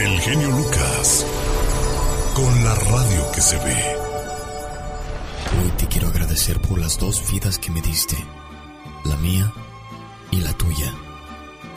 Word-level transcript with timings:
El 0.00 0.18
genio 0.20 0.50
Lucas. 0.52 1.26
Con 2.34 2.64
la 2.64 2.74
radio 2.74 3.30
que 3.34 3.40
se 3.42 3.58
ve. 3.58 3.76
Hoy 5.60 5.70
te 5.76 5.86
quiero 5.88 6.08
agradecer 6.08 6.58
por 6.58 6.78
las 6.78 6.98
dos 6.98 7.30
vidas 7.30 7.58
que 7.58 7.70
me 7.70 7.82
diste. 7.82 8.16
La 9.04 9.14
mía 9.16 9.52
y 10.30 10.40
la 10.40 10.54
tuya. 10.54 10.94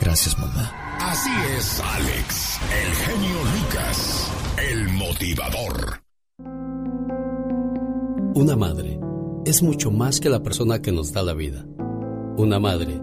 Gracias, 0.00 0.38
mamá. 0.38 0.72
Así 1.00 1.28
es, 1.54 1.80
Alex. 1.80 2.60
El 2.86 2.94
genio 2.94 3.38
Lucas. 3.58 4.30
El 4.70 4.88
motivador. 4.94 6.02
Una 8.34 8.56
madre 8.56 8.98
es 9.44 9.62
mucho 9.62 9.90
más 9.90 10.18
que 10.18 10.30
la 10.30 10.42
persona 10.42 10.80
que 10.80 10.92
nos 10.92 11.12
da 11.12 11.22
la 11.22 11.34
vida. 11.34 11.66
Una 12.38 12.58
madre 12.58 13.02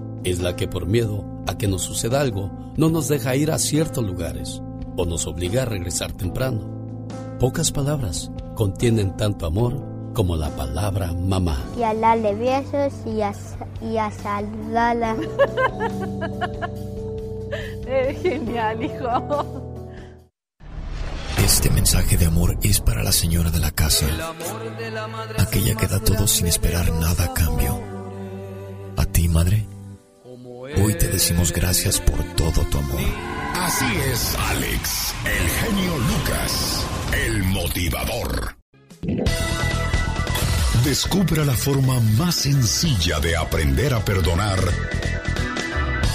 Es 0.23 0.39
la 0.39 0.55
que 0.55 0.67
por 0.67 0.85
miedo 0.85 1.25
a 1.47 1.57
que 1.57 1.67
nos 1.67 1.81
suceda 1.81 2.21
algo, 2.21 2.51
no 2.77 2.89
nos 2.89 3.07
deja 3.07 3.35
ir 3.35 3.51
a 3.51 3.57
ciertos 3.57 4.05
lugares 4.05 4.61
o 4.95 5.05
nos 5.05 5.25
obliga 5.25 5.63
a 5.63 5.65
regresar 5.65 6.11
temprano. 6.11 7.07
Pocas 7.39 7.71
palabras 7.71 8.31
contienen 8.55 9.17
tanto 9.17 9.47
amor 9.47 9.83
como 10.13 10.35
la 10.35 10.49
palabra 10.49 11.11
mamá. 11.13 11.65
Y 11.75 11.81
a 11.81 11.95
darle 11.95 12.35
besos 12.35 12.93
y 13.07 13.21
a, 13.21 13.33
y 13.81 13.97
a 13.97 14.11
saludarla. 14.11 15.17
es 17.87 18.21
genial, 18.21 18.83
hijo. 18.83 19.65
Este 21.43 21.71
mensaje 21.71 22.15
de 22.17 22.27
amor 22.27 22.59
es 22.61 22.79
para 22.79 23.01
la 23.01 23.11
señora 23.11 23.49
de 23.49 23.59
la 23.59 23.71
casa, 23.71 24.05
aquella 25.39 25.75
que 25.75 25.87
da 25.87 25.99
todo 25.99 26.27
sin 26.27 26.45
esperar 26.45 26.91
nada 26.93 27.25
a 27.25 27.33
cambio. 27.33 27.79
A 28.97 29.05
ti, 29.05 29.27
madre 29.27 29.70
Hoy 30.77 30.93
te 30.95 31.07
decimos 31.07 31.51
gracias 31.51 31.99
por 31.99 32.23
todo 32.35 32.63
tu 32.69 32.77
amor. 32.77 33.01
Así 33.55 33.85
es, 34.09 34.35
Alex, 34.49 35.15
el 35.25 35.49
genio 35.49 35.97
Lucas, 35.97 36.87
el 37.25 37.43
motivador. 37.43 38.55
Descubra 40.85 41.45
la 41.45 41.53
forma 41.53 41.99
más 42.17 42.35
sencilla 42.35 43.19
de 43.19 43.35
aprender 43.35 43.93
a 43.93 43.99
perdonar 43.99 44.59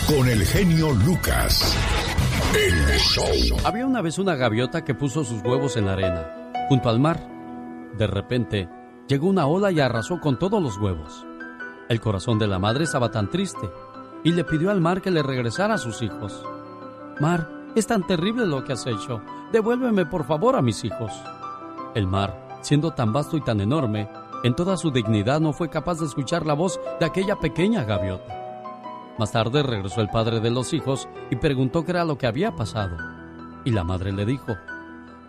con 0.09 0.29
el 0.29 0.45
genio 0.45 0.93
Lucas. 0.93 1.77
El 2.55 2.99
show. 2.99 3.59
Había 3.65 3.87
una 3.87 4.01
vez 4.01 4.19
una 4.19 4.35
gaviota 4.37 4.85
que 4.85 4.95
puso 4.95 5.25
sus 5.25 5.43
huevos 5.43 5.77
en 5.77 5.87
la 5.87 5.93
arena, 5.93 6.53
junto 6.69 6.89
al 6.89 6.99
mar. 6.99 7.21
De 7.99 8.07
repente, 8.07 8.69
llegó 9.07 9.29
una 9.29 9.47
ola 9.47 9.71
y 9.71 9.81
arrasó 9.81 10.21
con 10.21 10.39
todos 10.39 10.63
los 10.63 10.79
huevos. 10.79 11.27
El 11.89 12.01
corazón 12.01 12.39
de 12.39 12.49
la 12.49 12.59
madre 12.59 12.85
estaba 12.85 13.13
tan 13.13 13.31
triste 13.31 13.71
y 14.27 14.33
le 14.33 14.43
pidió 14.43 14.73
al 14.73 14.81
mar 14.81 15.03
que 15.03 15.13
le 15.13 15.23
regresara 15.23 15.75
a 15.75 15.79
sus 15.79 16.03
hijos. 16.03 16.45
Mar, 17.21 17.49
es 17.77 17.87
tan 17.87 18.05
terrible 18.05 18.45
lo 18.45 18.65
que 18.65 18.73
has 18.73 18.85
hecho. 18.85 19.23
Devuélveme 19.53 20.05
por 20.05 20.25
favor 20.25 20.57
a 20.57 20.63
mis 20.63 20.83
hijos. 20.83 21.13
El 21.95 22.09
mar, 22.09 22.59
siendo 22.61 22.91
tan 22.91 23.13
vasto 23.13 23.37
y 23.37 23.41
tan 23.41 23.61
enorme, 23.61 24.11
en 24.43 24.57
toda 24.57 24.77
su 24.77 24.91
dignidad 24.91 25.39
no 25.39 25.53
fue 25.53 25.71
capaz 25.71 26.01
de 26.01 26.07
escuchar 26.07 26.45
la 26.45 26.55
voz 26.55 26.81
de 26.99 27.07
aquella 27.07 27.37
pequeña 27.37 27.85
gaviota. 27.85 29.15
Más 29.17 29.31
tarde 29.31 29.63
regresó 29.63 30.01
el 30.01 30.09
padre 30.09 30.41
de 30.41 30.51
los 30.51 30.73
hijos 30.73 31.09
y 31.31 31.37
preguntó 31.37 31.85
qué 31.85 31.93
era 31.93 32.05
lo 32.05 32.19
que 32.19 32.27
había 32.27 32.57
pasado. 32.57 32.97
Y 33.65 33.71
la 33.71 33.85
madre 33.85 34.11
le 34.13 34.27
dijo, 34.27 34.57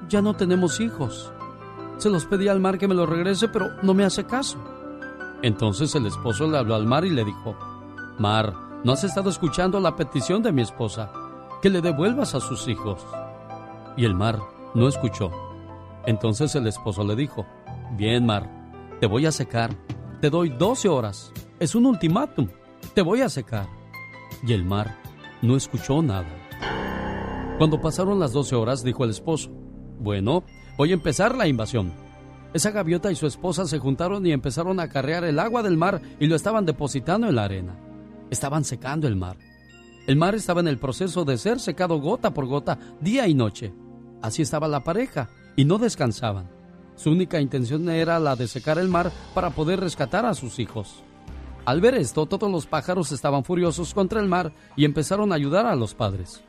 ya 0.09 0.23
no 0.23 0.33
tenemos 0.33 0.79
hijos. 0.79 1.31
Se 1.97 2.09
los 2.09 2.25
pedí 2.25 2.47
al 2.47 2.59
mar 2.59 2.79
que 2.79 2.87
me 2.87 2.95
los 2.95 3.07
regrese, 3.07 3.47
pero 3.47 3.67
no 3.83 3.93
me 3.93 4.05
hace 4.05 4.23
caso. 4.23 4.57
Entonces 5.43 5.93
el 5.93 6.07
esposo 6.07 6.47
le 6.47 6.57
habló 6.57 6.73
al 6.73 6.87
mar 6.87 7.05
y 7.05 7.11
le 7.11 7.23
dijo, 7.23 7.55
Mar, 8.17 8.66
¿No 8.87 8.93
has 8.93 9.03
estado 9.03 9.29
escuchando 9.29 9.81
la 9.81 9.97
petición 9.97 10.41
de 10.41 10.53
mi 10.53 10.61
esposa? 10.61 11.11
Que 11.61 11.69
le 11.69 11.81
devuelvas 11.81 12.35
a 12.35 12.39
sus 12.39 12.69
hijos. 12.69 13.05
Y 13.97 14.05
el 14.05 14.15
mar 14.15 14.39
no 14.75 14.87
escuchó. 14.87 15.29
Entonces 16.05 16.55
el 16.55 16.65
esposo 16.67 17.03
le 17.03 17.17
dijo, 17.17 17.45
Bien, 17.97 18.25
mar, 18.25 18.49
te 19.01 19.05
voy 19.05 19.25
a 19.25 19.33
secar. 19.33 19.75
Te 20.21 20.29
doy 20.29 20.51
12 20.51 20.87
horas. 20.87 21.33
Es 21.59 21.75
un 21.75 21.85
ultimátum. 21.85 22.47
Te 22.93 23.01
voy 23.01 23.19
a 23.19 23.27
secar. 23.27 23.67
Y 24.41 24.53
el 24.53 24.63
mar 24.63 24.95
no 25.41 25.57
escuchó 25.57 26.01
nada. 26.01 26.29
Cuando 27.57 27.81
pasaron 27.81 28.21
las 28.21 28.31
12 28.31 28.55
horas, 28.55 28.85
dijo 28.85 29.03
el 29.03 29.09
esposo, 29.09 29.51
Bueno, 29.99 30.45
voy 30.77 30.91
a 30.91 30.93
empezar 30.93 31.35
la 31.35 31.45
invasión. 31.45 31.91
Esa 32.53 32.71
gaviota 32.71 33.11
y 33.11 33.15
su 33.15 33.27
esposa 33.27 33.65
se 33.65 33.79
juntaron 33.79 34.25
y 34.25 34.31
empezaron 34.31 34.79
a 34.79 34.87
carrear 34.87 35.25
el 35.25 35.39
agua 35.39 35.61
del 35.61 35.75
mar 35.75 36.01
y 36.21 36.27
lo 36.27 36.37
estaban 36.37 36.65
depositando 36.65 37.27
en 37.27 37.35
la 37.35 37.43
arena. 37.43 37.86
Estaban 38.29 38.63
secando 38.63 39.07
el 39.07 39.15
mar. 39.15 39.37
El 40.07 40.15
mar 40.15 40.35
estaba 40.35 40.61
en 40.61 40.67
el 40.67 40.77
proceso 40.77 41.25
de 41.25 41.37
ser 41.37 41.59
secado 41.59 41.99
gota 41.99 42.33
por 42.33 42.45
gota, 42.45 42.77
día 43.01 43.27
y 43.27 43.33
noche. 43.33 43.73
Así 44.21 44.41
estaba 44.41 44.67
la 44.67 44.83
pareja, 44.83 45.29
y 45.55 45.65
no 45.65 45.77
descansaban. 45.77 46.49
Su 46.95 47.11
única 47.11 47.39
intención 47.39 47.89
era 47.89 48.19
la 48.19 48.35
de 48.35 48.47
secar 48.47 48.77
el 48.79 48.87
mar 48.87 49.11
para 49.33 49.51
poder 49.51 49.79
rescatar 49.79 50.25
a 50.25 50.33
sus 50.33 50.59
hijos. 50.59 51.03
Al 51.65 51.81
ver 51.81 51.95
esto, 51.95 52.25
todos 52.25 52.49
los 52.49 52.65
pájaros 52.65 53.11
estaban 53.11 53.43
furiosos 53.43 53.93
contra 53.93 54.21
el 54.21 54.27
mar 54.27 54.53
y 54.75 54.85
empezaron 54.85 55.31
a 55.31 55.35
ayudar 55.35 55.65
a 55.65 55.75
los 55.75 55.93
padres. 55.93 56.41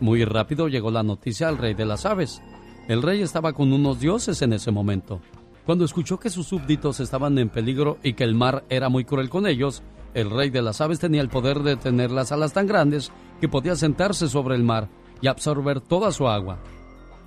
Muy 0.00 0.24
rápido 0.24 0.68
llegó 0.68 0.90
la 0.90 1.04
noticia 1.04 1.48
al 1.48 1.58
rey 1.58 1.74
de 1.74 1.84
las 1.84 2.06
aves, 2.06 2.42
El 2.86 3.00
rey 3.00 3.22
estaba 3.22 3.54
con 3.54 3.72
unos 3.72 3.98
dioses 3.98 4.42
en 4.42 4.52
ese 4.52 4.70
momento. 4.70 5.20
Cuando 5.64 5.86
escuchó 5.86 6.18
que 6.18 6.28
sus 6.28 6.48
súbditos 6.48 7.00
estaban 7.00 7.38
en 7.38 7.48
peligro 7.48 7.96
y 8.02 8.12
que 8.12 8.24
el 8.24 8.34
mar 8.34 8.64
era 8.68 8.90
muy 8.90 9.06
cruel 9.06 9.30
con 9.30 9.46
ellos, 9.46 9.82
el 10.14 10.30
rey 10.30 10.50
de 10.50 10.62
las 10.62 10.80
aves 10.80 11.00
tenía 11.00 11.20
el 11.20 11.28
poder 11.28 11.60
de 11.60 11.76
tener 11.76 12.10
las 12.10 12.32
alas 12.32 12.52
tan 12.52 12.66
grandes 12.66 13.12
que 13.40 13.48
podía 13.48 13.76
sentarse 13.76 14.28
sobre 14.28 14.54
el 14.54 14.62
mar 14.62 14.88
y 15.20 15.26
absorber 15.26 15.80
toda 15.80 16.12
su 16.12 16.28
agua. 16.28 16.58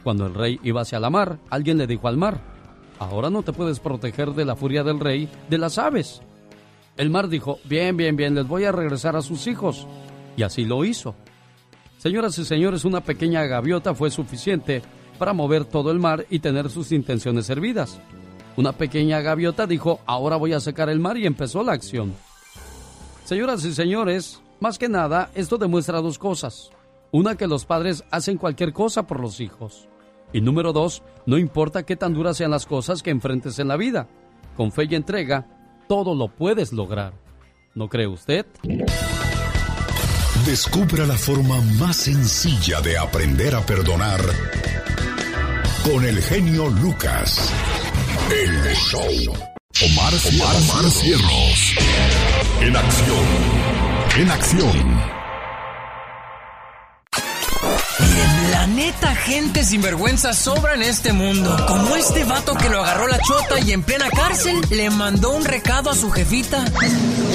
Cuando 0.04 0.26
el 0.26 0.34
rey 0.34 0.60
iba 0.64 0.82
hacia 0.82 1.00
la 1.00 1.10
mar, 1.10 1.38
alguien 1.50 1.78
le 1.78 1.86
dijo 1.86 2.08
al 2.08 2.18
mar, 2.18 2.40
ahora 2.98 3.30
no 3.30 3.44
te 3.44 3.54
puedes 3.54 3.80
proteger 3.80 4.32
de 4.32 4.46
la 4.46 4.56
furia 4.56 4.84
del 4.84 5.00
rey 5.00 5.30
de 5.50 5.58
las 5.58 5.78
aves. 5.78 6.22
El 6.96 7.10
mar 7.10 7.28
dijo, 7.28 7.60
bien, 7.66 7.98
bien, 7.98 8.16
bien, 8.16 8.34
les 8.34 8.48
voy 8.48 8.64
a 8.64 8.72
regresar 8.72 9.16
a 9.16 9.22
sus 9.22 9.46
hijos. 9.48 9.86
Y 10.38 10.44
así 10.44 10.66
lo 10.66 10.86
hizo. 10.86 11.16
Señoras 11.98 12.38
y 12.40 12.46
señores, 12.46 12.86
una 12.86 13.02
pequeña 13.02 13.44
gaviota 13.46 13.94
fue 13.94 14.10
suficiente 14.10 14.82
para 15.20 15.34
mover 15.34 15.66
todo 15.66 15.92
el 15.92 16.00
mar 16.00 16.26
y 16.30 16.40
tener 16.40 16.70
sus 16.70 16.92
intenciones 16.92 17.46
servidas. 17.46 18.00
Una 18.56 18.72
pequeña 18.72 19.20
gaviota 19.22 19.68
dijo, 19.68 20.00
ahora 20.06 20.38
voy 20.38 20.54
a 20.54 20.60
secar 20.60 20.90
el 20.90 21.00
mar 21.00 21.18
y 21.18 21.26
empezó 21.26 21.64
la 21.64 21.74
acción. 21.74 22.14
Señoras 23.28 23.66
y 23.66 23.74
señores, 23.74 24.42
más 24.62 24.80
que 24.80 24.88
nada, 24.88 25.32
esto 25.36 25.58
demuestra 25.58 26.00
dos 26.00 26.18
cosas. 26.18 26.70
Una, 27.12 27.36
que 27.36 27.46
los 27.46 27.66
padres 27.66 28.06
hacen 28.10 28.38
cualquier 28.38 28.72
cosa 28.72 29.06
por 29.06 29.20
los 29.20 29.42
hijos. 29.42 29.90
Y 30.32 30.40
número 30.40 30.72
dos, 30.72 31.04
no 31.26 31.38
importa 31.38 31.84
qué 31.84 31.98
tan 31.98 32.14
duras 32.14 32.38
sean 32.38 32.52
las 32.52 32.66
cosas 32.66 33.04
que 33.04 33.10
enfrentes 33.10 33.60
en 33.60 33.68
la 33.68 33.76
vida. 33.76 34.08
Con 34.56 34.72
fe 34.72 34.88
y 34.90 34.96
entrega, 34.96 35.46
todo 35.90 36.16
lo 36.16 36.30
puedes 36.30 36.72
lograr. 36.72 37.12
¿No 37.76 37.90
cree 37.90 38.08
usted? 38.08 38.46
Descubra 40.46 41.06
la 41.06 41.18
forma 41.18 41.60
más 41.78 41.98
sencilla 41.98 42.80
de 42.80 42.98
aprender 42.98 43.54
a 43.56 43.60
perdonar 43.60 44.22
con 45.84 46.06
el 46.06 46.22
genio 46.22 46.70
Lucas. 46.70 47.52
El 48.32 48.74
show. 48.74 49.57
Omar, 49.80 50.12
Omar, 50.12 50.92
Cierros. 50.92 51.76
En 52.62 52.76
acción. 52.76 53.26
En 54.18 54.32
acción. 54.32 55.02
Miren, 58.00 58.52
la 58.52 58.68
neta, 58.68 59.14
gente 59.14 59.64
sinvergüenza 59.64 60.34
sobra 60.34 60.74
en 60.74 60.82
este 60.82 61.14
mundo. 61.14 61.56
Como 61.68 61.96
este 61.96 62.24
vato 62.24 62.56
que 62.56 62.70
lo 62.70 62.84
agarró 62.84 63.08
la 63.08 63.20
chota 63.20 63.60
y 63.60 63.72
en 63.72 63.84
plena 63.84 64.10
cárcel 64.10 64.60
le 64.72 64.90
mandó 64.90 65.30
un 65.30 65.46
recado 65.46 65.92
a 65.92 65.96
su 65.96 66.10
jefita. 66.10 66.66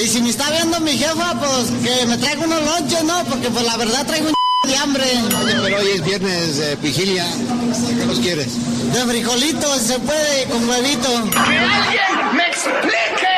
Y 0.03 0.09
si 0.09 0.21
me 0.21 0.31
está 0.31 0.51
viendo 0.51 0.81
mi 0.81 0.99
jefa, 0.99 1.39
pues 1.39 1.71
que 1.85 2.07
me 2.07 2.19
traiga 2.19 2.45
unos 2.45 2.65
lonches, 2.65 3.05
¿no? 3.05 3.25
Porque 3.25 3.51
pues 3.51 3.65
la 3.65 3.77
verdad 3.77 4.05
traigo 4.05 4.29
un 4.31 4.35
de 4.67 4.77
hambre. 4.77 5.05
Oye, 5.43 5.55
pero 5.63 5.79
hoy 5.79 5.89
es 5.95 6.05
viernes 6.05 6.57
de 6.59 6.77
vigilia. 6.77 7.25
¿Qué 7.99 8.07
nos 8.07 8.19
quieres? 8.21 8.47
De 8.93 9.01
frijolitos, 9.05 9.81
se 9.81 9.99
puede, 9.99 10.45
con 10.47 10.69
huevito. 10.69 11.09
¡Que 11.31 11.59
alguien 11.59 12.37
me 12.37 12.47
explique! 12.47 13.33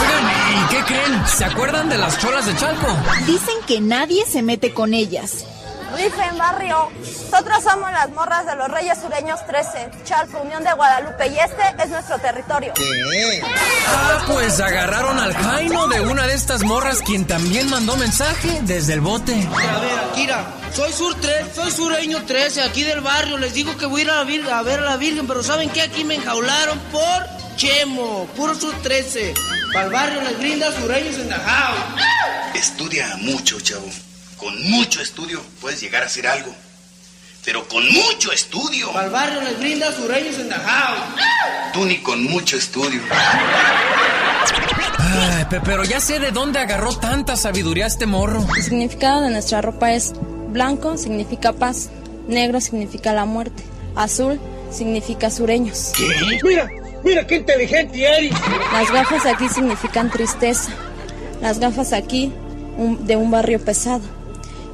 Oigan, 0.00 0.64
¿y 0.64 0.68
qué 0.70 0.84
creen? 0.84 1.26
¿Se 1.26 1.44
acuerdan 1.44 1.88
de 1.88 1.98
las 1.98 2.18
cholas 2.18 2.46
de 2.46 2.56
Chalco? 2.56 2.88
Dicen 3.26 3.54
que 3.66 3.80
nadie 3.80 4.24
se 4.26 4.42
mete 4.42 4.72
con 4.72 4.94
ellas. 4.94 5.44
En 5.94 6.38
barrio. 6.38 6.90
Nosotros 7.30 7.62
somos 7.62 7.90
las 7.90 8.10
morras 8.10 8.46
de 8.46 8.56
los 8.56 8.68
Reyes 8.68 8.98
Sureños 8.98 9.44
13, 9.46 9.90
Chalco, 10.04 10.38
Unión 10.40 10.62
de 10.64 10.72
Guadalupe, 10.72 11.28
y 11.28 11.38
este 11.38 11.62
es 11.82 11.88
nuestro 11.90 12.18
territorio. 12.18 12.72
¿Qué? 12.74 13.42
Ah, 13.88 14.24
pues 14.26 14.60
agarraron 14.60 15.18
al 15.18 15.34
Jaino 15.34 15.88
de 15.88 16.00
una 16.00 16.26
de 16.26 16.34
estas 16.34 16.62
morras, 16.64 17.00
quien 17.02 17.26
también 17.26 17.68
mandó 17.70 17.96
mensaje 17.96 18.60
desde 18.62 18.94
el 18.94 19.00
bote. 19.00 19.32
A 19.32 19.80
ver, 19.80 19.98
Akira, 20.10 20.44
soy 20.72 20.92
Sur 20.92 21.14
3, 21.20 21.46
soy 21.54 21.70
Sureño 21.70 22.24
13, 22.24 22.62
aquí 22.62 22.82
del 22.82 23.00
barrio. 23.00 23.38
Les 23.38 23.54
digo 23.54 23.76
que 23.76 23.86
voy 23.86 24.02
a 24.02 24.04
ir 24.04 24.10
a, 24.10 24.24
vir 24.24 24.50
a 24.50 24.62
ver 24.62 24.80
a 24.80 24.84
la 24.84 24.96
Virgen, 24.96 25.26
pero 25.26 25.42
¿saben 25.42 25.70
qué? 25.70 25.82
Aquí 25.82 26.04
me 26.04 26.16
enjaularon 26.16 26.78
por 26.92 27.26
Chemo, 27.56 28.26
puro 28.36 28.54
Sur 28.54 28.74
13. 28.82 29.34
Para 29.72 29.86
el 29.86 29.92
barrio 29.92 30.22
Les 30.22 30.38
Grindas 30.38 30.74
Sureños 30.74 31.16
en 31.16 31.28
Dajao. 31.28 31.74
Estudia 32.54 33.16
mucho, 33.20 33.60
chavo. 33.60 33.86
Con 34.36 34.70
mucho 34.70 35.00
estudio 35.00 35.42
puedes 35.60 35.80
llegar 35.80 36.02
a 36.02 36.06
hacer 36.06 36.26
algo. 36.26 36.54
Pero 37.44 37.66
con 37.68 37.84
mucho 37.92 38.32
estudio. 38.32 38.90
El 39.00 39.10
barrio 39.10 39.40
les 39.40 39.58
brinda 39.58 39.92
sureños 39.92 40.36
en 40.38 40.48
Dajao. 40.48 40.96
Tú 41.72 41.84
ni 41.84 41.98
con 41.98 42.24
mucho 42.24 42.56
estudio. 42.56 43.00
Ay, 44.98 45.46
pero 45.64 45.84
ya 45.84 46.00
sé 46.00 46.18
de 46.18 46.32
dónde 46.32 46.58
agarró 46.58 46.96
tanta 46.96 47.36
sabiduría 47.36 47.86
este 47.86 48.06
morro. 48.06 48.44
El 48.56 48.62
significado 48.62 49.22
de 49.22 49.30
nuestra 49.30 49.62
ropa 49.62 49.92
es 49.92 50.12
blanco 50.48 50.96
significa 50.96 51.52
paz, 51.52 51.88
negro 52.26 52.60
significa 52.60 53.12
la 53.12 53.26
muerte, 53.26 53.62
azul 53.94 54.40
significa 54.70 55.30
sureños. 55.30 55.92
¿Qué? 55.96 56.08
Mira, 56.42 56.68
mira 57.04 57.26
qué 57.26 57.36
inteligente 57.36 58.04
eres. 58.04 58.32
Las 58.72 58.90
gafas 58.90 59.24
aquí 59.24 59.48
significan 59.48 60.10
tristeza. 60.10 60.70
Las 61.40 61.60
gafas 61.60 61.92
aquí 61.92 62.32
un, 62.76 63.06
de 63.06 63.16
un 63.16 63.30
barrio 63.30 63.64
pesado. 63.64 64.15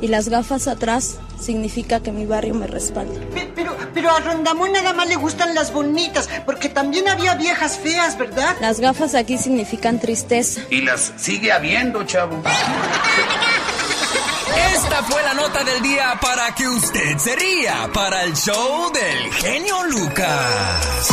Y 0.03 0.09
las 0.09 0.29
gafas 0.29 0.67
atrás 0.67 1.19
significa 1.41 2.01
que 2.01 2.13
mi 2.13 2.27
barrio 2.27 2.55
me 2.55 2.67
respalda. 2.67 3.19
Pero, 3.55 3.77
pero 3.95 4.11
a 4.11 4.21
Rondamón 4.21 4.73
nada 4.73 4.93
más 4.93 5.09
le 5.09 5.15
gustan 5.15 5.55
las 5.55 5.73
bonitas, 5.73 6.29
porque 6.45 6.69
también 6.69 7.09
había 7.09 7.37
viejas 7.37 7.79
feas, 7.79 8.19
¿verdad? 8.19 8.57
Las 8.61 8.81
gafas 8.81 9.15
aquí 9.15 9.39
significan 9.39 10.01
tristeza. 10.01 10.61
Y 10.71 10.83
las 10.83 11.13
sigue 11.17 11.53
habiendo, 11.53 12.03
chavo. 12.03 12.43
Esta 14.75 15.03
fue 15.05 15.23
la 15.23 15.35
nota 15.35 15.63
del 15.63 15.81
día 15.83 16.19
para 16.21 16.53
que 16.55 16.67
usted 16.69 17.17
se 17.19 17.37
ría 17.37 17.89
para 17.95 18.25
el 18.25 18.35
show 18.35 18.91
del 18.93 19.33
genio 19.35 19.85
Lucas. 19.85 21.09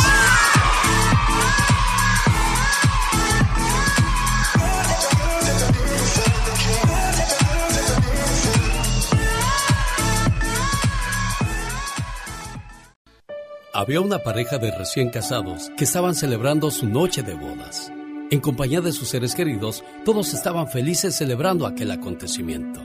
Había 13.80 14.02
una 14.02 14.18
pareja 14.18 14.58
de 14.58 14.70
recién 14.72 15.08
casados 15.08 15.72
que 15.74 15.84
estaban 15.84 16.14
celebrando 16.14 16.70
su 16.70 16.86
noche 16.86 17.22
de 17.22 17.32
bodas. 17.32 17.90
En 18.30 18.38
compañía 18.38 18.82
de 18.82 18.92
sus 18.92 19.08
seres 19.08 19.34
queridos, 19.34 19.82
todos 20.04 20.34
estaban 20.34 20.68
felices 20.68 21.16
celebrando 21.16 21.66
aquel 21.66 21.90
acontecimiento. 21.90 22.82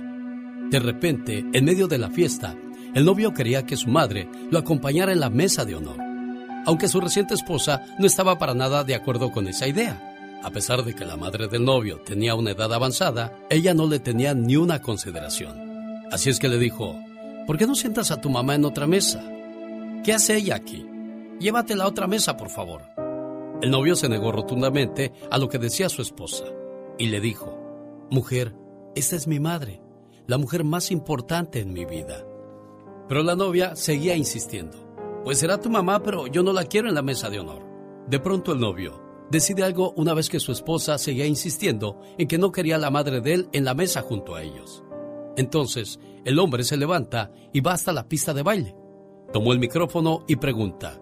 De 0.70 0.80
repente, 0.80 1.44
en 1.52 1.66
medio 1.66 1.90
de 1.90 1.98
la 1.98 2.10
fiesta, 2.10 2.56
el 2.94 3.04
novio 3.04 3.34
quería 3.34 3.66
que 3.66 3.76
su 3.76 3.90
madre 3.90 4.30
lo 4.50 4.58
acompañara 4.58 5.12
en 5.12 5.20
la 5.20 5.30
mesa 5.30 5.66
de 5.66 5.76
honor, 5.76 5.98
aunque 6.66 6.88
su 6.88 7.02
reciente 7.02 7.34
esposa 7.34 7.84
no 8.00 8.08
estaba 8.08 8.38
para 8.38 8.54
nada 8.54 8.86
de 8.86 8.96
acuerdo 8.96 9.34
con 9.34 9.50
esa 9.50 9.68
idea. 9.68 10.02
A 10.46 10.52
pesar 10.52 10.86
de 10.86 10.94
que 10.94 11.04
la 11.04 11.18
madre 11.18 11.50
del 11.50 11.66
novio 11.66 12.00
tenía 12.06 12.36
una 12.36 12.52
edad 12.52 12.74
avanzada, 12.74 13.34
ella 13.50 13.74
no 13.74 13.86
le 13.86 14.00
tenía 14.00 14.34
ni 14.34 14.56
una 14.56 14.82
consideración. 14.82 15.58
Así 16.10 16.30
es 16.30 16.40
que 16.40 16.48
le 16.48 16.58
dijo, 16.58 16.98
¿por 17.46 17.58
qué 17.58 17.68
no 17.68 17.76
sientas 17.76 18.12
a 18.12 18.22
tu 18.22 18.30
mamá 18.30 18.56
en 18.56 18.64
otra 18.64 18.88
mesa? 18.88 19.30
¿Qué 20.06 20.14
hace 20.14 20.38
ella 20.38 20.54
aquí? 20.54 20.86
Llévatela 21.40 21.86
a 21.86 21.88
otra 21.88 22.06
mesa, 22.06 22.38
por 22.38 22.52
favor. 22.52 22.84
El 23.64 23.72
novio 23.72 23.96
se 23.96 24.08
negó 24.08 24.32
rotundamente 24.32 25.12
a 25.32 25.40
lo 25.40 25.50
que 25.50 25.58
decía 25.58 25.90
su 25.90 26.04
esposa 26.04 26.44
y 27.00 27.08
le 27.08 27.20
dijo, 27.20 27.58
Mujer, 28.12 28.56
esta 28.94 29.16
es 29.16 29.26
mi 29.26 29.40
madre, 29.40 29.82
la 30.28 30.38
mujer 30.38 30.64
más 30.64 30.92
importante 30.92 31.60
en 31.60 31.74
mi 31.74 31.86
vida. 31.86 32.24
Pero 33.08 33.24
la 33.24 33.36
novia 33.36 33.76
seguía 33.76 34.16
insistiendo, 34.16 34.78
Pues 35.24 35.40
será 35.40 35.60
tu 35.60 35.72
mamá, 35.72 36.04
pero 36.04 36.28
yo 36.28 36.44
no 36.44 36.54
la 36.54 36.66
quiero 36.66 36.88
en 36.88 36.94
la 36.94 37.02
mesa 37.02 37.32
de 37.32 37.40
honor. 37.40 37.64
De 38.08 38.20
pronto 38.20 38.52
el 38.52 38.60
novio 38.60 39.02
decide 39.32 39.64
algo 39.64 39.92
una 39.98 40.14
vez 40.14 40.30
que 40.30 40.40
su 40.40 40.52
esposa 40.52 41.00
seguía 41.00 41.26
insistiendo 41.26 42.00
en 42.20 42.28
que 42.28 42.38
no 42.38 42.52
quería 42.52 42.76
a 42.76 42.78
la 42.78 42.92
madre 42.92 43.22
de 43.22 43.34
él 43.34 43.50
en 43.54 43.66
la 43.66 43.74
mesa 43.74 44.04
junto 44.04 44.36
a 44.36 44.44
ellos. 44.44 44.84
Entonces, 45.36 46.00
el 46.26 46.38
hombre 46.38 46.64
se 46.64 46.78
levanta 46.78 47.32
y 47.52 47.62
va 47.62 47.74
hasta 47.74 47.92
la 47.92 48.08
pista 48.08 48.36
de 48.36 48.44
baile 48.44 48.85
tomó 49.36 49.52
el 49.52 49.60
micrófono 49.60 50.24
y 50.28 50.38
pregunta, 50.38 50.98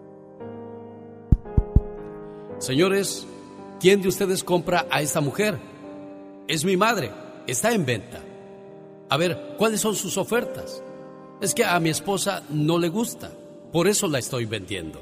Señores, 2.58 3.28
¿quién 3.78 4.02
de 4.02 4.08
ustedes 4.08 4.42
compra 4.42 4.88
a 4.90 5.02
esta 5.02 5.20
mujer? 5.20 5.56
Es 6.48 6.64
mi 6.64 6.76
madre, 6.76 7.12
está 7.46 7.72
en 7.72 7.86
venta. 7.86 8.20
A 9.08 9.16
ver, 9.18 9.54
¿cuáles 9.56 9.80
son 9.80 9.94
sus 9.94 10.18
ofertas? 10.18 10.82
Es 11.40 11.54
que 11.54 11.64
a 11.64 11.78
mi 11.78 11.90
esposa 11.90 12.42
no 12.50 12.80
le 12.80 12.88
gusta, 12.88 13.30
por 13.70 13.86
eso 13.86 14.08
la 14.08 14.18
estoy 14.18 14.46
vendiendo. 14.46 15.00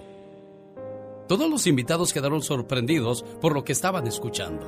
Todos 1.27 1.49
los 1.49 1.67
invitados 1.67 2.13
quedaron 2.13 2.43
sorprendidos 2.43 3.23
por 3.41 3.55
lo 3.55 3.65
que 3.65 3.73
estaban 3.73 4.07
escuchando. 4.07 4.67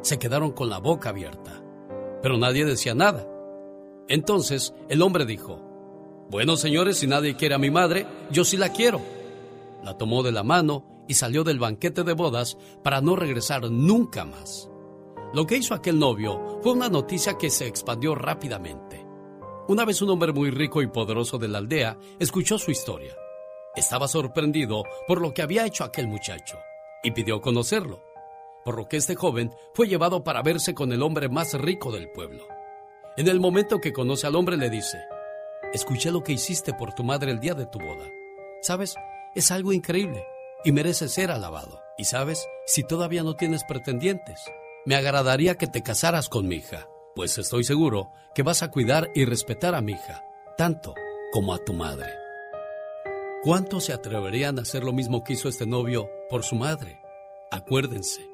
Se 0.00 0.18
quedaron 0.18 0.52
con 0.52 0.70
la 0.70 0.78
boca 0.78 1.10
abierta, 1.10 1.62
pero 2.22 2.38
nadie 2.38 2.64
decía 2.64 2.94
nada. 2.94 3.28
Entonces 4.08 4.72
el 4.88 5.02
hombre 5.02 5.26
dijo, 5.26 5.67
bueno, 6.30 6.56
señores, 6.56 6.98
si 6.98 7.06
nadie 7.06 7.36
quiere 7.36 7.54
a 7.54 7.58
mi 7.58 7.70
madre, 7.70 8.06
yo 8.30 8.44
sí 8.44 8.56
la 8.56 8.72
quiero. 8.72 9.00
La 9.82 9.96
tomó 9.96 10.22
de 10.22 10.32
la 10.32 10.42
mano 10.42 11.04
y 11.08 11.14
salió 11.14 11.42
del 11.42 11.58
banquete 11.58 12.04
de 12.04 12.12
bodas 12.12 12.58
para 12.82 13.00
no 13.00 13.16
regresar 13.16 13.70
nunca 13.70 14.24
más. 14.24 14.68
Lo 15.32 15.46
que 15.46 15.56
hizo 15.56 15.74
aquel 15.74 15.98
novio 15.98 16.60
fue 16.62 16.72
una 16.72 16.88
noticia 16.88 17.38
que 17.38 17.50
se 17.50 17.66
expandió 17.66 18.14
rápidamente. 18.14 19.06
Una 19.68 19.84
vez 19.84 20.00
un 20.02 20.10
hombre 20.10 20.32
muy 20.32 20.50
rico 20.50 20.82
y 20.82 20.86
poderoso 20.86 21.38
de 21.38 21.48
la 21.48 21.58
aldea 21.58 21.98
escuchó 22.18 22.58
su 22.58 22.70
historia. 22.70 23.14
Estaba 23.74 24.08
sorprendido 24.08 24.84
por 25.06 25.20
lo 25.20 25.32
que 25.32 25.42
había 25.42 25.66
hecho 25.66 25.84
aquel 25.84 26.08
muchacho 26.08 26.58
y 27.02 27.10
pidió 27.10 27.40
conocerlo, 27.40 28.02
por 28.64 28.76
lo 28.76 28.88
que 28.88 28.96
este 28.96 29.14
joven 29.14 29.52
fue 29.74 29.88
llevado 29.88 30.24
para 30.24 30.42
verse 30.42 30.74
con 30.74 30.92
el 30.92 31.02
hombre 31.02 31.28
más 31.28 31.54
rico 31.54 31.92
del 31.92 32.10
pueblo. 32.10 32.44
En 33.16 33.28
el 33.28 33.40
momento 33.40 33.80
que 33.80 33.92
conoce 33.92 34.26
al 34.26 34.36
hombre 34.36 34.56
le 34.56 34.70
dice, 34.70 34.98
escuché 35.72 36.10
lo 36.10 36.22
que 36.22 36.32
hiciste 36.32 36.72
por 36.72 36.94
tu 36.94 37.04
madre 37.04 37.30
el 37.30 37.40
día 37.40 37.54
de 37.54 37.66
tu 37.66 37.78
boda. 37.78 38.06
¿Sabes? 38.62 38.94
Es 39.34 39.50
algo 39.50 39.72
increíble 39.72 40.24
y 40.64 40.72
merece 40.72 41.08
ser 41.08 41.30
alabado. 41.30 41.80
Y 41.96 42.04
sabes, 42.04 42.46
si 42.66 42.82
todavía 42.84 43.22
no 43.22 43.34
tienes 43.36 43.64
pretendientes, 43.64 44.40
me 44.84 44.94
agradaría 44.94 45.56
que 45.56 45.66
te 45.66 45.82
casaras 45.82 46.28
con 46.28 46.46
mi 46.48 46.56
hija, 46.56 46.88
pues 47.14 47.38
estoy 47.38 47.64
seguro 47.64 48.12
que 48.34 48.42
vas 48.42 48.62
a 48.62 48.70
cuidar 48.70 49.10
y 49.14 49.24
respetar 49.24 49.74
a 49.74 49.80
mi 49.80 49.92
hija, 49.92 50.24
tanto 50.56 50.94
como 51.32 51.52
a 51.52 51.58
tu 51.58 51.72
madre. 51.72 52.10
¿Cuántos 53.42 53.84
se 53.84 53.92
atreverían 53.92 54.58
a 54.58 54.62
hacer 54.62 54.84
lo 54.84 54.92
mismo 54.92 55.22
que 55.24 55.34
hizo 55.34 55.48
este 55.48 55.66
novio 55.66 56.08
por 56.28 56.42
su 56.42 56.56
madre? 56.56 57.00
Acuérdense, 57.50 58.28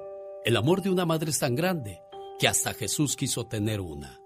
el 0.45 0.57
amor 0.57 0.83
de 0.83 0.91
una 0.91 1.07
madre 1.07 1.31
es 1.31 1.39
tan 1.39 1.55
grande 1.55 2.03
que 2.39 2.49
hasta 2.49 2.75
Jesús 2.75 3.17
quiso 3.17 3.47
tener 3.47 3.81
una. 3.81 4.24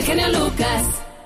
El 0.00 0.06
genio 0.06 0.28
Lucas. 0.30 0.84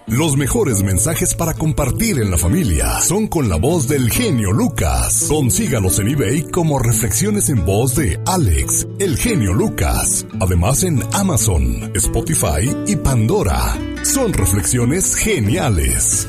Los 0.08 0.36
mejores 0.36 0.82
mensajes 0.82 1.36
para 1.36 1.54
compartir 1.54 2.18
en 2.18 2.28
la 2.28 2.36
familia 2.36 3.00
son 3.00 3.28
con 3.28 3.48
la 3.48 3.54
voz 3.54 3.86
del 3.86 4.10
genio 4.10 4.50
Lucas. 4.50 5.26
Consígalos 5.28 6.00
en 6.00 6.08
eBay 6.08 6.42
como 6.50 6.80
reflexiones 6.80 7.50
en 7.50 7.64
voz 7.64 7.94
de 7.94 8.18
Alex, 8.26 8.88
el 8.98 9.16
genio 9.16 9.52
Lucas. 9.52 10.26
Además 10.40 10.82
en 10.82 11.00
Amazon, 11.12 11.92
Spotify 11.94 12.68
y 12.88 12.96
Pandora. 12.96 13.78
Son 14.02 14.32
reflexiones 14.32 15.14
geniales. 15.14 16.26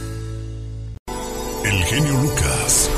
El 1.63 1.83
genio 1.85 2.13
Lucas. 2.21 2.91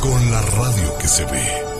Con 0.00 0.30
la 0.32 0.42
radio 0.42 0.98
que 0.98 1.06
se 1.06 1.24
ve. 1.26 1.79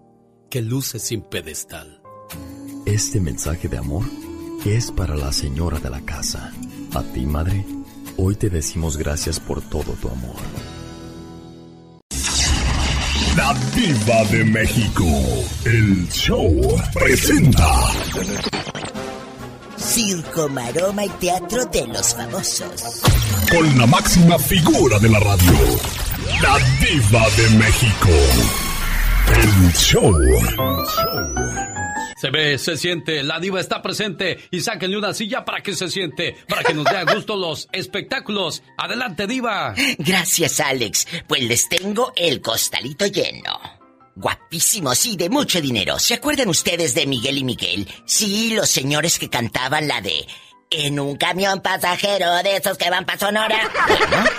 que 0.51 0.61
luce 0.61 0.99
sin 0.99 1.21
pedestal. 1.21 2.01
Este 2.85 3.21
mensaje 3.21 3.69
de 3.69 3.77
amor 3.77 4.03
es 4.65 4.91
para 4.91 5.15
la 5.15 5.31
señora 5.31 5.79
de 5.79 5.89
la 5.89 6.01
casa. 6.01 6.51
A 6.93 7.01
ti, 7.01 7.25
madre, 7.25 7.65
hoy 8.17 8.35
te 8.35 8.49
decimos 8.49 8.97
gracias 8.97 9.39
por 9.39 9.61
todo 9.61 9.93
tu 9.93 10.09
amor. 10.09 10.35
La 13.37 13.53
Diva 13.73 14.25
de 14.29 14.43
México. 14.43 15.05
El 15.63 16.09
show 16.09 16.51
presenta. 16.93 17.69
Circo, 19.77 20.49
maroma 20.49 21.05
y 21.05 21.09
teatro 21.11 21.65
de 21.65 21.87
los 21.87 22.13
famosos. 22.13 23.01
Con 23.49 23.77
la 23.77 23.87
máxima 23.87 24.37
figura 24.37 24.99
de 24.99 25.09
la 25.09 25.19
radio. 25.21 25.53
La 26.41 26.57
Diva 26.81 27.25
de 27.37 27.49
México. 27.57 28.60
El 29.33 29.73
show. 29.73 30.13
Se 32.17 32.29
ve, 32.29 32.57
se 32.57 32.77
siente, 32.77 33.23
la 33.23 33.39
diva 33.39 33.59
está 33.59 33.81
presente 33.81 34.37
y 34.51 34.59
sáquenle 34.59 34.97
una 34.97 35.13
silla 35.13 35.43
para 35.45 35.61
que 35.61 35.73
se 35.73 35.89
siente, 35.89 36.35
para 36.47 36.63
que 36.63 36.73
nos 36.73 36.85
dé 36.85 36.97
a 36.97 37.05
gusto 37.05 37.35
los 37.35 37.67
espectáculos. 37.71 38.61
Adelante, 38.77 39.25
diva. 39.25 39.73
Gracias, 39.97 40.59
Alex. 40.59 41.07
Pues 41.27 41.43
les 41.43 41.67
tengo 41.69 42.11
el 42.15 42.41
costalito 42.41 43.07
lleno. 43.07 43.59
Guapísimos 44.15 45.05
y 45.05 45.15
de 45.15 45.29
mucho 45.29 45.61
dinero. 45.61 45.97
¿Se 45.97 46.15
acuerdan 46.15 46.49
ustedes 46.49 46.93
de 46.93 47.07
Miguel 47.07 47.37
y 47.37 47.43
Miguel? 47.43 47.87
Sí, 48.05 48.53
los 48.53 48.69
señores 48.69 49.17
que 49.17 49.29
cantaban 49.29 49.87
la 49.87 50.01
de 50.01 50.27
En 50.69 50.99
un 50.99 51.15
camión 51.15 51.61
pasajero 51.61 52.35
de 52.43 52.57
esos 52.57 52.77
que 52.77 52.89
van 52.89 53.05
para 53.05 53.17
Sonora. 53.19 53.71
Bueno, 53.87 54.29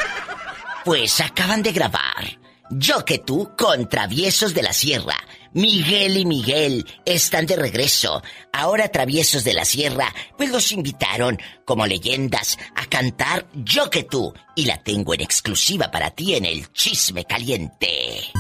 pues 0.85 1.21
acaban 1.21 1.63
de 1.63 1.73
grabar 1.73 2.42
yo 2.75 3.05
que 3.05 3.19
tú 3.19 3.51
con 3.57 3.89
Traviesos 3.89 4.55
de 4.55 4.63
la 4.63 4.73
Sierra. 4.73 5.17
Miguel 5.53 6.17
y 6.17 6.25
Miguel 6.25 6.87
están 7.05 7.45
de 7.47 7.57
regreso. 7.57 8.23
Ahora 8.53 8.89
Traviesos 8.89 9.45
de 9.45 9.53
la 9.53 9.65
Sierra, 9.65 10.15
pues 10.39 10.51
los 10.51 10.73
invitaron 10.73 11.39
como 11.67 11.87
leyendas 11.87 12.59
a 12.75 12.87
cantar 12.87 13.47
Yo 13.55 13.91
que 13.91 14.05
tú. 14.05 14.33
Y 14.57 14.65
la 14.65 14.83
tengo 14.83 15.13
en 15.15 15.21
exclusiva 15.21 15.91
para 15.91 16.11
ti 16.11 16.35
en 16.35 16.47
el 16.47 16.73
chisme 16.73 17.25
caliente. 17.25 18.31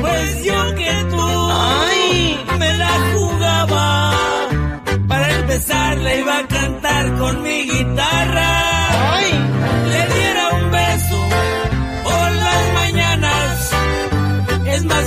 Pues 0.00 0.44
yo 0.44 0.74
que 0.74 1.06
tú 1.10 1.20
Ay. 1.20 2.38
me 2.58 2.78
la 2.78 3.12
jugaba. 3.14 4.48
Para 5.08 5.34
empezar 5.36 5.98
le 5.98 6.20
iba 6.20 6.38
a 6.38 6.48
cantar 6.48 7.18
con 7.18 7.42
mi 7.42 7.62
guitarra. 7.64 8.75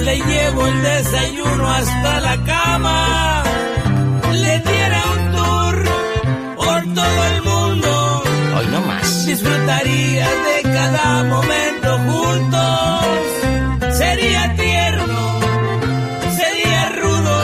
Le 0.10 0.18
llevo 0.18 0.66
el 0.66 0.82
desayuno 0.82 1.66
hasta 1.80 2.20
la 2.28 2.36
cama. 2.52 3.44
Le 4.44 4.56
diera 4.70 5.02
un 5.16 5.22
tour 5.36 5.76
por 6.62 6.80
todo 7.00 7.20
el 7.32 7.38
mundo. 7.50 7.90
Hoy 8.58 8.68
no 8.74 8.82
más. 8.90 9.26
Disfrutaría 9.28 10.28
de 10.48 10.58
cada 10.78 11.06
momento 11.36 11.90
juntos. 12.08 13.06
Sería 14.02 14.42
tierno, 14.66 15.22
sería 16.40 16.82
rudo. 17.02 17.38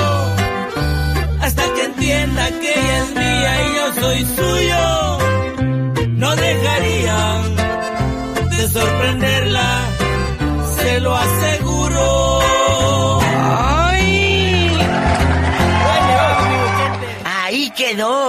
Hasta 1.45 1.63
que 1.73 1.83
entienda 1.91 2.43
que 2.61 2.71
ella 2.79 2.97
es 3.03 3.09
mía 3.23 3.53
y 3.65 3.67
yo 3.77 3.85
soy 4.01 4.19
suyo. 4.37 4.83
No 6.23 6.29
dejaría 6.47 7.19
de 8.53 8.61
sorprenderla, 8.75 9.69
se 10.77 10.99
lo 11.01 11.15
aseguro. 11.15 11.54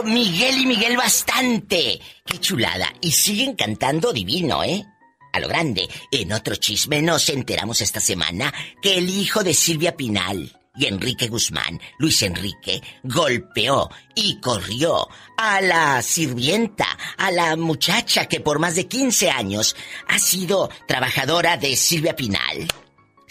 Miguel 0.02 0.58
y 0.58 0.66
Miguel 0.66 0.96
bastante. 0.96 2.00
Qué 2.24 2.38
chulada. 2.38 2.92
Y 3.00 3.12
siguen 3.12 3.54
cantando 3.54 4.12
divino, 4.12 4.62
¿eh? 4.64 4.84
A 5.32 5.40
lo 5.40 5.48
grande. 5.48 5.88
En 6.10 6.32
otro 6.32 6.56
chisme 6.56 7.02
nos 7.02 7.28
enteramos 7.28 7.80
esta 7.80 8.00
semana 8.00 8.52
que 8.80 8.98
el 8.98 9.08
hijo 9.08 9.44
de 9.44 9.54
Silvia 9.54 9.96
Pinal, 9.96 10.52
y 10.76 10.86
Enrique 10.86 11.28
Guzmán, 11.28 11.80
Luis 11.98 12.22
Enrique, 12.22 12.82
golpeó 13.02 13.90
y 14.14 14.40
corrió 14.40 15.08
a 15.36 15.60
la 15.60 16.02
sirvienta, 16.02 16.86
a 17.16 17.30
la 17.30 17.56
muchacha 17.56 18.26
que 18.26 18.40
por 18.40 18.58
más 18.58 18.74
de 18.74 18.86
15 18.86 19.30
años 19.30 19.74
ha 20.06 20.18
sido 20.18 20.70
trabajadora 20.86 21.56
de 21.56 21.76
Silvia 21.76 22.14
Pinal. 22.14 22.68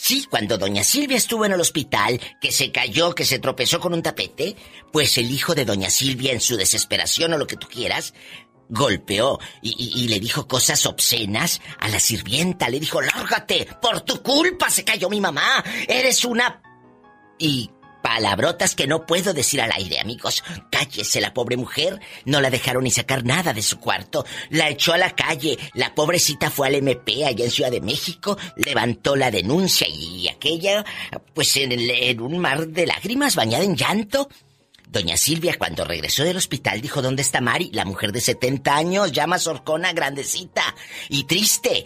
Sí, 0.07 0.27
cuando 0.29 0.59
doña 0.59 0.83
Silvia 0.83 1.17
estuvo 1.17 1.45
en 1.45 1.53
el 1.53 1.59
hospital, 1.59 2.21
que 2.39 2.51
se 2.51 2.71
cayó, 2.71 3.15
que 3.15 3.25
se 3.25 3.39
tropezó 3.39 3.79
con 3.79 3.91
un 3.91 4.03
tapete, 4.03 4.55
pues 4.93 5.17
el 5.17 5.31
hijo 5.31 5.55
de 5.55 5.65
doña 5.65 5.89
Silvia 5.89 6.31
en 6.31 6.41
su 6.41 6.57
desesperación 6.57 7.33
o 7.33 7.39
lo 7.39 7.47
que 7.47 7.57
tú 7.57 7.67
quieras, 7.67 8.13
golpeó 8.69 9.39
y, 9.63 10.07
le 10.07 10.19
dijo 10.19 10.47
cosas 10.47 10.85
obscenas 10.85 11.59
a 11.79 11.89
la 11.89 12.00
sirvienta. 12.00 12.69
Le 12.69 12.79
dijo, 12.79 13.01
lárgate, 13.01 13.67
por 13.81 14.01
tu 14.01 14.21
culpa 14.21 14.69
se 14.69 14.83
cayó 14.83 15.09
mi 15.09 15.19
mamá. 15.19 15.63
Eres 15.88 16.24
una... 16.24 16.62
Y 17.39 17.71
palabrotas 18.05 18.75
que 18.75 18.85
no 18.85 19.07
puedo 19.07 19.33
decir 19.33 19.59
al 19.59 19.71
aire, 19.71 20.00
amigos. 20.00 20.43
Cállese 20.69 21.19
la 21.19 21.33
pobre 21.33 21.57
mujer. 21.57 22.00
No 22.24 22.39
la 22.39 22.51
dejaron 22.51 22.83
ni 22.83 22.91
sacar 22.91 23.25
nada 23.25 23.51
de 23.51 23.63
su 23.63 23.79
cuarto. 23.79 24.24
La 24.51 24.69
echó 24.69 24.93
a 24.93 25.00
la 25.00 25.15
calle. 25.15 25.57
La 25.74 25.95
pobrecita 25.95 26.51
fue 26.51 26.67
al 26.67 26.75
MP 26.75 27.25
allá 27.25 27.43
en 27.43 27.50
Ciudad 27.50 27.71
de 27.71 27.81
México. 27.81 28.38
Levantó 28.57 29.15
la 29.15 29.31
denuncia 29.31 29.88
y 29.89 30.27
aquella, 30.27 30.85
pues 31.33 31.57
en, 31.57 32.21
un 32.21 32.38
mar 32.38 32.67
de 32.67 32.85
lágrimas, 32.85 33.35
bañada 33.35 33.63
en 33.63 33.75
llanto, 33.75 34.29
Doña 34.88 35.17
Silvia, 35.17 35.55
cuando 35.57 35.83
regresó 35.83 36.24
del 36.24 36.38
hospital, 36.38 36.81
dijo: 36.81 37.01
¿Dónde 37.01 37.24
está 37.24 37.41
Mari? 37.41 37.71
La 37.74 37.85
mujer 37.85 38.12
de 38.12 38.21
70 38.21 38.75
años, 38.75 39.12
llama 39.13 39.39
Sorcona, 39.39 39.93
grandecita 39.93 40.75
y 41.09 41.24
triste. 41.24 41.85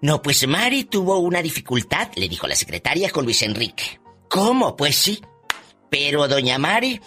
No, 0.00 0.20
pues 0.20 0.44
Mari 0.48 0.84
tuvo 0.84 1.20
una 1.20 1.40
dificultad, 1.40 2.08
le 2.16 2.28
dijo 2.28 2.48
la 2.48 2.56
secretaria 2.56 3.10
con 3.10 3.24
Luis 3.24 3.42
Enrique. 3.42 4.00
¿Cómo? 4.28 4.74
Pues 4.74 4.96
sí. 4.96 5.20
Pero 5.90 6.28
doña 6.28 6.58
Mari. 6.58 7.00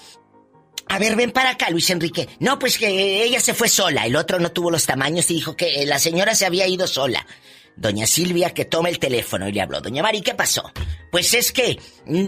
A 0.88 0.98
ver, 0.98 1.16
ven 1.16 1.32
para 1.32 1.52
acá, 1.52 1.70
Luis 1.70 1.90
Enrique. 1.90 2.28
No, 2.40 2.58
pues 2.58 2.78
que 2.78 3.24
ella 3.24 3.40
se 3.40 3.54
fue 3.54 3.70
sola. 3.70 4.06
El 4.06 4.16
otro 4.16 4.40
no 4.40 4.52
tuvo 4.52 4.72
los 4.72 4.86
tamaños 4.86 5.30
y 5.30 5.36
dijo 5.36 5.56
que 5.56 5.86
la 5.86 6.00
señora 6.00 6.34
se 6.34 6.46
había 6.46 6.68
ido 6.68 6.88
sola. 6.88 7.26
Doña 7.76 8.08
Silvia 8.08 8.54
que 8.54 8.66
toma 8.66 8.90
el 8.90 9.00
teléfono 9.00 9.48
y 9.48 9.52
le 9.52 9.62
habló. 9.62 9.82
Doña 9.82 10.02
Mari, 10.02 10.22
¿qué 10.22 10.34
pasó? 10.34 10.72
Pues 11.12 11.34
es 11.34 11.52
que 11.52 11.80
mm, 12.06 12.26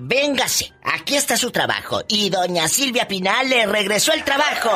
Véngase, 0.00 0.72
aquí 0.82 1.16
está 1.16 1.36
su 1.36 1.50
trabajo. 1.50 2.02
Y 2.08 2.30
doña 2.30 2.68
Silvia 2.68 3.08
Pinal 3.08 3.48
le 3.48 3.66
regresó 3.66 4.12
el 4.12 4.24
trabajo. 4.24 4.70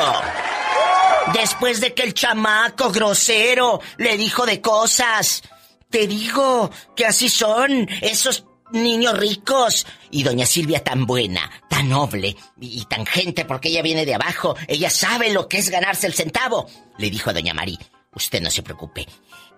Después 1.32 1.80
de 1.80 1.94
que 1.94 2.02
el 2.02 2.14
chamaco 2.14 2.90
grosero 2.90 3.80
le 3.99 4.16
dijo 4.16 4.46
de 4.46 4.61
cosas. 4.61 5.42
Te 5.90 6.06
digo 6.06 6.70
que 6.94 7.06
así 7.06 7.28
son 7.28 7.88
esos 8.00 8.44
niños 8.83 9.18
ricos. 9.18 9.87
Y 10.11 10.23
doña 10.23 10.47
Silvia 10.47 10.83
tan 10.83 11.06
buena, 11.06 11.50
tan 11.68 11.88
noble 11.88 12.37
y, 12.61 12.85
tan 12.87 13.06
gente 13.06 13.45
porque 13.45 13.68
ella 13.68 13.83
viene 13.83 14.06
de 14.06 14.14
abajo. 14.14 14.56
Ella 14.68 14.90
sabe 14.90 15.33
lo 15.33 15.49
que 15.49 15.59
es 15.59 15.71
ganarse 15.71 16.06
el 16.06 16.14
centavo. 16.14 16.66
Le 16.99 17.11
dijo 17.11 17.30
a 17.30 17.33
doña 17.33 17.54
Mari, 17.54 17.78
usted 18.14 18.40
no 18.40 18.50
se 18.50 18.62
preocupe. 18.62 19.06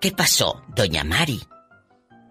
¿Qué 0.01 0.13
pasó, 0.13 0.63
doña 0.69 1.05
Mari? 1.05 1.41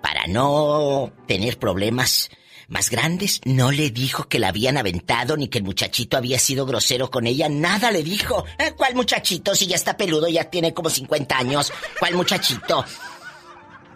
Para 0.01 0.27
no 0.27 1.11
tener 1.27 1.57
problemas 1.57 2.29
más 2.67 2.89
grandes, 2.89 3.41
no 3.45 3.71
le 3.71 3.91
dijo 3.91 4.27
que 4.27 4.39
la 4.39 4.49
habían 4.49 4.77
aventado 4.77 5.37
ni 5.37 5.47
que 5.47 5.59
el 5.59 5.63
muchachito 5.63 6.17
había 6.17 6.37
sido 6.37 6.65
grosero 6.65 7.09
con 7.09 7.25
ella, 7.25 7.47
nada 7.49 7.91
le 7.91 8.03
dijo. 8.03 8.45
Eh, 8.59 8.73
¿Cuál 8.75 8.95
muchachito? 8.95 9.55
Si 9.55 9.67
ya 9.67 9.75
está 9.75 9.95
peludo, 9.95 10.27
ya 10.27 10.45
tiene 10.45 10.73
como 10.73 10.89
50 10.89 11.37
años. 11.37 11.71
¿Cuál 11.99 12.15
muchachito? 12.15 12.83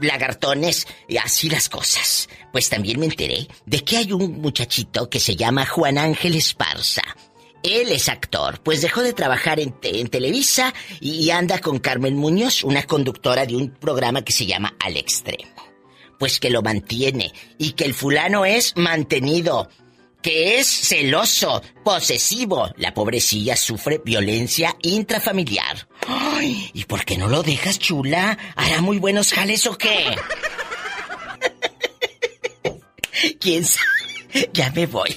Lagartones, 0.03 0.87
y 1.07 1.17
así 1.17 1.49
las 1.49 1.69
cosas. 1.69 2.29
Pues 2.51 2.69
también 2.69 2.99
me 2.99 3.05
enteré 3.05 3.47
de 3.65 3.83
que 3.83 3.97
hay 3.97 4.11
un 4.11 4.41
muchachito 4.41 5.09
que 5.09 5.19
se 5.19 5.35
llama 5.35 5.65
Juan 5.65 5.97
Ángel 5.97 6.35
Esparza. 6.35 7.03
Él 7.63 7.91
es 7.91 8.09
actor, 8.09 8.59
pues 8.63 8.81
dejó 8.81 9.03
de 9.03 9.13
trabajar 9.13 9.59
en, 9.59 9.75
en, 9.83 10.07
Televisa 10.07 10.73
y 10.99 11.29
anda 11.29 11.59
con 11.59 11.77
Carmen 11.77 12.15
Muñoz, 12.15 12.63
una 12.63 12.83
conductora 12.83 13.45
de 13.45 13.55
un 13.55 13.69
programa 13.69 14.23
que 14.23 14.33
se 14.33 14.47
llama 14.47 14.75
Al 14.79 14.97
Extremo 14.97 15.61
pues 16.21 16.39
que 16.39 16.51
lo 16.51 16.61
mantiene 16.61 17.33
y 17.57 17.71
que 17.71 17.83
el 17.83 17.95
fulano 17.95 18.45
es 18.45 18.73
mantenido, 18.77 19.69
que 20.21 20.59
es 20.59 20.67
celoso, 20.67 21.61
posesivo. 21.83 22.69
La 22.77 22.93
pobrecilla 22.93 23.55
sufre 23.55 24.01
violencia 24.03 24.75
intrafamiliar. 24.81 25.87
Ay, 26.07 26.69
¿y 26.73 26.85
por 26.85 27.05
qué 27.05 27.17
no 27.17 27.27
lo 27.27 27.43
dejas, 27.43 27.79
chula? 27.79 28.37
¿Hará 28.55 28.81
muy 28.81 28.99
buenos 28.99 29.33
jales 29.33 29.65
o 29.67 29.77
qué? 29.77 30.15
¿Quién 33.39 33.65
sabe? 33.65 34.49
Ya 34.53 34.71
me 34.71 34.85
voy. 34.85 35.15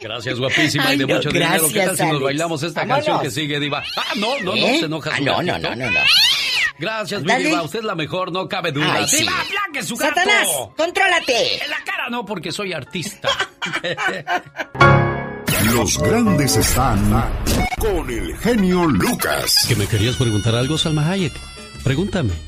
Gracias, 0.00 0.38
guapísima 0.38 0.94
y 0.94 0.98
de 0.98 1.06
mucho 1.06 1.30
dinero. 1.30 1.68
¿Qué 1.72 1.80
tal 1.80 1.96
si 1.96 2.04
nos 2.04 2.22
bailamos 2.22 2.62
esta 2.62 2.86
canción 2.86 3.20
que 3.20 3.30
sigue, 3.30 3.58
Diva? 3.58 3.82
Ah, 3.96 4.12
no, 4.16 4.38
no, 4.40 4.54
no, 4.54 4.54
¿Eh? 4.54 4.78
se 4.78 4.86
enoja. 4.86 5.10
Ah, 5.14 5.20
no, 5.20 5.42
no, 5.42 5.58
no, 5.58 5.74
no, 5.74 5.90
no. 5.90 6.00
Gracias, 6.78 7.22
mi 7.22 7.34
diva. 7.34 7.62
Usted 7.62 7.80
es 7.80 7.84
la 7.84 7.94
mejor, 7.94 8.32
no 8.32 8.48
cabe 8.48 8.72
duda. 8.72 8.94
Ay, 8.94 9.08
sí. 9.08 9.18
¡Diva, 9.18 9.32
su 9.82 9.96
gato! 9.96 10.14
¡Satanás! 10.14 10.48
¡Contrólate! 10.76 11.62
En 11.64 11.70
la 11.70 11.82
cara 11.84 12.08
no, 12.10 12.24
porque 12.24 12.52
soy 12.52 12.72
artista. 12.72 13.28
Los 15.72 15.98
grandes 15.98 16.56
están 16.56 17.32
con 17.78 18.08
el 18.10 18.36
genio 18.38 18.86
Lucas. 18.86 19.66
¿Que 19.68 19.76
me 19.76 19.86
querías 19.86 20.16
preguntar 20.16 20.54
algo, 20.54 20.78
Salma 20.78 21.08
Hayek? 21.10 21.32
Pregúntame. 21.84 22.47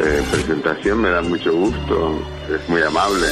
eh, 0.00 0.22
presentación, 0.30 1.00
me 1.00 1.10
da 1.10 1.22
mucho 1.22 1.52
gusto, 1.52 2.18
es 2.48 2.68
muy 2.68 2.82
amable. 2.82 3.28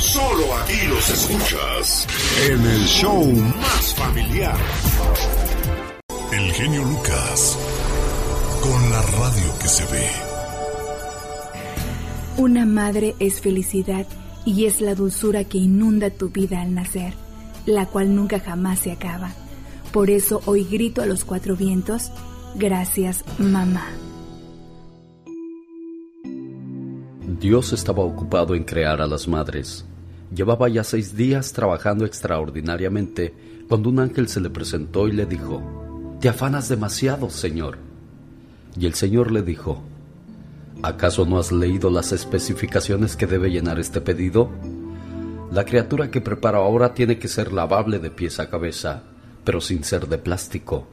Solo 0.00 0.54
aquí 0.62 0.86
los 0.88 1.10
escuchas 1.10 2.06
en 2.48 2.60
el 2.66 2.84
show 2.86 3.24
más 3.60 3.94
familiar. 3.94 4.56
El 6.32 6.52
genio 6.52 6.82
Lucas, 6.84 7.58
con 8.62 8.90
la 8.90 9.02
radio 9.02 9.58
que 9.60 9.68
se 9.68 9.84
ve. 9.86 10.08
Una 12.36 12.66
madre 12.66 13.14
es 13.18 13.40
felicidad 13.40 14.06
y 14.44 14.66
es 14.66 14.82
la 14.82 14.94
dulzura 14.94 15.44
que 15.44 15.58
inunda 15.58 16.10
tu 16.10 16.28
vida 16.28 16.60
al 16.60 16.74
nacer, 16.74 17.14
la 17.64 17.86
cual 17.86 18.14
nunca 18.14 18.38
jamás 18.38 18.80
se 18.80 18.92
acaba. 18.92 19.32
Por 19.92 20.10
eso 20.10 20.42
hoy 20.44 20.64
grito 20.64 21.00
a 21.00 21.06
los 21.06 21.24
cuatro 21.24 21.56
vientos, 21.56 22.12
gracias 22.54 23.24
mamá. 23.38 23.86
Dios 27.40 27.74
estaba 27.74 28.02
ocupado 28.02 28.54
en 28.54 28.64
crear 28.64 29.02
a 29.02 29.06
las 29.06 29.28
madres. 29.28 29.84
Llevaba 30.34 30.70
ya 30.70 30.82
seis 30.82 31.14
días 31.14 31.52
trabajando 31.52 32.06
extraordinariamente 32.06 33.34
cuando 33.68 33.90
un 33.90 34.00
ángel 34.00 34.28
se 34.28 34.40
le 34.40 34.48
presentó 34.48 35.06
y 35.06 35.12
le 35.12 35.26
dijo, 35.26 35.62
Te 36.18 36.30
afanas 36.30 36.70
demasiado, 36.70 37.28
Señor. 37.28 37.76
Y 38.78 38.86
el 38.86 38.94
Señor 38.94 39.32
le 39.32 39.42
dijo, 39.42 39.82
¿acaso 40.82 41.26
no 41.26 41.38
has 41.38 41.52
leído 41.52 41.90
las 41.90 42.12
especificaciones 42.12 43.16
que 43.16 43.26
debe 43.26 43.50
llenar 43.50 43.78
este 43.78 44.00
pedido? 44.00 44.50
La 45.52 45.64
criatura 45.64 46.10
que 46.10 46.22
preparo 46.22 46.62
ahora 46.62 46.94
tiene 46.94 47.18
que 47.18 47.28
ser 47.28 47.52
lavable 47.52 47.98
de 47.98 48.10
pies 48.10 48.40
a 48.40 48.48
cabeza, 48.48 49.02
pero 49.44 49.60
sin 49.60 49.84
ser 49.84 50.08
de 50.08 50.18
plástico, 50.18 50.86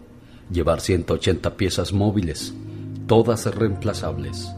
llevar 0.51 0.81
180 0.81 1.55
piezas 1.55 1.93
móviles, 1.93 2.53
todas 3.07 3.45
reemplazables 3.45 4.53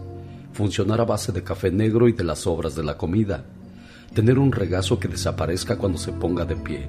funcionar 0.55 1.01
a 1.01 1.05
base 1.05 1.33
de 1.33 1.43
café 1.43 1.69
negro 1.69 2.07
y 2.07 2.13
de 2.13 2.23
las 2.23 2.39
sobras 2.39 2.75
de 2.75 2.83
la 2.83 2.97
comida, 2.97 3.43
tener 4.13 4.39
un 4.39 4.53
regazo 4.53 4.97
que 4.97 5.09
desaparezca 5.09 5.77
cuando 5.77 5.97
se 5.97 6.13
ponga 6.13 6.45
de 6.45 6.55
pie, 6.55 6.87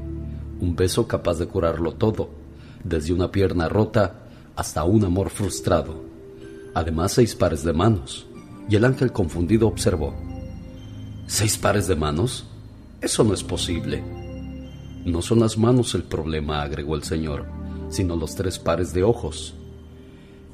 un 0.60 0.76
beso 0.76 1.08
capaz 1.08 1.38
de 1.38 1.46
curarlo 1.46 1.92
todo, 1.92 2.30
desde 2.84 3.12
una 3.12 3.32
pierna 3.32 3.68
rota 3.68 4.20
hasta 4.54 4.84
un 4.84 5.04
amor 5.04 5.30
frustrado, 5.30 6.04
además 6.74 7.12
seis 7.12 7.34
pares 7.34 7.64
de 7.64 7.72
manos. 7.72 8.26
Y 8.68 8.76
el 8.76 8.84
ángel 8.84 9.10
confundido 9.12 9.66
observó, 9.66 10.14
¿seis 11.26 11.58
pares 11.58 11.88
de 11.88 11.96
manos? 11.96 12.46
Eso 13.00 13.24
no 13.24 13.34
es 13.34 13.42
posible. 13.42 14.02
No 15.04 15.22
son 15.22 15.40
las 15.40 15.58
manos 15.58 15.94
el 15.96 16.04
problema, 16.04 16.62
agregó 16.62 16.94
el 16.94 17.02
Señor, 17.02 17.46
sino 17.90 18.14
los 18.14 18.36
tres 18.36 18.60
pares 18.60 18.92
de 18.92 19.02
ojos. 19.02 19.54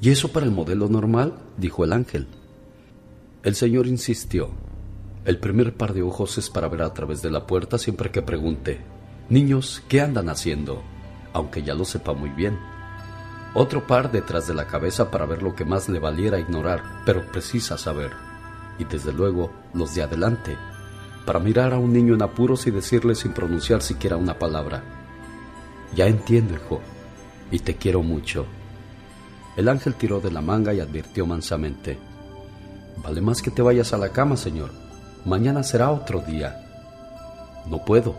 ¿Y 0.01 0.09
eso 0.09 0.29
para 0.29 0.47
el 0.47 0.51
modelo 0.51 0.89
normal? 0.89 1.35
dijo 1.57 1.83
el 1.83 1.93
ángel. 1.93 2.27
El 3.43 3.55
señor 3.55 3.87
insistió. 3.87 4.51
El 5.25 5.37
primer 5.37 5.75
par 5.75 5.93
de 5.93 6.01
ojos 6.01 6.37
es 6.37 6.49
para 6.49 6.69
ver 6.69 6.81
a 6.81 6.93
través 6.93 7.21
de 7.21 7.29
la 7.29 7.45
puerta 7.45 7.77
siempre 7.77 8.09
que 8.09 8.21
pregunte, 8.21 8.79
Niños, 9.27 9.83
¿qué 9.89 9.99
andan 9.99 10.29
haciendo? 10.29 10.81
Aunque 11.33 11.61
ya 11.61 11.73
lo 11.73 11.83
sepa 11.83 12.13
muy 12.13 12.29
bien. 12.29 12.57
Otro 13.53 13.85
par 13.85 14.13
detrás 14.13 14.47
de 14.47 14.53
la 14.53 14.65
cabeza 14.65 15.11
para 15.11 15.25
ver 15.25 15.43
lo 15.43 15.55
que 15.55 15.65
más 15.65 15.89
le 15.89 15.99
valiera 15.99 16.39
ignorar, 16.39 17.03
pero 17.05 17.29
precisa 17.33 17.77
saber. 17.77 18.11
Y 18.79 18.85
desde 18.85 19.11
luego, 19.11 19.51
los 19.73 19.93
de 19.93 20.03
adelante, 20.03 20.55
para 21.25 21.39
mirar 21.39 21.73
a 21.73 21.79
un 21.79 21.91
niño 21.91 22.13
en 22.13 22.21
apuros 22.21 22.65
y 22.65 22.71
decirle 22.71 23.13
sin 23.13 23.33
pronunciar 23.33 23.81
siquiera 23.81 24.15
una 24.15 24.39
palabra. 24.39 24.83
Ya 25.93 26.07
entiendo, 26.07 26.53
hijo, 26.53 26.79
y 27.51 27.59
te 27.59 27.75
quiero 27.75 28.03
mucho. 28.03 28.45
El 29.57 29.67
ángel 29.67 29.95
tiró 29.95 30.21
de 30.21 30.31
la 30.31 30.41
manga 30.41 30.73
y 30.73 30.79
advirtió 30.79 31.25
mansamente. 31.25 32.12
Vale 33.03 33.21
más 33.21 33.41
que 33.41 33.51
te 33.51 33.61
vayas 33.61 33.93
a 33.93 33.97
la 33.97 34.09
cama, 34.09 34.37
señor. 34.37 34.71
Mañana 35.25 35.61
será 35.63 35.91
otro 35.91 36.21
día. 36.21 36.63
No 37.65 37.83
puedo. 37.83 38.15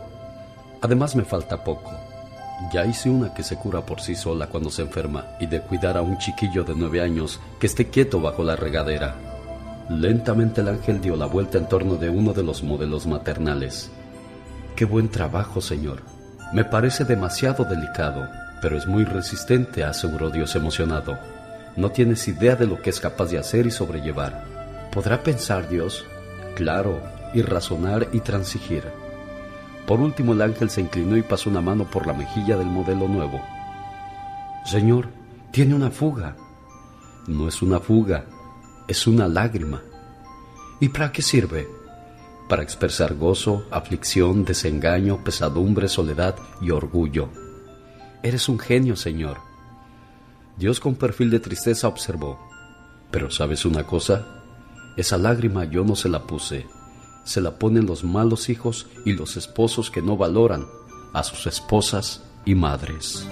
Además 0.82 1.16
me 1.16 1.24
falta 1.24 1.64
poco. 1.64 1.92
Ya 2.72 2.84
hice 2.84 3.10
una 3.10 3.34
que 3.34 3.42
se 3.42 3.56
cura 3.56 3.84
por 3.84 4.00
sí 4.00 4.14
sola 4.14 4.46
cuando 4.46 4.70
se 4.70 4.82
enferma 4.82 5.26
y 5.40 5.46
de 5.46 5.60
cuidar 5.60 5.96
a 5.96 6.02
un 6.02 6.18
chiquillo 6.18 6.64
de 6.64 6.74
nueve 6.74 7.00
años 7.00 7.40
que 7.58 7.66
esté 7.66 7.88
quieto 7.88 8.20
bajo 8.20 8.44
la 8.44 8.56
regadera. 8.56 9.16
Lentamente 9.88 10.60
el 10.60 10.68
ángel 10.68 11.00
dio 11.00 11.16
la 11.16 11.26
vuelta 11.26 11.58
en 11.58 11.68
torno 11.68 11.96
de 11.96 12.08
uno 12.08 12.32
de 12.32 12.42
los 12.42 12.62
modelos 12.62 13.06
maternales. 13.06 13.90
Qué 14.76 14.84
buen 14.84 15.08
trabajo, 15.08 15.60
señor. 15.60 16.02
Me 16.52 16.64
parece 16.64 17.04
demasiado 17.04 17.64
delicado, 17.64 18.28
pero 18.62 18.78
es 18.78 18.86
muy 18.86 19.04
resistente, 19.04 19.84
aseguró 19.84 20.30
Dios 20.30 20.54
emocionado. 20.56 21.18
No 21.76 21.90
tienes 21.90 22.28
idea 22.28 22.56
de 22.56 22.66
lo 22.66 22.80
que 22.80 22.90
es 22.90 23.00
capaz 23.00 23.26
de 23.26 23.38
hacer 23.38 23.66
y 23.66 23.70
sobrellevar. 23.70 24.53
¿Podrá 24.94 25.24
pensar 25.24 25.68
Dios? 25.68 26.06
Claro, 26.54 27.02
y 27.34 27.42
razonar 27.42 28.08
y 28.12 28.20
transigir. 28.20 28.84
Por 29.88 30.00
último 30.00 30.34
el 30.34 30.40
ángel 30.40 30.70
se 30.70 30.82
inclinó 30.82 31.16
y 31.16 31.22
pasó 31.22 31.50
una 31.50 31.60
mano 31.60 31.90
por 31.90 32.06
la 32.06 32.12
mejilla 32.12 32.56
del 32.56 32.68
modelo 32.68 33.08
nuevo. 33.08 33.42
Señor, 34.64 35.08
tiene 35.50 35.74
una 35.74 35.90
fuga. 35.90 36.36
No 37.26 37.48
es 37.48 37.60
una 37.60 37.80
fuga, 37.80 38.26
es 38.86 39.08
una 39.08 39.26
lágrima. 39.26 39.82
¿Y 40.78 40.90
para 40.90 41.10
qué 41.10 41.22
sirve? 41.22 41.68
Para 42.48 42.62
expresar 42.62 43.16
gozo, 43.16 43.66
aflicción, 43.72 44.44
desengaño, 44.44 45.24
pesadumbre, 45.24 45.88
soledad 45.88 46.36
y 46.60 46.70
orgullo. 46.70 47.30
Eres 48.22 48.48
un 48.48 48.60
genio, 48.60 48.94
Señor. 48.94 49.38
Dios 50.56 50.78
con 50.78 50.94
perfil 50.94 51.30
de 51.30 51.40
tristeza 51.40 51.88
observó. 51.88 52.38
Pero 53.10 53.28
¿sabes 53.30 53.64
una 53.64 53.84
cosa? 53.84 54.33
Esa 54.96 55.18
lágrima 55.18 55.64
yo 55.64 55.84
no 55.84 55.96
se 55.96 56.08
la 56.08 56.22
puse. 56.22 56.66
Se 57.24 57.40
la 57.40 57.58
ponen 57.58 57.86
los 57.86 58.04
malos 58.04 58.48
hijos 58.48 58.86
y 59.04 59.12
los 59.12 59.36
esposos 59.36 59.90
que 59.90 60.02
no 60.02 60.16
valoran 60.16 60.66
a 61.12 61.22
sus 61.22 61.46
esposas 61.46 62.22
y 62.44 62.54
madres. 62.54 63.26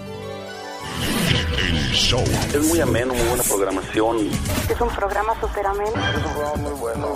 Es 1.92 2.68
muy 2.68 2.80
ameno, 2.80 3.14
muy 3.14 3.26
buena 3.26 3.42
programación. 3.42 4.16
Es 4.68 4.80
un 4.80 4.88
programa 4.88 5.40
súper 5.40 5.66
ameno. 5.66 5.90
Es 5.90 6.16
un 6.16 6.22
programa 6.22 6.56
muy 6.56 6.72
bueno. 6.80 7.14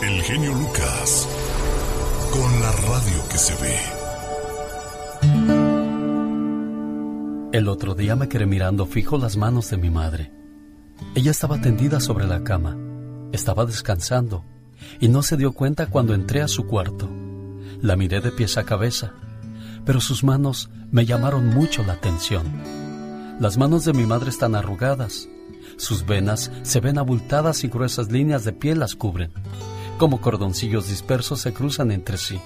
El 0.00 0.22
genio 0.22 0.52
Lucas. 0.54 1.28
Con 2.30 2.60
la 2.60 2.72
radio 2.72 3.28
que 3.30 3.38
se 3.38 3.54
ve. 3.56 3.78
El 7.52 7.68
otro 7.68 7.94
día 7.94 8.14
me 8.14 8.28
quedé 8.28 8.46
mirando 8.46 8.86
fijo 8.86 9.18
las 9.18 9.36
manos 9.36 9.70
de 9.70 9.76
mi 9.78 9.90
madre. 9.90 10.37
Ella 11.14 11.30
estaba 11.30 11.60
tendida 11.60 12.00
sobre 12.00 12.26
la 12.26 12.44
cama. 12.44 12.76
Estaba 13.32 13.66
descansando 13.66 14.44
y 15.00 15.08
no 15.08 15.22
se 15.22 15.36
dio 15.36 15.52
cuenta 15.52 15.86
cuando 15.86 16.14
entré 16.14 16.42
a 16.42 16.48
su 16.48 16.66
cuarto. 16.66 17.08
La 17.80 17.96
miré 17.96 18.20
de 18.20 18.30
pies 18.30 18.56
a 18.56 18.64
cabeza, 18.64 19.12
pero 19.84 20.00
sus 20.00 20.24
manos 20.24 20.70
me 20.90 21.06
llamaron 21.06 21.46
mucho 21.46 21.84
la 21.84 21.94
atención. 21.94 22.46
Las 23.40 23.56
manos 23.56 23.84
de 23.84 23.92
mi 23.92 24.06
madre 24.06 24.30
están 24.30 24.54
arrugadas. 24.54 25.28
Sus 25.76 26.04
venas 26.06 26.50
se 26.62 26.80
ven 26.80 26.98
abultadas 26.98 27.62
y 27.62 27.68
gruesas 27.68 28.10
líneas 28.10 28.44
de 28.44 28.52
piel 28.52 28.80
las 28.80 28.96
cubren. 28.96 29.30
Como 29.98 30.20
cordoncillos 30.20 30.88
dispersos 30.88 31.40
se 31.40 31.52
cruzan 31.52 31.92
entre 31.92 32.18
sí. 32.18 32.40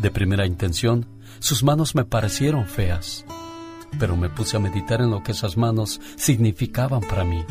De 0.00 0.10
primera 0.10 0.46
intención, 0.46 1.06
sus 1.38 1.62
manos 1.62 1.94
me 1.94 2.04
parecieron 2.04 2.66
feas, 2.66 3.24
pero 3.98 4.16
me 4.16 4.28
puse 4.28 4.56
a 4.56 4.60
meditar 4.60 5.00
en 5.00 5.10
lo 5.10 5.22
que 5.22 5.32
esas 5.32 5.56
manos 5.56 6.00
significaban 6.16 7.00
para 7.00 7.24
mí. 7.24 7.44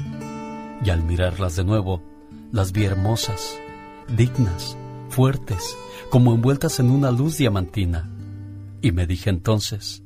Y 0.84 0.90
al 0.90 1.04
mirarlas 1.04 1.56
de 1.56 1.64
nuevo, 1.64 2.02
las 2.52 2.72
vi 2.72 2.86
hermosas, 2.86 3.58
dignas, 4.16 4.78
fuertes, 5.10 5.76
como 6.10 6.34
envueltas 6.34 6.80
en 6.80 6.92
una 6.92 7.12
luz 7.12 7.38
diamantina. 7.38 8.10
Y 8.82 8.92
me 8.92 9.08
dije 9.08 9.30
entonces, 9.30 10.04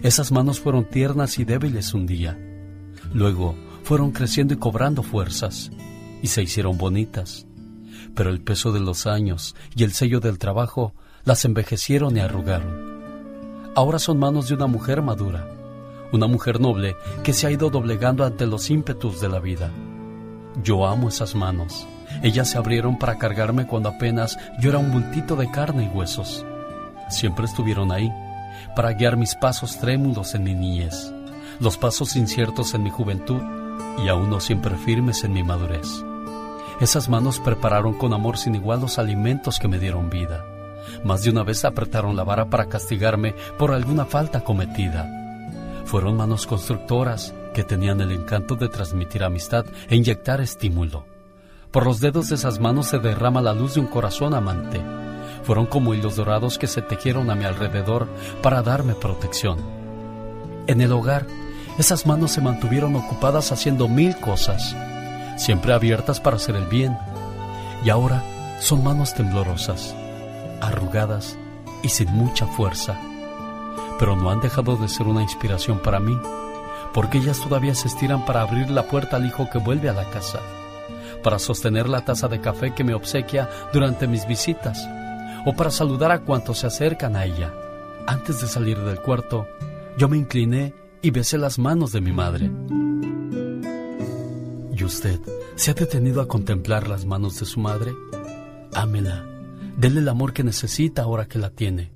esas 0.00 0.32
manos 0.32 0.60
fueron 0.60 0.84
tiernas 0.84 1.38
y 1.38 1.44
débiles 1.44 1.94
un 1.94 2.06
día. 2.06 2.38
Luego 3.12 3.54
fueron 3.82 4.12
creciendo 4.12 4.54
y 4.54 4.56
cobrando 4.56 5.02
fuerzas, 5.02 5.70
y 6.22 6.28
se 6.28 6.42
hicieron 6.42 6.78
bonitas. 6.78 7.46
Pero 8.14 8.30
el 8.30 8.40
peso 8.40 8.72
de 8.72 8.80
los 8.80 9.06
años 9.06 9.54
y 9.76 9.84
el 9.84 9.92
sello 9.92 10.20
del 10.20 10.38
trabajo 10.38 10.94
las 11.24 11.44
envejecieron 11.44 12.16
y 12.16 12.20
arrugaron. 12.20 13.00
Ahora 13.76 13.98
son 13.98 14.18
manos 14.18 14.48
de 14.48 14.54
una 14.54 14.66
mujer 14.66 15.02
madura, 15.02 15.48
una 16.12 16.26
mujer 16.26 16.60
noble 16.60 16.96
que 17.22 17.32
se 17.32 17.46
ha 17.46 17.50
ido 17.50 17.70
doblegando 17.70 18.24
ante 18.24 18.46
los 18.46 18.70
ímpetus 18.70 19.20
de 19.20 19.28
la 19.28 19.38
vida. 19.38 19.70
Yo 20.62 20.86
amo 20.86 21.08
esas 21.08 21.34
manos. 21.34 21.86
Ellas 22.22 22.50
se 22.50 22.58
abrieron 22.58 22.98
para 22.98 23.18
cargarme 23.18 23.66
cuando 23.66 23.88
apenas 23.88 24.36
yo 24.60 24.70
era 24.70 24.78
un 24.78 24.90
bultito 24.90 25.36
de 25.36 25.50
carne 25.50 25.84
y 25.84 25.96
huesos. 25.96 26.44
Siempre 27.08 27.46
estuvieron 27.46 27.92
ahí, 27.92 28.12
para 28.74 28.92
guiar 28.92 29.16
mis 29.16 29.34
pasos 29.34 29.78
trémulos 29.78 30.34
en 30.34 30.44
mi 30.44 30.54
niñez, 30.54 31.12
los 31.60 31.78
pasos 31.78 32.16
inciertos 32.16 32.74
en 32.74 32.82
mi 32.82 32.90
juventud 32.90 33.40
y 34.04 34.08
aún 34.08 34.30
no 34.30 34.40
siempre 34.40 34.76
firmes 34.76 35.24
en 35.24 35.32
mi 35.32 35.42
madurez. 35.42 36.04
Esas 36.80 37.08
manos 37.08 37.38
prepararon 37.38 37.94
con 37.94 38.12
amor 38.14 38.38
sin 38.38 38.54
igual 38.54 38.80
los 38.80 38.98
alimentos 38.98 39.58
que 39.58 39.68
me 39.68 39.78
dieron 39.78 40.08
vida. 40.08 40.44
Más 41.04 41.22
de 41.22 41.30
una 41.30 41.42
vez 41.42 41.64
apretaron 41.64 42.16
la 42.16 42.24
vara 42.24 42.48
para 42.48 42.66
castigarme 42.66 43.34
por 43.58 43.72
alguna 43.72 44.06
falta 44.06 44.40
cometida. 44.40 45.19
Fueron 45.90 46.16
manos 46.16 46.46
constructoras 46.46 47.34
que 47.52 47.64
tenían 47.64 48.00
el 48.00 48.12
encanto 48.12 48.54
de 48.54 48.68
transmitir 48.68 49.24
amistad 49.24 49.66
e 49.88 49.96
inyectar 49.96 50.40
estímulo. 50.40 51.04
Por 51.72 51.84
los 51.84 51.98
dedos 51.98 52.28
de 52.28 52.36
esas 52.36 52.60
manos 52.60 52.86
se 52.86 53.00
derrama 53.00 53.42
la 53.42 53.54
luz 53.54 53.74
de 53.74 53.80
un 53.80 53.88
corazón 53.88 54.32
amante. 54.34 54.80
Fueron 55.42 55.66
como 55.66 55.92
hilos 55.92 56.14
dorados 56.14 56.58
que 56.58 56.68
se 56.68 56.80
tejieron 56.80 57.28
a 57.28 57.34
mi 57.34 57.44
alrededor 57.44 58.06
para 58.40 58.62
darme 58.62 58.94
protección. 58.94 59.58
En 60.68 60.80
el 60.80 60.92
hogar, 60.92 61.26
esas 61.76 62.06
manos 62.06 62.30
se 62.30 62.40
mantuvieron 62.40 62.94
ocupadas 62.94 63.50
haciendo 63.50 63.88
mil 63.88 64.16
cosas, 64.20 64.76
siempre 65.36 65.72
abiertas 65.72 66.20
para 66.20 66.36
hacer 66.36 66.54
el 66.54 66.66
bien. 66.66 66.96
Y 67.84 67.90
ahora 67.90 68.22
son 68.60 68.84
manos 68.84 69.12
temblorosas, 69.12 69.92
arrugadas 70.60 71.36
y 71.82 71.88
sin 71.88 72.12
mucha 72.12 72.46
fuerza. 72.46 72.96
Pero 74.00 74.16
no 74.16 74.30
han 74.30 74.40
dejado 74.40 74.76
de 74.76 74.88
ser 74.88 75.06
una 75.06 75.22
inspiración 75.22 75.78
para 75.78 76.00
mí 76.00 76.18
porque 76.92 77.18
ellas 77.18 77.40
todavía 77.40 77.74
se 77.74 77.88
estiran 77.88 78.24
para 78.24 78.42
abrir 78.42 78.70
la 78.70 78.86
puerta 78.86 79.16
al 79.16 79.26
hijo 79.26 79.48
que 79.50 79.58
vuelve 79.58 79.88
a 79.88 79.92
la 79.92 80.08
casa, 80.10 80.40
para 81.22 81.38
sostener 81.38 81.88
la 81.88 82.04
taza 82.04 82.28
de 82.28 82.40
café 82.40 82.74
que 82.74 82.84
me 82.84 82.94
obsequia 82.94 83.48
durante 83.72 84.06
mis 84.06 84.26
visitas, 84.26 84.78
o 85.46 85.54
para 85.54 85.70
saludar 85.70 86.10
a 86.10 86.20
cuantos 86.20 86.58
se 86.58 86.66
acercan 86.66 87.16
a 87.16 87.24
ella. 87.24 87.52
Antes 88.06 88.40
de 88.40 88.48
salir 88.48 88.78
del 88.78 89.00
cuarto, 89.00 89.46
yo 89.96 90.08
me 90.08 90.16
incliné 90.16 90.74
y 91.02 91.10
besé 91.10 91.38
las 91.38 91.58
manos 91.58 91.92
de 91.92 92.00
mi 92.00 92.12
madre. 92.12 92.50
¿Y 94.76 94.84
usted 94.84 95.20
se 95.54 95.70
ha 95.70 95.74
detenido 95.74 96.20
a 96.20 96.28
contemplar 96.28 96.88
las 96.88 97.04
manos 97.04 97.38
de 97.38 97.46
su 97.46 97.60
madre? 97.60 97.92
Ámela, 98.74 99.24
dele 99.76 100.00
el 100.00 100.08
amor 100.08 100.32
que 100.32 100.42
necesita 100.42 101.02
ahora 101.02 101.26
que 101.26 101.38
la 101.38 101.50
tiene. 101.50 101.92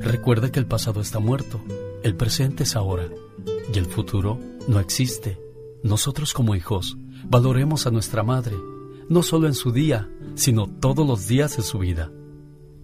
Recuerde 0.00 0.50
que 0.50 0.58
el 0.58 0.66
pasado 0.66 1.00
está 1.00 1.18
muerto, 1.18 1.60
el 2.02 2.16
presente 2.16 2.64
es 2.64 2.76
ahora 2.76 3.08
y 3.72 3.78
el 3.78 3.86
futuro 3.86 4.38
no 4.68 4.80
existe. 4.80 5.40
Nosotros 5.82 6.32
como 6.32 6.54
hijos 6.54 6.96
valoremos 7.24 7.86
a 7.86 7.90
nuestra 7.90 8.22
madre, 8.22 8.56
no 9.08 9.22
solo 9.22 9.46
en 9.46 9.54
su 9.54 9.72
día, 9.72 10.08
sino 10.34 10.66
todos 10.66 11.06
los 11.06 11.26
días 11.26 11.56
de 11.56 11.62
su 11.62 11.78
vida. 11.78 12.10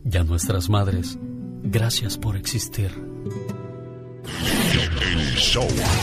Y 0.04 0.16
a 0.16 0.24
nuestras 0.24 0.68
madres, 0.68 1.18
gracias 1.62 2.18
por 2.18 2.36
existir. 2.36 2.90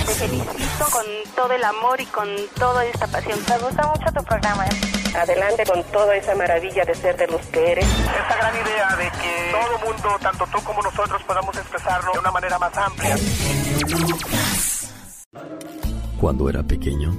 Te 0.05 0.13
felicito 0.13 0.85
con 0.91 1.05
todo 1.35 1.53
el 1.53 1.63
amor 1.63 1.99
y 1.99 2.05
con 2.05 2.27
toda 2.57 2.85
esta 2.85 3.07
pasión. 3.07 3.39
Me 3.49 3.57
gusta 3.57 3.87
mucho 3.87 4.13
tu 4.13 4.23
programa. 4.23 4.65
¿eh? 4.67 4.98
Adelante 5.15 5.63
con 5.65 5.83
toda 5.85 6.15
esa 6.15 6.35
maravilla 6.35 6.83
de 6.85 6.95
ser 6.95 7.17
de 7.17 7.27
los 7.27 7.41
que 7.47 7.71
eres. 7.71 7.85
Esta 7.85 8.37
gran 8.37 8.55
idea 8.55 8.95
de 8.97 9.11
que 9.19 9.51
todo 9.51 9.91
mundo, 9.91 10.09
tanto 10.21 10.45
tú 10.51 10.63
como 10.63 10.81
nosotros, 10.81 11.21
podamos 11.23 11.55
expresarlo 11.57 12.11
de 12.13 12.19
una 12.19 12.31
manera 12.31 12.59
más 12.59 12.77
amplia. 12.77 13.15
Cuando 16.19 16.49
era 16.49 16.63
pequeño, 16.63 17.11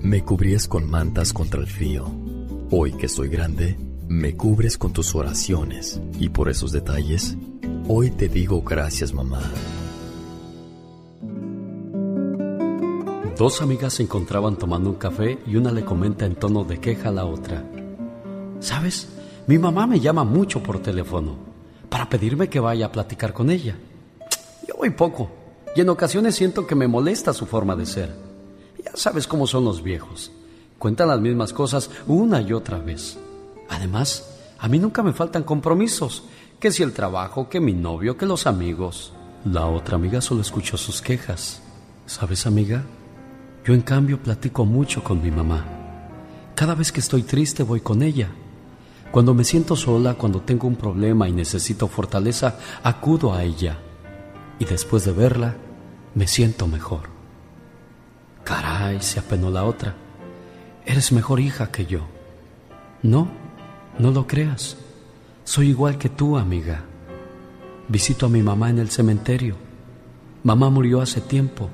me 0.00 0.22
cubrías 0.22 0.68
con 0.68 0.88
mantas 0.88 1.32
contra 1.32 1.60
el 1.60 1.66
frío. 1.66 2.06
Hoy 2.70 2.92
que 2.92 3.08
soy 3.08 3.28
grande, 3.28 3.76
Me 4.08 4.36
cubres 4.36 4.78
con 4.78 4.92
tus 4.92 5.16
oraciones 5.16 6.00
y 6.20 6.28
por 6.28 6.48
esos 6.48 6.70
detalles, 6.70 7.36
hoy 7.88 8.12
te 8.12 8.28
digo 8.28 8.62
gracias 8.62 9.12
mamá. 9.12 9.42
Dos 13.36 13.60
amigas 13.60 13.92
se 13.92 14.02
encontraban 14.02 14.56
tomando 14.56 14.88
un 14.88 14.96
café 14.96 15.38
y 15.46 15.56
una 15.56 15.70
le 15.70 15.84
comenta 15.84 16.24
en 16.24 16.36
tono 16.36 16.64
de 16.64 16.80
queja 16.80 17.10
a 17.10 17.12
la 17.12 17.26
otra. 17.26 17.62
¿Sabes? 18.60 19.08
Mi 19.46 19.58
mamá 19.58 19.86
me 19.86 20.00
llama 20.00 20.24
mucho 20.24 20.62
por 20.62 20.80
teléfono 20.80 21.36
para 21.90 22.08
pedirme 22.08 22.48
que 22.48 22.60
vaya 22.60 22.86
a 22.86 22.92
platicar 22.92 23.34
con 23.34 23.50
ella. 23.50 23.76
Yo 24.66 24.74
voy 24.78 24.88
poco 24.88 25.30
y 25.74 25.82
en 25.82 25.90
ocasiones 25.90 26.34
siento 26.34 26.66
que 26.66 26.74
me 26.74 26.88
molesta 26.88 27.34
su 27.34 27.44
forma 27.44 27.76
de 27.76 27.84
ser. 27.84 28.14
Ya 28.82 28.92
sabes 28.94 29.26
cómo 29.26 29.46
son 29.46 29.66
los 29.66 29.82
viejos. 29.82 30.32
Cuentan 30.78 31.08
las 31.08 31.20
mismas 31.20 31.52
cosas 31.52 31.90
una 32.06 32.40
y 32.40 32.54
otra 32.54 32.78
vez. 32.78 33.18
Además, 33.68 34.30
a 34.58 34.66
mí 34.66 34.78
nunca 34.78 35.02
me 35.02 35.12
faltan 35.12 35.42
compromisos. 35.42 36.24
Que 36.58 36.72
si 36.72 36.82
el 36.82 36.94
trabajo, 36.94 37.50
que 37.50 37.60
mi 37.60 37.74
novio, 37.74 38.16
que 38.16 38.24
los 38.24 38.46
amigos. 38.46 39.12
La 39.44 39.66
otra 39.66 39.96
amiga 39.96 40.22
solo 40.22 40.40
escuchó 40.40 40.78
sus 40.78 41.02
quejas. 41.02 41.60
¿Sabes, 42.06 42.46
amiga? 42.46 42.82
Yo 43.66 43.74
en 43.74 43.82
cambio 43.82 44.22
platico 44.22 44.64
mucho 44.64 45.02
con 45.02 45.20
mi 45.20 45.32
mamá. 45.32 45.64
Cada 46.54 46.76
vez 46.76 46.92
que 46.92 47.00
estoy 47.00 47.24
triste 47.24 47.64
voy 47.64 47.80
con 47.80 48.00
ella. 48.00 48.28
Cuando 49.10 49.34
me 49.34 49.42
siento 49.42 49.74
sola, 49.74 50.14
cuando 50.14 50.40
tengo 50.40 50.68
un 50.68 50.76
problema 50.76 51.28
y 51.28 51.32
necesito 51.32 51.88
fortaleza, 51.88 52.60
acudo 52.84 53.34
a 53.34 53.42
ella. 53.42 53.78
Y 54.60 54.66
después 54.66 55.04
de 55.04 55.10
verla, 55.10 55.56
me 56.14 56.28
siento 56.28 56.68
mejor. 56.68 57.08
Caray, 58.44 59.02
se 59.02 59.18
apenó 59.18 59.50
la 59.50 59.64
otra. 59.64 59.96
Eres 60.84 61.10
mejor 61.10 61.40
hija 61.40 61.72
que 61.72 61.86
yo. 61.86 62.06
No, 63.02 63.26
no 63.98 64.12
lo 64.12 64.28
creas. 64.28 64.76
Soy 65.42 65.70
igual 65.70 65.98
que 65.98 66.08
tú, 66.08 66.38
amiga. 66.38 66.84
Visito 67.88 68.26
a 68.26 68.28
mi 68.28 68.44
mamá 68.44 68.70
en 68.70 68.78
el 68.78 68.90
cementerio. 68.90 69.56
Mamá 70.44 70.70
murió 70.70 71.00
hace 71.00 71.20
tiempo 71.20 71.68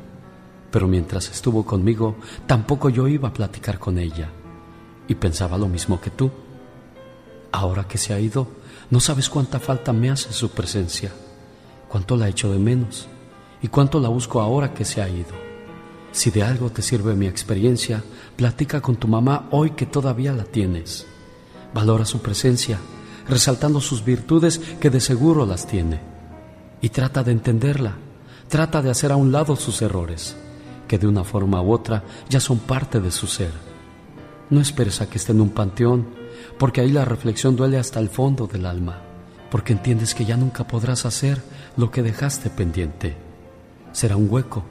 pero 0.73 0.89
mientras 0.89 1.31
estuvo 1.31 1.65
conmigo, 1.67 2.17
tampoco 2.47 2.89
yo 2.89 3.07
iba 3.07 3.29
a 3.29 3.33
platicar 3.33 3.79
con 3.79 3.99
ella. 3.99 4.31
Y 5.07 5.15
pensaba 5.15 5.59
lo 5.59 5.69
mismo 5.69 6.01
que 6.01 6.09
tú. 6.09 6.31
Ahora 7.53 7.87
que 7.87 7.99
se 7.99 8.15
ha 8.15 8.19
ido, 8.19 8.49
no 8.91 8.99
sabes 8.99 9.29
cuánta 9.29 9.61
falta 9.61 9.93
me 9.93 10.11
hace 10.11 10.33
su 10.33 10.51
presencia, 10.51 11.13
cuánto 11.89 12.17
la 12.17 12.29
echo 12.29 12.51
de 12.51 12.59
menos 12.59 13.07
y 13.61 13.69
cuánto 13.69 14.01
la 14.01 14.09
busco 14.09 14.41
ahora 14.41 14.73
que 14.73 14.87
se 14.87 15.03
ha 15.03 15.09
ido. 15.11 15.35
Si 16.11 16.31
de 16.31 16.43
algo 16.43 16.71
te 16.71 16.81
sirve 16.81 17.15
mi 17.15 17.27
experiencia, 17.27 18.03
platica 18.37 18.81
con 18.81 18.97
tu 18.97 19.09
mamá 19.09 19.49
hoy 19.51 19.73
que 19.73 19.85
todavía 19.85 20.33
la 20.33 20.45
tienes. 20.45 21.07
Valora 21.75 22.07
su 22.07 22.23
presencia, 22.23 22.79
resaltando 23.29 23.79
sus 23.83 24.03
virtudes 24.03 24.59
que 24.81 24.89
de 24.89 25.01
seguro 25.01 25.45
las 25.45 25.67
tiene. 25.67 26.01
Y 26.81 26.89
trata 26.89 27.23
de 27.23 27.33
entenderla, 27.33 27.97
trata 28.49 28.81
de 28.81 28.91
hacer 28.91 29.13
a 29.13 29.17
un 29.17 29.33
lado 29.33 29.55
sus 29.57 29.83
errores 29.83 30.37
que 30.93 30.99
de 30.99 31.07
una 31.07 31.25
forma 31.25 31.63
u 31.63 31.73
otra 31.73 32.05
ya 32.29 32.39
son 32.39 32.59
parte 32.59 33.01
de 33.01 33.11
su 33.11 33.27
ser. 33.27 33.51
No 34.51 34.61
esperes 34.61 35.01
a 35.01 35.09
que 35.09 35.17
esté 35.17 35.33
en 35.33 35.41
un 35.41 35.49
panteón, 35.49 36.07
porque 36.59 36.83
ahí 36.83 36.93
la 36.93 37.07
reflexión 37.07 37.57
duele 37.57 37.79
hasta 37.79 37.99
el 37.99 38.11
fondo 38.11 38.47
del 38.47 38.67
alma, 38.67 39.01
porque 39.51 39.73
entiendes 39.73 40.15
que 40.15 40.27
ya 40.27 40.37
nunca 40.37 40.67
podrás 40.67 41.07
hacer 41.07 41.41
lo 41.79 41.91
que 41.91 42.03
dejaste 42.03 42.51
pendiente. 42.51 43.17
Será 43.93 44.19
un 44.19 44.31
hueco, 44.31 44.65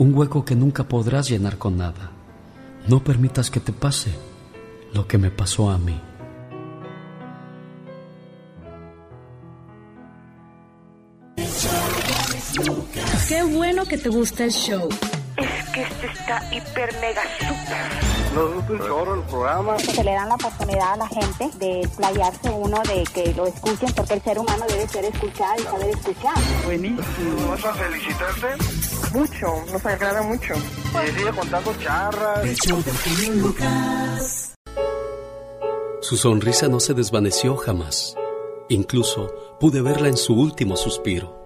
un 0.00 0.12
hueco 0.12 0.44
que 0.44 0.56
nunca 0.56 0.82
podrás 0.82 1.28
llenar 1.28 1.58
con 1.58 1.76
nada. 1.76 2.10
No 2.88 3.04
permitas 3.04 3.48
que 3.48 3.60
te 3.60 3.72
pase 3.72 4.10
lo 4.92 5.06
que 5.06 5.16
me 5.16 5.30
pasó 5.30 5.70
a 5.70 5.78
mí. 5.78 6.00
Qué 13.28 13.44
bueno 13.44 13.84
que 13.84 13.96
te 13.96 14.08
gusta 14.08 14.42
el 14.42 14.50
show 14.50 14.88
que 15.72 15.82
este 15.82 16.06
está 16.06 16.42
hiper 16.52 16.92
mega 17.00 17.22
super. 17.38 18.12
Nos 18.34 18.54
gusta 18.54 18.72
un 18.72 18.78
chorro 18.78 19.14
el 19.14 19.22
programa. 19.22 19.78
Se 19.78 20.04
le 20.04 20.12
dan 20.12 20.28
la 20.28 20.34
oportunidad 20.34 20.92
a 20.92 20.96
la 20.96 21.08
gente 21.08 21.50
de 21.58 21.80
explayarse 21.80 22.50
uno, 22.50 22.82
de 22.82 23.04
que 23.14 23.34
lo 23.34 23.46
escuchen, 23.46 23.92
porque 23.94 24.14
el 24.14 24.22
ser 24.22 24.38
humano 24.38 24.64
debe 24.68 24.88
ser 24.88 25.04
escuchado 25.04 25.54
y 25.58 25.62
saber 25.62 25.88
escuchar. 25.90 26.34
Buenísimo. 26.64 27.50
¿Vas 27.50 27.64
a 27.64 27.74
felicitarte? 27.74 28.46
Mucho, 29.12 29.72
nos 29.72 29.86
agrada 29.86 30.22
mucho. 30.22 30.54
Y 30.54 31.10
sigue 31.10 31.30
contando 31.30 31.74
charras. 31.78 32.42
Su 36.00 36.16
sonrisa 36.16 36.68
no 36.68 36.80
se 36.80 36.94
desvaneció 36.94 37.56
jamás. 37.56 38.14
Incluso 38.68 39.32
pude 39.60 39.82
verla 39.82 40.08
en 40.08 40.16
su 40.16 40.34
último 40.34 40.76
suspiro. 40.76 41.41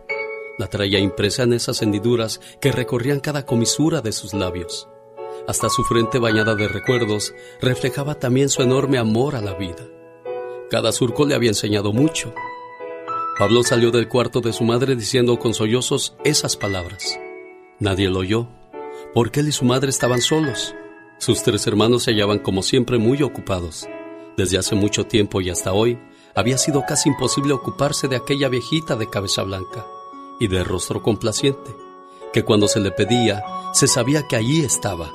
La 0.58 0.68
traía 0.68 0.98
impresa 0.98 1.42
en 1.42 1.52
esas 1.52 1.82
hendiduras 1.82 2.40
que 2.60 2.72
recorrían 2.72 3.20
cada 3.20 3.44
comisura 3.44 4.00
de 4.00 4.12
sus 4.12 4.32
labios. 4.32 4.88
Hasta 5.46 5.68
su 5.68 5.84
frente 5.84 6.18
bañada 6.18 6.54
de 6.54 6.66
recuerdos 6.66 7.34
reflejaba 7.60 8.14
también 8.18 8.48
su 8.48 8.62
enorme 8.62 8.98
amor 8.98 9.36
a 9.36 9.42
la 9.42 9.54
vida. 9.54 9.86
Cada 10.70 10.92
surco 10.92 11.26
le 11.26 11.34
había 11.34 11.50
enseñado 11.50 11.92
mucho. 11.92 12.32
Pablo 13.38 13.62
salió 13.62 13.90
del 13.90 14.08
cuarto 14.08 14.40
de 14.40 14.52
su 14.52 14.64
madre 14.64 14.96
diciendo 14.96 15.38
con 15.38 15.52
sollozos 15.52 16.16
esas 16.24 16.56
palabras. 16.56 17.20
Nadie 17.78 18.08
lo 18.08 18.20
oyó, 18.20 18.48
porque 19.12 19.40
él 19.40 19.48
y 19.48 19.52
su 19.52 19.66
madre 19.66 19.90
estaban 19.90 20.22
solos. 20.22 20.74
Sus 21.18 21.42
tres 21.42 21.66
hermanos 21.66 22.04
se 22.04 22.12
hallaban 22.12 22.38
como 22.38 22.62
siempre 22.62 22.96
muy 22.98 23.22
ocupados. 23.22 23.86
Desde 24.38 24.58
hace 24.58 24.74
mucho 24.74 25.04
tiempo 25.04 25.42
y 25.42 25.50
hasta 25.50 25.74
hoy, 25.74 25.98
había 26.34 26.56
sido 26.56 26.82
casi 26.86 27.10
imposible 27.10 27.52
ocuparse 27.52 28.08
de 28.08 28.16
aquella 28.16 28.48
viejita 28.48 28.96
de 28.96 29.08
cabeza 29.08 29.42
blanca 29.42 29.86
y 30.38 30.48
de 30.48 30.64
rostro 30.64 31.02
complaciente, 31.02 31.76
que 32.32 32.44
cuando 32.44 32.68
se 32.68 32.80
le 32.80 32.90
pedía, 32.90 33.42
se 33.72 33.86
sabía 33.86 34.26
que 34.26 34.36
allí 34.36 34.62
estaba, 34.62 35.12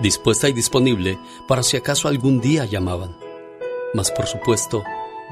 dispuesta 0.00 0.48
y 0.48 0.52
disponible 0.52 1.18
para 1.46 1.62
si 1.62 1.76
acaso 1.76 2.08
algún 2.08 2.40
día 2.40 2.64
llamaban. 2.64 3.16
Mas 3.94 4.10
por 4.10 4.26
supuesto, 4.26 4.82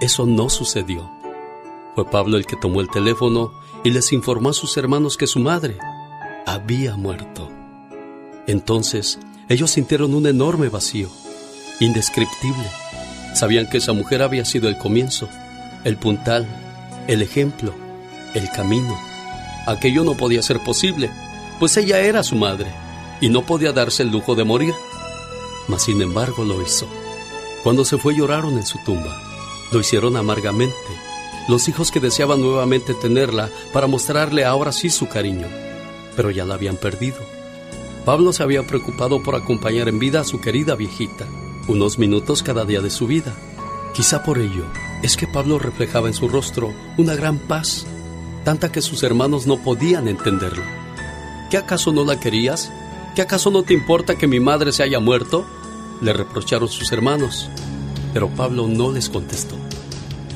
eso 0.01 0.27
no 0.27 0.49
sucedió. 0.49 1.11
Fue 1.95 2.09
Pablo 2.11 2.37
el 2.37 2.47
que 2.47 2.57
tomó 2.57 2.81
el 2.81 2.91
teléfono 2.91 3.53
y 3.85 3.91
les 3.91 4.13
informó 4.13 4.51
a 4.51 4.55
sus 4.55 4.77
hermanos 4.77 5.17
que 5.17 5.27
su 5.27 5.39
madre 5.39 5.79
había 6.47 6.97
muerto. 6.97 7.51
Entonces, 8.47 9.19
ellos 9.49 9.71
sintieron 9.71 10.15
un 10.15 10.27
enorme 10.27 10.69
vacío, 10.69 11.09
indescriptible. 11.81 12.67
Sabían 13.35 13.69
que 13.69 13.79
esa 13.79 13.93
mujer 13.93 14.23
había 14.23 14.45
sido 14.45 14.69
el 14.69 14.79
comienzo, 14.79 15.29
el 15.85 15.97
puntal, 15.97 16.47
el 17.07 17.23
ejemplo, 17.23 17.75
el 18.35 18.51
camino 18.51 18.97
Aquello 19.67 20.05
no 20.05 20.15
podía 20.17 20.43
ser 20.43 20.61
posible, 20.61 21.11
pues 21.59 21.77
ella 21.77 21.99
era 21.99 22.23
su 22.23 22.37
madre 22.37 22.73
y 23.21 23.29
no 23.29 23.45
podía 23.45 23.73
darse 23.73 24.05
el 24.05 24.11
lujo 24.11 24.35
de 24.35 24.45
morir. 24.45 24.75
Mas 25.69 25.83
sin 25.83 26.01
embargo 26.01 26.45
lo 26.45 26.63
hizo. 26.63 26.87
Cuando 27.65 27.85
se 27.85 27.99
fue 27.99 28.17
lloraron 28.17 28.57
en 28.57 28.65
su 28.65 28.79
tumba. 28.85 29.21
Lo 29.73 29.81
hicieron 29.81 30.17
amargamente. 30.17 30.77
Los 31.49 31.69
hijos 31.69 31.91
que 31.91 32.01
deseaban 32.01 32.41
nuevamente 32.41 32.95
tenerla 32.95 33.51
para 33.73 33.89
mostrarle 33.89 34.45
ahora 34.45 34.71
sí 34.71 34.91
su 34.91 35.09
cariño, 35.09 35.49
pero 36.15 36.31
ya 36.31 36.45
la 36.45 36.55
habían 36.55 36.77
perdido. 36.77 37.19
Pablo 38.05 38.33
se 38.33 38.45
había 38.45 38.65
preocupado 38.65 39.21
por 39.23 39.35
acompañar 39.35 39.89
en 39.89 39.99
vida 39.99 40.21
a 40.21 40.25
su 40.25 40.41
querida 40.41 40.77
viejita, 40.77 41.27
unos 41.67 41.99
minutos 41.99 42.45
cada 42.45 42.65
día 42.65 42.81
de 42.81 42.91
su 42.91 43.09
vida. 43.09 43.35
Quizá 43.95 44.23
por 44.23 44.39
ello 44.39 44.65
es 45.03 45.17
que 45.17 45.27
Pablo 45.27 45.59
reflejaba 45.59 46.07
en 46.07 46.15
su 46.15 46.29
rostro 46.29 46.73
una 46.97 47.17
gran 47.17 47.39
paz 47.39 47.87
tanta 48.47 48.71
que 48.71 48.81
sus 48.81 49.03
hermanos 49.03 49.49
no 49.49 49.57
podían 49.57 50.07
entenderlo. 50.07 50.63
¿Qué 51.51 51.57
acaso 51.57 51.93
no 51.93 52.05
la 52.05 52.21
querías? 52.21 52.71
¿Qué 53.17 53.23
acaso 53.23 53.51
no 53.51 53.65
te 53.65 53.75
importa 53.75 54.15
que 54.15 54.29
mi 54.29 54.39
madre 54.39 54.71
se 54.71 54.85
haya 54.85 55.01
muerto? 55.01 55.45
Le 56.01 56.13
reprocharon 56.13 56.69
sus 56.69 56.93
hermanos, 56.93 57.51
pero 58.15 58.29
Pablo 58.29 58.69
no 58.69 58.93
les 58.93 59.09
contestó. 59.09 59.57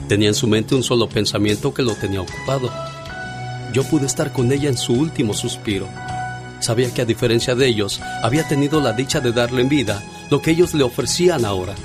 Tenía 0.08 0.26
en 0.26 0.34
su 0.34 0.48
mente 0.48 0.74
un 0.74 0.82
solo 0.82 1.08
pensamiento 1.08 1.72
que 1.72 1.84
lo 1.84 1.94
tenía 1.94 2.20
ocupado. 2.20 2.68
Yo 3.72 3.84
pude 3.84 4.06
estar 4.06 4.32
con 4.32 4.50
ella 4.50 4.68
en 4.68 4.76
su 4.76 4.92
último 4.92 5.32
suspiro. 5.32 5.88
Sabía 6.58 6.92
que 6.92 7.02
a 7.02 7.06
diferencia 7.06 7.54
de 7.54 7.68
ellos, 7.68 8.00
había 8.24 8.48
tenido 8.48 8.80
la 8.80 8.92
dicha 8.92 9.20
de 9.20 9.30
darle 9.30 9.62
en 9.62 9.68
vida 9.68 10.02
lo 10.30 10.42
que 10.42 10.50
ellos 10.50 10.74
le 10.74 10.82
ofrecían 10.82 11.44
ahora. 11.44 11.76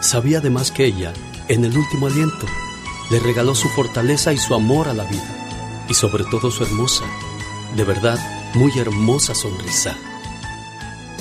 Sabía 0.00 0.38
además 0.38 0.72
que 0.72 0.86
ella, 0.86 1.12
en 1.46 1.64
el 1.64 1.78
último 1.78 2.08
aliento, 2.08 2.46
le 3.12 3.20
regaló 3.20 3.54
su 3.54 3.68
fortaleza 3.68 4.32
y 4.32 4.38
su 4.38 4.56
amor 4.56 4.88
a 4.88 4.92
la 4.92 5.04
vida 5.04 5.37
y 5.88 5.94
sobre 5.94 6.24
todo 6.24 6.50
su 6.50 6.64
hermosa, 6.64 7.04
de 7.76 7.84
verdad 7.84 8.18
muy 8.54 8.78
hermosa 8.78 9.34
sonrisa. 9.34 9.96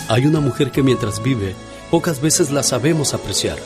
Hay 0.10 0.26
una 0.26 0.40
mujer 0.40 0.72
que 0.72 0.84
mientras 0.84 1.22
vive, 1.22 1.56
pocas 1.92 2.22
veces 2.22 2.52
la 2.52 2.64
sabemos 2.64 3.14
apreciar, 3.14 3.58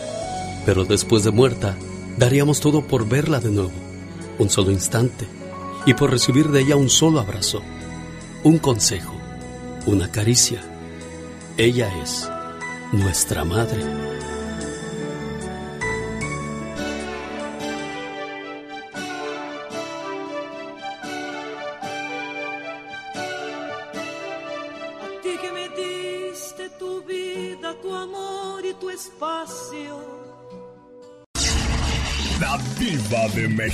pero 0.66 0.86
después 0.86 1.24
de 1.24 1.32
muerta, 1.32 1.76
daríamos 2.18 2.60
todo 2.60 2.88
por 2.88 3.08
verla 3.08 3.40
de 3.40 3.50
nuevo, 3.52 3.72
un 4.40 4.50
solo 4.50 4.72
instante, 4.72 5.28
y 5.86 5.94
por 5.94 6.12
recibir 6.12 6.50
de 6.50 6.62
ella 6.62 6.76
un 6.76 6.90
solo 6.90 7.20
abrazo, 7.20 7.62
un 8.44 8.58
consejo, 8.58 9.14
una 9.86 10.12
caricia. 10.12 10.62
Ella 11.58 11.92
es 12.02 12.30
nuestra 12.92 13.46
madre. 13.46 14.11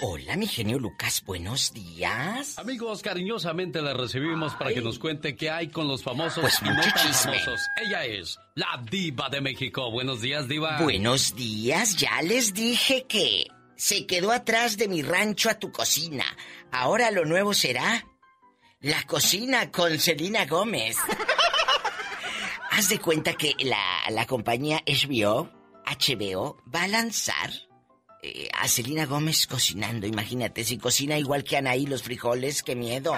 Hola, 0.00 0.36
mi 0.36 0.46
genio 0.46 0.78
Lucas, 0.78 1.22
buenos 1.26 1.72
días. 1.72 2.56
Amigos, 2.58 3.02
cariñosamente 3.02 3.82
la 3.82 3.94
recibimos 3.94 4.54
para 4.54 4.72
que 4.72 4.80
nos 4.80 4.98
cuente 5.00 5.34
qué 5.34 5.50
hay 5.50 5.68
con 5.68 5.88
los 5.88 6.04
famosos 6.04 6.40
Pues 6.42 6.60
y 6.62 6.66
no 6.66 6.74
mucho 6.74 6.88
tan 6.94 7.06
chisme. 7.08 7.38
famosos. 7.40 7.60
Ella 7.84 8.04
es 8.04 8.38
la 8.54 8.80
diva 8.88 9.28
de 9.28 9.40
México. 9.40 9.90
Buenos 9.90 10.20
días, 10.20 10.46
diva. 10.46 10.80
Buenos 10.80 11.34
días, 11.34 11.96
ya 11.96 12.22
les 12.22 12.54
dije 12.54 13.06
que 13.08 13.48
se 13.76 14.06
quedó 14.06 14.30
atrás 14.30 14.76
de 14.76 14.86
mi 14.86 15.02
rancho 15.02 15.50
a 15.50 15.58
tu 15.58 15.72
cocina. 15.72 16.24
Ahora 16.70 17.10
lo 17.10 17.24
nuevo 17.24 17.52
será 17.52 18.06
la 18.80 19.02
cocina 19.04 19.72
con 19.72 19.98
Selena 19.98 20.46
Gómez. 20.46 20.96
Haz 22.70 22.88
de 22.90 23.00
cuenta 23.00 23.34
que 23.34 23.54
la, 23.64 23.82
la 24.10 24.26
compañía 24.26 24.80
HBO, 24.86 25.50
HBO, 25.84 26.56
va 26.72 26.84
a 26.84 26.88
lanzar 26.88 27.50
eh, 28.20 28.48
a 28.52 28.66
Selena 28.66 29.06
Gómez 29.06 29.46
cocinando. 29.46 30.06
Imagínate, 30.06 30.64
si 30.64 30.76
cocina 30.78 31.18
igual 31.18 31.44
que 31.44 31.56
Anaí 31.56 31.86
los 31.86 32.02
frijoles, 32.02 32.62
qué 32.62 32.74
miedo. 32.74 33.14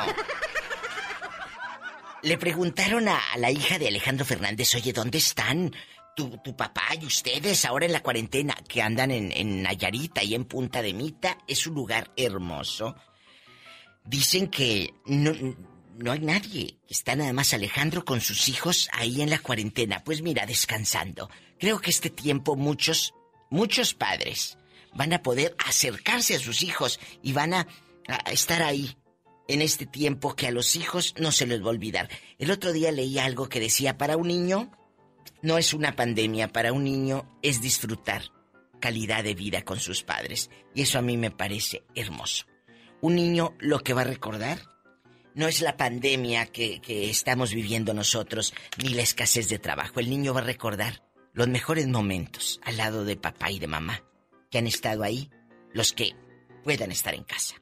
Le 2.22 2.36
preguntaron 2.36 3.08
a, 3.08 3.18
la 3.38 3.50
hija 3.50 3.78
de 3.78 3.88
Alejandro 3.88 4.26
Fernández, 4.26 4.74
oye, 4.74 4.92
¿dónde 4.92 5.16
están 5.16 5.74
tu, 6.14 6.36
tu 6.44 6.54
papá 6.54 6.88
y 7.00 7.06
ustedes 7.06 7.64
ahora 7.64 7.86
en 7.86 7.92
la 7.92 8.02
cuarentena? 8.02 8.54
Que 8.68 8.82
andan 8.82 9.10
en, 9.10 9.32
en 9.32 9.62
Nayarita 9.62 10.22
y 10.22 10.34
en 10.34 10.44
Punta 10.44 10.82
de 10.82 10.92
Mita. 10.92 11.38
Es 11.48 11.66
un 11.66 11.74
lugar 11.74 12.12
hermoso. 12.16 12.94
Dicen 14.04 14.48
que 14.48 14.92
no, 15.06 15.32
no 15.96 16.12
hay 16.12 16.20
nadie. 16.20 16.76
Está 16.90 17.16
nada 17.16 17.32
más 17.32 17.54
Alejandro 17.54 18.04
con 18.04 18.20
sus 18.20 18.50
hijos 18.50 18.90
ahí 18.92 19.22
en 19.22 19.30
la 19.30 19.38
cuarentena. 19.38 20.04
Pues 20.04 20.20
mira, 20.20 20.44
descansando. 20.44 21.30
Creo 21.58 21.80
que 21.80 21.88
este 21.88 22.10
tiempo 22.10 22.54
muchos, 22.54 23.14
muchos 23.48 23.94
padres 23.94 24.58
van 24.94 25.12
a 25.12 25.22
poder 25.22 25.54
acercarse 25.64 26.34
a 26.34 26.40
sus 26.40 26.62
hijos 26.62 27.00
y 27.22 27.32
van 27.32 27.54
a, 27.54 27.66
estar 28.32 28.62
ahí 28.62 28.96
en 29.46 29.62
este 29.62 29.86
tiempo 29.86 30.34
que 30.34 30.48
a 30.48 30.50
los 30.50 30.74
hijos 30.74 31.14
no 31.18 31.32
se 31.32 31.46
les 31.46 31.62
va 31.62 31.66
a 31.66 31.70
olvidar. 31.70 32.08
El 32.38 32.50
otro 32.50 32.72
día 32.72 32.90
leí 32.90 33.18
algo 33.18 33.48
que 33.48 33.60
decía, 33.60 33.98
para 33.98 34.16
un 34.16 34.28
niño 34.28 34.70
no 35.42 35.58
es 35.58 35.74
una 35.74 35.94
pandemia, 35.94 36.48
para 36.48 36.72
un 36.72 36.84
niño 36.84 37.38
es 37.42 37.60
disfrutar 37.60 38.22
calidad 38.80 39.22
de 39.22 39.34
vida 39.34 39.62
con 39.62 39.78
sus 39.78 40.02
padres. 40.02 40.50
Y 40.74 40.82
eso 40.82 40.98
a 40.98 41.02
mí 41.02 41.16
me 41.16 41.30
parece 41.30 41.82
hermoso. 41.94 42.46
Un 43.00 43.14
niño 43.14 43.54
lo 43.58 43.80
que 43.80 43.94
va 43.94 44.02
a 44.02 44.04
recordar 44.04 44.58
no 45.34 45.46
es 45.46 45.60
la 45.60 45.76
pandemia 45.76 46.46
que 46.46 46.80
estamos 47.10 47.54
viviendo 47.54 47.94
nosotros, 47.94 48.52
ni 48.82 48.90
la 48.90 49.02
escasez 49.02 49.48
de 49.48 49.58
trabajo. 49.58 50.00
El 50.00 50.10
niño 50.10 50.34
va 50.34 50.40
a 50.40 50.44
recordar 50.44 51.02
los 51.32 51.48
mejores 51.48 51.86
momentos 51.86 52.60
al 52.64 52.76
lado 52.76 53.04
de 53.04 53.16
papá 53.16 53.50
y 53.50 53.58
de 53.58 53.66
mamá, 53.66 54.02
que 54.50 54.58
han 54.58 54.66
estado 54.66 55.04
ahí, 55.04 55.30
los 55.72 55.92
que 55.92 56.14
puedan 56.64 56.90
estar 56.90 57.14
en 57.14 57.24
casa. 57.24 57.54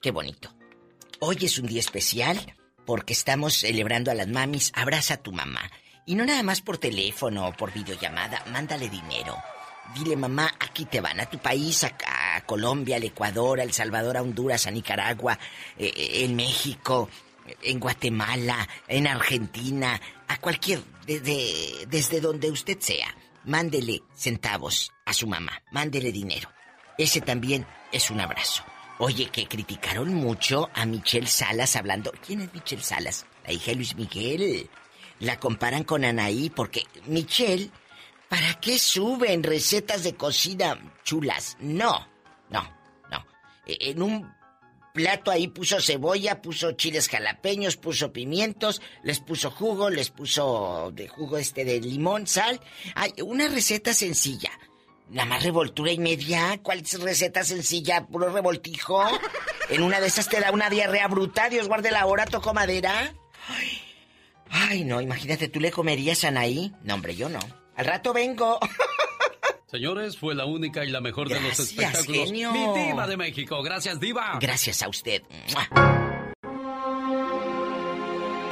Qué 0.00 0.10
bonito. 0.10 0.54
Hoy 1.20 1.38
es 1.40 1.58
un 1.58 1.66
día 1.66 1.80
especial 1.80 2.54
porque 2.84 3.14
estamos 3.14 3.54
celebrando 3.54 4.10
a 4.10 4.14
las 4.14 4.28
mamis. 4.28 4.70
Abraza 4.74 5.14
a 5.14 5.22
tu 5.22 5.32
mamá. 5.32 5.70
Y 6.06 6.14
no 6.14 6.26
nada 6.26 6.42
más 6.42 6.60
por 6.60 6.76
teléfono 6.76 7.48
o 7.48 7.52
por 7.52 7.72
videollamada, 7.72 8.44
mándale 8.52 8.90
dinero. 8.90 9.36
Dile, 9.94 10.16
mamá, 10.16 10.52
aquí 10.60 10.84
te 10.84 11.00
van, 11.00 11.20
a 11.20 11.26
tu 11.26 11.38
país, 11.38 11.84
a, 11.84 11.96
Colombia, 12.46 12.96
al 12.96 13.04
Ecuador, 13.04 13.60
a 13.60 13.62
El 13.62 13.72
Salvador, 13.72 14.16
a 14.16 14.22
Honduras, 14.22 14.66
a 14.66 14.70
Nicaragua, 14.70 15.38
eh, 15.78 15.92
eh, 15.94 16.24
en 16.24 16.36
México, 16.36 17.08
en 17.62 17.80
Guatemala, 17.80 18.68
en 18.86 19.06
Argentina, 19.06 19.98
a 20.28 20.38
cualquier, 20.38 20.82
desde, 21.06 21.86
desde 21.86 22.20
donde 22.20 22.50
usted 22.50 22.78
sea. 22.80 23.14
Mándele 23.44 24.02
centavos 24.14 24.92
a 25.04 25.12
su 25.12 25.26
mamá, 25.26 25.62
mándele 25.70 26.12
dinero. 26.12 26.50
Ese 26.98 27.20
también 27.20 27.66
es 27.92 28.10
un 28.10 28.20
abrazo. 28.20 28.62
Oye, 28.98 29.28
que 29.30 29.46
criticaron 29.48 30.14
mucho 30.14 30.70
a 30.74 30.86
Michelle 30.86 31.26
Salas 31.26 31.74
hablando. 31.76 32.12
¿Quién 32.24 32.40
es 32.42 32.54
Michelle 32.54 32.82
Salas? 32.82 33.26
La 33.44 33.52
hija 33.52 33.66
de 33.72 33.74
Luis 33.76 33.94
Miguel. 33.96 34.70
La 35.18 35.38
comparan 35.38 35.84
con 35.84 36.04
Anaí 36.04 36.48
porque 36.50 36.84
Michelle, 37.06 37.70
¿para 38.28 38.54
qué 38.60 38.78
suben 38.78 39.42
recetas 39.42 40.04
de 40.04 40.14
cocina 40.14 40.78
chulas? 41.02 41.56
No, 41.60 42.06
no, 42.50 42.62
no. 43.10 43.26
E- 43.66 43.90
En 43.90 44.02
un 44.02 44.32
plato 44.94 45.32
ahí 45.32 45.48
puso 45.48 45.80
cebolla, 45.80 46.40
puso 46.40 46.72
chiles 46.72 47.08
jalapeños, 47.08 47.76
puso 47.76 48.12
pimientos, 48.12 48.80
les 49.02 49.18
puso 49.18 49.50
jugo, 49.50 49.90
les 49.90 50.10
puso 50.10 50.92
de 50.94 51.08
jugo 51.08 51.36
este 51.36 51.64
de 51.64 51.80
limón, 51.80 52.28
sal. 52.28 52.60
Ay, 52.94 53.12
una 53.22 53.48
receta 53.48 53.92
sencilla. 53.92 54.52
Nada 55.10 55.26
más 55.28 55.42
revoltura 55.42 55.90
y 55.90 55.98
media. 55.98 56.60
¿Cuál 56.62 56.78
es 56.78 56.98
receta 57.00 57.42
sencilla? 57.42 58.06
Puro 58.06 58.30
revoltijo. 58.30 59.02
En 59.68 59.82
una 59.82 60.00
de 60.00 60.06
esas 60.06 60.28
te 60.28 60.40
da 60.40 60.52
una 60.52 60.70
diarrea 60.70 61.08
bruta. 61.08 61.48
Dios 61.48 61.66
guarde 61.66 61.90
la 61.90 62.06
hora, 62.06 62.24
tocó 62.24 62.54
madera. 62.54 63.14
Ay, 63.48 63.82
ay, 64.48 64.84
no, 64.84 65.00
imagínate, 65.00 65.48
¿tú 65.48 65.58
le 65.58 65.72
comerías 65.72 66.22
a 66.24 66.28
Anaí? 66.28 66.72
No, 66.84 66.94
hombre, 66.94 67.16
yo 67.16 67.28
no. 67.28 67.40
Al 67.74 67.84
rato 67.84 68.12
vengo. 68.12 68.60
Señores, 69.74 70.16
fue 70.16 70.36
la 70.36 70.44
única 70.44 70.84
y 70.84 70.90
la 70.92 71.00
mejor 71.00 71.28
de 71.28 71.40
los 71.40 71.58
espectáculos. 71.58 72.26
genio. 72.26 72.52
Mi 72.52 72.80
diva 72.80 73.08
de 73.08 73.16
México. 73.16 73.60
Gracias, 73.60 73.98
diva. 73.98 74.38
Gracias 74.40 74.84
a 74.84 74.88
usted. 74.88 75.24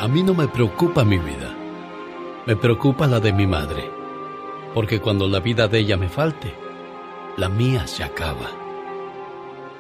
A 0.01 0.09
mí 0.09 0.25
no 0.25 0.35
me 0.35 0.49
preocupa 0.49 1.05
mi 1.05 1.19
vida. 1.19 1.55
Me 2.45 2.57
preocupa 2.57 3.07
la 3.07 3.21
de 3.21 3.33
mi 3.33 3.47
madre. 3.47 3.89
Porque 4.75 4.99
cuando 4.99 5.29
la 5.29 5.39
vida 5.39 5.69
de 5.69 5.79
ella 5.79 5.97
me 5.97 6.09
falte, 6.09 6.53
la 7.37 7.49
mía 7.49 7.87
se 7.87 8.03
acaba. 8.03 8.51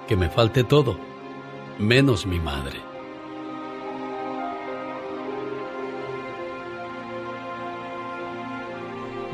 Que 0.07 0.15
me 0.15 0.31
falte 0.31 0.63
todo, 0.63 0.97
menos 1.77 2.25
mi 2.25 2.39
madre. 2.39 2.79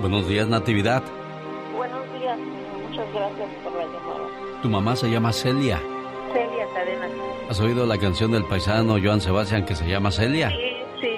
Buenos 0.01 0.27
días, 0.27 0.49
Natividad. 0.49 1.18
Muchas 3.13 3.37
gracias 3.37 3.63
por 3.65 3.73
la 3.75 3.83
llamada. 3.85 4.61
Tu 4.63 4.69
mamá 4.69 4.97
se 4.97 5.11
llama 5.11 5.33
Celia. 5.33 5.79
Celia 6.33 6.67
Cadena. 6.75 7.07
¿Has 7.49 7.61
oído 7.61 7.87
la 7.87 7.97
canción 7.99 8.33
del 8.33 8.45
paisano 8.45 8.97
Joan 9.03 9.21
Sebastián 9.21 9.65
que 9.65 9.75
se 9.75 9.87
llama 9.89 10.11
Celia? 10.11 10.51
Sí, 10.51 10.57
sí, 11.01 11.09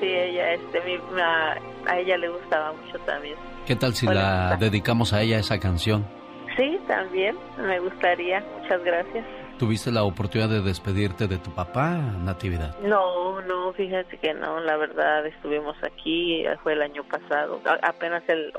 sí, 0.00 0.06
ella, 0.06 0.52
este, 0.54 0.80
mi, 0.82 0.98
ma- 1.16 1.56
a 1.86 1.98
ella 1.98 2.16
le 2.18 2.28
gustaba 2.28 2.72
mucho 2.72 2.98
también. 3.06 3.36
¿Qué 3.66 3.76
tal 3.76 3.94
si 3.94 4.06
la 4.06 4.56
dedicamos 4.58 5.12
a 5.12 5.22
ella 5.22 5.38
esa 5.38 5.58
canción? 5.60 6.06
Sí, 6.56 6.78
también, 6.88 7.36
me 7.58 7.78
gustaría, 7.80 8.44
muchas 8.60 8.82
gracias. 8.84 9.24
¿Tuviste 9.60 9.92
la 9.92 10.04
oportunidad 10.04 10.48
de 10.48 10.62
despedirte 10.62 11.28
de 11.28 11.36
tu 11.36 11.50
papá, 11.50 11.90
Natividad? 12.24 12.74
No, 12.78 13.42
no, 13.42 13.74
fíjate 13.74 14.16
que 14.16 14.32
no, 14.32 14.58
la 14.60 14.78
verdad 14.78 15.26
estuvimos 15.26 15.76
aquí, 15.82 16.46
eh, 16.46 16.56
fue 16.62 16.72
el 16.72 16.80
año 16.80 17.04
pasado, 17.04 17.60
apenas 17.82 18.22
el 18.28 18.50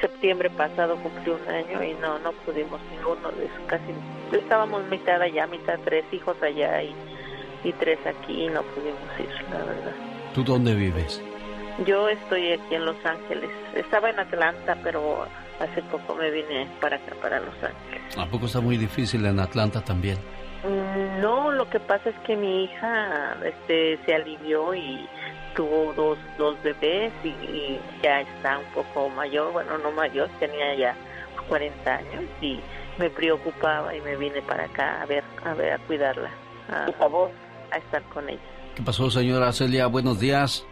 septiembre 0.00 0.48
pasado 0.50 0.94
cumplió 1.02 1.34
un 1.34 1.52
año 1.52 1.82
y 1.82 1.94
no, 1.94 2.20
no 2.20 2.30
pudimos 2.44 2.80
ninguno 2.92 3.28
casi, 3.66 3.86
estábamos 4.30 4.86
mitad 4.88 5.20
allá, 5.20 5.48
mitad 5.48 5.80
tres 5.84 6.04
hijos 6.12 6.40
allá 6.40 6.80
y, 6.80 6.94
y 7.64 7.72
tres 7.72 7.98
aquí 8.06 8.44
y 8.44 8.48
no 8.48 8.62
pudimos 8.62 9.18
ir, 9.18 9.50
la 9.50 9.64
verdad. 9.64 9.92
¿Tú 10.32 10.44
dónde 10.44 10.76
vives? 10.76 11.20
Yo 11.84 12.08
estoy 12.08 12.52
aquí 12.52 12.76
en 12.76 12.84
Los 12.84 13.04
Ángeles, 13.04 13.50
estaba 13.74 14.10
en 14.10 14.20
Atlanta, 14.20 14.78
pero 14.84 15.26
hace 15.58 15.82
poco 15.90 16.14
me 16.14 16.30
vine 16.30 16.68
para 16.80 16.98
acá, 16.98 17.16
para 17.20 17.40
Los 17.40 17.54
Ángeles. 17.56 18.16
¿A 18.16 18.26
poco 18.26 18.46
está 18.46 18.60
muy 18.60 18.76
difícil 18.76 19.26
en 19.26 19.40
Atlanta 19.40 19.82
también? 19.82 20.16
Mm, 20.66 21.20
No, 21.20 21.52
lo 21.52 21.68
que 21.70 21.80
pasa 21.80 22.10
es 22.10 22.16
que 22.26 22.36
mi 22.36 22.64
hija 22.64 23.36
este, 23.44 23.98
se 24.04 24.14
alivió 24.14 24.74
y 24.74 25.06
tuvo 25.54 25.92
dos, 25.94 26.18
dos 26.38 26.56
bebés 26.62 27.12
y, 27.24 27.28
y 27.28 27.80
ya 28.02 28.20
está 28.20 28.58
un 28.58 28.64
poco 28.74 29.08
mayor, 29.10 29.52
bueno, 29.52 29.78
no 29.78 29.90
mayor, 29.92 30.28
tenía 30.38 30.74
ya 30.74 30.94
40 31.48 31.94
años 31.94 32.24
y 32.42 32.60
me 32.98 33.08
preocupaba 33.10 33.94
y 33.94 34.00
me 34.00 34.16
vine 34.16 34.42
para 34.42 34.64
acá 34.64 35.02
a 35.02 35.06
ver, 35.06 35.24
a 35.44 35.54
ver, 35.54 35.72
a 35.72 35.78
cuidarla, 35.78 36.30
a, 36.70 36.90
favor, 36.92 37.30
a 37.70 37.78
estar 37.78 38.02
con 38.04 38.28
ella. 38.28 38.40
¿Qué 38.74 38.82
pasó, 38.82 39.10
señora 39.10 39.52
Celia? 39.52 39.86
Buenos 39.86 40.20
días. 40.20 40.66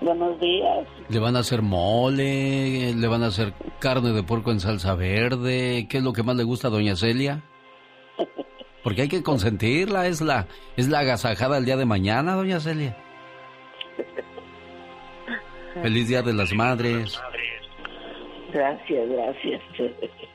Buenos 0.00 0.38
días. 0.40 0.86
¿Le 1.08 1.18
van 1.18 1.36
a 1.36 1.40
hacer 1.40 1.62
mole? 1.62 2.94
¿Le 2.94 3.08
van 3.08 3.22
a 3.22 3.26
hacer 3.26 3.52
carne 3.80 4.10
de 4.12 4.22
puerco 4.22 4.50
en 4.50 4.60
salsa 4.60 4.94
verde? 4.94 5.86
¿Qué 5.88 5.98
es 5.98 6.02
lo 6.04 6.12
que 6.12 6.22
más 6.22 6.36
le 6.36 6.44
gusta 6.44 6.68
a 6.68 6.70
doña 6.70 6.96
Celia? 6.96 7.42
Porque 8.88 9.02
hay 9.02 9.08
que 9.08 9.22
consentirla, 9.22 10.06
es 10.06 10.22
la, 10.22 10.46
es 10.74 10.88
la 10.88 11.00
agasajada 11.00 11.58
el 11.58 11.66
día 11.66 11.76
de 11.76 11.84
mañana, 11.84 12.32
doña 12.36 12.58
Celia. 12.58 12.96
Feliz 15.82 16.08
Día 16.08 16.22
de 16.22 16.32
las 16.32 16.54
Madres. 16.54 17.20
Gracias, 18.50 19.08
gracias. 19.10 19.62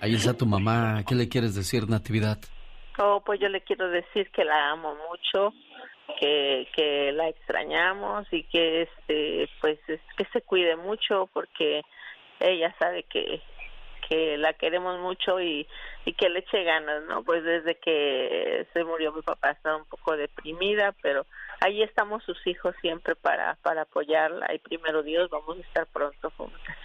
Ahí 0.02 0.14
está 0.14 0.38
tu 0.38 0.46
mamá. 0.46 1.04
¿Qué 1.04 1.16
le 1.16 1.28
quieres 1.28 1.56
decir, 1.56 1.90
Natividad? 1.90 2.38
Oh, 3.00 3.24
pues 3.26 3.40
yo 3.40 3.50
le 3.50 3.62
quiero 3.62 3.90
decir 3.90 4.30
que 4.30 4.46
la 4.46 4.70
amo 4.70 4.94
mucho, 5.10 5.52
que, 6.20 6.68
que 6.76 7.12
la 7.12 7.30
extrañamos 7.30 8.28
y 8.32 8.44
que 8.44 8.84
este 8.84 9.50
pues 9.62 9.80
que 9.88 10.26
se 10.32 10.42
cuide 10.42 10.76
mucho 10.76 11.28
porque 11.34 11.82
ella 12.40 12.72
sabe 12.78 13.02
que 13.10 13.42
que 14.08 14.38
la 14.38 14.54
queremos 14.54 15.00
mucho 15.00 15.40
y, 15.40 15.68
y 16.06 16.14
que 16.14 16.30
le 16.30 16.40
eche 16.40 16.64
ganas, 16.64 17.04
¿no? 17.04 17.24
Pues 17.24 17.44
desde 17.44 17.76
que 17.76 18.68
se 18.74 18.84
murió 18.84 19.12
mi 19.12 19.22
papá 19.22 19.52
estaba 19.52 19.78
un 19.78 19.86
poco 19.86 20.16
deprimida, 20.18 20.94
pero 21.02 21.26
ahí 21.62 21.82
estamos 21.82 22.24
sus 22.24 22.46
hijos 22.48 22.76
siempre 22.82 23.16
para, 23.16 23.56
para 23.62 23.84
apoyarla 23.84 24.54
y 24.54 24.60
primero 24.60 25.04
Dios 25.04 25.30
vamos 25.30 25.58
a 25.58 25.62
estar 25.62 25.88
pronto 25.88 26.32
juntas. 26.38 26.78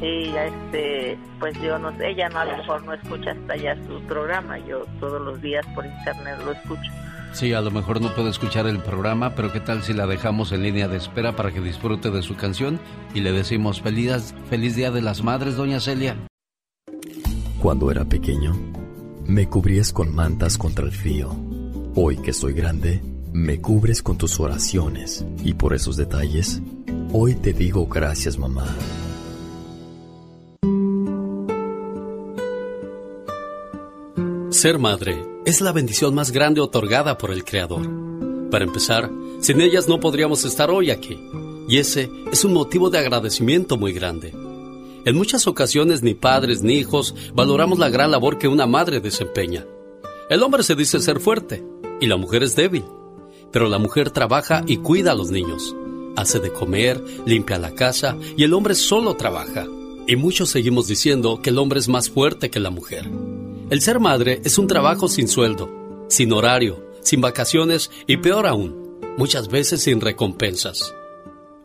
Y 0.00 0.36
este, 0.36 1.18
pues 1.40 1.60
yo 1.62 1.78
no 1.78 1.96
sé, 1.96 2.10
ella 2.10 2.28
no, 2.28 2.40
a 2.40 2.44
lo 2.44 2.56
mejor 2.58 2.82
no 2.84 2.92
escucha 2.92 3.30
hasta 3.30 3.54
allá 3.54 3.76
su 3.86 4.02
programa, 4.06 4.58
yo 4.58 4.84
todos 5.00 5.22
los 5.22 5.40
días 5.40 5.66
por 5.74 5.86
internet 5.86 6.38
lo 6.44 6.52
escucho. 6.52 7.05
Sí, 7.32 7.52
a 7.52 7.60
lo 7.60 7.70
mejor 7.70 8.00
no 8.00 8.14
puede 8.14 8.30
escuchar 8.30 8.66
el 8.66 8.78
programa, 8.78 9.34
pero 9.34 9.52
¿qué 9.52 9.60
tal 9.60 9.82
si 9.82 9.92
la 9.92 10.06
dejamos 10.06 10.52
en 10.52 10.62
línea 10.62 10.88
de 10.88 10.96
espera 10.96 11.36
para 11.36 11.52
que 11.52 11.60
disfrute 11.60 12.10
de 12.10 12.22
su 12.22 12.34
canción 12.34 12.80
y 13.14 13.20
le 13.20 13.32
decimos 13.32 13.82
feliz, 13.82 14.34
feliz 14.48 14.74
Día 14.74 14.90
de 14.90 15.02
las 15.02 15.22
Madres, 15.22 15.56
doña 15.56 15.80
Celia? 15.80 16.16
Cuando 17.60 17.90
era 17.90 18.04
pequeño, 18.04 18.54
me 19.26 19.48
cubrías 19.48 19.92
con 19.92 20.14
mantas 20.14 20.56
contra 20.56 20.86
el 20.86 20.92
frío. 20.92 21.36
Hoy 21.94 22.16
que 22.18 22.32
soy 22.32 22.54
grande, 22.54 23.02
me 23.32 23.60
cubres 23.60 24.02
con 24.02 24.16
tus 24.16 24.40
oraciones 24.40 25.24
y 25.44 25.54
por 25.54 25.74
esos 25.74 25.96
detalles, 25.96 26.62
hoy 27.12 27.34
te 27.34 27.52
digo 27.52 27.86
gracias 27.86 28.38
mamá. 28.38 28.66
Ser 34.50 34.78
madre 34.78 35.35
es 35.46 35.60
la 35.60 35.70
bendición 35.70 36.12
más 36.12 36.32
grande 36.32 36.60
otorgada 36.60 37.16
por 37.16 37.30
el 37.30 37.44
Creador. 37.44 37.88
Para 38.50 38.64
empezar, 38.64 39.08
sin 39.40 39.60
ellas 39.60 39.86
no 39.86 40.00
podríamos 40.00 40.44
estar 40.44 40.72
hoy 40.72 40.90
aquí, 40.90 41.16
y 41.68 41.78
ese 41.78 42.10
es 42.32 42.44
un 42.44 42.52
motivo 42.52 42.90
de 42.90 42.98
agradecimiento 42.98 43.76
muy 43.76 43.92
grande. 43.92 44.34
En 45.04 45.14
muchas 45.14 45.46
ocasiones 45.46 46.02
ni 46.02 46.14
padres 46.14 46.62
ni 46.62 46.74
hijos 46.74 47.14
valoramos 47.32 47.78
la 47.78 47.90
gran 47.90 48.10
labor 48.10 48.38
que 48.38 48.48
una 48.48 48.66
madre 48.66 48.98
desempeña. 48.98 49.64
El 50.28 50.42
hombre 50.42 50.64
se 50.64 50.74
dice 50.74 50.98
ser 50.98 51.20
fuerte 51.20 51.64
y 52.00 52.06
la 52.06 52.16
mujer 52.16 52.42
es 52.42 52.56
débil, 52.56 52.84
pero 53.52 53.68
la 53.68 53.78
mujer 53.78 54.10
trabaja 54.10 54.64
y 54.66 54.78
cuida 54.78 55.12
a 55.12 55.14
los 55.14 55.30
niños, 55.30 55.76
hace 56.16 56.40
de 56.40 56.52
comer, 56.52 57.00
limpia 57.24 57.58
la 57.58 57.72
casa 57.72 58.18
y 58.36 58.42
el 58.42 58.52
hombre 58.52 58.74
solo 58.74 59.14
trabaja. 59.14 59.64
Y 60.08 60.16
muchos 60.16 60.50
seguimos 60.50 60.88
diciendo 60.88 61.40
que 61.40 61.50
el 61.50 61.58
hombre 61.58 61.78
es 61.78 61.86
más 61.88 62.10
fuerte 62.10 62.50
que 62.50 62.58
la 62.58 62.70
mujer. 62.70 63.08
El 63.68 63.80
ser 63.80 63.98
madre 63.98 64.40
es 64.44 64.58
un 64.58 64.68
trabajo 64.68 65.08
sin 65.08 65.26
sueldo, 65.26 65.68
sin 66.08 66.32
horario, 66.32 66.86
sin 67.00 67.20
vacaciones 67.20 67.90
y 68.06 68.18
peor 68.18 68.46
aún, 68.46 69.00
muchas 69.18 69.48
veces 69.48 69.82
sin 69.82 70.00
recompensas. 70.00 70.94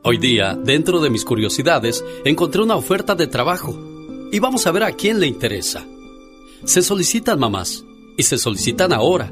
Hoy 0.02 0.18
día, 0.18 0.56
dentro 0.56 1.00
de 1.00 1.12
mis 1.12 1.24
curiosidades, 1.24 2.04
encontré 2.26 2.64
una 2.64 2.76
oferta 2.76 3.14
de 3.14 3.28
trabajo 3.28 3.78
y 4.32 4.40
vamos 4.40 4.66
a 4.66 4.72
ver 4.72 4.82
a 4.82 4.94
quién 4.94 5.20
le 5.20 5.28
interesa. 5.28 5.86
Se 6.66 6.82
solicitan 6.82 7.40
mamás 7.40 7.86
y 8.18 8.24
se 8.24 8.40
solicitan 8.40 8.94
ahora. 8.94 9.32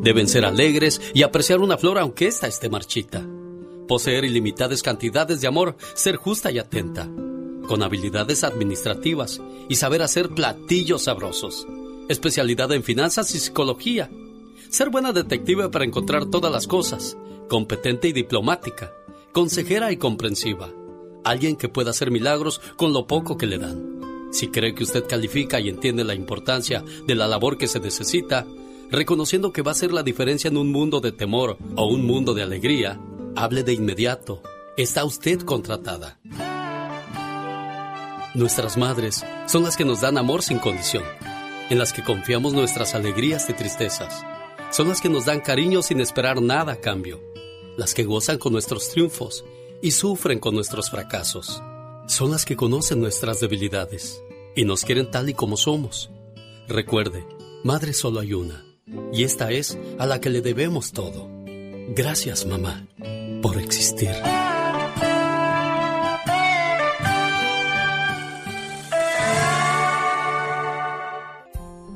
Deben 0.00 0.28
ser 0.28 0.44
alegres 0.44 1.00
y 1.14 1.24
apreciar 1.24 1.58
una 1.58 1.78
flor 1.78 1.98
aunque 1.98 2.28
ésta 2.28 2.46
esté 2.46 2.68
marchita. 2.68 3.26
Poseer 3.88 4.24
ilimitadas 4.24 4.84
cantidades 4.84 5.40
de 5.40 5.48
amor, 5.48 5.76
ser 5.94 6.14
justa 6.14 6.52
y 6.52 6.60
atenta. 6.60 7.08
Con 7.66 7.82
habilidades 7.82 8.44
administrativas 8.44 9.40
y 9.68 9.74
saber 9.74 10.02
hacer 10.02 10.28
platillos 10.28 11.02
sabrosos 11.02 11.66
especialidad 12.08 12.72
en 12.72 12.82
finanzas 12.82 13.34
y 13.34 13.38
psicología. 13.38 14.10
Ser 14.68 14.90
buena 14.90 15.12
detective 15.12 15.68
para 15.68 15.84
encontrar 15.84 16.26
todas 16.26 16.52
las 16.52 16.66
cosas, 16.66 17.16
competente 17.48 18.08
y 18.08 18.12
diplomática, 18.12 18.92
consejera 19.32 19.92
y 19.92 19.96
comprensiva. 19.96 20.70
Alguien 21.24 21.56
que 21.56 21.68
pueda 21.68 21.90
hacer 21.90 22.10
milagros 22.10 22.60
con 22.76 22.92
lo 22.92 23.06
poco 23.06 23.38
que 23.38 23.46
le 23.46 23.58
dan. 23.58 24.30
Si 24.32 24.48
cree 24.48 24.74
que 24.74 24.84
usted 24.84 25.06
califica 25.06 25.60
y 25.60 25.68
entiende 25.68 26.04
la 26.04 26.14
importancia 26.14 26.84
de 27.06 27.14
la 27.14 27.28
labor 27.28 27.56
que 27.56 27.68
se 27.68 27.80
necesita, 27.80 28.46
reconociendo 28.90 29.52
que 29.52 29.62
va 29.62 29.70
a 29.70 29.76
ser 29.76 29.92
la 29.92 30.02
diferencia 30.02 30.48
en 30.48 30.56
un 30.56 30.72
mundo 30.72 31.00
de 31.00 31.12
temor 31.12 31.56
o 31.76 31.86
un 31.86 32.04
mundo 32.04 32.34
de 32.34 32.42
alegría, 32.42 33.00
hable 33.36 33.62
de 33.62 33.72
inmediato. 33.72 34.42
Está 34.76 35.04
usted 35.04 35.40
contratada. 35.40 36.18
Nuestras 38.34 38.76
madres 38.76 39.24
son 39.46 39.62
las 39.62 39.76
que 39.76 39.84
nos 39.84 40.00
dan 40.00 40.18
amor 40.18 40.42
sin 40.42 40.58
condición 40.58 41.04
en 41.74 41.80
las 41.80 41.92
que 41.92 42.04
confiamos 42.04 42.52
nuestras 42.52 42.94
alegrías 42.94 43.50
y 43.50 43.52
tristezas. 43.52 44.22
Son 44.70 44.88
las 44.88 45.00
que 45.00 45.08
nos 45.08 45.24
dan 45.24 45.40
cariño 45.40 45.82
sin 45.82 46.00
esperar 46.00 46.40
nada 46.40 46.74
a 46.74 46.76
cambio. 46.76 47.20
Las 47.76 47.94
que 47.94 48.04
gozan 48.04 48.38
con 48.38 48.52
nuestros 48.52 48.90
triunfos 48.90 49.44
y 49.82 49.90
sufren 49.90 50.38
con 50.38 50.54
nuestros 50.54 50.88
fracasos. 50.88 51.60
Son 52.06 52.30
las 52.30 52.44
que 52.44 52.54
conocen 52.54 53.00
nuestras 53.00 53.40
debilidades 53.40 54.22
y 54.54 54.64
nos 54.64 54.84
quieren 54.84 55.10
tal 55.10 55.28
y 55.28 55.34
como 55.34 55.56
somos. 55.56 56.10
Recuerde, 56.68 57.26
madre 57.64 57.92
solo 57.92 58.20
hay 58.20 58.34
una, 58.34 58.64
y 59.12 59.24
esta 59.24 59.50
es 59.50 59.76
a 59.98 60.06
la 60.06 60.20
que 60.20 60.30
le 60.30 60.42
debemos 60.42 60.92
todo. 60.92 61.28
Gracias, 61.88 62.46
mamá, 62.46 62.86
por 63.42 63.58
existir. 63.58 64.14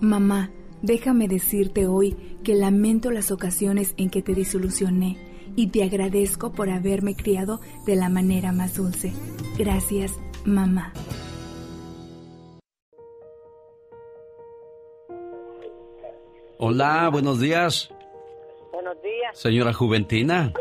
Mamá, 0.00 0.50
déjame 0.82 1.26
decirte 1.26 1.86
hoy 1.86 2.16
que 2.44 2.54
lamento 2.54 3.10
las 3.10 3.30
ocasiones 3.30 3.94
en 3.96 4.10
que 4.10 4.22
te 4.22 4.34
disolucioné 4.34 5.18
y 5.56 5.68
te 5.68 5.82
agradezco 5.82 6.52
por 6.52 6.70
haberme 6.70 7.16
criado 7.16 7.60
de 7.84 7.96
la 7.96 8.08
manera 8.08 8.52
más 8.52 8.76
dulce. 8.76 9.12
Gracias, 9.58 10.12
mamá. 10.44 10.92
Hola, 16.58 17.08
buenos 17.10 17.40
días. 17.40 17.90
Buenos 18.72 19.02
días. 19.02 19.38
Señora 19.38 19.72
Juventina. 19.72 20.52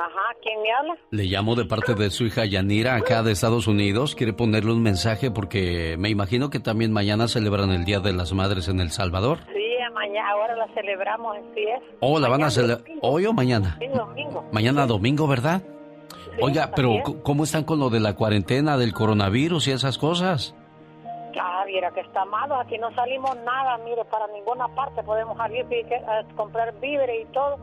Ajá, 0.00 0.34
¿quién 0.42 0.62
me 0.62 0.72
habla? 0.72 0.96
Le 1.10 1.24
llamo 1.24 1.56
de 1.56 1.66
parte 1.66 1.94
de 1.94 2.08
su 2.08 2.24
hija 2.24 2.46
Yanira, 2.46 2.96
acá 2.96 3.22
de 3.22 3.32
Estados 3.32 3.66
Unidos. 3.66 4.14
Quiere 4.14 4.32
ponerle 4.32 4.72
un 4.72 4.82
mensaje 4.82 5.30
porque 5.30 5.96
me 5.98 6.08
imagino 6.08 6.48
que 6.48 6.58
también 6.58 6.90
mañana 6.90 7.28
celebran 7.28 7.70
el 7.70 7.84
Día 7.84 8.00
de 8.00 8.14
las 8.14 8.32
Madres 8.32 8.68
en 8.68 8.80
El 8.80 8.92
Salvador. 8.92 9.40
Sí, 9.52 9.76
mañana, 9.92 10.30
ahora 10.30 10.56
la 10.56 10.68
celebramos, 10.72 11.36
así 11.36 11.64
es. 11.64 11.82
¿O 12.00 12.18
la 12.18 12.30
van 12.30 12.44
a 12.44 12.50
celebrar 12.50 12.82
hoy 13.02 13.26
o 13.26 13.34
mañana? 13.34 13.76
Sí, 13.78 13.88
domingo. 13.88 14.42
Mañana 14.52 14.86
domingo, 14.86 15.26
¿verdad? 15.26 15.62
Oiga, 16.40 16.70
pero 16.74 17.02
¿cómo 17.22 17.44
están 17.44 17.64
con 17.64 17.78
lo 17.78 17.90
de 17.90 18.00
la 18.00 18.14
cuarentena, 18.14 18.78
del 18.78 18.94
coronavirus 18.94 19.68
y 19.68 19.72
esas 19.72 19.98
cosas? 19.98 20.54
Ah, 21.38 21.64
mira 21.66 21.90
que 21.90 22.00
está 22.00 22.24
malo, 22.24 22.56
aquí 22.56 22.78
no 22.78 22.90
salimos 22.94 23.36
nada, 23.44 23.76
mire, 23.84 24.04
para 24.06 24.26
ninguna 24.28 24.66
parte 24.68 25.02
podemos 25.02 25.36
salir 25.36 25.66
a 26.08 26.24
comprar 26.34 26.72
víveres 26.80 27.26
y 27.28 27.32
todo 27.32 27.58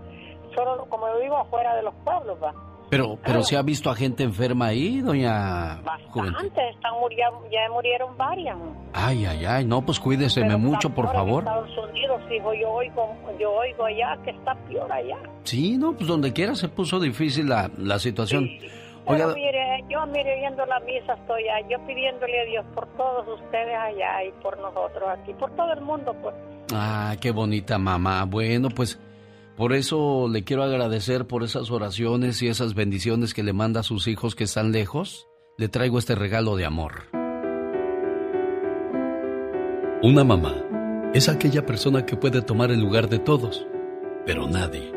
solo 0.66 0.86
como 0.90 1.08
yo 1.08 1.20
digo, 1.20 1.38
afuera 1.38 1.76
de 1.76 1.84
los 1.84 1.94
pueblos, 2.04 2.38
va. 2.42 2.54
Pero, 2.90 3.18
pero 3.24 3.44
se 3.44 3.58
ha 3.58 3.62
visto 3.62 3.90
a 3.90 3.96
gente 3.96 4.24
enferma 4.24 4.68
ahí, 4.68 5.02
doña 5.02 5.82
Bastante, 5.84 6.70
están 6.70 6.94
ya 7.52 7.70
murieron 7.70 8.16
varias. 8.16 8.58
Ay, 8.94 9.26
ay, 9.26 9.46
ay, 9.46 9.66
no, 9.66 9.82
pues 9.82 10.00
cuídeseme 10.00 10.56
mucho, 10.56 10.90
por 10.92 11.12
favor. 11.12 11.44
En 11.44 11.50
Estados 11.50 11.90
Unidos, 11.90 12.22
hijo, 12.32 12.54
yo 12.54 12.70
oigo, 12.72 13.16
yo 13.38 13.52
oigo 13.52 13.86
allá 13.86 14.18
que 14.24 14.32
está 14.32 14.56
peor 14.70 14.90
allá. 14.90 15.18
Sí, 15.44 15.78
no, 15.78 15.94
pues 15.94 16.08
donde 16.08 16.32
quiera 16.32 16.56
se 16.56 16.70
puso 16.70 17.00
difícil 17.00 17.50
la, 17.50 17.70
la 17.78 18.00
situación. 18.00 18.50
Oiga, 19.06 19.28
mire, 19.34 19.84
yo 19.90 20.06
mire, 20.08 20.36
viendo 20.36 20.66
la 20.66 20.80
misa 20.82 21.14
estoy 21.14 21.44
yo 21.70 21.80
pidiéndole 21.86 22.42
a 22.42 22.46
Dios 22.46 22.66
por 22.74 22.88
todos 22.98 23.40
ustedes 23.40 23.78
allá 23.78 24.24
y 24.24 24.32
por 24.42 24.58
nosotros 24.60 25.04
aquí, 25.10 25.34
por 25.34 25.50
todo 25.56 25.74
el 25.74 25.82
mundo, 25.82 26.16
pues. 26.22 26.36
Ah, 26.74 27.16
qué 27.20 27.32
bonita 27.32 27.78
mamá. 27.78 28.26
Bueno, 28.26 28.70
pues 28.70 29.00
por 29.58 29.74
eso 29.74 30.30
le 30.30 30.44
quiero 30.44 30.64
agradecer 30.64 31.26
por 31.26 31.44
esas 31.44 31.72
oraciones 31.72 32.42
y 32.44 32.48
esas 32.48 32.76
bendiciones 32.76 33.34
que 33.34 33.42
le 33.42 33.54
manda 33.54 33.80
a 33.80 33.84
sus 33.84 34.08
hijos 34.08 34.36
que 34.36 34.44
están 34.44 34.72
lejos. 34.72 35.28
Le 35.58 35.68
traigo 35.68 35.98
este 35.98 36.14
regalo 36.14 36.56
de 36.56 36.66
amor. 36.66 37.06
Una 40.04 40.24
mamá 40.24 40.64
es 41.16 41.28
aquella 41.28 41.66
persona 41.66 42.06
que 42.06 42.16
puede 42.16 42.44
tomar 42.44 42.70
el 42.70 42.80
lugar 42.80 43.10
de 43.10 43.18
todos, 43.18 43.66
pero 44.28 44.48
nadie, 44.48 44.92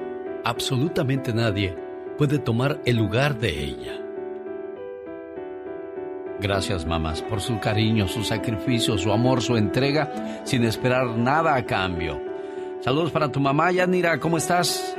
absolutamente 0.45 1.33
nadie, 1.33 1.75
puede 2.19 2.39
tomar 2.39 2.83
el 2.85 2.99
lugar 2.99 3.39
de 3.39 3.65
ella. 3.65 3.99
Gracias, 6.39 6.85
mamás, 6.85 7.23
por 7.23 7.41
su 7.41 7.59
cariño, 7.61 8.09
su 8.09 8.23
sacrificio, 8.25 8.99
su 8.99 9.11
amor, 9.11 9.41
su 9.41 9.57
entrega, 9.57 10.43
sin 10.45 10.65
esperar 10.65 11.17
nada 11.17 11.55
a 11.55 11.65
cambio. 11.65 12.30
Saludos 12.81 13.11
para 13.11 13.31
tu 13.31 13.41
mamá, 13.41 13.71
Yanira, 13.73 14.19
¿cómo 14.19 14.39
estás? 14.39 14.97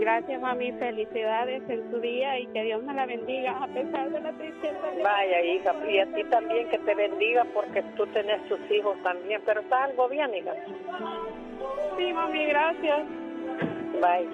Gracias, 0.00 0.40
mami. 0.40 0.72
Felicidades 0.72 1.62
en 1.68 1.90
su 1.90 2.00
día 2.00 2.38
y 2.40 2.46
que 2.48 2.64
Dios 2.64 2.82
me 2.82 2.94
la 2.94 3.06
bendiga 3.06 3.52
a 3.62 3.66
pesar 3.68 4.10
de 4.10 4.20
la 4.20 4.32
tristeza. 4.32 4.80
Vaya, 5.02 5.42
hija, 5.42 5.72
y 5.88 5.98
a 5.98 6.06
ti 6.06 6.24
también 6.30 6.68
que 6.68 6.78
te 6.78 6.94
bendiga 6.94 7.44
porque 7.54 7.82
tú 7.96 8.04
tenés 8.08 8.46
tus 8.48 8.58
hijos 8.70 8.96
también, 9.04 9.40
pero 9.46 9.60
está 9.60 9.84
algo 9.84 10.08
bien, 10.08 10.34
hija. 10.34 10.52
Sí, 11.96 12.12
mami, 12.12 12.46
gracias. 12.46 13.06
Vaya. 14.00 14.30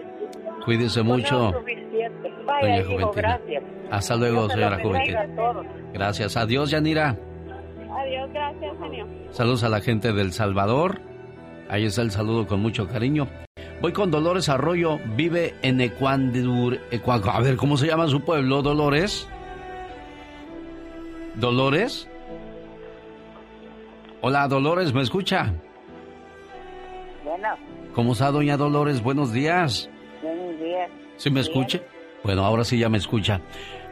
Cuídese 0.64 1.02
mucho. 1.02 1.52
Vaya, 2.46 2.78
hijo, 2.78 3.12
gracias. 3.12 3.62
Hasta 3.90 4.16
luego, 4.16 4.48
señora 4.48 4.78
Juventina. 4.82 5.26
Gracias. 5.92 6.36
Adiós, 6.36 6.70
Yanira. 6.70 7.16
Adiós, 7.98 8.32
gracias, 8.32 8.78
señor. 8.78 9.08
Saludos 9.30 9.64
a 9.64 9.68
la 9.68 9.80
gente 9.80 10.12
del 10.12 10.32
Salvador. 10.32 11.09
Ahí 11.70 11.84
está 11.84 12.02
el 12.02 12.10
saludo 12.10 12.48
con 12.48 12.60
mucho 12.60 12.88
cariño. 12.88 13.28
Voy 13.80 13.92
con 13.92 14.10
Dolores 14.10 14.48
Arroyo, 14.48 14.98
vive 15.14 15.54
en 15.62 15.80
Ecuador. 15.80 16.80
A 17.32 17.40
ver, 17.40 17.56
¿cómo 17.56 17.76
se 17.76 17.86
llama 17.86 18.08
su 18.08 18.22
pueblo, 18.22 18.60
Dolores? 18.60 19.28
¿Dolores? 21.36 22.08
Hola, 24.20 24.48
Dolores, 24.48 24.92
¿me 24.92 25.00
escucha? 25.00 25.54
Bueno. 27.24 27.48
¿Cómo 27.94 28.14
está, 28.14 28.32
doña 28.32 28.56
Dolores? 28.56 29.00
Buenos 29.00 29.32
días. 29.32 29.88
Buenos 30.22 30.58
días. 30.58 30.90
¿Sí 31.18 31.30
me 31.30 31.38
escucha? 31.38 31.80
Bueno, 32.24 32.44
ahora 32.44 32.64
sí 32.64 32.80
ya 32.80 32.88
me 32.88 32.98
escucha. 32.98 33.40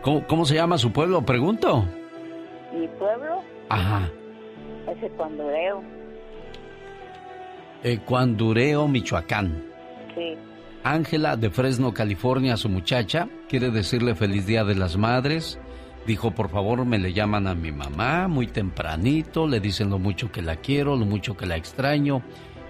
¿Cómo, 0.03 0.27
¿Cómo 0.27 0.45
se 0.45 0.57
llama 0.57 0.79
su 0.79 0.91
pueblo? 0.91 1.23
Pregunto. 1.23 1.85
¿Mi 2.75 2.89
pueblo? 2.89 3.41
Ajá. 3.69 4.11
Es 4.89 5.01
Ecuandureo. 5.01 5.98
Ecuandureo, 7.83 8.89
Michoacán. 8.89 9.65
Sí. 10.15 10.37
Ángela 10.85 11.37
de 11.37 11.51
Fresno, 11.51 11.93
California, 11.93 12.57
su 12.57 12.69
muchacha, 12.69 13.29
quiere 13.49 13.71
decirle 13.71 14.15
feliz 14.15 14.47
día 14.47 14.65
de 14.65 14.75
las 14.75 14.97
madres. 14.97 15.59
Dijo, 16.07 16.31
por 16.31 16.49
favor, 16.49 16.85
me 16.85 16.99
le 16.99 17.13
llaman 17.13 17.47
a 17.47 17.55
mi 17.55 17.71
mamá 17.71 18.29
muy 18.29 18.47
tempranito, 18.47 19.47
le 19.47 19.61
dicen 19.61 19.91
lo 19.91 19.99
mucho 19.99 20.33
que 20.33 20.41
la 20.41 20.57
quiero, 20.57 20.97
lo 20.97 21.05
mucho 21.05 21.37
que 21.37 21.47
la 21.47 21.57
extraño 21.57 22.23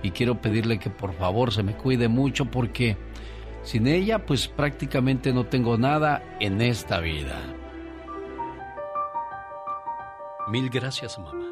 y 0.02 0.10
quiero 0.10 0.40
pedirle 0.40 0.78
que 0.78 0.90
por 0.90 1.14
favor 1.14 1.52
se 1.52 1.62
me 1.62 1.74
cuide 1.74 2.08
mucho 2.08 2.46
porque 2.46 2.96
sin 3.62 3.86
ella 3.86 4.24
pues 4.24 4.48
prácticamente 4.48 5.32
no 5.32 5.46
tengo 5.46 5.76
nada 5.76 6.22
en 6.40 6.60
esta 6.60 7.00
vida. 7.00 7.36
Mil 10.48 10.70
gracias, 10.70 11.18
mamá, 11.18 11.44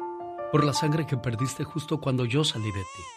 por 0.51 0.63
la 0.63 0.73
sangre 0.73 1.05
que 1.05 1.17
perdiste 1.17 1.63
justo 1.63 1.99
cuando 1.99 2.25
yo 2.25 2.43
salí 2.43 2.71
de 2.71 2.81
ti. 2.81 3.16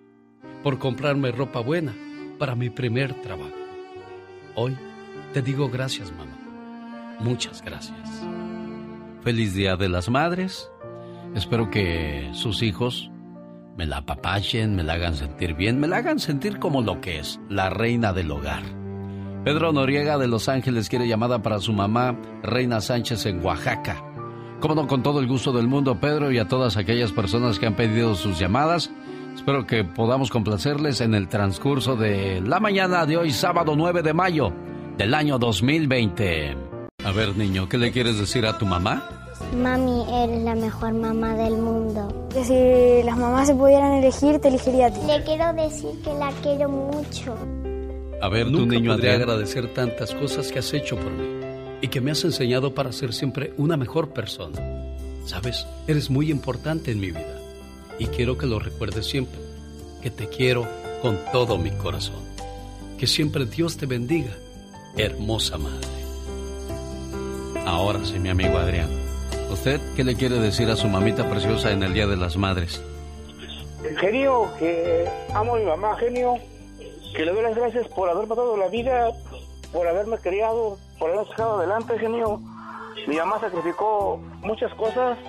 por 0.63 0.79
comprarme 0.79 1.31
ropa 1.31 1.59
buena 1.59 1.93
para 2.37 2.55
mi 2.55 2.69
primer 2.69 3.13
trabajo. 3.21 3.51
Hoy 4.55 4.77
te 5.33 5.41
digo 5.41 5.69
gracias, 5.69 6.11
mamá. 6.11 6.37
Muchas 7.19 7.61
gracias. 7.61 8.23
Feliz 9.23 9.53
Día 9.53 9.75
de 9.75 9.89
las 9.89 10.09
Madres. 10.09 10.69
Espero 11.35 11.69
que 11.69 12.29
sus 12.33 12.63
hijos 12.63 13.11
me 13.77 13.85
la 13.85 13.97
apapachen, 13.97 14.75
me 14.75 14.83
la 14.83 14.93
hagan 14.93 15.15
sentir 15.15 15.53
bien, 15.53 15.79
me 15.79 15.87
la 15.87 15.97
hagan 15.97 16.19
sentir 16.19 16.59
como 16.59 16.81
lo 16.81 16.99
que 16.99 17.19
es, 17.19 17.39
la 17.49 17.69
reina 17.69 18.11
del 18.13 18.31
hogar. 18.31 18.63
Pedro 19.43 19.71
Noriega 19.71 20.17
de 20.17 20.27
Los 20.27 20.49
Ángeles 20.49 20.89
quiere 20.89 21.07
llamada 21.07 21.41
para 21.41 21.59
su 21.59 21.73
mamá, 21.73 22.15
Reina 22.43 22.81
Sánchez 22.81 23.25
en 23.25 23.43
Oaxaca. 23.43 24.03
Como 24.59 24.75
no, 24.75 24.87
con 24.87 25.01
todo 25.01 25.19
el 25.19 25.27
gusto 25.27 25.51
del 25.51 25.67
mundo, 25.67 25.99
Pedro, 25.99 26.31
y 26.31 26.37
a 26.37 26.47
todas 26.47 26.77
aquellas 26.77 27.11
personas 27.11 27.57
que 27.57 27.65
han 27.65 27.75
pedido 27.75 28.13
sus 28.13 28.37
llamadas, 28.37 28.91
Espero 29.35 29.65
que 29.65 29.83
podamos 29.83 30.29
complacerles 30.29 31.01
en 31.01 31.15
el 31.15 31.27
transcurso 31.27 31.95
de 31.95 32.41
la 32.41 32.59
mañana 32.59 33.05
de 33.05 33.17
hoy, 33.17 33.31
sábado 33.31 33.75
9 33.75 34.03
de 34.03 34.13
mayo 34.13 34.53
del 34.97 35.13
año 35.13 35.39
2020. 35.39 36.55
A 37.03 37.11
ver, 37.11 37.35
niño, 37.35 37.67
¿qué 37.67 37.77
le 37.77 37.91
quieres 37.91 38.19
decir 38.19 38.45
a 38.45 38.57
tu 38.57 38.65
mamá? 38.65 39.09
Mami, 39.57 40.05
eres 40.23 40.43
la 40.43 40.53
mejor 40.53 40.93
mamá 40.93 41.35
del 41.35 41.57
mundo. 41.57 42.29
Que 42.31 42.43
si 42.43 43.05
las 43.05 43.17
mamás 43.17 43.47
se 43.47 43.55
pudieran 43.55 43.93
elegir, 43.93 44.39
te 44.39 44.49
elegiría 44.49 44.87
a 44.87 44.91
ti. 44.91 44.99
Le 45.07 45.23
quiero 45.23 45.53
decir 45.53 45.89
que 46.03 46.13
la 46.13 46.31
quiero 46.43 46.69
mucho. 46.69 47.35
A 48.21 48.29
ver, 48.29 48.51
tu 48.51 48.65
niño 48.67 48.91
podría 48.91 49.15
agradecer 49.15 49.73
tantas 49.73 50.13
cosas 50.13 50.51
que 50.51 50.59
has 50.59 50.71
hecho 50.73 50.95
por 50.97 51.11
mí 51.11 51.25
y 51.81 51.87
que 51.87 52.01
me 52.01 52.11
has 52.11 52.23
enseñado 52.23 52.75
para 52.75 52.91
ser 52.91 53.13
siempre 53.13 53.53
una 53.57 53.75
mejor 53.77 54.09
persona. 54.09 54.61
Sabes, 55.25 55.65
eres 55.87 56.11
muy 56.11 56.29
importante 56.29 56.91
en 56.91 56.99
mi 56.99 57.07
vida 57.07 57.40
y 58.01 58.07
quiero 58.07 58.35
que 58.35 58.47
lo 58.47 58.57
recuerdes 58.57 59.05
siempre, 59.05 59.39
que 60.01 60.09
te 60.09 60.27
quiero 60.27 60.67
con 61.03 61.19
todo 61.31 61.59
mi 61.59 61.69
corazón. 61.69 62.19
Que 62.97 63.05
siempre 63.05 63.45
Dios 63.45 63.77
te 63.77 63.85
bendiga, 63.85 64.31
hermosa 64.97 65.59
madre. 65.59 65.87
Ahora 67.63 68.03
sí, 68.03 68.17
mi 68.17 68.29
amigo 68.29 68.57
Adrián, 68.57 68.89
¿usted 69.51 69.79
qué 69.95 70.03
le 70.03 70.15
quiere 70.15 70.39
decir 70.39 70.67
a 70.71 70.75
su 70.75 70.87
mamita 70.87 71.29
preciosa 71.29 71.69
en 71.69 71.83
el 71.83 71.93
Día 71.93 72.07
de 72.07 72.17
las 72.17 72.37
Madres? 72.37 72.81
Genio, 73.99 74.51
que 74.57 75.07
amo 75.35 75.53
a 75.53 75.59
mi 75.59 75.65
mamá, 75.65 75.95
genio, 75.97 76.39
que 77.15 77.23
le 77.23 77.31
doy 77.31 77.43
las 77.43 77.55
gracias 77.55 77.87
por 77.89 78.09
haberme 78.09 78.33
dado 78.33 78.57
la 78.57 78.69
vida, 78.69 79.11
por 79.71 79.87
haberme 79.87 80.17
criado, 80.17 80.79
por 80.97 81.11
haberme 81.11 81.29
sacado 81.29 81.59
adelante, 81.59 81.99
genio. 81.99 82.41
Mi 83.07 83.17
mamá 83.17 83.39
sacrificó 83.39 84.17
muchas 84.41 84.73
cosas, 84.73 85.19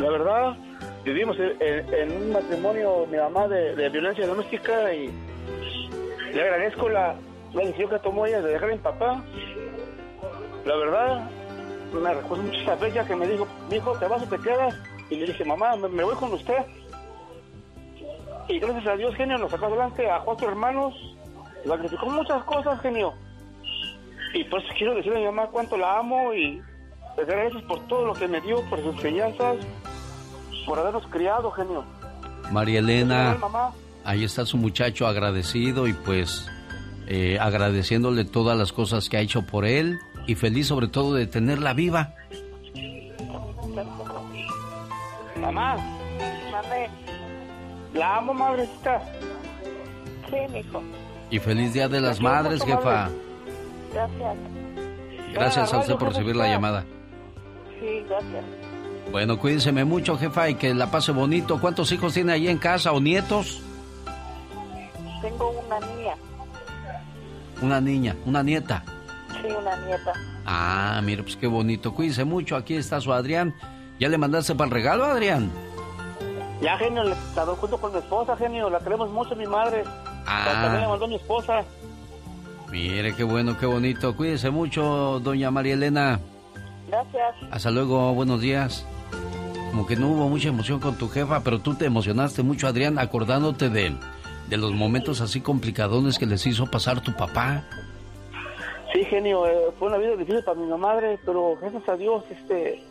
la 0.00 0.10
verdad, 0.10 0.56
vivimos 1.06 1.36
en, 1.38 2.10
un 2.10 2.32
matrimonio, 2.32 3.06
mi 3.06 3.16
mamá, 3.16 3.46
de, 3.46 3.88
violencia 3.90 4.26
doméstica 4.26 4.92
y 4.92 5.08
le 6.34 6.42
agradezco 6.42 6.88
la, 6.88 7.14
decisión 7.54 7.90
que 7.90 7.98
tomó 8.00 8.26
ella 8.26 8.42
de 8.42 8.52
dejar 8.52 8.70
a 8.70 8.72
mi 8.72 8.78
papá. 8.78 9.24
La 10.64 10.76
verdad, 10.76 11.30
me 11.92 12.12
recuerdo 12.12 12.42
mucho 12.42 12.60
esa 12.60 12.76
fecha 12.76 13.06
que 13.06 13.14
me 13.14 13.26
dijo, 13.28 13.46
hijo, 13.70 13.96
¿te 13.98 14.06
vas 14.06 14.22
o 14.22 14.26
te 14.26 14.38
quedas? 14.38 14.74
Y 15.08 15.16
le 15.16 15.26
dije, 15.26 15.44
mamá, 15.44 15.76
me, 15.76 16.02
voy 16.02 16.16
con 16.16 16.32
usted. 16.32 16.66
Y 18.48 18.58
gracias 18.58 18.86
a 18.88 18.96
Dios, 18.96 19.14
genio, 19.14 19.38
nos 19.38 19.52
sacó 19.52 19.66
adelante 19.66 20.10
a 20.10 20.20
cuatro 20.20 20.48
hermanos, 20.48 20.92
sacrificó 21.64 22.06
muchas 22.06 22.42
cosas, 22.44 22.80
genio. 22.80 23.14
Y 24.34 24.42
pues 24.44 24.64
quiero 24.76 24.96
decirle 24.96 25.18
a 25.18 25.20
mi 25.20 25.26
mamá 25.26 25.48
cuánto 25.52 25.76
la 25.76 25.98
amo 25.98 26.34
y 26.34 26.60
gracias 27.16 27.62
por 27.62 27.78
todo 27.86 28.06
lo 28.06 28.14
que 28.14 28.26
me 28.26 28.40
dio, 28.40 28.60
por 28.68 28.80
sus 28.80 28.96
enseñanzas, 28.96 29.56
por 30.66 30.78
habernos 30.78 31.06
criado, 31.06 31.50
genio. 31.52 31.84
María 32.50 32.80
Elena, 32.80 33.36
ahí 34.04 34.24
está 34.24 34.44
su 34.44 34.56
muchacho 34.56 35.06
agradecido 35.06 35.86
y 35.86 35.92
pues 35.92 36.46
eh, 37.06 37.38
agradeciéndole 37.40 38.24
todas 38.24 38.58
las 38.58 38.72
cosas 38.72 39.08
que 39.08 39.16
ha 39.16 39.20
hecho 39.20 39.42
por 39.46 39.64
él 39.64 39.98
y 40.26 40.34
feliz 40.34 40.66
sobre 40.66 40.88
todo 40.88 41.14
de 41.14 41.26
tenerla 41.26 41.72
viva. 41.72 42.14
Mamá, 45.40 45.76
Mamá. 46.50 46.86
la 47.94 48.16
amo, 48.16 48.34
madrecita. 48.34 49.00
Sí, 50.28 50.36
mijo. 50.52 50.82
Y 51.30 51.38
feliz 51.38 51.72
Día 51.72 51.88
de 51.88 52.00
las 52.00 52.20
Madres, 52.20 52.64
jefa. 52.64 53.10
Gracias. 53.92 54.36
Gracias 55.32 55.72
a 55.72 55.78
usted 55.78 55.94
por 55.96 56.08
recibir 56.08 56.36
la 56.36 56.48
llamada. 56.48 56.84
Sí, 57.80 58.04
gracias. 58.08 58.65
Bueno, 59.10 59.38
cuídense 59.38 59.72
mucho, 59.72 60.18
jefa, 60.18 60.50
y 60.50 60.56
que 60.56 60.74
la 60.74 60.90
pase 60.90 61.12
bonito. 61.12 61.60
¿Cuántos 61.60 61.90
hijos 61.92 62.12
tiene 62.12 62.32
ahí 62.32 62.48
en 62.48 62.58
casa 62.58 62.92
o 62.92 63.00
nietos? 63.00 63.60
Tengo 65.22 65.50
una 65.50 65.80
niña. 65.80 66.14
Una 67.62 67.80
niña, 67.80 68.16
una 68.26 68.42
nieta. 68.42 68.84
Sí, 69.30 69.48
una 69.58 69.76
nieta. 69.86 70.12
Ah, 70.44 71.00
mire, 71.02 71.22
pues 71.22 71.36
qué 71.36 71.46
bonito. 71.46 71.94
Cuídense 71.94 72.24
mucho. 72.24 72.56
Aquí 72.56 72.74
está 72.74 73.00
su 73.00 73.12
Adrián. 73.12 73.54
¿Ya 73.98 74.08
le 74.08 74.18
mandaste 74.18 74.54
para 74.54 74.68
el 74.68 74.72
regalo, 74.72 75.04
Adrián? 75.04 75.50
Ya, 76.60 76.76
genio, 76.76 77.04
le 77.04 77.14
doy 77.34 77.56
junto 77.56 77.78
con 77.78 77.92
mi 77.92 77.98
esposa, 77.98 78.36
genio. 78.36 78.68
La 78.68 78.80
queremos 78.80 79.10
mucho, 79.10 79.36
mi 79.36 79.46
madre. 79.46 79.84
Ah. 80.26 80.48
También 80.52 80.82
le 80.82 80.88
mandó 80.88 81.08
mi 81.08 81.16
esposa. 81.16 81.62
Mire, 82.70 83.14
qué 83.14 83.24
bueno, 83.24 83.56
qué 83.58 83.66
bonito. 83.66 84.16
Cuídense 84.16 84.50
mucho, 84.50 85.20
doña 85.20 85.50
María 85.50 85.74
Elena. 85.74 86.20
Gracias. 86.88 87.34
Hasta 87.50 87.70
luego, 87.70 88.12
buenos 88.12 88.40
días 88.40 88.86
como 89.76 89.86
que 89.86 89.96
no 89.96 90.08
hubo 90.08 90.26
mucha 90.30 90.48
emoción 90.48 90.80
con 90.80 90.96
tu 90.96 91.06
jefa, 91.06 91.42
pero 91.44 91.58
tú 91.58 91.74
te 91.74 91.84
emocionaste 91.84 92.42
mucho, 92.42 92.66
Adrián, 92.66 92.98
acordándote 92.98 93.68
de, 93.68 93.92
de 94.48 94.56
los 94.56 94.72
momentos 94.72 95.20
así 95.20 95.42
complicadones 95.42 96.18
que 96.18 96.24
les 96.24 96.46
hizo 96.46 96.64
pasar 96.70 97.02
tu 97.02 97.14
papá. 97.14 97.62
Sí, 98.90 99.04
genio, 99.04 99.46
eh, 99.46 99.54
fue 99.78 99.88
una 99.88 99.98
vida 99.98 100.16
difícil 100.16 100.42
para 100.44 100.58
mi 100.58 100.66
madre, 100.78 101.18
pero 101.26 101.58
gracias 101.60 101.86
a 101.90 101.96
Dios, 101.98 102.24
este, 102.30 102.82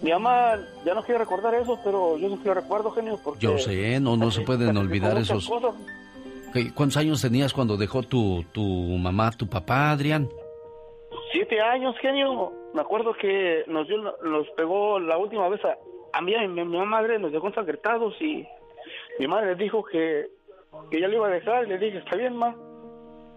mi 0.00 0.10
mamá 0.10 0.54
ya 0.86 0.94
no 0.94 1.02
quiere 1.02 1.18
recordar 1.18 1.54
eso, 1.54 1.78
pero 1.84 2.16
yo 2.16 2.30
sí 2.30 2.40
lo 2.46 2.54
recuerdo, 2.54 2.90
genio, 2.92 3.20
porque... 3.22 3.40
Yo 3.40 3.58
sé, 3.58 4.00
no, 4.00 4.16
no 4.16 4.30
se 4.30 4.40
pueden 4.40 4.74
olvidar 4.78 5.18
esos... 5.18 5.50
¿Cuántos 6.74 6.96
años 6.96 7.20
tenías 7.20 7.52
cuando 7.52 7.76
dejó 7.76 8.04
tu, 8.04 8.42
tu 8.52 8.62
mamá, 8.62 9.32
tu 9.32 9.46
papá, 9.46 9.90
Adrián? 9.90 10.30
Siete 11.30 11.60
años, 11.60 11.94
genio. 12.00 12.54
Me 12.72 12.80
acuerdo 12.80 13.12
que 13.20 13.64
nos, 13.66 13.86
dio, 13.86 13.98
nos 13.98 14.48
pegó 14.56 14.98
la 14.98 15.18
última 15.18 15.48
vez 15.50 15.62
a, 15.64 15.76
mí 16.20 16.34
a 16.34 16.46
mi, 16.46 16.64
mi, 16.64 16.86
madre, 16.86 17.18
nos 17.18 17.32
dejó 17.32 17.48
ensangrentados 17.48 18.14
y 18.20 18.46
mi 19.18 19.26
madre 19.26 19.54
dijo 19.54 19.82
que, 19.84 20.28
que 20.90 20.98
ella 20.98 21.08
lo 21.08 21.16
iba 21.16 21.26
a 21.28 21.30
dejar 21.30 21.64
y 21.64 21.68
le 21.68 21.78
dije, 21.78 21.98
está 21.98 22.16
bien, 22.16 22.36
ma. 22.36 22.54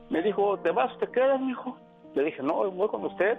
Me 0.09 0.21
dijo, 0.21 0.59
¿te 0.59 0.71
vas 0.71 0.97
te 0.99 1.07
quedas, 1.07 1.41
hijo? 1.49 1.78
Le 2.13 2.26
dije, 2.26 2.43
no, 2.43 2.69
voy 2.71 2.88
con 2.89 3.05
usted. 3.05 3.38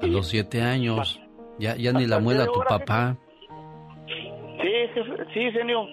A 0.00 0.06
los 0.06 0.28
siete 0.28 0.62
años, 0.62 1.20
ya, 1.58 1.76
ya 1.76 1.92
ni 1.92 2.06
la 2.06 2.20
muela 2.20 2.46
tu 2.46 2.60
papá. 2.60 3.16
Sí, 4.06 5.02
sí, 5.32 5.50
genio. 5.52 5.86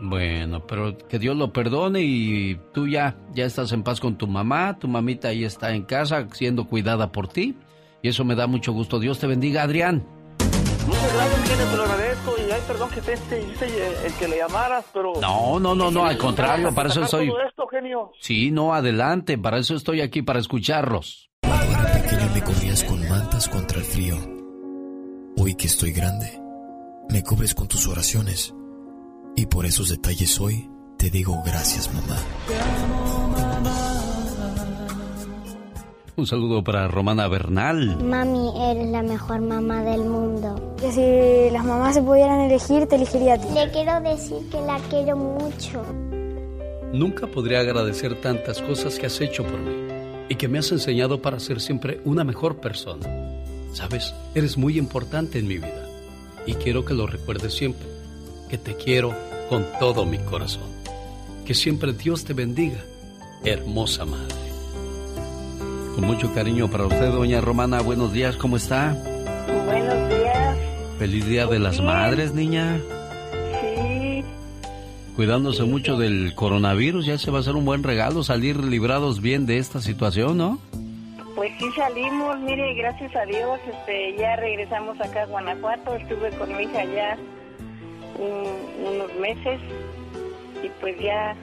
Bueno, 0.00 0.66
pero 0.66 0.96
que 1.08 1.18
Dios 1.18 1.36
lo 1.36 1.52
perdone 1.52 2.00
y 2.02 2.56
tú 2.74 2.86
ya, 2.86 3.16
ya 3.32 3.46
estás 3.46 3.72
en 3.72 3.82
paz 3.82 3.98
con 3.98 4.16
tu 4.16 4.26
mamá, 4.26 4.78
tu 4.78 4.88
mamita 4.88 5.28
ahí 5.28 5.44
está 5.44 5.74
en 5.74 5.84
casa 5.84 6.28
siendo 6.32 6.68
cuidada 6.68 7.12
por 7.12 7.28
ti 7.28 7.56
y 8.02 8.08
eso 8.08 8.24
me 8.24 8.34
da 8.34 8.46
mucho 8.46 8.72
gusto. 8.72 8.98
Dios 8.98 9.18
te 9.18 9.26
bendiga, 9.26 9.62
Adrián. 9.62 10.04
Muchas 10.86 11.14
gracias, 11.14 11.70
te 11.70 11.76
lo 11.76 11.82
agradezco 11.82 12.34
y 12.38 12.50
ay, 12.50 12.62
perdón 12.66 12.90
que 12.90 13.00
te 13.00 13.12
este, 13.14 14.06
el 14.06 14.12
que 14.14 14.28
le 14.28 14.38
llamaras, 14.38 14.84
pero... 14.92 15.14
No, 15.20 15.58
no, 15.58 15.74
no, 15.74 15.90
no, 15.90 16.04
al 16.04 16.16
contrario, 16.16 16.72
para 16.74 16.88
eso 16.88 17.02
estoy... 17.02 17.32
Esto, 17.48 17.66
genio. 17.68 18.12
Sí, 18.20 18.50
no, 18.50 18.74
adelante, 18.74 19.38
para 19.38 19.58
eso 19.58 19.74
estoy 19.74 20.00
aquí, 20.00 20.22
para 20.22 20.38
escucharlos. 20.38 21.30
Cuando 21.42 21.92
pequeño 21.92 22.30
me 22.34 22.42
cubrías 22.42 22.84
con 22.84 23.08
mantas 23.08 23.48
contra 23.48 23.78
el 23.78 23.84
frío. 23.84 24.16
Hoy 25.38 25.54
que 25.54 25.66
estoy 25.66 25.92
grande, 25.92 26.40
me 27.10 27.22
cubres 27.22 27.54
con 27.54 27.68
tus 27.68 27.86
oraciones 27.88 28.54
y 29.36 29.46
por 29.46 29.66
esos 29.66 29.90
detalles 29.90 30.40
hoy 30.40 30.70
te 30.98 31.10
digo 31.10 31.42
gracias, 31.44 31.92
mamá. 31.92 32.16
Un 36.18 36.26
saludo 36.26 36.64
para 36.64 36.88
Romana 36.88 37.28
Bernal. 37.28 38.02
Mami, 38.02 38.50
eres 38.70 38.86
la 38.86 39.02
mejor 39.02 39.42
mamá 39.42 39.82
del 39.82 40.00
mundo. 40.00 40.74
Que 40.80 40.90
si 40.90 41.52
las 41.52 41.62
mamás 41.62 41.94
se 41.94 42.00
pudieran 42.00 42.40
elegir, 42.40 42.86
te 42.86 42.96
elegiría 42.96 43.34
a 43.34 43.38
ti. 43.38 43.48
Le 43.52 43.70
quiero 43.70 44.00
decir 44.00 44.38
que 44.50 44.58
la 44.62 44.78
quiero 44.88 45.14
mucho. 45.14 45.84
Nunca 46.90 47.26
podría 47.26 47.60
agradecer 47.60 48.18
tantas 48.22 48.62
cosas 48.62 48.98
que 48.98 49.04
has 49.04 49.20
hecho 49.20 49.44
por 49.44 49.58
mí 49.58 49.74
y 50.30 50.36
que 50.36 50.48
me 50.48 50.58
has 50.58 50.72
enseñado 50.72 51.20
para 51.20 51.38
ser 51.38 51.60
siempre 51.60 52.00
una 52.06 52.24
mejor 52.24 52.62
persona. 52.62 53.06
Sabes, 53.74 54.14
eres 54.34 54.56
muy 54.56 54.78
importante 54.78 55.38
en 55.38 55.46
mi 55.46 55.58
vida 55.58 55.86
y 56.46 56.54
quiero 56.54 56.86
que 56.86 56.94
lo 56.94 57.06
recuerdes 57.06 57.52
siempre 57.52 57.86
que 58.48 58.56
te 58.56 58.74
quiero 58.74 59.14
con 59.50 59.66
todo 59.78 60.06
mi 60.06 60.16
corazón. 60.18 60.70
Que 61.44 61.52
siempre 61.52 61.92
Dios 61.92 62.24
te 62.24 62.32
bendiga, 62.32 62.82
hermosa 63.44 64.06
madre. 64.06 64.45
Con 65.96 66.04
mucho 66.04 66.34
cariño 66.34 66.70
para 66.70 66.84
usted, 66.84 67.10
doña 67.10 67.40
Romana. 67.40 67.80
Buenos 67.80 68.12
días, 68.12 68.36
¿cómo 68.36 68.58
está? 68.58 68.94
Buenos 69.64 70.08
días. 70.10 70.58
Feliz 70.98 71.26
Día 71.26 71.46
de 71.46 71.58
las 71.58 71.80
Madres, 71.80 72.34
niña. 72.34 72.78
Sí. 73.62 74.22
Cuidándose 75.16 75.62
mucho 75.62 75.96
del 75.96 76.34
coronavirus, 76.34 77.06
ya 77.06 77.16
se 77.16 77.30
va 77.30 77.38
a 77.38 77.40
hacer 77.40 77.54
un 77.54 77.64
buen 77.64 77.82
regalo 77.82 78.22
salir 78.22 78.62
librados 78.62 79.22
bien 79.22 79.46
de 79.46 79.56
esta 79.56 79.80
situación, 79.80 80.36
¿no? 80.36 80.58
Pues 81.34 81.50
sí 81.58 81.64
salimos, 81.74 82.40
mire, 82.40 82.74
gracias 82.74 83.16
a 83.16 83.24
Dios, 83.24 83.58
este, 83.66 84.16
ya 84.18 84.36
regresamos 84.36 85.00
acá 85.00 85.22
a 85.22 85.26
Guanajuato, 85.26 85.94
estuve 85.94 86.28
con 86.32 86.54
mi 86.54 86.64
hija 86.64 86.80
allá 86.80 87.16
unos 88.18 89.14
meses 89.18 89.60
y 90.62 90.68
pues 90.78 90.94
ya 91.00 91.34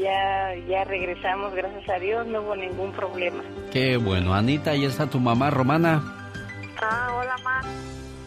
ya 0.00 0.54
ya 0.68 0.84
regresamos 0.84 1.54
gracias 1.54 1.88
a 1.88 1.98
Dios 1.98 2.26
no 2.26 2.42
hubo 2.42 2.56
ningún 2.56 2.92
problema. 2.92 3.42
Qué 3.72 3.96
bueno. 3.96 4.34
Anita 4.34 4.74
ya 4.74 4.88
está 4.88 5.08
tu 5.08 5.20
mamá 5.20 5.50
Romana 5.50 6.02
ah 6.80 7.08
hola 7.16 7.36
ma. 7.44 7.60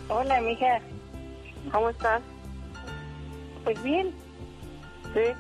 Hola 0.09 0.41
mija. 0.41 0.79
Cómo 1.71 1.89
estás 1.89 2.21
pues 3.63 3.81
bien. 3.83 4.11
Sí 5.13 5.33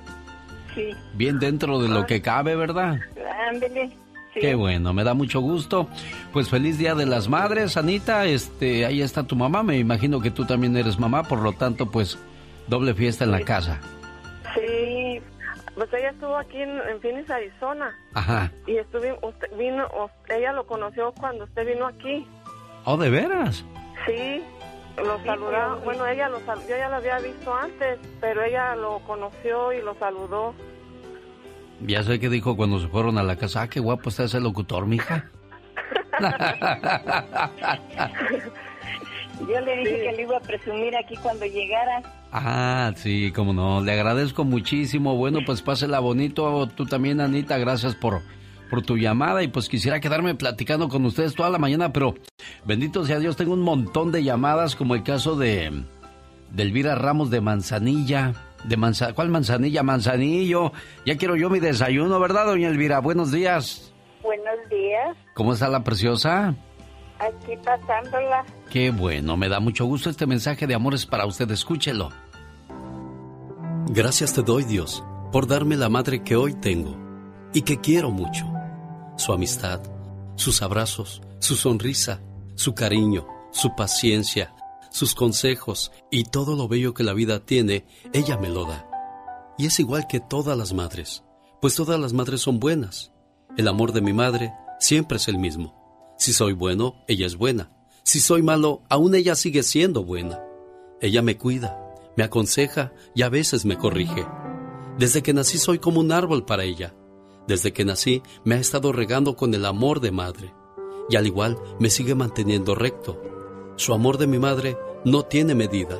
sí. 0.75 0.89
Bien 1.13 1.39
dentro 1.39 1.79
de 1.79 1.89
lo 1.89 2.05
que 2.05 2.21
cabe 2.21 2.55
verdad 2.55 2.99
ándele 3.49 3.91
Qué 4.33 4.55
bueno, 4.55 4.93
me 4.93 5.03
da 5.03 5.13
mucho 5.13 5.41
gusto. 5.41 5.89
Pues 6.31 6.49
feliz 6.49 6.77
Día 6.77 6.95
de 6.95 7.05
las 7.05 7.27
Madres, 7.27 7.75
Anita. 7.75 8.25
Este, 8.25 8.85
ahí 8.85 9.01
está 9.01 9.23
tu 9.23 9.35
mamá. 9.35 9.61
Me 9.61 9.77
imagino 9.77 10.21
que 10.21 10.31
tú 10.31 10.45
también 10.45 10.75
eres 10.77 10.97
mamá, 10.97 11.23
por 11.23 11.41
lo 11.41 11.51
tanto, 11.51 11.87
pues 11.87 12.17
doble 12.67 12.93
fiesta 12.93 13.25
en 13.25 13.31
la 13.31 13.41
casa. 13.41 13.81
Sí, 14.55 15.21
pues 15.75 15.93
ella 15.93 16.09
estuvo 16.09 16.37
aquí 16.37 16.61
en, 16.61 17.01
Phoenix, 17.01 17.29
Arizona. 17.29 17.97
Ajá. 18.13 18.51
Y 18.67 18.77
estuve, 18.77 19.17
vino, 19.57 19.87
ella 20.29 20.53
lo 20.53 20.65
conoció 20.65 21.13
cuando 21.13 21.45
usted 21.45 21.65
vino 21.65 21.87
aquí. 21.87 22.27
¿Oh, 22.85 22.97
de 22.97 23.09
veras? 23.09 23.65
Sí, 24.05 24.43
lo 24.97 25.23
saludó. 25.23 25.79
Bueno, 25.83 26.05
ella 26.07 26.29
lo, 26.29 26.39
yo 26.39 26.77
ya 26.77 26.89
lo 26.89 26.95
había 26.95 27.19
visto 27.19 27.53
antes, 27.53 27.99
pero 28.19 28.43
ella 28.43 28.75
lo 28.75 28.99
conoció 28.99 29.73
y 29.73 29.81
lo 29.81 29.95
saludó. 29.95 30.53
Ya 31.81 32.03
sé 32.03 32.19
que 32.19 32.29
dijo 32.29 32.55
cuando 32.55 32.79
se 32.79 32.87
fueron 32.87 33.17
a 33.17 33.23
la 33.23 33.37
casa, 33.37 33.63
ah, 33.63 33.67
qué 33.67 33.79
guapo 33.79 34.09
está 34.09 34.25
ese 34.25 34.39
locutor, 34.39 34.85
mija. 34.85 35.29
Yo 39.39 39.59
le 39.61 39.77
dije 39.77 40.03
que 40.03 40.11
le 40.11 40.21
iba 40.21 40.37
a 40.37 40.41
presumir 40.41 40.95
aquí 40.95 41.15
cuando 41.17 41.45
llegara. 41.45 42.01
Ah, 42.31 42.93
sí, 42.95 43.31
como 43.31 43.53
no. 43.53 43.81
Le 43.81 43.91
agradezco 43.93 44.43
muchísimo. 44.43 45.15
Bueno, 45.15 45.39
pues 45.45 45.61
pásela 45.61 45.99
bonito. 45.99 46.67
Tú 46.75 46.85
también, 46.85 47.21
Anita. 47.21 47.57
Gracias 47.57 47.95
por, 47.95 48.21
por 48.69 48.83
tu 48.83 48.97
llamada. 48.97 49.43
Y 49.43 49.47
pues 49.47 49.67
quisiera 49.67 49.99
quedarme 49.99 50.35
platicando 50.35 50.89
con 50.89 51.05
ustedes 51.05 51.35
toda 51.35 51.49
la 51.49 51.57
mañana, 51.57 51.91
pero 51.91 52.15
bendito 52.65 53.05
sea 53.05 53.19
Dios, 53.19 53.35
tengo 53.35 53.53
un 53.53 53.61
montón 53.61 54.11
de 54.11 54.23
llamadas, 54.23 54.75
como 54.75 54.95
el 54.95 55.03
caso 55.03 55.35
de, 55.35 55.83
de 56.51 56.63
Elvira 56.63 56.95
Ramos 56.95 57.29
de 57.29 57.41
Manzanilla 57.41 58.33
de 58.63 58.77
manza 58.77 59.13
¿Cuál 59.13 59.29
manzanilla? 59.29 59.83
Manzanillo. 59.83 60.71
Ya 61.05 61.17
quiero 61.17 61.35
yo 61.35 61.49
mi 61.49 61.59
desayuno, 61.59 62.19
¿verdad, 62.19 62.45
doña 62.45 62.69
Elvira? 62.69 62.99
Buenos 62.99 63.31
días. 63.31 63.91
Buenos 64.21 64.69
días. 64.69 65.17
¿Cómo 65.33 65.53
está 65.53 65.67
la 65.67 65.83
preciosa? 65.83 66.55
Aquí 67.21 67.55
pasándola. 67.63 68.43
Qué 68.71 68.89
bueno, 68.89 69.37
me 69.37 69.47
da 69.47 69.59
mucho 69.59 69.85
gusto 69.85 70.09
este 70.09 70.25
mensaje 70.25 70.65
de 70.65 70.73
amor 70.73 70.95
es 70.95 71.05
para 71.05 71.27
usted, 71.27 71.49
escúchelo. 71.51 72.09
Gracias 73.89 74.33
te 74.33 74.41
doy, 74.41 74.63
Dios, 74.63 75.03
por 75.31 75.45
darme 75.45 75.75
la 75.75 75.87
madre 75.87 76.23
que 76.23 76.35
hoy 76.35 76.55
tengo 76.55 76.97
y 77.53 77.61
que 77.61 77.79
quiero 77.79 78.09
mucho. 78.09 78.51
Su 79.17 79.33
amistad, 79.33 79.81
sus 80.35 80.63
abrazos, 80.63 81.21
su 81.37 81.55
sonrisa, 81.55 82.21
su 82.55 82.73
cariño, 82.73 83.27
su 83.51 83.75
paciencia, 83.75 84.55
sus 84.89 85.13
consejos 85.13 85.91
y 86.09 86.23
todo 86.23 86.55
lo 86.55 86.67
bello 86.67 86.95
que 86.95 87.03
la 87.03 87.13
vida 87.13 87.45
tiene, 87.45 87.85
ella 88.13 88.37
me 88.37 88.49
lo 88.49 88.65
da. 88.65 88.87
Y 89.59 89.67
es 89.67 89.79
igual 89.79 90.07
que 90.07 90.19
todas 90.19 90.57
las 90.57 90.73
madres, 90.73 91.23
pues 91.61 91.75
todas 91.75 91.99
las 91.99 92.13
madres 92.13 92.41
son 92.41 92.59
buenas. 92.59 93.11
El 93.57 93.67
amor 93.67 93.91
de 93.91 94.01
mi 94.01 94.13
madre 94.13 94.53
siempre 94.79 95.17
es 95.17 95.27
el 95.27 95.37
mismo. 95.37 95.80
Si 96.21 96.33
soy 96.33 96.53
bueno, 96.53 97.03
ella 97.07 97.25
es 97.25 97.35
buena. 97.35 97.71
Si 98.03 98.19
soy 98.19 98.43
malo, 98.43 98.83
aún 98.89 99.15
ella 99.15 99.33
sigue 99.33 99.63
siendo 99.63 100.03
buena. 100.03 100.39
Ella 101.01 101.23
me 101.23 101.35
cuida, 101.35 101.75
me 102.15 102.23
aconseja 102.23 102.93
y 103.15 103.23
a 103.23 103.29
veces 103.29 103.65
me 103.65 103.75
corrige. 103.75 104.27
Desde 104.99 105.23
que 105.23 105.33
nací 105.33 105.57
soy 105.57 105.79
como 105.79 105.99
un 105.99 106.11
árbol 106.11 106.45
para 106.45 106.63
ella. 106.63 106.93
Desde 107.47 107.73
que 107.73 107.85
nací 107.85 108.21
me 108.45 108.53
ha 108.53 108.59
estado 108.59 108.91
regando 108.91 109.35
con 109.35 109.55
el 109.55 109.65
amor 109.65 109.99
de 109.99 110.11
madre. 110.11 110.53
Y 111.09 111.15
al 111.15 111.25
igual 111.25 111.57
me 111.79 111.89
sigue 111.89 112.13
manteniendo 112.13 112.75
recto 112.75 113.19
su 113.81 113.95
amor 113.95 114.19
de 114.19 114.27
mi 114.27 114.37
madre 114.37 114.77
no 115.05 115.23
tiene 115.23 115.55
medida, 115.55 115.99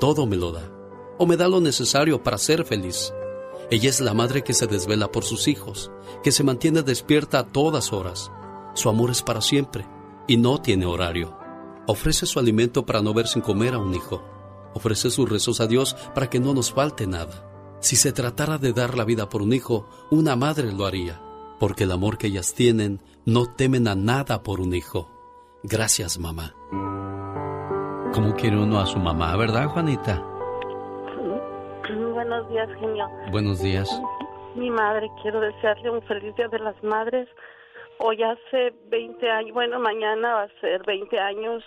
todo 0.00 0.24
me 0.26 0.36
lo 0.36 0.50
da, 0.50 0.72
o 1.18 1.26
me 1.26 1.36
da 1.36 1.46
lo 1.46 1.60
necesario 1.60 2.22
para 2.22 2.38
ser 2.38 2.64
feliz. 2.64 3.12
Ella 3.70 3.90
es 3.90 4.00
la 4.00 4.14
madre 4.14 4.42
que 4.42 4.54
se 4.54 4.66
desvela 4.66 5.12
por 5.12 5.24
sus 5.24 5.46
hijos, 5.46 5.90
que 6.22 6.32
se 6.32 6.42
mantiene 6.42 6.82
despierta 6.82 7.40
a 7.40 7.46
todas 7.46 7.92
horas. 7.92 8.30
Su 8.78 8.88
amor 8.88 9.10
es 9.10 9.24
para 9.24 9.40
siempre 9.40 9.86
y 10.28 10.36
no 10.36 10.62
tiene 10.62 10.86
horario. 10.86 11.36
Ofrece 11.88 12.26
su 12.26 12.38
alimento 12.38 12.86
para 12.86 13.02
no 13.02 13.12
ver 13.12 13.26
sin 13.26 13.42
comer 13.42 13.74
a 13.74 13.78
un 13.78 13.92
hijo. 13.92 14.22
Ofrece 14.72 15.10
sus 15.10 15.28
rezos 15.28 15.60
a 15.60 15.66
Dios 15.66 15.94
para 16.14 16.30
que 16.30 16.38
no 16.38 16.54
nos 16.54 16.72
falte 16.72 17.08
nada. 17.08 17.44
Si 17.80 17.96
se 17.96 18.12
tratara 18.12 18.56
de 18.56 18.72
dar 18.72 18.96
la 18.96 19.04
vida 19.04 19.28
por 19.28 19.42
un 19.42 19.52
hijo, 19.52 19.88
una 20.12 20.36
madre 20.36 20.72
lo 20.72 20.86
haría, 20.86 21.20
porque 21.58 21.82
el 21.82 21.90
amor 21.90 22.18
que 22.18 22.28
ellas 22.28 22.54
tienen 22.54 23.00
no 23.26 23.46
temen 23.46 23.88
a 23.88 23.96
nada 23.96 24.44
por 24.44 24.60
un 24.60 24.72
hijo. 24.72 25.10
Gracias, 25.64 26.16
mamá. 26.20 26.54
¿Cómo 28.12 28.36
quiere 28.36 28.60
uno 28.60 28.78
a 28.78 28.86
su 28.86 29.00
mamá, 29.00 29.36
verdad, 29.36 29.70
Juanita? 29.70 30.22
Buenos 32.14 32.48
días, 32.48 32.68
genio. 32.78 33.08
Buenos 33.32 33.60
días. 33.60 34.02
Mi 34.54 34.70
madre, 34.70 35.10
quiero 35.20 35.40
desearle 35.40 35.90
un 35.90 36.02
feliz 36.02 36.32
día 36.36 36.46
de 36.46 36.60
las 36.60 36.80
madres 36.84 37.28
Hoy 38.00 38.22
hace 38.22 38.72
20 38.90 39.30
años, 39.30 39.52
bueno, 39.52 39.80
mañana 39.80 40.34
va 40.34 40.42
a 40.42 40.60
ser 40.60 40.84
20 40.86 41.18
años 41.18 41.64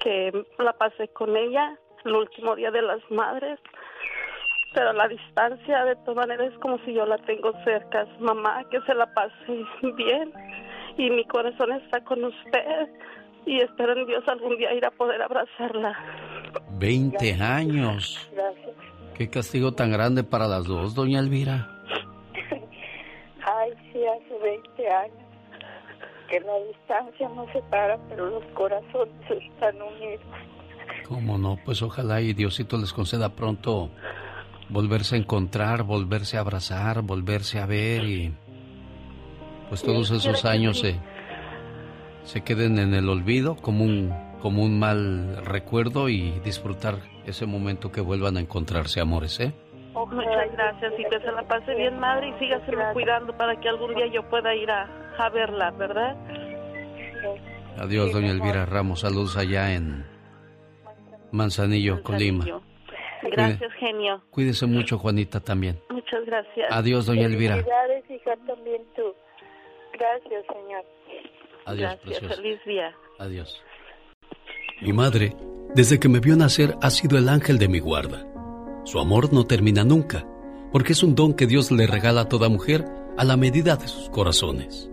que 0.00 0.44
la 0.58 0.72
pasé 0.74 1.08
con 1.08 1.36
ella, 1.36 1.78
el 2.04 2.14
último 2.14 2.54
día 2.54 2.70
de 2.70 2.82
las 2.82 3.00
madres. 3.10 3.58
Pero 4.74 4.92
la 4.92 5.08
distancia, 5.08 5.84
de 5.84 5.96
todas 5.96 6.16
maneras, 6.16 6.52
es 6.52 6.58
como 6.58 6.78
si 6.84 6.94
yo 6.94 7.06
la 7.06 7.18
tengo 7.18 7.52
cerca. 7.64 8.06
Mamá, 8.20 8.64
que 8.70 8.80
se 8.82 8.94
la 8.94 9.06
pase 9.12 9.64
bien. 9.96 10.32
Y 10.96 11.10
mi 11.10 11.24
corazón 11.24 11.72
está 11.72 12.02
con 12.04 12.24
usted. 12.24 12.88
Y 13.46 13.60
espero 13.60 13.92
en 13.92 14.06
Dios 14.06 14.24
algún 14.28 14.56
día 14.56 14.72
ir 14.74 14.84
a 14.84 14.90
poder 14.90 15.20
abrazarla. 15.22 15.98
20 16.78 17.32
años. 17.34 18.30
Gracias. 18.32 18.76
Qué 19.14 19.28
castigo 19.28 19.72
tan 19.72 19.92
grande 19.92 20.24
para 20.24 20.46
las 20.46 20.64
dos, 20.64 20.94
doña 20.94 21.20
Elvira. 21.20 21.71
Ay, 24.42 24.60
sí, 24.76 24.82
hace 24.82 24.86
20 24.86 24.90
años 24.90 25.32
que 26.28 26.40
la 26.40 26.54
distancia 26.66 27.28
nos 27.28 27.50
separa, 27.52 27.98
pero 28.08 28.26
los 28.26 28.44
corazones 28.54 29.14
están 29.30 29.76
unidos. 29.82 30.22
¿Cómo 31.06 31.36
no? 31.36 31.58
Pues 31.64 31.82
ojalá 31.82 32.20
y 32.20 32.32
Diosito 32.32 32.78
les 32.78 32.92
conceda 32.92 33.34
pronto 33.34 33.90
volverse 34.70 35.16
a 35.16 35.18
encontrar, 35.18 35.82
volverse 35.82 36.38
a 36.38 36.40
abrazar, 36.40 37.02
volverse 37.02 37.58
a 37.58 37.66
ver 37.66 38.04
y 38.04 38.34
pues 39.68 39.82
todos 39.82 40.10
esos 40.10 40.44
años 40.44 40.80
se, 40.80 40.96
se 42.24 42.42
queden 42.42 42.78
en 42.78 42.94
el 42.94 43.08
olvido 43.08 43.56
como 43.56 43.84
un, 43.84 44.14
como 44.40 44.62
un 44.62 44.78
mal 44.78 45.44
recuerdo 45.44 46.08
y 46.08 46.40
disfrutar 46.40 46.98
ese 47.26 47.46
momento 47.46 47.92
que 47.92 48.00
vuelvan 48.00 48.36
a 48.36 48.40
encontrarse, 48.40 49.00
amores, 49.00 49.38
¿eh? 49.40 49.52
Muchas 49.94 50.52
gracias 50.52 50.92
y 50.98 51.04
que 51.04 51.20
se 51.20 51.32
la 51.32 51.42
pase 51.46 51.74
bien, 51.74 51.98
madre, 51.98 52.28
y 52.28 52.38
sígase 52.38 52.72
cuidando 52.92 53.36
para 53.36 53.58
que 53.60 53.68
algún 53.68 53.94
día 53.94 54.06
yo 54.06 54.22
pueda 54.28 54.54
ir 54.54 54.70
a, 54.70 54.88
a 55.18 55.28
verla, 55.28 55.70
¿verdad? 55.72 56.16
Adiós, 57.78 58.12
doña 58.12 58.30
Elvira 58.30 58.66
Ramos. 58.66 59.00
Saludos 59.00 59.36
allá 59.36 59.72
en 59.74 60.04
Manzanillo, 61.30 62.02
Colima. 62.02 62.44
Gracias, 63.22 63.72
genio. 63.78 64.22
Cuídese 64.30 64.66
mucho, 64.66 64.98
Juanita, 64.98 65.40
también. 65.40 65.78
Muchas 65.90 66.24
gracias. 66.26 66.68
Adiós, 66.70 67.06
doña 67.06 67.26
Elvira. 67.26 67.54
Felicidades, 67.54 68.10
hija, 68.10 68.32
también 68.46 68.82
tú. 68.96 69.14
Gracias, 69.92 70.44
señor. 70.46 70.84
Adiós, 71.66 71.90
Gracias, 71.90 72.00
preciosa. 72.20 72.34
feliz 72.36 72.64
día. 72.64 72.92
Adiós. 73.18 73.62
Mi 74.80 74.92
madre, 74.92 75.36
desde 75.74 76.00
que 76.00 76.08
me 76.08 76.18
vio 76.18 76.34
nacer, 76.36 76.74
ha 76.82 76.90
sido 76.90 77.16
el 77.16 77.28
ángel 77.28 77.58
de 77.58 77.68
mi 77.68 77.78
guarda. 77.78 78.26
Su 78.84 78.98
amor 78.98 79.32
no 79.32 79.44
termina 79.46 79.84
nunca, 79.84 80.26
porque 80.72 80.92
es 80.92 81.02
un 81.02 81.14
don 81.14 81.34
que 81.34 81.46
Dios 81.46 81.70
le 81.70 81.86
regala 81.86 82.22
a 82.22 82.28
toda 82.28 82.48
mujer 82.48 82.84
a 83.16 83.24
la 83.24 83.36
medida 83.36 83.76
de 83.76 83.88
sus 83.88 84.08
corazones. 84.10 84.90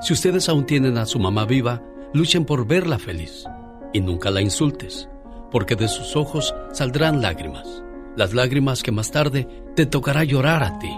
Si 0.00 0.12
ustedes 0.12 0.48
aún 0.48 0.66
tienen 0.66 0.98
a 0.98 1.06
su 1.06 1.18
mamá 1.18 1.44
viva, 1.44 1.82
luchen 2.12 2.44
por 2.44 2.66
verla 2.66 2.98
feliz 2.98 3.44
y 3.92 4.00
nunca 4.00 4.30
la 4.30 4.40
insultes, 4.40 5.08
porque 5.50 5.76
de 5.76 5.88
sus 5.88 6.16
ojos 6.16 6.54
saldrán 6.72 7.20
lágrimas, 7.20 7.84
las 8.16 8.34
lágrimas 8.34 8.82
que 8.82 8.92
más 8.92 9.10
tarde 9.10 9.46
te 9.76 9.86
tocará 9.86 10.24
llorar 10.24 10.62
a 10.62 10.78
ti. 10.78 10.90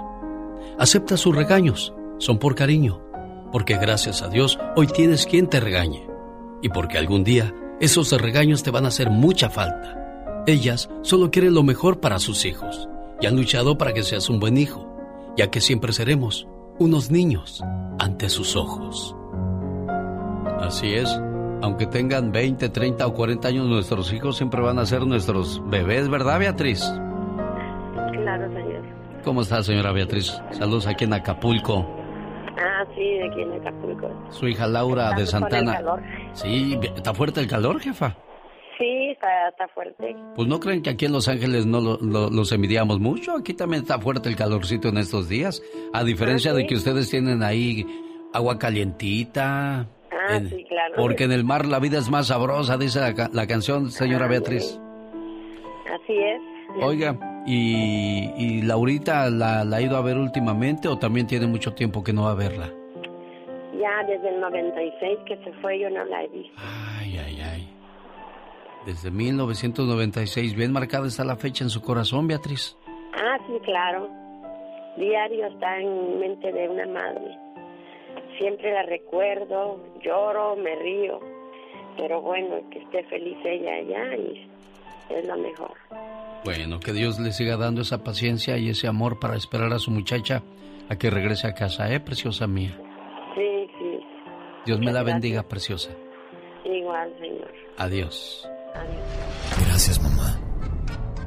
Acepta 0.79 1.17
sus 1.17 1.35
regaños, 1.35 1.93
son 2.19 2.39
por 2.39 2.55
cariño, 2.55 3.03
porque 3.51 3.77
gracias 3.77 4.23
a 4.23 4.29
Dios 4.29 4.59
hoy 4.77 4.87
tienes 4.87 5.27
quien 5.27 5.49
te 5.49 5.61
regañe 5.61 6.07
y 6.63 6.69
porque 6.69 6.97
algún 6.97 7.25
día 7.25 7.53
esos 7.81 8.13
regaños 8.13 8.63
te 8.63 8.71
van 8.71 8.85
a 8.85 8.89
hacer 8.89 9.11
mucha 9.11 9.51
falta. 9.51 10.02
Ellas 10.47 10.91
solo 11.03 11.31
quieren 11.31 11.55
lo 11.55 11.63
mejor 11.63 12.01
para 12.01 12.19
sus 12.19 12.45
hijos 12.45 12.89
y 13.21 13.27
han 13.27 13.37
luchado 13.37 13.79
para 13.79 13.93
que 13.93 14.03
seas 14.03 14.29
un 14.29 14.41
buen 14.41 14.57
hijo, 14.57 14.89
ya 15.37 15.51
que 15.51 15.61
siempre 15.61 15.93
seremos 15.93 16.49
unos 16.79 17.11
niños 17.11 17.63
ante 18.01 18.29
sus 18.29 18.57
ojos. 18.57 19.15
Así 20.61 20.95
es, 20.95 21.09
aunque 21.63 21.87
tengan 21.87 22.33
20, 22.33 22.69
30 22.69 23.07
o 23.07 23.15
40 23.15 23.49
años, 23.49 23.67
nuestros 23.69 24.13
hijos 24.13 24.37
siempre 24.37 24.61
van 24.61 24.79
a 24.81 24.87
ser 24.87 25.07
nuestros 25.07 25.63
bebés, 25.69 26.09
¿verdad, 26.09 26.41
Beatriz? 26.41 26.81
Claro, 28.13 28.49
señor. 28.53 28.83
¿Cómo 29.25 29.43
está, 29.43 29.63
señora 29.63 29.93
Beatriz? 29.93 30.41
Saludos 30.51 30.89
aquí 30.89 31.05
en 31.05 31.13
Acapulco. 31.13 31.87
Ah, 32.59 32.85
sí, 32.97 33.01
de 33.01 33.29
aquí 33.31 33.43
en 33.43 33.53
Acapulco. 33.61 34.09
Su 34.31 34.49
hija 34.49 34.67
Laura 34.67 35.13
de 35.15 35.23
Estamos 35.23 35.49
con 35.51 35.59
el 35.59 35.67
Santana. 35.67 35.73
calor. 35.79 36.03
Sí, 36.33 36.79
¿está 36.97 37.15
fuerte 37.15 37.41
el 37.41 37.47
calor, 37.47 37.79
jefa? 37.81 38.17
Sí, 38.83 39.11
está, 39.11 39.49
está 39.51 39.69
fuerte. 39.69 40.17
Pues 40.35 40.49
no 40.49 40.59
creen 40.59 40.83
que 40.83 40.91
aquí 40.91 41.05
en 41.05 41.13
Los 41.13 41.29
Ángeles 41.29 41.67
no 41.67 41.81
lo- 41.81 41.99
lo- 41.99 42.31
los 42.31 42.51
envidiamos 42.51 42.99
mucho. 42.99 43.37
Aquí 43.37 43.55
también 43.55 43.83
está 43.83 44.01
fuerte 44.01 44.29
el 44.29 44.35
calorcito 44.35 44.89
en 44.89 44.99
estos 44.99 45.29
días. 45.29 45.63
A 45.93 46.03
diferencia 46.03 46.53
de 46.53 46.67
que 46.67 46.75
ustedes 46.75 47.09
tienen 47.09 47.45
ahí 47.45 47.87
agua 48.35 48.59
calientita. 48.59 49.87
Ah, 50.11 50.37
en- 50.37 50.49
sí, 50.51 50.65
claro. 50.69 50.95
Porque 50.97 51.23
en 51.25 51.31
el 51.33 51.45
mar 51.45 51.65
la 51.67 51.79
vida 51.79 51.99
es 51.99 52.11
más 52.11 52.27
sabrosa, 52.27 52.77
dice 52.77 52.99
la, 52.99 53.15
ca- 53.15 53.31
la 53.33 53.47
canción, 53.47 53.91
señora 53.93 54.27
Beatriz. 54.27 54.81
Así 55.95 56.17
es. 56.19 56.41
Oiga, 56.83 57.45
¿y, 57.47 58.31
y 58.37 58.63
Laurita 58.63 59.31
la, 59.31 59.63
la 59.65 59.77
ha 59.77 59.81
ido 59.83 59.97
a 59.97 60.01
ver 60.03 60.17
últimamente 60.17 60.89
o 60.89 60.99
también 60.99 61.27
tiene 61.29 61.47
mucho 61.47 61.73
tiempo 61.75 62.03
que 62.03 62.13
no 62.13 62.25
va 62.25 62.33
a 62.33 62.35
verla? 62.35 62.69
Ya 63.81 64.07
desde 64.09 64.29
el 64.29 64.41
96 64.41 65.19
que 65.27 65.37
se 65.45 65.53
fue 65.61 65.79
yo 65.79 65.89
no 65.91 66.05
la 66.07 66.25
he 66.25 66.29
visto. 66.29 66.53
Ay, 66.99 67.19
ay, 67.19 67.41
ay. 67.43 67.69
Desde 68.87 69.11
1996, 69.13 70.57
bien 70.57 70.73
marcada 70.73 71.07
está 71.07 71.25
la 71.25 71.37
fecha 71.37 71.63
en 71.63 71.71
su 71.71 71.81
corazón, 71.81 72.27
Beatriz. 72.27 72.77
Ah, 73.15 73.39
sí, 73.47 73.53
claro. 73.65 74.09
Diario 74.97 75.47
está 75.47 75.79
en 75.79 76.19
mente 76.19 76.53
de 76.53 76.69
una 76.69 76.87
madre. 76.87 77.39
Siempre 78.39 78.73
la 78.73 78.83
recuerdo, 78.83 79.81
lloro, 80.03 80.57
me 80.57 80.75
río. 80.77 81.21
Pero 81.97 82.21
bueno, 82.23 82.57
que 82.71 82.81
esté 82.81 83.05
feliz 83.05 83.37
ella 83.45 83.75
allá 83.75 84.17
y 84.17 84.51
es 85.11 85.27
lo 85.27 85.37
mejor. 85.37 85.75
Bueno, 86.45 86.81
que 86.81 86.93
Dios 86.93 87.21
le 87.21 87.33
siga 87.33 87.57
dando 87.57 87.83
esa 87.83 88.03
paciencia 88.03 88.59
y 88.59 88.69
ese 88.69 88.89
amor 88.89 89.21
para 89.21 89.37
esperar 89.37 89.73
a 89.73 89.79
su 89.79 89.93
muchacha 89.93 90.43
a 90.89 90.97
que 90.97 91.11
regrese 91.11 91.47
a 91.47 91.55
casa, 91.55 91.93
¿eh, 91.93 92.01
preciosa 92.01 92.49
mía? 92.49 92.77
Sí, 93.35 93.69
sí. 93.79 94.01
Dios 94.67 94.81
me 94.81 94.93
la 94.93 95.05
bendiga, 95.05 95.45
preciosa. 95.45 95.93
Igual, 96.65 97.15
señor. 97.21 97.53
Adiós. 97.79 98.49
Gracias, 99.67 100.03
mamá. 100.03 100.39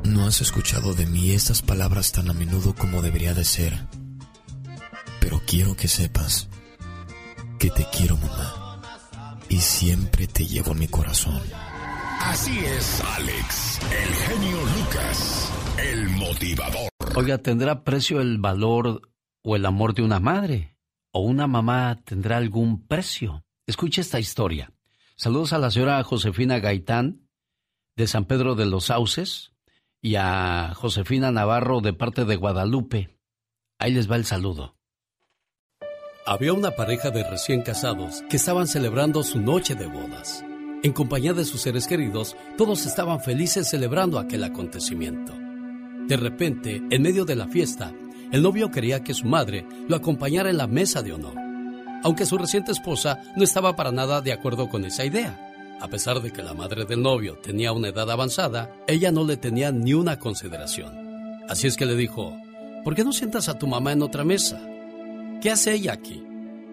No 0.04 0.28
has 0.28 0.42
escuchado 0.42 0.94
de 0.94 1.06
mí 1.06 1.32
estas 1.32 1.62
palabras 1.62 2.12
tan 2.12 2.30
a 2.30 2.34
menudo 2.34 2.74
como 2.76 3.02
debería 3.02 3.34
de 3.34 3.44
ser. 3.44 3.88
Pero 5.20 5.42
quiero 5.46 5.76
que 5.76 5.88
sepas 5.88 6.48
que 7.60 7.70
te 7.72 7.86
quiero, 7.92 8.16
mamá. 8.18 8.82
Y 9.50 9.58
siempre 9.58 10.28
te 10.28 10.46
llevo 10.46 10.72
en 10.72 10.80
mi 10.80 10.88
corazón. 10.88 11.42
Así 12.22 12.58
es, 12.60 13.02
Alex, 13.02 13.80
el 13.92 14.14
genio 14.16 14.58
Lucas, 14.78 15.52
el 15.78 16.10
motivador. 16.10 16.90
Oiga, 17.16 17.38
¿tendrá 17.38 17.84
precio 17.84 18.22
el 18.22 18.38
valor 18.40 19.02
o 19.44 19.56
el 19.56 19.66
amor 19.66 19.94
de 19.94 20.02
una 20.02 20.20
madre? 20.20 20.78
¿O 21.12 21.22
una 21.22 21.48
mamá 21.48 22.00
tendrá 22.04 22.38
algún 22.38 22.88
precio? 22.88 23.44
Escuche 23.68 24.02
esta 24.02 24.20
historia. 24.20 24.72
Saludos 25.16 25.54
a 25.54 25.60
la 25.60 25.72
señora 25.72 26.04
Josefina 26.04 26.60
Gaitán 26.60 27.25
de 27.96 28.08
San 28.08 28.26
Pedro 28.26 28.56
de 28.56 28.66
los 28.66 28.86
Sauces 28.86 29.54
y 30.02 30.16
a 30.16 30.74
Josefina 30.76 31.32
Navarro 31.32 31.82
de 31.82 31.94
parte 31.94 32.26
de 32.26 32.36
Guadalupe. 32.36 33.18
Ahí 33.80 33.94
les 33.94 34.10
va 34.10 34.18
el 34.18 34.26
saludo. 34.26 34.76
Había 36.26 36.54
una 36.54 36.72
pareja 36.72 37.12
de 37.12 37.24
recién 37.24 37.62
casados 37.62 38.24
que 38.30 38.38
estaban 38.38 38.68
celebrando 38.68 39.24
su 39.24 39.40
noche 39.40 39.76
de 39.76 39.88
bodas. 39.88 40.44
En 40.84 40.92
compañía 40.92 41.34
de 41.34 41.46
sus 41.46 41.62
seres 41.62 41.88
queridos, 41.88 42.36
todos 42.58 42.86
estaban 42.86 43.22
felices 43.22 43.70
celebrando 43.70 44.20
aquel 44.20 44.44
acontecimiento. 44.44 45.34
De 46.08 46.18
repente, 46.18 46.82
en 46.90 47.02
medio 47.02 47.26
de 47.26 47.36
la 47.36 47.48
fiesta, 47.48 47.94
el 48.32 48.42
novio 48.42 48.72
quería 48.72 49.04
que 49.04 49.14
su 49.14 49.26
madre 49.26 49.66
lo 49.88 49.96
acompañara 49.96 50.50
en 50.50 50.58
la 50.58 50.68
mesa 50.68 51.02
de 51.02 51.14
honor. 51.14 51.36
Aunque 52.04 52.26
su 52.26 52.38
reciente 52.38 52.72
esposa 52.72 53.20
no 53.36 53.44
estaba 53.44 53.76
para 53.76 53.92
nada 53.92 54.22
de 54.22 54.34
acuerdo 54.34 54.68
con 54.68 54.84
esa 54.86 55.06
idea. 55.06 55.55
A 55.82 55.88
pesar 55.90 56.22
de 56.22 56.32
que 56.32 56.42
la 56.42 56.54
madre 56.54 56.86
del 56.86 57.02
novio 57.02 57.38
tenía 57.38 57.74
una 57.74 57.90
edad 57.90 58.10
avanzada, 58.10 58.74
ella 58.88 59.12
no 59.12 59.26
le 59.26 59.36
tenía 59.36 59.72
ni 59.72 59.94
una 59.94 60.20
consideración. 60.20 61.42
Así 61.50 61.68
es 61.68 61.76
que 61.76 61.86
le 61.86 61.96
dijo, 61.96 62.34
¿por 62.84 62.96
qué 62.96 63.04
no 63.04 63.12
sientas 63.12 63.50
a 63.50 63.60
tu 63.60 63.68
mamá 63.68 63.92
en 63.92 64.02
otra 64.02 64.24
mesa? 64.24 64.60
¿Qué 65.42 65.52
hace 65.52 65.74
ella 65.74 65.94
aquí? 65.94 66.24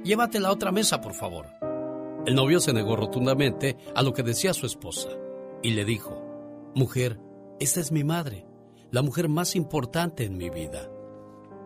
Llévatela 0.04 0.48
a 0.48 0.52
otra 0.52 0.70
mesa, 0.70 1.00
por 1.00 1.14
favor. 1.14 1.46
El 2.26 2.36
novio 2.36 2.60
se 2.60 2.72
negó 2.72 2.94
rotundamente 2.94 3.76
a 3.94 4.02
lo 4.02 4.12
que 4.12 4.22
decía 4.22 4.54
su 4.54 4.66
esposa 4.66 5.08
y 5.62 5.72
le 5.72 5.84
dijo, 5.84 6.22
Mujer, 6.74 7.18
esta 7.58 7.80
es 7.80 7.90
mi 7.90 8.04
madre, 8.04 8.46
la 8.92 9.02
mujer 9.02 9.28
más 9.28 9.56
importante 9.56 10.24
en 10.24 10.36
mi 10.36 10.48
vida. 10.48 10.88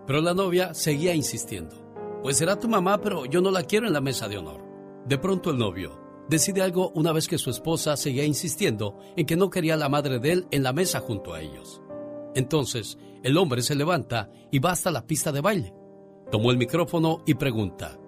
Pero 0.06 0.22
la 0.22 0.32
novia 0.32 0.72
seguía 0.72 1.14
insistiendo, 1.14 1.76
Pues 2.22 2.38
será 2.38 2.58
tu 2.58 2.68
mamá, 2.68 3.00
pero 3.02 3.26
yo 3.26 3.42
no 3.42 3.50
la 3.50 3.64
quiero 3.64 3.86
en 3.86 3.92
la 3.92 4.00
mesa 4.00 4.26
de 4.26 4.38
honor. 4.38 4.64
De 5.06 5.18
pronto 5.18 5.50
el 5.50 5.58
novio 5.58 6.05
decide 6.28 6.62
algo 6.62 6.90
una 6.90 7.12
vez 7.12 7.28
que 7.28 7.38
su 7.38 7.50
esposa 7.50 7.96
seguía 7.96 8.24
insistiendo 8.24 8.98
en 9.16 9.26
que 9.26 9.36
no 9.36 9.50
quería 9.50 9.74
a 9.74 9.78
la 9.78 9.88
madre 9.88 10.18
de 10.18 10.32
él 10.32 10.46
en 10.50 10.62
la 10.62 10.72
mesa 10.72 11.00
junto 11.00 11.34
a 11.34 11.40
ellos. 11.40 11.80
Entonces, 12.34 12.98
el 13.22 13.36
hombre 13.38 13.62
se 13.62 13.74
levanta 13.74 14.30
y 14.50 14.58
va 14.58 14.72
hasta 14.72 14.90
la 14.90 15.06
pista 15.06 15.32
de 15.32 15.40
baile. 15.40 15.74
Tomó 16.30 16.50
el 16.50 16.58
micrófono 16.58 17.22
y 17.26 17.34
pregunta, 17.34 17.98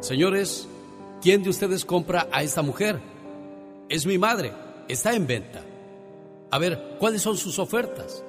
Señores, 0.00 0.68
¿quién 1.20 1.42
de 1.42 1.50
ustedes 1.50 1.84
compra 1.84 2.28
a 2.30 2.42
esta 2.42 2.62
mujer? 2.62 3.00
Es 3.88 4.06
mi 4.06 4.16
madre, 4.16 4.52
está 4.88 5.14
en 5.14 5.26
venta. 5.26 5.64
A 6.50 6.58
ver, 6.58 6.96
¿cuáles 6.98 7.22
son 7.22 7.36
sus 7.36 7.58
ofertas? 7.58 8.24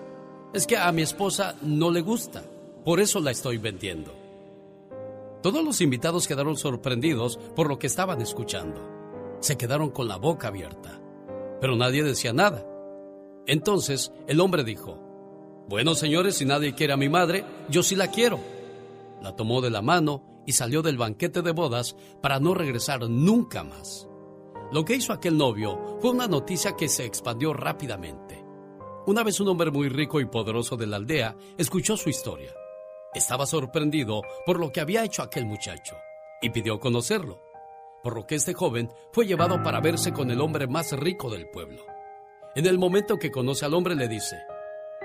Es 0.54 0.66
que 0.66 0.78
a 0.78 0.92
mi 0.92 1.04
esposa 1.04 1.56
no 1.62 1.92
le 1.92 2.02
gusta, 2.02 2.44
por 2.84 3.00
eso 3.00 3.20
la 3.20 3.32
estoy 3.32 3.58
vendiendo. 3.58 4.18
Todos 5.42 5.64
los 5.64 5.80
invitados 5.80 6.28
quedaron 6.28 6.58
sorprendidos 6.58 7.38
por 7.56 7.70
lo 7.70 7.80
que 7.80 7.88
estaban 7.88 8.22
escuchando. 8.22 8.82
Se 9.40 9.58
quedaron 9.58 9.90
con 9.90 10.10
la 10.10 10.18
boca 10.18 10.50
abierta, 10.50 11.02
pero 11.62 11.78
nadie 11.78 12.04
decía 12.04 12.34
nada. 12.34 12.66
Entonces 13.48 14.12
el 14.28 14.42
hombre 14.42 14.66
dijo, 14.66 15.00
bueno 15.70 15.96
señores, 15.96 16.36
si 16.36 16.46
nadie 16.46 16.76
quiere 16.76 16.94
a 16.94 16.98
mi 16.98 17.08
madre, 17.08 17.46
yo 17.70 17.84
sí 17.84 17.96
la 17.96 18.08
quiero. 18.08 18.40
La 19.22 19.36
tomó 19.36 19.62
de 19.62 19.70
la 19.70 19.82
mano 19.82 20.44
y 20.46 20.52
salió 20.52 20.82
del 20.82 20.98
banquete 20.98 21.42
de 21.42 21.52
bodas 21.52 21.96
para 22.22 22.40
no 22.40 22.54
regresar 22.54 23.10
nunca 23.10 23.64
más. 23.64 24.10
Lo 24.74 24.84
que 24.84 24.96
hizo 24.96 25.14
aquel 25.14 25.38
novio 25.38 25.98
fue 26.02 26.12
una 26.12 26.28
noticia 26.28 26.76
que 26.76 26.90
se 26.90 27.06
expandió 27.06 27.54
rápidamente. 27.54 28.44
Una 29.08 29.24
vez 29.24 29.40
un 29.40 29.48
hombre 29.48 29.72
muy 29.72 29.88
rico 29.88 30.20
y 30.20 30.26
poderoso 30.26 30.76
de 30.76 30.86
la 30.86 30.98
aldea 30.98 31.36
escuchó 31.58 31.96
su 31.96 32.10
historia. 32.10 32.59
Estaba 33.14 33.45
sorprendido 33.45 34.22
por 34.45 34.60
lo 34.60 34.72
que 34.72 34.82
había 34.82 35.03
hecho 35.03 35.24
aquel 35.24 35.45
muchacho 35.45 35.95
y 36.41 36.51
pidió 36.51 36.80
conocerlo, 36.80 37.41
por 38.03 38.16
lo 38.16 38.28
que 38.28 38.36
este 38.36 38.53
joven 38.53 38.91
fue 39.12 39.26
llevado 39.26 39.64
para 39.64 39.82
verse 39.82 40.14
con 40.14 40.30
el 40.30 40.41
hombre 40.41 40.68
más 40.68 40.91
rico 40.91 41.30
del 41.30 41.49
pueblo. 41.49 41.84
En 42.55 42.66
el 42.66 42.78
momento 42.78 43.18
que 43.18 43.32
conoce 43.32 43.66
al 43.66 43.74
hombre 43.74 43.95
le 43.95 44.07
dice, 44.07 44.38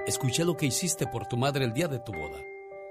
escuché 0.06 0.44
lo 0.44 0.56
que 0.56 0.66
hiciste 0.66 1.06
por 1.06 1.26
tu 1.26 1.36
madre 1.36 1.64
el 1.64 1.72
día 1.72 1.88
de 1.88 1.98
tu 1.98 2.12
boda. 2.12 2.40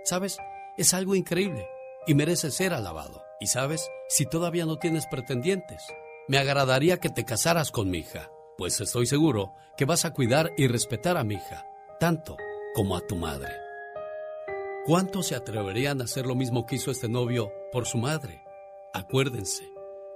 ¿Sabes? 0.03 0.37
Es 0.77 0.93
algo 0.93 1.15
increíble 1.15 1.67
y 2.07 2.15
merece 2.15 2.49
ser 2.49 2.73
alabado. 2.73 3.23
Y 3.39 3.47
sabes, 3.47 3.89
si 4.09 4.25
todavía 4.25 4.65
no 4.65 4.77
tienes 4.77 5.05
pretendientes, 5.07 5.83
me 6.27 6.37
agradaría 6.37 6.99
que 6.99 7.09
te 7.09 7.25
casaras 7.25 7.71
con 7.71 7.89
mi 7.89 7.99
hija, 7.99 8.31
pues 8.57 8.79
estoy 8.81 9.05
seguro 9.05 9.53
que 9.77 9.85
vas 9.85 10.05
a 10.05 10.13
cuidar 10.13 10.51
y 10.57 10.67
respetar 10.67 11.17
a 11.17 11.23
mi 11.23 11.35
hija, 11.35 11.67
tanto 11.99 12.37
como 12.73 12.95
a 12.95 13.01
tu 13.01 13.15
madre. 13.15 13.62
¿Cuántos 14.85 15.27
se 15.27 15.35
atreverían 15.35 16.01
a 16.01 16.03
hacer 16.03 16.25
lo 16.25 16.35
mismo 16.35 16.65
que 16.65 16.75
hizo 16.75 16.91
este 16.91 17.07
novio 17.07 17.53
por 17.71 17.87
su 17.87 17.97
madre? 17.97 18.41
Acuérdense, 18.93 19.63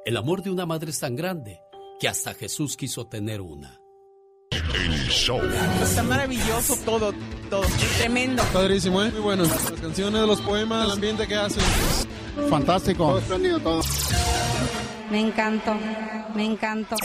el 0.03 0.17
amor 0.17 0.43
de 0.43 0.49
una 0.49 0.65
madre 0.65 0.91
es 0.91 0.99
tan 0.99 1.15
grande 1.15 1.61
que 2.01 2.09
hasta 2.09 2.33
Jesús 2.33 2.75
quiso 2.75 3.07
tener 3.07 3.39
una. 3.39 3.79
El 4.51 5.07
show. 5.07 5.39
Está 5.81 6.03
maravilloso 6.03 6.75
todo, 6.83 7.13
todo. 7.49 7.63
Tremendo. 7.97 8.43
Padrísimo, 8.51 9.01
¿eh? 9.03 9.11
Muy 9.11 9.21
bueno. 9.21 9.43
Las 9.43 9.71
canciones, 9.71 10.27
los 10.27 10.41
poemas, 10.41 10.85
el 10.85 10.91
ambiente 10.91 11.25
que 11.25 11.35
hacen. 11.35 11.63
Fantástico. 12.49 13.21
Todo 13.25 13.59
todo. 13.61 13.81
Me 15.09 15.21
encantó, 15.21 15.75
me 16.35 16.43
encantó. 16.43 16.97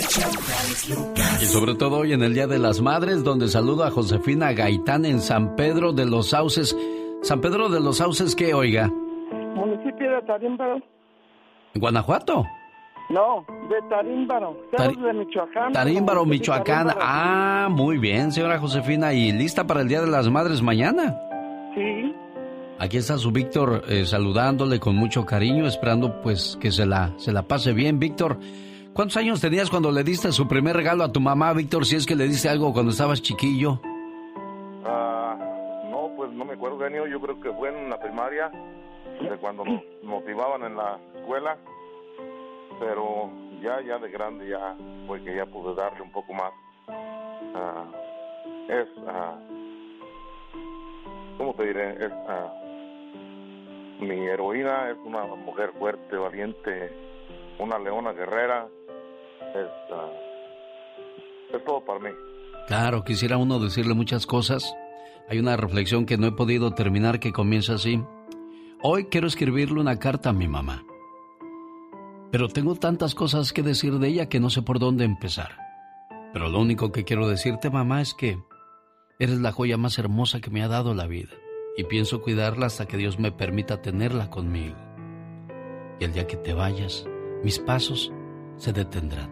Y 1.40 1.44
sobre 1.44 1.76
todo 1.76 1.98
hoy 1.98 2.12
en 2.12 2.24
el 2.24 2.34
Día 2.34 2.48
de 2.48 2.58
las 2.58 2.80
Madres, 2.80 3.22
donde 3.22 3.46
saludo 3.46 3.84
a 3.84 3.92
Josefina 3.92 4.52
Gaitán 4.52 5.04
en 5.04 5.20
San 5.20 5.54
Pedro 5.54 5.92
de 5.92 6.06
los 6.06 6.30
Sauces. 6.30 6.74
San 7.22 7.40
Pedro 7.40 7.68
de 7.68 7.80
los 7.80 7.98
Sauces, 7.98 8.34
¿qué 8.34 8.52
oiga? 8.52 8.90
Municipio 9.54 10.10
de 10.10 10.22
Tarímbaro. 10.26 10.76
¿En 11.74 11.80
Guanajuato? 11.80 12.44
No, 13.10 13.46
de 13.68 13.80
Tarímbaro. 13.88 14.56
De 14.76 15.12
Michoacán. 15.12 15.72
Tarímbaro, 15.72 16.24
Michoacán. 16.26 16.88
Ah, 17.00 17.68
muy 17.70 17.98
bien, 17.98 18.32
señora 18.32 18.58
Josefina. 18.58 19.12
¿Y 19.12 19.32
lista 19.32 19.66
para 19.66 19.82
el 19.82 19.88
Día 19.88 20.00
de 20.00 20.08
las 20.08 20.28
Madres 20.28 20.62
mañana? 20.62 21.16
Sí. 21.74 22.12
Aquí 22.78 22.96
está 22.96 23.16
su 23.18 23.30
Víctor 23.30 23.84
eh, 23.88 24.04
saludándole 24.04 24.80
con 24.80 24.96
mucho 24.96 25.24
cariño, 25.24 25.66
esperando 25.66 26.20
pues 26.22 26.58
que 26.60 26.72
se 26.72 26.86
la, 26.86 27.12
se 27.18 27.30
la 27.30 27.42
pase 27.42 27.72
bien. 27.72 28.00
Víctor, 28.00 28.38
¿cuántos 28.94 29.16
años 29.16 29.40
tenías 29.40 29.70
cuando 29.70 29.92
le 29.92 30.02
diste 30.02 30.32
su 30.32 30.48
primer 30.48 30.74
regalo 30.74 31.04
a 31.04 31.12
tu 31.12 31.20
mamá, 31.20 31.52
Víctor? 31.52 31.86
Si 31.86 31.94
es 31.94 32.04
que 32.04 32.16
le 32.16 32.26
diste 32.26 32.48
algo 32.48 32.72
cuando 32.72 32.90
estabas 32.90 33.22
chiquillo. 33.22 33.80
Genio. 36.82 37.06
Yo 37.06 37.20
creo 37.20 37.40
que 37.40 37.52
fue 37.52 37.68
en 37.68 37.88
la 37.88 38.00
primaria, 38.00 38.50
de 39.20 39.36
cuando 39.38 39.64
nos 39.64 39.82
motivaban 40.02 40.62
en 40.64 40.76
la 40.76 40.98
escuela. 41.16 41.56
Pero 42.80 43.30
ya, 43.62 43.80
ya 43.80 43.98
de 43.98 44.10
grande, 44.10 44.48
ya 44.48 44.76
fue 45.06 45.22
que 45.22 45.36
ya 45.36 45.46
pude 45.46 45.74
darle 45.74 46.02
un 46.02 46.12
poco 46.12 46.32
más. 46.32 46.52
Ah, 47.54 47.84
es, 48.68 48.88
ah, 49.06 49.38
¿cómo 51.38 51.54
te 51.54 51.66
diré? 51.66 52.04
Es, 52.04 52.12
ah, 52.28 52.52
mi 54.00 54.26
heroína 54.26 54.90
es 54.90 54.96
una 55.04 55.24
mujer 55.26 55.72
fuerte, 55.78 56.16
valiente, 56.16 56.92
una 57.58 57.78
leona 57.78 58.12
guerrera. 58.12 58.66
Es, 59.54 59.68
ah, 59.92 60.10
es 61.52 61.64
todo 61.64 61.84
para 61.84 62.00
mí. 62.00 62.10
Claro, 62.66 63.04
quisiera 63.04 63.36
uno 63.36 63.58
decirle 63.58 63.94
muchas 63.94 64.26
cosas. 64.26 64.74
Hay 65.28 65.38
una 65.38 65.56
reflexión 65.56 66.04
que 66.04 66.18
no 66.18 66.26
he 66.26 66.32
podido 66.32 66.72
terminar 66.72 67.20
que 67.20 67.32
comienza 67.32 67.74
así. 67.74 68.02
Hoy 68.82 69.06
quiero 69.06 69.26
escribirle 69.26 69.80
una 69.80 69.98
carta 69.98 70.30
a 70.30 70.32
mi 70.32 70.48
mamá. 70.48 70.84
Pero 72.30 72.48
tengo 72.48 72.74
tantas 72.74 73.14
cosas 73.14 73.52
que 73.52 73.62
decir 73.62 73.98
de 73.98 74.08
ella 74.08 74.28
que 74.28 74.40
no 74.40 74.50
sé 74.50 74.62
por 74.62 74.78
dónde 74.78 75.04
empezar. 75.04 75.56
Pero 76.32 76.48
lo 76.48 76.60
único 76.60 76.90
que 76.92 77.04
quiero 77.04 77.28
decirte, 77.28 77.70
mamá, 77.70 78.00
es 78.00 78.14
que 78.14 78.38
eres 79.18 79.38
la 79.38 79.52
joya 79.52 79.76
más 79.76 79.98
hermosa 79.98 80.40
que 80.40 80.50
me 80.50 80.62
ha 80.62 80.68
dado 80.68 80.94
la 80.94 81.06
vida. 81.06 81.30
Y 81.76 81.84
pienso 81.84 82.22
cuidarla 82.22 82.66
hasta 82.66 82.86
que 82.86 82.96
Dios 82.96 83.18
me 83.18 83.32
permita 83.32 83.80
tenerla 83.80 84.30
conmigo. 84.30 84.76
Y 86.00 86.04
el 86.04 86.12
día 86.12 86.26
que 86.26 86.36
te 86.36 86.52
vayas, 86.52 87.06
mis 87.42 87.58
pasos 87.58 88.12
se 88.56 88.72
detendrán. 88.72 89.30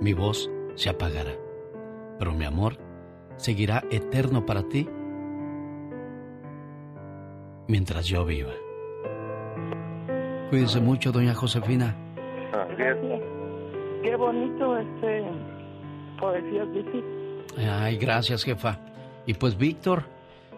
Mi 0.00 0.12
voz 0.12 0.50
se 0.74 0.88
apagará. 0.88 1.36
Pero 2.18 2.32
mi 2.32 2.44
amor 2.44 2.78
seguirá 3.36 3.84
eterno 3.90 4.46
para 4.46 4.68
ti 4.68 4.88
mientras 7.70 8.06
yo 8.06 8.24
viva. 8.24 8.52
Cuídese 10.50 10.80
mucho, 10.80 11.12
doña 11.12 11.34
Josefina. 11.34 11.96
Gracias. 12.76 13.20
Qué 14.02 14.16
bonito 14.16 14.76
este 14.76 15.24
poesía. 16.18 16.64
Ay, 17.82 17.96
gracias, 17.96 18.44
jefa. 18.44 18.80
Y 19.26 19.34
pues, 19.34 19.56
Víctor, 19.56 20.04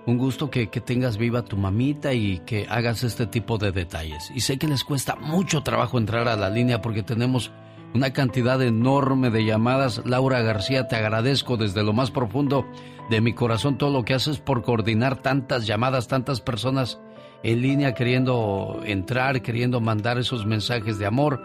un 0.07 0.17
gusto 0.17 0.51
que, 0.51 0.71
que, 0.71 0.81
tengas 0.81 1.19
viva 1.19 1.43
tu 1.43 1.57
mamita 1.57 2.15
y 2.15 2.39
que 2.41 2.67
hagas 2.69 3.03
este 3.05 3.27
tipo 3.27 3.59
de 3.59 3.73
detalles. 3.73 4.31
Y 4.35 4.41
sé 4.41 4.59
que 4.59 4.67
les 4.67 4.83
cuesta 4.83 5.17
mucho 5.17 5.63
trabajo 5.63 5.99
entrar 5.99 6.29
a 6.29 6.37
la 6.37 6.49
línea 6.49 6.81
porque 6.81 7.03
tenemos 7.03 7.53
una 7.95 8.13
cantidad 8.13 8.61
enorme 8.63 9.31
de 9.31 9.45
llamadas. 9.45 10.03
Laura 10.05 10.41
García, 10.43 10.89
te 10.89 10.97
agradezco 10.97 11.57
desde 11.57 11.83
lo 11.83 11.93
más 11.93 12.11
profundo 12.11 12.67
de 13.11 13.21
mi 13.21 13.35
corazón 13.35 13.79
todo 13.79 13.91
lo 13.91 14.05
que 14.05 14.15
haces 14.15 14.39
por 14.39 14.63
coordinar 14.63 15.17
tantas 15.17 15.67
llamadas, 15.67 16.09
tantas 16.09 16.41
personas 16.41 17.01
en 17.43 17.61
línea 17.61 17.95
queriendo 17.95 18.81
entrar, 18.85 19.43
queriendo 19.43 19.81
mandar 19.81 20.19
esos 20.19 20.47
mensajes 20.47 20.99
de 20.99 21.07
amor. 21.07 21.43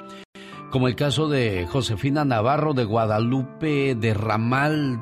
Como 0.71 0.87
el 0.87 0.95
caso 0.95 1.29
de 1.29 1.65
Josefina 1.67 2.25
Navarro 2.25 2.73
de 2.73 2.83
Guadalupe 2.83 3.95
de 3.95 4.13
Ramal. 4.13 4.99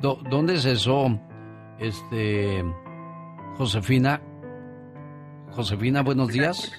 ¿Dónde 0.00 0.54
es 0.54 0.64
eso? 0.64 1.20
Este. 1.78 2.64
Josefina. 3.56 4.22
Josefina, 5.50 6.02
buenos 6.02 6.28
días. 6.28 6.72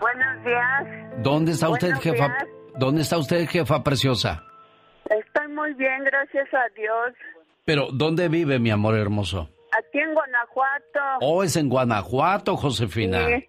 Buenos 0.00 0.44
días. 0.44 1.22
¿Dónde 1.22 1.52
está 1.52 1.68
usted, 1.68 1.92
jefa? 1.96 2.28
días. 2.28 2.51
¿Dónde 2.76 3.02
está 3.02 3.18
usted, 3.18 3.46
jefa 3.48 3.82
preciosa? 3.82 4.44
Estoy 5.10 5.48
muy 5.48 5.74
bien, 5.74 6.04
gracias 6.04 6.48
a 6.54 6.68
Dios. 6.74 7.12
Pero, 7.64 7.88
¿dónde 7.92 8.28
vive, 8.28 8.58
mi 8.58 8.70
amor 8.70 8.96
hermoso? 8.96 9.50
Aquí 9.78 9.98
en 9.98 10.14
Guanajuato. 10.14 11.00
Oh, 11.20 11.42
es 11.42 11.56
en 11.56 11.68
Guanajuato, 11.68 12.56
Josefina. 12.56 13.26
Sí. 13.26 13.46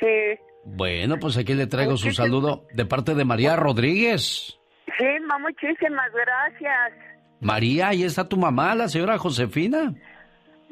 Sí. 0.00 0.40
Bueno, 0.64 1.16
pues 1.18 1.36
aquí 1.36 1.54
le 1.54 1.66
traigo 1.66 1.96
su 1.96 2.10
saludo 2.12 2.64
de 2.72 2.84
parte 2.84 3.14
de 3.14 3.24
María 3.24 3.56
Rodríguez. 3.56 4.58
Sí, 4.98 5.06
ma, 5.26 5.38
muchísimas 5.38 6.10
gracias. 6.12 6.92
María, 7.40 7.88
ahí 7.88 8.02
está 8.04 8.28
tu 8.28 8.36
mamá, 8.36 8.74
la 8.74 8.88
señora 8.88 9.18
Josefina. 9.18 9.94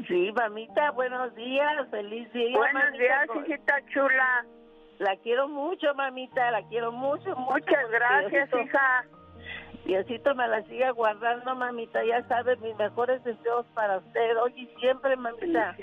Sí, 0.06 0.30
mamita, 0.34 0.90
buenos 0.90 1.34
días, 1.34 1.88
feliz 1.90 2.30
día. 2.32 2.56
Buenos 2.56 2.82
mamita. 2.82 2.98
días, 3.02 3.26
hijita 3.46 3.74
chula. 3.92 4.44
La 4.98 5.16
quiero 5.22 5.48
mucho, 5.48 5.94
mamita, 5.94 6.50
la 6.50 6.62
quiero 6.68 6.90
mucho. 6.92 7.28
mucho. 7.36 7.52
Muchas 7.52 7.90
gracias, 7.90 8.50
Diosito- 8.50 8.62
hija. 8.64 9.04
Diosito 9.84 10.34
me 10.34 10.48
la 10.48 10.62
siga 10.64 10.90
guardando, 10.90 11.54
mamita, 11.54 12.00
ya 12.04 12.26
sabes, 12.28 12.58
mis 12.60 12.74
mejores 12.76 13.22
deseos 13.24 13.64
para 13.74 13.98
usted, 13.98 14.36
hoy 14.42 14.52
y 14.56 14.80
siempre, 14.80 15.16
mamita. 15.16 15.76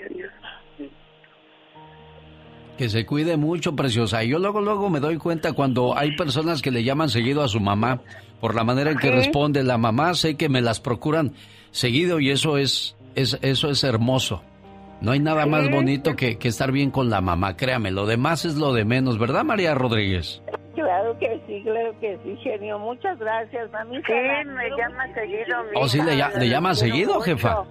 Que 2.76 2.88
se 2.88 3.06
cuide 3.06 3.36
mucho, 3.36 3.76
preciosa. 3.76 4.24
Y 4.24 4.30
yo 4.30 4.38
luego, 4.40 4.60
luego 4.60 4.90
me 4.90 4.98
doy 4.98 5.16
cuenta 5.16 5.52
cuando 5.52 5.96
hay 5.96 6.16
personas 6.16 6.60
que 6.60 6.72
le 6.72 6.82
llaman 6.82 7.08
seguido 7.08 7.42
a 7.42 7.48
su 7.48 7.60
mamá 7.60 8.00
por 8.40 8.54
la 8.56 8.64
manera 8.64 8.90
en 8.90 8.98
que 8.98 9.08
Sí. 9.08 9.14
responde 9.14 9.62
la 9.62 9.78
mamá. 9.78 10.12
Sé 10.14 10.36
que 10.36 10.48
me 10.48 10.60
las 10.60 10.80
procuran 10.80 11.34
seguido 11.70 12.18
y 12.18 12.30
eso 12.30 12.58
es, 12.58 12.96
es 13.14 13.38
eso 13.42 13.70
es 13.70 13.84
hermoso. 13.84 14.42
No 15.04 15.12
hay 15.12 15.20
nada 15.20 15.44
más 15.46 15.70
bonito 15.70 16.16
que, 16.16 16.38
que 16.38 16.48
estar 16.48 16.72
bien 16.72 16.90
con 16.90 17.10
la 17.10 17.20
mamá, 17.20 17.56
créame. 17.56 17.90
Lo 17.90 18.06
demás 18.06 18.44
es 18.44 18.56
lo 18.56 18.72
de 18.72 18.84
menos, 18.86 19.18
¿verdad, 19.18 19.44
María 19.44 19.74
Rodríguez? 19.74 20.42
Claro 20.74 21.16
que 21.18 21.40
sí, 21.46 21.62
claro 21.62 21.94
que 22.00 22.18
sí, 22.24 22.36
genio. 22.42 22.78
Muchas 22.78 23.18
gracias, 23.18 23.70
mami. 23.70 23.98
Sí, 23.98 24.12
me 24.46 24.70
llama 24.76 25.06
seguido 25.14 25.62
mi 25.64 25.70
¿O 25.80 25.88
sí 25.88 26.00
le, 26.02 26.16
hija. 26.16 26.30
lla- 26.32 26.38
le 26.38 26.48
llaman 26.48 26.74
quiero 26.74 26.88
seguido, 26.92 27.12
mucho. 27.14 27.24
jefa? 27.24 27.64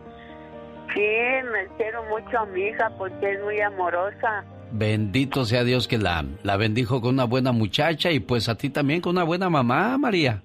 Sí, 0.93 1.01
me 1.01 1.67
quiero 1.77 2.03
mucho 2.05 2.37
a 2.39 2.45
mi 2.45 2.61
hija 2.61 2.91
porque 2.97 3.31
es 3.33 3.41
muy 3.43 3.59
amorosa. 3.61 4.45
Bendito 4.71 5.45
sea 5.45 5.63
Dios 5.63 5.87
que 5.87 5.97
la, 5.97 6.23
la 6.43 6.55
bendijo 6.57 7.01
con 7.01 7.15
una 7.15 7.25
buena 7.25 7.51
muchacha 7.51 8.11
y 8.11 8.19
pues 8.19 8.47
a 8.47 8.55
ti 8.55 8.69
también 8.69 9.01
con 9.01 9.11
una 9.15 9.23
buena 9.23 9.49
mamá, 9.49 9.97
María. 9.97 10.41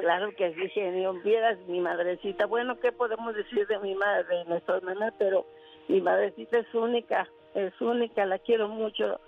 Claro 0.00 0.30
que 0.36 0.52
sí, 0.54 0.68
genio. 0.74 1.12
Vieras 1.24 1.58
mi 1.68 1.80
madrecita. 1.80 2.46
Bueno, 2.46 2.78
¿qué 2.80 2.92
podemos 2.92 3.34
decir 3.34 3.66
de 3.66 3.78
mi 3.80 3.94
madre, 3.94 4.38
de 4.38 4.44
nuestra 4.46 4.76
hermana? 4.76 5.12
Pero 5.18 5.46
mi 5.88 6.00
madrecita 6.00 6.58
es 6.58 6.74
única, 6.74 7.28
es 7.54 7.78
única, 7.80 8.26
la 8.26 8.38
quiero 8.38 8.68
mucho. 8.68 9.20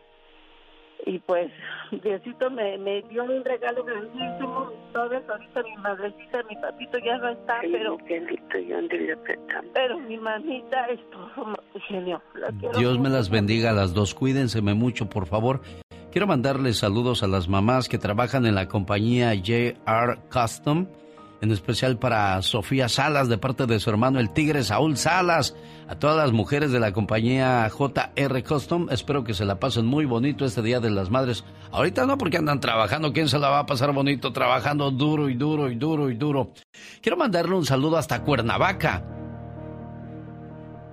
Y 1.05 1.19
pues, 1.21 1.51
Diosito 2.03 2.51
me, 2.51 2.79
me 2.79 3.03
dio 3.03 3.25
un 3.25 3.45
regalo 3.45 3.85
grandísimo. 3.85 4.73
Todas 4.93 5.29
ahorita 5.29 5.63
mi 5.63 5.77
madrecita, 5.77 6.43
mi 6.49 6.57
papito 6.57 6.99
ya 6.99 7.19
no 7.19 7.29
está, 7.29 7.61
pero... 7.61 7.99
Pero 9.75 9.99
mi 10.01 10.17
mamita 10.17 10.87
es 10.87 11.01
todo, 11.11 11.55
genio. 11.87 12.23
La 12.35 12.51
Dios 12.79 12.99
me 12.99 13.11
las 13.11 13.29
bendiga 13.29 13.71
a 13.71 13.75
las 13.75 13.93
dos. 13.93 14.15
Cuídenseme 14.15 14.73
mucho, 14.73 15.09
por 15.11 15.27
favor. 15.27 15.61
Quiero 16.11 16.27
mandarles 16.27 16.79
saludos 16.79 17.23
a 17.23 17.27
las 17.27 17.47
mamás 17.47 17.91
que 17.91 17.99
trabajan 17.99 18.47
en 18.47 18.55
la 18.55 18.69
compañía 18.69 19.35
JR 19.35 20.19
Custom, 20.33 20.87
en 21.41 21.51
especial 21.51 21.99
para 21.99 22.41
Sofía 22.43 22.89
Salas 22.89 23.29
de 23.29 23.39
parte 23.39 23.67
de 23.67 23.81
su 23.81 23.91
hermano 23.91 24.21
el 24.21 24.31
Tigre 24.31 24.63
Saúl 24.63 24.97
Salas, 24.97 25.55
a 25.89 25.97
todas 25.97 26.17
las 26.17 26.33
mujeres 26.33 26.73
de 26.73 26.81
la 26.81 26.93
compañía 26.93 27.69
JR 27.71 28.43
Custom. 28.43 28.89
Espero 28.91 29.25
que 29.25 29.35
se 29.35 29.45
la 29.45 29.59
pasen 29.59 29.87
muy 29.87 30.05
bonito 30.05 30.45
este 30.45 30.63
Día 30.63 30.81
de 30.81 30.91
las 30.91 31.11
Madres. 31.11 31.45
Ahorita 31.71 32.07
no 32.07 32.19
porque 32.19 32.39
andan 32.39 32.61
trabajando, 32.61 33.13
¿quién 33.13 33.29
se 33.29 33.39
la 33.39 33.49
va 33.49 33.61
a 33.61 33.67
pasar 33.67 33.93
bonito 33.93 34.33
trabajando 34.33 34.91
duro 34.91 35.29
y 35.29 35.35
duro 35.35 35.71
y 35.71 35.77
duro 35.77 36.11
y 36.11 36.15
duro? 36.15 36.53
Quiero 37.01 37.17
mandarle 37.17 37.55
un 37.55 37.67
saludo 37.67 37.97
hasta 37.97 38.23
Cuernavaca 38.23 39.05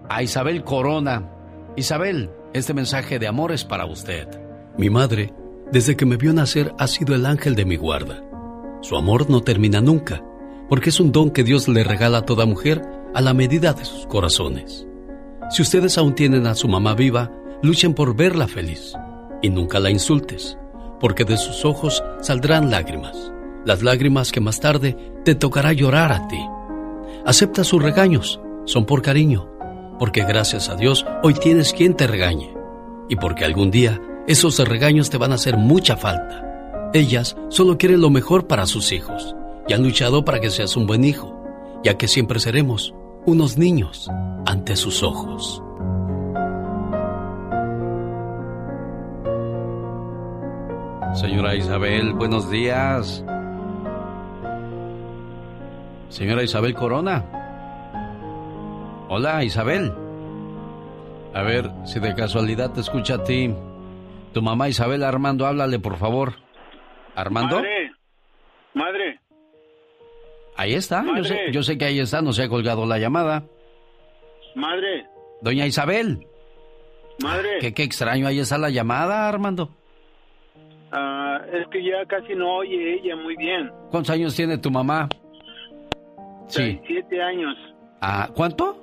a 0.09 0.21
Isabel 0.21 0.63
Corona. 0.63 1.29
Isabel, 1.75 2.29
este 2.53 2.73
mensaje 2.73 3.17
de 3.19 3.27
amor 3.27 3.51
es 3.51 3.63
para 3.63 3.85
usted. 3.85 4.27
Mi 4.77 4.89
madre, 4.89 5.33
desde 5.71 5.95
que 5.95 6.05
me 6.05 6.17
vio 6.17 6.33
nacer, 6.33 6.73
ha 6.77 6.87
sido 6.87 7.15
el 7.15 7.25
ángel 7.25 7.55
de 7.55 7.65
mi 7.65 7.77
guarda. 7.77 8.23
Su 8.81 8.97
amor 8.97 9.29
no 9.29 9.41
termina 9.41 9.81
nunca, 9.81 10.23
porque 10.73 10.89
es 10.89 10.99
un 10.99 11.11
don 11.11 11.29
que 11.29 11.43
Dios 11.43 11.67
le 11.67 11.83
regala 11.83 12.17
a 12.17 12.25
toda 12.25 12.47
mujer 12.47 12.81
a 13.13 13.21
la 13.21 13.35
medida 13.35 13.73
de 13.73 13.85
sus 13.85 14.07
corazones. 14.07 14.87
Si 15.51 15.61
ustedes 15.61 15.99
aún 15.99 16.15
tienen 16.15 16.47
a 16.47 16.55
su 16.55 16.67
mamá 16.67 16.95
viva, 16.95 17.31
luchen 17.61 17.93
por 17.93 18.15
verla 18.15 18.47
feliz 18.47 18.95
y 19.43 19.51
nunca 19.51 19.79
la 19.79 19.91
insultes, 19.91 20.57
porque 20.99 21.25
de 21.25 21.37
sus 21.37 21.63
ojos 21.63 22.03
saldrán 22.21 22.71
lágrimas, 22.71 23.31
las 23.65 23.83
lágrimas 23.83 24.31
que 24.31 24.39
más 24.39 24.59
tarde 24.59 24.97
te 25.23 25.35
tocará 25.35 25.73
llorar 25.73 26.11
a 26.11 26.27
ti. 26.27 26.43
Acepta 27.23 27.63
sus 27.63 27.79
regaños, 27.79 28.41
son 28.65 28.87
por 28.87 29.03
cariño, 29.03 29.47
porque 29.99 30.25
gracias 30.25 30.69
a 30.69 30.75
Dios 30.75 31.05
hoy 31.21 31.35
tienes 31.35 31.71
quien 31.71 31.93
te 31.93 32.07
regañe 32.07 32.51
y 33.09 33.15
porque 33.17 33.45
algún 33.45 33.69
día 33.69 34.01
esos 34.25 34.57
regaños 34.67 35.11
te 35.11 35.19
van 35.19 35.33
a 35.33 35.35
hacer 35.35 35.55
mucha 35.55 35.97
falta. 35.97 36.89
Ellas 36.95 37.37
solo 37.49 37.77
quieren 37.77 38.01
lo 38.01 38.09
mejor 38.09 38.47
para 38.47 38.65
sus 38.65 38.91
hijos 38.91 39.35
y 39.67 39.73
han 39.73 39.83
luchado 39.83 40.25
para 40.25 40.39
que 40.39 40.49
seas 40.49 40.75
un 40.75 40.87
buen 40.87 41.03
hijo, 41.03 41.43
ya 41.83 41.97
que 41.97 42.07
siempre 42.07 42.39
seremos 42.39 42.93
unos 43.25 43.57
niños 43.57 44.09
ante 44.45 44.75
sus 44.75 45.03
ojos. 45.03 45.63
Señora 51.15 51.55
Isabel, 51.55 52.13
buenos 52.13 52.49
días. 52.49 53.23
Señora 56.09 56.43
Isabel 56.43 56.73
Corona. 56.73 57.23
Hola, 59.09 59.43
Isabel. 59.43 59.93
A 61.33 61.41
ver, 61.43 61.71
si 61.85 61.99
de 61.99 62.13
casualidad 62.15 62.71
te 62.73 62.81
escucha 62.81 63.15
a 63.15 63.23
ti. 63.23 63.53
Tu 64.33 64.41
mamá 64.41 64.69
Isabel 64.69 65.03
Armando, 65.03 65.45
háblale, 65.45 65.79
por 65.79 65.97
favor. 65.97 66.33
¿Armando? 67.15 67.57
Madre, 67.57 67.91
madre, 68.73 69.19
Ahí 70.55 70.73
está. 70.75 71.03
Yo 71.17 71.23
sé, 71.23 71.39
yo 71.51 71.63
sé 71.63 71.77
que 71.77 71.85
ahí 71.85 71.99
está, 71.99 72.21
no 72.21 72.31
se 72.33 72.43
ha 72.43 72.49
colgado 72.49 72.85
la 72.85 72.97
llamada. 72.99 73.43
madre, 74.55 75.05
Doña 75.41 75.65
Isabel. 75.65 76.27
madre. 77.21 77.57
Qué, 77.59 77.73
qué 77.73 77.83
extraño, 77.83 78.27
ahí 78.27 78.39
está 78.39 78.57
la 78.57 78.69
llamada, 78.69 79.27
Armando. 79.27 79.69
Ah, 80.91 81.39
es 81.51 81.67
que 81.69 81.83
ya 81.83 82.05
casi 82.07 82.35
no 82.35 82.57
oye 82.57 82.95
ella 82.95 83.15
muy 83.15 83.35
bien. 83.35 83.71
¿Cuántos 83.89 84.11
años 84.11 84.35
tiene 84.35 84.57
tu 84.59 84.69
mamá? 84.69 85.09
Sí. 86.47 86.79
Siete 86.85 87.21
años, 87.21 87.55
Ah, 88.01 88.29
¿Cuánto? 88.35 88.79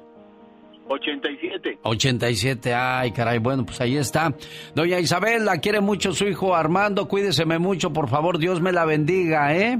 87. 0.88 1.78
87, 1.82 2.74
ay 2.74 3.12
caray, 3.12 3.38
bueno, 3.38 3.64
pues 3.64 3.80
ahí 3.80 3.96
está. 3.96 4.34
Doña 4.74 4.98
Isabel, 4.98 5.44
la 5.44 5.58
quiere 5.58 5.80
mucho 5.80 6.12
su 6.12 6.26
hijo 6.26 6.56
Armando, 6.56 7.06
cuídeseme 7.06 7.58
mucho, 7.60 7.92
por 7.92 8.08
favor, 8.08 8.38
Dios 8.38 8.60
me 8.60 8.72
la 8.72 8.84
bendiga, 8.86 9.54
¿eh? 9.54 9.78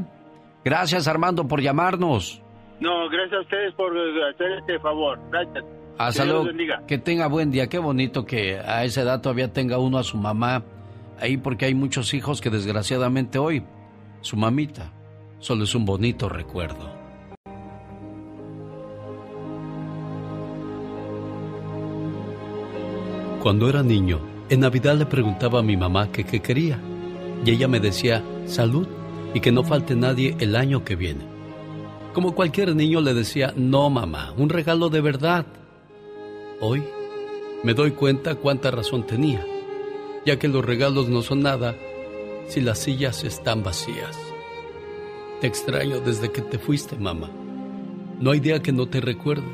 Gracias 0.65 1.09
Armando 1.09 1.47
por 1.47 1.61
llamarnos. 1.61 2.43
No, 2.81 3.09
gracias 3.09 3.39
a 3.39 3.43
ustedes 3.43 3.75
por 3.75 3.93
hacer 3.97 4.53
este 4.59 4.79
favor. 4.81 5.19
Gracias. 5.31 5.65
Hasta 5.99 6.25
luego, 6.25 6.47
que 6.87 6.97
tenga 6.97 7.27
buen 7.27 7.51
día, 7.51 7.69
qué 7.69 7.79
bonito 7.79 8.25
que 8.25 8.59
a 8.59 8.85
esa 8.85 9.03
edad 9.03 9.21
todavía 9.21 9.53
tenga 9.53 9.79
uno 9.79 9.99
a 9.99 10.03
su 10.03 10.17
mamá 10.17 10.65
ahí, 11.21 11.37
porque 11.37 11.67
hay 11.67 11.75
muchos 11.75 12.15
hijos 12.15 12.41
que 12.41 12.49
desgraciadamente 12.49 13.39
hoy, 13.39 13.63
su 14.23 14.39
mamita, 14.39 14.93
solo 15.41 15.65
es 15.65 15.75
un 15.75 15.85
bonito 15.85 16.31
recuerdo. 16.31 16.91
Cuando 23.43 23.69
era 23.69 23.83
niño, 23.83 24.21
en 24.49 24.61
Navidad 24.61 24.97
le 24.97 25.05
preguntaba 25.05 25.61
a 25.61 25.63
mi 25.63 25.77
mamá 25.77 26.11
que 26.11 26.25
qué 26.25 26.41
quería. 26.41 26.79
Y 27.45 27.51
ella 27.51 27.69
me 27.69 27.81
decía, 27.81 28.23
salud 28.47 28.87
y 29.35 29.41
que 29.41 29.53
no 29.53 29.65
falte 29.65 29.95
nadie 29.95 30.37
el 30.41 30.57
año 30.57 30.85
que 30.85 30.97
viene. 30.97 31.25
Como 32.13 32.35
cualquier 32.35 32.75
niño 32.75 33.01
le 33.01 33.15
decía, 33.15 33.53
no 33.57 33.89
mamá, 33.89 34.35
un 34.37 34.49
regalo 34.49 34.89
de 34.89 35.01
verdad. 35.01 35.47
Hoy 36.61 36.83
me 37.63 37.75
doy 37.75 37.93
cuenta 37.93 38.35
cuánta 38.35 38.71
razón 38.71 39.07
tenía, 39.07 39.47
ya 40.27 40.39
que 40.39 40.49
los 40.49 40.65
regalos 40.65 41.09
no 41.09 41.23
son 41.23 41.43
nada 41.43 41.77
si 42.49 42.61
las 42.61 42.81
sillas 42.81 43.23
están 43.23 43.63
vacías. 43.63 44.19
Te 45.41 45.47
extraño 45.47 46.01
desde 46.01 46.33
que 46.33 46.43
te 46.43 46.59
fuiste, 46.59 46.97
mamá. 46.97 47.31
No 48.19 48.33
hay 48.33 48.41
día 48.41 48.61
que 48.61 48.73
no 48.73 48.87
te 48.87 49.01
recuerde. 49.01 49.47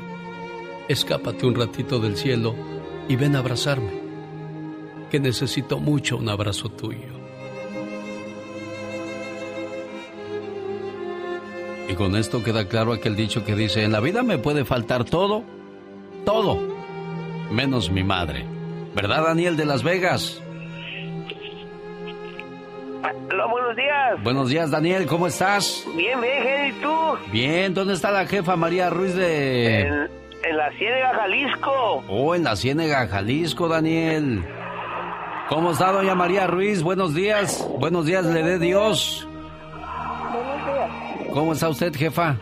Escápate 0.89 1.45
un 1.45 1.55
ratito 1.55 1.99
del 1.99 2.17
cielo 2.17 2.55
y 3.07 3.15
ven 3.15 3.35
a 3.35 3.39
abrazarme, 3.39 3.91
que 5.09 5.19
necesito 5.19 5.79
mucho 5.79 6.17
un 6.17 6.27
abrazo 6.27 6.69
tuyo. 6.69 7.16
Y 11.87 11.95
con 11.95 12.15
esto 12.15 12.43
queda 12.43 12.67
claro 12.67 12.91
aquel 12.91 13.15
dicho 13.15 13.45
que 13.45 13.55
dice, 13.55 13.83
en 13.83 13.93
la 13.93 14.01
vida 14.01 14.21
me 14.21 14.37
puede 14.37 14.65
faltar 14.65 15.05
todo, 15.05 15.43
todo, 16.25 16.59
menos 17.49 17.89
mi 17.89 18.03
madre. 18.03 18.45
¿Verdad, 18.93 19.23
Daniel 19.23 19.55
de 19.55 19.65
Las 19.65 19.83
Vegas? 19.83 20.41
Hola, 23.31 23.45
buenos 23.45 23.75
días. 23.75 24.23
Buenos 24.23 24.49
días, 24.49 24.71
Daniel, 24.71 25.05
¿cómo 25.05 25.27
estás? 25.27 25.85
Bien, 25.95 26.19
bien, 26.19 26.67
¿y 26.67 26.71
tú? 26.81 26.91
Bien, 27.31 27.73
¿dónde 27.73 27.93
está 27.93 28.11
la 28.11 28.25
jefa 28.25 28.55
María 28.55 28.89
Ruiz 28.89 29.15
de... 29.15 29.81
En, 29.81 29.93
en 30.43 30.57
la 30.57 30.69
Ciénaga, 30.77 31.13
Jalisco. 31.13 32.03
Oh, 32.09 32.35
en 32.35 32.43
la 32.43 32.55
Ciénega, 32.55 33.07
Jalisco, 33.07 33.67
Daniel. 33.67 34.43
¿Cómo 35.47 35.71
está 35.71 35.93
doña 35.93 36.15
María 36.15 36.47
Ruiz? 36.47 36.83
Buenos 36.83 37.13
días. 37.13 37.65
Buenos 37.79 38.05
días, 38.05 38.25
le 38.25 38.43
dé 38.43 38.59
Dios. 38.59 39.27
¿Cómo 41.33 41.53
está 41.53 41.69
usted, 41.69 41.93
jefa? 41.95 42.37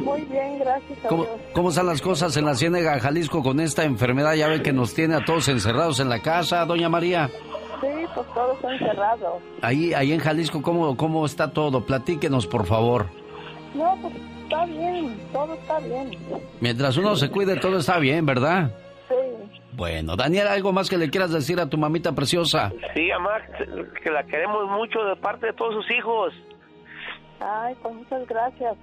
Muy 0.00 0.22
bien, 0.22 0.58
gracias 0.58 1.04
a 1.04 1.08
¿Cómo, 1.08 1.22
Dios. 1.24 1.36
cómo 1.52 1.68
están 1.68 1.86
las 1.86 2.02
cosas 2.02 2.36
en 2.36 2.44
la 2.44 2.54
Ciénega, 2.54 2.98
Jalisco, 2.98 3.42
con 3.42 3.60
esta 3.60 3.84
enfermedad? 3.84 4.34
Ya 4.34 4.48
ve 4.48 4.62
que 4.62 4.72
nos 4.72 4.92
tiene 4.94 5.14
a 5.14 5.24
todos 5.24 5.48
encerrados 5.48 6.00
en 6.00 6.08
la 6.08 6.20
casa, 6.20 6.64
doña 6.66 6.88
María. 6.88 7.28
Sí, 7.80 7.86
pues 8.14 8.26
todos 8.34 8.56
están 8.56 8.78
cerrados. 8.78 9.42
Ahí, 9.62 9.94
ahí 9.94 10.12
en 10.12 10.20
Jalisco, 10.20 10.62
¿cómo, 10.62 10.96
¿cómo 10.96 11.24
está 11.26 11.52
todo? 11.52 11.84
Platíquenos, 11.84 12.46
por 12.46 12.66
favor. 12.66 13.06
No, 13.74 13.96
pues 14.02 14.14
está 14.42 14.64
bien, 14.66 15.20
todo 15.32 15.54
está 15.54 15.78
bien. 15.80 16.10
Mientras 16.60 16.96
uno 16.96 17.14
se 17.16 17.30
cuide, 17.30 17.56
todo 17.56 17.78
está 17.78 17.98
bien, 17.98 18.26
¿verdad? 18.26 18.70
Sí. 19.08 19.14
Bueno, 19.72 20.16
Daniel, 20.16 20.48
¿algo 20.48 20.72
más 20.72 20.88
que 20.88 20.96
le 20.98 21.10
quieras 21.10 21.30
decir 21.32 21.60
a 21.60 21.68
tu 21.68 21.76
mamita 21.78 22.12
preciosa? 22.12 22.72
Sí, 22.94 23.08
mamá, 23.12 23.38
que 24.02 24.10
la 24.10 24.24
queremos 24.24 24.68
mucho 24.70 25.00
de 25.04 25.16
parte 25.16 25.46
de 25.46 25.52
todos 25.52 25.74
sus 25.74 25.90
hijos. 25.96 26.32
Ay, 27.44 27.74
pues 27.82 27.94
muchas 27.94 28.26
gracias. 28.26 28.76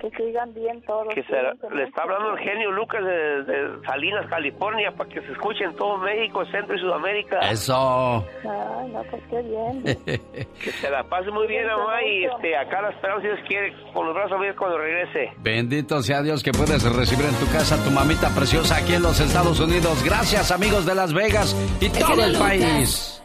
que 0.00 0.10
sigan 0.10 0.52
bien 0.54 0.82
todos. 0.82 1.14
Que 1.14 1.22
se, 1.22 1.32
le 1.74 1.84
está 1.84 2.02
hablando 2.02 2.32
el 2.32 2.38
genio 2.40 2.72
Lucas 2.72 3.02
de, 3.04 3.78
Salinas, 3.86 4.26
California, 4.28 4.90
para 4.90 5.08
que 5.08 5.20
se 5.20 5.32
escuche 5.32 5.64
en 5.64 5.74
todo 5.76 5.98
México, 5.98 6.44
Centro 6.46 6.74
y 6.74 6.80
Sudamérica. 6.80 7.38
Eso. 7.50 8.24
Ay, 8.42 8.90
no, 8.90 9.02
pues 9.04 9.22
qué 9.30 9.42
bien. 9.42 9.82
que 10.04 10.70
se 10.72 10.90
la 10.90 11.04
pase 11.04 11.30
muy 11.30 11.46
bien, 11.46 11.66
mamá, 11.66 12.02
y 12.02 12.24
este, 12.24 12.56
acá 12.56 12.82
la 12.82 12.90
esperamos 12.90 13.22
si 13.22 13.28
Dios 13.28 13.40
quiere, 13.46 13.72
con 13.92 14.06
los 14.06 14.14
brazos 14.14 14.32
abiertos 14.32 14.58
cuando 14.58 14.78
regrese. 14.78 15.32
Bendito 15.38 16.02
sea 16.02 16.22
Dios 16.22 16.42
que 16.42 16.50
puedes 16.50 16.82
recibir 16.96 17.26
en 17.26 17.36
tu 17.36 17.46
casa 17.52 17.76
a 17.76 17.84
tu 17.84 17.90
mamita 17.90 18.34
preciosa 18.34 18.78
aquí 18.78 18.94
en 18.94 19.02
los 19.02 19.20
Estados 19.20 19.60
Unidos. 19.60 20.02
Gracias, 20.04 20.50
amigos 20.50 20.86
de 20.86 20.94
Las 20.96 21.14
Vegas 21.14 21.54
y 21.80 21.88
todo 21.88 22.24
el 22.24 22.36
país. 22.36 23.22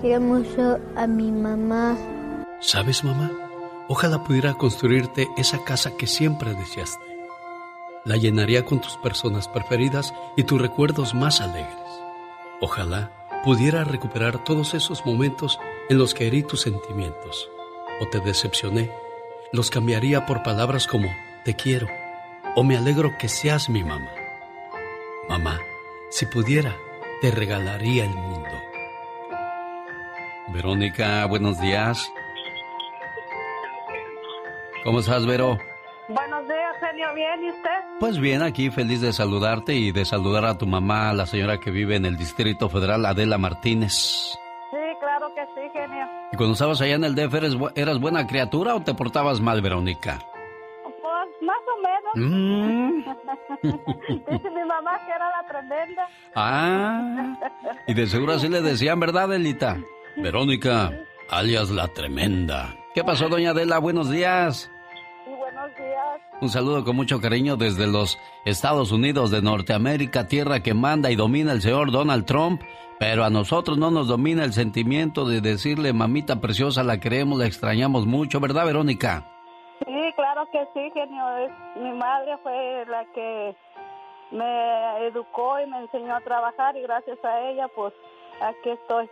Quiero 0.00 0.20
mucho 0.20 0.78
a 0.96 1.06
mi 1.06 1.32
mamá. 1.32 1.96
¿Sabes, 2.60 3.02
mamá? 3.02 3.41
Ojalá 3.88 4.22
pudiera 4.24 4.54
construirte 4.54 5.28
esa 5.36 5.64
casa 5.64 5.96
que 5.96 6.06
siempre 6.06 6.54
deseaste. 6.54 7.04
La 8.04 8.16
llenaría 8.16 8.64
con 8.64 8.80
tus 8.80 8.96
personas 8.96 9.48
preferidas 9.48 10.14
y 10.36 10.44
tus 10.44 10.60
recuerdos 10.60 11.14
más 11.14 11.40
alegres. 11.40 11.76
Ojalá 12.60 13.12
pudiera 13.44 13.84
recuperar 13.84 14.44
todos 14.44 14.74
esos 14.74 15.04
momentos 15.04 15.58
en 15.88 15.98
los 15.98 16.14
que 16.14 16.26
herí 16.26 16.42
tus 16.42 16.62
sentimientos 16.62 17.50
o 18.00 18.08
te 18.08 18.20
decepcioné. 18.20 18.90
Los 19.52 19.70
cambiaría 19.70 20.26
por 20.26 20.42
palabras 20.42 20.86
como 20.86 21.08
te 21.44 21.54
quiero 21.54 21.88
o 22.54 22.64
me 22.64 22.76
alegro 22.76 23.16
que 23.18 23.28
seas 23.28 23.68
mi 23.68 23.82
mamá. 23.82 24.10
Mamá, 25.28 25.60
si 26.10 26.26
pudiera, 26.26 26.76
te 27.20 27.30
regalaría 27.30 28.04
el 28.04 28.14
mundo. 28.14 28.48
Verónica, 30.48 31.24
buenos 31.26 31.60
días. 31.60 32.12
¿Cómo 34.84 34.98
estás, 34.98 35.24
Vero? 35.26 35.58
Buenos 36.08 36.48
días, 36.48 36.76
genio. 36.80 37.14
¿Bien? 37.14 37.44
¿Y 37.44 37.48
usted? 37.50 37.70
Pues 38.00 38.18
bien, 38.18 38.42
aquí 38.42 38.70
feliz 38.70 39.00
de 39.00 39.12
saludarte 39.12 39.74
y 39.74 39.92
de 39.92 40.04
saludar 40.04 40.44
a 40.44 40.58
tu 40.58 40.66
mamá, 40.66 41.12
la 41.12 41.26
señora 41.26 41.58
que 41.58 41.70
vive 41.70 41.94
en 41.94 42.04
el 42.04 42.16
Distrito 42.16 42.68
Federal, 42.68 43.06
Adela 43.06 43.38
Martínez. 43.38 43.92
Sí, 43.92 44.78
claro 44.98 45.32
que 45.34 45.42
sí, 45.54 45.68
genio. 45.72 46.06
¿Y 46.32 46.36
cuando 46.36 46.54
estabas 46.54 46.80
allá 46.80 46.96
en 46.96 47.04
el 47.04 47.14
DF 47.14 47.34
eres, 47.34 47.56
eras 47.76 48.00
buena 48.00 48.26
criatura 48.26 48.74
o 48.74 48.82
te 48.82 48.92
portabas 48.94 49.40
mal, 49.40 49.62
Verónica? 49.62 50.18
Pues 50.82 51.28
más 51.42 51.62
o 51.68 51.76
menos. 52.16 52.28
Mm. 52.28 53.04
Dice 54.32 54.50
mi 54.50 54.64
mamá 54.64 54.98
que 55.06 55.12
era 55.12 55.30
la 55.30 55.48
tremenda. 55.48 56.08
Ah, 56.34 57.36
y 57.86 57.94
de 57.94 58.06
seguro 58.08 58.32
así 58.32 58.48
le 58.48 58.60
decían, 58.62 58.98
¿verdad, 58.98 59.32
Elita? 59.32 59.78
Verónica, 60.16 60.90
alias 61.30 61.70
la 61.70 61.86
tremenda. 61.88 62.74
¿Qué 62.94 63.02
pasó, 63.02 63.28
doña 63.28 63.50
Adela? 63.50 63.78
Buenos 63.78 64.10
días. 64.10 64.70
Un 66.42 66.48
saludo 66.50 66.84
con 66.84 66.94
mucho 66.96 67.20
cariño 67.20 67.56
desde 67.56 67.86
los 67.86 68.18
Estados 68.44 68.92
Unidos 68.92 69.30
de 69.30 69.40
Norteamérica, 69.40 70.26
tierra 70.26 70.60
que 70.60 70.74
manda 70.74 71.10
y 71.10 71.16
domina 71.16 71.52
el 71.52 71.62
señor 71.62 71.90
Donald 71.90 72.26
Trump, 72.26 72.60
pero 72.98 73.24
a 73.24 73.30
nosotros 73.30 73.78
no 73.78 73.90
nos 73.90 74.08
domina 74.08 74.44
el 74.44 74.52
sentimiento 74.52 75.24
de 75.24 75.40
decirle, 75.40 75.94
mamita 75.94 76.40
preciosa, 76.40 76.82
la 76.82 77.00
queremos, 77.00 77.38
la 77.38 77.46
extrañamos 77.46 78.06
mucho, 78.06 78.40
¿verdad, 78.40 78.66
Verónica? 78.66 79.26
Sí, 79.86 80.12
claro 80.14 80.46
que 80.52 80.66
sí, 80.74 80.90
genio. 80.92 81.24
Mi 81.76 81.92
madre 81.92 82.36
fue 82.42 82.84
la 82.88 83.04
que 83.14 83.56
me 84.32 85.06
educó 85.06 85.60
y 85.60 85.66
me 85.70 85.78
enseñó 85.78 86.16
a 86.16 86.20
trabajar 86.20 86.76
y 86.76 86.82
gracias 86.82 87.24
a 87.24 87.40
ella, 87.48 87.68
pues 87.68 87.94
aquí 88.40 88.70
estoy 88.70 89.08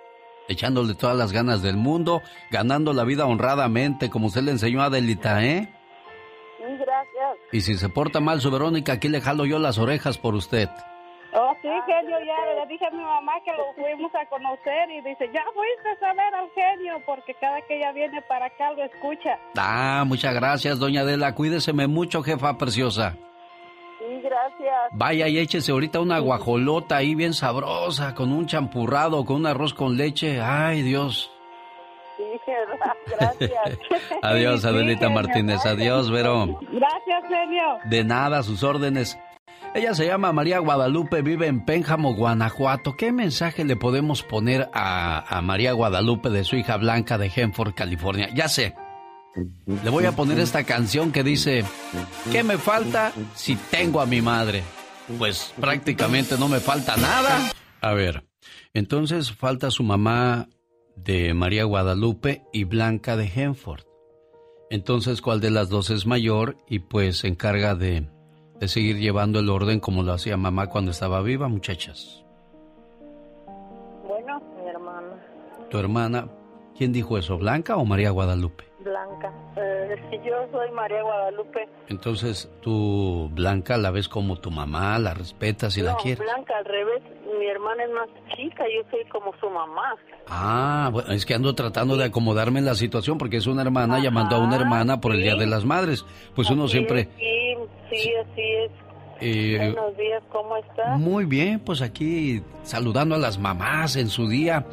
echándole 0.51 0.95
todas 0.95 1.17
las 1.17 1.33
ganas 1.33 1.63
del 1.63 1.77
mundo, 1.77 2.23
ganando 2.51 2.93
la 2.93 3.05
vida 3.05 3.25
honradamente, 3.27 4.11
como 4.11 4.27
usted 4.27 4.43
le 4.43 4.51
enseñó 4.51 4.83
a 4.83 4.87
Adelita, 4.87 5.43
¿eh? 5.45 5.73
gracias. 6.61 7.39
Y 7.53 7.61
si 7.61 7.75
se 7.75 7.89
porta 7.89 8.21
mal 8.21 8.41
su 8.41 8.51
Verónica, 8.51 8.95
aquí 8.95 9.09
le 9.09 9.21
jalo 9.21 9.47
yo 9.47 9.59
las 9.59 9.79
orejas 9.79 10.19
por 10.19 10.35
usted. 10.35 10.69
Oh, 11.33 11.55
sí, 11.63 11.69
genio, 11.87 12.17
ya 12.27 12.55
le 12.55 12.67
dije 12.67 12.85
a 12.85 12.91
mi 12.91 13.03
mamá 13.03 13.35
que 13.45 13.53
lo 13.53 13.73
fuimos 13.75 14.13
a 14.17 14.27
conocer 14.27 14.91
y 14.91 15.01
dice, 15.09 15.31
ya 15.33 15.45
fuiste 15.55 16.05
a 16.05 16.13
ver 16.13 16.35
al 16.35 16.51
genio 16.51 17.01
porque 17.07 17.35
cada 17.35 17.61
que 17.63 17.77
ella 17.77 17.93
viene 17.93 18.21
para 18.23 18.47
acá 18.47 18.73
lo 18.73 18.83
escucha. 18.83 19.39
Ah, 19.57 20.03
muchas 20.05 20.35
gracias, 20.35 20.81
doña 20.81 21.03
Adela. 21.03 21.37
Cuídeseme 21.37 21.87
mucho, 21.87 22.25
jefa 22.25 22.59
preciosa. 22.59 23.17
Sí, 24.01 24.21
gracias. 24.23 24.91
Vaya 24.93 25.29
y 25.29 25.39
échese 25.39 25.73
ahorita 25.73 26.01
una 26.01 26.19
guajolota 26.19 26.97
ahí 26.97 27.15
bien 27.15 27.35
sabrosa, 27.35 28.15
con 28.15 28.33
un 28.33 28.47
champurrado, 28.47 29.27
con 29.27 29.37
un 29.37 29.47
arroz 29.47 29.75
con 29.75 29.99
leche. 29.99 30.41
Ay, 30.41 30.81
Dios. 30.81 31.31
Gracias. 33.07 33.79
Adiós, 34.23 34.65
Adelita 34.65 35.11
Martínez. 35.11 35.65
Adiós, 35.67 36.11
Vero. 36.11 36.61
Gracias, 36.73 37.25
genio. 37.29 37.79
De 37.85 38.05
nada, 38.05 38.43
sus 38.43 38.63
órdenes. 38.63 39.19
Ella 39.75 39.95
se 39.95 40.07
llama 40.07 40.33
María 40.33 40.59
Guadalupe, 40.59 41.23
vive 41.23 41.47
en 41.47 41.65
Pénjamo, 41.65 42.15
Guanajuato. 42.15 42.97
¿Qué 42.97 43.13
mensaje 43.13 43.65
le 43.65 43.77
podemos 43.77 44.23
poner 44.23 44.69
a, 44.73 45.37
a 45.37 45.43
María 45.43 45.73
Guadalupe 45.73 46.31
de 46.31 46.43
su 46.43 46.57
hija 46.57 46.77
Blanca 46.77 47.19
de 47.19 47.31
Henford, 47.35 47.75
California? 47.75 48.31
Ya 48.35 48.49
sé. 48.49 48.75
Le 49.67 49.91
voy 49.91 50.07
a 50.07 50.13
poner 50.13 50.41
esta 50.41 50.65
canción 50.65 51.13
que 51.13 51.23
dice, 51.23 51.65
¿qué 52.33 52.43
me 52.43 52.59
falta 52.59 53.13
si 53.35 53.55
tengo 53.55 54.01
a 54.01 54.07
mi 54.07 54.21
madre? 54.21 54.63
Pues 55.19 55.55
prácticamente 55.61 56.37
no 56.39 56.49
me 56.49 56.59
falta 56.59 56.97
nada. 56.97 57.53
A 57.81 57.93
ver, 57.93 58.25
entonces 58.75 59.33
falta 59.33 59.71
su 59.71 59.83
mamá 59.83 60.49
de 60.97 61.33
María 61.35 61.65
Guadalupe 61.65 62.45
y 62.53 62.65
Blanca 62.65 63.17
de 63.17 63.31
Henford. 63.35 63.85
Entonces, 64.71 65.21
¿cuál 65.21 65.41
de 65.41 65.51
las 65.51 65.69
dos 65.69 65.91
es 65.91 66.07
mayor? 66.07 66.57
Y 66.69 66.81
pues 66.81 67.19
se 67.19 67.29
encarga 67.29 67.75
de, 67.75 68.09
de 68.61 68.69
seguir 68.69 68.99
llevando 68.99 69.41
el 69.41 69.49
orden 69.49 69.81
como 69.81 70.03
lo 70.03 70.13
hacía 70.13 70.37
mamá 70.37 70.69
cuando 70.69 70.93
estaba 70.93 71.23
viva, 71.23 71.49
muchachas. 71.49 72.25
Bueno, 74.07 74.41
mi 74.57 74.69
hermana. 74.69 75.17
¿Tu 75.71 75.79
hermana? 75.79 76.29
¿Quién 76.77 76.93
dijo 76.93 77.19
eso, 77.19 77.37
Blanca 77.37 77.77
o 77.77 77.85
María 77.85 78.11
Guadalupe? 78.11 78.70
Blanca. 78.83 79.33
Eh, 79.57 79.97
yo 80.25 80.47
soy 80.53 80.71
María 80.73 81.03
Guadalupe. 81.03 81.69
Entonces, 81.89 82.51
tú, 82.61 83.29
Blanca, 83.33 83.77
la 83.77 83.91
ves 83.91 84.09
como 84.09 84.37
tu 84.37 84.51
mamá, 84.51 84.99
la 84.99 85.15
respetas 85.15 85.77
y 85.77 85.83
la 85.83 85.97
quieres. 85.97 86.21
Blanca, 86.21 86.57
al 86.59 86.65
revés. 86.65 87.03
Mi 87.39 87.47
hermana 87.47 87.85
es 87.85 87.91
más 87.91 88.09
chica, 88.37 88.65
yo 88.75 88.83
soy 88.91 89.05
como 89.09 89.33
su 89.41 89.49
mamá. 89.49 89.95
Ah, 90.29 90.91
bueno, 90.93 91.13
es 91.13 91.25
que 91.25 91.35
ando 91.35 91.55
tratando 91.55 91.97
de 91.97 92.05
acomodarme 92.05 92.59
en 92.59 92.65
la 92.65 92.75
situación 92.75 93.19
porque 93.19 93.37
es 93.37 93.47
una 93.47 93.63
hermana 93.63 93.99
llamando 94.01 94.37
a 94.37 94.41
una 94.41 94.57
hermana 94.57 95.01
por 95.01 95.13
el 95.13 95.23
Día 95.23 95.37
de 95.37 95.47
las 95.47 95.65
Madres. 95.65 96.05
Pues 96.35 96.51
uno 96.51 96.69
siempre... 96.69 97.09
sí, 97.19 97.55
sí, 97.91 98.13
así 98.15 98.43
es. 98.43 98.71
Eh, 99.21 99.73
Buenos 99.75 99.97
días, 99.97 100.23
¿cómo 100.31 100.57
estás? 100.57 100.99
Muy 100.99 101.25
bien, 101.27 101.61
pues 101.61 101.83
aquí 101.83 102.43
saludando 102.63 103.15
a 103.15 103.19
las 103.19 103.39
mamás 103.39 103.97
en 103.97 104.09
su 104.09 104.29
día. 104.29 104.65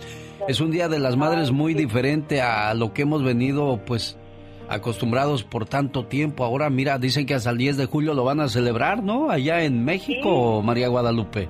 Es 0.48 0.62
un 0.62 0.72
día 0.72 0.88
de 0.88 1.00
las 1.00 1.18
madres 1.18 1.52
muy 1.52 1.74
diferente 1.74 2.42
a 2.42 2.74
lo 2.74 2.94
que 2.94 3.02
hemos 3.02 3.24
venido, 3.24 3.80
pues, 3.86 4.18
acostumbrados 4.70 5.44
por 5.44 5.66
tanto 5.66 6.06
tiempo. 6.06 6.46
Ahora, 6.46 6.70
mira, 6.70 6.98
dicen 6.98 7.26
que 7.26 7.34
hasta 7.34 7.50
el 7.50 7.58
10 7.58 7.78
de 7.78 7.86
julio 7.86 8.14
lo 8.14 8.24
van 8.24 8.40
a 8.40 8.48
celebrar, 8.48 9.04
¿no? 9.04 9.30
Allá 9.30 9.64
en 9.64 9.84
México, 9.84 10.62
María 10.62 10.88
Guadalupe. 10.88 11.50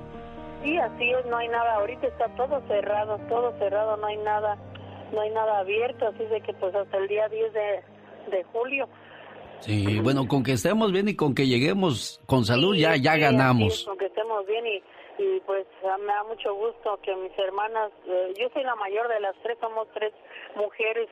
Sí, 0.64 0.78
así 0.78 1.12
es, 1.12 1.26
no 1.30 1.38
hay 1.38 1.48
nada. 1.50 1.76
Ahorita 1.76 2.08
está 2.08 2.28
todo 2.36 2.62
cerrado, 2.68 3.20
todo 3.30 3.54
cerrado, 3.60 3.98
no 3.98 4.08
hay 4.08 4.18
nada, 4.18 4.58
no 5.14 5.22
hay 5.22 5.30
nada 5.32 5.60
abierto. 5.60 6.08
Así 6.08 6.24
de 6.26 6.42
que, 6.42 6.54
pues, 6.54 6.74
hasta 6.74 6.98
el 6.98 7.08
día 7.08 7.28
10 7.30 7.54
de, 7.54 8.38
de 8.38 8.44
julio. 8.52 8.88
Sí, 9.62 10.00
bueno, 10.00 10.28
con 10.28 10.44
que 10.44 10.54
estemos 10.54 10.92
bien 10.92 11.10
y 11.10 11.16
con 11.16 11.34
que 11.36 11.48
lleguemos 11.48 12.22
con 12.26 12.46
salud 12.46 12.76
ya 12.76 12.96
ya 12.96 13.18
ganamos. 13.18 13.86
con 13.86 13.98
que 13.98 14.06
estemos 14.06 14.46
bien 14.46 14.66
y 14.68 14.82
y 15.18 15.40
pues 15.42 15.66
me 15.84 16.14
da 16.14 16.24
mucho 16.24 16.54
gusto 16.54 17.00
que 17.02 17.16
mis 17.16 17.38
hermanas, 17.40 17.92
eh, 18.08 18.34
yo 18.38 18.50
soy 18.54 18.64
la 18.64 18.76
mayor 18.76 19.08
de 19.08 19.20
las 19.20 19.36
tres, 19.42 19.58
somos 19.60 19.88
tres 19.94 20.14
mujeres 20.56 21.10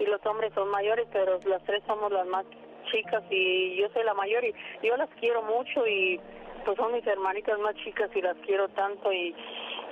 y 0.00 0.06
los 0.06 0.24
hombres 0.26 0.52
son 0.54 0.68
mayores, 0.68 1.06
pero 1.12 1.38
las 1.46 1.62
tres 1.64 1.82
somos 1.86 2.10
las 2.10 2.26
más 2.26 2.44
chicas 2.90 3.22
y 3.30 3.76
yo 3.76 3.88
soy 3.92 4.04
la 4.04 4.14
mayor 4.14 4.44
y 4.44 4.52
yo 4.82 4.96
las 4.96 5.08
quiero 5.20 5.42
mucho 5.42 5.86
y 5.86 6.20
pues 6.64 6.76
son 6.76 6.92
mis 6.92 7.06
hermanitas 7.06 7.58
más 7.60 7.76
chicas 7.76 8.10
y 8.14 8.20
las 8.20 8.36
quiero 8.38 8.68
tanto 8.70 9.12
y 9.12 9.34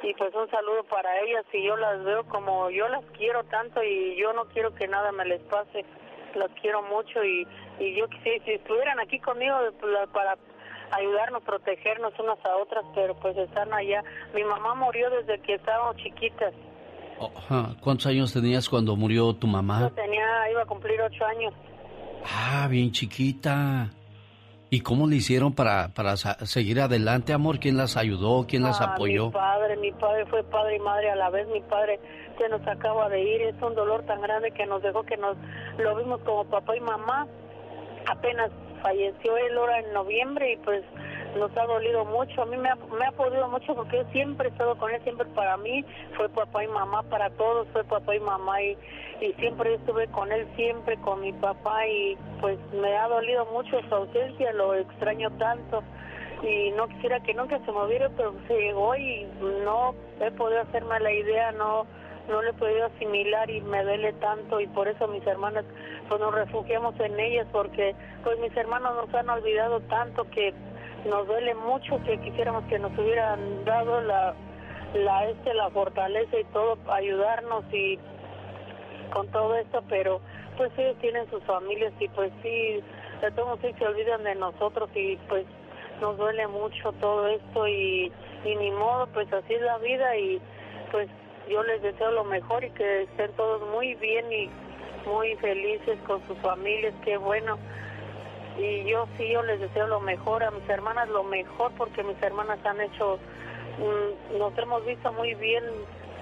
y 0.03 0.13
pues 0.15 0.35
un 0.35 0.51
saludo 0.51 0.85
para 0.85 1.21
ellas 1.23 1.45
y 1.53 1.65
yo 1.65 1.77
las 1.77 2.05
veo 2.05 2.25
como 2.27 2.69
yo 2.71 2.89
las 2.89 3.05
quiero 3.17 3.43
tanto 3.45 3.83
y 3.83 4.17
yo 4.17 4.33
no 4.33 4.45
quiero 4.47 4.75
que 4.75 4.87
nada 4.87 5.13
me 5.13 5.25
les 5.25 5.41
pase 5.43 5.85
las 6.35 6.51
quiero 6.61 6.83
mucho 6.83 7.25
y 7.25 7.47
y 7.79 7.97
yo 7.99 8.07
si, 8.23 8.39
si 8.45 8.53
estuvieran 8.53 9.01
aquí 9.01 9.19
conmigo 9.21 9.57
pues, 9.81 9.93
para 10.13 10.37
ayudarnos, 10.93 11.43
protegernos 11.43 12.13
unas 12.19 12.39
a 12.45 12.57
otras, 12.57 12.85
pero 12.95 13.15
pues 13.17 13.37
están 13.37 13.73
allá. 13.73 14.03
Mi 14.35 14.45
mamá 14.45 14.75
murió 14.75 15.11
desde 15.11 15.41
que 15.41 15.55
estábamos 15.55 15.97
chiquitas. 15.97 16.55
¿Cuántos 17.81 18.07
años 18.07 18.33
tenías 18.33 18.69
cuando 18.69 18.97
murió 18.97 19.35
tu 19.35 19.47
mamá? 19.47 19.81
Yo 19.81 19.91
tenía, 19.93 20.51
iba 20.51 20.63
a 20.63 20.67
cumplir 20.67 21.01
ocho 21.01 21.25
años. 21.25 21.55
Ah, 22.25 22.67
bien 22.69 22.91
chiquita. 22.91 23.91
¿Y 24.71 24.81
cómo 24.81 25.07
le 25.07 25.17
hicieron 25.17 25.55
para, 25.55 25.95
para 25.95 26.17
seguir 26.17 26.81
adelante, 26.81 27.33
amor? 27.33 27.61
¿Quién 27.61 27.77
las 27.77 27.97
ayudó? 27.97 28.47
¿Quién 28.49 28.65
las 28.65 28.81
ah, 28.81 28.95
apoyó? 28.95 29.27
Mi 29.27 29.33
padre, 29.33 29.77
mi 29.77 29.93
padre 29.93 30.27
fue 30.27 30.43
padre 30.43 30.77
y 30.77 30.81
madre 30.81 31.11
a 31.11 31.15
la 31.15 31.31
vez. 31.31 31.47
Mi 31.49 31.61
padre 31.61 32.01
se 32.39 32.49
nos 32.49 32.67
acaba 32.67 33.09
de 33.09 33.23
ir. 33.23 33.43
Es 33.43 33.63
un 33.63 33.75
dolor 33.75 34.05
tan 34.05 34.21
grande 34.21 34.51
que 34.51 34.67
nos 34.67 34.83
dejó 34.83 35.05
que 35.05 35.17
nos 35.17 35.37
lo 35.79 35.95
vimos 35.95 36.21
como 36.23 36.45
papá 36.47 36.77
y 36.77 36.81
mamá. 36.81 37.29
Apenas 38.07 38.51
falleció 38.83 39.37
él 39.37 39.57
ahora 39.57 39.79
en 39.79 39.93
noviembre 39.93 40.53
y 40.53 40.57
pues 40.59 40.85
nos 41.39 41.57
ha 41.57 41.65
dolido 41.65 42.05
mucho. 42.05 42.43
A 42.43 42.47
mí 42.47 42.57
me 42.57 42.69
ha, 42.69 42.77
me 42.77 43.07
ha 43.07 43.13
podido 43.13 43.49
mucho 43.49 43.75
porque 43.75 43.99
yo 43.99 44.05
siempre 44.13 44.49
he 44.49 44.53
estado 44.53 44.77
con 44.77 44.93
él, 44.93 45.03
siempre 45.03 45.27
para 45.29 45.57
mí 45.57 45.85
fue 46.17 46.29
papá 46.29 46.65
y 46.65 46.69
mamá, 46.69 47.03
para 47.05 47.31
todos 47.31 47.67
fue 47.73 47.85
papá 47.85 48.15
y 48.15 48.21
mamá 48.21 48.63
y, 48.63 48.77
y 49.21 49.33
siempre 49.35 49.75
estuve 49.75 50.07
con 50.09 50.31
él, 50.33 50.47
siempre 50.57 50.97
con 50.99 51.21
mi 51.21 51.33
papá 51.33 51.87
y 51.87 52.17
pues 52.41 52.59
me 52.73 52.97
ha 52.97 53.09
dolido 53.09 53.47
mucho 53.47 53.81
su 53.89 53.95
ausencia, 53.95 54.53
lo 54.53 54.75
extraño 54.75 55.31
tanto 55.39 55.83
y 56.43 56.71
no 56.73 56.89
quisiera 56.89 57.21
que 57.21 57.35
nunca 57.35 57.59
se 57.65 57.73
moviera, 57.73 58.11
pero 58.17 58.35
se 58.47 58.55
llegó 58.55 58.95
y 58.97 59.27
no 59.65 59.95
he 60.21 60.31
podido 60.33 60.61
hacerme 60.61 61.01
la 61.01 61.13
idea, 61.13 61.53
no 61.53 61.87
no 62.29 62.43
le 62.43 62.51
he 62.51 62.55
podido 62.55 62.87
asimilar 62.87 63.51
y 63.51 63.61
me 63.61 63.83
duele 63.83 64.13
tanto 64.15 64.61
y 64.61 64.67
por 64.69 64.89
eso 64.89 65.07
mis 65.09 65.27
hermanas 65.27 65.65
pues 66.09 66.21
nos 66.21 66.35
refugiamos 66.35 66.99
en 67.01 67.19
ellas 67.19 67.47
porque 67.53 67.95
pues 68.23 68.39
mis 68.39 68.57
hermanos 68.57 68.95
nos 68.95 69.15
han 69.15 69.29
olvidado 69.29 69.81
tanto 69.81 70.29
que 70.31 70.55
nos 71.09 71.27
duele 71.27 71.55
mucho 71.55 72.03
que 72.05 72.19
quisiéramos 72.21 72.65
que 72.65 72.79
nos 72.79 72.97
hubieran 72.99 73.65
dado 73.65 74.01
la 74.01 74.35
la 74.95 75.29
este 75.29 75.53
la 75.55 75.71
fortaleza 75.71 76.39
y 76.39 76.45
todo 76.45 76.79
ayudarnos 76.91 77.65
y 77.73 77.99
con 79.13 79.29
todo 79.29 79.57
esto 79.57 79.83
pero 79.89 80.21
pues 80.57 80.71
ellos 80.79 80.97
tienen 81.01 81.29
sus 81.31 81.43
familias 81.45 81.93
y 82.01 82.09
pues 82.09 82.33
sí 82.43 82.83
de 83.21 83.31
todos 83.33 83.59
sí 83.61 83.75
se 83.79 83.87
olvidan 83.87 84.25
de 84.25 84.35
nosotros 84.35 84.89
y 84.95 85.17
pues 85.29 85.45
nos 86.01 86.17
duele 86.17 86.47
mucho 86.49 86.93
todo 87.01 87.29
esto 87.29 87.69
y, 87.69 88.11
y 88.45 88.57
ni 88.57 88.71
modo 88.71 89.07
pues 89.09 89.31
así 89.33 89.55
es 89.55 89.63
la 89.63 89.79
vida 89.79 90.17
y 90.17 90.41
pues 90.91 91.09
yo 91.51 91.63
les 91.63 91.83
deseo 91.83 92.11
lo 92.11 92.25
mejor 92.25 92.65
y 92.65 92.71
que 92.71 93.03
estén 93.03 93.33
todos 93.33 93.63
muy 93.71 93.95
bien 93.97 94.33
y 94.33 94.51
muy 95.07 95.35
felices 95.37 95.99
con 96.07 96.27
sus 96.27 96.39
familias 96.39 96.95
qué 97.05 97.17
bueno. 97.17 97.59
Y 98.59 98.89
yo 98.89 99.07
sí, 99.19 99.29
yo 99.33 99.43
les 99.43 99.61
deseo 99.61 99.87
lo 99.89 100.01
mejor 100.01 100.45
a 100.45 100.51
mis 100.51 100.69
hermanas, 100.69 101.09
lo 101.09 101.25
mejor, 101.25 101.73
porque 101.77 102.05
mis 102.05 102.21
hermanas 102.23 102.59
han 102.65 102.81
hecho, 102.81 103.19
mm, 103.79 104.39
nos 104.39 104.57
hemos 104.57 104.85
visto 104.87 105.13
muy 105.13 105.35
bien 105.35 105.65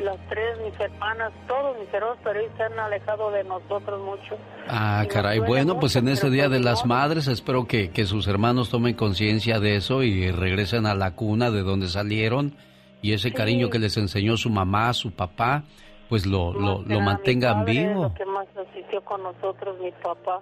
las 0.01 0.17
tres, 0.29 0.59
mis 0.65 0.79
hermanas, 0.81 1.31
todos 1.47 1.79
mis 1.79 1.93
hermanos, 1.93 2.19
pero 2.25 2.41
ellos 2.41 2.53
se 2.57 2.63
han 2.63 2.79
alejado 2.79 3.31
de 3.31 3.45
nosotros 3.45 4.01
mucho. 4.01 4.39
Ah, 4.67 5.05
caray, 5.11 5.41
bueno, 5.41 5.79
pues 5.79 5.95
en 5.97 6.09
este 6.09 6.31
Día 6.31 6.49
de 6.49 6.61
las 6.61 6.87
Madres 6.87 7.29
espero 7.29 7.67
que, 7.67 7.91
que 7.91 8.07
sus 8.07 8.27
hermanos 8.27 8.71
tomen 8.71 8.95
conciencia 8.95 9.61
de 9.61 9.77
eso 9.77 10.03
y 10.03 10.31
regresen 10.31 10.87
a 10.87 10.95
la 10.95 11.15
cuna 11.15 11.51
de 11.51 11.63
donde 11.63 11.89
salieron 11.89 12.57
y 13.03 13.13
ese 13.13 13.33
cariño 13.33 13.69
que 13.69 13.79
les 13.79 13.97
enseñó 13.97 14.37
su 14.37 14.49
mamá, 14.49 14.93
su 14.95 15.11
papá, 15.11 15.65
pues 16.09 16.25
lo, 16.25 16.53
lo, 16.53 16.83
lo 16.83 17.01
mantengan 17.01 17.65
vivo. 17.65 18.05
Lo 18.05 18.15
que 18.15 18.25
más 18.25 18.47
asistió 18.57 19.03
con 19.05 19.23
nosotros, 19.23 19.79
mi 19.81 19.91
papá. 19.91 20.41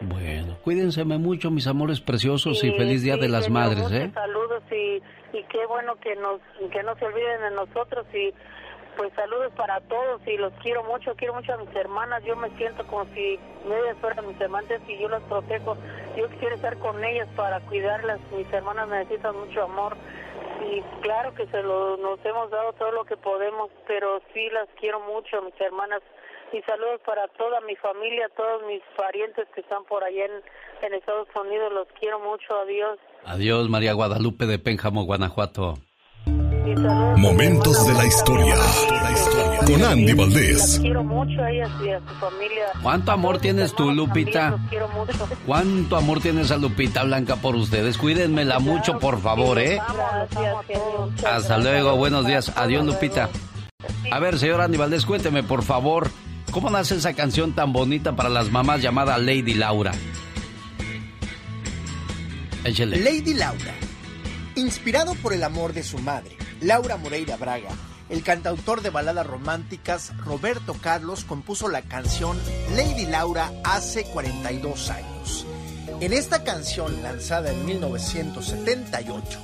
Bueno, 0.00 0.56
cuídense 0.62 1.04
mucho, 1.04 1.50
mis 1.50 1.66
amores 1.66 2.00
preciosos, 2.00 2.62
y 2.62 2.70
feliz 2.72 3.02
Día 3.02 3.16
de 3.16 3.28
las 3.28 3.50
Madres, 3.50 3.90
¿eh? 3.90 4.10
Saludos 4.14 4.62
y, 4.70 5.02
y 5.36 5.42
qué 5.50 5.66
bueno 5.66 5.96
que 5.96 6.14
nos 6.16 6.40
que 6.70 6.82
no 6.82 6.94
se 6.96 7.04
olviden 7.04 7.40
de 7.40 7.50
nosotros 7.50 8.06
y 8.14 8.32
pues 8.96 9.12
saludos 9.14 9.52
para 9.56 9.80
todos 9.82 10.20
y 10.26 10.36
los 10.36 10.52
quiero 10.62 10.82
mucho, 10.84 11.14
quiero 11.16 11.34
mucho 11.34 11.52
a 11.52 11.56
mis 11.56 11.74
hermanas, 11.74 12.22
yo 12.24 12.34
me 12.36 12.50
siento 12.56 12.84
como 12.86 13.04
si 13.14 13.38
ellas 13.64 13.96
fueran 14.00 14.26
mis 14.26 14.40
hermanas 14.40 14.80
y 14.88 14.98
yo 14.98 15.08
las 15.08 15.22
protejo, 15.22 15.76
yo 16.16 16.28
quiero 16.40 16.56
estar 16.56 16.76
con 16.78 17.04
ellas 17.04 17.28
para 17.36 17.60
cuidarlas, 17.60 18.18
mis 18.36 18.52
hermanas 18.52 18.88
necesitan 18.88 19.36
mucho 19.36 19.62
amor 19.62 19.96
y 20.64 20.82
claro 21.00 21.34
que 21.34 21.46
se 21.46 21.62
lo, 21.62 21.96
nos 21.96 22.18
hemos 22.24 22.50
dado 22.50 22.72
todo 22.74 22.92
lo 22.92 23.04
que 23.04 23.16
podemos, 23.16 23.70
pero 23.86 24.20
sí 24.32 24.48
las 24.52 24.68
quiero 24.80 25.00
mucho, 25.00 25.42
mis 25.42 25.58
hermanas, 25.60 26.02
y 26.52 26.62
saludos 26.62 27.00
para 27.04 27.28
toda 27.28 27.60
mi 27.60 27.76
familia, 27.76 28.28
todos 28.36 28.62
mis 28.66 28.82
parientes 28.96 29.46
que 29.54 29.60
están 29.60 29.84
por 29.84 30.02
allá 30.02 30.24
en, 30.24 30.94
Estados 30.94 31.28
Unidos. 31.38 31.72
Los 31.72 31.88
quiero 32.00 32.18
mucho. 32.20 32.54
Adiós. 32.62 32.98
Adiós, 33.24 33.68
María 33.68 33.92
Guadalupe 33.92 34.46
de 34.46 34.58
Pénjamo, 34.58 35.04
Guanajuato. 35.04 35.74
Momentos 37.16 37.86
de 37.86 37.94
la 37.94 38.06
historia. 38.06 38.54
Con 39.66 39.84
Andy 39.84 40.12
Valdés. 40.14 40.78
Quiero 40.80 41.04
mucho 41.04 41.42
a 41.42 41.50
ellas 41.50 41.70
y 41.84 41.90
a 41.90 42.00
su 42.00 42.14
familia. 42.20 42.66
¿Cuánto 42.82 43.12
amor 43.12 43.38
tienes 43.38 43.74
tú, 43.74 43.90
Lupita? 43.90 44.58
¿Cuánto 45.46 45.96
amor 45.96 46.20
tienes 46.20 46.50
a 46.50 46.56
Lupita 46.56 47.04
Blanca 47.04 47.36
por 47.36 47.54
ustedes? 47.56 47.98
Cuídenmela 47.98 48.58
mucho, 48.58 48.98
por 48.98 49.20
favor, 49.20 49.58
¿eh? 49.58 49.78
Hasta 51.26 51.58
luego, 51.58 51.96
buenos 51.96 52.26
días. 52.26 52.52
Adiós, 52.56 52.84
Lupita. 52.84 53.28
A 54.10 54.18
ver, 54.18 54.38
señor 54.38 54.60
Andy 54.60 54.78
Valdés, 54.78 55.04
cuénteme, 55.04 55.42
por 55.42 55.62
favor, 55.62 56.10
¿Cómo 56.50 56.70
nace 56.70 56.96
esa 56.96 57.12
canción 57.12 57.52
tan 57.52 57.72
bonita 57.72 58.16
para 58.16 58.28
las 58.28 58.50
mamás 58.50 58.80
llamada 58.80 59.18
Lady 59.18 59.54
Laura? 59.54 59.92
Échale. 62.64 62.98
Lady 62.98 63.34
Laura. 63.34 63.74
Inspirado 64.54 65.14
por 65.16 65.32
el 65.32 65.44
amor 65.44 65.72
de 65.72 65.82
su 65.82 65.98
madre, 65.98 66.36
Laura 66.60 66.96
Moreira 66.96 67.36
Braga, 67.36 67.68
el 68.08 68.22
cantautor 68.22 68.82
de 68.82 68.90
baladas 68.90 69.26
románticas 69.26 70.16
Roberto 70.18 70.74
Carlos 70.74 71.24
compuso 71.24 71.68
la 71.68 71.82
canción 71.82 72.38
Lady 72.74 73.06
Laura 73.06 73.52
hace 73.64 74.04
42 74.04 74.90
años. 74.90 75.46
En 76.00 76.12
esta 76.12 76.44
canción, 76.44 77.02
lanzada 77.02 77.50
en 77.52 77.66
1978, 77.66 79.40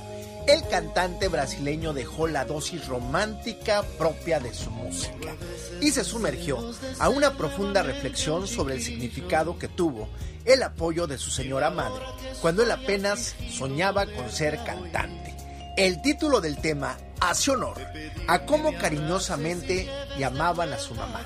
el 0.47 0.67
cantante 0.67 1.27
brasileño 1.27 1.93
dejó 1.93 2.27
la 2.27 2.45
dosis 2.45 2.87
romántica 2.87 3.83
propia 3.97 4.39
de 4.39 4.53
su 4.53 4.69
música 4.69 5.33
y 5.81 5.91
se 5.91 6.03
sumergió 6.03 6.71
a 6.99 7.09
una 7.09 7.35
profunda 7.35 7.83
reflexión 7.83 8.47
sobre 8.47 8.75
el 8.75 8.83
significado 8.83 9.57
que 9.57 9.67
tuvo 9.67 10.07
el 10.45 10.61
apoyo 10.61 11.07
de 11.07 11.17
su 11.17 11.31
señora 11.31 11.71
madre 11.71 12.05
cuando 12.41 12.63
él 12.63 12.71
apenas 12.71 13.35
soñaba 13.51 14.05
con 14.05 14.31
ser 14.31 14.63
cantante. 14.63 15.35
El 15.77 16.01
título 16.01 16.39
del 16.41 16.57
tema 16.57 16.95
hace 17.19 17.51
honor 17.51 17.77
a 18.27 18.45
cómo 18.45 18.77
cariñosamente 18.77 19.89
llamaban 20.17 20.73
a 20.73 20.79
su 20.79 20.93
mamá. 20.95 21.25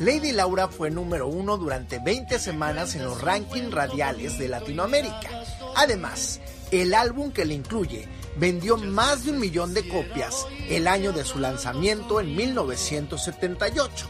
Lady 0.00 0.32
Laura 0.32 0.68
fue 0.68 0.90
número 0.90 1.28
uno 1.28 1.56
durante 1.56 1.98
20 1.98 2.38
semanas 2.38 2.94
en 2.94 3.04
los 3.04 3.20
rankings 3.20 3.72
radiales 3.72 4.38
de 4.38 4.48
Latinoamérica. 4.48 5.28
Además, 5.76 6.40
el 6.70 6.94
álbum 6.94 7.30
que 7.30 7.44
le 7.44 7.54
incluye 7.54 8.08
vendió 8.36 8.76
más 8.76 9.24
de 9.24 9.30
un 9.32 9.38
millón 9.38 9.74
de 9.74 9.86
copias 9.86 10.46
el 10.68 10.88
año 10.88 11.12
de 11.12 11.24
su 11.24 11.38
lanzamiento 11.38 12.20
en 12.20 12.34
1978. 12.34 14.06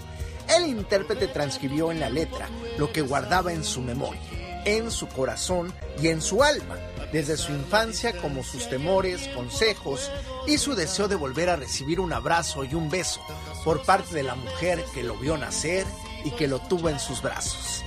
El 0.57 0.69
intérprete 0.69 1.29
transcribió 1.29 1.91
en 1.91 2.01
la 2.01 2.09
letra 2.09 2.49
lo 2.79 2.93
que 2.93 3.01
guardaba 3.01 3.53
en 3.53 3.65
su 3.65 3.81
memoria, 3.81 4.21
en 4.65 4.91
su 4.91 5.09
corazón 5.09 5.73
y 6.01 6.09
en 6.09 6.21
su 6.21 6.43
alma, 6.43 6.77
desde 7.13 7.37
su 7.37 7.53
infancia 7.53 8.21
como 8.21 8.43
sus 8.43 8.69
temores, 8.69 9.29
consejos 9.29 10.11
y 10.47 10.59
su 10.59 10.75
deseo 10.75 11.09
de 11.09 11.17
volver 11.17 11.51
a 11.51 11.57
recibir 11.57 12.01
un 12.01 12.13
abrazo 12.13 12.65
y 12.65 12.75
un 12.75 12.91
beso 12.91 13.21
por 13.65 13.85
parte 13.85 14.15
de 14.15 14.23
la 14.23 14.35
mujer 14.35 14.85
que 14.95 15.03
lo 15.03 15.17
vio 15.17 15.37
nacer 15.37 15.87
y 16.25 16.31
que 16.31 16.49
lo 16.49 16.59
tuvo 16.61 16.89
en 16.89 16.99
sus 16.99 17.23
brazos 17.23 17.85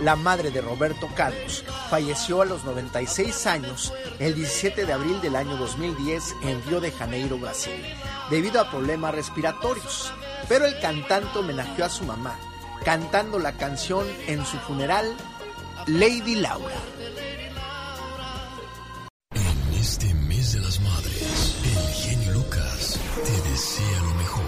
la 0.00 0.16
madre 0.16 0.50
de 0.50 0.60
Roberto 0.60 1.08
Carlos, 1.14 1.64
falleció 1.90 2.42
a 2.42 2.44
los 2.44 2.64
96 2.64 3.46
años 3.46 3.92
el 4.18 4.34
17 4.34 4.86
de 4.86 4.92
abril 4.92 5.20
del 5.20 5.36
año 5.36 5.56
2010 5.56 6.36
en 6.42 6.62
Río 6.64 6.80
de 6.80 6.92
Janeiro, 6.92 7.38
Brasil, 7.38 7.84
debido 8.30 8.60
a 8.60 8.70
problemas 8.70 9.14
respiratorios. 9.14 10.12
Pero 10.48 10.66
el 10.66 10.78
cantante 10.80 11.38
homenajeó 11.38 11.84
a 11.84 11.90
su 11.90 12.04
mamá, 12.04 12.38
cantando 12.84 13.38
la 13.38 13.52
canción 13.52 14.06
en 14.26 14.44
su 14.46 14.56
funeral, 14.58 15.14
Lady 15.86 16.36
Laura. 16.36 16.76
Desea 23.58 24.02
lo 24.02 24.14
mejor. 24.14 24.44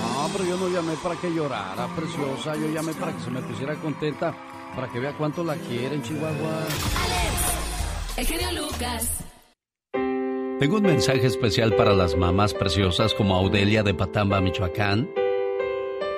No, 0.00 0.28
pero 0.32 0.44
yo 0.44 0.56
no 0.58 0.68
llamé 0.68 0.94
para 1.02 1.16
que 1.16 1.32
llorara, 1.34 1.86
preciosa. 1.96 2.54
Yo 2.56 2.68
llamé 2.68 2.92
para 2.92 3.12
que 3.12 3.22
se 3.22 3.30
me 3.30 3.40
pusiera 3.40 3.74
contenta, 3.76 4.34
para 4.74 4.88
que 4.88 5.00
vea 5.00 5.16
cuánto 5.16 5.42
la 5.42 5.54
quieren, 5.56 6.02
Chihuahua. 6.02 6.58
Alex, 6.58 8.18
el 8.18 8.26
genio 8.26 8.62
Lucas. 8.62 9.24
Tengo 10.58 10.76
un 10.76 10.82
mensaje 10.82 11.26
especial 11.26 11.74
para 11.74 11.94
las 11.94 12.14
mamás 12.14 12.52
preciosas 12.52 13.14
como 13.14 13.34
Audelia 13.34 13.82
de 13.82 13.94
Patamba, 13.94 14.40
Michoacán, 14.42 15.08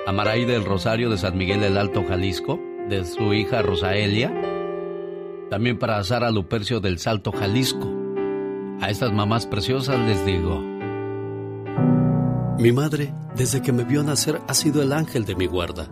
Amaray 0.05 0.43
del 0.43 0.65
Rosario 0.65 1.09
de 1.09 1.17
San 1.17 1.37
Miguel 1.37 1.61
del 1.61 1.77
Alto, 1.77 2.03
Jalisco, 2.07 2.59
de 2.89 3.05
su 3.05 3.33
hija 3.33 3.61
Rosaelia, 3.61 4.54
también 5.49 5.79
para 5.79 6.03
Sara 6.03 6.31
Lupercio 6.31 6.79
del 6.79 6.99
Salto, 6.99 7.31
Jalisco. 7.31 7.91
A 8.81 8.89
estas 8.89 9.13
mamás 9.13 9.45
preciosas 9.45 9.99
les 9.99 10.25
digo, 10.25 10.61
mi 12.57 12.71
madre, 12.71 13.13
desde 13.35 13.61
que 13.61 13.73
me 13.73 13.83
vio 13.83 14.01
nacer, 14.01 14.41
ha 14.47 14.53
sido 14.53 14.81
el 14.81 14.93
ángel 14.93 15.25
de 15.25 15.35
mi 15.35 15.45
guarda, 15.45 15.89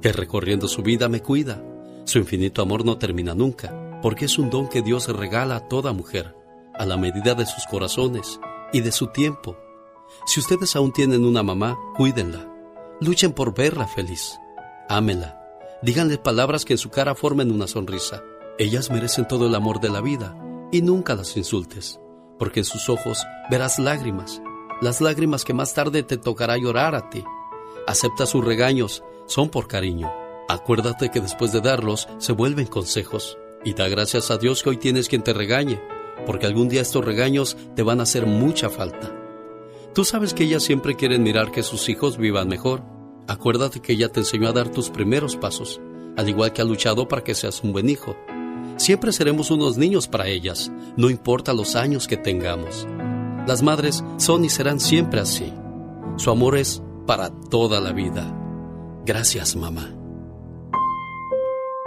que 0.00 0.10
recorriendo 0.10 0.66
su 0.66 0.82
vida 0.82 1.08
me 1.08 1.20
cuida. 1.20 1.62
Su 2.04 2.18
infinito 2.18 2.62
amor 2.62 2.84
no 2.84 2.96
termina 2.96 3.34
nunca, 3.34 4.00
porque 4.00 4.24
es 4.24 4.38
un 4.38 4.48
don 4.48 4.68
que 4.68 4.80
Dios 4.80 5.08
regala 5.08 5.56
a 5.56 5.68
toda 5.68 5.92
mujer, 5.92 6.34
a 6.74 6.86
la 6.86 6.96
medida 6.96 7.34
de 7.34 7.44
sus 7.44 7.66
corazones 7.66 8.40
y 8.72 8.80
de 8.80 8.90
su 8.90 9.08
tiempo. 9.08 9.58
Si 10.26 10.40
ustedes 10.40 10.74
aún 10.76 10.92
tienen 10.92 11.26
una 11.26 11.42
mamá, 11.42 11.78
cuídenla. 11.94 12.50
Luchen 13.02 13.32
por 13.32 13.54
verla 13.54 13.86
feliz. 13.86 14.38
Ámela. 14.88 15.38
Díganle 15.82 16.16
palabras 16.16 16.64
que 16.64 16.72
en 16.72 16.78
su 16.78 16.88
cara 16.88 17.14
formen 17.14 17.52
una 17.52 17.66
sonrisa. 17.66 18.22
Ellas 18.60 18.90
merecen 18.90 19.28
todo 19.28 19.46
el 19.46 19.54
amor 19.54 19.78
de 19.78 19.88
la 19.88 20.00
vida 20.00 20.36
y 20.72 20.82
nunca 20.82 21.14
las 21.14 21.36
insultes, 21.36 22.00
porque 22.40 22.60
en 22.60 22.64
sus 22.64 22.88
ojos 22.88 23.24
verás 23.48 23.78
lágrimas, 23.78 24.42
las 24.80 25.00
lágrimas 25.00 25.44
que 25.44 25.54
más 25.54 25.74
tarde 25.74 26.02
te 26.02 26.16
tocará 26.16 26.56
llorar 26.56 26.96
a 26.96 27.08
ti. 27.08 27.22
Acepta 27.86 28.26
sus 28.26 28.44
regaños, 28.44 29.04
son 29.26 29.48
por 29.48 29.68
cariño. 29.68 30.12
Acuérdate 30.48 31.08
que 31.08 31.20
después 31.20 31.52
de 31.52 31.60
darlos 31.60 32.08
se 32.18 32.32
vuelven 32.32 32.66
consejos. 32.66 33.38
Y 33.64 33.74
da 33.74 33.88
gracias 33.88 34.32
a 34.32 34.38
Dios 34.38 34.64
que 34.64 34.70
hoy 34.70 34.76
tienes 34.76 35.08
quien 35.08 35.22
te 35.22 35.32
regañe, 35.32 35.80
porque 36.26 36.46
algún 36.46 36.68
día 36.68 36.80
estos 36.80 37.04
regaños 37.04 37.56
te 37.76 37.84
van 37.84 38.00
a 38.00 38.04
hacer 38.04 38.26
mucha 38.26 38.70
falta. 38.70 39.14
Tú 39.94 40.04
sabes 40.04 40.34
que 40.34 40.44
ellas 40.44 40.64
siempre 40.64 40.96
quieren 40.96 41.22
mirar 41.22 41.52
que 41.52 41.62
sus 41.62 41.88
hijos 41.88 42.18
vivan 42.18 42.48
mejor. 42.48 42.82
Acuérdate 43.28 43.80
que 43.80 43.92
ella 43.92 44.08
te 44.08 44.20
enseñó 44.20 44.48
a 44.48 44.52
dar 44.52 44.68
tus 44.68 44.90
primeros 44.90 45.36
pasos, 45.36 45.80
al 46.16 46.28
igual 46.28 46.52
que 46.52 46.62
ha 46.62 46.64
luchado 46.64 47.06
para 47.06 47.22
que 47.22 47.34
seas 47.34 47.62
un 47.62 47.72
buen 47.72 47.88
hijo. 47.88 48.16
Siempre 48.78 49.12
seremos 49.12 49.50
unos 49.50 49.76
niños 49.76 50.06
para 50.06 50.28
ellas, 50.28 50.72
no 50.96 51.10
importa 51.10 51.52
los 51.52 51.74
años 51.74 52.06
que 52.06 52.16
tengamos. 52.16 52.86
Las 53.46 53.62
madres 53.62 54.04
son 54.18 54.44
y 54.44 54.48
serán 54.48 54.78
siempre 54.78 55.20
así. 55.20 55.52
Su 56.16 56.30
amor 56.30 56.56
es 56.56 56.82
para 57.04 57.30
toda 57.50 57.80
la 57.80 57.92
vida. 57.92 58.32
Gracias, 59.04 59.56
mamá. 59.56 59.94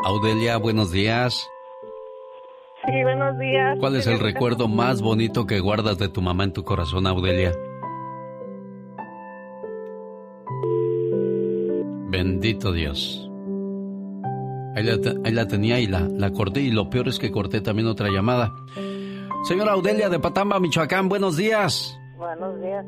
Audelia, 0.04 0.58
buenos 0.58 0.92
días. 0.92 1.48
Sí, 2.86 3.04
buenos 3.04 3.40
días. 3.40 3.78
¿Cuál 3.80 3.96
es 3.96 4.08
el 4.08 4.20
recuerdo 4.20 4.68
más 4.68 5.02
bonito 5.02 5.46
que 5.46 5.62
guardas 5.62 5.98
de 5.98 6.10
tu 6.10 6.22
mamá 6.22 6.44
en 6.44 6.54
tu 6.54 6.64
corazón, 6.64 7.08
Audelia? 7.08 7.54
Bendito 12.10 12.74
Dios. 12.74 13.31
Ahí 14.76 14.84
la, 15.34 15.48
tenía 15.48 15.80
y 15.80 15.88
la, 15.88 16.08
la 16.08 16.32
corté 16.32 16.62
y 16.62 16.72
lo 16.72 16.90
peor 16.90 17.10
es 17.10 17.20
que 17.20 17.32
corté 17.32 17.62
también 17.62 17.88
otra 17.88 18.10
llamada. 18.10 18.54
Señora 19.44 19.74
Audelia 19.74 20.10
de 20.10 20.20
Patamba, 20.20 20.60
Michoacán, 20.60 21.10
buenos 21.10 21.36
días. 21.36 21.98
Buenos 22.18 22.62
días. 22.62 22.86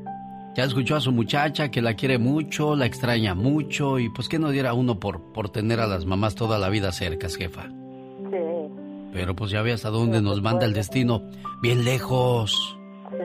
Ya 0.56 0.64
escuchó 0.66 0.96
a 0.96 1.02
su 1.02 1.12
muchacha 1.12 1.72
que 1.72 1.82
la 1.82 1.96
quiere 1.96 2.20
mucho, 2.20 2.76
la 2.76 2.86
extraña 2.86 3.34
mucho 3.34 3.98
y 3.98 4.10
pues 4.10 4.30
que 4.30 4.38
no 4.38 4.52
diera 4.52 4.74
uno 4.74 5.00
por, 5.00 5.34
por 5.34 5.50
tener 5.50 5.80
a 5.80 5.88
las 5.88 6.06
mamás 6.06 6.36
toda 6.36 6.60
la 6.60 6.70
vida 6.70 6.92
cerca, 6.92 7.28
jefa. 7.28 7.64
Sí. 7.64 8.72
Pero 9.12 9.36
pues 9.36 9.52
ya 9.52 9.62
ve 9.64 9.74
hasta 9.74 9.90
dónde 9.90 10.22
nos 10.22 10.42
manda 10.42 10.66
el 10.66 10.74
destino, 10.74 11.24
bien 11.62 11.84
lejos. 11.84 12.78
Sí. 13.10 13.18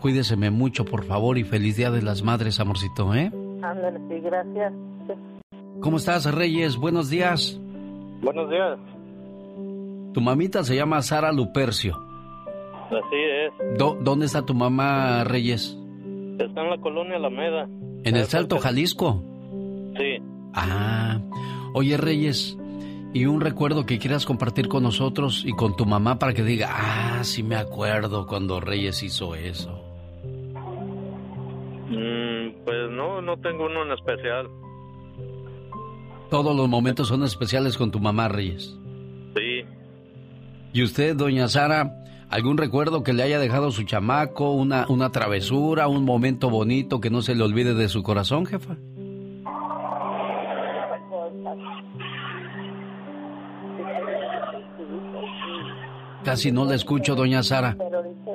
Cuídeseme 0.00 0.50
mucho, 0.50 0.84
por 0.86 1.04
favor, 1.04 1.36
y 1.36 1.44
feliz 1.44 1.76
Día 1.76 1.90
de 1.90 2.02
las 2.02 2.22
Madres, 2.22 2.58
amorcito, 2.58 3.14
¿eh? 3.14 3.30
Ándale, 3.62 3.98
sí, 4.08 4.20
gracias. 4.20 4.72
¿Cómo 5.80 5.96
estás, 5.98 6.32
Reyes? 6.32 6.76
Buenos 6.76 7.10
días. 7.10 7.60
Buenos 8.22 8.48
días. 8.50 8.78
Tu 10.14 10.20
mamita 10.20 10.62
se 10.64 10.76
llama 10.76 11.02
Sara 11.02 11.32
Lupercio. 11.32 12.00
Así 12.86 13.16
es. 13.16 13.78
¿Dónde 13.78 14.26
está 14.26 14.46
tu 14.46 14.54
mamá, 14.54 15.24
Reyes? 15.24 15.76
Está 16.38 16.62
en 16.62 16.70
la 16.70 16.78
colonia 16.78 17.16
Alameda. 17.16 17.68
¿En 18.04 18.16
el 18.16 18.24
Salto, 18.24 18.58
Jalisco? 18.58 19.22
Sí. 19.96 20.22
Ah, 20.54 21.20
oye, 21.72 21.96
Reyes, 21.96 22.56
¿y 23.12 23.26
un 23.26 23.40
recuerdo 23.40 23.86
que 23.86 23.98
quieras 23.98 24.26
compartir 24.26 24.68
con 24.68 24.82
nosotros 24.82 25.44
y 25.44 25.52
con 25.52 25.76
tu 25.76 25.86
mamá 25.86 26.18
para 26.18 26.32
que 26.34 26.42
diga, 26.42 26.68
ah, 26.70 27.24
sí 27.24 27.42
me 27.42 27.56
acuerdo 27.56 28.26
cuando 28.26 28.60
Reyes 28.60 29.02
hizo 29.02 29.34
eso? 29.34 29.80
Mm, 31.88 32.64
pues 32.64 32.90
no, 32.90 33.20
no 33.20 33.36
tengo 33.38 33.66
uno 33.66 33.82
en 33.84 33.92
especial. 33.92 34.48
Todos 36.34 36.56
los 36.56 36.68
momentos 36.68 37.06
son 37.06 37.22
especiales 37.22 37.78
con 37.78 37.92
tu 37.92 38.00
mamá, 38.00 38.26
Reyes. 38.26 38.76
Sí. 39.36 39.62
¿Y 40.72 40.82
usted, 40.82 41.14
doña 41.14 41.46
Sara, 41.46 42.04
algún 42.28 42.58
recuerdo 42.58 43.04
que 43.04 43.12
le 43.12 43.22
haya 43.22 43.38
dejado 43.38 43.70
su 43.70 43.84
chamaco, 43.84 44.50
una, 44.50 44.84
una 44.88 45.12
travesura, 45.12 45.86
un 45.86 46.04
momento 46.04 46.50
bonito 46.50 47.00
que 47.00 47.08
no 47.08 47.22
se 47.22 47.36
le 47.36 47.44
olvide 47.44 47.74
de 47.74 47.88
su 47.88 48.02
corazón, 48.02 48.46
jefa? 48.46 48.76
Casi 56.24 56.50
no 56.50 56.64
le 56.64 56.74
escucho, 56.74 57.14
doña 57.14 57.44
Sara. 57.44 57.76
Pero 57.78 57.98
ahorita 57.98 58.32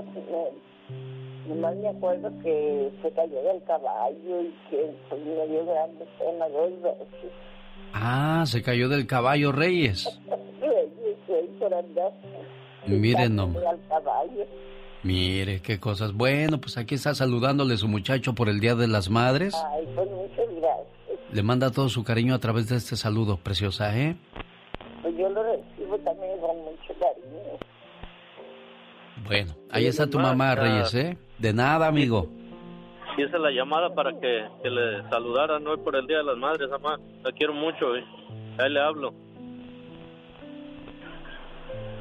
nomás 1.49 1.75
me 1.75 1.89
acuerdo 1.89 2.31
que 2.41 2.91
se 3.01 3.11
cayó 3.11 3.43
del 3.43 3.61
caballo 3.65 4.41
y 4.41 4.53
que 4.69 4.89
me 5.11 5.47
dio 5.47 5.65
grande 5.65 6.07
pena 6.17 6.47
dos 6.47 6.81
veces. 6.81 7.31
Ah, 7.93 8.43
se 8.45 8.61
cayó 8.61 8.89
del 8.89 9.07
caballo 9.07 9.51
Reyes. 9.51 10.19
Miren 12.87 13.35
nomás. 13.35 13.63
Mire, 15.03 15.61
qué 15.61 15.79
cosas. 15.79 16.13
Bueno, 16.13 16.59
pues 16.59 16.77
aquí 16.77 16.95
está 16.95 17.15
saludándole 17.15 17.77
su 17.77 17.87
muchacho 17.87 18.35
por 18.35 18.49
el 18.49 18.59
Día 18.59 18.75
de 18.75 18.87
las 18.87 19.09
Madres. 19.09 19.55
Ay, 19.71 19.87
pues 19.95 20.09
muchas 20.09 20.45
gracias. 20.55 20.87
Le 21.31 21.43
manda 21.43 21.71
todo 21.71 21.89
su 21.89 22.03
cariño 22.03 22.33
a 22.35 22.39
través 22.39 22.67
de 22.67 22.75
este 22.75 22.95
saludo, 22.95 23.37
preciosa, 23.37 23.97
¿eh? 23.97 24.17
Pues 25.01 25.15
yo 25.17 25.29
lo 25.29 25.43
recibo 25.43 25.97
también 25.99 26.37
con 26.39 26.57
mucho 26.57 26.93
cariño. 26.99 27.59
Bueno, 29.25 29.55
ahí 29.69 29.85
está 29.85 30.07
tu 30.07 30.19
mamá, 30.19 30.55
Reyes, 30.55 30.93
¿eh? 30.95 31.17
De 31.37 31.53
nada, 31.53 31.87
amigo. 31.87 32.29
Y 33.19 33.23
esa 33.23 33.35
es 33.35 33.43
la 33.43 33.51
llamada 33.51 33.93
para 33.93 34.17
que, 34.17 34.47
que 34.63 34.69
le 34.69 35.03
saludaran 35.09 35.67
hoy 35.67 35.75
por 35.83 35.93
el 35.93 36.07
Día 36.07 36.19
de 36.19 36.23
las 36.23 36.37
Madres, 36.37 36.69
mamá. 36.69 36.97
La 37.21 37.33
quiero 37.33 37.51
mucho, 37.51 37.93
¿eh? 37.93 38.05
Ahí 38.57 38.71
le 38.71 38.79
hablo. 38.79 39.13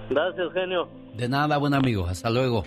Gracias, 0.08 0.52
genio. 0.52 0.88
De 1.16 1.28
nada, 1.28 1.56
buen 1.56 1.74
amigo. 1.74 2.06
Hasta 2.06 2.30
luego. 2.30 2.62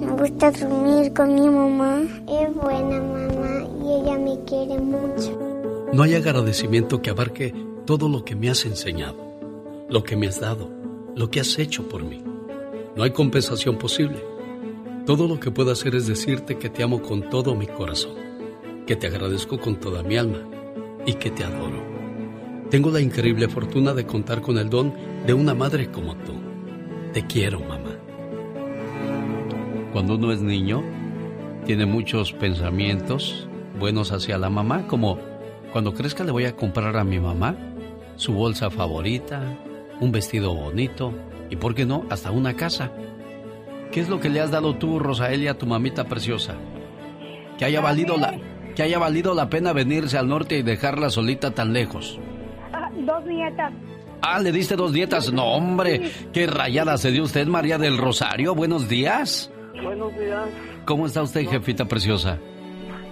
Me 0.00 0.10
gusta 0.10 0.50
dormir 0.50 1.14
con 1.14 1.32
mi 1.32 1.48
mamá. 1.48 2.00
Es 2.28 2.52
buena 2.52 3.00
mamá 3.00 3.64
y 3.80 4.02
ella 4.02 4.18
me 4.18 4.44
quiere 4.44 4.80
mucho. 4.80 5.86
No 5.92 6.02
hay 6.02 6.16
agradecimiento 6.16 7.00
que 7.00 7.10
abarque 7.10 7.54
todo 7.86 8.08
lo 8.08 8.24
que 8.24 8.34
me 8.34 8.50
has 8.50 8.66
enseñado, 8.66 9.14
lo 9.88 10.02
que 10.02 10.16
me 10.16 10.26
has 10.26 10.40
dado, 10.40 10.68
lo 11.14 11.30
que 11.30 11.38
has 11.38 11.56
hecho 11.60 11.88
por 11.88 12.02
mí. 12.02 12.24
No 12.96 13.04
hay 13.04 13.12
compensación 13.12 13.78
posible. 13.78 14.18
Todo 15.06 15.26
lo 15.26 15.40
que 15.40 15.50
puedo 15.50 15.72
hacer 15.72 15.94
es 15.94 16.06
decirte 16.06 16.58
que 16.58 16.68
te 16.68 16.82
amo 16.82 17.02
con 17.02 17.28
todo 17.30 17.54
mi 17.54 17.66
corazón, 17.66 18.14
que 18.86 18.96
te 18.96 19.06
agradezco 19.06 19.58
con 19.58 19.80
toda 19.80 20.02
mi 20.02 20.16
alma 20.16 20.38
y 21.06 21.14
que 21.14 21.30
te 21.30 21.42
adoro. 21.42 21.82
Tengo 22.70 22.90
la 22.90 23.00
increíble 23.00 23.48
fortuna 23.48 23.94
de 23.94 24.06
contar 24.06 24.42
con 24.42 24.58
el 24.58 24.70
don 24.70 24.92
de 25.26 25.34
una 25.34 25.54
madre 25.54 25.90
como 25.90 26.14
tú. 26.16 26.34
Te 27.12 27.26
quiero, 27.26 27.60
mamá. 27.60 27.96
Cuando 29.92 30.14
uno 30.14 30.32
es 30.32 30.40
niño, 30.40 30.84
tiene 31.64 31.86
muchos 31.86 32.32
pensamientos 32.32 33.48
buenos 33.78 34.12
hacia 34.12 34.38
la 34.38 34.50
mamá, 34.50 34.86
como 34.86 35.18
cuando 35.72 35.94
crezca 35.94 36.22
le 36.22 36.30
voy 36.30 36.44
a 36.44 36.54
comprar 36.54 36.96
a 36.96 37.04
mi 37.04 37.18
mamá 37.18 37.56
su 38.16 38.34
bolsa 38.34 38.70
favorita, 38.70 39.40
un 40.00 40.12
vestido 40.12 40.54
bonito 40.54 41.12
y, 41.48 41.56
¿por 41.56 41.74
qué 41.74 41.86
no?, 41.86 42.04
hasta 42.10 42.30
una 42.30 42.54
casa. 42.54 42.92
¿Qué 43.92 44.00
es 44.00 44.08
lo 44.08 44.20
que 44.20 44.28
le 44.28 44.40
has 44.40 44.50
dado 44.50 44.76
tú, 44.76 44.98
Rosaelia, 44.98 45.52
a 45.52 45.58
tu 45.58 45.66
mamita 45.66 46.04
preciosa? 46.04 46.54
Que 47.58 47.64
haya 47.64 47.80
valido 47.80 48.16
la, 48.16 48.38
que 48.74 48.82
haya 48.82 48.98
valido 48.98 49.34
la 49.34 49.50
pena 49.50 49.72
venirse 49.72 50.16
al 50.16 50.28
norte 50.28 50.58
y 50.58 50.62
dejarla 50.62 51.10
solita 51.10 51.50
tan 51.50 51.72
lejos. 51.72 52.18
Ah, 52.72 52.88
dos 52.94 53.24
nietas. 53.26 53.72
Ah, 54.22 54.38
le 54.38 54.52
diste 54.52 54.76
dos 54.76 54.92
dietas. 54.92 55.32
No, 55.32 55.44
hombre, 55.54 56.10
qué 56.32 56.46
rayada 56.46 56.96
se 56.98 57.10
dio 57.10 57.24
usted, 57.24 57.46
María 57.46 57.78
del 57.78 57.98
Rosario. 57.98 58.54
Buenos 58.54 58.88
días. 58.88 59.50
Buenos 59.82 60.16
días. 60.16 60.48
¿Cómo 60.84 61.06
está 61.06 61.22
usted, 61.22 61.48
jefita 61.48 61.86
preciosa? 61.86 62.38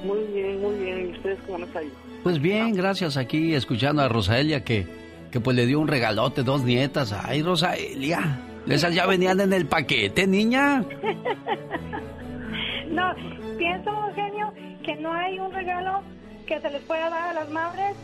Muy 0.04 0.22
bien, 0.32 0.60
muy 0.60 0.76
bien. 0.76 1.08
¿Y 1.08 1.16
ustedes 1.16 1.38
cómo 1.46 1.64
están? 1.64 1.84
Pues 2.22 2.40
bien, 2.40 2.72
gracias. 2.74 3.16
Aquí 3.16 3.54
escuchando 3.54 4.02
a 4.02 4.08
Rosaelia 4.08 4.62
que, 4.62 4.86
que 5.30 5.40
pues 5.40 5.56
le 5.56 5.66
dio 5.66 5.80
un 5.80 5.88
regalote, 5.88 6.42
dos 6.44 6.62
nietas. 6.62 7.12
Ay, 7.12 7.42
Rosaelia. 7.42 8.47
Esas 8.66 8.94
ya 8.94 9.06
venían 9.06 9.40
en 9.40 9.52
el 9.52 9.66
paquete, 9.66 10.26
niña. 10.26 10.80
no, 12.90 13.14
pienso, 13.56 13.90
genio, 14.14 14.52
que 14.82 14.96
no 14.96 15.12
hay 15.12 15.38
un 15.38 15.52
regalo 15.52 16.02
que 16.46 16.60
se 16.60 16.70
les 16.70 16.82
pueda 16.82 17.10
dar 17.10 17.28
a 17.28 17.32
las 17.32 17.50
madres 17.50 17.96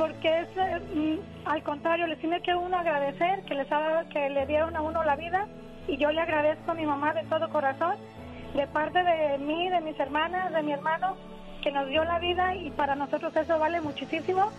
porque 0.00 0.40
es 0.40 0.48
eh, 0.56 1.20
al 1.44 1.62
contrario, 1.62 2.06
les 2.06 2.18
tiene 2.20 2.40
que 2.40 2.54
uno 2.54 2.74
agradecer 2.74 3.42
que 3.42 3.54
les 3.54 3.70
ha, 3.70 4.04
que 4.10 4.30
le 4.30 4.46
dieron 4.46 4.74
a 4.74 4.80
uno 4.80 5.04
la 5.04 5.14
vida 5.14 5.46
y 5.86 5.98
yo 5.98 6.10
le 6.10 6.22
agradezco 6.22 6.70
a 6.70 6.74
mi 6.74 6.86
mamá 6.86 7.12
de 7.12 7.22
todo 7.24 7.50
corazón, 7.50 7.96
de 8.54 8.66
parte 8.68 9.02
de 9.02 9.36
mí, 9.38 9.68
de 9.68 9.80
mis 9.82 10.00
hermanas, 10.00 10.52
de 10.52 10.62
mi 10.62 10.72
hermano, 10.72 11.16
que 11.62 11.70
nos 11.70 11.86
dio 11.88 12.02
la 12.04 12.18
vida 12.18 12.54
y 12.54 12.70
para 12.70 12.94
nosotros 12.94 13.36
eso 13.36 13.58
vale 13.58 13.82
muchísimo. 13.82 14.50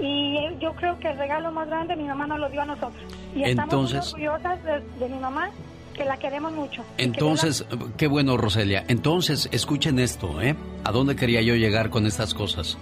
Y 0.00 0.36
yo 0.60 0.72
creo 0.74 0.98
que 0.98 1.08
el 1.08 1.18
regalo 1.18 1.50
más 1.52 1.68
grande 1.68 1.96
mi 1.96 2.04
mamá 2.04 2.26
nos 2.26 2.38
lo 2.38 2.48
dio 2.48 2.62
a 2.62 2.66
nosotros. 2.66 3.02
Y 3.34 3.44
Entonces, 3.44 3.98
estamos 3.98 4.12
muy 4.14 4.26
orgullosas 4.26 4.64
de, 4.64 5.04
de 5.04 5.08
mi 5.08 5.18
mamá, 5.18 5.50
que 5.94 6.04
la 6.04 6.16
queremos 6.18 6.52
mucho. 6.52 6.84
Entonces, 6.98 7.64
qué 7.96 8.06
bueno, 8.06 8.36
Roselia. 8.36 8.84
Entonces, 8.88 9.48
escuchen 9.52 9.98
esto, 9.98 10.40
¿eh? 10.42 10.54
¿A 10.84 10.92
dónde 10.92 11.16
quería 11.16 11.40
yo 11.42 11.54
llegar 11.54 11.90
con 11.90 12.06
estas 12.06 12.34
cosas? 12.34 12.76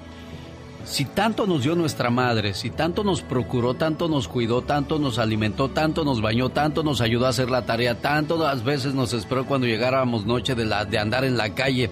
si 0.85 1.07
tanto 1.07 1.47
nos 1.47 1.63
dio 1.63 1.75
nuestra 1.75 2.11
madre, 2.11 2.55
si 2.55 2.71
tanto 2.71 3.05
nos 3.05 3.23
procuró, 3.23 3.75
tanto 3.75 4.09
nos 4.09 4.29
cuidó, 4.29 4.63
tanto 4.63 4.99
nos 4.99 5.19
alimentó, 5.19 5.71
tanto 5.71 6.05
nos 6.05 6.21
bañó, 6.21 6.51
tanto 6.51 6.83
nos 6.83 7.01
ayudó 7.01 7.27
a 7.27 7.31
hacer 7.31 7.51
la 7.51 7.65
tarea, 7.65 8.01
tanto 8.01 8.37
las 8.37 8.63
veces 8.63 8.95
nos 8.95 9.13
esperó 9.13 9.47
cuando 9.47 9.67
llegáramos 9.67 10.27
noche 10.27 10.55
de, 10.55 10.67
la, 10.67 10.85
de 10.85 10.99
andar 10.99 11.25
en 11.25 11.37
la 11.37 11.55
calle, 11.55 11.91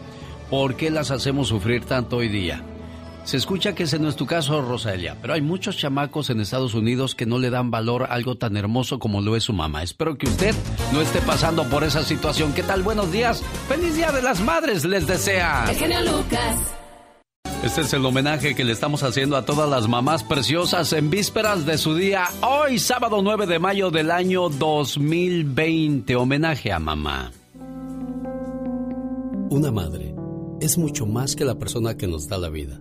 ¿por 0.50 0.76
qué 0.76 0.90
las 0.90 1.10
hacemos 1.10 1.48
sufrir 1.48 1.84
tanto 1.84 2.18
hoy 2.18 2.28
día? 2.28 2.62
Se 3.24 3.36
escucha 3.36 3.74
que 3.74 3.84
ese 3.84 3.98
no 3.98 4.08
es 4.08 4.16
tu 4.16 4.26
caso, 4.26 4.60
Rosalia, 4.62 5.16
pero 5.20 5.34
hay 5.34 5.40
muchos 5.40 5.76
chamacos 5.76 6.28
en 6.30 6.40
Estados 6.40 6.74
Unidos 6.74 7.14
que 7.14 7.24
no 7.24 7.38
le 7.38 7.50
dan 7.50 7.70
valor 7.70 8.02
a 8.02 8.06
algo 8.06 8.36
tan 8.36 8.56
hermoso 8.56 8.98
como 8.98 9.20
lo 9.20 9.36
es 9.36 9.44
su 9.44 9.52
mamá. 9.52 9.82
Espero 9.82 10.18
que 10.18 10.26
usted 10.26 10.54
no 10.92 11.00
esté 11.00 11.20
pasando 11.20 11.64
por 11.64 11.84
esa 11.84 12.02
situación. 12.02 12.52
¿Qué 12.52 12.62
tal? 12.62 12.82
Buenos 12.82 13.12
días. 13.12 13.42
Feliz 13.68 13.94
Día 13.94 14.10
de 14.10 14.22
las 14.22 14.40
Madres 14.40 14.84
les 14.84 15.06
desea. 15.06 15.70
El 15.70 16.04
Lucas. 16.04 16.56
Este 17.62 17.82
es 17.82 17.92
el 17.92 18.04
homenaje 18.04 18.56
que 18.56 18.64
le 18.64 18.72
estamos 18.72 19.04
haciendo 19.04 19.36
a 19.36 19.44
todas 19.44 19.70
las 19.70 19.86
mamás 19.86 20.24
preciosas 20.24 20.92
en 20.92 21.10
vísperas 21.10 21.64
de 21.64 21.78
su 21.78 21.94
día, 21.94 22.24
hoy 22.40 22.80
sábado 22.80 23.22
9 23.22 23.46
de 23.46 23.60
mayo 23.60 23.92
del 23.92 24.10
año 24.10 24.48
2020. 24.48 26.16
Homenaje 26.16 26.72
a 26.72 26.80
mamá. 26.80 27.30
Una 29.48 29.70
madre 29.70 30.12
es 30.60 30.76
mucho 30.76 31.06
más 31.06 31.36
que 31.36 31.44
la 31.44 31.54
persona 31.54 31.96
que 31.96 32.08
nos 32.08 32.26
da 32.26 32.38
la 32.38 32.48
vida. 32.48 32.80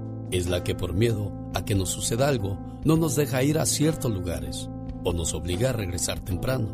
Es 0.31 0.47
la 0.47 0.63
que 0.63 0.75
por 0.75 0.93
miedo 0.93 1.31
a 1.53 1.65
que 1.65 1.75
nos 1.75 1.89
suceda 1.89 2.29
algo 2.29 2.57
no 2.85 2.95
nos 2.95 3.15
deja 3.15 3.43
ir 3.43 3.59
a 3.59 3.65
ciertos 3.65 4.11
lugares 4.11 4.69
o 5.03 5.11
nos 5.11 5.33
obliga 5.33 5.69
a 5.69 5.73
regresar 5.73 6.21
temprano. 6.21 6.69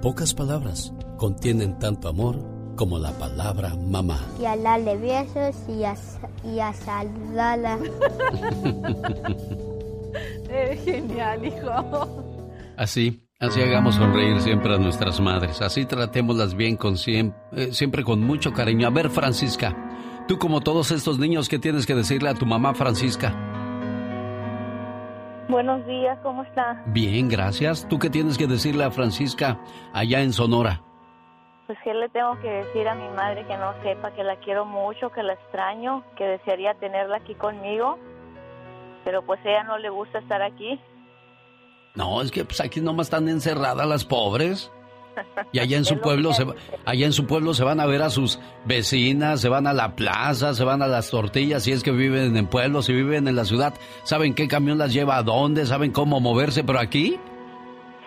Pocas 0.00 0.34
palabras 0.34 0.92
contienen 1.16 1.78
tanto 1.80 2.08
amor 2.08 2.38
como 2.76 2.98
la 2.98 3.10
palabra 3.12 3.74
mamá. 3.74 4.20
Y 4.40 4.44
a 4.44 4.56
darle 4.56 4.96
besos 4.98 5.56
y 5.68 5.82
a, 5.82 5.96
y 6.44 6.60
a 6.60 6.72
saludarla. 6.74 7.78
Eres 10.48 10.80
genial, 10.84 11.44
hijo. 11.44 12.24
Así, 12.76 13.26
así 13.40 13.60
hagamos 13.62 13.96
sonreír 13.96 14.40
siempre 14.42 14.74
a 14.74 14.78
nuestras 14.78 15.20
madres. 15.20 15.60
Así 15.60 15.86
tratémoslas 15.86 16.54
bien 16.54 16.76
con 16.76 16.96
siempre, 16.96 17.38
eh, 17.52 17.72
siempre 17.72 18.04
con 18.04 18.20
mucho 18.20 18.52
cariño. 18.52 18.86
A 18.86 18.90
ver, 18.90 19.10
Francisca, 19.10 19.74
tú 20.26 20.38
como 20.38 20.60
todos 20.60 20.90
estos 20.90 21.18
niños, 21.18 21.48
¿qué 21.48 21.58
tienes 21.58 21.86
que 21.86 21.94
decirle 21.94 22.28
a 22.28 22.34
tu 22.34 22.46
mamá, 22.46 22.74
Francisca? 22.74 23.34
Buenos 25.48 25.86
días, 25.86 26.18
¿cómo 26.22 26.42
está? 26.42 26.82
Bien, 26.86 27.28
gracias. 27.28 27.86
¿Tú 27.88 27.98
qué 27.98 28.10
tienes 28.10 28.36
que 28.36 28.46
decirle 28.46 28.84
a 28.84 28.90
Francisca 28.90 29.60
allá 29.92 30.20
en 30.20 30.32
Sonora? 30.32 30.82
Pues 31.66 31.78
que 31.84 31.94
le 31.94 32.08
tengo 32.08 32.38
que 32.40 32.48
decir 32.48 32.88
a 32.88 32.94
mi 32.94 33.08
madre 33.14 33.46
que 33.46 33.56
no 33.56 33.72
sepa 33.82 34.12
que 34.12 34.24
la 34.24 34.36
quiero 34.36 34.64
mucho, 34.64 35.10
que 35.10 35.22
la 35.22 35.34
extraño, 35.34 36.02
que 36.16 36.24
desearía 36.24 36.74
tenerla 36.74 37.18
aquí 37.18 37.34
conmigo, 37.34 37.98
pero 39.04 39.22
pues 39.22 39.40
ella 39.44 39.62
no 39.64 39.78
le 39.78 39.88
gusta 39.88 40.18
estar 40.18 40.42
aquí. 40.42 40.80
No, 41.94 42.20
es 42.20 42.30
que 42.30 42.44
pues 42.44 42.60
aquí 42.60 42.80
nomás 42.80 43.06
están 43.06 43.28
encerradas 43.28 43.86
las 43.86 44.04
pobres. 44.04 44.70
Y 45.52 45.58
allá 45.58 45.76
en 45.76 45.84
su 45.84 46.00
pueblo 46.00 46.32
se, 46.34 46.46
allá 46.84 47.06
en 47.06 47.12
su 47.12 47.26
pueblo 47.26 47.54
se 47.54 47.64
van 47.64 47.80
a 47.80 47.86
ver 47.86 48.02
a 48.02 48.10
sus 48.10 48.38
vecinas, 48.64 49.40
se 49.40 49.48
van 49.48 49.66
a 49.66 49.72
la 49.72 49.96
plaza, 49.96 50.54
se 50.54 50.64
van 50.64 50.82
a 50.82 50.86
las 50.86 51.10
tortillas, 51.10 51.62
si 51.62 51.72
es 51.72 51.82
que 51.82 51.90
viven 51.90 52.36
en 52.36 52.46
pueblos, 52.46 52.86
si 52.86 52.92
viven 52.92 53.28
en 53.28 53.36
la 53.36 53.44
ciudad, 53.44 53.74
saben 54.02 54.34
qué 54.34 54.48
camión 54.48 54.78
las 54.78 54.92
lleva 54.92 55.16
a 55.16 55.22
dónde, 55.22 55.66
saben 55.66 55.92
cómo 55.92 56.20
moverse, 56.20 56.64
pero 56.64 56.78
aquí 56.78 57.18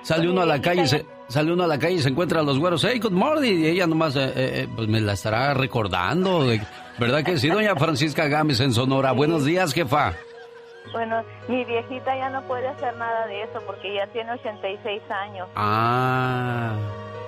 sale 0.02 0.30
uno 0.30 0.42
a 0.42 0.46
la 0.46 0.62
calle, 0.62 0.88
se, 0.88 1.06
sale 1.28 1.52
uno 1.52 1.64
a 1.64 1.68
la 1.68 1.80
calle 1.80 1.96
y 1.96 2.00
se 2.00 2.10
encuentra 2.10 2.42
a 2.42 2.44
los 2.44 2.60
güeros, 2.60 2.86
hey, 2.88 3.00
good 3.00 3.12
morning, 3.12 3.60
y 3.60 3.68
ella 3.68 3.88
nomás 3.88 4.16
eh, 4.16 4.32
eh, 4.36 4.68
pues 4.76 4.88
me 4.88 5.02
la 5.02 5.14
estará 5.14 5.54
recordando, 5.54 6.48
de, 6.48 6.62
¿verdad 7.00 7.24
que 7.24 7.38
sí, 7.38 7.48
doña 7.48 7.76
Francisca 7.76 8.28
Gámez 8.28 8.60
en 8.60 8.74
Sonora? 8.74 9.12
Buenos 9.12 9.46
días, 9.46 9.74
jefa. 9.74 10.14
Bueno, 10.92 11.24
mi 11.48 11.64
viejita 11.66 12.16
ya 12.16 12.30
no 12.30 12.42
puede 12.44 12.68
hacer 12.68 12.96
nada 12.98 13.28
de 13.28 13.44
eso 13.44 13.62
porque 13.66 13.94
ya 13.94 14.08
tiene 14.08 14.32
86 14.34 15.02
años. 15.10 15.48
Ah, 15.56 16.74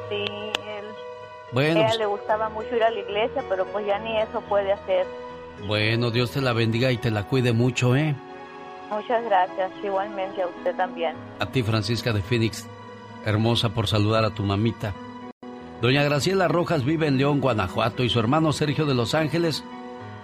Sí, 0.09 0.25
él, 0.25 0.85
bueno, 1.53 1.69
a 1.69 1.79
ella 1.79 1.87
pues, 1.87 1.99
le 1.99 2.05
gustaba 2.05 2.49
mucho 2.49 2.75
ir 2.75 2.83
a 2.83 2.89
la 2.89 2.99
iglesia, 2.99 3.43
pero 3.47 3.65
pues 3.67 3.85
ya 3.85 3.97
ni 3.99 4.17
eso 4.17 4.41
puede 4.41 4.71
hacer. 4.73 5.05
bueno, 5.67 6.11
Dios 6.11 6.31
te 6.31 6.41
la 6.41 6.53
bendiga 6.53 6.91
y 6.91 6.97
te 6.97 7.11
la 7.11 7.23
cuide 7.23 7.53
mucho, 7.53 7.95
¿eh? 7.95 8.15
Muchas 8.89 9.23
gracias, 9.23 9.71
igualmente 9.83 10.41
a 10.41 10.47
usted 10.47 10.75
también. 10.75 11.15
A 11.39 11.45
ti, 11.45 11.63
Francisca 11.63 12.11
de 12.11 12.21
Phoenix, 12.21 12.67
hermosa 13.25 13.69
por 13.69 13.87
saludar 13.87 14.25
a 14.25 14.31
tu 14.31 14.43
mamita. 14.43 14.93
Doña 15.81 16.03
Graciela 16.03 16.47
Rojas 16.49 16.83
vive 16.83 17.07
en 17.07 17.17
León, 17.17 17.39
Guanajuato, 17.39 18.03
y 18.03 18.09
su 18.09 18.19
hermano 18.19 18.51
Sergio 18.51 18.85
de 18.85 18.93
Los 18.95 19.15
Ángeles 19.15 19.63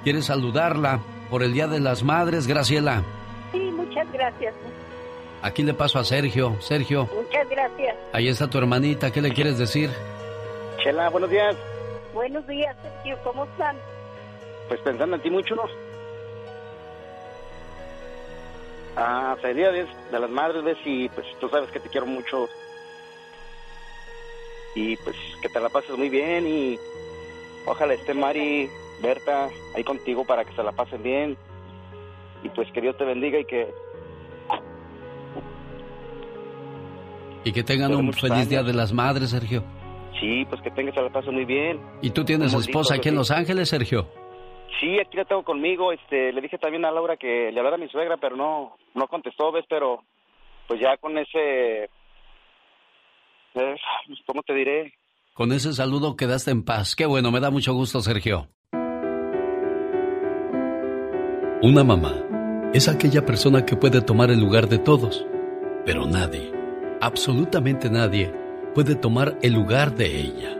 quiere 0.03 0.22
saludarla 0.22 0.99
por 1.30 1.43
el 1.43 1.53
Día 1.53 1.68
de 1.68 1.80
las 1.80 2.03
Madres. 2.03 2.45
Graciela, 2.45 3.03
muchas 3.97 4.13
gracias. 4.13 4.53
aquí 5.41 5.63
le 5.63 5.73
paso 5.73 5.99
a 5.99 6.03
Sergio. 6.03 6.55
Sergio, 6.61 7.07
Muchas 7.13 7.49
gracias. 7.49 7.95
ahí 8.13 8.27
está 8.27 8.49
tu 8.49 8.57
hermanita, 8.57 9.11
¿qué 9.11 9.21
le 9.21 9.31
quieres 9.33 9.57
decir? 9.57 9.89
Chela, 10.83 11.09
buenos 11.09 11.29
días. 11.29 11.55
Buenos 12.13 12.45
días, 12.47 12.75
Sergio. 12.81 13.17
¿Cómo 13.23 13.45
están? 13.45 13.75
Pues 14.67 14.79
pensando 14.81 15.15
en 15.15 15.21
ti 15.21 15.29
mucho, 15.29 15.55
¿no? 15.55 15.63
Ah, 18.95 19.35
feliz 19.41 19.55
día 19.57 19.71
de 19.71 20.19
las 20.19 20.29
madres, 20.29 20.63
¿ves? 20.63 20.77
Y 20.83 21.07
pues 21.09 21.25
tú 21.39 21.47
sabes 21.49 21.69
que 21.71 21.79
te 21.79 21.89
quiero 21.89 22.07
mucho. 22.07 22.49
Y 24.75 24.95
pues 24.97 25.15
que 25.41 25.49
te 25.49 25.59
la 25.59 25.69
pases 25.69 25.95
muy 25.97 26.09
bien 26.09 26.47
y 26.47 26.79
ojalá 27.65 27.93
esté 27.93 28.13
Mari, 28.13 28.69
Berta 29.01 29.49
ahí 29.75 29.83
contigo 29.83 30.25
para 30.25 30.43
que 30.45 30.53
se 30.55 30.63
la 30.63 30.71
pasen 30.71 31.03
bien. 31.03 31.37
Y 32.43 32.49
pues 32.49 32.71
que 32.71 32.81
Dios 32.81 32.97
te 32.97 33.05
bendiga 33.05 33.39
y 33.39 33.45
que... 33.45 33.71
Y 37.47 37.53
que 37.53 37.63
tengan 37.63 37.95
un 37.95 38.11
feliz 38.11 38.49
día 38.49 38.61
de 38.61 38.73
las 38.73 38.91
madres, 38.91 39.29
Sergio. 39.29 39.63
Sí, 40.19 40.43
pues 40.49 40.61
que 40.61 40.71
tengas 40.71 40.93
se 40.95 41.01
la 41.01 41.09
pasen 41.09 41.33
muy 41.33 41.45
bien. 41.45 41.79
¿Y 42.01 42.09
tú 42.09 42.25
tienes 42.25 42.53
esposa 42.53 42.95
aquí 42.95 43.07
en 43.07 43.15
Los 43.15 43.31
Ángeles, 43.31 43.69
Sergio? 43.69 44.09
Sí, 44.81 44.99
aquí 44.99 45.15
la 45.15 45.23
tengo 45.23 45.43
conmigo. 45.43 45.93
Este, 45.93 46.33
le 46.33 46.41
dije 46.41 46.57
también 46.57 46.83
a 46.83 46.91
Laura 46.91 47.15
que 47.15 47.49
le 47.53 47.57
hablara 47.57 47.77
a 47.77 47.79
mi 47.79 47.87
suegra, 47.87 48.17
pero 48.17 48.35
no, 48.35 48.75
no 48.95 49.07
contestó, 49.07 49.53
ves, 49.53 49.63
pero 49.69 50.03
pues 50.67 50.81
ya 50.81 50.97
con 50.97 51.17
ese, 51.17 51.85
eh, 53.55 53.75
¿cómo 54.25 54.43
te 54.43 54.53
diré? 54.53 54.93
Con 55.33 55.53
ese 55.53 55.71
saludo 55.71 56.17
quedaste 56.17 56.51
en 56.51 56.65
paz. 56.65 56.97
Qué 56.97 57.05
bueno, 57.05 57.31
me 57.31 57.39
da 57.39 57.49
mucho 57.49 57.73
gusto, 57.73 58.01
Sergio. 58.01 58.49
Una 61.61 61.85
mamá 61.85 62.13
es 62.73 62.89
aquella 62.89 63.25
persona 63.25 63.65
que 63.65 63.77
puede 63.77 64.01
tomar 64.01 64.31
el 64.31 64.39
lugar 64.41 64.67
de 64.67 64.79
todos, 64.79 65.25
pero 65.85 66.05
nadie, 66.05 66.51
absolutamente 67.01 67.89
nadie, 67.89 68.33
puede 68.73 68.95
tomar 68.95 69.37
el 69.41 69.53
lugar 69.53 69.95
de 69.95 70.05
ella. 70.05 70.57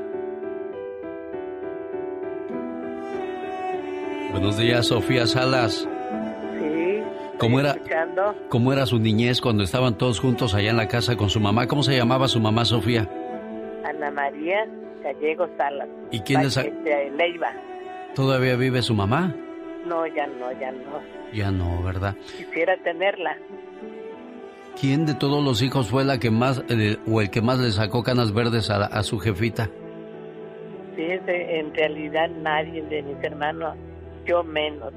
Buenos 4.31 4.57
días, 4.57 4.88
Sofía 4.88 5.26
Salas. 5.26 5.88
Sí. 6.59 7.03
¿Cómo 7.39 7.59
era, 7.59 7.72
Escuchando. 7.72 8.35
¿Cómo 8.49 8.73
era 8.73 8.85
su 8.85 8.99
niñez 8.99 9.41
cuando 9.41 9.64
estaban 9.64 9.97
todos 9.97 10.19
juntos 10.19 10.53
allá 10.53 10.69
en 10.69 10.77
la 10.77 10.88
casa 10.88 11.15
con 11.15 11.30
su 11.30 11.39
mamá? 11.39 11.68
¿Cómo 11.68 11.81
se 11.84 11.95
llamaba 11.95 12.27
su 12.27 12.39
mamá, 12.39 12.65
Sofía? 12.65 13.09
Ana 13.84 14.11
María 14.11 14.68
Gallego 15.03 15.47
Salas. 15.57 15.88
¿Y 16.11 16.19
quién 16.19 16.41
es? 16.41 16.57
Leiva. 16.57 17.51
¿Todavía 18.15 18.55
vive 18.55 18.81
su 18.81 18.93
mamá? 18.93 19.34
No, 19.85 20.05
ya 20.07 20.27
no, 20.27 20.51
ya 20.59 20.72
no. 20.72 21.01
Ya 21.34 21.51
no, 21.51 21.81
¿verdad? 21.84 22.15
Quisiera 22.38 22.76
tenerla. 22.84 23.38
¿Quién 24.80 25.08
de 25.08 25.16
todos 25.16 25.44
los 25.44 25.64
hijos 25.64 25.90
fue 25.90 26.06
la 26.06 26.20
que 26.20 26.30
más, 26.30 26.64
eh, 26.70 26.98
o 27.08 27.20
el 27.20 27.32
que 27.32 27.41
más 27.41 27.60
le 27.60 27.72
sacó 27.72 28.04
canas 28.04 28.32
verdes 28.32 28.70
a, 28.70 28.86
a 28.86 29.02
su 29.02 29.18
jefita? 29.18 29.72
Fíjese, 30.95 31.60
en 31.60 31.74
realidad 31.74 32.30
nadie 32.30 32.84
de 32.84 33.02
mis 33.02 33.18
hermanos, 33.24 33.76
yo 34.26 34.44
menos. 34.44 34.94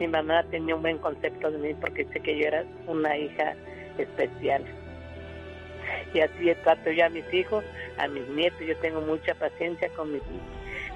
Mi 0.00 0.08
mamá 0.08 0.42
tenía 0.50 0.74
un 0.74 0.82
buen 0.82 0.98
concepto 0.98 1.50
de 1.50 1.58
mí 1.58 1.74
porque 1.80 2.06
sé 2.06 2.20
que 2.20 2.40
yo 2.40 2.48
era 2.48 2.64
una 2.88 3.16
hija 3.16 3.54
especial. 3.98 4.64
Y 6.12 6.20
así 6.20 6.52
trato 6.64 6.90
yo 6.90 7.06
a 7.06 7.08
mis 7.08 7.32
hijos, 7.32 7.64
a 7.98 8.08
mis 8.08 8.26
nietos. 8.30 8.60
Yo 8.66 8.76
tengo 8.78 9.00
mucha 9.00 9.34
paciencia 9.34 9.88
con 9.90 10.12
mis, 10.12 10.22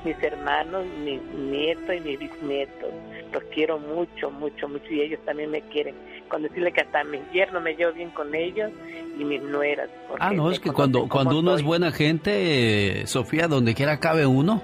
mis 0.05 0.23
hermanos, 0.23 0.85
mis 1.05 1.21
nietos 1.23 1.95
y 1.97 2.01
mis 2.01 2.19
bisnietos. 2.19 2.91
Los 3.33 3.43
quiero 3.45 3.79
mucho, 3.79 4.31
mucho, 4.31 4.69
mucho. 4.69 4.85
Y 4.93 5.01
ellos 5.03 5.19
también 5.25 5.51
me 5.51 5.61
quieren. 5.63 5.95
Con 6.29 6.43
decirle 6.43 6.73
que 6.73 6.83
hasta 6.83 7.03
mis 7.05 7.21
yernos 7.33 7.63
me 7.63 7.75
llevo 7.75 7.93
bien 7.93 8.11
con 8.11 8.35
ellos 8.35 8.71
y 9.19 9.25
mis 9.25 9.43
nueras. 9.43 9.89
Ah, 10.19 10.33
no, 10.33 10.51
es 10.51 10.61
que 10.61 10.71
cuando, 10.71 11.09
cuando 11.09 11.39
uno 11.39 11.55
es 11.57 11.63
buena 11.63 11.91
gente, 11.93 13.01
eh, 13.03 13.07
Sofía, 13.07 13.49
donde 13.49 13.75
quiera 13.75 13.99
cabe 13.99 14.27
uno. 14.27 14.63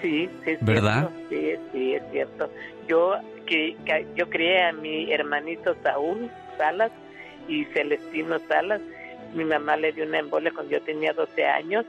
Sí, 0.00 0.28
sí, 0.44 0.50
es 0.50 0.64
¿Verdad? 0.64 1.10
cierto, 1.28 1.60
Sí, 1.62 1.68
sí, 1.72 1.94
es 1.94 2.02
cierto. 2.10 2.50
Yo, 2.88 3.14
que, 3.46 3.76
que- 3.84 4.06
yo 4.16 4.28
crié 4.28 4.62
a 4.64 4.72
mi 4.72 5.12
hermanito 5.12 5.76
Saúl 5.82 6.28
Salas 6.58 6.90
y 7.48 7.64
Celestino 7.66 8.38
Salas. 8.48 8.80
Mi 9.34 9.44
mamá 9.44 9.76
le 9.76 9.92
dio 9.92 10.04
una 10.04 10.18
embolia 10.18 10.50
cuando 10.52 10.72
yo 10.72 10.82
tenía 10.82 11.12
12 11.12 11.44
años 11.46 11.84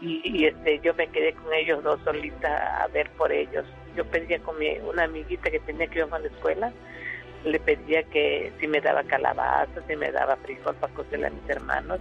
y, 0.00 0.20
y, 0.24 0.46
este 0.46 0.80
yo 0.80 0.94
me 0.94 1.06
quedé 1.08 1.32
con 1.34 1.52
ellos 1.54 1.82
dos 1.82 2.00
solita 2.04 2.82
a 2.82 2.88
ver 2.88 3.10
por 3.10 3.32
ellos. 3.32 3.64
Yo 3.96 4.04
pedía 4.04 4.38
con 4.40 4.58
mi, 4.58 4.76
una 4.78 5.04
amiguita 5.04 5.50
que 5.50 5.60
tenía 5.60 5.86
que 5.86 6.00
ir 6.00 6.08
a 6.10 6.18
la 6.18 6.26
escuela, 6.26 6.72
le 7.44 7.58
pedía 7.60 8.02
que 8.04 8.52
si 8.60 8.66
me 8.66 8.80
daba 8.80 9.04
calabaza, 9.04 9.80
si 9.86 9.96
me 9.96 10.10
daba 10.12 10.36
frijol 10.36 10.74
para 10.76 10.92
cocerle 10.94 11.28
a 11.28 11.30
mis 11.30 11.48
hermanos. 11.48 12.00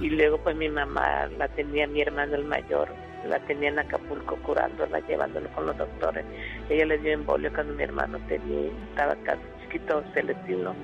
Y 0.00 0.10
luego 0.10 0.38
pues 0.38 0.56
mi 0.56 0.68
mamá 0.68 1.28
la 1.38 1.48
tenía 1.48 1.86
mi 1.86 2.02
hermano 2.02 2.34
el 2.34 2.44
mayor, 2.44 2.88
la 3.28 3.38
tenía 3.40 3.68
en 3.68 3.78
Acapulco 3.78 4.36
curándola, 4.36 5.00
llevándolo 5.00 5.48
con 5.50 5.66
los 5.66 5.78
doctores. 5.78 6.24
Ella 6.68 6.86
le 6.86 6.98
dio 6.98 7.12
embolio 7.12 7.52
cuando 7.52 7.74
mi 7.74 7.84
hermano 7.84 8.18
tenía, 8.28 8.70
estaba 8.90 9.14
casi 9.24 9.42
chiquito, 9.62 10.02
Celestino. 10.12 10.74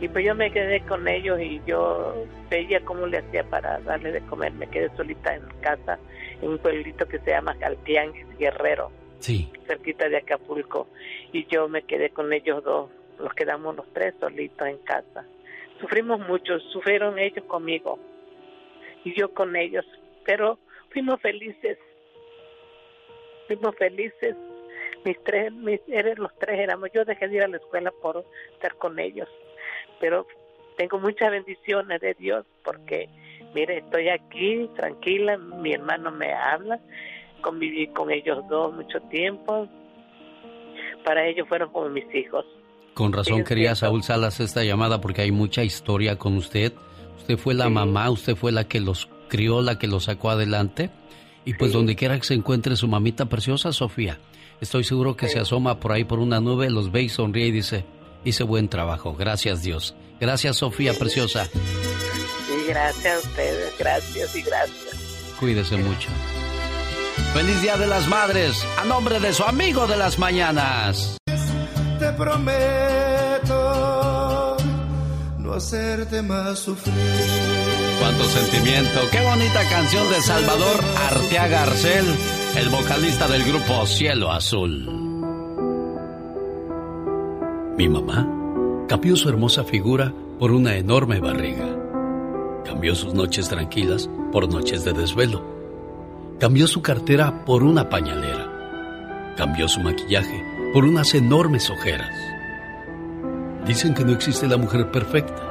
Y 0.00 0.08
pues 0.08 0.24
yo 0.24 0.34
me 0.34 0.50
quedé 0.50 0.80
con 0.82 1.06
ellos 1.08 1.40
y 1.40 1.60
yo 1.66 2.26
veía 2.50 2.84
cómo 2.84 3.06
le 3.06 3.18
hacía 3.18 3.44
para 3.44 3.78
darle 3.80 4.12
de 4.12 4.20
comer. 4.22 4.52
Me 4.52 4.66
quedé 4.68 4.94
solita 4.96 5.34
en 5.34 5.46
casa, 5.60 5.98
en 6.42 6.50
un 6.50 6.58
pueblito 6.58 7.06
que 7.06 7.18
se 7.20 7.30
llama 7.30 7.56
Caltianguis 7.58 8.26
Guerrero, 8.38 8.90
Sí. 9.18 9.50
cerquita 9.66 10.08
de 10.08 10.18
Acapulco. 10.18 10.88
Y 11.32 11.46
yo 11.46 11.68
me 11.68 11.82
quedé 11.82 12.10
con 12.10 12.32
ellos 12.32 12.62
dos, 12.64 12.90
nos 13.18 13.32
quedamos 13.34 13.76
los 13.76 13.90
tres 13.92 14.14
solitos 14.20 14.66
en 14.68 14.78
casa. 14.78 15.24
Sufrimos 15.80 16.20
mucho, 16.20 16.58
sufrieron 16.72 17.18
ellos 17.18 17.44
conmigo 17.46 17.98
y 19.04 19.14
yo 19.18 19.32
con 19.32 19.56
ellos, 19.56 19.84
pero 20.24 20.58
fuimos 20.90 21.20
felices, 21.20 21.78
fuimos 23.46 23.74
felices. 23.76 24.36
Mis 25.04 25.22
tres, 25.22 25.52
mis, 25.52 25.80
eres 25.88 26.18
los 26.18 26.34
tres 26.38 26.58
éramos. 26.60 26.88
Yo 26.94 27.04
dejé 27.04 27.28
de 27.28 27.36
ir 27.36 27.42
a 27.42 27.48
la 27.48 27.58
escuela 27.58 27.92
por 28.02 28.24
estar 28.54 28.74
con 28.76 28.98
ellos, 28.98 29.28
pero 30.04 30.26
tengo 30.76 30.98
muchas 30.98 31.30
bendiciones 31.30 31.98
de 31.98 32.12
Dios 32.12 32.44
porque, 32.62 33.08
mire, 33.54 33.78
estoy 33.78 34.10
aquí 34.10 34.68
tranquila, 34.76 35.38
mi 35.38 35.72
hermano 35.72 36.10
me 36.10 36.30
habla, 36.30 36.78
conviví 37.40 37.86
con 37.86 38.10
ellos 38.10 38.46
dos 38.50 38.74
mucho 38.74 39.00
tiempo. 39.08 39.66
Para 41.06 41.26
ellos 41.26 41.48
fueron 41.48 41.72
como 41.72 41.88
mis 41.88 42.04
hijos. 42.14 42.44
Con 42.92 43.14
razón 43.14 43.38
Sí, 43.38 43.44
quería. 43.44 43.74
Saúl 43.74 44.02
Salas 44.02 44.40
esta 44.40 44.62
llamada 44.62 45.00
porque 45.00 45.22
hay 45.22 45.32
mucha 45.32 45.64
historia 45.64 46.18
con 46.18 46.36
usted. 46.36 46.74
Usted 47.16 47.38
fue 47.38 47.54
la 47.54 47.70
mamá, 47.70 48.10
usted 48.10 48.36
fue 48.36 48.52
la 48.52 48.64
que 48.64 48.80
los 48.80 49.08
crió, 49.28 49.62
la 49.62 49.78
que 49.78 49.86
los 49.86 50.04
sacó 50.04 50.28
adelante. 50.28 50.90
Y 51.46 51.54
pues 51.54 51.72
donde 51.72 51.96
quiera 51.96 52.18
que 52.18 52.24
se 52.24 52.34
encuentre 52.34 52.76
su 52.76 52.88
mamita 52.88 53.24
preciosa, 53.24 53.72
Sofía, 53.72 54.18
estoy 54.60 54.84
seguro 54.84 55.16
que 55.16 55.28
se 55.28 55.38
asoma 55.38 55.80
por 55.80 55.92
ahí 55.92 56.04
por 56.04 56.18
una 56.18 56.40
nube, 56.40 56.68
los 56.68 56.92
ve 56.92 57.02
y 57.04 57.08
sonríe 57.08 57.46
y 57.46 57.52
dice, 57.52 57.86
hice 58.24 58.44
buen 58.44 58.68
trabajo, 58.68 59.14
gracias 59.14 59.62
Dios. 59.62 59.94
Gracias 60.20 60.56
Sofía 60.56 60.94
preciosa, 60.94 61.48
Y 62.48 62.68
gracias 62.68 63.16
a 63.16 63.18
ustedes, 63.28 63.72
gracias 63.78 64.36
y 64.36 64.42
gracias. 64.42 64.94
cuídese 65.40 65.76
mucho. 65.76 66.08
Feliz 67.32 67.60
Día 67.62 67.76
de 67.76 67.86
las 67.86 68.06
Madres, 68.08 68.64
a 68.78 68.84
nombre 68.84 69.20
de 69.20 69.32
su 69.32 69.44
amigo 69.44 69.86
de 69.86 69.96
las 69.96 70.18
mañanas. 70.18 71.16
Te 71.98 72.12
prometo 72.12 73.54
no 75.38 75.54
hacerte 75.54 76.22
más 76.22 76.58
sufrir. 76.60 76.94
Cuánto 78.00 78.24
sentimiento. 78.24 79.00
Qué 79.10 79.20
bonita 79.20 79.68
canción 79.68 80.08
de 80.10 80.20
Salvador 80.22 80.80
Arteaga 81.10 81.62
Arcel, 81.64 82.04
el 82.56 82.68
vocalista 82.68 83.26
del 83.28 83.44
grupo 83.44 83.86
Cielo 83.86 84.30
Azul. 84.32 85.03
Mi 87.76 87.88
mamá 87.88 88.24
cambió 88.86 89.16
su 89.16 89.28
hermosa 89.28 89.64
figura 89.64 90.12
por 90.38 90.52
una 90.52 90.76
enorme 90.76 91.18
barriga. 91.18 91.66
Cambió 92.64 92.94
sus 92.94 93.14
noches 93.14 93.48
tranquilas 93.48 94.08
por 94.30 94.48
noches 94.48 94.84
de 94.84 94.92
desvelo. 94.92 95.42
Cambió 96.38 96.68
su 96.68 96.82
cartera 96.82 97.44
por 97.44 97.64
una 97.64 97.88
pañalera. 97.88 99.34
Cambió 99.36 99.66
su 99.66 99.80
maquillaje 99.80 100.40
por 100.72 100.84
unas 100.84 101.14
enormes 101.14 101.68
ojeras. 101.68 102.16
Dicen 103.66 103.92
que 103.92 104.04
no 104.04 104.12
existe 104.12 104.46
la 104.46 104.56
mujer 104.56 104.92
perfecta, 104.92 105.42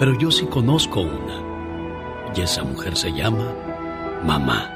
pero 0.00 0.18
yo 0.18 0.32
sí 0.32 0.46
conozco 0.46 1.02
una. 1.02 2.32
Y 2.34 2.40
esa 2.40 2.64
mujer 2.64 2.96
se 2.96 3.12
llama 3.12 3.54
mamá. 4.24 4.72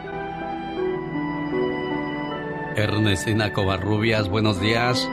Ernestina 2.77 3.53
Covarrubias, 3.53 4.29
buenos 4.29 4.61
días. 4.61 5.09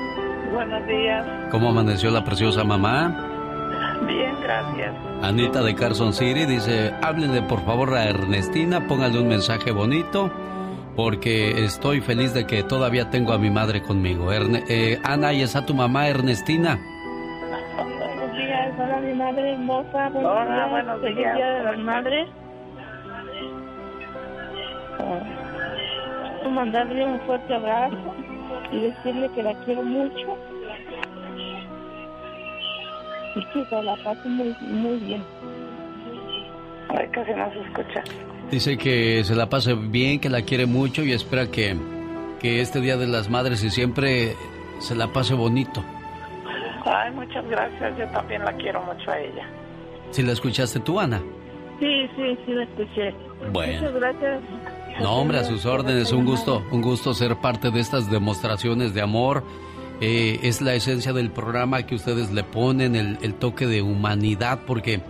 Buenos 0.54 0.86
días. 0.88 1.26
¿Cómo 1.52 1.70
amaneció 1.70 2.10
la 2.12 2.24
preciosa 2.24 2.64
mamá? 2.64 3.24
Bien, 4.08 4.36
gracias. 4.42 4.94
Anita 5.22 5.62
de 5.62 5.76
Carson 5.76 6.14
City 6.14 6.46
dice, 6.46 6.94
háblenle 7.02 7.42
por 7.44 7.64
favor 7.66 7.94
a 7.96 8.06
Ernestina, 8.06 8.88
póngale 8.88 9.20
un 9.20 9.28
mensaje 9.28 9.72
bonito, 9.72 10.32
porque 10.96 11.64
estoy 11.66 12.02
feliz 12.02 12.34
de 12.34 12.46
que 12.46 12.64
todavía 12.64 13.10
tengo 13.10 13.34
a 13.34 13.38
mi 13.38 13.50
madre 13.50 13.82
conmigo. 13.82 14.32
Erne- 14.32 14.64
eh, 14.70 15.00
Ana, 15.04 15.34
¿y 15.34 15.42
está 15.42 15.66
tu 15.66 15.74
mamá 15.74 16.08
Ernestina? 16.08 16.80
Buenos 17.76 18.38
días, 18.38 18.74
hola 18.80 19.00
mi 19.02 19.14
madre 19.14 19.54
hermosa. 19.54 20.10
Buenos 20.10 20.32
Hola, 20.32 20.46
días, 20.56 20.70
buenos 20.72 21.02
feliz 21.02 21.18
días. 21.18 21.36
Día 21.36 21.50
de 21.50 21.64
las 21.64 21.78
Madres. 21.80 22.28
Quiero 26.38 26.50
mandarle 26.52 27.06
un 27.06 27.20
fuerte 27.22 27.54
abrazo 27.54 27.96
y 28.72 28.80
decirle 28.80 29.30
que 29.36 29.44
la 29.44 29.54
quiero 29.66 29.84
mucho. 29.84 30.38
y 33.38 33.46
que 33.54 33.66
se 33.66 33.84
la 33.84 33.96
pase 33.98 34.28
muy, 34.28 34.56
muy 34.62 34.98
bien. 34.98 35.24
Ay, 36.90 37.08
casi 37.12 37.32
no 37.34 37.52
se 37.52 37.60
escucha. 37.60 38.04
Dice 38.50 38.78
que 38.78 39.24
se 39.24 39.36
la 39.36 39.48
pase 39.48 39.74
bien, 39.74 40.20
que 40.20 40.30
la 40.30 40.42
quiere 40.42 40.66
mucho 40.66 41.04
y 41.04 41.12
espera 41.12 41.48
que, 41.52 41.76
que 42.40 42.62
este 42.62 42.80
Día 42.82 42.98
de 42.98 43.08
las 43.08 43.30
Madres 43.30 43.64
y 43.64 43.70
siempre 43.70 44.36
se 44.80 44.96
la 44.96 45.08
pase 45.08 45.34
bonito. 45.34 45.84
Ay, 46.86 47.12
muchas 47.12 47.46
gracias. 47.48 47.98
Yo 47.98 48.08
también 48.08 48.44
la 48.44 48.54
quiero 48.54 48.82
mucho 48.82 49.12
a 49.12 49.20
ella. 49.20 49.48
¿Si 50.12 50.24
la 50.24 50.32
escuchaste 50.32 50.80
tú, 50.80 51.00
Ana? 51.00 51.22
Sí, 51.80 52.10
sí, 52.16 52.38
sí 52.46 52.54
la 52.54 52.64
escuché. 52.64 53.14
Bueno. 53.52 53.74
Muchas 53.74 53.94
gracias. 53.94 54.40
No, 55.02 55.14
hombre, 55.18 55.40
a 55.40 55.44
sus 55.44 55.66
órdenes. 55.66 56.12
Un 56.12 56.26
gusto, 56.26 56.64
un 56.72 56.82
gusto 56.82 57.14
ser 57.14 57.36
parte 57.38 57.70
de 57.72 57.80
estas 57.80 58.10
demostraciones 58.10 58.94
de 58.94 59.02
amor. 59.02 59.44
Eh, 60.02 60.40
es 60.44 60.62
la 60.62 60.74
esencia 60.76 61.14
del 61.14 61.32
programa 61.32 61.84
que 61.84 61.96
ustedes 61.96 62.32
le 62.32 62.44
ponen, 62.44 62.96
el, 62.96 63.18
el 63.22 63.34
toque 63.36 63.66
de 63.68 63.82
humanidad, 63.82 64.60
porque 64.68 65.02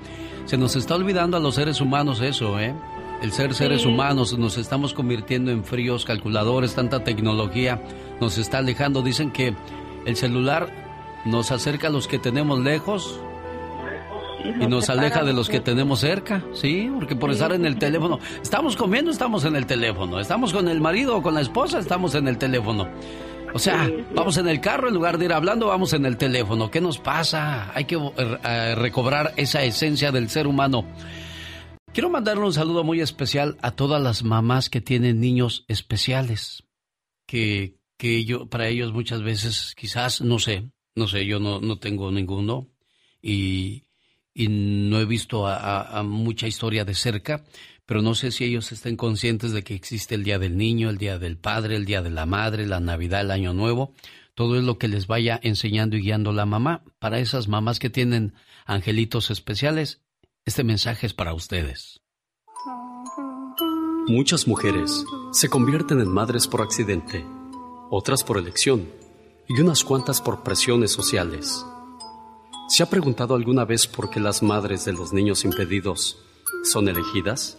se 0.45 0.57
nos 0.57 0.75
está 0.75 0.95
olvidando 0.95 1.35
a 1.37 1.39
los 1.39 1.55
seres 1.55 1.81
humanos 1.81 2.21
eso, 2.21 2.59
¿eh? 2.59 2.73
El 3.21 3.31
ser 3.31 3.53
seres 3.53 3.81
Sí. 3.81 3.87
humanos, 3.87 4.37
nos 4.37 4.57
estamos 4.57 4.93
convirtiendo 4.93 5.51
en 5.51 5.63
fríos 5.63 6.05
calculadores, 6.05 6.75
tanta 6.75 7.03
tecnología 7.03 7.81
nos 8.21 8.37
está 8.37 8.59
alejando. 8.59 9.01
Dicen 9.01 9.31
que 9.31 9.55
el 10.05 10.15
celular 10.15 10.69
nos 11.25 11.51
acerca 11.51 11.87
a 11.87 11.89
los 11.89 12.07
que 12.07 12.19
tenemos 12.19 12.59
lejos 12.59 13.19
y 14.43 14.67
nos 14.67 14.89
aleja 14.89 15.23
de 15.23 15.33
los 15.33 15.49
que 15.49 15.59
tenemos 15.59 15.99
cerca, 15.99 16.43
¿sí? 16.53 16.89
Porque 16.93 17.15
por 17.15 17.31
estar 17.31 17.51
en 17.51 17.65
el 17.65 17.77
teléfono, 17.77 18.19
estamos 18.41 18.75
comiendo, 18.75 19.11
estamos 19.11 19.45
en 19.45 19.55
el 19.55 19.65
teléfono, 19.65 20.19
estamos 20.19 20.53
con 20.53 20.67
el 20.67 20.81
marido 20.81 21.17
o 21.17 21.21
con 21.21 21.33
la 21.33 21.41
esposa, 21.41 21.79
estamos 21.79 22.15
en 22.15 22.27
el 22.27 22.37
teléfono. 22.37 22.87
O 23.53 23.59
sea, 23.59 23.89
vamos 24.13 24.37
en 24.37 24.47
el 24.47 24.59
carro 24.59 24.89
en 24.89 24.93
lugar 24.93 25.17
de 25.17 25.25
ir 25.25 25.33
hablando, 25.33 25.67
vamos 25.67 25.93
en 25.93 26.05
el 26.05 26.17
teléfono. 26.17 26.69
¿Qué 26.69 26.81
nos 26.81 26.99
pasa? 26.99 27.71
Hay 27.73 27.85
que 27.85 27.95
eh, 27.95 28.75
recobrar 28.75 29.33
esa 29.37 29.63
esencia 29.63 30.11
del 30.11 30.29
ser 30.29 30.47
humano. 30.47 30.85
Quiero 31.93 32.09
mandarle 32.09 32.43
un 32.43 32.53
saludo 32.53 32.83
muy 32.83 33.01
especial 33.01 33.57
a 33.61 33.71
todas 33.71 34.01
las 34.01 34.23
mamás 34.23 34.69
que 34.69 34.81
tienen 34.81 35.19
niños 35.19 35.65
especiales, 35.67 36.63
que, 37.25 37.79
que 37.97 38.25
yo, 38.25 38.47
para 38.47 38.67
ellos 38.67 38.93
muchas 38.93 39.23
veces, 39.23 39.73
quizás, 39.75 40.21
no 40.21 40.37
sé, 40.37 40.69
no 40.95 41.07
sé, 41.07 41.25
yo 41.25 41.39
no, 41.39 41.59
no 41.59 41.79
tengo 41.79 42.11
ninguno 42.11 42.67
y, 43.21 43.86
y 44.37 44.49
no 44.49 44.99
he 44.99 45.05
visto 45.05 45.47
mucha 46.03 46.45
historia 46.47 46.85
de 46.85 46.93
cerca, 46.93 47.43
pero 47.87 48.03
no 48.03 48.13
sé 48.13 48.31
si 48.31 48.43
ellos 48.43 48.71
estén 48.71 48.95
conscientes 48.95 49.51
de 49.51 49.63
que 49.63 49.73
existe 49.73 50.13
el 50.13 50.23
Día 50.23 50.37
del 50.37 50.57
Niño, 50.57 50.91
el 50.91 50.99
Día 50.99 51.17
del 51.17 51.37
Padre, 51.37 51.75
el 51.75 51.85
Día 51.85 52.03
de 52.03 52.11
la 52.11 52.27
Madre, 52.27 52.67
la 52.67 52.79
Navidad, 52.79 53.21
el 53.21 53.31
Año 53.31 53.55
Nuevo. 53.55 53.95
Todo 54.35 54.55
es 54.55 54.63
lo 54.63 54.77
que 54.77 54.89
les 54.89 55.07
vaya 55.07 55.39
enseñando 55.41 55.97
y 55.97 56.01
guiando 56.01 56.33
la 56.33 56.45
mamá. 56.45 56.83
Para 56.99 57.17
esas 57.17 57.47
mamás 57.47 57.79
que 57.79 57.89
tienen 57.89 58.35
angelitos 58.67 59.31
especiales, 59.31 60.01
este 60.45 60.63
mensaje 60.63 61.07
es 61.07 61.15
para 61.15 61.33
ustedes. 61.33 62.01
Muchas 64.07 64.47
mujeres 64.47 65.03
se 65.31 65.49
convierten 65.49 65.99
en 65.99 66.09
madres 66.09 66.47
por 66.47 66.61
accidente, 66.61 67.25
otras 67.89 68.23
por 68.23 68.37
elección 68.37 68.87
y 69.49 69.59
unas 69.59 69.83
cuantas 69.83 70.21
por 70.21 70.43
presiones 70.43 70.91
sociales. 70.91 71.65
¿Se 72.67 72.83
ha 72.83 72.89
preguntado 72.89 73.33
alguna 73.33 73.63
vez 73.63 73.87
por 73.87 74.09
qué 74.09 74.19
las 74.19 74.43
madres 74.43 74.83
de 74.83 74.91
los 74.91 75.13
niños 75.13 75.45
impedidos 75.45 76.19
son 76.65 76.89
elegidas? 76.89 77.57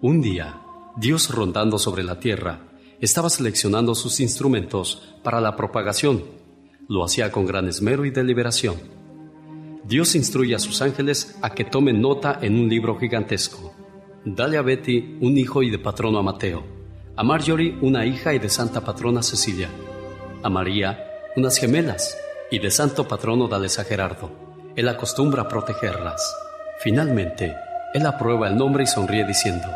Un 0.00 0.20
día, 0.20 0.60
Dios 0.96 1.32
rondando 1.32 1.78
sobre 1.78 2.02
la 2.02 2.18
tierra, 2.18 2.72
estaba 3.00 3.30
seleccionando 3.30 3.94
sus 3.94 4.18
instrumentos 4.18 5.14
para 5.22 5.40
la 5.40 5.54
propagación. 5.54 6.24
Lo 6.88 7.04
hacía 7.04 7.30
con 7.30 7.46
gran 7.46 7.68
esmero 7.68 8.04
y 8.04 8.10
deliberación. 8.10 8.74
Dios 9.84 10.16
instruye 10.16 10.56
a 10.56 10.58
sus 10.58 10.82
ángeles 10.82 11.38
a 11.40 11.50
que 11.50 11.64
tomen 11.64 12.00
nota 12.00 12.40
en 12.42 12.58
un 12.58 12.68
libro 12.68 12.98
gigantesco. 12.98 13.72
Dale 14.24 14.56
a 14.56 14.62
Betty 14.62 15.16
un 15.20 15.38
hijo 15.38 15.62
y 15.62 15.70
de 15.70 15.78
patrono 15.78 16.18
a 16.18 16.22
Mateo, 16.24 16.64
a 17.14 17.22
Marjorie 17.22 17.78
una 17.82 18.04
hija 18.04 18.34
y 18.34 18.40
de 18.40 18.48
santa 18.48 18.80
patrona 18.80 19.22
Cecilia, 19.22 19.68
a 20.42 20.50
María 20.50 20.98
unas 21.36 21.56
gemelas 21.56 22.18
y 22.54 22.60
de 22.60 22.70
santo 22.70 23.08
patrono 23.08 23.48
dales 23.48 23.80
a 23.80 23.84
Gerardo. 23.84 24.30
Él 24.76 24.88
acostumbra 24.88 25.42
a 25.42 25.48
protegerlas. 25.48 26.36
Finalmente, 26.78 27.56
él 27.92 28.06
aprueba 28.06 28.46
el 28.46 28.56
nombre 28.56 28.84
y 28.84 28.86
sonríe 28.86 29.24
diciendo, 29.24 29.66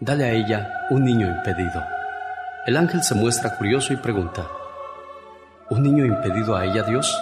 Dale 0.00 0.24
a 0.24 0.32
ella 0.32 0.86
un 0.88 1.04
niño 1.04 1.28
impedido. 1.28 1.84
El 2.66 2.78
ángel 2.78 3.02
se 3.02 3.14
muestra 3.14 3.58
curioso 3.58 3.92
y 3.92 3.96
pregunta, 3.96 4.48
¿Un 5.68 5.82
niño 5.82 6.06
impedido 6.06 6.56
a 6.56 6.64
ella, 6.64 6.84
Dios? 6.84 7.14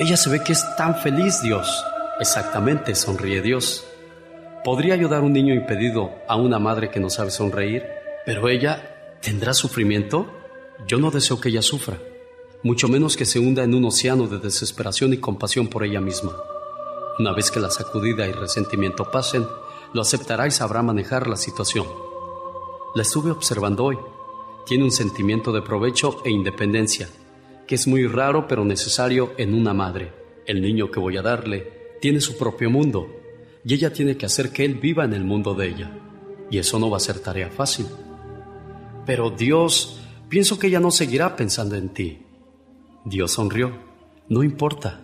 Ella 0.00 0.16
se 0.16 0.30
ve 0.30 0.40
que 0.42 0.52
es 0.52 0.66
tan 0.76 0.96
feliz, 0.96 1.40
Dios. 1.40 1.84
Exactamente, 2.18 2.96
sonríe 2.96 3.40
Dios. 3.40 3.86
¿Podría 4.64 4.94
ayudar 4.94 5.22
un 5.22 5.32
niño 5.32 5.54
impedido 5.54 6.12
a 6.26 6.34
una 6.34 6.58
madre 6.58 6.90
que 6.90 6.98
no 6.98 7.08
sabe 7.08 7.30
sonreír? 7.30 7.84
Pero 8.26 8.48
ella, 8.48 9.16
¿tendrá 9.20 9.54
sufrimiento? 9.54 10.28
Yo 10.88 10.98
no 10.98 11.12
deseo 11.12 11.40
que 11.40 11.50
ella 11.50 11.62
sufra, 11.62 11.98
mucho 12.62 12.88
menos 12.88 13.16
que 13.16 13.24
se 13.24 13.38
hunda 13.38 13.64
en 13.64 13.74
un 13.74 13.86
océano 13.86 14.26
de 14.26 14.38
desesperación 14.38 15.12
y 15.14 15.18
compasión 15.18 15.68
por 15.68 15.84
ella 15.84 16.00
misma. 16.00 16.36
Una 17.18 17.32
vez 17.32 17.50
que 17.50 17.60
la 17.60 17.70
sacudida 17.70 18.26
y 18.26 18.32
resentimiento 18.32 19.10
pasen, 19.10 19.46
lo 19.92 20.02
aceptará 20.02 20.46
y 20.46 20.50
sabrá 20.50 20.82
manejar 20.82 21.26
la 21.26 21.36
situación. 21.36 21.86
La 22.94 23.02
estuve 23.02 23.30
observando 23.30 23.84
hoy. 23.84 23.98
Tiene 24.66 24.84
un 24.84 24.90
sentimiento 24.90 25.52
de 25.52 25.62
provecho 25.62 26.22
e 26.24 26.30
independencia, 26.30 27.08
que 27.66 27.74
es 27.76 27.86
muy 27.86 28.06
raro 28.06 28.46
pero 28.46 28.64
necesario 28.64 29.32
en 29.38 29.54
una 29.54 29.72
madre. 29.72 30.12
El 30.46 30.60
niño 30.60 30.90
que 30.90 31.00
voy 31.00 31.16
a 31.16 31.22
darle 31.22 31.96
tiene 32.00 32.20
su 32.20 32.36
propio 32.36 32.70
mundo 32.70 33.08
y 33.64 33.74
ella 33.74 33.92
tiene 33.92 34.16
que 34.16 34.26
hacer 34.26 34.52
que 34.52 34.64
él 34.64 34.74
viva 34.74 35.04
en 35.04 35.14
el 35.14 35.24
mundo 35.24 35.54
de 35.54 35.68
ella. 35.68 35.90
Y 36.50 36.58
eso 36.58 36.78
no 36.78 36.90
va 36.90 36.98
a 36.98 37.00
ser 37.00 37.20
tarea 37.20 37.50
fácil. 37.50 37.86
Pero 39.06 39.30
Dios, 39.30 40.00
pienso 40.28 40.58
que 40.58 40.66
ella 40.66 40.80
no 40.80 40.90
seguirá 40.90 41.36
pensando 41.36 41.76
en 41.76 41.88
ti. 41.90 42.18
Dios 43.04 43.32
sonrió. 43.32 43.72
No 44.28 44.42
importa, 44.42 45.00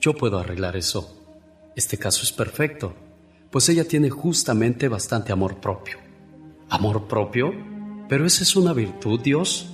yo 0.00 0.14
puedo 0.14 0.38
arreglar 0.38 0.76
eso. 0.76 1.16
Este 1.76 1.96
caso 1.96 2.24
es 2.24 2.32
perfecto, 2.32 2.92
pues 3.50 3.68
ella 3.68 3.86
tiene 3.86 4.10
justamente 4.10 4.88
bastante 4.88 5.32
amor 5.32 5.60
propio. 5.60 5.98
¿Amor 6.68 7.06
propio? 7.06 7.52
¿Pero 8.08 8.26
esa 8.26 8.42
es 8.42 8.56
una 8.56 8.72
virtud, 8.72 9.20
Dios? 9.20 9.70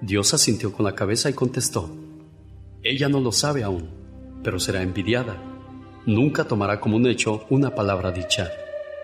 Dios 0.00 0.32
asintió 0.32 0.72
con 0.72 0.86
la 0.86 0.94
cabeza 0.94 1.28
y 1.28 1.34
contestó. 1.34 1.94
Ella 2.82 3.10
no 3.10 3.20
lo 3.20 3.30
sabe 3.30 3.62
aún, 3.62 3.90
pero 4.42 4.58
será 4.58 4.80
envidiada. 4.80 5.36
Nunca 6.06 6.44
tomará 6.44 6.80
como 6.80 6.96
un 6.96 7.06
hecho 7.06 7.44
una 7.50 7.74
palabra 7.74 8.10
dicha. 8.10 8.50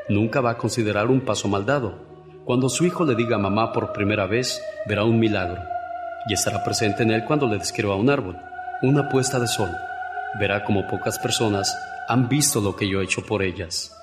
Nunca 0.08 0.40
va 0.40 0.52
a 0.52 0.58
considerar 0.58 1.08
un 1.08 1.20
paso 1.20 1.46
mal 1.48 1.66
dado. 1.66 2.06
Cuando 2.46 2.70
su 2.70 2.86
hijo 2.86 3.04
le 3.04 3.14
diga 3.14 3.36
mamá 3.36 3.72
por 3.72 3.92
primera 3.92 4.26
vez, 4.26 4.62
verá 4.86 5.04
un 5.04 5.18
milagro. 5.20 5.71
Y 6.28 6.34
estará 6.34 6.62
presente 6.62 7.02
en 7.02 7.10
él 7.10 7.24
cuando 7.24 7.46
le 7.46 7.58
describa 7.58 7.96
un 7.96 8.10
árbol, 8.10 8.36
una 8.82 9.08
puesta 9.08 9.38
de 9.38 9.46
sol. 9.46 9.70
Verá 10.38 10.64
como 10.64 10.86
pocas 10.86 11.18
personas 11.18 11.74
han 12.08 12.28
visto 12.28 12.60
lo 12.60 12.74
que 12.76 12.88
yo 12.88 13.00
he 13.00 13.04
hecho 13.04 13.24
por 13.24 13.42
ellas. 13.42 13.96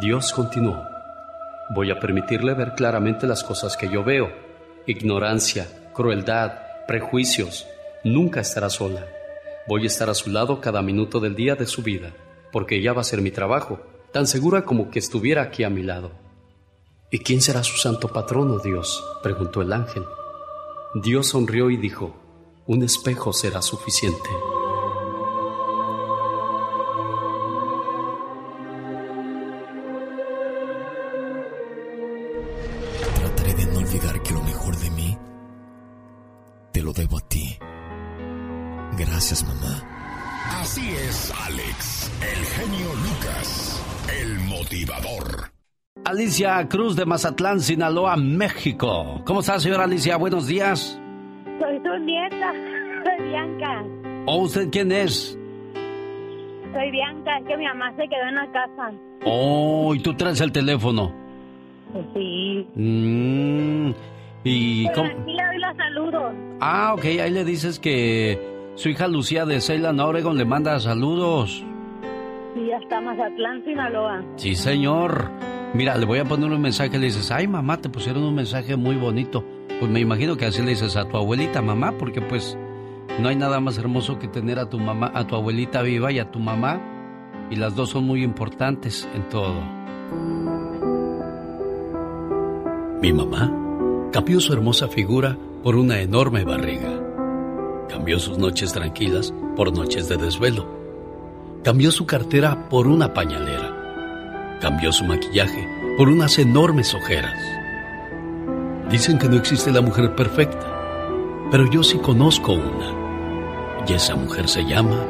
Dios 0.00 0.32
continuó. 0.32 0.86
Voy 1.70 1.90
a 1.90 1.98
permitirle 2.00 2.54
ver 2.54 2.74
claramente 2.74 3.26
las 3.26 3.44
cosas 3.44 3.76
que 3.76 3.90
yo 3.90 4.04
veo. 4.04 4.32
Ignorancia, 4.86 5.66
crueldad, 5.92 6.52
prejuicios. 6.86 7.66
Nunca 8.04 8.40
estará 8.40 8.70
sola. 8.70 9.04
Voy 9.66 9.84
a 9.84 9.86
estar 9.86 10.08
a 10.08 10.14
su 10.14 10.30
lado 10.30 10.60
cada 10.60 10.80
minuto 10.80 11.20
del 11.20 11.34
día 11.34 11.56
de 11.56 11.66
su 11.66 11.82
vida, 11.82 12.12
porque 12.52 12.76
ella 12.76 12.94
va 12.94 13.02
a 13.02 13.04
ser 13.04 13.20
mi 13.20 13.30
trabajo, 13.30 13.80
tan 14.12 14.26
segura 14.26 14.64
como 14.64 14.90
que 14.90 14.98
estuviera 14.98 15.42
aquí 15.42 15.62
a 15.62 15.68
mi 15.68 15.82
lado. 15.82 16.10
¿Y 17.10 17.18
quién 17.18 17.42
será 17.42 17.62
su 17.62 17.76
santo 17.76 18.08
patrono, 18.08 18.60
Dios? 18.60 19.04
preguntó 19.22 19.60
el 19.60 19.72
ángel. 19.72 20.04
Dios 20.94 21.28
sonrió 21.28 21.70
y 21.70 21.76
dijo, 21.76 22.14
un 22.66 22.82
espejo 22.82 23.32
será 23.34 23.60
suficiente. 23.60 24.30
Trataré 33.14 33.54
de 33.54 33.66
no 33.66 33.78
olvidar 33.80 34.22
que 34.22 34.32
lo 34.32 34.42
mejor 34.42 34.76
de 34.78 34.90
mí 34.90 35.18
te 36.72 36.80
lo 36.80 36.92
debo 36.94 37.18
a 37.18 37.28
ti. 37.28 37.58
Gracias, 38.96 39.44
mamá. 39.44 39.84
Así 40.52 40.88
es, 40.88 41.30
Alex, 41.44 42.10
el 42.22 42.44
genio 42.46 42.94
Lucas, 42.94 43.82
el 44.20 44.38
motivador. 44.38 45.57
Alicia 46.08 46.66
Cruz 46.68 46.96
de 46.96 47.04
Mazatlán, 47.04 47.60
Sinaloa, 47.60 48.16
México. 48.16 49.20
¿Cómo 49.26 49.40
está, 49.40 49.60
señora 49.60 49.84
Alicia? 49.84 50.16
Buenos 50.16 50.46
días. 50.46 50.98
Soy 51.60 51.78
tu 51.82 51.98
nieta, 51.98 52.50
soy 53.04 53.28
Bianca. 53.28 53.84
¿O 54.24 54.38
usted 54.38 54.68
quién 54.70 54.90
es? 54.90 55.38
Soy 56.72 56.90
Bianca, 56.90 57.38
es 57.38 57.46
que 57.46 57.56
mi 57.58 57.64
mamá 57.66 57.90
se 57.96 58.08
quedó 58.08 58.22
en 58.26 58.34
la 58.36 58.46
casa. 58.52 58.90
Oh, 59.26 59.94
y 59.94 59.98
tú 60.00 60.14
traes 60.14 60.40
el 60.40 60.50
teléfono. 60.50 61.12
Sí. 62.14 62.66
Mm, 62.74 63.90
y 64.44 64.84
Pero 64.86 64.94
cómo- 64.94 65.08
aquí 65.10 65.32
le 65.34 65.44
doy 65.44 65.58
los 65.58 65.76
saludos. 65.76 66.34
Ah, 66.60 66.94
ok, 66.94 67.04
ahí 67.04 67.30
le 67.30 67.44
dices 67.44 67.78
que 67.78 68.56
Su 68.76 68.88
hija 68.88 69.08
Lucía 69.08 69.44
de 69.44 69.60
Ceylan, 69.60 70.00
Oregon, 70.00 70.38
le 70.38 70.44
manda 70.46 70.78
saludos. 70.80 71.62
Y 72.56 72.70
hasta 72.70 72.98
Mazatlán, 73.00 73.62
Sinaloa. 73.64 74.22
Sí, 74.36 74.54
señor. 74.54 75.28
Mira, 75.74 75.96
le 75.96 76.06
voy 76.06 76.18
a 76.18 76.24
poner 76.24 76.50
un 76.50 76.60
mensaje. 76.60 76.98
Le 76.98 77.06
dices, 77.06 77.30
ay, 77.30 77.46
mamá, 77.46 77.78
te 77.78 77.88
pusieron 77.88 78.22
un 78.22 78.34
mensaje 78.34 78.76
muy 78.76 78.96
bonito. 78.96 79.44
Pues 79.78 79.90
me 79.90 80.00
imagino 80.00 80.36
que 80.36 80.46
así 80.46 80.62
le 80.62 80.70
dices 80.70 80.96
a 80.96 81.06
tu 81.06 81.16
abuelita, 81.16 81.62
mamá, 81.62 81.92
porque 81.98 82.20
pues 82.20 82.56
no 83.20 83.28
hay 83.28 83.36
nada 83.36 83.60
más 83.60 83.78
hermoso 83.78 84.18
que 84.18 84.28
tener 84.28 84.58
a 84.58 84.68
tu 84.68 84.78
mamá, 84.78 85.12
a 85.14 85.26
tu 85.26 85.36
abuelita 85.36 85.82
viva 85.82 86.10
y 86.10 86.18
a 86.18 86.30
tu 86.30 86.38
mamá. 86.38 86.80
Y 87.50 87.56
las 87.56 87.74
dos 87.74 87.90
son 87.90 88.04
muy 88.04 88.22
importantes 88.22 89.08
en 89.14 89.28
todo. 89.28 89.60
Mi 93.00 93.12
mamá 93.12 93.52
cambió 94.12 94.40
su 94.40 94.52
hermosa 94.52 94.88
figura 94.88 95.36
por 95.62 95.76
una 95.76 96.00
enorme 96.00 96.44
barriga. 96.44 96.90
Cambió 97.88 98.18
sus 98.18 98.38
noches 98.38 98.72
tranquilas 98.72 99.32
por 99.56 99.72
noches 99.72 100.08
de 100.08 100.16
desvelo. 100.16 100.66
Cambió 101.62 101.90
su 101.90 102.06
cartera 102.06 102.68
por 102.68 102.86
una 102.86 103.14
pañalera. 103.14 103.67
Cambió 104.60 104.92
su 104.92 105.04
maquillaje 105.04 105.68
por 105.96 106.08
unas 106.08 106.38
enormes 106.38 106.92
ojeras. 106.94 107.38
Dicen 108.90 109.18
que 109.18 109.28
no 109.28 109.36
existe 109.36 109.70
la 109.70 109.80
mujer 109.80 110.14
perfecta, 110.14 110.66
pero 111.50 111.70
yo 111.70 111.82
sí 111.82 111.98
conozco 111.98 112.54
una. 112.54 113.86
Y 113.86 113.92
esa 113.92 114.16
mujer 114.16 114.48
se 114.48 114.64
llama 114.64 115.04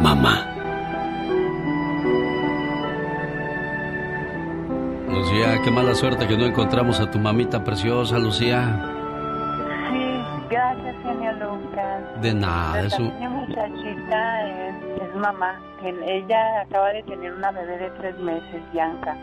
mamá. 0.00 0.48
Lucía, 5.08 5.60
qué 5.62 5.70
mala 5.70 5.94
suerte 5.94 6.26
que 6.26 6.36
no 6.36 6.46
encontramos 6.46 6.98
a 7.00 7.10
tu 7.10 7.18
mamita 7.18 7.62
preciosa, 7.62 8.18
Lucía. 8.18 8.80
Sí, 9.90 10.48
gracias, 10.50 10.96
señor 11.02 11.34
Lucas. 11.36 12.22
De 12.22 12.34
nada, 12.34 12.80
eso. 12.80 12.96
pequeña 12.96 13.28
muchachita 13.30 14.48
es, 14.48 14.74
es 15.12 15.18
mamá. 15.18 15.60
Ella 15.82 16.62
acaba 16.62 16.92
de 16.92 17.02
tener 17.02 17.32
una 17.32 17.50
bebé 17.50 17.78
de 17.78 17.90
tres 17.90 18.18
meses, 18.18 18.62
Bianca. 18.72 19.16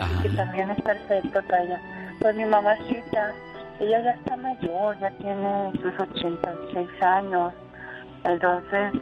Así 0.00 0.22
que 0.22 0.28
también 0.30 0.70
es 0.70 0.82
perfecto 0.82 1.40
para 1.48 1.62
ella. 1.62 1.80
Pues 2.20 2.36
mi 2.36 2.44
mamacita, 2.44 3.32
ella 3.80 4.02
ya 4.02 4.10
está 4.10 4.36
mayor, 4.36 4.98
ya 4.98 5.10
tiene 5.18 5.72
sus 5.82 5.98
86 5.98 6.88
años. 7.02 7.52
Entonces, 8.24 8.94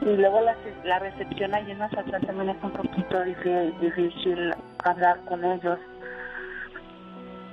y 0.00 0.16
luego 0.16 0.40
la, 0.40 0.56
la 0.84 0.98
recepción 0.98 1.54
allí 1.54 1.70
en 1.70 1.78
Mazatlán 1.78 2.22
también 2.22 2.50
es 2.50 2.62
un 2.62 2.72
poquito 2.72 3.22
difícil, 3.22 3.74
difícil 3.80 4.54
hablar 4.82 5.18
con 5.26 5.44
ellos. 5.44 5.78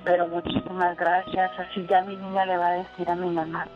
Pero 0.04 0.28
muchísimas 0.28 0.98
gracias. 0.98 1.52
Así 1.60 1.86
ya 1.88 2.02
mi 2.02 2.16
niña 2.16 2.46
le 2.46 2.58
va 2.58 2.68
a 2.70 2.74
decir 2.74 3.10
a 3.10 3.16
mi 3.16 3.30
mamá. 3.30 3.68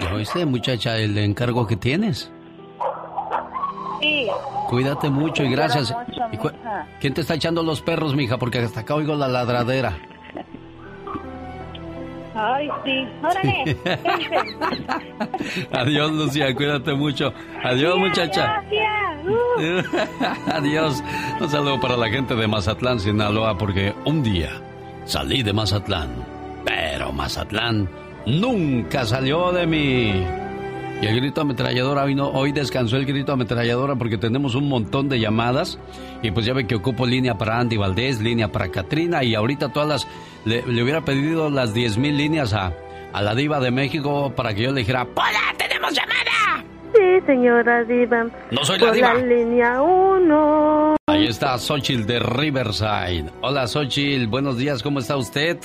¿Ya 0.00 0.14
oíste, 0.14 0.46
muchacha, 0.46 0.96
el 0.96 1.18
encargo 1.18 1.66
que 1.66 1.76
tienes? 1.76 2.32
Sí. 4.00 4.26
Cuídate 4.68 5.10
mucho 5.10 5.42
y 5.44 5.50
gracias. 5.50 5.88
quiero 5.92 6.28
mucho, 6.28 6.34
¿Y 6.34 6.36
cu- 6.38 6.50
mija. 6.56 6.86
¿Quién 7.00 7.14
te 7.14 7.20
está 7.22 7.34
echando 7.34 7.62
los 7.62 7.80
perros, 7.82 8.14
mija? 8.14 8.38
Porque 8.38 8.58
hasta 8.58 8.80
acá 8.80 8.94
oigo 8.94 9.14
la 9.14 9.28
ladradera. 9.28 9.96
Ay, 12.34 12.68
sí. 12.84 13.06
Órale. 13.22 13.76
Adiós, 15.72 16.12
Lucía, 16.12 16.54
cuídate 16.54 16.94
mucho. 16.94 17.32
Adiós, 17.62 17.98
muchacha. 17.98 18.62
Adiós. 20.54 21.02
Un 21.40 21.48
saludo 21.50 21.80
para 21.80 21.96
la 21.96 22.08
gente 22.08 22.34
de 22.36 22.46
Mazatlán, 22.46 23.00
Sinaloa, 23.00 23.58
porque 23.58 23.92
un 24.04 24.22
día 24.22 24.50
salí 25.04 25.42
de 25.42 25.52
Mazatlán, 25.52 26.08
pero 26.64 27.12
Mazatlán 27.12 27.88
nunca 28.26 29.04
salió 29.04 29.50
de 29.52 29.66
mí. 29.66 30.24
Y 31.02 31.06
el 31.06 31.16
grito 31.16 31.40
ametralladora, 31.40 32.04
hoy, 32.04 32.14
no, 32.14 32.28
hoy 32.28 32.52
descansó 32.52 32.96
el 32.98 33.06
grito 33.06 33.32
ametralladora 33.32 33.96
porque 33.96 34.18
tenemos 34.18 34.54
un 34.54 34.68
montón 34.68 35.08
de 35.08 35.18
llamadas. 35.18 35.78
Y 36.22 36.30
pues 36.30 36.44
ya 36.44 36.52
ve 36.52 36.66
que 36.66 36.74
ocupo 36.74 37.06
línea 37.06 37.38
para 37.38 37.58
Andy 37.58 37.78
Valdés, 37.78 38.20
línea 38.20 38.52
para 38.52 38.68
Katrina. 38.70 39.24
Y 39.24 39.34
ahorita 39.34 39.70
todas 39.72 39.88
las. 39.88 40.08
Le, 40.44 40.62
le 40.66 40.82
hubiera 40.82 41.02
pedido 41.02 41.48
las 41.48 41.72
10 41.72 41.96
mil 41.96 42.16
líneas 42.18 42.52
a, 42.52 42.74
a 43.14 43.22
la 43.22 43.34
Diva 43.34 43.60
de 43.60 43.70
México 43.70 44.30
para 44.36 44.52
que 44.54 44.62
yo 44.62 44.72
le 44.72 44.80
dijera: 44.80 45.06
¡Hola, 45.14 45.54
tenemos 45.56 45.90
llamada! 45.94 46.64
Sí, 46.94 47.26
señora 47.26 47.82
Diva. 47.84 48.26
No 48.50 48.62
soy 48.64 48.78
la 48.78 48.86
Por 48.88 48.94
diva. 48.94 49.14
la 49.14 49.20
línea 49.22 49.80
1. 49.80 50.96
Ahí 51.06 51.26
está 51.28 51.56
Xochitl 51.58 52.04
de 52.04 52.18
Riverside. 52.18 53.24
Hola, 53.40 53.66
Xochitl, 53.66 54.26
buenos 54.26 54.58
días, 54.58 54.82
¿cómo 54.82 54.98
está 54.98 55.16
usted? 55.16 55.56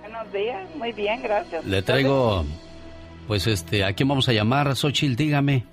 Buenos 0.00 0.32
días. 0.32 0.66
Muy 0.76 0.92
bien, 0.92 1.20
gracias. 1.22 1.62
Le 1.66 1.82
traigo. 1.82 2.44
Pues 3.28 3.46
este, 3.46 3.84
¿a 3.84 3.92
quién 3.92 4.08
vamos 4.08 4.28
a 4.28 4.32
llamar? 4.32 4.74
Xochitl, 4.74 5.14
dígame. 5.14 5.64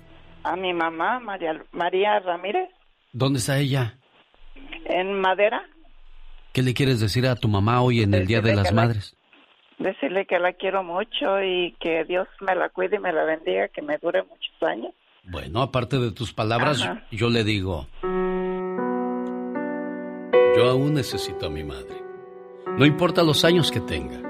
A 0.44 0.54
mi 0.54 0.72
mamá, 0.72 1.18
María, 1.18 1.60
María 1.72 2.20
Ramírez, 2.20 2.68
¿Dónde 3.12 3.38
está 3.40 3.58
ella? 3.58 3.98
en 4.84 5.18
Madera. 5.20 5.62
¿Qué 6.52 6.62
le 6.62 6.74
quieres 6.74 7.00
decir 7.00 7.26
a 7.26 7.34
tu 7.34 7.48
mamá 7.48 7.80
hoy 7.82 8.02
en 8.02 8.14
el 8.14 8.26
Día 8.26 8.40
de 8.42 8.54
las 8.54 8.66
la- 8.66 8.82
Madres? 8.82 9.16
Decirle 9.78 10.26
que 10.26 10.38
la 10.38 10.52
quiero 10.52 10.82
mucho 10.84 11.42
y 11.42 11.74
que 11.80 12.04
Dios 12.04 12.28
me 12.40 12.54
la 12.54 12.68
cuide 12.70 12.96
y 12.96 12.98
me 12.98 13.12
la 13.12 13.24
bendiga, 13.24 13.68
que 13.68 13.82
me 13.82 13.98
dure 13.98 14.22
muchos 14.22 14.62
años. 14.62 14.92
Bueno, 15.24 15.60
aparte 15.60 15.98
de 15.98 16.12
tus 16.12 16.32
palabras, 16.32 16.82
Ajá. 16.82 17.02
yo 17.10 17.28
le 17.28 17.42
digo, 17.44 17.86
yo 20.56 20.70
aún 20.70 20.94
necesito 20.94 21.46
a 21.46 21.50
mi 21.50 21.64
madre. 21.64 21.96
No 22.78 22.86
importa 22.86 23.22
los 23.22 23.44
años 23.44 23.70
que 23.72 23.80
tenga. 23.80 24.20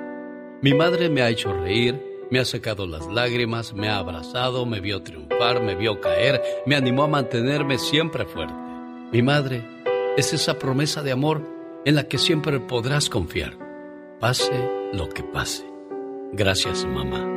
Mi 0.63 0.75
madre 0.75 1.09
me 1.11 1.23
ha 1.23 1.29
hecho 1.29 1.53
reír, 1.53 2.01
me 2.31 2.39
ha 2.39 2.45
secado 2.45 2.87
las 2.87 3.07
lágrimas, 3.07 3.73
me 3.73 3.89
ha 3.89 3.99
abrazado, 3.99 4.67
me 4.67 4.81
vio 4.81 5.03
triunfar, 5.03 5.63
me 5.63 5.75
vio 5.75 6.01
caer, 6.01 6.43
me 6.67 6.77
animó 6.77 7.05
a 7.05 7.09
mantenerme 7.09 7.79
siempre 7.79 8.25
fuerte. 8.25 8.55
Mi 9.13 9.23
madre 9.23 9.63
es 10.17 10.33
esa 10.33 10.59
promesa 10.59 11.03
de 11.03 11.13
amor 11.13 11.43
en 11.85 11.95
la 11.95 12.05
que 12.05 12.19
siempre 12.19 12.59
podrás 12.59 13.09
confiar, 13.09 13.53
pase 14.19 14.53
lo 14.93 15.09
que 15.09 15.23
pase. 15.23 15.65
Gracias, 16.33 16.85
mamá. 16.85 17.37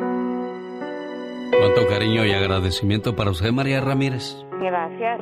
Cuánto 1.52 1.88
cariño 1.88 2.26
y 2.26 2.32
agradecimiento 2.32 3.16
para 3.16 3.32
usted, 3.32 3.52
María 3.52 3.82
Ramírez. 3.82 4.36
Gracias. 4.60 5.22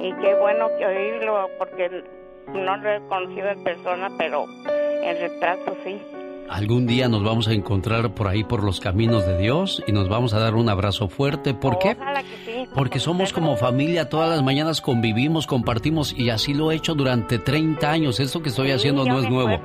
Y 0.00 0.12
qué 0.14 0.34
bueno 0.40 0.68
que 0.78 0.86
oírlo, 0.86 1.48
porque 1.58 2.02
no 2.48 2.76
lo 2.76 2.90
he 2.90 3.00
conocido 3.06 3.48
en 3.50 3.64
persona, 3.64 4.10
pero 4.18 4.46
en 4.66 5.20
retrato 5.20 5.76
sí. 5.84 6.00
Algún 6.48 6.86
día 6.86 7.08
nos 7.08 7.24
vamos 7.24 7.48
a 7.48 7.52
encontrar 7.52 8.14
por 8.14 8.28
ahí 8.28 8.44
por 8.44 8.62
los 8.62 8.78
caminos 8.78 9.26
de 9.26 9.38
Dios 9.38 9.82
y 9.86 9.92
nos 9.92 10.08
vamos 10.08 10.34
a 10.34 10.38
dar 10.38 10.54
un 10.54 10.68
abrazo 10.68 11.08
fuerte. 11.08 11.54
¿Por 11.54 11.78
qué? 11.78 11.96
Sí. 12.44 12.64
Porque 12.74 13.00
somos 13.00 13.32
como 13.32 13.56
familia, 13.56 14.08
todas 14.08 14.28
las 14.30 14.42
mañanas 14.42 14.80
convivimos, 14.80 15.46
compartimos 15.46 16.12
y 16.16 16.30
así 16.30 16.54
lo 16.54 16.70
he 16.70 16.76
hecho 16.76 16.94
durante 16.94 17.38
30 17.38 17.90
años. 17.90 18.20
Esto 18.20 18.42
que 18.42 18.50
estoy 18.50 18.70
haciendo 18.72 19.04
Sí, 19.04 19.08
no 19.10 19.18
es 19.20 19.28
nuevo. 19.30 19.58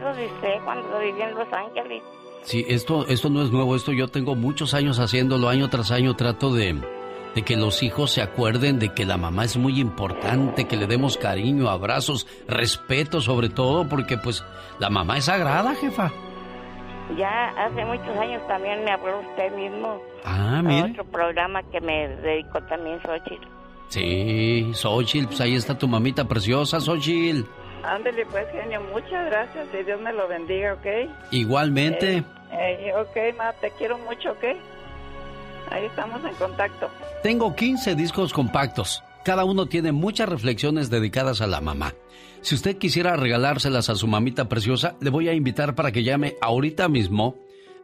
cuando 0.63 1.01
en 1.01 1.35
Los 1.35 1.47
Ángeles. 1.51 2.01
Sí, 2.43 2.65
esto, 2.67 3.05
esto 3.07 3.29
no 3.29 3.43
es 3.43 3.51
nuevo, 3.51 3.75
esto 3.75 3.91
yo 3.91 4.07
tengo 4.07 4.35
muchos 4.35 4.73
años 4.73 4.99
haciéndolo, 4.99 5.49
año 5.49 5.69
tras 5.69 5.91
año 5.91 6.15
trato 6.15 6.53
de, 6.53 6.79
de 7.35 7.41
que 7.43 7.57
los 7.57 7.83
hijos 7.83 8.11
se 8.11 8.21
acuerden 8.21 8.79
de 8.79 8.93
que 8.93 9.05
la 9.05 9.17
mamá 9.17 9.43
es 9.43 9.57
muy 9.57 9.79
importante, 9.79 10.65
que 10.65 10.77
le 10.77 10.87
demos 10.87 11.17
cariño, 11.17 11.69
abrazos, 11.69 12.25
respeto 12.47 13.19
sobre 13.21 13.49
todo, 13.49 13.87
porque 13.87 14.17
pues 14.17 14.43
la 14.79 14.89
mamá 14.89 15.17
es 15.17 15.25
sagrada, 15.25 15.75
jefa. 15.75 16.11
Ya 17.17 17.49
hace 17.57 17.85
muchos 17.85 18.17
años 18.17 18.45
también 18.47 18.83
me 18.83 18.91
habló 18.91 19.19
usted 19.19 19.51
mismo. 19.55 19.99
Ah, 20.23 20.61
mire. 20.63 20.91
otro 20.91 21.05
programa 21.05 21.63
que 21.63 21.81
me 21.81 22.07
dedicó 22.07 22.61
también 22.63 23.01
Xochitl. 23.01 23.47
Sí, 23.89 24.71
Xochitl, 24.73 25.27
pues 25.27 25.41
ahí 25.41 25.55
está 25.55 25.77
tu 25.77 25.87
mamita 25.87 26.25
preciosa, 26.25 26.79
Xochitl. 26.79 27.43
Ándele 27.83 28.25
pues, 28.27 28.45
genio, 28.51 28.81
muchas 28.93 29.25
gracias 29.25 29.67
y 29.73 29.83
Dios 29.83 29.99
me 30.01 30.13
lo 30.13 30.27
bendiga, 30.27 30.73
¿ok? 30.73 31.09
Igualmente. 31.31 32.23
Eh, 32.51 32.93
ok, 32.95 33.37
ma, 33.37 33.53
te 33.53 33.71
quiero 33.71 33.97
mucho, 33.99 34.31
¿ok? 34.31 34.43
Ahí 35.71 35.85
estamos 35.85 36.23
en 36.23 36.33
contacto. 36.35 36.89
Tengo 37.23 37.55
15 37.55 37.95
discos 37.95 38.33
compactos. 38.33 39.03
Cada 39.23 39.45
uno 39.45 39.65
tiene 39.65 39.91
muchas 39.91 40.29
reflexiones 40.29 40.89
dedicadas 40.89 41.41
a 41.41 41.47
la 41.47 41.61
mamá. 41.61 41.93
Si 42.41 42.55
usted 42.55 42.77
quisiera 42.77 43.15
regalárselas 43.15 43.89
a 43.89 43.95
su 43.95 44.07
mamita 44.07 44.47
preciosa, 44.47 44.95
le 45.01 45.09
voy 45.09 45.27
a 45.27 45.33
invitar 45.33 45.75
para 45.75 45.91
que 45.91 46.03
llame 46.03 46.37
ahorita 46.41 46.87
mismo 46.87 47.35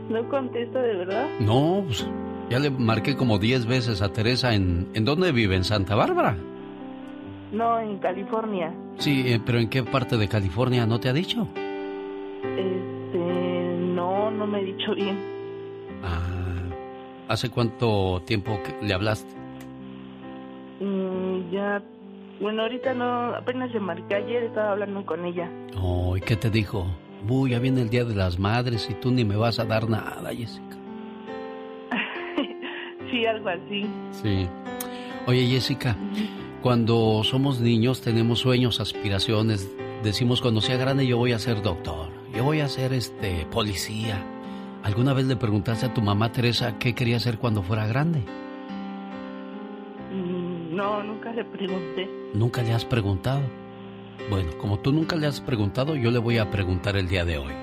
No 0.09 0.27
contesta 0.27 0.79
de 0.81 0.95
verdad. 0.95 1.27
No, 1.39 1.81
pues 1.87 2.05
ya 2.49 2.59
le 2.59 2.69
marqué 2.69 3.15
como 3.15 3.39
10 3.39 3.65
veces 3.65 4.01
a 4.01 4.09
Teresa 4.09 4.53
en... 4.53 4.89
¿En 4.93 5.05
dónde 5.05 5.31
vive? 5.31 5.55
¿En 5.55 5.63
Santa 5.63 5.95
Bárbara? 5.95 6.37
No, 7.53 7.79
en 7.79 7.97
California. 7.99 8.75
Sí, 8.97 9.23
eh, 9.25 9.39
pero 9.43 9.59
¿en 9.59 9.69
qué 9.69 9.81
parte 9.81 10.17
de 10.17 10.27
California 10.27 10.85
no 10.85 10.99
te 10.99 11.07
ha 11.07 11.13
dicho? 11.13 11.47
Este, 12.43 13.77
no, 13.95 14.31
no 14.31 14.47
me 14.47 14.59
he 14.61 14.65
dicho 14.65 14.93
bien. 14.95 15.17
Ah, 16.03 16.61
¿hace 17.29 17.49
cuánto 17.49 18.21
tiempo 18.25 18.59
que 18.63 18.85
le 18.85 18.93
hablaste? 18.93 19.33
Mm, 20.79 21.51
ya, 21.51 21.81
bueno, 22.41 22.63
ahorita 22.63 22.93
no, 22.93 23.35
apenas 23.35 23.71
se 23.71 23.79
marqué 23.79 24.15
ayer, 24.15 24.43
estaba 24.43 24.71
hablando 24.71 25.05
con 25.05 25.25
ella. 25.25 25.49
Oh, 25.81 26.17
¿y 26.17 26.21
qué 26.21 26.35
te 26.35 26.49
dijo? 26.49 26.85
Uy, 27.27 27.51
ya 27.51 27.59
viene 27.59 27.81
el 27.81 27.89
Día 27.89 28.03
de 28.03 28.15
las 28.15 28.37
Madres 28.37 28.89
y 28.89 28.95
tú 28.95 29.11
ni 29.11 29.23
me 29.23 29.37
vas 29.37 29.59
a 29.59 29.65
dar 29.65 29.89
nada, 29.89 30.29
Jessica. 30.35 30.77
sí, 33.11 33.25
algo 33.25 33.47
así. 33.47 33.85
Sí. 34.11 34.47
Oye, 35.25 35.47
Jessica, 35.47 35.95
cuando 36.61 37.23
somos 37.23 37.61
niños 37.61 38.01
tenemos 38.01 38.39
sueños, 38.39 38.81
aspiraciones. 38.81 39.73
Decimos 40.03 40.41
cuando 40.41 40.59
sea 40.59 40.75
grande 40.75 41.07
yo 41.07 41.17
voy 41.17 41.31
a 41.31 41.39
ser 41.39 41.61
doctor, 41.61 42.09
yo 42.35 42.43
voy 42.43 42.61
a 42.61 42.67
ser 42.67 42.93
este 42.93 43.45
policía. 43.51 44.23
¿Alguna 44.83 45.13
vez 45.13 45.25
le 45.25 45.35
preguntaste 45.35 45.85
a 45.85 45.93
tu 45.93 46.01
mamá 46.01 46.31
Teresa 46.31 46.77
qué 46.77 46.93
quería 46.93 47.19
ser 47.19 47.37
cuando 47.37 47.63
fuera 47.63 47.87
grande? 47.87 48.19
Mm, 50.11 50.75
No, 50.75 51.03
nunca 51.03 51.31
le 51.31 51.45
pregunté. 51.45 52.09
Nunca 52.33 52.61
le 52.63 52.73
has 52.73 52.83
preguntado. 52.85 53.41
Bueno, 54.29 54.51
como 54.59 54.79
tú 54.79 54.91
nunca 54.91 55.15
le 55.15 55.27
has 55.27 55.39
preguntado, 55.41 55.95
yo 55.95 56.09
le 56.11 56.19
voy 56.19 56.37
a 56.37 56.49
preguntar 56.49 56.95
el 56.97 57.07
día 57.07 57.25
de 57.25 57.37
hoy. 57.37 57.53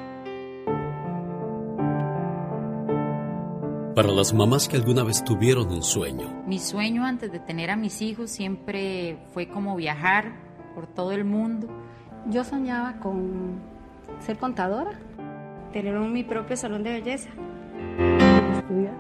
Para 3.95 4.13
las 4.13 4.33
mamás 4.33 4.69
que 4.69 4.77
alguna 4.77 5.03
vez 5.03 5.23
tuvieron 5.25 5.69
un 5.71 5.83
sueño, 5.83 6.43
Mi 6.47 6.59
sueño 6.59 7.05
antes 7.05 7.33
de 7.33 7.39
tener 7.41 7.71
a 7.71 7.77
mis 7.77 8.01
hijos 8.01 8.31
siempre 8.31 9.19
fue 9.35 9.49
como 9.49 9.77
viajar 9.77 10.33
por 10.75 10.87
todo 10.87 11.13
el 11.13 11.25
mundo. 11.25 11.69
Yo 12.31 12.45
soñaba 12.45 12.99
con 13.01 13.61
ser 14.21 14.37
contadora, 14.39 14.93
tener 15.73 15.97
un- 15.97 16.13
mi 16.13 16.25
propio 16.25 16.57
salón 16.57 16.83
de 16.83 16.93
belleza. 16.93 17.29
estudiar. 18.59 18.95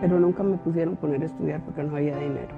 Pero 0.00 0.18
nunca 0.18 0.42
me 0.42 0.56
pusieron 0.58 0.96
poner 0.96 1.22
a 1.22 1.26
estudiar 1.26 1.62
porque 1.64 1.82
no 1.82 1.96
había 1.96 2.16
dinero. 2.16 2.54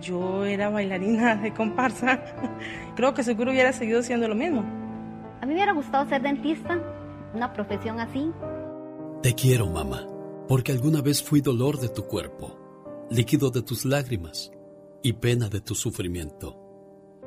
Yo 0.00 0.44
era 0.44 0.70
bailarina 0.70 1.34
de 1.36 1.52
comparsa. 1.52 2.22
Creo 2.96 3.12
que 3.14 3.22
seguro 3.22 3.50
hubiera 3.50 3.72
seguido 3.72 4.02
siendo 4.02 4.28
lo 4.28 4.34
mismo. 4.34 4.60
A 5.40 5.46
mí 5.46 5.48
me 5.48 5.54
hubiera 5.54 5.72
gustado 5.72 6.06
ser 6.08 6.22
dentista, 6.22 6.78
una 7.34 7.52
profesión 7.52 7.98
así. 8.00 8.30
Te 9.22 9.34
quiero, 9.34 9.66
mamá, 9.66 10.06
porque 10.48 10.72
alguna 10.72 11.00
vez 11.02 11.22
fui 11.22 11.40
dolor 11.40 11.78
de 11.78 11.88
tu 11.88 12.04
cuerpo, 12.04 12.56
líquido 13.10 13.50
de 13.50 13.62
tus 13.62 13.84
lágrimas 13.84 14.50
y 15.02 15.14
pena 15.14 15.48
de 15.48 15.60
tu 15.60 15.74
sufrimiento. 15.74 16.56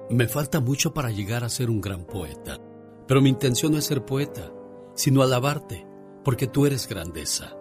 Me 0.09 0.27
falta 0.27 0.59
mucho 0.59 0.93
para 0.93 1.11
llegar 1.11 1.43
a 1.43 1.49
ser 1.49 1.69
un 1.69 1.79
gran 1.79 2.05
poeta, 2.05 2.59
pero 3.07 3.21
mi 3.21 3.29
intención 3.29 3.71
no 3.71 3.77
es 3.77 3.85
ser 3.85 4.03
poeta, 4.05 4.51
sino 4.95 5.21
alabarte, 5.21 5.87
porque 6.23 6.47
tú 6.47 6.65
eres 6.65 6.87
grandeza. 6.87 7.55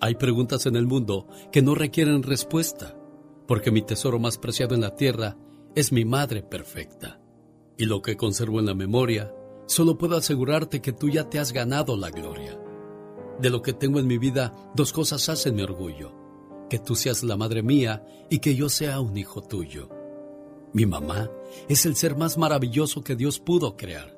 Hay 0.00 0.14
preguntas 0.16 0.66
en 0.66 0.76
el 0.76 0.86
mundo 0.86 1.28
que 1.52 1.62
no 1.62 1.74
requieren 1.74 2.22
respuesta, 2.22 2.96
porque 3.46 3.70
mi 3.70 3.82
tesoro 3.82 4.18
más 4.18 4.38
preciado 4.38 4.74
en 4.74 4.80
la 4.80 4.96
tierra 4.96 5.36
es 5.74 5.92
mi 5.92 6.04
madre 6.04 6.42
perfecta. 6.42 7.20
Y 7.76 7.84
lo 7.84 8.02
que 8.02 8.16
conservo 8.16 8.58
en 8.58 8.66
la 8.66 8.74
memoria, 8.74 9.32
solo 9.66 9.98
puedo 9.98 10.16
asegurarte 10.16 10.80
que 10.80 10.92
tú 10.92 11.10
ya 11.10 11.28
te 11.28 11.38
has 11.38 11.52
ganado 11.52 11.96
la 11.96 12.10
gloria. 12.10 12.58
De 13.40 13.50
lo 13.50 13.62
que 13.62 13.72
tengo 13.72 14.00
en 14.00 14.06
mi 14.06 14.18
vida, 14.18 14.54
dos 14.74 14.92
cosas 14.92 15.28
hacen 15.28 15.54
mi 15.54 15.62
orgullo. 15.62 16.12
Que 16.68 16.78
tú 16.78 16.94
seas 16.96 17.22
la 17.22 17.36
madre 17.36 17.62
mía 17.62 18.04
y 18.30 18.38
que 18.38 18.54
yo 18.54 18.68
sea 18.68 19.00
un 19.00 19.16
hijo 19.16 19.42
tuyo. 19.42 20.01
Mi 20.72 20.86
mamá 20.86 21.30
es 21.68 21.84
el 21.84 21.96
ser 21.96 22.16
más 22.16 22.38
maravilloso 22.38 23.04
que 23.04 23.16
Dios 23.16 23.38
pudo 23.38 23.76
crear. 23.76 24.16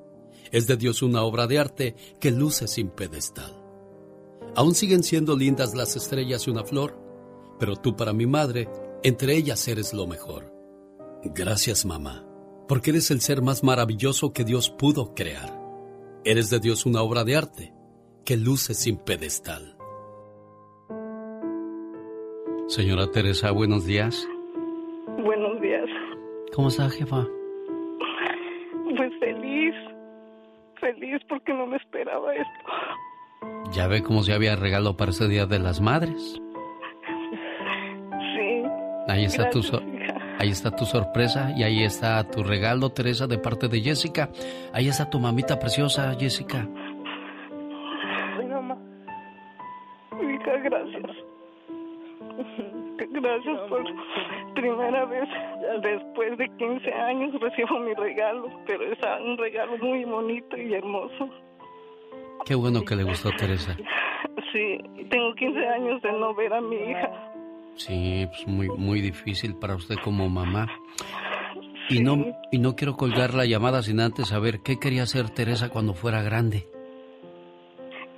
Es 0.52 0.66
de 0.66 0.76
Dios 0.76 1.02
una 1.02 1.22
obra 1.22 1.46
de 1.46 1.58
arte 1.58 1.96
que 2.20 2.30
luce 2.30 2.68
sin 2.68 2.90
pedestal. 2.90 3.52
Aún 4.54 4.74
siguen 4.74 5.02
siendo 5.02 5.36
lindas 5.36 5.74
las 5.74 5.96
estrellas 5.96 6.46
y 6.46 6.50
una 6.50 6.64
flor, 6.64 6.96
pero 7.58 7.74
tú 7.74 7.96
para 7.96 8.12
mi 8.12 8.26
madre, 8.26 8.68
entre 9.02 9.34
ellas 9.34 9.66
eres 9.66 9.92
lo 9.92 10.06
mejor. 10.06 10.52
Gracias 11.24 11.84
mamá, 11.84 12.24
porque 12.68 12.90
eres 12.90 13.10
el 13.10 13.20
ser 13.20 13.42
más 13.42 13.64
maravilloso 13.64 14.32
que 14.32 14.44
Dios 14.44 14.70
pudo 14.70 15.14
crear. 15.14 15.60
Eres 16.24 16.50
de 16.50 16.60
Dios 16.60 16.86
una 16.86 17.02
obra 17.02 17.24
de 17.24 17.36
arte 17.36 17.74
que 18.24 18.36
luce 18.36 18.74
sin 18.74 18.96
pedestal. 18.96 19.76
Señora 22.68 23.10
Teresa, 23.10 23.50
buenos 23.50 23.84
días. 23.84 24.26
Buenos 25.22 25.60
días. 25.60 25.88
¿Cómo 26.54 26.68
está, 26.68 26.88
jefa? 26.88 27.26
Pues 28.96 29.12
feliz, 29.18 29.74
feliz 30.80 31.20
porque 31.28 31.52
no 31.52 31.66
me 31.66 31.76
esperaba 31.76 32.32
esto. 32.34 33.72
Ya 33.72 33.88
ve 33.88 34.02
cómo 34.02 34.22
se 34.22 34.32
había 34.32 34.54
regalo 34.54 34.96
para 34.96 35.10
ese 35.10 35.26
Día 35.28 35.46
de 35.46 35.58
las 35.58 35.80
Madres. 35.80 36.40
Sí. 38.36 38.62
Ahí 39.08 39.24
está 39.24 39.50
tu 39.50 39.60
Gracias, 39.62 39.80
so- 39.80 39.82
ahí 40.38 40.50
está 40.50 40.70
tu 40.70 40.84
sorpresa 40.84 41.52
y 41.56 41.62
ahí 41.64 41.82
está 41.82 42.22
tu 42.30 42.42
regalo, 42.44 42.90
Teresa, 42.90 43.26
de 43.26 43.38
parte 43.38 43.66
de 43.68 43.80
Jessica. 43.80 44.30
Ahí 44.72 44.88
está 44.88 45.10
tu 45.10 45.18
mamita 45.18 45.58
preciosa, 45.58 46.14
Jessica. 46.18 46.68
Ay, 48.38 48.46
mamá. 48.46 48.78
Hija, 50.22 50.56
gracias. 50.62 51.16
Gracias 52.96 53.60
por 53.68 53.84
primera 54.54 55.04
vez 55.06 55.28
después 55.82 56.38
de 56.38 56.48
15 56.56 56.92
años 56.92 57.40
recibo 57.40 57.80
mi 57.80 57.94
regalo, 57.94 58.48
pero 58.66 58.84
es 58.84 58.98
un 59.24 59.36
regalo 59.36 59.76
muy 59.78 60.04
bonito 60.04 60.56
y 60.56 60.74
hermoso. 60.74 61.28
Qué 62.44 62.54
bueno 62.54 62.84
que 62.84 62.96
le 62.96 63.04
gustó, 63.04 63.30
Teresa. 63.36 63.76
Sí, 64.52 64.78
tengo 65.10 65.34
15 65.34 65.68
años 65.68 66.02
de 66.02 66.12
no 66.12 66.34
ver 66.34 66.52
a 66.52 66.60
mi 66.60 66.76
hija. 66.76 67.10
Sí, 67.76 68.26
pues 68.28 68.46
muy, 68.46 68.68
muy 68.68 69.00
difícil 69.00 69.56
para 69.56 69.74
usted 69.74 69.96
como 70.04 70.28
mamá. 70.28 70.68
Y 71.88 72.00
no, 72.00 72.24
y 72.50 72.58
no 72.58 72.76
quiero 72.76 72.96
colgar 72.96 73.34
la 73.34 73.44
llamada 73.44 73.82
sin 73.82 74.00
antes 74.00 74.28
saber 74.28 74.60
qué 74.60 74.78
quería 74.78 75.02
hacer 75.02 75.30
Teresa 75.30 75.68
cuando 75.68 75.94
fuera 75.94 76.22
grande. 76.22 76.68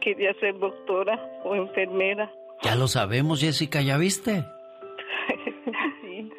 Quería 0.00 0.34
ser 0.34 0.58
doctora 0.58 1.18
o 1.44 1.54
enfermera. 1.54 2.30
Ya 2.62 2.76
lo 2.76 2.86
sabemos, 2.86 3.40
Jessica, 3.40 3.80
¿ya 3.82 3.96
viste? 3.96 4.44
Sí. 6.02 6.30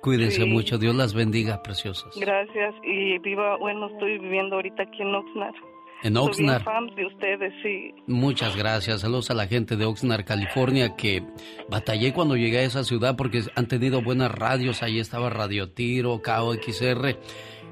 Cuídense 0.00 0.42
Sí. 0.42 0.46
mucho, 0.48 0.78
Dios 0.78 0.94
las 0.94 1.14
bendiga, 1.14 1.62
preciosas. 1.62 2.14
Gracias. 2.18 2.74
Y 2.82 3.18
viva, 3.20 3.56
bueno, 3.56 3.86
estoy 3.88 4.18
viviendo 4.18 4.56
ahorita 4.56 4.82
aquí 4.82 5.02
en 5.02 5.14
Oxnard. 5.14 5.54
En 6.02 6.14
Soy 6.14 6.26
Oxnard. 6.28 6.62
fan 6.64 6.86
de 6.94 7.06
ustedes, 7.06 7.52
sí. 7.62 7.94
Muchas 8.06 8.54
gracias. 8.56 9.00
Saludos 9.00 9.30
a 9.30 9.34
la 9.34 9.46
gente 9.46 9.76
de 9.76 9.86
Oxnard, 9.86 10.24
California, 10.26 10.94
que 10.96 11.22
batallé 11.70 12.12
cuando 12.12 12.36
llegué 12.36 12.58
a 12.58 12.62
esa 12.64 12.84
ciudad 12.84 13.16
porque 13.16 13.40
han 13.54 13.68
tenido 13.68 14.02
buenas 14.02 14.30
radios. 14.30 14.82
Ahí 14.82 14.98
estaba 14.98 15.30
Radio 15.30 15.70
Tiro, 15.70 16.20
KOXR. 16.22 17.16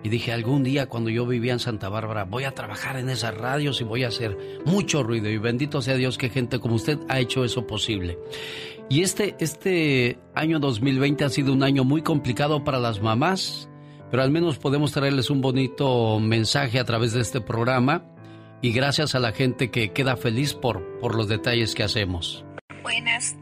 Y 0.05 0.09
dije, 0.09 0.33
algún 0.33 0.65
día 0.65 0.89
cuando 0.89 1.11
yo 1.11 1.27
vivía 1.27 1.53
en 1.53 1.59
Santa 1.61 1.89
Bárbara, 1.91 2.25
voy 2.25 2.45
a 2.45 2.53
trabajar 2.53 2.97
en 2.97 3.09
esas 3.11 3.37
radios 3.37 3.81
y 3.83 3.85
voy 3.85 4.03
a 4.05 4.09
hacer 4.09 4.37
mucho 4.65 5.03
ruido. 5.03 5.29
Y 5.29 5.37
bendito 5.37 5.83
sea 5.83 5.95
Dios 5.97 6.17
que 6.17 6.31
gente 6.31 6.59
como 6.59 6.77
usted 6.77 6.99
ha 7.11 7.21
hecho 7.21 7.45
eso 7.45 7.67
posible. 7.67 8.19
Y 8.93 9.01
este, 9.01 9.37
este 9.39 10.19
año 10.35 10.59
2020 10.59 11.25
ha 11.25 11.31
sido 11.31 11.55
un 11.55 11.63
año 11.63 11.83
muy 11.83 12.03
complicado 12.03 12.63
para 12.63 12.79
las 12.79 13.01
mamás, 13.01 13.71
pero 14.11 14.23
al 14.23 14.31
menos 14.31 14.59
podemos 14.59 14.93
traerles 14.93 15.31
un 15.31 15.41
bonito 15.41 16.21
mensaje 16.21 16.79
a 16.79 16.85
través 16.85 17.15
de 17.15 17.23
este 17.23 17.41
programa. 17.41 18.05
Y 18.61 18.71
gracias 18.73 19.15
a 19.15 19.19
la 19.19 19.33
gente 19.33 19.71
que 19.71 19.95
queda 19.95 20.19
feliz 20.19 20.53
por, 20.53 21.01
por 21.01 21.15
los 21.15 21.27
detalles 21.27 21.75
que 21.75 21.85
hacemos. 21.85 22.45
Buenas, 22.83 23.35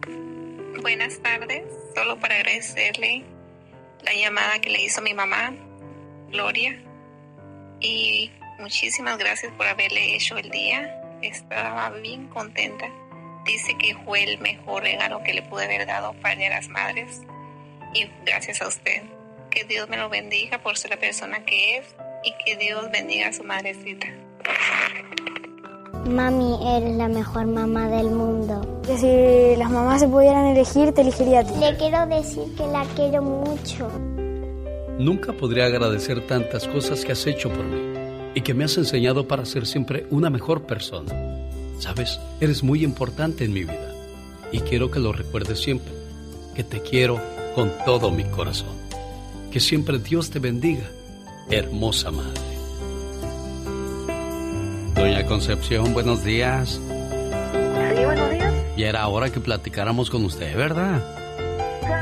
buenas 0.83 1.21
tardes. 1.21 1.65
Solo 1.97 2.21
para 2.21 2.37
agradecerle 2.37 3.25
la 4.05 4.15
llamada 4.15 4.61
que 4.61 4.71
le 4.71 4.85
hizo 4.85 5.03
mi 5.03 5.15
mamá, 5.15 5.53
Gloria. 6.31 6.81
Y 7.81 8.31
muchísimas 8.61 9.19
gracias 9.19 9.53
por 9.55 9.67
haberle 9.67 10.15
hecho 10.15 10.39
el 10.39 10.49
día. 10.49 11.19
Estaba 11.23 11.91
bien 11.99 12.29
contenta. 12.29 12.87
Dice 13.51 13.77
que 13.77 13.97
fue 14.05 14.23
el 14.23 14.39
mejor 14.39 14.85
regalo 14.85 15.25
que 15.25 15.35
le 15.35 15.43
pude 15.43 15.65
haber 15.65 15.85
dado 15.85 16.13
para 16.23 16.37
las 16.37 16.69
Madres. 16.69 17.21
Y 17.93 18.07
gracias 18.25 18.63
a 18.63 18.69
usted. 18.69 19.03
Que 19.51 19.65
Dios 19.65 19.89
me 19.89 19.97
lo 19.97 20.09
bendiga 20.09 20.59
por 20.63 20.79
ser 20.79 20.93
la 20.93 20.99
persona 20.99 21.45
que 21.45 21.79
es 21.79 21.87
y 22.23 22.33
que 22.45 22.57
Dios 22.57 22.89
bendiga 22.93 23.27
a 23.27 23.33
su 23.33 23.43
madrecita. 23.43 24.07
Mami, 26.07 26.61
eres 26.77 26.95
la 26.95 27.09
mejor 27.09 27.47
mamá 27.47 27.89
del 27.89 28.11
mundo. 28.11 28.83
Que 28.87 28.97
si 28.97 29.59
las 29.59 29.69
mamás 29.69 30.01
se 30.01 30.07
pudieran 30.07 30.47
elegir, 30.47 30.93
te 30.93 31.01
elegiría 31.01 31.41
a 31.41 31.45
ti. 31.45 31.55
Le 31.59 31.77
quiero 31.77 32.07
decir 32.07 32.45
que 32.57 32.67
la 32.69 32.85
quiero 32.95 33.21
mucho. 33.21 33.91
Nunca 34.97 35.33
podría 35.33 35.65
agradecer 35.65 36.25
tantas 36.29 36.69
cosas 36.69 37.05
que 37.05 37.13
has 37.13 37.27
hecho 37.27 37.49
por 37.49 37.65
mí 37.65 37.99
y 38.33 38.43
que 38.43 38.55
me 38.55 38.63
has 38.63 38.79
enseñado 38.79 39.27
para 39.27 39.45
ser 39.45 39.67
siempre 39.67 40.07
una 40.11 40.31
mejor 40.31 40.67
persona. 40.67 41.40
Sabes, 41.81 42.21
eres 42.43 42.63
muy 42.63 42.85
importante 42.85 43.45
en 43.45 43.55
mi 43.55 43.65
vida 43.65 43.95
y 44.53 44.61
quiero 44.61 44.91
que 44.91 45.01
lo 45.01 45.13
recuerdes 45.13 45.61
siempre, 45.61 45.91
que 46.55 46.63
te 46.63 46.83
quiero 46.83 47.19
con 47.55 47.73
todo 47.87 48.11
mi 48.11 48.25
corazón. 48.25 48.77
Que 49.51 49.61
siempre 49.61 49.99
Dios 49.99 50.29
te 50.29 50.41
bendiga, 50.41 50.85
hermosa 51.49 52.11
madre. 52.11 52.43
Doña 54.95 55.25
Concepción, 55.25 55.95
buenos 55.95 56.23
días. 56.23 56.73
Sí, 56.73 58.05
buenos 58.05 58.31
días. 58.31 58.55
Ya 58.77 58.89
era 58.91 59.09
hora 59.09 59.33
que 59.33 59.41
platicáramos 59.41 60.11
con 60.11 60.23
usted, 60.27 60.55
¿verdad? 60.55 61.03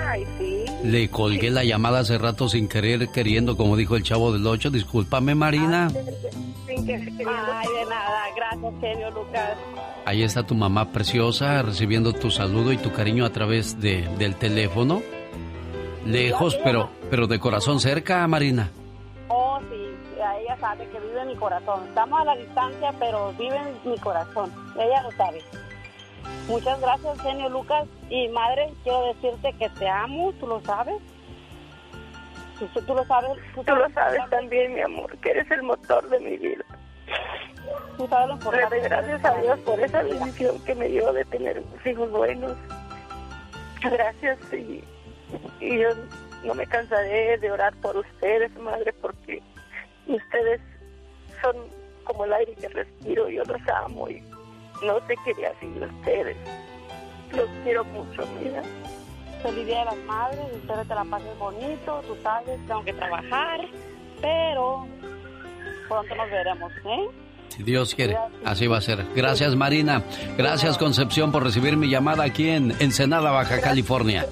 Ay, 0.09 0.25
sí. 0.39 0.65
Le 0.83 1.09
colgué 1.09 1.51
la 1.51 1.63
llamada 1.63 2.01
hace 2.01 2.19
rato 2.19 2.49
sin 2.49 2.67
querer, 2.67 3.11
queriendo, 3.11 3.57
como 3.57 3.77
dijo 3.77 3.95
el 3.95 4.03
chavo 4.03 4.33
del 4.33 4.45
8. 4.45 4.71
Discúlpame, 4.71 5.37
Marina. 5.37 5.89
Que 5.93 6.03
Ay, 6.95 7.67
de 7.75 7.85
nada. 7.89 8.23
Gracias, 8.37 8.75
genio 8.81 9.11
Lucas. 9.11 9.57
Ahí 10.05 10.23
está 10.23 10.43
tu 10.43 10.55
mamá 10.55 10.91
preciosa 10.91 11.63
recibiendo 11.63 12.13
tu 12.13 12.31
saludo 12.31 12.73
y 12.73 12.79
tu 12.79 12.93
cariño 12.93 13.25
a 13.25 13.31
través 13.31 13.81
de, 13.81 14.09
del 14.19 14.37
teléfono. 14.37 15.03
Lejos, 16.07 16.57
pero, 16.65 16.89
pero 17.11 17.27
de 17.27 17.39
corazón 17.39 17.81
cerca, 17.81 18.27
Marina. 18.27 18.71
Oh, 19.29 19.59
sí. 19.71 19.95
Ella 20.41 20.57
sabe 20.59 20.89
que 20.89 20.99
vive 20.99 21.21
en 21.21 21.29
mi 21.29 21.37
corazón. 21.37 21.87
Estamos 21.89 22.21
a 22.21 22.25
la 22.25 22.37
distancia, 22.37 22.93
pero 22.99 23.33
vive 23.39 23.57
en 23.57 23.91
mi 23.91 23.99
corazón. 23.99 24.51
Ella 24.77 25.03
lo 25.03 25.11
sabe. 25.13 25.43
Muchas 26.49 26.81
gracias, 26.81 27.21
genio 27.21 27.49
Lucas. 27.51 27.87
Y 28.09 28.29
madre, 28.29 28.73
quiero 28.83 29.13
decirte 29.15 29.53
que 29.59 29.69
te 29.71 29.89
amo, 29.89 30.33
tú 30.41 30.47
lo 30.47 30.61
sabes. 30.63 30.97
Tú, 32.59 32.67
tú 32.81 32.95
lo 32.95 33.05
sabes. 33.05 33.31
Tú, 33.55 33.75
lo 33.75 33.91
sabes 33.91 34.21
también, 34.31 34.75
mi 34.75 34.81
amor, 34.81 35.17
que 35.19 35.31
eres 35.31 35.51
el 35.51 35.63
motor 35.63 36.09
de 36.09 36.21
mi 36.21 36.37
vida. 36.37 36.65
Tú 37.97 38.07
sabes. 38.09 38.39
Gracias 38.85 39.25
a 39.25 39.35
Dios 39.41 39.59
por 39.61 39.81
esa 39.81 40.03
bendición 40.03 40.59
que 40.65 40.75
me 40.75 40.89
dio 40.89 41.13
de 41.13 41.25
tener 41.25 41.63
hijos 41.85 42.11
buenos. 42.11 42.53
Gracias 43.83 44.39
y, 44.53 44.85
y 45.61 45.79
yo 45.79 45.89
no 46.45 46.55
me 46.55 46.67
cansaré 46.67 47.39
de 47.39 47.51
orar 47.51 47.75
por 47.77 47.97
ustedes, 47.97 48.57
madre, 48.59 48.93
porque 49.01 49.43
ustedes 50.07 50.61
son 51.43 51.57
como 52.05 52.25
el 52.25 52.33
aire 52.33 52.55
que 52.55 52.69
respiro. 52.69 53.29
Yo 53.29 53.43
los 53.45 53.61
amo 53.69 54.09
y 54.09 54.23
no 54.83 54.99
sé 55.07 55.17
qué 55.25 55.35
día 55.35 55.53
sin 55.61 55.83
ustedes. 55.83 56.37
Los 57.33 57.49
quiero 57.65 57.85
mucho, 57.85 58.23
mira. 58.41 58.63
Feliz 59.43 59.67
Día 59.67 59.81
de 59.81 59.85
las 59.85 59.97
Madres, 59.99 60.41
espero 60.53 60.83
que 60.83 60.89
te 60.89 60.95
la 60.97 61.05
pases 61.05 61.39
bonito, 61.39 62.03
tú 62.09 62.17
sabes, 62.25 62.59
tengo 62.67 62.83
que 62.83 62.93
trabajar, 62.93 63.61
pero 64.21 64.85
pronto 65.89 66.15
nos 66.15 66.31
veremos, 66.31 66.73
¿eh? 66.85 67.09
Si 67.49 67.63
Dios 67.63 67.95
quiere, 67.95 68.17
así 68.45 68.67
va 68.67 68.79
a 68.79 68.81
ser. 68.81 69.05
Gracias 69.17 69.57
Marina, 69.57 70.03
gracias 70.37 70.79
Concepción 70.79 71.33
por 71.33 71.43
recibir 71.43 71.77
mi 71.77 71.89
llamada 71.89 72.25
aquí 72.25 72.51
en 72.51 72.75
Ensenada, 72.79 73.31
Baja 73.31 73.61
California. 73.61 74.27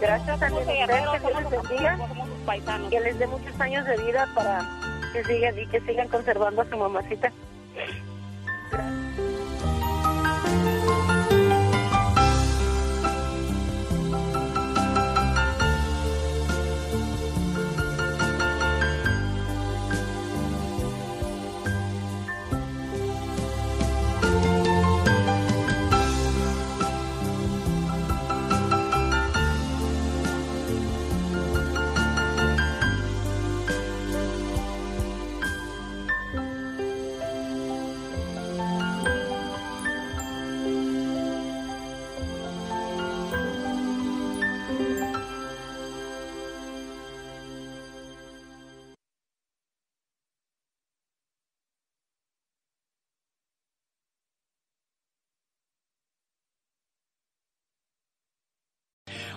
Gracias 0.00 0.42
a 0.42 0.46
ustedes, 0.46 0.66
que 0.66 1.40
les 1.40 1.50
bendiga, 1.50 1.98
que 2.90 3.00
les 3.00 3.18
dé 3.18 3.26
muchos 3.26 3.60
años 3.60 3.84
de 3.86 3.96
vida 3.98 4.28
para 4.34 4.60
que 5.12 5.24
sigan 5.24 5.58
y 5.58 5.66
que 5.66 5.80
sigan 5.80 6.08
conservando 6.08 6.62
a 6.62 6.64
su 6.64 6.76
mamacita. 6.76 7.32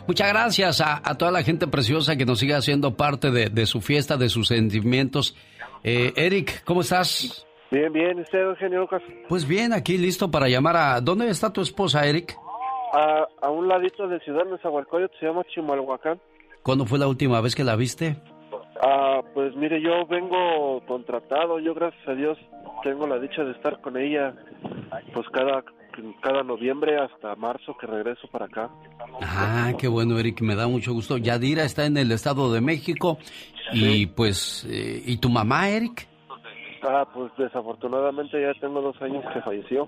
Muchas 0.08 0.30
gracias 0.30 0.82
a, 0.82 1.02
toda 1.18 1.32
la 1.32 1.42
gente 1.42 1.68
preciosa 1.68 2.16
que 2.16 2.26
nos 2.26 2.40
sigue 2.40 2.54
haciendo 2.54 2.96
parte 2.96 3.32
de, 3.32 3.66
su 3.66 3.82
fiesta, 3.82 4.18
de 4.18 4.30
sus 4.30 4.48
sentimientos. 4.48 5.36
Eh, 5.84 6.14
Eric, 6.16 6.64
¿cómo 6.64 6.82
estás? 6.82 7.46
Bien, 7.72 7.92
bien, 7.92 8.20
¿usted, 8.20 8.40
Eugenio 8.40 8.82
Lucas? 8.82 9.02
Pues 9.28 9.48
bien, 9.48 9.74
aquí 9.74 9.98
listo 9.98 10.30
para 10.30 10.48
llamar 10.48 10.78
a... 10.78 11.02
¿Dónde 11.02 11.30
está 11.30 11.52
tu 11.52 11.62
esposa, 11.62 12.06
Eric? 12.06 12.38
A, 12.94 13.28
a 13.42 13.50
un 13.50 13.68
ladito 13.68 14.08
de 14.08 14.20
Ciudad 14.20 14.46
Nezahualcóyotl, 14.46 15.18
se 15.20 15.26
llama 15.26 15.44
Chimalhuacán. 15.54 16.20
¿Cuándo 16.62 16.86
fue 16.86 17.00
la 17.00 17.08
última 17.08 17.42
vez 17.42 17.56
que 17.56 17.64
la 17.64 17.76
viste? 17.76 18.16
Ah, 18.82 19.22
pues 19.34 19.56
mire, 19.56 19.82
yo 19.82 20.06
vengo 20.08 20.84
contratado, 20.88 21.60
yo 21.60 21.74
gracias 21.74 22.08
a 22.08 22.14
Dios 22.14 22.38
tengo 22.84 23.08
la 23.08 23.18
dicha 23.20 23.44
de 23.44 23.52
estar 23.52 23.82
con 23.82 23.98
ella, 23.98 24.34
pues 25.14 25.28
cada 25.30 25.64
cada 26.22 26.44
noviembre 26.44 26.98
hasta 26.98 27.36
marzo 27.36 27.76
que 27.78 27.88
regreso 27.88 28.28
para 28.28 28.46
acá. 28.46 28.70
Ah, 29.22 29.74
qué 29.78 29.88
bueno, 29.88 30.18
Eric, 30.18 30.42
me 30.42 30.56
da 30.56 30.68
mucho 30.68 30.94
gusto. 30.94 31.18
Yadira 31.18 31.64
está 31.64 31.86
en 31.86 31.98
el 31.98 32.12
Estado 32.12 32.52
de 32.52 32.62
México 32.62 33.18
y 33.72 34.08
pues, 34.08 34.66
eh, 34.70 35.02
¿y 35.06 35.18
tu 35.18 35.30
mamá, 35.30 35.70
Eric? 35.70 36.08
Ah, 36.88 37.08
pues 37.14 37.32
desafortunadamente 37.38 38.40
ya 38.40 38.54
tengo 38.60 38.82
dos 38.82 39.02
años 39.02 39.24
que 39.34 39.42
falleció. 39.42 39.88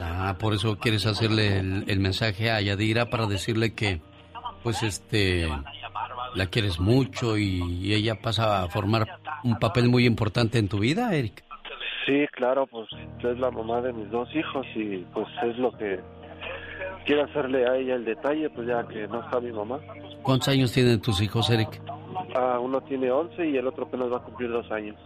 Ah, 0.00 0.36
por 0.38 0.54
eso 0.54 0.76
quieres 0.78 1.04
hacerle 1.06 1.58
el, 1.58 2.00
mensaje 2.00 2.50
a 2.50 2.60
Yadira 2.60 3.10
para 3.10 3.26
decirle 3.26 3.74
que, 3.74 4.00
pues, 4.62 4.82
este, 4.82 5.46
la 6.34 6.46
quieres 6.46 6.80
mucho 6.80 7.36
y 7.36 7.92
ella 7.92 8.14
pasa 8.14 8.62
a 8.62 8.68
formar 8.68 9.06
un 9.42 9.58
papel 9.58 9.88
muy 9.88 10.06
importante 10.06 10.58
en 10.58 10.68
tu 10.68 10.78
vida, 10.78 11.14
Eric. 11.14 11.43
Sí, 12.06 12.26
claro, 12.32 12.66
pues 12.66 12.86
es 13.18 13.38
la 13.38 13.50
mamá 13.50 13.80
de 13.80 13.92
mis 13.92 14.10
dos 14.10 14.28
hijos 14.34 14.66
y 14.74 14.98
pues 15.14 15.26
es 15.42 15.56
lo 15.56 15.72
que 15.72 16.00
quiero 17.06 17.24
hacerle 17.24 17.66
a 17.66 17.76
ella 17.76 17.94
el 17.94 18.04
detalle, 18.04 18.50
pues 18.50 18.66
ya 18.66 18.86
que 18.86 19.06
no 19.08 19.20
está 19.24 19.40
mi 19.40 19.52
mamá. 19.52 19.78
¿Cuántos 20.22 20.48
años 20.48 20.72
tienen 20.72 21.00
tus 21.00 21.20
hijos, 21.22 21.48
Eric? 21.48 21.80
Ah, 22.34 22.58
uno 22.60 22.80
tiene 22.82 23.10
11 23.10 23.48
y 23.48 23.56
el 23.56 23.66
otro 23.66 23.84
apenas 23.84 24.12
va 24.12 24.18
a 24.18 24.22
cumplir 24.22 24.50
dos 24.50 24.70
años. 24.70 24.96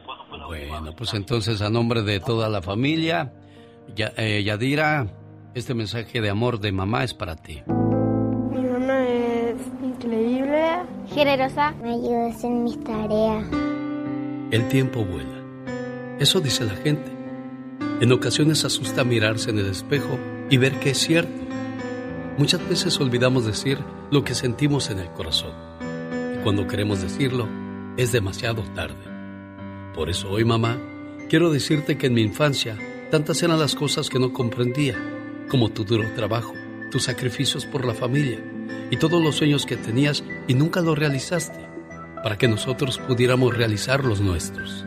Bueno, 0.47 0.93
pues 0.97 1.15
entonces 1.15 1.63
a 1.63 1.71
nombre 1.71 2.03
de 2.03 2.21
toda 2.21 2.49
la 2.49 2.63
familia, 2.63 3.33
eh, 3.97 4.43
Yadira, 4.43 5.07
este 5.55 5.75
mensaje 5.75 6.21
de 6.21 6.31
amor 6.31 6.59
de 6.59 6.73
mamá 6.73 7.05
es 7.05 7.15
para 7.15 7.37
ti. 7.37 7.63
Mi 7.67 8.61
mamá 8.61 9.07
es 9.07 9.57
increíble, 9.83 10.83
generosa, 11.15 11.73
me 11.81 11.91
ayudas 11.91 12.43
en 12.43 12.65
mis 12.65 12.83
tareas. 12.83 13.47
El 14.51 14.67
tiempo 14.69 15.05
vuela 15.05 15.38
eso 16.21 16.41
dice 16.41 16.65
la 16.65 16.75
gente. 16.75 17.11
En 18.01 18.11
ocasiones 18.11 18.65
asusta 18.65 19.05
mirarse 19.05 19.51
en 19.51 19.59
el 19.59 19.67
espejo 19.67 20.19
y 20.51 20.57
ver 20.57 20.81
que 20.81 20.91
es 20.91 20.99
cierto. 20.99 21.47
Muchas 22.37 22.67
veces 22.69 22.99
olvidamos 23.01 23.47
decir 23.47 23.79
lo 24.11 24.25
que 24.25 24.35
sentimos 24.35 24.91
en 24.91 24.99
el 24.99 25.11
corazón. 25.11 25.53
Y 26.35 26.43
cuando 26.43 26.67
queremos 26.67 27.03
decirlo, 27.03 27.49
es 27.97 28.13
demasiado 28.13 28.63
tarde. 28.75 28.97
Por 29.95 30.11
eso 30.11 30.31
hoy, 30.31 30.45
mamá, 30.45 30.77
quiero 31.29 31.51
decirte 31.51 31.99
que 31.99 32.07
en 32.07 32.15
mi 32.15 32.23
infancia 32.23 32.77
tantas 33.11 33.43
eran 33.43 33.59
las 33.59 33.75
cosas 33.75 34.09
que 34.09 34.19
no 34.19 34.33
comprendía, 34.33 34.97
como 35.49 35.69
tu 35.71 35.85
duro 35.85 36.05
trabajo, 36.15 36.53
tus 36.91 37.05
sacrificios 37.05 37.65
por 37.65 37.85
la 37.85 37.95
familia 37.95 38.41
y 38.91 38.97
todos 38.97 39.23
los 39.23 39.37
sueños 39.37 39.67
que 39.67 39.77
tenías 39.77 40.25
y 40.47 40.55
nunca 40.55 40.81
los 40.81 40.99
realizaste, 40.99 41.59
para 42.23 42.39
que 42.39 42.49
nosotros 42.49 42.99
pudiéramos 42.99 43.57
realizar 43.57 44.05
los 44.05 44.21
nuestros. 44.21 44.85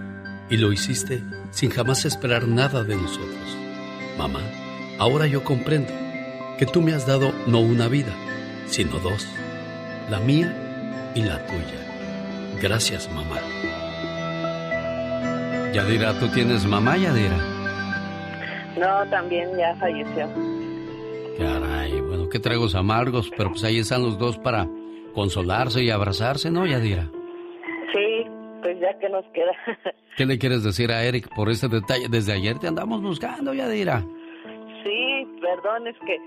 Y 0.52 0.58
lo 0.58 0.74
hiciste 0.74 1.24
sin 1.52 1.70
jamás 1.70 2.04
esperar 2.04 2.46
nada 2.46 2.84
de 2.84 2.98
nosotros. 2.98 3.58
Mamá, 4.18 4.42
ahora 5.00 5.26
yo 5.26 5.46
comprendo 5.46 5.94
que 6.60 6.66
tú 6.66 6.82
me 6.82 6.94
has 6.94 7.08
dado 7.08 7.32
no 7.48 7.62
una 7.62 7.88
vida, 7.88 8.14
sino 8.68 9.00
dos, 9.00 9.26
la 10.10 10.20
mía 10.20 11.12
y 11.16 11.22
la 11.24 11.44
tuya. 11.48 12.60
Gracias, 12.62 13.10
mamá. 13.14 13.38
Yadira, 15.74 16.20
¿tú 16.20 16.28
tienes 16.28 16.66
mamá, 16.66 16.98
Yadira? 16.98 17.38
No, 18.78 19.10
también 19.10 19.50
ya 19.58 19.74
falleció. 19.78 20.28
Caray, 21.38 22.02
bueno, 22.02 22.28
qué 22.28 22.40
tragos 22.40 22.76
amargos, 22.76 23.32
pero 23.38 23.52
pues 23.52 23.64
ahí 23.64 23.80
están 23.80 24.04
los 24.04 24.20
dos 24.20 24.38
para 24.38 24.68
consolarse 25.14 25.82
y 25.82 25.90
abrazarse, 25.90 26.52
¿no, 26.52 26.66
Yadira? 26.66 27.10
Ya 28.70 28.98
que 29.00 29.10
nos 29.10 29.26
queda. 29.34 29.52
¿Qué 30.18 30.26
le 30.26 30.38
quieres 30.38 30.64
decir 30.64 30.92
a 30.92 31.04
Eric 31.04 31.34
por 31.36 31.50
ese 31.50 31.68
detalle? 31.68 32.08
Desde 32.10 32.34
ayer 32.34 32.60
te 32.60 32.68
andamos 32.68 33.02
buscando, 33.02 33.54
Yadira. 33.54 34.04
Sí, 34.84 35.28
perdón, 35.42 35.88
es 35.88 35.96
que 36.06 36.18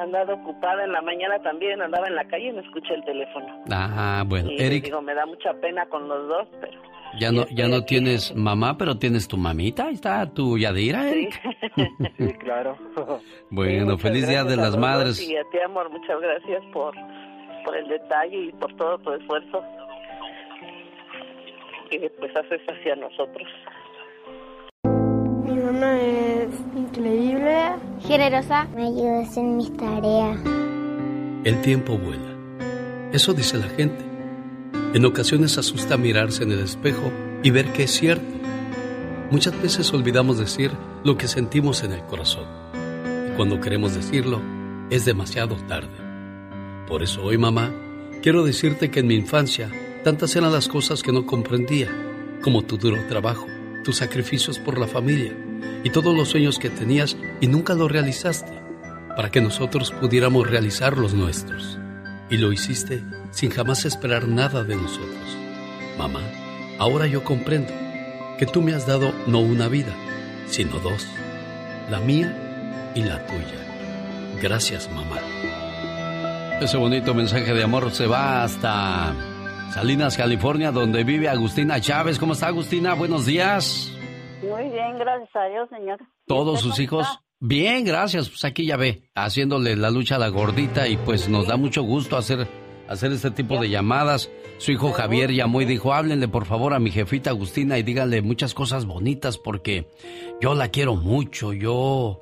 andado 0.00 0.34
ocupada 0.34 0.84
en 0.84 0.92
la 0.92 1.02
mañana 1.02 1.40
también, 1.42 1.80
andaba 1.82 2.08
en 2.08 2.14
la 2.14 2.24
calle 2.26 2.48
y 2.48 2.52
no 2.52 2.60
escuché 2.60 2.94
el 2.94 3.04
teléfono. 3.04 3.46
Ah, 3.70 4.24
bueno, 4.26 4.50
y 4.50 4.60
Eric, 4.60 4.84
digo, 4.84 5.02
me 5.02 5.14
da 5.14 5.26
mucha 5.26 5.52
pena 5.54 5.86
con 5.86 6.08
los 6.08 6.28
dos, 6.28 6.48
pero... 6.60 6.80
ya 7.18 7.30
no, 7.30 7.46
ya 7.50 7.68
no 7.68 7.84
tienes 7.84 8.34
mamá, 8.34 8.76
pero 8.78 8.98
tienes 8.98 9.28
tu 9.28 9.36
mamita. 9.36 9.86
Ahí 9.86 9.94
está 9.94 10.26
tu 10.32 10.58
Yadira, 10.58 11.08
Eric. 11.08 11.40
Sí, 12.18 12.32
claro. 12.34 12.76
Bueno, 13.50 13.84
Muchas 13.84 14.02
feliz 14.02 14.28
Día 14.28 14.44
de 14.44 14.56
las 14.56 14.76
Madres. 14.76 15.20
Y 15.26 15.36
a 15.36 15.42
ti, 15.50 15.58
amor, 15.64 15.90
muchas 15.90 16.20
gracias 16.20 16.62
por, 16.72 16.94
por 17.64 17.76
el 17.76 17.88
detalle 17.88 18.36
y 18.36 18.52
por 18.52 18.74
todo 18.76 18.98
tu 18.98 19.12
esfuerzo 19.12 19.62
que 21.98 22.10
pues 22.18 22.34
haces 22.34 22.60
hacia 22.66 22.96
nosotros. 22.96 23.48
Mi 25.44 25.54
mamá 25.54 26.00
es 26.00 26.48
increíble, 26.76 27.72
generosa, 28.06 28.64
me 28.74 28.84
ayudas 28.86 29.36
en 29.36 29.56
mis 29.56 29.76
tareas. 29.76 30.38
El 31.44 31.60
tiempo 31.60 31.98
vuela. 31.98 32.32
Eso 33.12 33.34
dice 33.34 33.58
la 33.58 33.68
gente. 33.68 34.02
En 34.94 35.04
ocasiones 35.04 35.58
asusta 35.58 35.96
mirarse 35.96 36.44
en 36.44 36.52
el 36.52 36.60
espejo 36.60 37.12
y 37.42 37.50
ver 37.50 37.66
que 37.72 37.84
es 37.84 37.90
cierto. 37.90 38.34
Muchas 39.30 39.60
veces 39.62 39.92
olvidamos 39.92 40.38
decir 40.38 40.70
lo 41.04 41.16
que 41.16 41.28
sentimos 41.28 41.82
en 41.84 41.92
el 41.92 42.02
corazón. 42.04 42.46
Y 43.28 43.36
cuando 43.36 43.60
queremos 43.60 43.94
decirlo, 43.94 44.40
es 44.90 45.04
demasiado 45.04 45.56
tarde. 45.68 45.88
Por 46.86 47.02
eso 47.02 47.22
hoy, 47.24 47.38
mamá, 47.38 47.70
quiero 48.22 48.44
decirte 48.44 48.90
que 48.90 49.00
en 49.00 49.06
mi 49.06 49.14
infancia 49.14 49.70
tantas 50.02 50.34
eran 50.36 50.52
las 50.52 50.68
cosas 50.68 51.02
que 51.02 51.12
no 51.12 51.26
comprendía, 51.26 51.88
como 52.42 52.62
tu 52.62 52.76
duro 52.76 52.98
trabajo, 53.08 53.46
tus 53.84 53.98
sacrificios 53.98 54.58
por 54.58 54.78
la 54.78 54.86
familia 54.86 55.32
y 55.84 55.90
todos 55.90 56.16
los 56.16 56.28
sueños 56.28 56.58
que 56.58 56.70
tenías 56.70 57.16
y 57.40 57.46
nunca 57.46 57.74
los 57.74 57.90
realizaste, 57.90 58.52
para 59.16 59.30
que 59.30 59.40
nosotros 59.40 59.92
pudiéramos 59.92 60.48
realizar 60.48 60.98
los 60.98 61.14
nuestros. 61.14 61.78
Y 62.30 62.38
lo 62.38 62.52
hiciste 62.52 63.02
sin 63.30 63.50
jamás 63.50 63.84
esperar 63.84 64.26
nada 64.26 64.64
de 64.64 64.76
nosotros. 64.76 65.36
Mamá, 65.98 66.20
ahora 66.78 67.06
yo 67.06 67.22
comprendo 67.22 67.72
que 68.38 68.46
tú 68.46 68.62
me 68.62 68.74
has 68.74 68.86
dado 68.86 69.12
no 69.26 69.40
una 69.40 69.68
vida, 69.68 69.94
sino 70.46 70.78
dos, 70.78 71.06
la 71.90 72.00
mía 72.00 72.92
y 72.94 73.02
la 73.02 73.24
tuya. 73.26 74.40
Gracias, 74.40 74.90
mamá. 74.92 75.18
Ese 76.60 76.76
bonito 76.76 77.14
mensaje 77.14 77.52
de 77.54 77.62
amor 77.62 77.90
se 77.92 78.06
va 78.06 78.44
hasta 78.44 79.14
Salinas, 79.72 80.18
California, 80.18 80.70
donde 80.70 81.02
vive 81.02 81.30
Agustina 81.30 81.80
Chávez. 81.80 82.18
¿Cómo 82.18 82.34
está 82.34 82.48
Agustina? 82.48 82.92
Buenos 82.92 83.24
días. 83.24 83.90
Muy 84.42 84.68
bien, 84.68 84.98
gracias 84.98 85.34
a 85.34 85.46
Dios, 85.46 85.68
señor. 85.70 85.98
Todos 86.26 86.60
sus 86.60 86.78
hijos. 86.78 87.06
Bien, 87.40 87.82
gracias. 87.82 88.28
Pues 88.28 88.44
aquí 88.44 88.66
ya 88.66 88.76
ve, 88.76 89.08
haciéndole 89.14 89.74
la 89.76 89.90
lucha 89.90 90.16
a 90.16 90.18
la 90.18 90.28
gordita 90.28 90.88
y 90.88 90.98
pues 90.98 91.30
nos 91.30 91.46
da 91.46 91.56
mucho 91.56 91.82
gusto 91.84 92.18
hacer, 92.18 92.46
hacer 92.86 93.12
este 93.12 93.30
tipo 93.30 93.58
de 93.58 93.70
llamadas. 93.70 94.30
Su 94.58 94.72
hijo 94.72 94.92
Javier 94.92 95.32
llamó 95.32 95.62
y 95.62 95.64
dijo, 95.64 95.94
háblenle 95.94 96.28
por 96.28 96.44
favor 96.44 96.74
a 96.74 96.78
mi 96.78 96.90
jefita 96.90 97.30
Agustina 97.30 97.78
y 97.78 97.82
díganle 97.82 98.20
muchas 98.20 98.52
cosas 98.52 98.84
bonitas 98.84 99.38
porque 99.38 99.88
yo 100.42 100.54
la 100.54 100.68
quiero 100.68 100.96
mucho. 100.96 101.54
Yo 101.54 102.20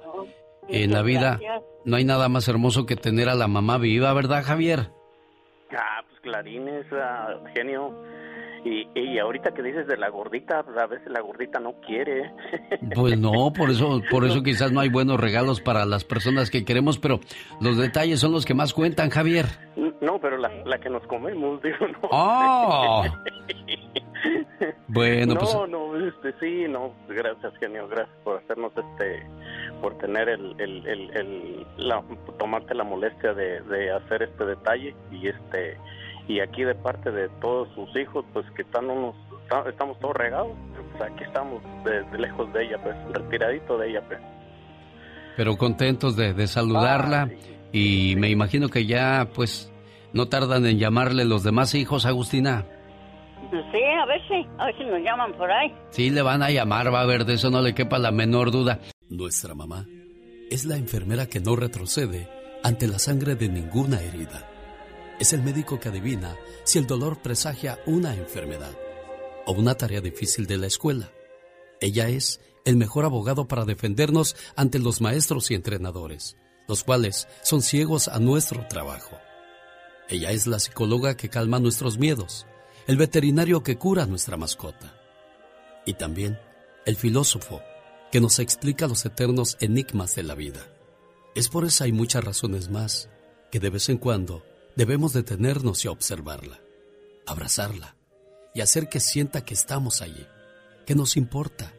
en 0.68 0.92
la 0.92 1.02
vida 1.02 1.40
no 1.84 1.96
hay 1.96 2.04
nada 2.04 2.28
más 2.28 2.46
hermoso 2.46 2.86
que 2.86 2.94
tener 2.94 3.28
a 3.28 3.34
la 3.34 3.48
mamá 3.48 3.76
viva, 3.76 4.12
¿verdad 4.12 4.44
Javier? 4.44 4.92
Ah, 5.76 6.02
clarines, 6.22 6.86
ah, 6.92 7.36
genio. 7.54 7.94
Y, 8.62 8.86
y 8.94 9.18
ahorita 9.18 9.52
que 9.54 9.62
dices 9.62 9.86
de 9.86 9.96
la 9.96 10.10
gordita, 10.10 10.62
pues 10.62 10.76
a 10.76 10.86
veces 10.86 11.08
la 11.10 11.20
gordita 11.22 11.58
no 11.60 11.74
quiere. 11.86 12.30
Pues 12.94 13.18
no, 13.18 13.52
por 13.56 13.70
eso, 13.70 14.02
por 14.10 14.24
eso 14.24 14.42
quizás 14.42 14.70
no 14.72 14.80
hay 14.80 14.88
buenos 14.90 15.18
regalos 15.18 15.60
para 15.60 15.86
las 15.86 16.04
personas 16.04 16.50
que 16.50 16.64
queremos, 16.64 16.98
pero 16.98 17.20
los 17.60 17.78
detalles 17.78 18.20
son 18.20 18.32
los 18.32 18.44
que 18.44 18.52
más 18.54 18.74
cuentan, 18.74 19.08
Javier. 19.10 19.46
No, 20.02 20.18
pero 20.20 20.36
la, 20.36 20.50
la 20.66 20.78
que 20.78 20.90
nos 20.90 21.02
comemos, 21.06 21.62
digo, 21.62 21.86
no. 21.88 22.08
¡Oh! 22.10 23.04
Bueno, 24.88 25.34
no, 25.34 25.40
pues 25.40 25.54
no, 25.70 25.96
este, 26.06 26.34
sí, 26.40 26.66
no, 26.68 26.92
gracias, 27.08 27.52
genio, 27.58 27.88
gracias 27.88 28.14
por 28.22 28.36
hacernos 28.38 28.72
este, 28.76 29.22
por 29.80 29.96
tener 29.98 30.28
el, 30.28 30.54
el, 30.58 30.86
el, 30.86 31.10
el- 31.16 31.66
la, 31.78 32.02
tomarte 32.38 32.74
la 32.74 32.84
molestia 32.84 33.32
de, 33.32 33.62
de 33.62 33.90
hacer 33.92 34.24
este 34.24 34.44
detalle 34.44 34.94
y 35.10 35.28
este, 35.28 35.78
y 36.34 36.40
aquí 36.40 36.62
de 36.64 36.74
parte 36.74 37.10
de 37.10 37.28
todos 37.40 37.68
sus 37.74 37.88
hijos, 37.96 38.24
pues 38.32 38.46
que 38.56 38.62
están 38.62 38.88
unos, 38.90 39.14
ta- 39.48 39.64
estamos 39.68 39.98
todos 40.00 40.14
regados, 40.16 40.52
pues 40.98 41.10
aquí 41.10 41.24
estamos 41.24 41.62
de, 41.84 42.02
de 42.04 42.18
lejos 42.18 42.52
de 42.52 42.64
ella, 42.66 42.76
pues, 42.82 42.96
retiradito 43.12 43.78
de 43.78 43.90
ella, 43.90 44.02
pues. 44.06 44.18
pero 45.36 45.56
contentos 45.56 46.16
de, 46.16 46.34
de 46.34 46.46
saludarla 46.46 47.30
y 47.72 48.14
me 48.16 48.28
imagino 48.30 48.68
que 48.68 48.84
ya 48.86 49.28
pues 49.34 49.72
no 50.12 50.26
tardan 50.28 50.66
en 50.66 50.78
llamarle 50.78 51.24
los 51.24 51.42
demás 51.44 51.74
hijos, 51.74 52.04
Agustina. 52.06 52.64
Sí, 53.50 53.82
a 53.82 54.06
ver 54.06 54.20
si, 54.28 54.46
a 54.58 54.66
ver 54.66 54.76
si 54.78 54.84
nos 54.84 55.00
llaman 55.00 55.32
por 55.32 55.50
ahí. 55.50 55.72
Sí, 55.90 56.10
le 56.10 56.22
van 56.22 56.42
a 56.42 56.50
llamar, 56.50 56.92
va 56.92 57.00
a 57.00 57.06
ver, 57.06 57.24
de 57.24 57.34
eso 57.34 57.50
no 57.50 57.60
le 57.62 57.74
quepa 57.74 57.98
la 57.98 58.10
menor 58.12 58.50
duda. 58.50 58.78
Nuestra 59.08 59.54
mamá 59.54 59.86
es 60.50 60.64
la 60.66 60.76
enfermera 60.76 61.26
que 61.26 61.40
no 61.40 61.56
retrocede 61.56 62.28
ante 62.62 62.86
la 62.86 62.98
sangre 62.98 63.34
de 63.36 63.48
ninguna 63.48 64.00
herida. 64.00 64.46
Es 65.20 65.34
el 65.34 65.42
médico 65.42 65.78
que 65.78 65.90
adivina 65.90 66.34
si 66.64 66.78
el 66.78 66.86
dolor 66.86 67.20
presagia 67.20 67.78
una 67.84 68.16
enfermedad 68.16 68.72
o 69.44 69.52
una 69.52 69.74
tarea 69.74 70.00
difícil 70.00 70.46
de 70.46 70.56
la 70.56 70.66
escuela. 70.66 71.12
Ella 71.82 72.08
es 72.08 72.40
el 72.64 72.76
mejor 72.76 73.04
abogado 73.04 73.46
para 73.46 73.66
defendernos 73.66 74.34
ante 74.56 74.78
los 74.78 75.02
maestros 75.02 75.50
y 75.50 75.54
entrenadores, 75.54 76.38
los 76.66 76.84
cuales 76.84 77.28
son 77.42 77.60
ciegos 77.60 78.08
a 78.08 78.18
nuestro 78.18 78.66
trabajo. 78.66 79.18
Ella 80.08 80.30
es 80.30 80.46
la 80.46 80.58
psicóloga 80.58 81.18
que 81.18 81.28
calma 81.28 81.60
nuestros 81.60 81.98
miedos, 81.98 82.46
el 82.86 82.96
veterinario 82.96 83.62
que 83.62 83.76
cura 83.76 84.04
a 84.04 84.06
nuestra 84.06 84.38
mascota 84.38 84.98
y 85.84 85.94
también 85.94 86.38
el 86.86 86.96
filósofo 86.96 87.60
que 88.10 88.22
nos 88.22 88.38
explica 88.38 88.88
los 88.88 89.04
eternos 89.04 89.58
enigmas 89.60 90.14
de 90.14 90.22
la 90.22 90.34
vida. 90.34 90.66
Es 91.34 91.50
por 91.50 91.66
eso 91.66 91.84
hay 91.84 91.92
muchas 91.92 92.24
razones 92.24 92.70
más 92.70 93.10
que 93.52 93.60
de 93.60 93.68
vez 93.68 93.90
en 93.90 93.98
cuando 93.98 94.49
debemos 94.76 95.12
detenernos 95.12 95.84
y 95.84 95.88
observarla, 95.88 96.60
abrazarla 97.26 97.96
y 98.54 98.60
hacer 98.60 98.88
que 98.88 99.00
sienta 99.00 99.44
que 99.44 99.54
estamos 99.54 100.02
allí, 100.02 100.26
que 100.86 100.94
nos 100.94 101.16
importa, 101.16 101.72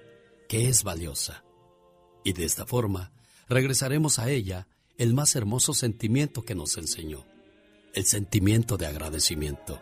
que 0.48 0.68
es 0.70 0.84
valiosa. 0.84 1.44
Y 2.24 2.34
de 2.34 2.46
esta 2.46 2.66
forma 2.66 3.12
regresaremos 3.50 4.20
a 4.20 4.30
ella 4.30 4.68
el 4.98 5.14
más 5.14 5.36
hermoso 5.36 5.74
sentimiento 5.74 6.44
que 6.44 6.56
nos 6.56 6.78
enseñó, 6.78 7.26
el 7.94 8.06
sentimiento 8.06 8.78
de 8.78 8.86
agradecimiento, 8.86 9.82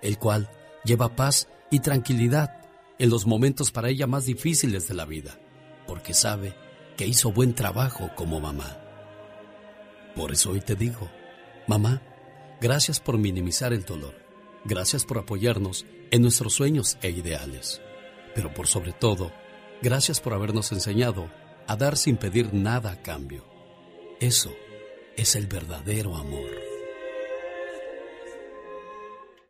el 0.00 0.18
cual 0.18 0.50
lleva 0.84 1.16
paz 1.16 1.48
y 1.70 1.80
tranquilidad 1.80 2.60
en 2.98 3.10
los 3.10 3.26
momentos 3.26 3.72
para 3.72 3.88
ella 3.88 4.06
más 4.06 4.26
difíciles 4.26 4.86
de 4.88 4.94
la 4.94 5.04
vida, 5.04 5.38
porque 5.86 6.14
sabe 6.14 6.54
que 6.96 7.06
hizo 7.06 7.32
buen 7.32 7.54
trabajo 7.54 8.10
como 8.14 8.40
mamá. 8.40 8.78
Por 10.14 10.32
eso 10.32 10.50
hoy 10.50 10.60
te 10.60 10.76
digo, 10.76 11.10
mamá, 11.66 12.02
gracias 12.60 13.00
por 13.00 13.16
minimizar 13.16 13.72
el 13.72 13.84
dolor, 13.84 14.14
gracias 14.64 15.04
por 15.04 15.18
apoyarnos 15.18 15.86
en 16.10 16.22
nuestros 16.22 16.54
sueños 16.54 16.98
e 17.02 17.10
ideales, 17.10 17.80
pero 18.34 18.52
por 18.52 18.66
sobre 18.66 18.92
todo, 18.92 19.32
gracias 19.80 20.20
por 20.20 20.34
habernos 20.34 20.70
enseñado 20.72 21.30
a 21.66 21.76
dar 21.76 21.96
sin 21.96 22.16
pedir 22.16 22.52
nada 22.52 22.92
a 22.92 23.02
cambio. 23.02 23.44
Eso 24.20 24.52
es 25.16 25.36
el 25.36 25.46
verdadero 25.46 26.16
amor. 26.16 26.50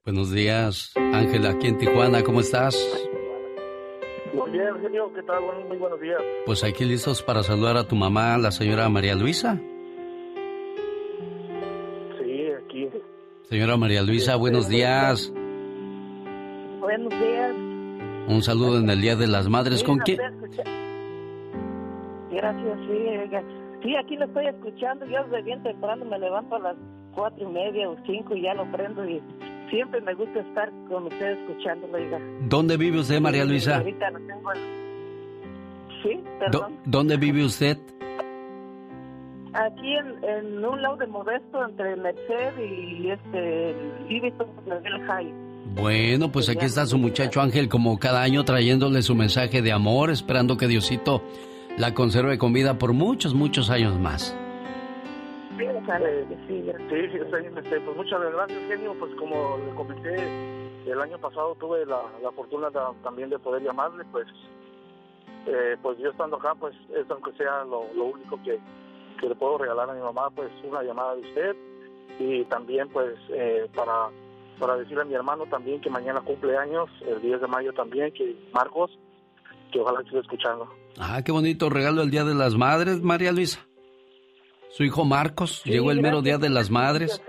Buenos 0.05 0.31
días, 0.31 0.93
Ángela, 0.97 1.51
aquí 1.51 1.67
en 1.67 1.79
Tijuana, 1.79 2.23
¿cómo 2.23 2.41
estás? 2.41 2.77
Muy 4.33 4.51
bien, 4.53 4.81
genio, 4.81 5.13
¿qué 5.13 5.23
tal? 5.25 5.43
Bueno, 5.43 5.61
muy 5.67 5.77
buenos 5.77 6.01
días. 6.01 6.21
Pues 6.47 6.63
aquí 6.63 6.85
listos 6.85 7.23
para 7.23 7.43
saludar 7.43 7.77
a 7.77 7.89
tu 7.89 7.97
mamá, 7.97 8.39
la 8.39 8.53
señora 8.53 8.89
María 8.89 9.17
Luisa. 9.17 9.61
Señora 13.51 13.77
María 13.77 14.01
Luisa, 14.03 14.37
buenos 14.37 14.69
días. 14.69 15.33
Buenos 16.79 17.11
días. 17.11 17.53
Un 18.29 18.43
saludo 18.45 18.79
en 18.79 18.89
el 18.89 19.01
Día 19.01 19.17
de 19.17 19.27
las 19.27 19.49
Madres. 19.49 19.81
Sí, 19.81 19.85
¿Con 19.87 19.99
quién? 19.99 20.19
Gracias, 22.31 22.79
sí. 22.87 22.93
oiga. 22.93 23.43
Sí, 23.83 23.97
aquí 23.97 24.17
lo 24.17 24.27
estoy 24.27 24.47
escuchando. 24.47 25.05
Yo 25.07 25.25
desde 25.25 25.43
bien 25.43 25.61
temprano 25.65 26.05
me 26.05 26.17
levanto 26.21 26.55
a 26.55 26.59
las 26.61 26.77
cuatro 27.13 27.51
y 27.51 27.53
media 27.53 27.91
o 27.91 27.97
cinco 28.07 28.37
y 28.37 28.43
ya 28.43 28.55
lo 28.55 28.71
prendo 28.71 29.05
y 29.05 29.21
siempre 29.69 30.01
me 30.01 30.15
gusta 30.15 30.39
estar 30.39 30.71
con 30.89 31.07
usted 31.07 31.33
escuchándolo, 31.41 31.95
oiga. 31.95 32.21
¿Dónde 32.43 32.77
vive 32.77 33.01
usted, 33.01 33.21
María 33.21 33.45
Luisa? 33.45 33.79
Ahorita 33.79 34.11
no 34.13 34.19
tengo... 34.29 34.53
Sí, 36.05 36.23
perdón. 36.39 36.77
¿Dónde 36.85 37.17
vive 37.17 37.45
usted? 37.45 37.79
Aquí 39.53 39.95
en, 39.95 40.25
en 40.25 40.65
un 40.65 40.81
lado 40.81 40.97
de 40.97 41.07
Modesto, 41.07 41.65
entre 41.65 41.97
Merced 41.97 42.59
y 42.59 43.11
este 43.11 43.75
Livingston 44.09 44.49
High. 45.09 45.35
Bueno, 45.75 46.31
pues 46.33 46.49
aquí 46.49 46.65
está 46.65 46.87
su 46.87 46.99
muchacho 46.99 47.41
Ángel 47.41 47.69
como 47.69 47.99
cada 47.99 48.23
año 48.23 48.45
trayéndole 48.45 49.03
su 49.03 49.15
mensaje 49.15 49.63
de 49.63 49.73
amor, 49.73 50.11
esperando 50.11 50.57
que 50.57 50.67
Diosito 50.67 51.23
la 51.79 51.95
conserve 51.95 52.39
con 52.39 52.53
vida 52.53 52.79
por 52.79 52.93
muchos, 52.93 53.35
muchos 53.35 53.71
años 53.71 53.99
más. 53.99 54.37
Sí, 55.57 55.67
sí, 57.13 57.19
este, 57.57 57.81
pues 57.81 57.97
muchas 57.97 58.21
gracias, 58.21 58.59
genio. 58.69 58.95
Pues 58.99 59.15
como 59.17 59.59
le 59.59 59.75
comenté, 59.75 60.17
el 60.87 61.01
año 61.01 61.19
pasado 61.19 61.55
tuve 61.57 61.85
la, 61.87 62.03
fortuna 62.35 62.69
también 63.03 63.31
de 63.31 63.39
poder 63.39 63.63
llamarle, 63.63 64.05
pues 64.11 64.27
eh, 65.47 65.77
pues 65.83 65.99
yo 65.99 66.11
estando 66.11 66.37
acá, 66.37 66.55
pues 66.59 66.75
es 66.95 67.11
aunque 67.11 67.33
sea 67.33 67.65
lo, 67.65 67.83
único 68.05 68.41
que, 68.43 68.59
que, 69.21 69.29
le 69.29 69.35
puedo 69.35 69.59
regalar 69.59 69.91
a 69.91 69.95
mi 69.95 70.01
mamá, 70.01 70.31
pues 70.31 70.51
una 70.65 70.83
llamada 70.83 71.15
de 71.17 71.21
usted 71.23 71.57
y 72.19 72.45
también 72.45 72.89
pues 72.89 73.15
eh, 73.31 73.67
para 73.75 74.11
para 74.61 74.77
decirle 74.77 75.03
a 75.03 75.07
mi 75.07 75.15
hermano 75.15 75.47
también 75.47 75.81
que 75.81 75.89
mañana 75.91 76.21
cumple 76.21 76.57
años, 76.57 76.89
el 77.07 77.21
10 77.23 77.41
de 77.41 77.47
mayo 77.47 77.73
también, 77.73 78.13
que 78.13 78.37
Marcos, 78.53 78.91
que 79.73 79.81
ojalá 79.81 80.03
esté 80.03 80.19
escuchando. 80.19 80.69
Ah, 80.99 81.23
qué 81.25 81.33
bonito 81.33 81.71
regalo 81.71 82.03
el 82.03 82.11
Día 82.11 82.25
de 82.25 82.35
las 82.35 82.55
Madres, 82.55 83.01
María 83.01 83.33
Luisa. 83.33 83.67
Su 84.69 84.85
hijo 84.85 85.05
Marcos, 85.05 85.65
llegó 85.65 85.91
el 85.91 86.01
mero 86.01 86.21
Día 86.23 86.39
de 86.39 86.51
las 86.51 86.71
Madres. 86.71 87.23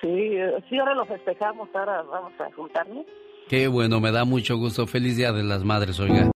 Sí, 0.00 0.34
sí, 0.68 0.78
ahora 0.78 0.94
lo 0.94 1.04
festejamos, 1.04 1.68
ahora 1.74 2.02
vamos 2.02 2.32
a 2.40 2.50
juntarnos. 2.52 3.06
Qué 3.48 3.68
bueno, 3.68 4.00
me 4.00 4.10
da 4.10 4.24
mucho 4.24 4.56
gusto. 4.56 4.86
Feliz 4.86 5.16
Día 5.16 5.30
de 5.32 5.44
las 5.44 5.62
Madres, 5.62 6.00
oiga. 6.00 6.30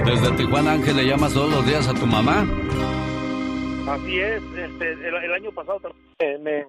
Y 0.00 0.02
desde 0.02 0.30
Tijuana, 0.32 0.72
Ángel, 0.72 0.96
¿le 0.96 1.06
llamas 1.06 1.34
todos 1.34 1.50
los 1.50 1.66
días 1.66 1.86
a 1.86 1.92
tu 1.92 2.06
mamá? 2.06 2.46
Así 3.86 4.18
es, 4.18 4.42
este, 4.56 4.92
el, 4.92 5.32
año 5.34 5.52
pasado 5.52 5.78
también 5.80 6.42
me, 6.42 6.66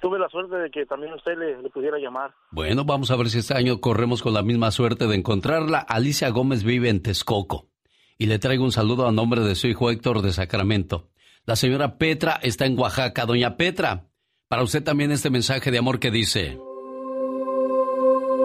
tuve 0.00 0.18
la 0.18 0.28
suerte 0.30 0.56
de 0.56 0.70
que 0.70 0.86
también 0.86 1.12
usted 1.12 1.32
le, 1.36 1.68
pudiera 1.70 1.98
llamar. 1.98 2.32
Bueno, 2.50 2.84
vamos 2.84 3.10
a 3.10 3.16
ver 3.16 3.28
si 3.28 3.38
este 3.40 3.54
año 3.54 3.80
corremos 3.80 4.22
con 4.22 4.32
la 4.32 4.42
misma 4.42 4.70
suerte 4.70 5.06
de 5.06 5.14
encontrarla. 5.14 5.80
Alicia 5.80 6.30
Gómez 6.30 6.64
vive 6.64 6.88
en 6.88 7.02
Texcoco 7.02 7.68
y 8.16 8.26
le 8.26 8.38
traigo 8.38 8.64
un 8.64 8.72
saludo 8.72 9.06
a 9.06 9.12
nombre 9.12 9.42
de 9.42 9.56
su 9.56 9.66
hijo 9.66 9.90
Héctor 9.90 10.22
de 10.22 10.32
Sacramento. 10.32 11.08
La 11.44 11.56
señora 11.56 11.98
Petra 11.98 12.38
está 12.42 12.64
en 12.64 12.78
Oaxaca. 12.78 13.26
Doña 13.26 13.58
Petra, 13.58 14.06
para 14.48 14.62
usted 14.62 14.82
también 14.82 15.12
este 15.12 15.28
mensaje 15.28 15.70
de 15.70 15.78
amor 15.78 15.98
que 15.98 16.10
dice... 16.10 16.58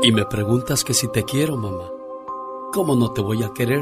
Y 0.04 0.12
me 0.12 0.26
preguntas 0.26 0.84
que 0.84 0.94
si 0.94 1.10
te 1.10 1.24
quiero, 1.24 1.56
mamá. 1.56 1.90
¿Cómo 2.74 2.96
no 2.96 3.14
te 3.14 3.22
voy 3.22 3.42
a 3.42 3.54
querer 3.54 3.82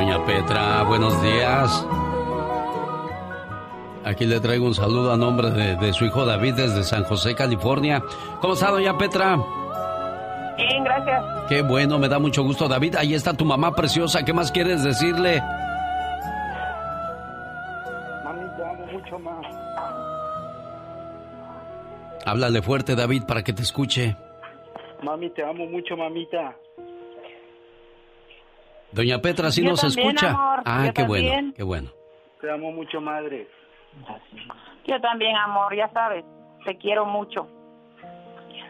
Doña 0.00 0.24
Petra, 0.24 0.82
buenos 0.84 1.22
días. 1.22 1.86
Aquí 4.02 4.24
le 4.24 4.40
traigo 4.40 4.64
un 4.64 4.74
saludo 4.74 5.12
a 5.12 5.16
nombre 5.18 5.50
de, 5.50 5.92
su 5.92 6.06
hijo 6.06 6.24
David 6.24 6.54
desde 6.54 6.84
San 6.84 7.04
José, 7.04 7.34
California. 7.34 8.02
¿Cómo 8.40 8.54
está, 8.54 8.70
doña 8.70 8.96
Petra? 8.96 9.36
Bien, 10.56 10.84
gracias. 10.84 11.22
Qué 11.50 11.60
bueno, 11.60 11.98
me 11.98 12.08
da 12.08 12.18
mucho 12.18 12.42
gusto, 12.42 12.66
David. 12.66 12.96
Ahí 12.96 13.12
está 13.12 13.34
tu 13.34 13.44
mamá 13.44 13.74
preciosa. 13.74 14.24
¿Qué 14.24 14.32
más 14.32 14.50
quieres 14.50 14.82
decirle? 14.82 15.42
Mami, 18.24 18.46
te 18.56 18.64
amo 18.64 18.86
mucho 18.90 19.18
más. 19.18 19.46
Háblale 22.24 22.62
fuerte, 22.62 22.96
David, 22.96 23.24
para 23.24 23.42
que 23.42 23.52
te 23.52 23.60
escuche. 23.60 24.16
Mami, 25.02 25.28
te 25.28 25.44
amo 25.44 25.66
mucho, 25.66 25.94
mamita. 25.94 26.56
Doña 28.92 29.20
Petra, 29.20 29.50
¿sí 29.50 29.62
nos 29.62 29.84
escucha? 29.84 30.34
ah, 30.64 30.90
qué 30.94 31.04
bueno, 31.04 31.52
qué 31.54 31.62
bueno. 31.62 31.90
Te 32.40 32.50
amo 32.50 32.72
mucho, 32.72 33.00
madre. 33.00 33.48
Yo 34.86 35.00
también, 35.00 35.36
amor, 35.36 35.76
ya 35.76 35.88
sabes, 35.92 36.24
te 36.64 36.76
quiero 36.76 37.04
mucho. 37.06 37.46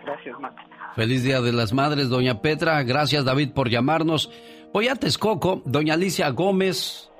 Gracias, 0.04 0.38
ma. 0.40 0.54
Feliz 0.94 1.22
Día 1.22 1.40
de 1.40 1.52
las 1.52 1.72
Madres, 1.72 2.08
doña 2.08 2.40
Petra. 2.40 2.82
Gracias, 2.82 3.24
David, 3.24 3.52
por 3.52 3.68
llamarnos. 3.68 4.30
Voy 4.72 4.88
a 4.88 4.96
Texcoco, 4.96 5.62
doña 5.64 5.94
Alicia 5.94 6.28
Gómez, 6.30 7.10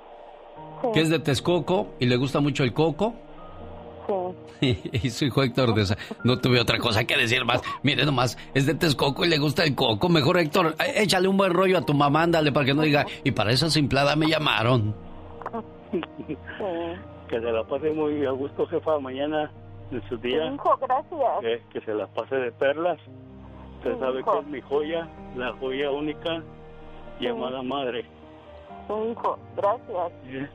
que 0.93 1.01
es 1.01 1.09
de 1.09 1.19
Texcoco 1.19 1.95
y 2.01 2.07
le 2.07 2.17
gusta 2.17 2.41
mucho 2.41 2.65
el 2.65 2.73
coco. 2.73 3.15
Sí. 4.61 4.79
y 4.93 5.11
su 5.11 5.25
hijo 5.27 5.43
Héctor 5.43 5.75
de 5.75 5.83
esa. 5.83 5.97
No 6.25 6.39
tuve 6.39 6.61
otra 6.61 6.79
cosa 6.79 7.05
que 7.05 7.17
decir 7.17 7.45
más. 7.45 7.63
Mire 7.83 8.05
nomás, 8.05 8.37
es 8.55 8.67
de 8.67 8.75
Texcoco 8.75 9.25
y 9.25 9.29
le 9.29 9.39
gusta 9.39 9.65
el 9.65 9.75
coco. 9.75 10.09
Mejor, 10.09 10.39
Héctor, 10.39 10.75
eh, 10.79 11.03
échale 11.03 11.29
un 11.29 11.37
buen 11.37 11.53
rollo 11.53 11.79
a 11.79 11.83
tu 11.83 11.95
mamá, 11.95 12.23
ándale, 12.23 12.53
para 12.53 12.67
que 12.67 12.75
no 12.75 12.83
diga. 12.83 13.07
Y 13.25 13.31
para 13.33 13.53
esa 13.53 13.71
simplada 13.71 14.17
me 14.17 14.29
llamaron. 14.29 14.95
Que 17.29 17.41
se 17.41 17.53
la 17.53 17.63
pase 17.63 17.93
muy 17.93 18.27
a 18.27 18.33
gusto, 18.33 18.67
jefa, 18.67 18.99
mañana 18.99 19.53
en 19.93 20.03
su 20.09 20.17
día. 20.17 20.53
Hijo, 20.53 20.77
gracias. 20.79 21.63
Que, 21.73 21.81
se 21.81 21.95
la 21.95 22.09
pase 22.09 22.35
de 22.35 22.51
perlas. 22.51 22.99
Usted 23.79 23.99
sabe 24.01 24.25
que 24.25 24.39
es 24.41 24.47
mi 24.47 24.61
joya, 24.63 25.09
la 25.37 25.53
joya 25.53 25.93
única 25.93 26.43
llamada 27.21 27.63
madre. 27.63 28.05
hijo, 28.89 29.39
gracias. 29.57 30.51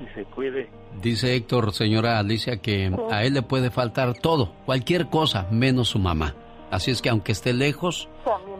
Y 0.00 0.14
se 0.14 0.24
cuide. 0.26 0.70
Dice 1.00 1.34
Héctor, 1.34 1.72
señora 1.72 2.18
Alicia, 2.18 2.58
que 2.58 2.92
a 3.10 3.24
él 3.24 3.34
le 3.34 3.42
puede 3.42 3.70
faltar 3.70 4.14
todo, 4.14 4.52
cualquier 4.66 5.08
cosa, 5.08 5.46
menos 5.50 5.88
su 5.88 5.98
mamá. 5.98 6.34
Así 6.70 6.90
es 6.90 7.02
que 7.02 7.08
aunque 7.08 7.32
esté 7.32 7.52
lejos, 7.52 8.08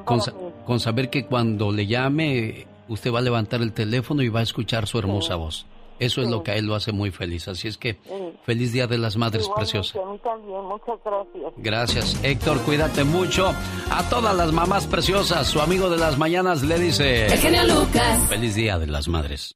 con, 0.05 0.21
con, 0.67 0.81
saber 0.81 1.09
que 1.09 1.27
cuando 1.27 1.73
le 1.73 1.87
llame, 1.87 2.67
usted 2.89 3.13
va 3.13 3.21
a 3.21 3.23
levantar 3.23 3.63
el 3.63 3.73
teléfono 3.73 4.23
y 4.23 4.29
va 4.29 4.41
a 4.41 4.43
escuchar 4.43 4.87
su 4.87 4.99
hermosa 4.99 5.37
voz. 5.37 5.67
Eso 5.99 6.21
es 6.21 6.29
lo 6.29 6.43
que 6.43 6.51
a 6.51 6.57
él 6.57 6.67
lo 6.67 6.75
hace 6.75 6.91
muy 6.91 7.13
feliz. 7.13 7.47
Así 7.47 7.69
es 7.69 7.79
que 7.79 7.97
feliz 8.45 8.73
Día 8.73 8.89
de 8.89 8.99
las 8.99 9.17
Madres 9.17 9.49
Preciosas. 9.55 9.95
A 9.97 10.11
mí 10.11 10.19
también, 10.19 10.65
muchas 10.65 10.99
gracias. 11.05 11.53
Gracias, 11.59 12.25
Héctor. 12.25 12.61
Cuídate 12.63 13.05
mucho. 13.05 13.53
A 13.89 14.03
todas 14.11 14.35
las 14.35 14.53
mamás 14.53 14.89
preciosas, 14.89 15.47
su 15.47 15.61
amigo 15.61 15.89
de 15.91 15.99
las 15.99 16.19
mañanas 16.19 16.65
le 16.65 16.79
dice... 16.79 17.27
El 17.27 17.69
Lucas. 17.69 18.29
Feliz 18.29 18.57
Día 18.57 18.81
de 18.81 18.89
las 18.89 19.07
Madres. 19.07 19.55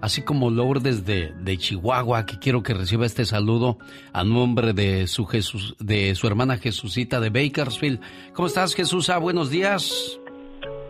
Así 0.00 0.22
como 0.22 0.50
Lourdes 0.50 1.04
de, 1.04 1.32
de 1.40 1.58
Chihuahua, 1.58 2.26
que 2.26 2.38
quiero 2.38 2.62
que 2.62 2.74
reciba 2.74 3.06
este 3.06 3.24
saludo 3.24 3.78
a 4.12 4.24
nombre 4.24 4.72
de 4.72 5.06
su, 5.06 5.26
Jesús, 5.26 5.76
de 5.78 6.14
su 6.14 6.26
hermana 6.26 6.56
Jesucita 6.56 7.20
de 7.20 7.30
Bakersfield. 7.30 8.00
¿Cómo 8.32 8.48
estás, 8.48 8.74
Jesús? 8.74 9.10
Buenos 9.20 9.50
días. 9.50 10.18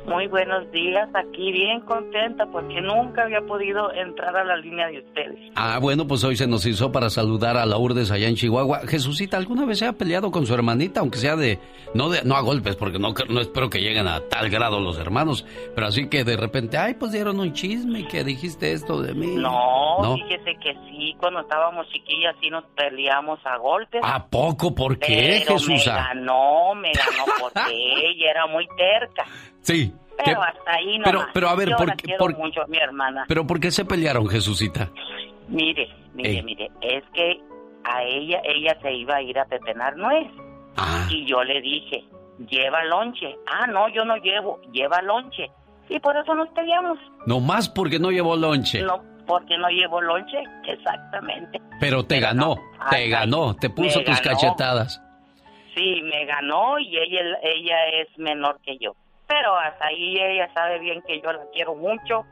Muy 0.06 0.26
buenos 0.26 0.70
días, 0.70 1.08
aquí 1.14 1.50
bien 1.50 1.80
contenta 1.80 2.44
porque 2.52 2.80
nunca 2.82 3.22
había 3.22 3.40
podido 3.40 3.90
entrar 3.94 4.36
a 4.36 4.44
la 4.44 4.56
línea 4.56 4.86
de 4.88 4.98
ustedes. 4.98 5.52
Ah, 5.56 5.78
bueno, 5.80 6.06
pues 6.06 6.22
hoy 6.24 6.36
se 6.36 6.46
nos 6.46 6.66
hizo 6.66 6.92
para 6.92 7.08
saludar 7.08 7.56
a 7.56 7.64
Lourdes 7.64 8.10
allá 8.10 8.28
en 8.28 8.34
Chihuahua. 8.34 8.80
Jesucita, 8.86 9.38
¿alguna 9.38 9.64
vez 9.64 9.78
se 9.78 9.86
ha 9.86 9.94
peleado 9.94 10.30
con 10.30 10.46
su 10.46 10.52
hermanita, 10.52 11.00
aunque 11.00 11.18
sea 11.18 11.36
de 11.36 11.58
no 11.94 12.10
de 12.10 12.22
no 12.22 12.36
a 12.36 12.42
golpes, 12.42 12.76
porque 12.76 12.98
no 12.98 13.14
no 13.28 13.40
espero 13.40 13.70
que 13.70 13.80
lleguen 13.80 14.06
a 14.06 14.20
tal 14.28 14.50
grado 14.50 14.78
los 14.78 14.98
hermanos, 14.98 15.46
pero 15.74 15.86
así 15.86 16.08
que 16.08 16.22
de 16.22 16.36
repente, 16.36 16.76
ay, 16.76 16.94
pues 16.94 17.12
dieron 17.12 17.40
un 17.40 17.54
chisme 17.54 18.06
que 18.06 18.24
dijiste 18.24 18.72
esto 18.72 19.00
de 19.00 19.14
mí. 19.14 19.36
No, 19.36 20.16
fíjese 20.16 20.54
que 20.62 20.74
sí, 20.90 21.16
cuando 21.18 21.40
estábamos 21.40 21.88
chiquillas 21.88 22.36
sí 22.40 22.50
nos 22.50 22.64
peleamos 22.76 23.38
a 23.44 23.56
golpes. 23.56 24.02
¿A 24.04 24.26
poco? 24.26 24.74
¿Por 24.74 24.98
qué, 24.98 25.44
Jesús? 25.46 25.68
Me 25.68 25.92
ganó, 25.92 26.74
me 26.74 26.92
ganó 26.92 27.24
porque 27.40 27.72
ella 28.10 28.30
era 28.30 28.46
muy 28.46 28.66
terca. 28.76 29.24
Sí. 29.64 29.92
Pero 30.24 30.42
hasta 30.42 30.72
ahí 30.72 30.96
no. 30.98 31.04
Pero, 31.04 31.26
pero 31.34 31.48
a 31.48 31.54
ver, 31.56 31.70
Yo 31.70 31.76
¿por, 31.76 31.88
la 31.88 31.96
quiero 31.96 32.18
por, 32.18 32.38
mucho 32.38 32.62
a 32.62 32.66
mi 32.66 32.78
hermana. 32.78 33.24
pero 33.28 33.46
¿por 33.46 33.58
qué 33.60 33.70
se 33.70 33.84
pelearon, 33.84 34.28
Jesucita? 34.28 34.90
Mire, 35.48 35.88
mire, 36.14 36.30
Ey. 36.30 36.42
mire, 36.42 36.70
es 36.80 37.02
que 37.12 37.40
a 37.84 38.02
ella, 38.04 38.40
ella 38.44 38.78
se 38.80 38.92
iba 38.92 39.16
a 39.16 39.22
ir 39.22 39.38
a 39.38 39.44
pepenar 39.44 39.96
nuez. 39.96 40.26
Ah. 40.76 41.06
Y 41.10 41.26
yo 41.26 41.42
le 41.44 41.60
dije, 41.60 42.04
lleva 42.48 42.84
lonche. 42.84 43.36
Ah, 43.46 43.66
no, 43.66 43.88
yo 43.88 44.04
no 44.04 44.16
llevo, 44.16 44.60
lleva 44.72 45.02
lonche. 45.02 45.50
Y 45.88 45.98
por 46.00 46.16
eso 46.16 46.34
nos 46.34 46.48
peleamos. 46.50 46.98
No 47.26 47.40
más 47.40 47.68
porque 47.68 47.98
no 47.98 48.10
llevó 48.10 48.36
lonche. 48.36 48.80
No, 48.82 49.02
porque 49.26 49.58
no 49.58 49.68
llevo 49.68 50.00
lonche, 50.00 50.38
exactamente. 50.66 51.60
Pero 51.80 52.04
te 52.04 52.20
ganó, 52.20 52.54
te 52.88 52.96
Ay, 52.96 53.10
ganó, 53.10 53.54
te 53.56 53.68
puso 53.68 54.00
tus 54.02 54.20
ganó. 54.20 54.38
cachetadas. 54.38 55.02
Sí, 55.74 56.00
me 56.04 56.24
ganó 56.24 56.78
y 56.78 56.96
ella, 56.96 57.20
ella 57.42 57.76
es 58.00 58.08
menor 58.18 58.60
que 58.64 58.78
yo. 58.78 58.92
Pero 59.26 59.56
hasta 59.56 59.86
ahí 59.86 60.16
ella 60.18 60.52
sabe 60.54 60.78
bien 60.78 61.02
que 61.02 61.20
yo 61.20 61.32
la 61.32 61.44
quiero 61.52 61.74
mucho. 61.74 62.24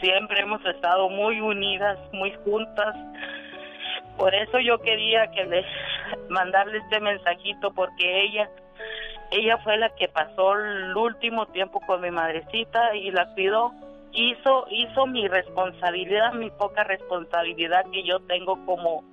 Siempre 0.00 0.40
hemos 0.40 0.64
estado 0.66 1.08
muy 1.08 1.40
unidas, 1.40 1.98
muy 2.12 2.32
juntas. 2.44 2.94
Por 4.16 4.34
eso 4.34 4.58
yo 4.60 4.78
quería 4.78 5.30
que 5.30 5.44
le 5.44 5.64
mandarle 6.28 6.78
este 6.78 7.00
mensajito 7.00 7.72
porque 7.72 8.24
ella 8.24 8.50
ella 9.30 9.58
fue 9.58 9.76
la 9.76 9.90
que 9.90 10.08
pasó 10.08 10.54
el 10.54 10.96
último 10.96 11.46
tiempo 11.46 11.80
con 11.80 12.00
mi 12.00 12.10
madrecita 12.10 12.94
y 12.94 13.10
la 13.10 13.32
cuidó. 13.34 13.72
Hizo, 14.12 14.66
hizo 14.70 15.06
mi 15.06 15.28
responsabilidad, 15.28 16.32
mi 16.32 16.50
poca 16.50 16.84
responsabilidad 16.84 17.84
que 17.92 18.02
yo 18.04 18.20
tengo 18.20 18.64
como, 18.64 19.04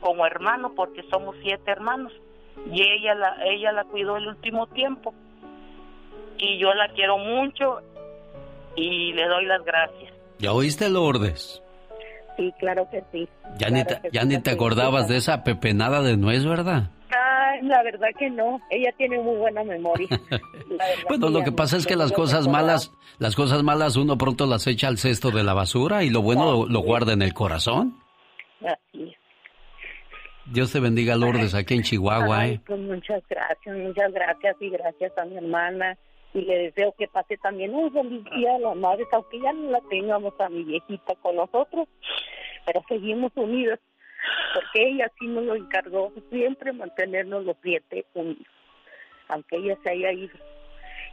como 0.00 0.26
hermano, 0.26 0.72
porque 0.74 1.04
somos 1.10 1.36
siete 1.42 1.70
hermanos. 1.70 2.12
Y 2.72 2.82
ella 2.82 3.14
la, 3.14 3.36
ella 3.44 3.72
la 3.72 3.84
cuidó 3.84 4.16
el 4.16 4.26
último 4.26 4.66
tiempo. 4.68 5.14
Y 6.38 6.58
yo 6.58 6.72
la 6.74 6.88
quiero 6.94 7.18
mucho 7.18 7.80
y 8.76 9.12
le 9.12 9.26
doy 9.26 9.46
las 9.46 9.64
gracias. 9.64 10.12
¿Ya 10.38 10.52
oíste, 10.52 10.88
Lourdes? 10.88 11.62
Sí, 12.36 12.52
claro 12.60 12.88
que 12.90 13.02
sí. 13.10 13.28
Ya 13.58 13.70
ni 13.70 13.84
te, 13.84 14.00
ya 14.12 14.24
ni 14.24 14.40
te 14.40 14.52
acordabas 14.52 15.08
de 15.08 15.16
esa 15.16 15.42
pepenada 15.42 16.02
de 16.02 16.16
nuez, 16.16 16.44
¿verdad? 16.44 16.90
Ay, 17.10 17.62
la 17.62 17.82
verdad 17.82 18.08
que 18.16 18.30
no. 18.30 18.60
Ella 18.70 18.92
tiene 18.96 19.18
muy 19.18 19.36
buena 19.36 19.64
memoria. 19.64 20.06
bueno, 21.08 21.30
lo 21.30 21.42
que 21.42 21.50
pasa 21.50 21.76
es 21.76 21.86
que 21.86 21.96
las 21.96 22.12
cosas 22.12 22.46
malas, 22.46 22.92
las 23.18 23.34
cosas 23.34 23.64
malas 23.64 23.96
uno 23.96 24.16
pronto 24.16 24.46
las 24.46 24.68
echa 24.68 24.86
al 24.86 24.98
cesto 24.98 25.32
de 25.32 25.42
la 25.42 25.54
basura 25.54 26.04
y 26.04 26.10
lo 26.10 26.22
bueno 26.22 26.66
lo, 26.66 26.80
guarda 26.80 27.14
en 27.14 27.22
el 27.22 27.34
corazón. 27.34 27.98
Así 28.60 29.16
Dios 30.46 30.72
te 30.72 30.80
bendiga, 30.80 31.16
Lourdes, 31.16 31.54
aquí 31.54 31.74
en 31.74 31.82
Chihuahua. 31.82 32.38
Ay, 32.38 32.58
pues 32.58 32.80
muchas 32.80 33.22
gracias, 33.28 33.76
muchas 33.76 34.12
gracias 34.12 34.56
y 34.60 34.70
gracias 34.70 35.18
a 35.18 35.24
mi 35.24 35.36
hermana 35.36 35.98
y 36.34 36.42
le 36.42 36.58
deseo 36.58 36.94
que 36.98 37.08
pase 37.08 37.36
también 37.38 37.74
un 37.74 37.92
feliz 37.92 38.24
día 38.36 38.56
a 38.56 38.58
las 38.58 38.76
madres, 38.76 39.08
aunque 39.12 39.40
ya 39.40 39.52
no 39.52 39.70
la 39.70 39.80
tengamos 39.82 40.34
a 40.38 40.48
mi 40.48 40.62
viejita 40.62 41.14
con 41.16 41.36
nosotros, 41.36 41.88
pero 42.66 42.82
seguimos 42.88 43.32
unidos, 43.34 43.78
porque 44.54 44.88
ella 44.88 45.10
sí 45.18 45.26
nos 45.26 45.44
lo 45.44 45.54
encargó 45.54 46.12
siempre 46.30 46.72
mantenernos 46.72 47.44
los 47.44 47.56
siete 47.62 48.04
unidos, 48.14 48.46
aunque 49.28 49.56
ella 49.56 49.76
se 49.82 49.90
haya 49.90 50.12
ido. 50.12 50.36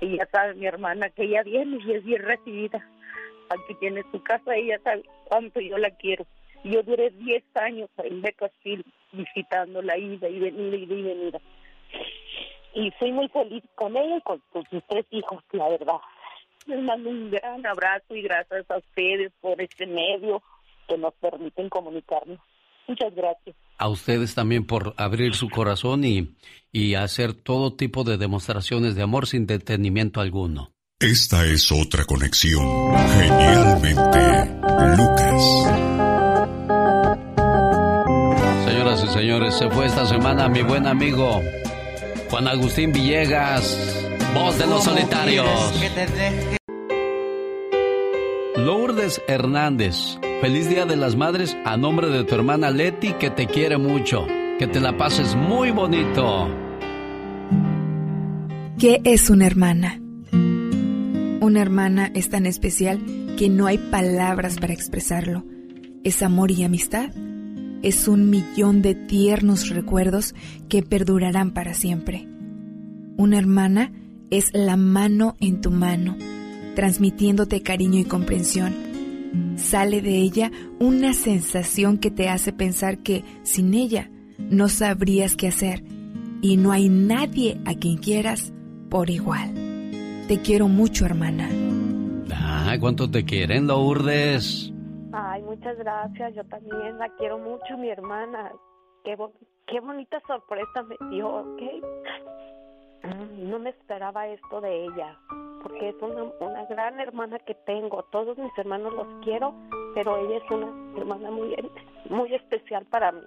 Y 0.01 0.17
ya 0.17 0.25
sabe 0.27 0.55
mi 0.55 0.65
hermana 0.65 1.09
que 1.09 1.23
ella 1.23 1.43
viene 1.43 1.79
y 1.85 1.93
es 1.93 2.03
bien 2.03 2.21
recibida. 2.21 2.85
Aquí 3.49 3.75
tiene 3.79 4.03
su 4.11 4.21
casa, 4.23 4.55
ella 4.55 4.79
sabe 4.83 5.03
cuánto 5.25 5.61
yo 5.61 5.77
la 5.77 5.91
quiero. 5.91 6.25
Yo 6.65 6.83
duré 6.83 7.11
diez 7.11 7.43
años 7.55 7.89
en 8.03 8.21
Becasfield 8.21 8.83
visitándola, 9.13 9.97
ida 9.97 10.27
y 10.27 10.39
venida, 10.39 10.75
ida 10.75 10.93
y 10.93 11.01
venida 11.03 11.41
y 12.75 12.91
soy 12.99 13.11
muy 13.11 13.27
feliz 13.29 13.63
con 13.75 13.95
ella 13.95 14.17
y 14.17 14.21
con, 14.21 14.41
sus 14.69 14.83
tres 14.89 15.05
hijos, 15.11 15.41
la 15.53 15.69
verdad. 15.69 15.95
Les 16.67 16.81
mando 16.81 17.09
un 17.09 17.31
gran 17.31 17.65
abrazo 17.65 18.15
y 18.15 18.21
gracias 18.21 18.69
a 18.69 18.77
ustedes 18.77 19.31
por 19.39 19.59
este 19.61 19.87
medio 19.87 20.43
que 20.87 20.97
nos 20.97 21.13
permiten 21.15 21.69
comunicarnos. 21.69 22.39
Muchas 22.87 23.15
gracias. 23.15 23.55
A 23.77 23.87
ustedes 23.87 24.35
también 24.35 24.67
por 24.67 24.93
abrir 24.97 25.35
su 25.35 25.49
corazón 25.49 26.03
y, 26.03 26.35
y 26.71 26.95
hacer 26.95 27.33
todo 27.33 27.73
tipo 27.75 28.03
de 28.03 28.17
demostraciones 28.17 28.95
de 28.95 29.03
amor 29.03 29.25
sin 29.25 29.47
detenimiento 29.47 30.21
alguno. 30.21 30.69
Esta 30.99 31.45
es 31.45 31.71
otra 31.71 32.05
conexión. 32.05 32.65
Genialmente, 33.19 34.19
Lucas. 34.97 35.43
Señoras 38.65 39.03
y 39.03 39.07
señores, 39.07 39.55
se 39.55 39.69
fue 39.69 39.85
esta 39.85 40.05
semana 40.05 40.47
mi 40.47 40.61
buen 40.61 40.87
amigo 40.87 41.41
Juan 42.29 42.47
Agustín 42.47 42.91
Villegas, 42.91 43.77
voz 44.33 44.57
de 44.57 44.65
los 44.65 44.83
solitarios. 44.83 45.47
Lourdes 48.57 49.21
Hernández, 49.27 50.17
feliz 50.41 50.69
Día 50.69 50.85
de 50.85 50.95
las 50.95 51.15
Madres 51.15 51.55
a 51.65 51.77
nombre 51.77 52.09
de 52.09 52.23
tu 52.23 52.35
hermana 52.35 52.71
Leti 52.71 53.13
que 53.13 53.29
te 53.29 53.47
quiere 53.47 53.77
mucho. 53.77 54.25
Que 54.57 54.67
te 54.67 54.79
la 54.79 54.97
pases 54.97 55.35
muy 55.35 55.71
bonito. 55.71 56.47
¿Qué 58.79 59.01
es 59.03 59.29
una 59.29 59.45
hermana? 59.45 60.01
Una 60.31 61.61
hermana 61.61 62.11
es 62.15 62.29
tan 62.29 62.45
especial 62.45 62.99
que 63.37 63.49
no 63.49 63.67
hay 63.67 63.77
palabras 63.77 64.57
para 64.57 64.73
expresarlo. 64.73 65.43
Es 66.03 66.23
amor 66.23 66.51
y 66.51 66.63
amistad 66.63 67.11
es 67.85 68.07
un 68.07 68.31
millón 68.31 68.81
de 68.81 68.95
tiernos 68.95 69.69
recuerdos 69.69 70.33
que 70.69 70.81
perdurarán 70.81 71.51
para 71.51 71.75
siempre. 71.75 72.27
Una 73.15 73.37
hermana 73.37 73.91
es 74.31 74.49
la 74.53 74.75
mano 74.75 75.35
en 75.39 75.61
tu 75.61 75.69
mano, 75.69 76.17
transmitiéndote 76.73 77.61
cariño 77.61 77.99
y 77.99 78.05
comprensión. 78.05 78.73
Sale 79.55 80.01
de 80.01 80.17
ella 80.17 80.51
una 80.79 81.13
sensación 81.13 81.99
que 81.99 82.09
te 82.09 82.27
hace 82.27 82.51
pensar 82.51 83.03
que 83.03 83.23
sin 83.43 83.75
ella 83.75 84.09
no 84.39 84.67
sabrías 84.67 85.35
qué 85.35 85.49
hacer 85.49 85.83
y 86.41 86.57
no 86.57 86.71
hay 86.71 86.89
nadie 86.89 87.61
a 87.65 87.75
quien 87.75 87.97
quieras 87.97 88.51
por 88.89 89.11
igual. 89.11 89.53
Te 90.27 90.41
quiero 90.41 90.67
mucho, 90.67 91.05
hermana. 91.05 91.51
Ah, 92.31 92.77
¿cuánto 92.79 93.11
te 93.11 93.25
quieren, 93.25 93.67
Lourdes? 93.67 94.73
Muchas 95.55 95.77
gracias. 95.77 96.35
Yo 96.35 96.43
también 96.45 96.97
la 96.99 97.07
quiero 97.15 97.37
mucho, 97.37 97.77
mi 97.77 97.89
hermana. 97.89 98.51
Qué, 99.05 99.17
qué 99.67 99.79
bonita 99.79 100.19
sorpresa 100.27 100.83
me 100.83 100.97
dio, 101.09 101.29
¿ok? 101.29 101.61
Mm, 103.03 103.49
no 103.49 103.59
me 103.59 103.69
esperaba 103.69 104.27
esto 104.27 104.59
de 104.59 104.83
ella, 104.83 105.17
porque 105.63 105.89
es 105.89 105.95
una, 106.01 106.23
una 106.41 106.65
gran 106.65 106.99
hermana 106.99 107.39
que 107.39 107.55
tengo. 107.65 108.03
Todos 108.11 108.37
mis 108.37 108.51
hermanos 108.57 108.93
los 108.95 109.07
quiero, 109.23 109.53
pero 109.93 110.17
ella 110.17 110.43
es 110.43 110.51
una 110.51 110.67
hermana 110.97 111.31
muy, 111.31 111.55
muy 112.09 112.35
especial 112.35 112.85
para 112.87 113.13
mí. 113.13 113.23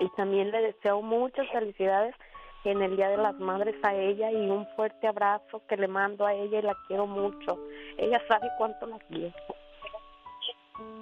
Y 0.00 0.08
también 0.16 0.50
le 0.50 0.62
deseo 0.62 1.00
muchas 1.00 1.48
felicidades 1.50 2.16
en 2.64 2.82
el 2.82 2.96
Día 2.96 3.10
de 3.10 3.18
las 3.18 3.38
Madres 3.38 3.76
a 3.84 3.94
ella 3.94 4.32
y 4.32 4.50
un 4.50 4.66
fuerte 4.74 5.06
abrazo 5.06 5.62
que 5.68 5.76
le 5.76 5.86
mando 5.86 6.26
a 6.26 6.34
ella 6.34 6.58
y 6.58 6.62
la 6.62 6.76
quiero 6.88 7.06
mucho. 7.06 7.56
Ella 7.98 8.20
sabe 8.26 8.48
cuánto 8.58 8.86
la 8.86 8.98
quiero. 8.98 9.32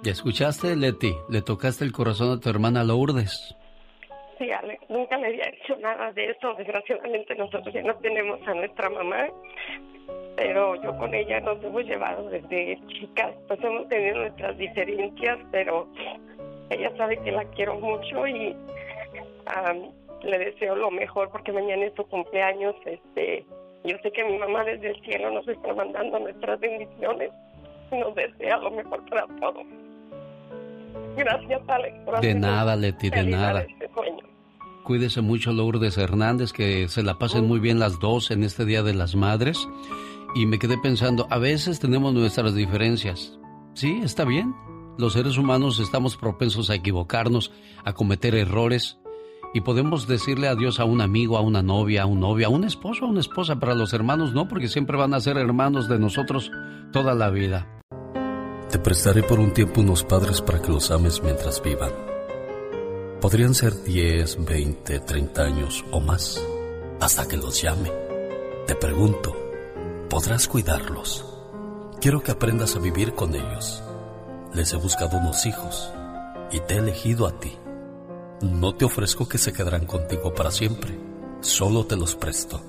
¿Ya 0.03 0.11
escuchaste, 0.11 0.75
Leti? 0.75 1.13
Le 1.29 1.41
tocaste 1.41 1.85
el 1.85 1.91
corazón 1.93 2.37
a 2.37 2.39
tu 2.39 2.49
hermana 2.49 2.83
Lourdes. 2.83 3.55
Sí, 4.37 4.51
Ale, 4.51 4.77
nunca 4.89 5.17
le 5.17 5.27
había 5.27 5.45
hecho 5.45 5.77
nada 5.77 6.11
de 6.11 6.31
eso. 6.31 6.53
Desgraciadamente 6.55 7.35
nosotros 7.35 7.73
ya 7.73 7.81
no 7.83 7.95
tenemos 7.95 8.39
a 8.45 8.53
nuestra 8.53 8.89
mamá, 8.89 9.29
pero 10.35 10.75
yo 10.75 10.97
con 10.97 11.13
ella 11.13 11.39
nos 11.39 11.63
hemos 11.63 11.85
llevado 11.85 12.29
desde 12.29 12.79
chicas. 12.87 13.33
Pues 13.47 13.63
hemos 13.63 13.87
tenido 13.87 14.17
nuestras 14.17 14.57
diferencias, 14.57 15.39
pero 15.51 15.87
ella 16.69 16.91
sabe 16.97 17.17
que 17.21 17.31
la 17.31 17.45
quiero 17.51 17.79
mucho 17.79 18.27
y 18.27 18.55
le 20.23 20.37
deseo 20.37 20.75
lo 20.75 20.91
mejor 20.91 21.29
porque 21.31 21.53
mañana 21.53 21.85
es 21.85 21.93
su 21.95 22.05
cumpleaños. 22.07 22.75
Este, 22.85 23.45
yo 23.85 23.97
sé 24.03 24.11
que 24.11 24.23
mi 24.25 24.37
mamá 24.37 24.65
desde 24.65 24.89
el 24.89 25.01
cielo 25.01 25.31
nos 25.31 25.47
está 25.47 25.73
mandando 25.73 26.19
nuestras 26.19 26.59
bendiciones 26.59 27.31
nos 27.99 28.15
desea 28.15 28.57
lo 28.57 28.71
mejor 28.71 29.03
para 29.09 29.27
todos. 29.39 29.65
Gracias, 31.15 31.61
Alex. 31.67 32.21
de 32.21 32.33
nada, 32.33 32.75
Leti, 32.75 33.09
de 33.09 33.23
nada. 33.23 33.61
Este 33.61 33.89
Cuídese 34.83 35.21
mucho, 35.21 35.53
Lourdes 35.53 35.97
Hernández, 35.97 36.51
que 36.51 36.89
se 36.89 37.03
la 37.03 37.17
pasen 37.17 37.47
muy 37.47 37.59
bien 37.59 37.79
las 37.79 37.99
dos 37.99 38.31
en 38.31 38.43
este 38.43 38.65
Día 38.65 38.83
de 38.83 38.93
las 38.93 39.15
Madres. 39.15 39.69
Y 40.35 40.45
me 40.45 40.59
quedé 40.59 40.77
pensando, 40.77 41.25
a 41.29 41.37
veces 41.37 41.79
tenemos 41.79 42.13
nuestras 42.13 42.53
diferencias. 42.53 43.39
Sí, 43.75 44.01
está 44.03 44.25
bien. 44.25 44.53
Los 44.97 45.13
seres 45.13 45.37
humanos 45.37 45.79
estamos 45.79 46.17
propensos 46.17 46.69
a 46.69 46.75
equivocarnos, 46.75 47.51
a 47.85 47.93
cometer 47.93 48.35
errores. 48.35 48.99
Y 49.53 49.61
podemos 49.61 50.07
decirle 50.07 50.47
adiós 50.49 50.79
a 50.79 50.85
un 50.85 50.99
amigo, 50.99 51.37
a 51.37 51.41
una 51.41 51.61
novia, 51.61 52.03
a 52.03 52.05
un 52.05 52.19
novio, 52.19 52.47
a 52.47 52.49
un 52.49 52.65
esposo, 52.65 53.05
a 53.05 53.07
una 53.07 53.21
esposa. 53.21 53.59
Para 53.59 53.75
los 53.75 53.93
hermanos 53.93 54.33
no, 54.33 54.49
porque 54.49 54.67
siempre 54.67 54.97
van 54.97 55.13
a 55.13 55.21
ser 55.21 55.37
hermanos 55.37 55.87
de 55.87 55.99
nosotros 55.99 56.51
toda 56.91 57.13
la 57.13 57.29
vida. 57.29 57.82
Te 58.73 58.79
prestaré 58.79 59.21
por 59.21 59.39
un 59.39 59.53
tiempo 59.53 59.81
unos 59.81 60.03
padres 60.03 60.41
para 60.41 60.59
que 60.59 60.71
los 60.71 60.89
ames 60.89 61.21
mientras 61.21 61.61
vivan. 61.61 61.91
Podrían 63.21 63.53
ser 63.53 63.83
10, 63.83 64.43
20, 64.45 64.99
30 64.99 65.43
años 65.43 65.85
o 65.91 65.99
más, 65.99 66.43
hasta 66.99 67.27
que 67.27 67.37
los 67.37 67.61
llame. 67.61 67.91
Te 68.65 68.73
pregunto, 68.73 69.37
¿podrás 70.09 70.47
cuidarlos? 70.47 71.23
Quiero 72.01 72.23
que 72.23 72.31
aprendas 72.31 72.75
a 72.75 72.79
vivir 72.79 73.13
con 73.13 73.35
ellos. 73.35 73.83
Les 74.55 74.73
he 74.73 74.77
buscado 74.77 75.19
unos 75.19 75.45
hijos 75.45 75.93
y 76.51 76.59
te 76.61 76.73
he 76.73 76.77
elegido 76.79 77.27
a 77.27 77.39
ti. 77.39 77.55
No 78.41 78.73
te 78.73 78.85
ofrezco 78.85 79.27
que 79.27 79.37
se 79.37 79.53
quedarán 79.53 79.85
contigo 79.85 80.33
para 80.33 80.49
siempre, 80.49 80.97
solo 81.41 81.85
te 81.85 81.95
los 81.95 82.15
presto. 82.15 82.59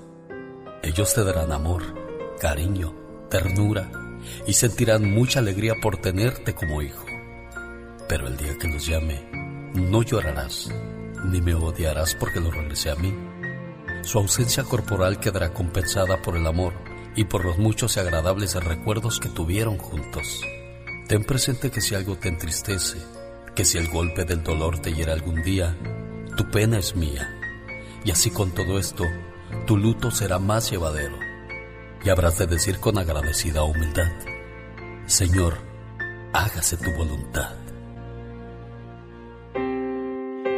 Ellos 0.83 1.15
te 1.15 1.25
darán 1.25 1.51
amor, 1.51 1.83
cariño, 2.39 2.95
ternura, 3.31 4.04
y 4.47 4.55
sentirán 4.55 5.11
mucha 5.11 5.41
alegría 5.41 5.75
por 5.81 5.97
tenerte 5.97 6.55
como 6.55 6.83
hijo. 6.83 7.05
Pero 8.09 8.29
el 8.29 8.37
día 8.37 8.57
que 8.59 8.69
los 8.69 8.87
llame, 8.87 9.29
no 9.75 10.03
llorarás, 10.03 10.71
ni 11.25 11.41
me 11.41 11.55
odiarás 11.55 12.15
porque 12.15 12.41
lo 12.41 12.51
regresé 12.51 12.91
a 12.91 12.97
mí. 12.97 13.15
Su 14.03 14.19
ausencia 14.19 14.65
corporal 14.65 15.19
quedará 15.19 15.53
compensada 15.53 16.21
por 16.21 16.37
el 16.37 16.47
amor 16.47 16.75
y 17.17 17.25
por 17.25 17.45
los 17.45 17.59
muchos 17.59 17.97
y 17.97 18.01
agradables 18.01 18.55
recuerdos 18.55 19.21
que 19.21 19.29
tuvieron 19.29 19.79
juntos. 19.79 20.43
Ten 21.09 21.25
presente 21.25 21.71
que 21.71 21.81
si 21.81 21.95
algo 21.95 22.17
te 22.17 22.29
entristece, 22.29 22.99
que 23.55 23.65
si 23.65 23.79
el 23.79 23.89
golpe 23.89 24.25
del 24.25 24.43
dolor 24.43 24.79
te 24.79 24.93
hiera 24.93 25.13
algún 25.13 25.43
día, 25.43 25.77
tu 26.37 26.51
pena 26.51 26.79
es 26.79 26.97
mía. 26.97 27.31
Y 28.05 28.11
así 28.11 28.31
con 28.31 28.53
todo 28.53 28.79
esto, 28.79 29.05
tu 29.67 29.77
luto 29.77 30.11
será 30.11 30.39
más 30.39 30.71
llevadero 30.71 31.24
y 32.05 32.11
habrás 32.11 32.39
de 32.39 32.47
decir 32.47 32.79
con 32.81 32.99
agradecida 32.99 33.65
humildad, 33.65 34.13
Señor, 35.07 35.55
hágase 36.33 36.77
tu 36.77 36.91
voluntad. 36.93 37.55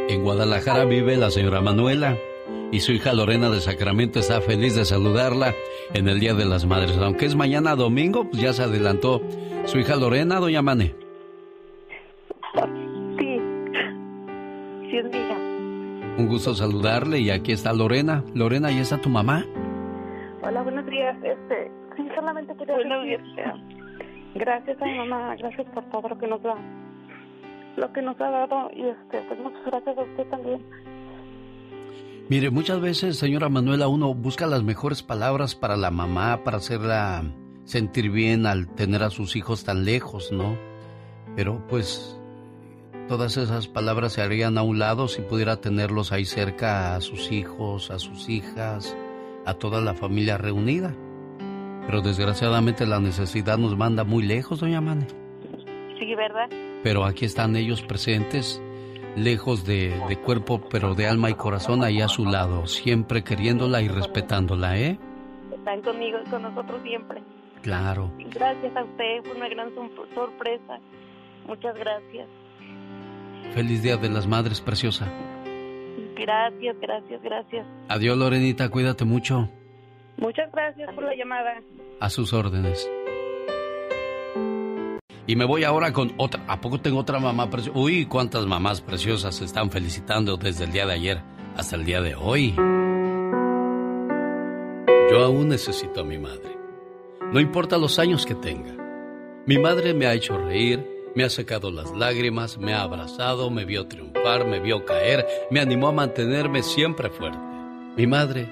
En 0.09 0.23
Guadalajara 0.23 0.85
vive 0.85 1.17
la 1.17 1.31
señora 1.31 1.61
Manuela 1.61 2.17
y 2.71 2.81
su 2.81 2.91
hija 2.91 3.13
Lorena 3.13 3.49
de 3.49 3.61
Sacramento 3.61 4.19
está 4.19 4.41
feliz 4.41 4.75
de 4.75 4.85
saludarla 4.85 5.53
en 5.93 6.07
el 6.07 6.19
Día 6.19 6.33
de 6.33 6.45
las 6.45 6.65
Madres. 6.65 6.97
Aunque 6.97 7.25
es 7.25 7.35
mañana 7.35 7.75
domingo, 7.75 8.29
pues 8.29 8.41
ya 8.41 8.53
se 8.53 8.63
adelantó 8.63 9.21
su 9.65 9.79
hija 9.79 9.95
Lorena, 9.95 10.39
doña 10.39 10.61
Mane. 10.61 10.95
Sí, 13.17 13.39
sí 14.89 14.97
es 14.97 15.05
mi 15.05 15.17
hija. 15.17 15.37
Un 16.17 16.27
gusto 16.27 16.55
saludarle 16.55 17.19
y 17.19 17.29
aquí 17.29 17.51
está 17.51 17.73
Lorena. 17.73 18.23
Lorena, 18.33 18.71
¿y 18.71 18.79
está 18.79 18.99
tu 18.99 19.09
mamá? 19.09 19.45
Días. 20.89 21.17
Este, 21.23 21.71
sí, 21.95 22.07
solamente 22.15 22.55
quería 22.55 22.75
buenos 22.75 23.03
días. 23.03 23.21
Gracias 24.35 24.81
a 24.81 24.85
mi 24.85 24.97
mamá, 24.97 25.35
gracias 25.35 25.67
por 25.73 25.83
todo 25.89 26.09
lo 26.09 26.17
que 26.17 26.27
nos 26.27 26.41
da, 26.43 26.55
lo 27.75 27.91
que 27.91 28.01
nos 28.01 28.19
ha 28.21 28.29
dado 28.29 28.69
y 28.73 28.83
este, 28.83 29.21
pues 29.27 29.39
muchas 29.39 29.65
gracias 29.65 29.97
a 29.97 30.01
usted 30.01 30.27
también. 30.29 30.65
Mire, 32.29 32.51
muchas 32.51 32.79
veces, 32.81 33.17
señora 33.17 33.49
Manuela, 33.49 33.87
uno 33.87 34.13
busca 34.13 34.45
las 34.45 34.63
mejores 34.63 35.01
palabras 35.01 35.55
para 35.55 35.75
la 35.75 35.91
mamá, 35.91 36.43
para 36.43 36.57
hacerla 36.57 37.23
sentir 37.63 38.11
bien 38.11 38.45
al 38.45 38.67
tener 38.67 39.01
a 39.03 39.09
sus 39.09 39.35
hijos 39.35 39.63
tan 39.63 39.85
lejos, 39.85 40.31
¿no? 40.31 40.55
Pero 41.35 41.65
pues 41.67 42.19
todas 43.07 43.37
esas 43.37 43.67
palabras 43.67 44.13
se 44.13 44.21
harían 44.21 44.57
a 44.57 44.63
un 44.63 44.79
lado 44.79 45.07
si 45.07 45.21
pudiera 45.21 45.61
tenerlos 45.61 46.11
ahí 46.11 46.25
cerca 46.25 46.95
a 46.95 47.01
sus 47.01 47.31
hijos, 47.31 47.91
a 47.91 47.99
sus 47.99 48.29
hijas, 48.29 48.95
a 49.47 49.53
toda 49.53 49.81
la 49.81 49.93
familia 49.93 50.37
reunida. 50.37 50.93
Pero 51.85 52.01
desgraciadamente 52.01 52.85
la 52.85 52.99
necesidad 52.99 53.57
nos 53.57 53.77
manda 53.77 54.03
muy 54.03 54.23
lejos, 54.23 54.59
doña 54.59 54.81
Mane. 54.81 55.07
Sí, 55.97 56.13
¿verdad? 56.15 56.49
Pero 56.83 57.05
aquí 57.05 57.23
están 57.23 57.55
ellos 57.55 57.81
presentes, 57.81 58.61
lejos 59.15 59.65
de, 59.65 59.97
de, 60.09 60.17
cuerpo, 60.17 60.61
pero 60.69 60.95
de 60.95 61.07
alma 61.07 61.29
y 61.29 61.35
corazón, 61.35 61.83
ahí 61.83 62.01
a 62.01 62.09
su 62.09 62.25
lado, 62.25 62.67
siempre 62.67 63.23
queriéndola 63.23 63.81
y 63.81 63.87
respetándola, 63.87 64.77
¿eh? 64.77 64.99
Están 65.55 65.81
conmigo 65.81 66.17
y 66.25 66.29
con 66.29 66.41
nosotros 66.41 66.81
siempre. 66.83 67.23
Claro. 67.61 68.11
Gracias 68.17 68.75
a 68.75 68.83
usted, 68.83 69.23
fue 69.23 69.35
una 69.35 69.47
gran 69.47 69.69
sorpresa. 70.13 70.79
Muchas 71.47 71.73
gracias. 71.75 72.27
Feliz 73.53 73.81
Día 73.81 73.95
de 73.95 74.09
las 74.09 74.27
Madres, 74.27 74.59
preciosa. 74.59 75.07
Gracias, 76.17 76.75
gracias, 76.81 77.21
gracias. 77.21 77.67
Adiós, 77.89 78.17
Lorenita, 78.17 78.69
cuídate 78.69 79.05
mucho. 79.05 79.49
Muchas 80.17 80.51
gracias 80.51 80.93
por 80.95 81.03
la 81.03 81.15
llamada. 81.15 81.61
A 81.99 82.09
sus 82.09 82.33
órdenes. 82.33 82.89
Y 85.27 85.35
me 85.35 85.45
voy 85.45 85.63
ahora 85.63 85.91
con 85.91 86.13
otra. 86.17 86.43
¿A 86.47 86.59
poco 86.61 86.79
tengo 86.79 86.99
otra 86.99 87.19
mamá 87.19 87.49
preciosa? 87.49 87.77
Uy, 87.77 88.05
cuántas 88.05 88.45
mamás 88.45 88.81
preciosas 88.81 89.35
se 89.35 89.45
están 89.45 89.69
felicitando 89.69 90.37
desde 90.37 90.63
el 90.63 90.71
día 90.71 90.85
de 90.85 90.93
ayer 90.93 91.21
hasta 91.55 91.75
el 91.75 91.85
día 91.85 92.01
de 92.01 92.15
hoy. 92.15 92.55
Yo 95.11 95.23
aún 95.23 95.49
necesito 95.49 96.01
a 96.01 96.03
mi 96.03 96.17
madre. 96.17 96.57
No 97.31 97.39
importa 97.39 97.77
los 97.77 97.99
años 97.99 98.25
que 98.25 98.35
tenga. 98.35 98.73
Mi 99.45 99.57
madre 99.57 99.93
me 99.93 100.05
ha 100.05 100.13
hecho 100.13 100.37
reír, 100.37 100.85
me 101.17 101.23
ha 101.23 101.31
secado 101.31 101.71
las 101.71 101.91
lágrimas, 101.93 102.59
me 102.59 102.75
ha 102.75 102.83
abrazado, 102.83 103.49
me 103.49 103.65
vio 103.65 103.87
triunfar, 103.87 104.45
me 104.45 104.59
vio 104.59 104.85
caer, 104.85 105.25
me 105.49 105.59
animó 105.59 105.87
a 105.87 105.91
mantenerme 105.91 106.61
siempre 106.61 107.09
fuerte. 107.09 107.39
Mi 107.95 108.05
madre 108.05 108.47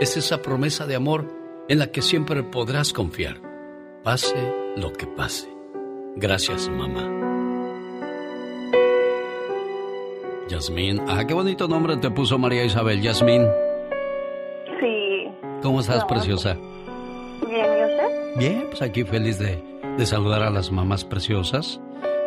es 0.00 0.16
esa 0.16 0.40
promesa 0.40 0.86
de 0.86 0.94
amor 0.94 1.26
en 1.68 1.78
la 1.78 1.88
que 1.88 2.00
siempre 2.00 2.42
podrás 2.42 2.94
confiar, 2.94 3.36
pase 4.02 4.34
lo 4.76 4.94
que 4.94 5.06
pase. 5.06 5.46
Gracias, 6.16 6.70
mamá. 6.70 7.06
Yasmín, 10.48 11.02
ah, 11.08 11.22
qué 11.26 11.34
bonito 11.34 11.68
nombre 11.68 11.98
te 11.98 12.10
puso 12.10 12.38
María 12.38 12.64
Isabel, 12.64 13.02
Yasmín. 13.02 13.46
Sí. 14.80 15.28
¿Cómo 15.62 15.80
estás, 15.80 16.02
preciosa? 16.06 16.56
Bien, 17.46 17.66
¿y 17.78 17.84
usted? 17.84 18.38
Bien, 18.38 18.66
pues 18.70 18.80
aquí 18.80 19.04
feliz 19.04 19.38
de, 19.38 19.62
de 19.98 20.06
saludar 20.06 20.42
a 20.42 20.48
las 20.48 20.72
mamás 20.72 21.04
preciosas 21.04 21.78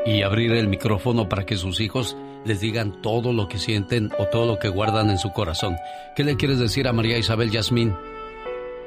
y 0.06 0.24
abrir 0.24 0.52
el 0.54 0.68
micrófono 0.68 1.30
para 1.30 1.46
que 1.46 1.56
sus 1.56 1.80
hijos 1.80 2.18
les 2.46 2.62
digan 2.62 3.02
todo 3.02 3.34
lo 3.34 3.48
que 3.48 3.58
sienten 3.58 4.12
o 4.18 4.26
todo 4.26 4.46
lo 4.46 4.60
que 4.60 4.70
guardan 4.70 5.10
en 5.10 5.18
su 5.18 5.32
corazón. 5.32 5.76
¿Qué 6.16 6.24
le 6.24 6.38
quieres 6.38 6.60
decir 6.60 6.88
a 6.88 6.94
María 6.94 7.18
Isabel 7.18 7.52
Yasmín? 7.52 7.96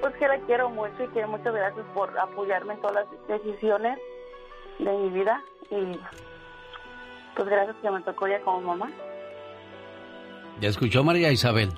Pues 0.01 0.15
que 0.17 0.27
la 0.27 0.39
quiero 0.47 0.71
mucho 0.71 1.05
y 1.05 1.09
que 1.09 1.27
muchas 1.27 1.55
gracias 1.55 1.85
por 1.95 2.17
apoyarme 2.19 2.75
en 2.75 2.81
todas 2.81 3.07
las 3.29 3.41
decisiones 3.43 3.99
de 4.79 4.91
mi 4.91 5.11
vida 5.11 5.43
y 5.71 5.99
pues 7.37 7.49
gracias 7.49 7.77
que 7.83 7.91
me 7.91 8.01
tocó 8.03 8.29
ya 8.29 8.41
como 8.41 8.61
mamá. 8.61 8.91
¿Ya 10.61 10.69
escuchó 10.69 11.03
María 11.05 11.31
Isabel? 11.31 11.71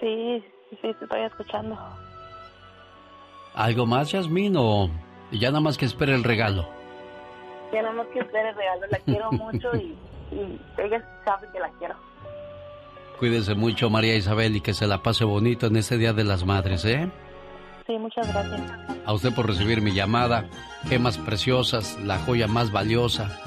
Sí, 0.00 0.44
sí, 0.70 0.76
te 0.80 1.04
estoy 1.04 1.22
escuchando. 1.22 1.76
¿Algo 3.54 3.86
más, 3.86 4.12
Yasmín, 4.12 4.54
o 4.56 4.88
ya 5.32 5.48
nada 5.48 5.60
más 5.60 5.76
que 5.76 5.84
espere 5.84 6.14
el 6.14 6.24
regalo? 6.24 6.77
Ya 7.72 7.82
nada 7.82 7.94
más 7.94 8.06
que 8.08 8.20
espere 8.20 8.50
el 8.50 8.56
regalo, 8.56 8.86
la 8.90 8.98
quiero 8.98 9.32
mucho 9.32 9.76
y, 9.76 9.96
y 10.34 10.60
ella 10.78 11.04
sabe 11.24 11.48
que 11.52 11.58
la 11.58 11.70
quiero. 11.78 11.94
Cuídese 13.18 13.54
mucho, 13.54 13.90
María 13.90 14.14
Isabel, 14.16 14.56
y 14.56 14.60
que 14.60 14.74
se 14.74 14.86
la 14.86 15.02
pase 15.02 15.24
bonito 15.24 15.66
en 15.66 15.76
este 15.76 15.98
Día 15.98 16.12
de 16.12 16.24
las 16.24 16.44
Madres, 16.44 16.84
¿eh? 16.84 17.10
Sí, 17.86 17.98
muchas 17.98 18.32
gracias. 18.32 18.60
A 19.04 19.12
usted 19.12 19.34
por 19.34 19.46
recibir 19.46 19.80
mi 19.80 19.92
llamada. 19.92 20.48
Gemas 20.88 21.18
preciosas, 21.18 21.98
la 22.04 22.18
joya 22.18 22.46
más 22.46 22.70
valiosa 22.70 23.40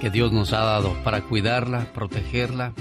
que 0.00 0.10
Dios 0.10 0.32
nos 0.32 0.52
ha 0.52 0.60
dado 0.60 0.92
para 1.04 1.22
cuidarla, 1.22 1.86
protegerla 1.94 2.72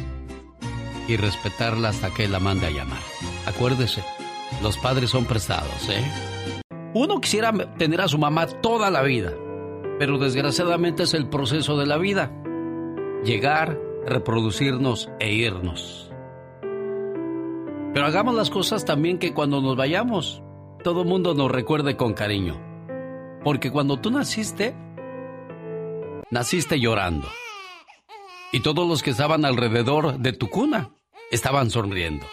y 1.07 1.15
respetarla 1.15 1.89
hasta 1.89 2.13
que 2.13 2.27
la 2.27 2.39
mande 2.39 2.67
a 2.67 2.71
llamar. 2.71 2.99
Acuérdese, 3.45 4.03
los 4.61 4.77
padres 4.77 5.09
son 5.09 5.25
prestados, 5.25 5.89
¿eh? 5.89 6.03
Uno 6.93 7.19
quisiera 7.21 7.51
tener 7.77 8.01
a 8.01 8.07
su 8.07 8.17
mamá 8.17 8.47
toda 8.47 8.89
la 8.89 9.01
vida, 9.03 9.31
pero 10.03 10.17
desgraciadamente 10.17 11.03
es 11.03 11.13
el 11.13 11.29
proceso 11.29 11.77
de 11.77 11.85
la 11.85 11.97
vida. 11.97 12.29
Llegar, 13.23 13.79
reproducirnos 14.05 15.09
e 15.17 15.31
irnos. 15.31 16.11
Pero 17.93 18.05
hagamos 18.05 18.35
las 18.35 18.49
cosas 18.49 18.83
también 18.83 19.17
que 19.17 19.33
cuando 19.33 19.61
nos 19.61 19.77
vayamos, 19.77 20.43
todo 20.83 21.05
mundo 21.05 21.35
nos 21.35 21.49
recuerde 21.49 21.95
con 21.95 22.13
cariño. 22.13 22.59
Porque 23.45 23.71
cuando 23.71 23.95
tú 23.95 24.11
naciste, 24.11 24.75
naciste 26.29 26.81
llorando. 26.81 27.29
Y 28.51 28.59
todos 28.59 28.85
los 28.85 29.03
que 29.03 29.11
estaban 29.11 29.45
alrededor 29.45 30.17
de 30.17 30.33
tu 30.33 30.49
cuna 30.49 30.89
estaban 31.31 31.69
sonriendo. 31.69 32.25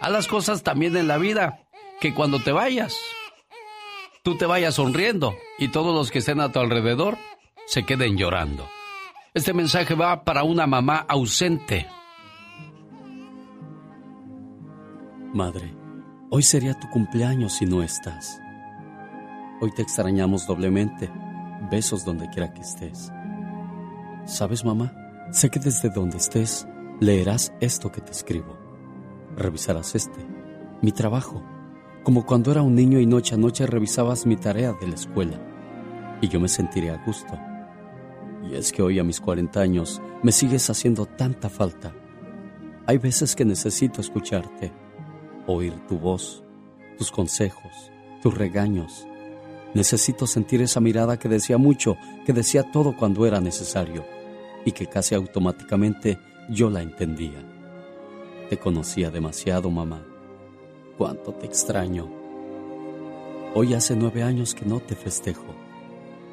Haz 0.00 0.12
las 0.12 0.28
cosas 0.28 0.62
también 0.62 0.96
en 0.96 1.08
la 1.08 1.18
vida, 1.18 1.66
que 2.00 2.14
cuando 2.14 2.38
te 2.38 2.52
vayas, 2.52 2.96
tú 4.22 4.36
te 4.36 4.46
vayas 4.46 4.74
sonriendo 4.74 5.34
y 5.58 5.68
todos 5.68 5.94
los 5.94 6.10
que 6.10 6.18
estén 6.18 6.40
a 6.40 6.52
tu 6.52 6.58
alrededor 6.58 7.16
se 7.66 7.84
queden 7.84 8.16
llorando. 8.16 8.68
Este 9.32 9.52
mensaje 9.52 9.94
va 9.94 10.24
para 10.24 10.42
una 10.42 10.66
mamá 10.66 11.04
ausente. 11.08 11.86
Madre, 15.32 15.74
hoy 16.30 16.42
sería 16.42 16.78
tu 16.78 16.88
cumpleaños 16.90 17.54
si 17.54 17.66
no 17.66 17.82
estás. 17.82 18.40
Hoy 19.60 19.70
te 19.72 19.82
extrañamos 19.82 20.46
doblemente. 20.46 21.10
Besos 21.70 22.04
donde 22.04 22.28
quiera 22.30 22.52
que 22.52 22.62
estés. 22.62 23.12
¿Sabes, 24.24 24.64
mamá? 24.64 24.92
Sé 25.30 25.50
que 25.50 25.60
desde 25.60 25.90
donde 25.90 26.16
estés 26.16 26.66
leerás 26.98 27.52
esto 27.60 27.92
que 27.92 28.00
te 28.00 28.10
escribo. 28.10 28.58
Revisarás 29.36 29.94
este, 29.94 30.26
mi 30.80 30.90
trabajo, 30.90 31.44
como 32.02 32.24
cuando 32.24 32.50
era 32.50 32.62
un 32.62 32.74
niño 32.74 32.98
y 32.98 33.06
noche 33.06 33.34
a 33.34 33.38
noche 33.38 33.66
revisabas 33.66 34.26
mi 34.26 34.36
tarea 34.36 34.72
de 34.72 34.88
la 34.88 34.94
escuela. 34.94 35.38
Y 36.20 36.28
yo 36.28 36.40
me 36.40 36.48
sentiré 36.48 36.90
a 36.90 37.02
gusto. 37.04 37.38
Y 38.50 38.54
es 38.54 38.72
que 38.72 38.82
hoy 38.82 38.98
a 38.98 39.04
mis 39.04 39.20
40 39.20 39.60
años 39.60 40.00
me 40.22 40.32
sigues 40.32 40.70
haciendo 40.70 41.06
tanta 41.06 41.48
falta. 41.48 41.92
Hay 42.86 42.98
veces 42.98 43.36
que 43.36 43.44
necesito 43.44 44.00
escucharte, 44.00 44.72
oír 45.46 45.74
tu 45.86 45.98
voz, 45.98 46.42
tus 46.96 47.10
consejos, 47.10 47.92
tus 48.22 48.36
regaños. 48.36 49.06
Necesito 49.74 50.26
sentir 50.26 50.62
esa 50.62 50.80
mirada 50.80 51.18
que 51.18 51.28
decía 51.28 51.58
mucho, 51.58 51.96
que 52.26 52.32
decía 52.32 52.70
todo 52.72 52.96
cuando 52.96 53.26
era 53.26 53.40
necesario 53.40 54.04
y 54.64 54.72
que 54.72 54.86
casi 54.86 55.14
automáticamente 55.14 56.18
yo 56.48 56.70
la 56.70 56.82
entendía. 56.82 57.44
Te 58.48 58.58
conocía 58.58 59.10
demasiado, 59.10 59.70
mamá. 59.70 60.09
Cuánto 61.00 61.32
te 61.32 61.46
extraño. 61.46 62.10
Hoy 63.54 63.72
hace 63.72 63.96
nueve 63.96 64.22
años 64.22 64.54
que 64.54 64.66
no 64.66 64.80
te 64.80 64.94
festejo, 64.94 65.46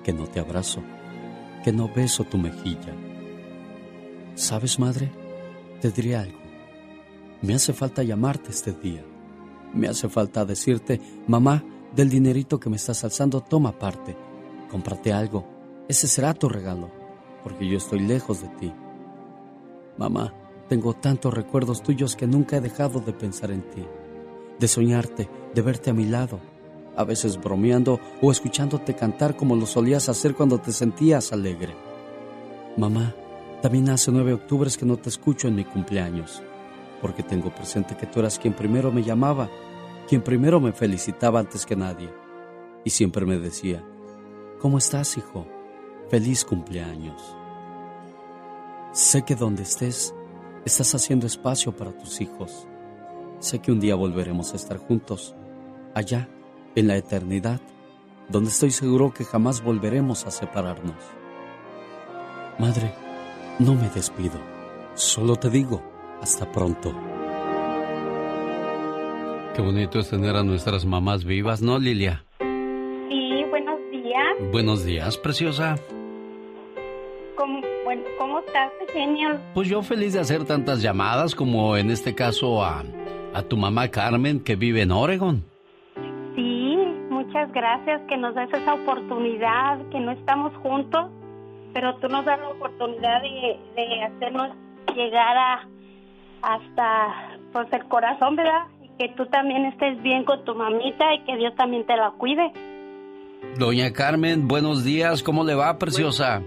que 0.03 0.11
no 0.11 0.27
te 0.27 0.41
abrazo, 0.41 0.81
que 1.63 1.71
no 1.71 1.87
beso 1.87 2.25
tu 2.25 2.37
mejilla. 2.37 2.93
¿Sabes, 4.35 4.77
madre? 4.77 5.09
Te 5.79 5.89
diré 5.89 6.17
algo. 6.17 6.39
Me 7.41 7.53
hace 7.55 7.71
falta 7.71 8.03
llamarte 8.03 8.51
este 8.51 8.73
día. 8.73 9.05
Me 9.73 9.87
hace 9.87 10.09
falta 10.09 10.43
decirte, 10.43 10.99
mamá, 11.27 11.63
del 11.95 12.09
dinerito 12.09 12.59
que 12.59 12.69
me 12.69 12.75
estás 12.75 13.05
alzando, 13.05 13.39
toma 13.39 13.71
parte. 13.71 14.17
Cómprate 14.69 15.13
algo. 15.13 15.47
Ese 15.87 16.09
será 16.09 16.33
tu 16.33 16.49
regalo, 16.49 16.91
porque 17.41 17.65
yo 17.69 17.77
estoy 17.77 18.01
lejos 18.01 18.41
de 18.41 18.49
ti. 18.49 18.73
Mamá, 19.97 20.33
tengo 20.67 20.93
tantos 20.93 21.33
recuerdos 21.33 21.81
tuyos 21.81 22.17
que 22.17 22.27
nunca 22.27 22.57
he 22.57 22.59
dejado 22.61 22.99
de 22.99 23.13
pensar 23.13 23.51
en 23.51 23.61
ti, 23.71 23.85
de 24.59 24.67
soñarte, 24.67 25.29
de 25.53 25.61
verte 25.61 25.89
a 25.89 25.93
mi 25.93 26.05
lado, 26.05 26.39
a 26.95 27.03
veces 27.03 27.39
bromeando 27.39 27.99
o 28.21 28.31
escuchándote 28.31 28.95
cantar 28.95 29.35
como 29.35 29.55
lo 29.55 29.65
solías 29.65 30.09
hacer 30.09 30.33
cuando 30.33 30.59
te 30.59 30.71
sentías 30.71 31.31
alegre. 31.31 31.75
Mamá, 32.75 33.15
también 33.61 33.89
hace 33.89 34.11
nueve 34.11 34.33
octubres 34.33 34.77
que 34.77 34.85
no 34.85 34.97
te 34.97 35.09
escucho 35.09 35.47
en 35.47 35.55
mi 35.55 35.63
cumpleaños, 35.63 36.41
porque 37.01 37.23
tengo 37.23 37.53
presente 37.53 37.95
que 37.95 38.05
tú 38.05 38.19
eras 38.19 38.39
quien 38.39 38.53
primero 38.53 38.91
me 38.91 39.03
llamaba, 39.03 39.49
quien 40.07 40.21
primero 40.21 40.59
me 40.59 40.71
felicitaba 40.71 41.39
antes 41.39 41.65
que 41.65 41.75
nadie, 41.75 42.09
y 42.83 42.89
siempre 42.89 43.25
me 43.25 43.37
decía, 43.37 43.83
¿cómo 44.59 44.77
estás, 44.77 45.17
hijo? 45.17 45.47
Feliz 46.09 46.45
cumpleaños. 46.45 47.35
Sé 48.91 49.23
que 49.23 49.35
donde 49.35 49.63
estés, 49.63 50.13
estás 50.65 50.95
haciendo 50.95 51.27
espacio 51.27 51.75
para 51.75 51.91
tus 51.91 52.21
hijos. 52.21 52.66
Sé 53.39 53.59
que 53.59 53.71
un 53.71 53.79
día 53.79 53.93
volveremos 53.93 54.53
a 54.53 54.55
estar 54.55 54.77
juntos, 54.77 55.35
allá, 55.93 56.27
en 56.75 56.87
la 56.87 56.97
eternidad, 56.97 57.61
donde 58.29 58.49
estoy 58.49 58.71
seguro 58.71 59.13
que 59.13 59.25
jamás 59.25 59.63
volveremos 59.63 60.25
a 60.25 60.31
separarnos. 60.31 60.95
Madre, 62.57 62.91
no 63.59 63.75
me 63.75 63.89
despido, 63.89 64.39
solo 64.95 65.35
te 65.35 65.51
digo, 65.51 65.83
hasta 66.19 66.51
pronto. 66.51 66.91
Qué 69.55 69.61
bonito 69.61 69.99
es 69.99 70.09
tener 70.09 70.35
a 70.35 70.43
nuestras 70.43 70.85
mamás 70.85 71.23
vivas, 71.23 71.61
¿no, 71.61 71.77
Lilia? 71.77 72.23
Sí, 72.39 73.43
buenos 73.51 73.79
días. 73.91 74.51
Buenos 74.51 74.83
días, 74.83 75.17
preciosa. 75.17 75.75
¿Cómo, 77.35 77.61
bueno, 77.83 78.01
¿cómo 78.17 78.39
estás, 78.39 78.71
genio? 78.91 79.39
Pues 79.53 79.67
yo 79.67 79.83
feliz 79.83 80.13
de 80.13 80.21
hacer 80.21 80.43
tantas 80.45 80.81
llamadas 80.81 81.35
como 81.35 81.77
en 81.77 81.91
este 81.91 82.15
caso 82.15 82.63
a, 82.63 82.83
a 83.37 83.43
tu 83.43 83.55
mamá 83.55 83.89
Carmen 83.89 84.39
que 84.39 84.55
vive 84.55 84.81
en 84.81 84.91
Oregon. 84.91 85.43
Sí, 86.35 86.75
muchas 87.11 87.51
gracias 87.51 88.01
que 88.09 88.17
nos 88.17 88.33
das 88.33 88.51
esa 88.51 88.73
oportunidad, 88.73 89.77
que 89.89 89.99
no 89.99 90.11
estamos 90.11 90.53
juntos, 90.63 91.11
pero 91.71 91.95
tú 91.97 92.07
nos 92.07 92.25
das 92.25 92.39
la 92.39 92.49
oportunidad 92.49 93.21
de, 93.21 93.59
de 93.75 94.03
hacernos 94.03 94.49
llegar 94.95 95.37
a 95.37 95.67
hasta 96.41 97.37
pues 97.53 97.67
el 97.73 97.85
corazón, 97.87 98.35
¿verdad? 98.35 98.65
Y 98.81 98.89
que 98.97 99.13
tú 99.15 99.27
también 99.27 99.65
estés 99.65 100.01
bien 100.01 100.23
con 100.23 100.43
tu 100.43 100.55
mamita 100.55 101.13
y 101.13 101.23
que 101.25 101.37
Dios 101.37 101.53
también 101.55 101.85
te 101.85 101.95
la 101.95 102.11
cuide. 102.17 102.51
Doña 103.59 103.93
Carmen, 103.93 104.47
buenos 104.47 104.83
días, 104.83 105.21
¿cómo 105.21 105.43
le 105.43 105.53
va, 105.53 105.77
preciosa? 105.77 106.41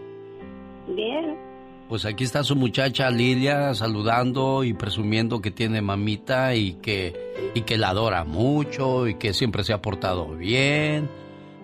Bien. 0.88 1.49
Pues 1.90 2.04
aquí 2.04 2.22
está 2.22 2.44
su 2.44 2.54
muchacha 2.54 3.10
Lilia 3.10 3.74
saludando 3.74 4.62
y 4.62 4.74
presumiendo 4.74 5.40
que 5.40 5.50
tiene 5.50 5.82
mamita 5.82 6.54
y 6.54 6.74
que 6.74 7.50
y 7.52 7.62
que 7.62 7.78
la 7.78 7.88
adora 7.88 8.22
mucho 8.22 9.08
y 9.08 9.16
que 9.16 9.34
siempre 9.34 9.64
se 9.64 9.72
ha 9.72 9.82
portado 9.82 10.28
bien. 10.36 11.10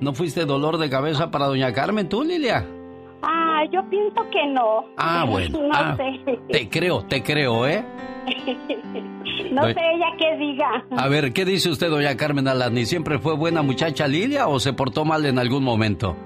¿No 0.00 0.14
fuiste 0.14 0.44
dolor 0.44 0.78
de 0.78 0.90
cabeza 0.90 1.30
para 1.30 1.46
doña 1.46 1.72
Carmen 1.72 2.08
tú, 2.08 2.24
Lilia? 2.24 2.66
Ah, 3.22 3.62
yo 3.72 3.88
pienso 3.88 4.20
que 4.32 4.48
no. 4.48 4.86
Ah, 4.96 5.24
bueno. 5.28 5.60
No 5.62 5.70
ah, 5.72 5.96
sé. 5.96 6.40
Te 6.50 6.68
creo, 6.68 7.04
te 7.04 7.22
creo, 7.22 7.64
¿eh? 7.64 7.84
no 9.52 9.62
sé 9.62 9.78
ella 9.94 10.06
qué 10.18 10.36
diga. 10.38 10.84
A 10.90 11.06
ver, 11.06 11.32
¿qué 11.32 11.44
dice 11.44 11.70
usted, 11.70 11.88
doña 11.88 12.16
Carmen 12.16 12.48
Alani? 12.48 12.84
¿Siempre 12.84 13.20
fue 13.20 13.36
buena 13.36 13.62
muchacha 13.62 14.08
Lilia 14.08 14.48
o 14.48 14.58
se 14.58 14.72
portó 14.72 15.04
mal 15.04 15.24
en 15.24 15.38
algún 15.38 15.62
momento? 15.62 16.16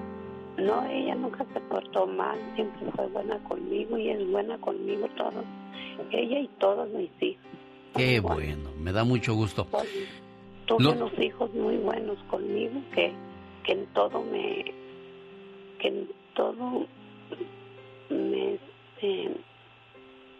No, 0.61 0.85
ella 0.91 1.15
nunca 1.15 1.45
se 1.53 1.61
portó 1.61 2.07
mal, 2.07 2.39
siempre 2.55 2.91
fue 2.95 3.07
buena 3.09 3.39
conmigo 3.45 3.97
y 3.99 4.11
es 4.11 4.31
buena 4.31 4.59
conmigo 4.59 5.09
todo. 5.17 5.43
Ella 6.11 6.39
y 6.41 6.49
todos 6.59 6.89
mis 6.91 7.11
hijos. 7.21 7.45
Qué 7.97 8.21
bueno, 8.21 8.71
me 8.79 8.93
da 8.93 9.05
mucho 9.05 9.35
gusto. 9.35 9.67
Tuve 10.67 10.83
Lo- 10.85 10.93
unos 10.93 11.19
hijos 11.19 11.53
muy 11.55 11.77
buenos 11.79 12.17
conmigo 12.31 12.81
que, 12.95 13.13
que 13.65 13.73
en 13.73 13.87
todo 13.95 14.23
me 14.23 14.65
que 15.81 15.89
en 15.89 16.09
todo 16.37 16.87
me 18.11 18.55
este, 18.55 19.35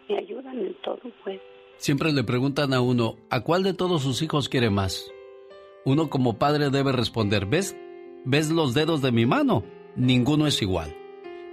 me 0.09 0.17
ayudan 0.17 0.59
en 0.59 0.73
todo 0.83 0.99
pues. 1.23 1.39
Siempre 1.77 2.13
le 2.13 2.23
preguntan 2.23 2.73
a 2.73 2.81
uno, 2.81 3.15
¿a 3.29 3.41
cuál 3.41 3.63
de 3.63 3.73
todos 3.73 4.03
sus 4.03 4.21
hijos 4.21 4.49
quiere 4.49 4.69
más? 4.69 5.11
Uno 5.83 6.09
como 6.09 6.37
padre 6.37 6.69
debe 6.69 6.91
responder, 6.91 7.47
¿ves? 7.47 7.75
¿Ves 8.23 8.51
los 8.51 8.75
dedos 8.75 9.01
de 9.01 9.11
mi 9.11 9.25
mano? 9.25 9.63
Ninguno 9.95 10.47
es 10.47 10.61
igual. 10.61 10.95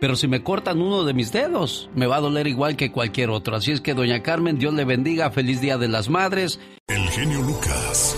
Pero 0.00 0.14
si 0.14 0.28
me 0.28 0.44
cortan 0.44 0.80
uno 0.80 1.04
de 1.04 1.12
mis 1.12 1.32
dedos, 1.32 1.90
me 1.94 2.06
va 2.06 2.16
a 2.16 2.20
doler 2.20 2.46
igual 2.46 2.76
que 2.76 2.92
cualquier 2.92 3.30
otro. 3.30 3.56
Así 3.56 3.72
es 3.72 3.80
que, 3.80 3.94
doña 3.94 4.22
Carmen, 4.22 4.58
Dios 4.58 4.72
le 4.74 4.84
bendiga, 4.84 5.30
feliz 5.30 5.60
Día 5.60 5.76
de 5.76 5.88
las 5.88 6.08
Madres. 6.08 6.60
El 6.86 7.08
genio 7.08 7.42
Lucas. 7.42 8.16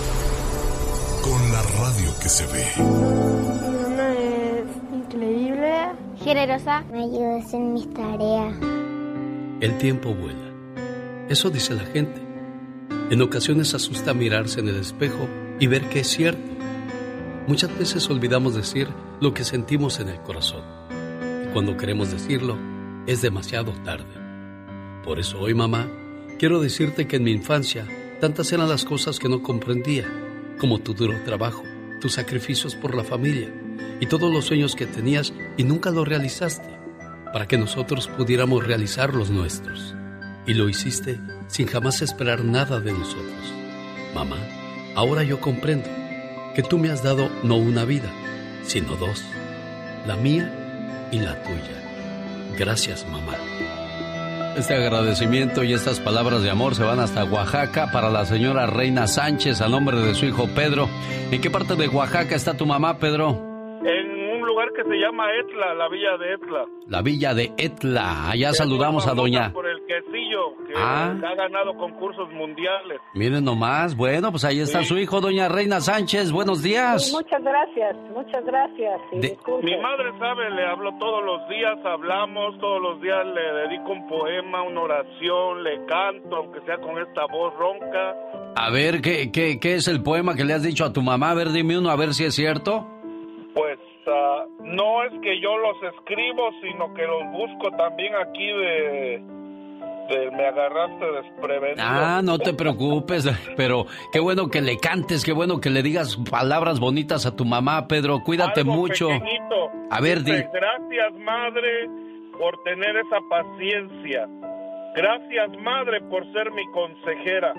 Con 1.23 1.53
la 1.53 1.63
radio 1.63 2.13
que 2.23 2.29
se 2.29 2.47
ve. 2.49 2.67
Mi 2.77 3.79
mamá 3.83 4.13
es 4.13 4.95
increíble, 4.95 5.73
generosa, 6.23 6.85
me 6.93 7.05
ayudas 7.05 7.55
en 7.55 7.73
mis 7.73 7.95
tareas. 7.95 8.55
El 9.61 9.79
tiempo 9.79 10.15
vuela. 10.15 10.53
Eso 11.31 11.49
dice 11.49 11.75
la 11.75 11.85
gente. 11.85 12.21
En 13.11 13.23
ocasiones 13.23 13.73
asusta 13.75 14.13
mirarse 14.13 14.61
en 14.61 14.69
el 14.69 14.77
espejo 14.77 15.29
y 15.59 15.67
ver 15.67 15.89
que 15.89 16.01
es 16.01 16.09
cierto. 16.09 16.60
Muchas 17.47 17.77
veces 17.79 18.09
olvidamos 18.11 18.55
decir 18.55 18.89
lo 19.21 19.35
que 19.35 19.45
sentimos 19.45 19.99
en 19.99 20.09
el 20.09 20.21
corazón. 20.21 20.63
Y 21.45 21.53
cuando 21.53 21.77
queremos 21.77 22.11
decirlo, 22.11 22.57
es 23.07 23.23
demasiado 23.23 23.73
tarde. 23.85 24.21
Por 25.05 25.19
eso 25.19 25.41
hoy, 25.41 25.55
mamá, 25.55 25.89
quiero 26.39 26.61
decirte 26.61 27.09
que 27.09 27.17
en 27.17 27.25
mi 27.25 27.33
infancia 27.33 27.87
tantas 28.21 28.53
eran 28.53 28.69
las 28.69 28.85
cosas 28.85 29.19
que 29.19 29.29
no 29.29 29.43
comprendía, 29.43 30.07
como 30.59 30.79
tu 30.79 30.93
duro 30.93 31.15
trabajo, 31.25 31.65
tus 32.01 32.13
sacrificios 32.13 32.77
por 32.77 32.95
la 32.95 33.05
familia 33.05 33.53
y 34.01 34.07
todos 34.07 34.33
los 34.33 34.45
sueños 34.45 34.77
que 34.77 34.87
tenías 34.87 35.33
y 35.57 35.65
nunca 35.65 35.91
los 35.91 36.07
realizaste, 36.07 36.79
para 37.33 37.49
que 37.49 37.59
nosotros 37.59 38.09
pudiéramos 38.09 38.67
realizar 38.67 39.15
los 39.15 39.31
nuestros. 39.31 39.95
Y 40.47 40.55
lo 40.55 40.69
hiciste 40.69 41.19
sin 41.49 41.67
jamás 41.67 42.03
esperar 42.03 42.45
nada 42.45 42.81
de 42.81 42.93
nosotros. 42.93 43.55
Mamá, 44.15 44.37
ahora 44.95 45.23
yo 45.23 45.41
comprendo 45.41 46.00
que 46.55 46.63
tú 46.63 46.79
me 46.79 46.91
has 46.91 47.03
dado 47.03 47.31
no 47.43 47.57
una 47.57 47.85
vida, 47.85 48.11
sino 48.63 48.97
dos, 48.97 49.25
la 50.07 50.17
mía 50.17 51.09
y 51.11 51.19
la 51.19 51.43
tuya. 51.43 52.57
Gracias, 52.59 53.07
mamá. 53.09 53.35
Este 54.57 54.75
agradecimiento 54.75 55.63
y 55.63 55.73
estas 55.73 56.01
palabras 56.01 56.43
de 56.43 56.51
amor 56.51 56.75
se 56.75 56.83
van 56.83 56.99
hasta 56.99 57.25
Oaxaca 57.25 57.91
para 57.93 58.11
la 58.11 58.27
señora 58.27 58.67
Reina 58.67 59.07
Sánchez 59.07 59.61
a 59.61 59.69
nombre 59.69 60.01
de 60.01 60.15
su 60.15 60.27
hijo 60.27 60.49
Pedro. 60.49 60.89
¿En 61.31 61.41
qué 61.41 61.51
parte 61.51 61.77
de 61.77 61.89
Oaxaca 61.89 62.35
está 62.35 62.55
tu 62.55 62.67
mamá, 62.67 62.99
Pedro? 62.99 63.31
En 63.85 64.20
lugar 64.51 64.69
que 64.77 64.83
se 64.85 64.97
llama 64.97 65.27
Etla, 65.41 65.75
la 65.75 65.89
villa 65.89 66.17
de 66.19 66.35
Etla. 66.35 66.65
La 66.89 67.03
villa 67.03 67.35
de 67.35 67.53
Etla. 67.57 68.31
Allá 68.31 68.51
Es 68.51 68.57
saludamos 68.59 69.07
a 69.07 69.15
doña. 69.15 69.53
Por 69.53 69.67
el 69.69 69.79
quesillo, 69.87 70.57
que 70.67 70.75
Ah. 70.77 71.15
ha 71.25 71.35
ganado 71.37 71.75
concursos 71.77 72.29
mundiales. 72.33 72.99
Miren 73.15 73.45
nomás. 73.45 73.97
Bueno, 73.97 74.31
pues 74.31 74.45
ahí 74.45 74.61
está 74.61 74.81
Sí. 74.81 74.87
su 74.87 74.99
hijo, 74.99 75.21
doña 75.21 75.49
Reina 75.49 75.81
Sánchez. 75.81 76.33
Buenos 76.33 76.63
días. 76.63 77.13
Muchas 77.13 77.43
gracias, 77.43 77.97
muchas 78.15 78.45
gracias. 78.45 79.01
y 79.13 79.19
De-. 79.21 79.39
Mi 79.63 79.77
madre 79.79 80.11
sabe, 80.19 80.51
le 80.51 80.67
hablo 80.67 80.91
todos 80.99 81.25
los 81.25 81.49
días, 81.49 81.79
hablamos 81.85 82.59
todos 82.61 82.81
los 82.83 83.01
días, 83.01 83.25
le 83.27 83.53
dedico 83.69 83.93
un 83.93 84.09
poema, 84.09 84.63
una 84.63 84.81
oración, 84.83 85.63
le 85.63 85.85
canto, 85.87 86.37
aunque 86.37 86.61
sea 86.67 86.77
con 86.79 86.99
esta 86.99 87.27
voz 87.33 87.55
ronca. 87.57 88.15
A 88.57 88.71
ver, 88.71 89.01
¿qué, 89.01 89.31
qué, 89.33 89.59
qué 89.61 89.75
es 89.77 89.87
el 89.89 90.03
poema 90.03 90.35
que 90.35 90.45
le 90.45 90.55
has 90.55 90.63
dicho 90.63 90.85
a 90.85 90.93
tu 90.93 91.03
mamá? 91.03 91.31
A 91.31 91.35
ver, 91.35 91.51
dime 91.51 91.79
uno, 91.79 91.91
a 91.91 91.97
ver 91.97 92.15
si 92.15 92.25
es 92.25 92.35
cierto. 92.35 92.87
Pues 93.55 93.79
no 94.07 95.05
es 95.05 95.13
que 95.23 95.41
yo 95.41 95.57
los 95.59 95.77
escribo, 95.95 96.51
sino 96.63 96.93
que 96.95 97.07
los 97.07 97.25
busco 97.33 97.71
también 97.77 98.15
aquí 98.15 98.47
de, 98.47 99.23
de 100.09 100.31
me 100.33 100.47
agarraste 100.47 101.05
desprevenido. 101.13 101.83
Ah, 101.87 102.21
no 102.23 102.39
te 102.39 102.53
preocupes, 102.55 103.29
pero 103.57 103.87
qué 104.13 104.21
bueno 104.21 104.49
que 104.49 104.61
le 104.61 104.79
cantes, 104.79 105.25
qué 105.25 105.33
bueno 105.33 105.61
que 105.61 105.71
le 105.71 105.83
digas 105.83 106.19
palabras 106.31 106.81
bonitas 106.81 107.27
a 107.27 107.37
tu 107.37 107.45
mamá, 107.45 107.87
Pedro. 107.89 108.21
Cuídate 108.25 108.61
Algo 108.61 108.73
mucho. 108.73 109.09
pequeñito. 109.09 109.71
A 109.91 110.01
ver, 110.01 110.23
di. 110.23 110.33
Gracias, 110.33 111.15
madre, 111.25 111.89
por 112.39 112.63
tener 112.65 112.97
esa 112.97 113.19
paciencia. 113.29 114.29
Gracias, 114.97 115.51
madre, 115.63 116.01
por 116.11 116.25
ser 116.33 116.51
mi 116.53 116.67
consejera. 116.73 117.55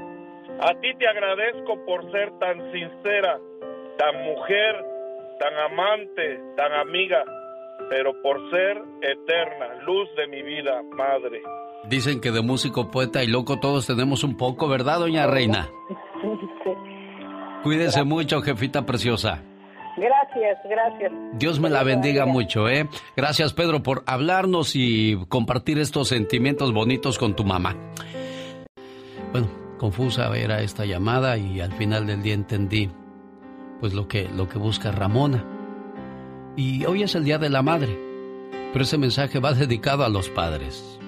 A 0.59 0.73
ti 0.81 0.93
te 0.99 1.07
agradezco 1.07 1.85
por 1.85 2.11
ser 2.11 2.31
tan 2.39 2.71
sincera, 2.73 3.39
tan 3.97 4.23
mujer, 4.25 4.85
tan 5.41 5.57
amante, 5.57 6.39
tan 6.55 6.71
amiga, 6.71 7.23
pero 7.89 8.13
por 8.21 8.37
ser 8.51 8.77
eterna, 9.01 9.73
luz 9.87 10.07
de 10.15 10.27
mi 10.27 10.43
vida, 10.43 10.83
madre. 10.95 11.41
Dicen 11.89 12.21
que 12.21 12.29
de 12.29 12.41
músico, 12.41 12.91
poeta 12.91 13.23
y 13.23 13.27
loco 13.27 13.59
todos 13.59 13.87
tenemos 13.87 14.23
un 14.23 14.37
poco, 14.37 14.69
¿verdad, 14.69 14.99
doña 14.99 15.25
Reina? 15.25 15.67
Cuídese 17.63 18.03
mucho, 18.03 18.41
jefita 18.41 18.85
preciosa. 18.85 19.43
Gracias, 19.97 20.59
gracias. 20.69 21.11
Dios 21.33 21.59
me 21.59 21.71
la 21.71 21.83
bendiga 21.83 22.27
mucho, 22.27 22.69
¿eh? 22.69 22.87
Gracias, 23.17 23.53
Pedro, 23.53 23.81
por 23.81 24.03
hablarnos 24.05 24.75
y 24.75 25.17
compartir 25.27 25.79
estos 25.79 26.09
sentimientos 26.09 26.71
bonitos 26.71 27.17
con 27.17 27.35
tu 27.35 27.43
mamá. 27.43 27.75
Bueno, 29.31 29.49
confusa 29.79 30.31
era 30.37 30.61
esta 30.61 30.85
llamada 30.85 31.35
y 31.37 31.61
al 31.61 31.71
final 31.73 32.05
del 32.05 32.21
día 32.21 32.35
entendí 32.35 32.89
pues 33.81 33.93
lo 33.93 34.07
que, 34.07 34.29
lo 34.29 34.47
que 34.47 34.59
busca 34.59 34.91
Ramona. 34.91 35.43
Y 36.55 36.85
hoy 36.85 37.03
es 37.03 37.15
el 37.15 37.23
Día 37.23 37.39
de 37.39 37.49
la 37.49 37.63
Madre, 37.63 37.99
pero 38.71 38.83
ese 38.83 38.97
mensaje 38.97 39.39
va 39.39 39.53
dedicado 39.53 40.05
a 40.05 40.09
los 40.09 40.29
padres. 40.29 40.99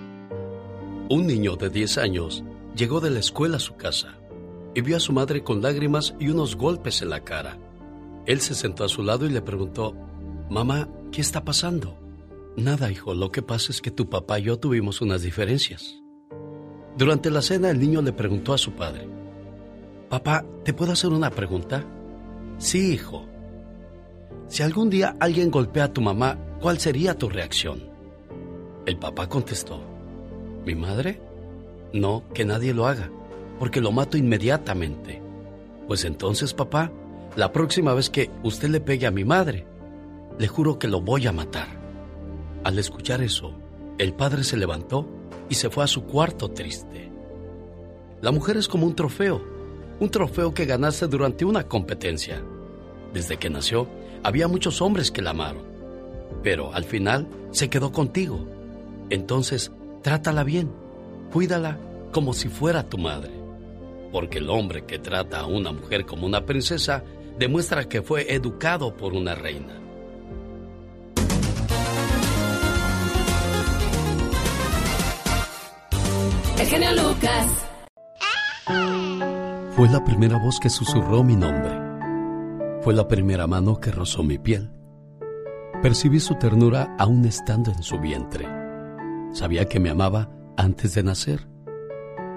Un 1.09 1.27
niño 1.27 1.55
de 1.55 1.69
10 1.69 1.99
años 1.99 2.43
llegó 2.75 2.99
de 2.99 3.11
la 3.11 3.19
escuela 3.19 3.57
a 3.57 3.59
su 3.59 3.75
casa 3.75 4.17
y 4.73 4.81
vio 4.81 4.97
a 4.97 4.99
su 4.99 5.13
madre 5.13 5.43
con 5.43 5.61
lágrimas 5.61 6.15
y 6.19 6.29
unos 6.29 6.55
golpes 6.55 7.03
en 7.03 7.11
la 7.11 7.23
cara. 7.23 7.59
Él 8.25 8.41
se 8.41 8.55
sentó 8.55 8.83
a 8.83 8.89
su 8.89 9.03
lado 9.03 9.27
y 9.27 9.29
le 9.29 9.41
preguntó, 9.43 9.95
Mamá, 10.49 10.89
¿qué 11.11 11.21
está 11.21 11.45
pasando? 11.45 11.99
Nada, 12.57 12.91
hijo, 12.91 13.13
lo 13.13 13.31
que 13.31 13.43
pasa 13.43 13.71
es 13.71 13.81
que 13.81 13.91
tu 13.91 14.09
papá 14.09 14.39
y 14.39 14.43
yo 14.43 14.57
tuvimos 14.57 15.01
unas 15.01 15.21
diferencias. 15.21 16.01
Durante 16.97 17.29
la 17.29 17.43
cena 17.43 17.69
el 17.69 17.79
niño 17.79 18.01
le 18.01 18.13
preguntó 18.13 18.53
a 18.53 18.57
su 18.57 18.71
padre, 18.71 19.07
Papá, 20.09 20.43
¿te 20.63 20.73
puedo 20.73 20.93
hacer 20.93 21.11
una 21.11 21.29
pregunta? 21.29 21.85
Sí, 22.57 22.93
hijo. 22.93 23.25
Si 24.47 24.63
algún 24.63 24.89
día 24.89 25.15
alguien 25.19 25.51
golpea 25.51 25.85
a 25.85 25.93
tu 25.93 26.01
mamá, 26.01 26.37
¿cuál 26.61 26.79
sería 26.79 27.17
tu 27.17 27.29
reacción? 27.29 27.89
El 28.85 28.97
papá 28.97 29.27
contestó, 29.27 29.81
¿mi 30.65 30.75
madre? 30.75 31.21
No, 31.93 32.23
que 32.33 32.45
nadie 32.45 32.73
lo 32.73 32.85
haga, 32.85 33.09
porque 33.59 33.81
lo 33.81 33.91
mato 33.91 34.17
inmediatamente. 34.17 35.21
Pues 35.87 36.05
entonces, 36.05 36.53
papá, 36.53 36.91
la 37.35 37.51
próxima 37.51 37.93
vez 37.93 38.09
que 38.09 38.29
usted 38.43 38.69
le 38.69 38.79
pegue 38.79 39.07
a 39.07 39.11
mi 39.11 39.25
madre, 39.25 39.65
le 40.37 40.47
juro 40.47 40.79
que 40.79 40.87
lo 40.87 41.01
voy 41.01 41.27
a 41.27 41.31
matar. 41.31 41.67
Al 42.63 42.79
escuchar 42.79 43.21
eso, 43.21 43.53
el 43.97 44.13
padre 44.13 44.43
se 44.43 44.57
levantó 44.57 45.07
y 45.49 45.55
se 45.55 45.69
fue 45.69 45.83
a 45.83 45.87
su 45.87 46.05
cuarto 46.05 46.51
triste. 46.51 47.11
La 48.21 48.31
mujer 48.31 48.57
es 48.57 48.67
como 48.67 48.85
un 48.85 48.95
trofeo, 48.95 49.41
un 49.99 50.09
trofeo 50.09 50.53
que 50.53 50.65
ganaste 50.65 51.07
durante 51.07 51.45
una 51.45 51.63
competencia. 51.63 52.43
Desde 53.13 53.37
que 53.37 53.49
nació, 53.49 53.87
había 54.23 54.47
muchos 54.47 54.81
hombres 54.81 55.11
que 55.11 55.21
la 55.21 55.31
amaron, 55.31 55.63
pero 56.41 56.73
al 56.73 56.83
final 56.83 57.27
se 57.51 57.69
quedó 57.69 57.91
contigo. 57.91 58.47
Entonces, 59.09 59.71
trátala 60.01 60.43
bien, 60.43 60.71
cuídala 61.31 61.77
como 62.11 62.33
si 62.33 62.49
fuera 62.49 62.89
tu 62.89 62.97
madre, 62.97 63.31
porque 64.11 64.39
el 64.39 64.49
hombre 64.49 64.85
que 64.85 64.99
trata 64.99 65.39
a 65.39 65.45
una 65.45 65.71
mujer 65.71 66.05
como 66.05 66.25
una 66.25 66.45
princesa 66.45 67.03
demuestra 67.37 67.87
que 67.89 68.01
fue 68.01 68.33
educado 68.33 68.95
por 68.95 69.13
una 69.13 69.35
reina. 69.35 69.79
El 76.59 76.67
genio 76.67 76.91
Lucas. 76.93 77.47
Fue 79.75 79.89
la 79.89 80.03
primera 80.03 80.37
voz 80.37 80.59
que 80.59 80.69
susurró 80.69 81.23
mi 81.23 81.35
nombre. 81.35 81.71
Fue 82.83 82.93
la 82.93 83.07
primera 83.07 83.47
mano 83.47 83.79
que 83.79 83.89
rozó 83.89 84.21
mi 84.21 84.37
piel. 84.37 84.69
Percibí 85.81 86.19
su 86.19 86.35
ternura 86.35 86.95
aún 86.99 87.25
estando 87.25 87.71
en 87.71 87.81
su 87.81 87.99
vientre. 87.99 88.47
Sabía 89.31 89.65
que 89.65 89.79
me 89.79 89.89
amaba 89.89 90.29
antes 90.57 90.93
de 90.93 91.01
nacer. 91.01 91.47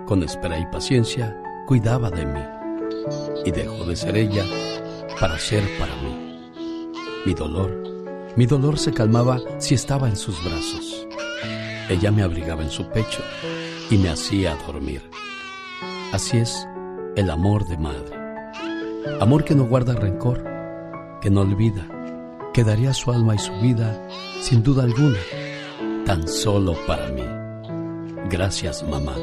Con 0.06 0.22
espera 0.22 0.58
y 0.58 0.64
paciencia, 0.72 1.38
cuidaba 1.66 2.10
de 2.10 2.24
mí. 2.24 2.40
Y 3.44 3.50
dejó 3.50 3.84
de 3.84 3.96
ser 3.96 4.16
ella 4.16 4.44
para 5.20 5.38
ser 5.38 5.62
para 5.78 5.94
mí. 5.96 6.90
Mi 7.26 7.34
dolor, 7.34 7.70
mi 8.34 8.46
dolor 8.46 8.78
se 8.78 8.94
calmaba 8.94 9.40
si 9.58 9.74
estaba 9.74 10.08
en 10.08 10.16
sus 10.16 10.42
brazos. 10.42 11.06
Ella 11.90 12.10
me 12.10 12.22
abrigaba 12.22 12.62
en 12.62 12.70
su 12.70 12.88
pecho 12.88 13.22
y 13.90 13.98
me 13.98 14.08
hacía 14.08 14.56
dormir. 14.66 15.02
Así 16.14 16.38
es 16.38 16.66
el 17.16 17.30
amor 17.30 17.64
de 17.64 17.78
madre. 17.78 18.14
Amor 19.20 19.44
que 19.44 19.54
no 19.54 19.64
guarda 19.64 19.94
rencor, 19.94 20.44
que 21.22 21.30
no 21.30 21.40
olvida, 21.40 21.88
que 22.52 22.62
daría 22.62 22.92
su 22.92 23.10
alma 23.10 23.34
y 23.34 23.38
su 23.38 23.52
vida, 23.54 24.06
sin 24.42 24.62
duda 24.62 24.84
alguna, 24.84 25.18
tan 26.04 26.28
solo 26.28 26.74
para 26.86 27.08
mí. 27.08 27.24
Gracias, 28.28 28.86
mamá. 28.86 29.14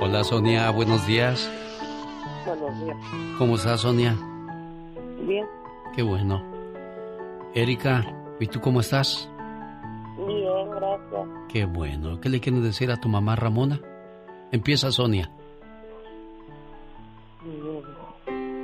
Hola, 0.00 0.22
Sonia, 0.22 0.70
buenos 0.70 1.04
días. 1.08 1.50
Buenos 2.46 2.80
días. 2.84 2.96
¿Cómo 3.36 3.56
estás, 3.56 3.80
Sonia? 3.80 4.16
Bien. 5.26 5.44
Qué 5.96 6.02
bueno. 6.02 6.40
Erika, 7.52 8.04
¿y 8.38 8.46
tú 8.46 8.60
cómo 8.60 8.78
estás? 8.78 9.28
Bien, 10.24 10.70
gracias. 10.70 11.28
Qué 11.48 11.64
bueno. 11.64 12.20
¿Qué 12.20 12.28
le 12.28 12.38
quieres 12.38 12.62
decir 12.62 12.92
a 12.92 13.00
tu 13.00 13.08
mamá 13.08 13.34
Ramona? 13.34 13.80
Empieza 14.52 14.90
Sonia. 14.90 15.30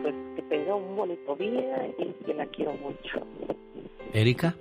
Pues 0.02 0.14
que 0.36 0.42
tenga 0.42 0.74
un 0.74 0.96
bonito 0.96 1.36
día 1.36 1.88
y 1.98 2.12
que 2.24 2.34
la 2.34 2.46
quiero 2.46 2.72
mucho. 2.74 3.26
Erika. 4.12 4.54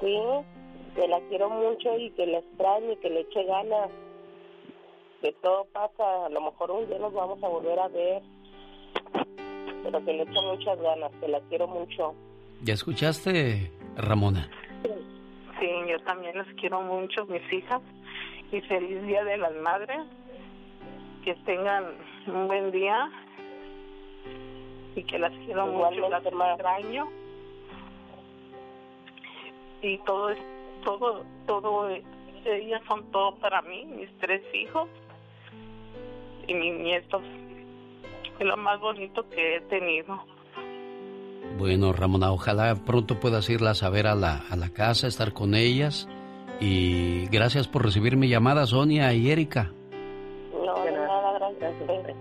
Sí, 0.00 0.18
que 0.94 1.08
la 1.08 1.20
quiero 1.28 1.48
mucho 1.50 1.96
y 1.96 2.10
que 2.10 2.26
la 2.26 2.38
extraño 2.38 2.92
y 2.92 2.96
que 2.96 3.10
le 3.10 3.20
eche 3.20 3.44
ganas. 3.44 3.90
Que 5.20 5.32
todo 5.40 5.66
pasa, 5.72 6.26
a 6.26 6.28
lo 6.30 6.40
mejor 6.40 6.70
un 6.72 6.88
día 6.88 6.98
nos 6.98 7.12
vamos 7.12 7.42
a 7.44 7.48
volver 7.48 7.78
a 7.78 7.86
ver, 7.88 8.22
pero 9.84 10.04
que 10.04 10.12
le 10.12 10.22
eche 10.24 10.40
muchas 10.42 10.80
ganas, 10.80 11.12
que 11.20 11.28
la 11.28 11.40
quiero 11.42 11.68
mucho. 11.68 12.14
¿Ya 12.64 12.74
escuchaste, 12.74 13.70
Ramona? 13.96 14.50
Sí, 15.60 15.68
yo 15.88 15.96
también 16.04 16.36
las 16.36 16.48
quiero 16.54 16.80
mucho, 16.82 17.24
mis 17.26 17.52
hijas. 17.52 17.80
Y 18.52 18.60
feliz 18.60 19.02
Día 19.02 19.24
de 19.24 19.38
las 19.38 19.54
Madres. 19.54 20.00
Que 21.24 21.34
tengan 21.46 21.84
un 22.26 22.46
buen 22.46 22.70
día. 22.70 23.10
Y 24.94 25.02
que 25.04 25.18
las 25.18 25.32
quiero 25.44 25.66
mucho, 25.66 26.08
las 26.10 26.24
extraño. 26.24 27.08
Y 29.80 29.98
todo, 29.98 30.30
es, 30.30 30.38
todo, 30.84 31.24
todo, 31.46 31.88
ellas 32.44 32.82
son 32.86 33.10
todo 33.10 33.34
para 33.36 33.62
mí, 33.62 33.84
mis 33.84 34.10
tres 34.18 34.42
hijos 34.54 34.88
y 36.46 36.54
mis 36.54 36.74
nietos. 36.74 37.22
Es 38.38 38.46
lo 38.46 38.56
más 38.56 38.78
bonito 38.80 39.28
que 39.28 39.56
he 39.56 39.60
tenido. 39.62 40.24
Bueno, 41.58 41.92
Ramona, 41.92 42.32
ojalá 42.32 42.74
pronto 42.86 43.18
puedas 43.18 43.48
irlas 43.50 43.82
a 43.82 43.90
ver 43.90 44.06
a 44.06 44.14
la, 44.14 44.44
a 44.50 44.56
la 44.56 44.70
casa, 44.70 45.06
estar 45.06 45.32
con 45.32 45.54
ellas. 45.54 46.08
Y 46.64 47.26
gracias 47.26 47.66
por 47.66 47.84
recibir 47.84 48.16
mi 48.16 48.28
llamada, 48.28 48.66
Sonia 48.66 49.12
y 49.12 49.32
Erika. 49.32 49.72
No, 50.64 50.84
de 50.84 50.92
nada, 50.92 51.36
gracias. 51.36 52.16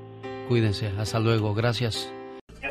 Cuídense, 0.48 0.88
hasta 0.98 1.20
luego, 1.20 1.54
gracias. 1.54 2.12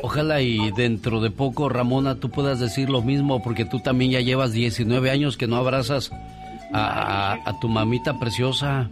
Ojalá 0.01 0.41
y 0.41 0.71
dentro 0.71 1.21
de 1.21 1.31
poco, 1.31 1.69
Ramona, 1.69 2.15
tú 2.15 2.29
puedas 2.29 2.59
decir 2.59 2.89
lo 2.89 3.01
mismo, 3.01 3.41
porque 3.41 3.63
tú 3.63 3.79
también 3.79 4.11
ya 4.11 4.19
llevas 4.19 4.51
19 4.51 5.11
años 5.11 5.37
que 5.37 5.47
no 5.47 5.55
abrazas 5.55 6.11
a, 6.73 7.35
a, 7.35 7.49
a 7.49 7.59
tu 7.61 7.69
mamita 7.69 8.19
preciosa. 8.19 8.89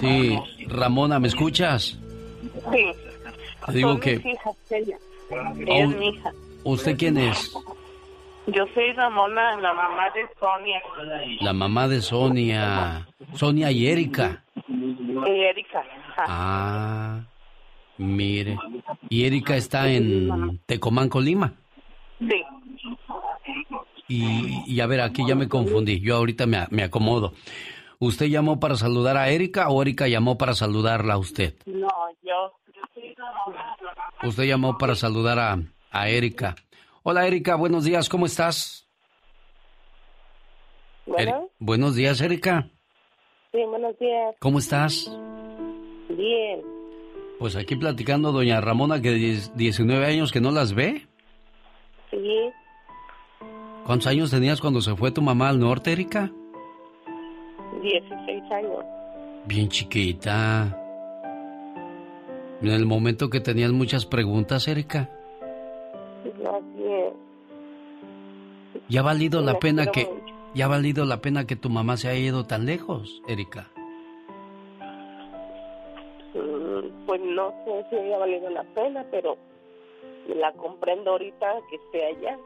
Sí, 0.00 0.38
Ramona, 0.68 1.18
¿me 1.18 1.28
escuchas? 1.28 1.98
Sí. 2.72 2.92
Te 3.66 3.72
digo 3.72 4.00
que... 4.00 4.16
mis 4.16 4.26
hijas, 4.26 4.56
ella. 4.70 4.96
Ella 5.66 5.84
es 5.84 5.96
mi 5.98 6.08
hija. 6.08 6.32
¿Usted 6.64 6.96
quién 6.96 7.18
es? 7.18 7.52
Yo 8.46 8.66
soy 8.74 8.92
Ramona, 8.92 9.56
la 9.60 9.72
mamá 9.72 10.10
de 10.10 10.26
Sonia. 10.38 10.82
La 11.40 11.52
mamá 11.52 11.88
de 11.88 12.00
Sonia. 12.00 13.06
Sonia 13.34 13.70
y 13.70 13.86
Erika. 13.86 14.42
Y 14.68 15.40
Erika. 15.44 15.84
Ajá. 16.16 16.24
Ah, 16.28 17.20
mire. 17.98 18.58
Y 19.08 19.24
Erika 19.24 19.56
está 19.56 19.88
en 19.90 20.60
Tecomán, 20.66 21.08
Colima. 21.08 21.52
Sí. 22.18 22.44
Y, 24.08 24.64
y 24.66 24.80
a 24.80 24.86
ver, 24.86 25.00
aquí 25.00 25.24
ya 25.26 25.34
me 25.34 25.48
confundí. 25.48 26.00
Yo 26.00 26.16
ahorita 26.16 26.46
me, 26.46 26.66
me 26.70 26.82
acomodo. 26.82 27.32
¿Usted 28.00 28.26
llamó 28.26 28.58
para 28.58 28.74
saludar 28.74 29.16
a 29.16 29.28
Erika 29.30 29.68
o 29.68 29.80
Erika 29.80 30.08
llamó 30.08 30.36
para 30.36 30.54
saludarla 30.54 31.14
a 31.14 31.18
usted? 31.18 31.54
No, 31.66 31.88
yo, 32.22 32.52
yo 32.74 32.82
soy 32.92 33.14
Ramona. 33.14 33.76
Usted 34.24 34.44
llamó 34.44 34.76
para 34.76 34.96
saludar 34.96 35.38
a, 35.38 35.58
a 35.92 36.08
Erika. 36.08 36.56
Hola 37.02 37.26
Erika, 37.26 37.56
buenos 37.56 37.84
días, 37.84 38.08
¿cómo 38.08 38.26
estás? 38.26 38.86
Bueno, 41.06 41.48
buenos 41.58 41.96
días 41.96 42.20
Erika, 42.20 42.68
sí, 43.50 43.58
buenos 43.68 43.98
días. 43.98 44.36
¿cómo 44.38 44.58
estás? 44.60 45.10
Bien. 46.08 46.62
Pues 47.40 47.56
aquí 47.56 47.74
platicando 47.74 48.30
doña 48.30 48.60
Ramona 48.60 49.02
que 49.02 49.10
diez- 49.10 49.52
19 49.56 50.06
años 50.06 50.30
que 50.30 50.40
no 50.40 50.52
las 50.52 50.74
ve. 50.74 51.08
Sí. 52.10 52.50
¿Cuántos 53.84 54.06
años 54.06 54.30
tenías 54.30 54.60
cuando 54.60 54.80
se 54.80 54.94
fue 54.94 55.10
tu 55.10 55.22
mamá 55.22 55.48
al 55.48 55.58
norte, 55.58 55.90
Erika? 55.90 56.30
16 57.82 58.42
años. 58.52 58.84
Bien 59.46 59.68
chiquita. 59.68 60.78
En 62.60 62.68
el 62.68 62.86
momento 62.86 63.28
que 63.28 63.40
tenías 63.40 63.72
muchas 63.72 64.06
preguntas, 64.06 64.68
Erika. 64.68 65.10
¿Ya 68.88 69.00
ha 69.00 69.02
valido 69.02 69.40
la 69.40 69.58
pena 69.58 69.86
que 69.86 70.08
ya 70.54 70.66
ha 70.66 70.68
valido 70.68 71.04
la 71.04 71.20
pena 71.20 71.46
que 71.46 71.56
tu 71.56 71.70
mamá 71.70 71.96
se 71.96 72.08
haya 72.08 72.20
ido 72.20 72.44
tan 72.44 72.66
lejos, 72.66 73.22
Erika? 73.26 73.70
Mm, 76.34 77.06
Pues 77.06 77.20
no 77.20 77.50
sé 77.64 77.86
si 77.90 77.96
haya 77.96 78.18
valido 78.18 78.50
la 78.50 78.64
pena, 78.74 79.04
pero 79.10 79.36
la 80.28 80.52
comprendo 80.52 81.12
ahorita 81.12 81.46
que 81.70 81.76
esté 81.76 82.06
allá. 82.06 82.38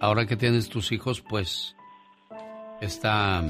Ahora 0.00 0.26
que 0.26 0.36
tienes 0.36 0.68
tus 0.68 0.90
hijos, 0.92 1.20
pues 1.20 1.76
está 2.80 3.42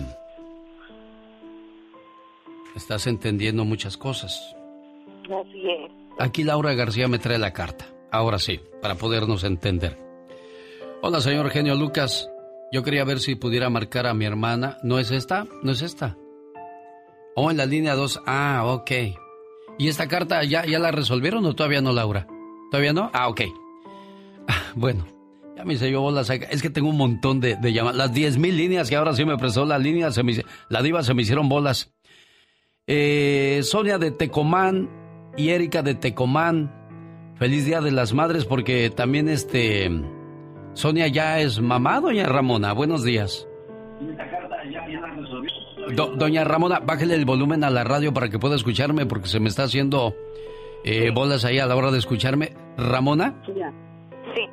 estás 2.76 3.06
entendiendo 3.06 3.64
muchas 3.64 3.96
cosas. 3.96 4.54
Así 5.24 5.70
es. 5.70 5.90
Aquí 6.18 6.44
Laura 6.44 6.74
García 6.74 7.08
me 7.08 7.18
trae 7.18 7.38
la 7.38 7.52
carta. 7.52 7.86
Ahora 8.12 8.38
sí, 8.38 8.60
para 8.80 8.94
podernos 8.94 9.42
entender. 9.42 9.98
Hola, 11.00 11.20
señor 11.20 11.50
genio 11.50 11.74
Lucas. 11.74 12.28
Yo 12.70 12.82
quería 12.82 13.04
ver 13.04 13.20
si 13.20 13.34
pudiera 13.34 13.70
marcar 13.70 14.06
a 14.06 14.14
mi 14.14 14.24
hermana. 14.24 14.78
¿No 14.82 14.98
es 14.98 15.10
esta? 15.10 15.46
¿No 15.62 15.72
es 15.72 15.82
esta? 15.82 16.16
Oh, 17.34 17.50
en 17.50 17.56
la 17.56 17.66
línea 17.66 17.94
2. 17.94 18.22
Ah, 18.26 18.62
ok. 18.66 18.90
¿Y 19.78 19.88
esta 19.88 20.06
carta 20.08 20.44
ya, 20.44 20.64
ya 20.66 20.78
la 20.78 20.90
resolvieron 20.90 21.44
o 21.46 21.54
todavía 21.54 21.80
no, 21.80 21.92
Laura? 21.92 22.26
¿Todavía 22.70 22.92
no? 22.92 23.10
Ah, 23.14 23.28
ok. 23.28 23.40
Ah, 24.48 24.60
Bueno, 24.74 25.06
ya 25.56 25.64
me 25.64 25.74
hice 25.74 25.90
yo 25.90 26.00
bolas. 26.02 26.28
acá. 26.30 26.46
Es 26.50 26.62
que 26.62 26.70
tengo 26.70 26.88
un 26.90 26.96
montón 26.98 27.40
de, 27.40 27.56
de 27.56 27.72
llamadas. 27.72 27.96
Las 27.96 28.12
10 28.14 28.38
mil 28.38 28.56
líneas 28.56 28.88
que 28.90 28.96
ahora 28.96 29.14
sí 29.14 29.24
me 29.24 29.36
prestó 29.38 29.64
la 29.64 29.78
línea, 29.78 30.10
se 30.12 30.22
me, 30.22 30.34
la 30.68 30.82
diva 30.82 31.02
se 31.02 31.14
me 31.14 31.22
hicieron 31.22 31.48
bolas. 31.48 31.92
Eh, 32.86 33.60
Sonia 33.64 33.98
de 33.98 34.10
Tecomán 34.10 34.90
y 35.36 35.48
Erika 35.50 35.82
de 35.82 35.94
Tecomán. 35.94 36.81
Feliz 37.42 37.66
Día 37.66 37.80
de 37.80 37.90
las 37.90 38.12
Madres 38.12 38.44
porque 38.44 38.88
también 38.88 39.28
este... 39.28 39.90
Sonia 40.74 41.08
ya 41.08 41.40
es 41.40 41.60
mamá, 41.60 41.98
doña 42.00 42.24
Ramona. 42.24 42.72
Buenos 42.72 43.02
días. 43.02 43.48
Do- 45.96 46.14
doña 46.14 46.44
Ramona, 46.44 46.78
bájele 46.78 47.16
el 47.16 47.24
volumen 47.24 47.64
a 47.64 47.70
la 47.70 47.82
radio 47.82 48.14
para 48.14 48.28
que 48.28 48.38
pueda 48.38 48.54
escucharme 48.54 49.06
porque 49.06 49.26
se 49.26 49.40
me 49.40 49.48
está 49.48 49.64
haciendo 49.64 50.14
eh, 50.84 51.10
bolas 51.12 51.44
ahí 51.44 51.58
a 51.58 51.66
la 51.66 51.74
hora 51.74 51.90
de 51.90 51.98
escucharme. 51.98 52.52
Ramona, 52.76 53.34
Sí. 53.44 54.48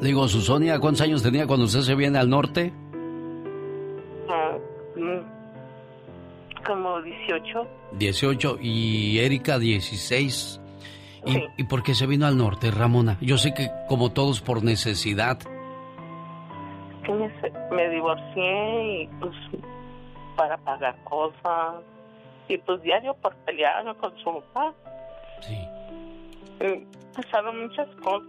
le 0.00 0.06
digo, 0.06 0.28
su 0.28 0.42
Sonia, 0.42 0.78
¿cuántos 0.78 1.00
años 1.00 1.24
tenía 1.24 1.48
cuando 1.48 1.66
usted 1.66 1.80
se 1.80 1.96
viene 1.96 2.18
al 2.20 2.30
norte? 2.30 2.72
Ah, 4.30 4.56
mm, 4.94 6.64
como 6.64 7.02
18. 7.02 7.66
18 7.98 8.58
y 8.62 9.18
Erika 9.18 9.58
16. 9.58 10.60
¿Y, 11.26 11.44
¿Y 11.56 11.64
por 11.64 11.82
qué 11.82 11.94
se 11.94 12.06
vino 12.06 12.26
al 12.26 12.38
norte, 12.38 12.70
Ramona? 12.70 13.18
Yo 13.20 13.36
sé 13.36 13.52
que 13.52 13.70
como 13.88 14.12
todos 14.12 14.40
por 14.40 14.62
necesidad. 14.62 15.38
que 17.04 17.12
me, 17.12 17.30
me 17.72 17.88
divorcié 17.90 19.02
y 19.02 19.06
pues 19.20 19.34
para 20.36 20.56
pagar 20.58 20.94
cosas 21.04 21.82
y 22.48 22.58
pues 22.58 22.82
diario 22.82 23.14
por 23.14 23.34
pelearme 23.38 23.94
con 23.96 24.16
su 24.18 24.24
papá. 24.52 24.74
Sí. 25.40 25.68
pasaron 27.14 27.62
muchas 27.62 27.88
cosas. 28.02 28.28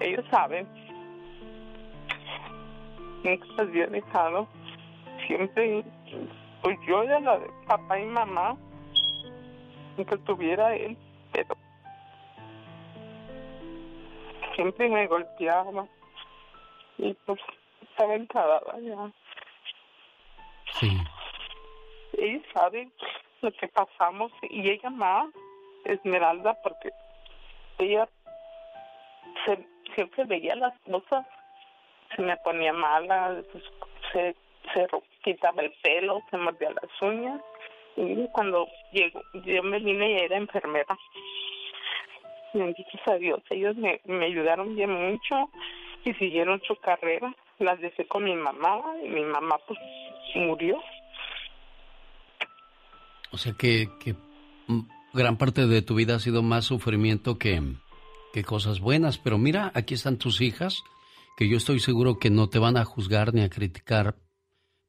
Ellos 0.00 0.24
saben. 0.30 0.66
Nunca 3.24 3.46
los 3.46 3.58
había 3.58 3.86
dejado. 3.88 4.48
Siempre, 5.26 5.84
pues 6.62 6.78
yo 6.86 7.02
era 7.02 7.20
la 7.20 7.38
de 7.38 7.46
papá 7.66 7.98
y 7.98 8.06
mamá. 8.06 8.56
Nunca 9.96 10.16
tuviera 10.18 10.74
él, 10.76 10.96
pero 11.32 11.56
siempre 14.58 14.88
me 14.88 15.06
golpeaba. 15.06 15.86
Y 16.98 17.14
pues 17.24 17.40
estaba 17.82 18.14
enfadada 18.14 18.76
ya. 18.80 19.12
Sí. 20.72 20.98
Ellos 22.14 22.42
saben 22.52 22.92
lo 23.40 23.52
que 23.52 23.68
pasamos 23.68 24.32
y 24.50 24.68
ella 24.68 24.90
más, 24.90 25.28
Esmeralda, 25.84 26.54
porque 26.64 26.90
ella 27.78 28.08
se, 29.46 29.64
siempre 29.94 30.24
veía 30.24 30.56
las 30.56 30.76
cosas, 30.80 31.24
se 32.16 32.22
me 32.22 32.36
ponía 32.38 32.72
mala, 32.72 33.40
pues, 33.52 33.62
se, 34.12 34.34
se 34.74 34.88
quitaba 35.22 35.62
el 35.62 35.72
pelo, 35.84 36.20
se 36.30 36.36
mordía 36.36 36.70
las 36.70 37.02
uñas. 37.02 37.40
Y 37.94 38.26
cuando 38.32 38.66
llegó, 38.90 39.22
yo 39.34 39.62
me 39.62 39.78
vine 39.78 40.10
y 40.10 40.16
era 40.16 40.36
enfermera. 40.36 40.98
Benditos 42.54 43.00
a 43.06 43.14
Dios, 43.14 43.40
ellos 43.50 43.76
me, 43.76 44.00
me 44.06 44.26
ayudaron 44.26 44.74
bien 44.74 44.90
mucho 44.90 45.50
y 46.04 46.14
siguieron 46.14 46.60
su 46.66 46.76
carrera. 46.76 47.34
Las 47.58 47.80
dejé 47.80 48.06
con 48.06 48.24
mi 48.24 48.34
mamá 48.34 48.80
y 49.04 49.08
mi 49.08 49.22
mamá 49.22 49.56
pues 49.66 49.78
murió. 50.34 50.78
O 53.30 53.36
sea 53.36 53.52
que, 53.58 53.88
que 54.00 54.14
gran 55.12 55.36
parte 55.36 55.66
de 55.66 55.82
tu 55.82 55.94
vida 55.94 56.16
ha 56.16 56.20
sido 56.20 56.42
más 56.42 56.64
sufrimiento 56.64 57.38
que, 57.38 57.62
que 58.32 58.44
cosas 58.44 58.80
buenas. 58.80 59.18
Pero 59.18 59.38
mira, 59.38 59.70
aquí 59.74 59.94
están 59.94 60.18
tus 60.18 60.40
hijas, 60.40 60.82
que 61.36 61.48
yo 61.48 61.56
estoy 61.56 61.80
seguro 61.80 62.18
que 62.18 62.30
no 62.30 62.48
te 62.48 62.58
van 62.58 62.76
a 62.76 62.84
juzgar 62.84 63.34
ni 63.34 63.42
a 63.42 63.50
criticar 63.50 64.16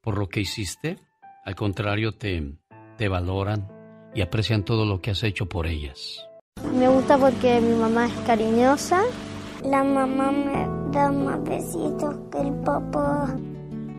por 0.02 0.18
lo 0.18 0.28
que 0.30 0.42
hiciste. 0.42 0.98
Al 1.44 1.56
contrario, 1.56 2.14
te, 2.14 2.54
te 2.98 3.08
valoran 3.08 3.68
y 4.16 4.22
aprecian 4.22 4.64
todo 4.64 4.86
lo 4.86 5.02
que 5.02 5.12
has 5.12 5.24
hecho 5.24 5.48
por 5.48 5.68
ellas. 5.68 6.29
Me 6.74 6.88
gusta 6.88 7.18
porque 7.18 7.62
mi 7.62 7.76
mamá 7.76 8.08
es 8.08 8.14
cariñosa. 8.26 9.02
La 9.64 9.84
mamá 9.84 10.32
me 10.32 10.92
da 10.92 11.12
más 11.12 11.44
besitos 11.44 12.16
que 12.32 12.40
el 12.40 12.54
papá. 12.64 13.36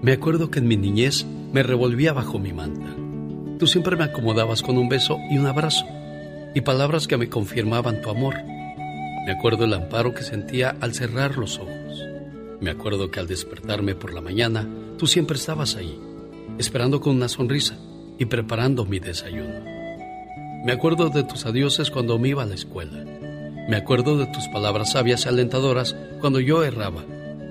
Me 0.03 0.13
acuerdo 0.13 0.51
que 0.51 0.61
en 0.61 0.69
mi 0.69 0.77
niñez 0.77 1.27
me 1.53 1.63
revolvía 1.63 2.13
bajo 2.13 2.39
mi 2.39 2.53
manta. 2.53 2.95
Tú 3.59 3.67
siempre 3.67 3.97
me 3.97 4.05
acomodabas 4.05 4.63
con 4.63 4.79
un 4.79 4.89
beso 4.89 5.19
y 5.31 5.37
un 5.37 5.47
abrazo, 5.47 5.85
y 6.55 6.63
palabras 6.63 7.07
que 7.07 7.19
me 7.19 7.29
confirmaban 7.29 8.01
tu 8.01 8.09
amor. 8.09 8.37
Me 9.27 9.33
acuerdo 9.33 9.65
el 9.65 9.75
amparo 9.75 10.15
que 10.15 10.23
sentía 10.23 10.77
al 10.81 10.95
cerrar 10.95 11.37
los 11.37 11.59
ojos. 11.59 12.07
Me 12.61 12.71
acuerdo 12.71 13.11
que 13.11 13.21
al 13.21 13.27
despertarme 13.27 13.95
por 13.95 14.15
la 14.15 14.23
mañana, 14.23 14.67
tú 14.97 15.07
siempre 15.07 15.37
estabas 15.37 15.77
ahí, 15.77 16.01
esperando 16.59 17.01
con 17.01 17.17
una 17.17 17.29
sonrisa 17.29 17.77
y 18.19 18.25
preparando 18.25 18.87
mi 18.87 18.99
desayuno. 18.99 19.80
Me 20.63 20.73
acuerdo 20.73 21.09
de 21.09 21.23
tus 21.25 21.47
adioses 21.47 21.91
cuando 21.91 22.19
me 22.19 22.29
iba 22.29 22.43
a 22.43 22.47
la 22.47 22.55
escuela. 22.55 23.05
Me 23.69 23.77
acuerdo 23.77 24.19
de 24.19 24.27
tus 24.27 24.47
palabras 24.49 24.93
sabias 24.93 25.25
y 25.25 25.29
alentadoras 25.29 25.97
cuando 26.21 26.39
yo 26.39 26.63
erraba 26.63 27.03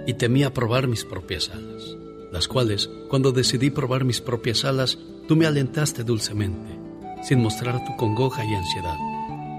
y 0.06 0.14
temía 0.14 0.54
probar 0.54 0.88
mis 0.88 1.06
propias 1.06 1.50
alas, 1.50 1.98
las 2.32 2.48
cuales, 2.48 2.90
cuando 3.10 3.32
decidí 3.32 3.72
probar 3.72 4.06
mis 4.06 4.22
propias 4.22 4.64
alas, 4.64 5.00
tú 5.28 5.36
me 5.36 5.48
alentaste 5.48 6.04
dulcemente, 6.04 6.80
sin 7.24 7.42
mostrar 7.42 7.84
tu 7.84 7.96
congoja 7.96 8.46
y 8.46 8.54
ansiedad. 8.54 8.98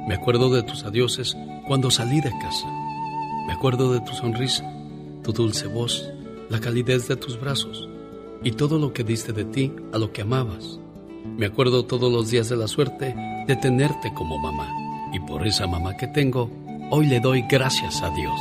Me 0.07 0.15
acuerdo 0.15 0.51
de 0.51 0.62
tus 0.62 0.85
adioses 0.85 1.37
cuando 1.67 1.91
salí 1.91 2.20
de 2.20 2.31
casa. 2.41 2.69
Me 3.47 3.53
acuerdo 3.53 3.93
de 3.93 4.01
tu 4.01 4.12
sonrisa, 4.12 4.65
tu 5.25 5.33
dulce 5.33 5.67
voz, 5.67 6.09
la 6.49 6.61
calidez 6.61 7.09
de 7.09 7.17
tus 7.17 7.41
brazos 7.41 7.89
y 8.45 8.53
todo 8.53 8.79
lo 8.79 8.93
que 8.93 9.05
diste 9.05 9.33
de 9.33 9.45
ti 9.45 9.73
a 9.93 9.99
lo 9.99 10.12
que 10.12 10.23
amabas. 10.23 10.80
Me 11.24 11.47
acuerdo 11.47 11.84
todos 11.84 12.12
los 12.12 12.31
días 12.31 12.49
de 12.49 12.57
la 12.57 12.68
suerte 12.68 13.15
de 13.47 13.57
tenerte 13.57 14.12
como 14.15 14.39
mamá. 14.39 14.68
Y 15.12 15.20
por 15.20 15.47
esa 15.47 15.66
mamá 15.66 15.97
que 15.97 16.07
tengo, 16.07 16.50
hoy 16.90 17.07
le 17.07 17.20
doy 17.20 17.44
gracias 17.49 18.02
a 18.02 18.10
Dios. 18.10 18.40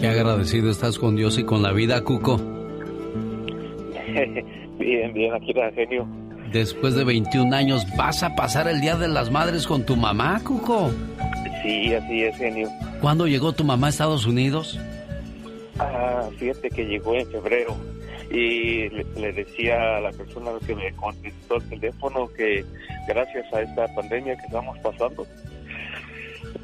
Qué 0.00 0.08
agradecido 0.08 0.70
estás 0.70 0.98
con 0.98 1.14
Dios 1.14 1.38
y 1.38 1.44
con 1.44 1.62
la 1.62 1.72
vida, 1.72 2.02
Cuco. 2.02 2.36
bien, 4.78 5.12
bien, 5.12 5.34
aquí 5.34 5.50
está 5.50 5.70
genio. 5.72 6.06
Después 6.52 6.94
de 6.94 7.04
21 7.04 7.54
años, 7.54 7.86
¿vas 7.96 8.22
a 8.22 8.34
pasar 8.34 8.68
el 8.68 8.80
Día 8.80 8.96
de 8.96 9.08
las 9.08 9.30
Madres 9.30 9.66
con 9.66 9.86
tu 9.86 9.96
mamá, 9.96 10.40
Cuco? 10.44 10.90
Sí, 11.62 11.94
así 11.94 12.24
es, 12.24 12.36
genio. 12.36 12.68
¿Cuándo 13.00 13.26
llegó 13.26 13.52
tu 13.52 13.64
mamá 13.64 13.86
a 13.86 13.90
Estados 13.90 14.26
Unidos? 14.26 14.78
Ah, 15.78 16.28
fíjate 16.36 16.68
que 16.68 16.84
llegó 16.84 17.14
en 17.14 17.26
febrero 17.28 17.74
y 18.30 18.88
le, 18.88 19.04
le 19.16 19.32
decía 19.32 19.96
a 19.96 20.00
la 20.00 20.10
persona 20.12 20.50
que 20.66 20.74
me 20.74 20.92
contestó 20.94 21.56
el 21.56 21.68
teléfono 21.68 22.28
que 22.36 22.64
gracias 23.08 23.52
a 23.52 23.62
esta 23.62 23.86
pandemia 23.94 24.36
que 24.36 24.46
estamos 24.46 24.78
pasando, 24.78 25.26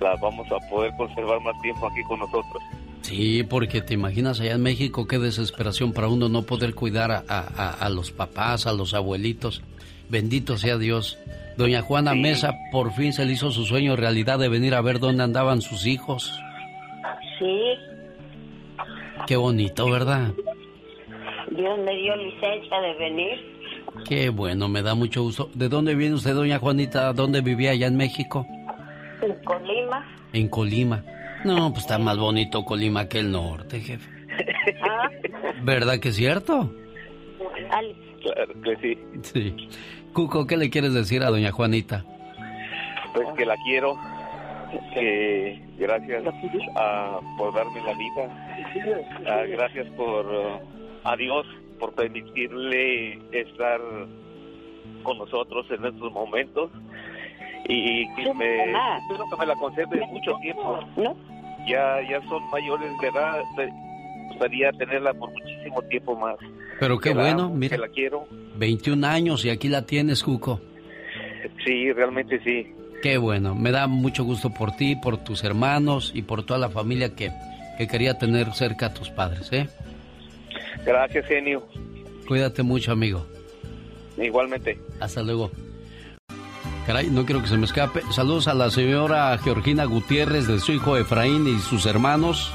la 0.01 0.15
vamos 0.23 0.47
a 0.53 0.59
poder 0.71 0.93
conservar 0.97 1.41
más 1.41 1.61
tiempo 1.63 1.87
aquí 1.87 2.03
con 2.09 2.21
nosotros. 2.21 2.63
Sí, 3.03 3.43
porque 3.43 3.81
te 3.81 3.95
imaginas 3.95 4.41
allá 4.41 4.53
en 4.53 4.63
México 4.63 5.07
qué 5.07 5.19
desesperación 5.19 5.93
para 5.93 6.09
uno 6.09 6.29
no 6.29 6.43
poder 6.43 6.75
cuidar 6.75 7.11
a, 7.11 7.23
a- 7.29 7.71
a 7.81 7.89
los 7.89 8.11
papás, 8.13 8.67
a 8.67 8.73
los 8.73 8.93
abuelitos. 8.95 9.63
Bendito 10.11 10.57
sea 10.59 10.77
Dios. 10.79 11.19
Doña 11.57 11.83
Juana 11.83 12.15
Mesa 12.15 12.55
por 12.71 12.93
fin 12.93 13.13
se 13.13 13.25
le 13.25 13.33
hizo 13.33 13.51
su 13.51 13.65
sueño 13.65 13.97
realidad 13.97 14.39
de 14.39 14.49
venir 14.49 14.75
a 14.75 14.81
ver 14.81 15.01
dónde 15.01 15.25
andaban 15.25 15.61
sus 15.61 15.87
hijos. 15.87 16.33
Sí. 17.39 17.63
Qué 19.27 19.37
bonito, 19.37 19.91
¿verdad? 19.91 20.33
Dios 21.51 21.79
me 21.79 21.95
dio 21.97 22.17
licencia 22.17 22.81
de 22.81 22.95
venir. 22.95 23.59
Qué 24.07 24.29
bueno, 24.31 24.69
me 24.69 24.83
da 24.83 24.95
mucho 24.95 25.23
gusto. 25.23 25.51
¿De 25.55 25.69
dónde 25.69 25.95
viene 25.95 26.15
usted, 26.15 26.35
doña 26.35 26.59
Juanita? 26.59 27.13
¿Dónde 27.13 27.41
vivía 27.41 27.71
allá 27.71 27.87
en 27.87 27.97
México? 27.97 28.47
En 29.23 29.35
Colima. 29.45 30.07
En 30.33 30.49
Colima. 30.49 31.05
No, 31.45 31.71
pues 31.71 31.85
está 31.85 31.99
más 31.99 32.19
bonito 32.19 32.65
Colima 32.65 33.09
que 33.09 33.21
el 33.21 33.31
norte, 33.31 33.81
jefe. 33.81 34.09
¿Ah? 34.83 35.09
¿Verdad 35.63 35.99
que 35.99 36.11
es 36.11 36.17
cierto? 36.17 36.73
Claro 38.23 38.63
que 38.63 38.77
sí. 38.77 38.99
Sí. 39.23 39.69
Cuco, 40.13 40.47
¿qué 40.47 40.57
le 40.57 40.71
quieres 40.71 40.93
decir 40.95 41.23
a 41.23 41.31
doña 41.31 41.53
Juanita? 41.53 42.05
Pues 43.15 43.27
que 43.37 43.47
la 43.47 43.57
quiero, 43.65 43.97
que 44.95 45.61
gracias 45.79 46.25
ah, 46.77 47.21
por 47.37 47.55
darme 47.55 47.81
la 47.83 47.95
vida, 47.95 48.49
Ah, 49.27 49.43
gracias 49.49 49.87
por 49.97 50.27
a 51.05 51.17
Dios 51.17 51.47
por 51.79 51.95
permitirle 51.95 53.19
estar 53.33 53.81
con 55.03 55.19
nosotros 55.19 55.67
en 55.71 55.85
estos 55.85 56.13
momentos 56.13 56.71
y 57.69 58.07
que 58.15 58.35
me, 58.35 58.65
espero 58.65 59.25
que 59.31 59.37
me 59.39 59.47
la 59.47 59.55
conserve 59.57 60.07
mucho 60.07 60.33
tiempo. 60.41 60.81
Ya, 61.67 62.01
ya 62.09 62.21
son 62.29 62.49
mayores 62.51 62.91
de 63.01 63.09
edad, 63.09 63.43
me 63.57 63.69
gustaría 64.29 64.73
tenerla 64.73 65.13
por 65.15 65.31
muchísimo 65.31 65.83
tiempo 65.83 66.17
más. 66.17 66.37
Pero 66.81 66.99
qué 66.99 67.11
Que 67.11 67.15
la 67.15 67.23
bueno, 67.23 67.43
amo, 67.45 67.55
mira. 67.55 67.77
Que 67.77 67.83
la 67.83 67.89
quiero. 67.89 68.27
21 68.57 69.07
años 69.07 69.45
y 69.45 69.51
aquí 69.51 69.69
la 69.69 69.83
tienes, 69.83 70.23
Cuco. 70.23 70.61
Sí, 71.65 71.93
realmente 71.93 72.41
sí. 72.43 72.73
Qué 73.03 73.19
bueno, 73.19 73.55
me 73.55 73.71
da 73.71 73.87
mucho 73.87 74.25
gusto 74.25 74.51
por 74.51 74.73
ti, 74.73 74.97
por 74.97 75.19
tus 75.19 75.45
hermanos 75.45 76.11
y 76.15 76.23
por 76.23 76.45
toda 76.45 76.59
la 76.59 76.69
familia 76.69 77.15
que, 77.15 77.31
que 77.77 77.87
quería 77.87 78.19
tener 78.19 78.53
cerca 78.53 78.87
a 78.87 78.95
tus 78.95 79.11
padres, 79.11 79.53
¿eh? 79.53 79.69
Gracias, 80.85 81.27
genio. 81.27 81.63
Cuídate 82.27 82.63
mucho, 82.63 82.93
amigo. 82.93 83.27
Igualmente. 84.17 84.79
Hasta 85.01 85.23
luego. 85.23 85.51
Caray, 86.87 87.11
no 87.11 87.27
quiero 87.27 87.43
que 87.43 87.49
se 87.49 87.57
me 87.57 87.67
escape. 87.67 88.01
Saludos 88.13 88.49
a 88.49 88.55
la 88.55 88.71
señora 88.71 89.37
Georgina 89.39 89.85
Gutiérrez 89.85 90.47
de 90.47 90.59
su 90.59 90.73
hijo 90.73 90.97
Efraín 90.97 91.47
y 91.47 91.59
sus 91.61 91.85
hermanos. 91.87 92.51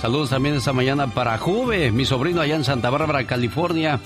Saludos 0.00 0.30
también 0.30 0.56
esta 0.56 0.72
mañana 0.72 1.06
para 1.14 1.38
Juve, 1.38 1.92
mi 1.92 2.04
sobrino 2.04 2.40
allá 2.40 2.56
en 2.56 2.64
Santa 2.64 2.90
Bárbara, 2.90 3.24
California, 3.24 4.00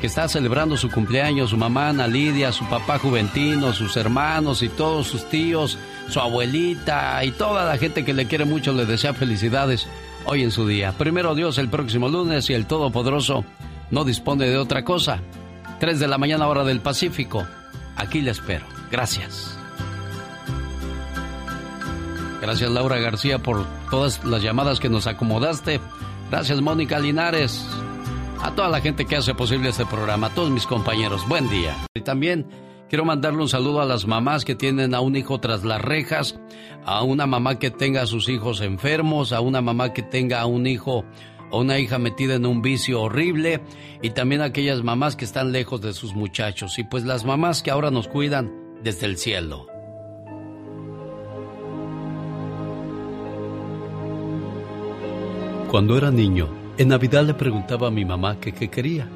que 0.00 0.06
está 0.06 0.28
celebrando 0.28 0.76
su 0.76 0.88
cumpleaños, 0.90 1.50
su 1.50 1.56
mamá 1.56 1.88
Ana 1.88 2.06
Lidia, 2.06 2.52
su 2.52 2.64
papá 2.66 3.00
Juventino, 3.00 3.72
sus 3.72 3.96
hermanos 3.96 4.62
y 4.62 4.68
todos 4.68 5.08
sus 5.08 5.28
tíos, 5.28 5.76
su 6.08 6.20
abuelita 6.20 7.24
y 7.24 7.32
toda 7.32 7.64
la 7.64 7.78
gente 7.78 8.04
que 8.04 8.14
le 8.14 8.26
quiere 8.26 8.44
mucho 8.44 8.72
le 8.72 8.86
desea 8.86 9.12
felicidades 9.12 9.88
hoy 10.24 10.42
en 10.42 10.50
su 10.50 10.66
día. 10.66 10.92
Primero 10.92 11.34
Dios 11.34 11.58
el 11.58 11.68
próximo 11.68 12.08
lunes 12.08 12.48
y 12.50 12.54
el 12.54 12.66
Todopoderoso 12.66 13.44
no 13.90 14.04
dispone 14.04 14.46
de 14.46 14.58
otra 14.58 14.84
cosa. 14.84 15.20
3 15.78 15.98
de 15.98 16.08
la 16.08 16.18
mañana 16.18 16.46
hora 16.46 16.64
del 16.64 16.80
Pacífico. 16.80 17.46
Aquí 17.96 18.20
le 18.20 18.30
espero. 18.30 18.64
Gracias. 18.90 19.58
Gracias 22.40 22.70
Laura 22.70 22.98
García 22.98 23.38
por 23.38 23.66
todas 23.90 24.24
las 24.24 24.42
llamadas 24.42 24.80
que 24.80 24.88
nos 24.88 25.06
acomodaste. 25.06 25.80
Gracias 26.30 26.60
Mónica 26.60 26.98
Linares. 26.98 27.66
A 28.42 28.54
toda 28.54 28.68
la 28.68 28.80
gente 28.80 29.04
que 29.04 29.16
hace 29.16 29.34
posible 29.34 29.68
este 29.68 29.84
programa, 29.84 30.28
a 30.28 30.30
todos 30.30 30.50
mis 30.50 30.66
compañeros, 30.66 31.28
buen 31.28 31.50
día. 31.50 31.76
Y 31.94 32.00
también 32.00 32.46
quiero 32.90 33.04
mandarle 33.04 33.40
un 33.40 33.48
saludo 33.48 33.80
a 33.80 33.86
las 33.86 34.06
mamás 34.06 34.44
que 34.44 34.56
tienen 34.56 34.94
a 34.94 35.00
un 35.00 35.14
hijo 35.14 35.38
tras 35.38 35.64
las 35.64 35.80
rejas, 35.80 36.38
a 36.84 37.04
una 37.04 37.24
mamá 37.24 37.58
que 37.60 37.70
tenga 37.70 38.02
a 38.02 38.06
sus 38.06 38.28
hijos 38.28 38.60
enfermos, 38.60 39.32
a 39.32 39.40
una 39.40 39.62
mamá 39.62 39.92
que 39.92 40.02
tenga 40.02 40.40
a 40.40 40.46
un 40.46 40.66
hijo 40.66 41.04
o 41.52 41.60
una 41.60 41.78
hija 41.78 41.98
metida 41.98 42.34
en 42.34 42.46
un 42.46 42.62
vicio 42.62 43.00
horrible 43.00 43.60
y 44.02 44.10
también 44.10 44.40
a 44.40 44.46
aquellas 44.46 44.82
mamás 44.82 45.14
que 45.14 45.24
están 45.24 45.52
lejos 45.52 45.80
de 45.80 45.92
sus 45.92 46.14
muchachos 46.14 46.78
y 46.80 46.84
pues 46.84 47.04
las 47.04 47.24
mamás 47.24 47.62
que 47.62 47.70
ahora 47.70 47.92
nos 47.92 48.08
cuidan 48.08 48.52
desde 48.82 49.06
el 49.06 49.16
cielo. 49.16 49.66
Cuando 55.70 55.96
era 55.96 56.10
niño, 56.10 56.48
en 56.76 56.88
Navidad 56.88 57.24
le 57.24 57.34
preguntaba 57.34 57.86
a 57.86 57.92
mi 57.92 58.04
mamá 58.04 58.40
qué 58.40 58.52
quería. 58.52 59.08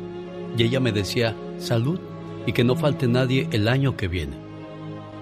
Y 0.57 0.63
ella 0.63 0.79
me 0.79 0.93
decía 0.93 1.35
salud 1.59 1.99
y 2.47 2.53
que 2.53 2.65
no 2.65 2.77
falte 2.77 3.09
nadie 3.09 3.49
el 3.53 3.69
año 3.69 3.97
que 3.97 4.09
viene. 4.09 4.37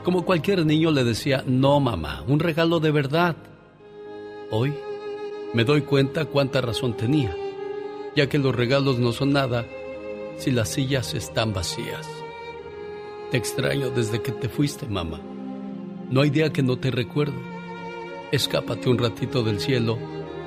Como 0.05 0.25
cualquier 0.25 0.67
niño 0.67 0.91
le 0.91 1.05
decía, 1.05 1.45
no 1.47 1.79
mamá, 1.79 2.25
un 2.27 2.41
regalo 2.41 2.81
de 2.81 2.91
verdad. 2.91 3.37
Hoy 4.51 4.75
me 5.55 5.65
doy 5.65 5.83
cuenta 5.83 6.25
cuánta 6.25 6.61
razón 6.61 6.97
tenía, 6.97 7.37
ya 8.17 8.29
que 8.29 8.39
los 8.39 8.55
regalos 8.55 8.99
no 8.99 9.13
son 9.13 9.33
nada 9.33 9.65
si 10.39 10.51
las 10.51 10.71
sillas 10.71 11.15
están 11.15 11.53
vacías. 11.53 12.09
Te 13.31 13.37
extraño 13.37 13.91
desde 13.91 14.21
que 14.21 14.33
te 14.33 14.49
fuiste, 14.49 14.87
mamá. 14.87 15.21
No 16.11 16.21
hay 16.21 16.31
día 16.31 16.53
que 16.53 16.63
no 16.63 16.77
te 16.77 16.91
recuerde. 16.91 17.39
Escápate 18.33 18.89
un 18.91 18.99
ratito 18.99 19.43
del 19.43 19.61
cielo 19.61 19.99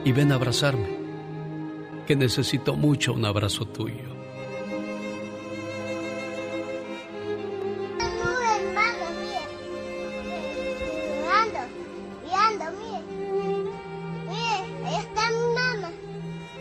y 0.04 0.12
ven 0.12 0.32
a 0.32 0.36
abrazarme, 0.36 0.90
que 2.06 2.16
necesito 2.16 2.76
mucho 2.76 3.14
un 3.14 3.26
abrazo 3.26 3.66
tuyo. 3.66 4.15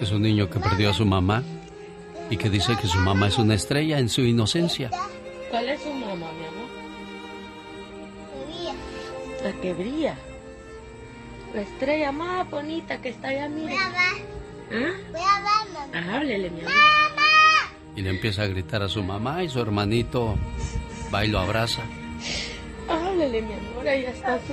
Es 0.05 0.13
un 0.13 0.21
niño 0.21 0.51
que 0.51 0.61
perdió 0.61 0.91
a 0.91 0.93
su 0.93 1.07
mamá 1.07 1.43
y 2.29 2.37
que 2.37 2.51
dice 2.51 2.77
que 2.77 2.87
su 2.87 2.99
mamá 2.99 3.29
es 3.29 3.39
una 3.39 3.55
estrella 3.55 3.99
en 3.99 4.11
su 4.11 4.21
inocencia. 4.21 4.91
¿Cuál 5.51 5.71
es 5.71 5.81
su 5.81 5.95
mamá, 5.95 6.31
mi 6.31 6.45
amor? 6.45 6.69
La 9.43 9.53
que 9.63 9.73
brilla. 9.73 10.15
La 11.55 11.63
estrella 11.63 12.13
más 12.13 12.51
bonita 12.51 13.01
que 13.01 13.09
está 13.09 13.29
allá, 13.29 13.49
mire. 13.49 13.79
¿Ah? 13.79 14.13
Voy 14.71 15.23
a 15.23 15.41
ver, 15.41 15.73
mamá. 15.73 16.17
Háblele, 16.17 16.51
mi 16.51 16.61
amor. 16.61 16.73
Y 17.97 18.03
le 18.03 18.11
empieza 18.11 18.43
a 18.43 18.47
gritar 18.47 18.83
a 18.83 18.91
su 18.91 19.03
mamá 19.03 19.43
y 19.43 19.49
su 19.49 19.59
hermanito 19.59 20.37
va 21.15 21.25
y 21.25 21.29
lo 21.29 21.39
abraza. 21.39 21.81
Háblele, 22.91 23.41
mi 23.41 23.55
amor. 23.55 23.89
Ahí 23.89 24.05
está 24.05 24.39
su 24.47 24.53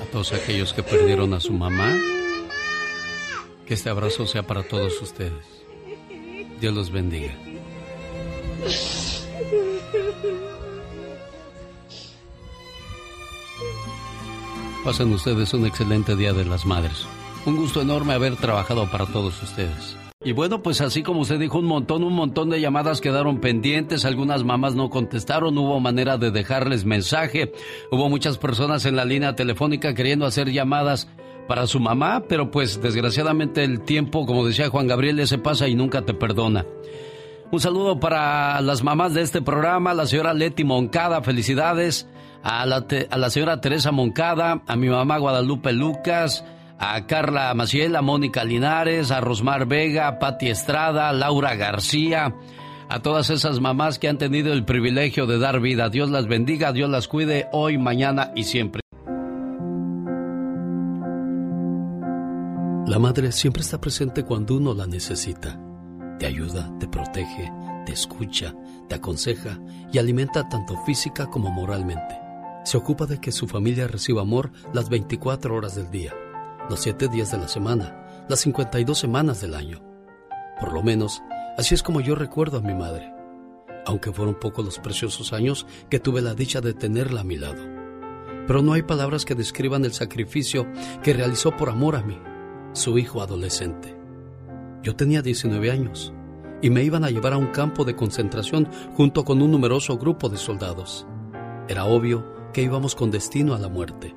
A 0.00 0.04
todos 0.10 0.32
aquellos 0.32 0.72
que 0.72 0.82
perdieron 0.82 1.34
a 1.34 1.40
su 1.40 1.52
mamá, 1.52 1.94
que 3.66 3.74
este 3.74 3.90
abrazo 3.90 4.26
sea 4.26 4.46
para 4.46 4.62
todos 4.62 5.00
ustedes. 5.00 5.44
Dios 6.60 6.74
los 6.74 6.90
bendiga. 6.90 7.34
Pasen 14.84 15.12
ustedes 15.12 15.54
un 15.54 15.66
excelente 15.66 16.16
Día 16.16 16.32
de 16.32 16.44
las 16.44 16.66
Madres. 16.66 17.06
Un 17.46 17.56
gusto 17.56 17.80
enorme 17.80 18.14
haber 18.14 18.36
trabajado 18.36 18.90
para 18.90 19.06
todos 19.06 19.40
ustedes. 19.42 19.96
Y 20.24 20.32
bueno, 20.32 20.62
pues 20.62 20.80
así 20.80 21.02
como 21.02 21.20
usted 21.22 21.40
dijo, 21.40 21.58
un 21.58 21.64
montón, 21.64 22.04
un 22.04 22.12
montón 22.12 22.48
de 22.48 22.60
llamadas 22.60 23.00
quedaron 23.00 23.40
pendientes, 23.40 24.04
algunas 24.04 24.44
mamás 24.44 24.76
no 24.76 24.88
contestaron, 24.88 25.58
hubo 25.58 25.80
manera 25.80 26.16
de 26.16 26.30
dejarles 26.30 26.84
mensaje, 26.84 27.52
hubo 27.90 28.08
muchas 28.08 28.38
personas 28.38 28.86
en 28.86 28.94
la 28.94 29.04
línea 29.04 29.34
telefónica 29.34 29.94
queriendo 29.94 30.24
hacer 30.24 30.50
llamadas 30.52 31.08
para 31.48 31.66
su 31.66 31.80
mamá, 31.80 32.22
pero 32.28 32.52
pues 32.52 32.80
desgraciadamente 32.80 33.64
el 33.64 33.80
tiempo, 33.80 34.24
como 34.24 34.46
decía 34.46 34.68
Juan 34.70 34.86
Gabriel, 34.86 35.26
se 35.26 35.38
pasa 35.38 35.66
y 35.66 35.74
nunca 35.74 36.02
te 36.02 36.14
perdona. 36.14 36.64
Un 37.50 37.58
saludo 37.60 37.98
para 37.98 38.60
las 38.60 38.84
mamás 38.84 39.14
de 39.14 39.22
este 39.22 39.42
programa, 39.42 39.92
la 39.92 40.06
señora 40.06 40.34
Leti 40.34 40.62
Moncada, 40.62 41.20
felicidades, 41.22 42.08
a 42.44 42.64
la, 42.64 42.86
te- 42.86 43.08
a 43.10 43.18
la 43.18 43.28
señora 43.28 43.60
Teresa 43.60 43.90
Moncada, 43.90 44.62
a 44.68 44.76
mi 44.76 44.88
mamá 44.88 45.18
Guadalupe 45.18 45.72
Lucas, 45.72 46.44
a 46.84 47.06
Carla 47.06 47.54
Maciel, 47.54 47.94
a 47.94 48.02
Mónica 48.02 48.42
Linares, 48.42 49.12
a 49.12 49.20
Rosmar 49.20 49.66
Vega, 49.66 50.08
a 50.08 50.18
Pati 50.18 50.48
Estrada, 50.48 51.08
a 51.08 51.12
Laura 51.12 51.54
García, 51.54 52.34
a 52.88 53.00
todas 53.00 53.30
esas 53.30 53.60
mamás 53.60 54.00
que 54.00 54.08
han 54.08 54.18
tenido 54.18 54.52
el 54.52 54.64
privilegio 54.64 55.26
de 55.26 55.38
dar 55.38 55.60
vida. 55.60 55.90
Dios 55.90 56.10
las 56.10 56.26
bendiga, 56.26 56.72
Dios 56.72 56.90
las 56.90 57.06
cuide 57.06 57.46
hoy, 57.52 57.78
mañana 57.78 58.32
y 58.34 58.42
siempre. 58.42 58.82
La 62.88 62.98
madre 62.98 63.30
siempre 63.30 63.62
está 63.62 63.80
presente 63.80 64.24
cuando 64.24 64.56
uno 64.56 64.74
la 64.74 64.88
necesita. 64.88 65.60
Te 66.18 66.26
ayuda, 66.26 66.68
te 66.80 66.88
protege, 66.88 67.52
te 67.86 67.92
escucha, 67.92 68.56
te 68.88 68.96
aconseja 68.96 69.56
y 69.92 69.98
alimenta 69.98 70.48
tanto 70.48 70.76
física 70.84 71.26
como 71.26 71.52
moralmente. 71.52 72.18
Se 72.64 72.76
ocupa 72.76 73.06
de 73.06 73.20
que 73.20 73.30
su 73.30 73.46
familia 73.46 73.86
reciba 73.86 74.22
amor 74.22 74.50
las 74.72 74.88
24 74.88 75.54
horas 75.54 75.76
del 75.76 75.90
día, 75.92 76.12
los 76.70 76.80
7 76.80 77.08
días 77.08 77.30
de 77.30 77.38
la 77.38 77.48
semana, 77.48 78.24
las 78.28 78.40
52 78.40 78.98
semanas 78.98 79.40
del 79.40 79.54
año. 79.54 79.82
Por 80.60 80.72
lo 80.72 80.82
menos, 80.82 81.22
así 81.58 81.74
es 81.74 81.82
como 81.82 82.00
yo 82.00 82.14
recuerdo 82.14 82.58
a 82.58 82.62
mi 82.62 82.74
madre. 82.74 83.12
aunque 83.86 84.12
fueron 84.12 84.34
pocos 84.38 84.64
los 84.64 84.78
preciosos 84.78 85.32
años 85.32 85.66
que 85.90 86.00
tuve 86.00 86.22
la 86.22 86.34
dicha 86.34 86.60
de 86.60 86.74
tenerla 86.74 87.22
a 87.22 87.24
mi 87.24 87.36
lado. 87.36 87.62
Pero 88.46 88.62
no 88.62 88.72
hay 88.72 88.82
palabras 88.82 89.24
que 89.24 89.34
describan 89.34 89.84
el 89.84 89.92
sacrificio 89.92 90.66
que 91.02 91.12
realizó 91.12 91.56
por 91.56 91.68
amor 91.68 91.96
a 91.96 92.02
mí, 92.02 92.18
su 92.72 92.98
hijo 92.98 93.22
adolescente. 93.22 93.96
Yo 94.82 94.96
tenía 94.96 95.22
19 95.22 95.70
años 95.70 96.12
y 96.60 96.70
me 96.70 96.82
iban 96.82 97.04
a 97.04 97.10
llevar 97.10 97.32
a 97.32 97.38
un 97.38 97.48
campo 97.48 97.84
de 97.84 97.96
concentración 97.96 98.68
junto 98.96 99.24
con 99.24 99.42
un 99.42 99.50
numeroso 99.50 99.96
grupo 99.98 100.28
de 100.28 100.36
soldados. 100.36 101.06
Era 101.68 101.84
obvio 101.84 102.50
que 102.52 102.62
íbamos 102.62 102.94
con 102.94 103.10
destino 103.10 103.54
a 103.54 103.58
la 103.58 103.68
muerte. 103.68 104.14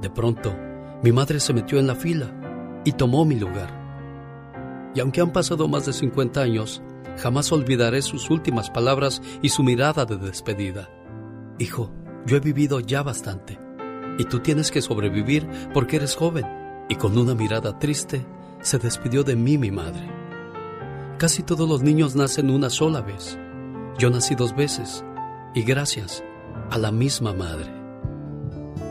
De 0.00 0.10
pronto, 0.10 0.54
mi 1.02 1.12
madre 1.12 1.40
se 1.40 1.54
metió 1.54 1.78
en 1.78 1.86
la 1.86 1.94
fila 1.94 2.30
y 2.84 2.92
tomó 2.92 3.24
mi 3.24 3.36
lugar. 3.36 3.78
Y 4.94 5.00
aunque 5.00 5.20
han 5.20 5.32
pasado 5.32 5.68
más 5.68 5.86
de 5.86 5.92
50 5.92 6.40
años, 6.40 6.82
jamás 7.16 7.50
olvidaré 7.52 8.02
sus 8.02 8.28
últimas 8.30 8.70
palabras 8.70 9.22
y 9.40 9.48
su 9.48 9.62
mirada 9.62 10.04
de 10.04 10.16
despedida. 10.16 10.90
Hijo, 11.58 11.90
yo 12.26 12.36
he 12.36 12.40
vivido 12.40 12.80
ya 12.80 13.02
bastante 13.02 13.58
y 14.18 14.24
tú 14.24 14.40
tienes 14.40 14.70
que 14.70 14.82
sobrevivir 14.82 15.48
porque 15.72 15.96
eres 15.96 16.16
joven. 16.16 16.46
Y 16.88 16.96
con 16.96 17.16
una 17.16 17.34
mirada 17.34 17.78
triste 17.78 18.26
se 18.60 18.78
despidió 18.78 19.22
de 19.22 19.36
mí 19.36 19.56
mi 19.56 19.70
madre. 19.70 20.10
Casi 21.18 21.42
todos 21.42 21.68
los 21.68 21.82
niños 21.82 22.16
nacen 22.16 22.50
una 22.50 22.68
sola 22.68 23.00
vez. 23.00 23.38
Yo 23.98 24.10
nací 24.10 24.34
dos 24.34 24.54
veces 24.54 25.04
y 25.54 25.62
gracias 25.62 26.22
a 26.70 26.78
la 26.78 26.90
misma 26.90 27.32
madre. 27.32 27.79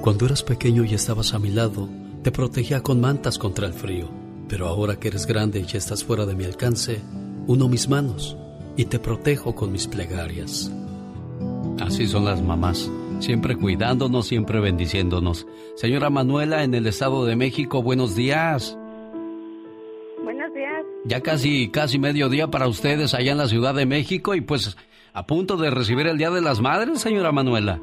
Cuando 0.01 0.25
eras 0.25 0.43
pequeño 0.43 0.85
y 0.85 0.93
estabas 0.93 1.33
a 1.33 1.39
mi 1.39 1.49
lado, 1.49 1.89
te 2.23 2.31
protegía 2.31 2.81
con 2.81 3.01
mantas 3.01 3.37
contra 3.37 3.67
el 3.67 3.73
frío. 3.73 4.09
Pero 4.47 4.67
ahora 4.67 4.95
que 4.95 5.09
eres 5.09 5.27
grande 5.27 5.59
y 5.59 5.77
estás 5.77 6.05
fuera 6.05 6.25
de 6.25 6.35
mi 6.35 6.45
alcance, 6.45 7.01
uno 7.47 7.67
mis 7.67 7.89
manos 7.89 8.37
y 8.77 8.85
te 8.85 8.97
protejo 8.97 9.53
con 9.55 9.73
mis 9.73 9.87
plegarias. 9.87 10.71
Así 11.81 12.07
son 12.07 12.23
las 12.23 12.41
mamás, 12.41 12.89
siempre 13.19 13.57
cuidándonos, 13.57 14.25
siempre 14.25 14.61
bendiciéndonos. 14.61 15.45
Señora 15.75 16.09
Manuela, 16.09 16.63
en 16.63 16.73
el 16.73 16.87
Estado 16.87 17.25
de 17.25 17.35
México, 17.35 17.83
buenos 17.83 18.15
días. 18.15 18.77
Buenos 20.23 20.53
días. 20.53 20.85
Ya 21.03 21.19
casi, 21.19 21.69
casi 21.71 21.99
mediodía 21.99 22.49
para 22.49 22.69
ustedes 22.69 23.13
allá 23.13 23.33
en 23.33 23.37
la 23.37 23.49
Ciudad 23.49 23.75
de 23.75 23.85
México 23.85 24.33
y 24.33 24.39
pues 24.39 24.77
a 25.11 25.27
punto 25.27 25.57
de 25.57 25.69
recibir 25.71 26.07
el 26.07 26.17
Día 26.17 26.31
de 26.31 26.41
las 26.41 26.61
Madres, 26.61 27.01
señora 27.01 27.33
Manuela. 27.33 27.81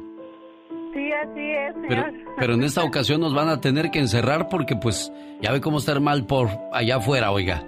Sí, 1.73 1.93
así 1.93 1.93
es, 1.93 2.03
Pero, 2.13 2.33
pero 2.37 2.53
en 2.53 2.63
esta 2.63 2.83
ocasión 2.83 3.21
nos 3.21 3.33
van 3.33 3.49
a 3.49 3.59
tener 3.61 3.89
que 3.91 3.99
encerrar 3.99 4.47
porque 4.49 4.75
pues 4.75 5.11
ya 5.41 5.51
ve 5.51 5.61
cómo 5.61 5.77
estar 5.77 5.99
mal 5.99 6.25
por 6.25 6.49
allá 6.73 6.97
afuera, 6.97 7.31
oiga. 7.31 7.63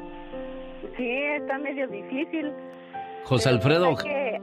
Sí, 0.97 1.07
está 1.37 1.57
medio 1.59 1.87
difícil. 1.87 2.51
José 3.25 3.49
Pero 3.49 3.55
Alfredo, 3.57 3.95
que- 3.97 4.41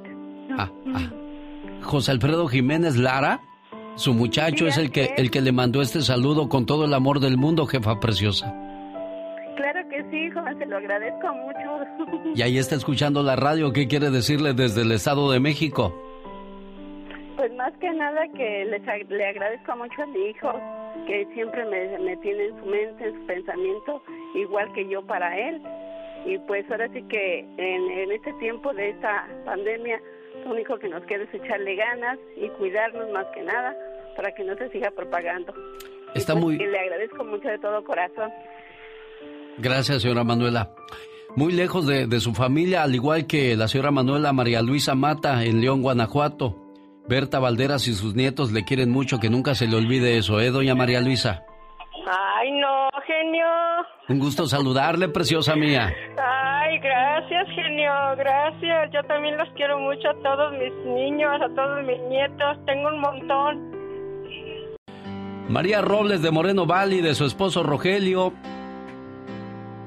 ah, 0.58 0.70
ah. 0.94 1.10
José 1.82 2.10
Alfredo 2.12 2.46
Jiménez 2.48 2.96
Lara, 2.96 3.40
su 3.96 4.12
muchacho 4.14 4.64
Sí, 4.64 4.68
es 4.68 4.78
el 4.78 4.90
que, 4.90 5.14
el 5.16 5.30
que 5.30 5.40
le 5.40 5.52
mandó 5.52 5.80
este 5.82 6.00
saludo 6.02 6.48
con 6.48 6.66
todo 6.66 6.84
el 6.84 6.94
amor 6.94 7.20
del 7.20 7.36
mundo, 7.36 7.66
jefa 7.66 7.98
preciosa. 8.00 8.52
Claro 9.56 9.80
que 9.88 10.02
sí, 10.10 10.30
joven, 10.30 10.58
se 10.58 10.66
lo 10.66 10.76
agradezco 10.76 11.26
mucho. 11.28 12.32
Y 12.34 12.42
ahí 12.42 12.58
está 12.58 12.74
escuchando 12.74 13.22
la 13.22 13.36
radio, 13.36 13.72
¿qué 13.72 13.88
quiere 13.88 14.10
decirle 14.10 14.52
desde 14.52 14.82
el 14.82 14.92
Estado 14.92 15.30
de 15.30 15.40
México? 15.40 15.94
Pues 17.46 17.58
más 17.58 17.72
que 17.78 17.88
nada 17.92 18.26
que 18.36 18.64
les 18.64 18.82
ag- 18.82 19.06
le 19.08 19.24
agradezco 19.24 19.76
mucho 19.76 20.02
a 20.02 20.06
mi 20.06 20.30
hijo, 20.30 20.52
que 21.06 21.28
siempre 21.32 21.64
me, 21.64 21.96
me 22.00 22.16
tiene 22.16 22.46
en 22.46 22.58
su 22.58 22.66
mente, 22.66 23.04
en 23.06 23.14
su 23.20 23.24
pensamiento, 23.26 24.02
igual 24.34 24.72
que 24.72 24.88
yo 24.88 25.00
para 25.06 25.38
él. 25.38 25.62
Y 26.24 26.38
pues 26.38 26.68
ahora 26.72 26.88
sí 26.92 27.04
que 27.08 27.46
en, 27.56 27.88
en 27.88 28.10
este 28.10 28.32
tiempo 28.40 28.72
de 28.74 28.88
esta 28.90 29.28
pandemia, 29.44 30.00
lo 30.44 30.54
único 30.54 30.76
que 30.80 30.88
nos 30.88 31.04
queda 31.04 31.22
es 31.22 31.34
echarle 31.34 31.76
ganas 31.76 32.18
y 32.36 32.48
cuidarnos 32.48 33.08
más 33.12 33.26
que 33.32 33.44
nada 33.44 33.76
para 34.16 34.34
que 34.34 34.42
no 34.42 34.56
se 34.56 34.68
siga 34.70 34.90
propagando. 34.90 35.54
Está 36.16 36.32
pues, 36.32 36.44
muy... 36.44 36.58
que 36.58 36.66
le 36.66 36.80
agradezco 36.80 37.22
mucho 37.22 37.46
de 37.46 37.60
todo 37.60 37.84
corazón. 37.84 38.28
Gracias, 39.58 40.02
señora 40.02 40.24
Manuela. 40.24 40.72
Muy 41.36 41.52
lejos 41.52 41.86
de, 41.86 42.08
de 42.08 42.18
su 42.18 42.34
familia, 42.34 42.82
al 42.82 42.96
igual 42.96 43.28
que 43.28 43.54
la 43.54 43.68
señora 43.68 43.92
Manuela 43.92 44.32
María 44.32 44.62
Luisa 44.62 44.96
Mata 44.96 45.44
en 45.44 45.60
León, 45.60 45.80
Guanajuato. 45.82 46.64
Berta 47.08 47.38
Valderas 47.38 47.86
y 47.86 47.94
sus 47.94 48.14
nietos 48.14 48.52
le 48.52 48.64
quieren 48.64 48.90
mucho, 48.90 49.18
que 49.18 49.30
nunca 49.30 49.54
se 49.54 49.66
le 49.66 49.76
olvide 49.76 50.18
eso, 50.18 50.40
¿eh, 50.40 50.50
doña 50.50 50.74
María 50.74 51.00
Luisa? 51.00 51.44
Ay, 52.06 52.50
no, 52.52 52.88
genio. 53.06 53.46
Un 54.08 54.18
gusto 54.18 54.46
saludarle, 54.46 55.08
preciosa 55.08 55.56
mía. 55.56 55.92
Ay, 56.18 56.78
gracias, 56.78 57.48
genio, 57.54 57.92
gracias. 58.16 58.90
Yo 58.92 59.02
también 59.04 59.36
los 59.36 59.48
quiero 59.56 59.78
mucho 59.78 60.08
a 60.08 60.14
todos 60.22 60.52
mis 60.52 60.72
niños, 60.94 61.32
a 61.40 61.48
todos 61.54 61.84
mis 61.84 61.98
nietos. 62.08 62.58
Tengo 62.66 62.88
un 62.88 63.00
montón. 63.00 63.76
María 65.48 65.80
Robles 65.80 66.22
de 66.22 66.30
Moreno 66.30 66.66
Valley, 66.66 67.00
de 67.00 67.14
su 67.14 67.24
esposo 67.24 67.62
Rogelio, 67.62 68.32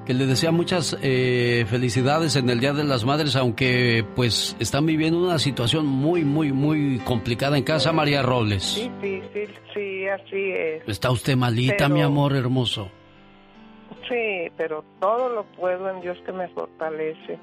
que 0.09 0.15
le 0.15 0.25
desea 0.25 0.49
muchas 0.49 0.97
eh, 1.03 1.67
felicidades 1.69 2.35
en 2.35 2.49
el 2.49 2.59
Día 2.59 2.73
de 2.73 2.83
las 2.83 3.05
Madres, 3.05 3.35
aunque 3.35 4.03
pues 4.15 4.55
están 4.59 4.88
viviendo 4.88 5.19
una 5.23 5.38
situación 5.38 5.85
muy, 5.85 6.25
muy, 6.25 6.51
muy 6.51 6.97
complicada 7.05 7.59
en 7.59 7.63
casa, 7.63 7.91
María 7.93 8.23
Robles. 8.23 8.73
Difícil, 8.73 9.49
sí, 9.71 10.07
así 10.07 10.51
es. 10.51 10.81
¿Está 10.88 11.11
usted 11.11 11.35
malita, 11.35 11.75
Pero- 11.77 11.93
mi 11.93 12.01
amor 12.01 12.35
hermoso? 12.35 12.89
Sí, 14.09 14.49
pero 14.57 14.83
todo 14.99 15.29
lo 15.29 15.43
puedo 15.51 15.88
en 15.91 16.01
Dios 16.01 16.17
que 16.25 16.31
me 16.31 16.47
fortalece. 16.47 17.38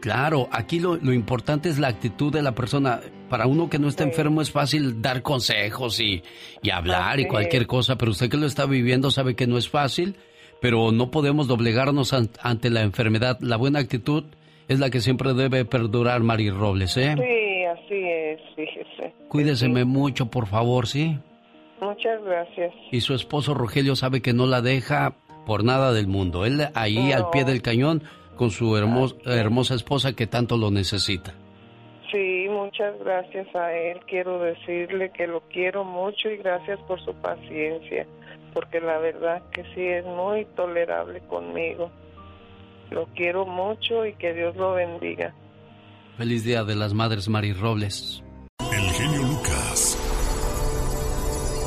Claro, 0.00 0.46
aquí 0.52 0.80
lo, 0.80 0.96
lo 0.96 1.14
importante 1.14 1.70
es 1.70 1.78
la 1.78 1.88
actitud 1.88 2.30
de 2.30 2.42
la 2.42 2.52
persona. 2.54 3.00
Para 3.30 3.46
uno 3.46 3.70
que 3.70 3.78
no 3.78 3.88
está 3.88 4.04
enfermo 4.04 4.42
es 4.42 4.50
fácil 4.52 5.00
dar 5.00 5.22
consejos 5.22 6.00
y, 6.00 6.22
y 6.60 6.68
hablar 6.68 7.18
y 7.18 7.26
cualquier 7.28 7.62
es. 7.62 7.68
cosa, 7.68 7.96
pero 7.96 8.10
usted 8.10 8.28
que 8.28 8.36
lo 8.36 8.44
está 8.44 8.66
viviendo 8.66 9.10
sabe 9.10 9.34
que 9.34 9.46
no 9.46 9.56
es 9.56 9.70
fácil, 9.70 10.16
pero 10.60 10.92
no 10.92 11.10
podemos 11.10 11.46
doblegarnos 11.48 12.12
an- 12.12 12.30
ante 12.42 12.70
la 12.70 12.82
enfermedad. 12.82 13.38
La 13.40 13.56
buena 13.56 13.78
actitud 13.78 14.24
es 14.68 14.78
la 14.80 14.90
que 14.90 15.00
siempre 15.00 15.32
debe 15.34 15.64
perdurar, 15.64 16.20
Mari 16.22 16.50
Robles, 16.50 16.96
¿eh? 16.96 17.14
Sí, 17.16 17.64
así 17.64 17.94
es, 18.04 18.40
fíjese. 18.56 19.14
Cuídeseme 19.28 19.84
mucho, 19.84 20.26
por 20.30 20.46
favor, 20.46 20.86
¿sí? 20.86 21.18
Muchas 21.80 22.22
gracias. 22.24 22.72
Y 22.90 23.00
su 23.00 23.14
esposo 23.14 23.54
Rogelio 23.54 23.94
sabe 23.96 24.20
que 24.20 24.32
no 24.32 24.46
la 24.46 24.60
deja 24.62 25.14
por 25.46 25.64
nada 25.64 25.92
del 25.92 26.06
mundo. 26.08 26.44
Él 26.44 26.60
ahí 26.74 27.12
al 27.12 27.30
pie 27.30 27.44
del 27.44 27.62
cañón 27.62 28.02
con 28.36 28.50
su 28.50 28.76
hermos- 28.76 29.16
hermosa 29.24 29.74
esposa 29.74 30.12
que 30.14 30.26
tanto 30.26 30.56
lo 30.56 30.70
necesita. 30.70 31.34
Sí, 32.10 32.46
muchas 32.50 32.98
gracias 33.04 33.46
a 33.54 33.72
él. 33.72 33.98
Quiero 34.08 34.38
decirle 34.40 35.10
que 35.16 35.26
lo 35.26 35.40
quiero 35.52 35.84
mucho 35.84 36.30
y 36.30 36.38
gracias 36.38 36.78
por 36.88 37.00
su 37.04 37.12
paciencia, 37.14 38.06
porque 38.52 38.80
la 38.80 38.98
verdad 38.98 39.42
que 39.50 39.62
sí 39.74 39.86
es 39.86 40.04
muy 40.04 40.44
tolerable 40.56 41.20
conmigo. 41.28 41.90
Lo 42.90 43.06
quiero 43.14 43.46
mucho 43.46 44.06
y 44.06 44.14
que 44.14 44.32
Dios 44.32 44.56
lo 44.56 44.72
bendiga. 44.72 45.34
Feliz 46.16 46.44
Día 46.44 46.64
de 46.64 46.74
las 46.74 46.94
Madres, 46.94 47.28
Mari 47.28 47.52
Robles. 47.52 48.22
El 48.72 48.90
genio 48.90 49.22
Lucas. 49.22 49.96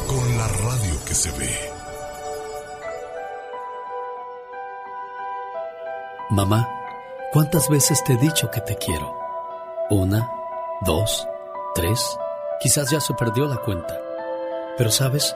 Con 0.08 0.38
la 0.38 0.48
radio 0.48 1.00
que 1.08 1.14
se 1.14 1.32
ve. 1.40 1.72
Mamá, 6.32 6.68
¿cuántas 7.32 7.70
veces 7.70 8.04
te 8.04 8.14
he 8.14 8.18
dicho 8.18 8.50
que 8.52 8.62
te 8.62 8.76
quiero? 8.78 9.14
Una, 9.90 10.30
dos, 10.82 11.28
tres, 11.76 12.18
quizás 12.62 12.90
ya 12.90 13.02
se 13.02 13.14
perdió 13.14 13.48
la 13.48 13.58
cuenta. 13.58 14.00
Pero 14.78 14.90
sabes, 14.90 15.36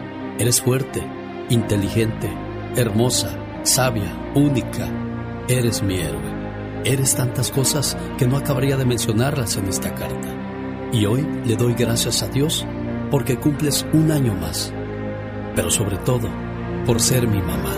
eres 0.41 0.59
fuerte, 0.59 1.03
inteligente, 1.49 2.27
hermosa, 2.75 3.37
sabia, 3.61 4.11
única. 4.33 4.89
Eres 5.47 5.83
mi 5.83 5.99
héroe. 5.99 6.81
Eres 6.83 7.15
tantas 7.15 7.51
cosas 7.51 7.95
que 8.17 8.25
no 8.25 8.37
acabaría 8.37 8.75
de 8.75 8.85
mencionarlas 8.85 9.57
en 9.57 9.67
esta 9.67 9.93
carta. 9.93 10.89
Y 10.91 11.05
hoy 11.05 11.27
le 11.45 11.55
doy 11.55 11.75
gracias 11.75 12.23
a 12.23 12.27
Dios 12.27 12.65
porque 13.11 13.37
cumples 13.37 13.85
un 13.93 14.11
año 14.11 14.33
más. 14.33 14.73
Pero 15.55 15.69
sobre 15.69 15.97
todo, 15.97 16.27
por 16.87 16.99
ser 16.99 17.27
mi 17.27 17.39
mamá. 17.39 17.75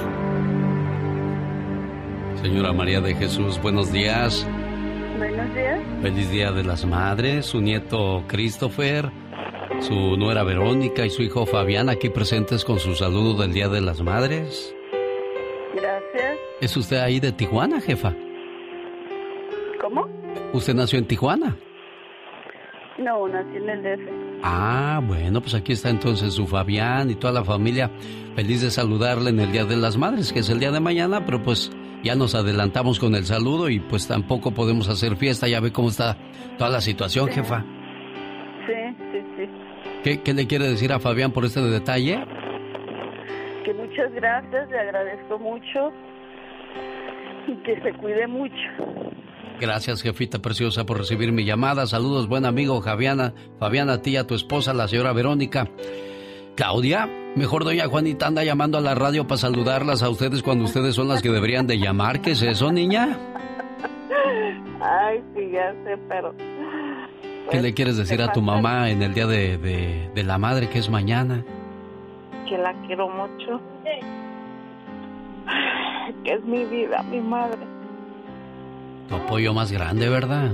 Señora 2.41 2.71
María 2.71 3.01
de 3.01 3.13
Jesús, 3.13 3.61
buenos 3.61 3.91
días. 3.91 4.47
Buenos 5.17 5.53
días. 5.53 5.81
Feliz 6.01 6.31
Día 6.31 6.53
de 6.53 6.63
las 6.63 6.85
Madres, 6.85 7.45
su 7.45 7.59
nieto 7.59 8.23
Christopher, 8.27 9.11
su 9.83 10.15
nuera 10.17 10.43
Verónica 10.43 11.05
y 11.05 11.09
su 11.09 11.23
hijo 11.23 11.45
Fabián 11.45 11.89
aquí 11.89 12.09
presentes 12.09 12.63
con 12.63 12.79
su 12.79 12.95
saludo 12.95 13.41
del 13.41 13.53
Día 13.53 13.67
de 13.67 13.81
las 13.81 14.01
Madres. 14.01 14.73
Gracias. 15.75 16.37
¿Es 16.61 16.77
usted 16.77 16.97
ahí 16.97 17.19
de 17.19 17.33
Tijuana, 17.33 17.81
jefa? 17.81 18.15
¿Cómo? 19.81 20.07
¿Usted 20.53 20.73
nació 20.73 20.99
en 20.99 21.05
Tijuana? 21.05 21.57
No, 22.97 23.27
nací 23.27 23.57
en 23.57 23.69
el 23.69 23.83
DF. 23.83 24.09
Ah, 24.43 25.01
bueno, 25.05 25.41
pues 25.41 25.53
aquí 25.53 25.73
está 25.73 25.89
entonces 25.89 26.33
su 26.33 26.47
Fabián 26.47 27.09
y 27.09 27.15
toda 27.15 27.33
la 27.33 27.43
familia. 27.43 27.91
Feliz 28.35 28.61
de 28.61 28.71
saludarle 28.71 29.31
en 29.31 29.41
el 29.41 29.51
Día 29.51 29.65
de 29.65 29.75
las 29.75 29.97
Madres, 29.97 30.31
que 30.31 30.39
es 30.39 30.49
el 30.49 30.59
día 30.59 30.71
de 30.71 30.79
mañana, 30.79 31.25
pero 31.25 31.43
pues 31.43 31.71
ya 32.03 32.15
nos 32.15 32.35
adelantamos 32.35 32.99
con 32.99 33.15
el 33.15 33.25
saludo 33.25 33.69
y 33.69 33.79
pues 33.79 34.07
tampoco 34.07 34.51
podemos 34.51 34.87
hacer 34.87 35.17
fiesta. 35.17 35.49
Ya 35.49 35.59
ve 35.59 35.73
cómo 35.73 35.89
está 35.89 36.17
toda 36.57 36.69
la 36.69 36.79
situación, 36.79 37.27
jefa. 37.27 37.65
¿Qué, 40.03 40.21
¿Qué 40.21 40.33
le 40.33 40.47
quiere 40.47 40.67
decir 40.67 40.91
a 40.91 40.99
Fabián 40.99 41.31
por 41.31 41.45
este 41.45 41.61
detalle? 41.61 42.23
Que 43.63 43.73
muchas 43.73 44.11
gracias, 44.13 44.69
le 44.69 44.79
agradezco 44.79 45.39
mucho 45.39 45.91
y 47.47 47.55
que 47.63 47.79
se 47.81 47.93
cuide 47.93 48.27
mucho. 48.27 48.53
Gracias, 49.59 50.01
jefita 50.01 50.39
preciosa, 50.39 50.85
por 50.85 50.97
recibir 50.97 51.31
mi 51.31 51.45
llamada. 51.45 51.87
Saludos, 51.87 52.27
buen 52.27 52.45
amigo 52.45 52.81
Javiana, 52.81 53.33
Fabiana, 53.59 53.93
a 53.93 54.01
ti, 54.01 54.17
a 54.17 54.27
tu 54.27 54.35
esposa, 54.35 54.73
la 54.73 54.89
señora 54.89 55.13
Verónica. 55.13 55.69
Claudia, 56.55 57.07
mejor 57.35 57.63
doña 57.63 57.87
Juanita 57.87 58.27
anda 58.27 58.43
llamando 58.43 58.77
a 58.77 58.81
la 58.81 58.95
radio 58.95 59.25
para 59.25 59.37
saludarlas 59.37 60.03
a 60.03 60.09
ustedes 60.09 60.43
cuando 60.43 60.65
ustedes 60.65 60.95
son 60.95 61.07
las 61.07 61.21
que 61.21 61.29
deberían 61.29 61.65
de 61.65 61.79
llamar. 61.79 62.21
¿Qué 62.21 62.31
es 62.31 62.41
eso, 62.41 62.71
niña? 62.71 63.17
Ay, 64.81 65.23
sí, 65.33 65.49
ya 65.51 65.71
sé, 65.85 65.97
pero... 66.09 66.35
¿Qué 67.51 67.61
le 67.61 67.73
quieres 67.73 67.97
decir 67.97 68.21
a 68.21 68.31
tu 68.31 68.41
mamá 68.41 68.89
en 68.89 69.01
el 69.01 69.13
día 69.13 69.27
de, 69.27 69.57
de, 69.57 70.09
de 70.13 70.23
la 70.23 70.37
madre 70.37 70.69
que 70.69 70.79
es 70.79 70.89
mañana? 70.89 71.43
Que 72.47 72.57
la 72.57 72.73
quiero 72.87 73.09
mucho. 73.09 73.61
Que 76.23 76.33
es 76.33 76.43
mi 76.45 76.65
vida, 76.65 77.03
mi 77.03 77.19
madre. 77.19 77.59
Tu 79.09 79.15
apoyo 79.15 79.53
más 79.53 79.71
grande, 79.71 80.09
¿verdad? 80.09 80.51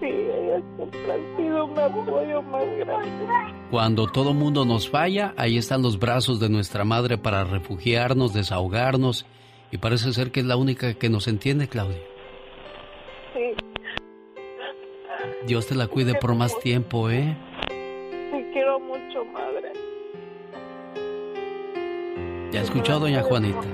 Sí, 0.00 0.06
ella 0.06 0.60
siempre 0.76 1.12
ha 1.12 1.36
sido 1.36 1.66
mi 1.66 1.80
apoyo 1.80 2.42
más 2.42 2.64
grande. 2.78 3.54
Cuando 3.70 4.06
todo 4.06 4.34
mundo 4.34 4.64
nos 4.64 4.88
falla, 4.88 5.34
ahí 5.36 5.58
están 5.58 5.82
los 5.82 5.98
brazos 5.98 6.38
de 6.38 6.48
nuestra 6.48 6.84
madre 6.84 7.18
para 7.18 7.44
refugiarnos, 7.44 8.32
desahogarnos. 8.32 9.26
Y 9.70 9.78
parece 9.78 10.12
ser 10.12 10.30
que 10.30 10.40
es 10.40 10.46
la 10.46 10.56
única 10.56 10.94
que 10.94 11.08
nos 11.08 11.28
entiende, 11.28 11.68
Claudia. 11.68 11.98
Sí. 13.34 13.54
Dios 15.46 15.66
te 15.66 15.74
la 15.74 15.86
cuide 15.86 16.14
por 16.14 16.34
más 16.34 16.58
tiempo, 16.60 17.10
¿eh? 17.10 17.36
Te 17.68 18.50
quiero 18.52 18.80
mucho, 18.80 19.24
madre. 19.32 19.72
¿Ya 22.52 22.62
escuchó, 22.62 22.98
doña 22.98 23.22
Juanita? 23.22 23.66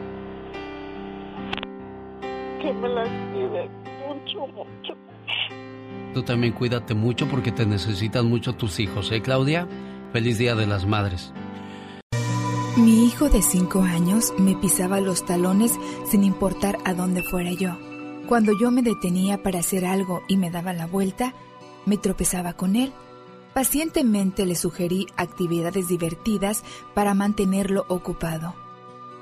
Que 2.60 2.72
me 2.72 2.88
las 2.88 3.08
cuide 3.32 3.68
mucho, 4.06 4.46
mucho. 4.48 4.94
Tú 6.12 6.22
también 6.22 6.52
cuídate 6.52 6.94
mucho 6.94 7.26
porque 7.26 7.52
te 7.52 7.66
necesitan 7.66 8.26
mucho 8.26 8.54
tus 8.54 8.78
hijos, 8.78 9.10
¿eh, 9.12 9.20
Claudia? 9.20 9.66
Feliz 10.12 10.38
Día 10.38 10.54
de 10.54 10.66
las 10.66 10.86
Madres. 10.86 11.32
Mi 12.76 13.04
hijo 13.04 13.28
de 13.28 13.42
cinco 13.42 13.82
años 13.82 14.32
me 14.38 14.54
pisaba 14.56 15.00
los 15.00 15.24
talones 15.24 15.78
sin 16.06 16.24
importar 16.24 16.78
a 16.84 16.94
dónde 16.94 17.22
fuera 17.22 17.52
yo. 17.52 17.76
Cuando 18.28 18.52
yo 18.58 18.70
me 18.70 18.82
detenía 18.82 19.42
para 19.42 19.58
hacer 19.58 19.84
algo 19.84 20.22
y 20.28 20.38
me 20.38 20.50
daba 20.50 20.72
la 20.72 20.86
vuelta, 20.86 21.34
me 21.84 21.98
tropezaba 21.98 22.54
con 22.54 22.74
él. 22.74 22.92
Pacientemente 23.52 24.46
le 24.46 24.56
sugerí 24.56 25.06
actividades 25.16 25.88
divertidas 25.88 26.62
para 26.94 27.12
mantenerlo 27.12 27.84
ocupado. 27.88 28.54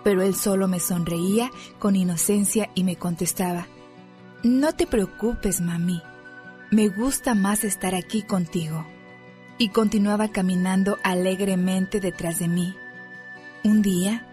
Pero 0.04 0.22
él 0.22 0.34
solo 0.34 0.68
me 0.68 0.78
sonreía 0.78 1.50
con 1.78 1.96
inocencia 1.96 2.70
y 2.74 2.84
me 2.84 2.96
contestaba, 2.96 3.66
No 4.44 4.74
te 4.74 4.86
preocupes, 4.86 5.60
mami. 5.60 6.00
Me 6.70 6.88
gusta 6.88 7.34
más 7.34 7.64
estar 7.64 7.94
aquí 7.94 8.22
contigo. 8.22 8.86
Y 9.58 9.68
continuaba 9.68 10.28
caminando 10.28 10.96
alegremente 11.02 12.00
detrás 12.00 12.38
de 12.38 12.48
mí. 12.48 12.74
Un 13.64 13.82
día, 13.82 14.26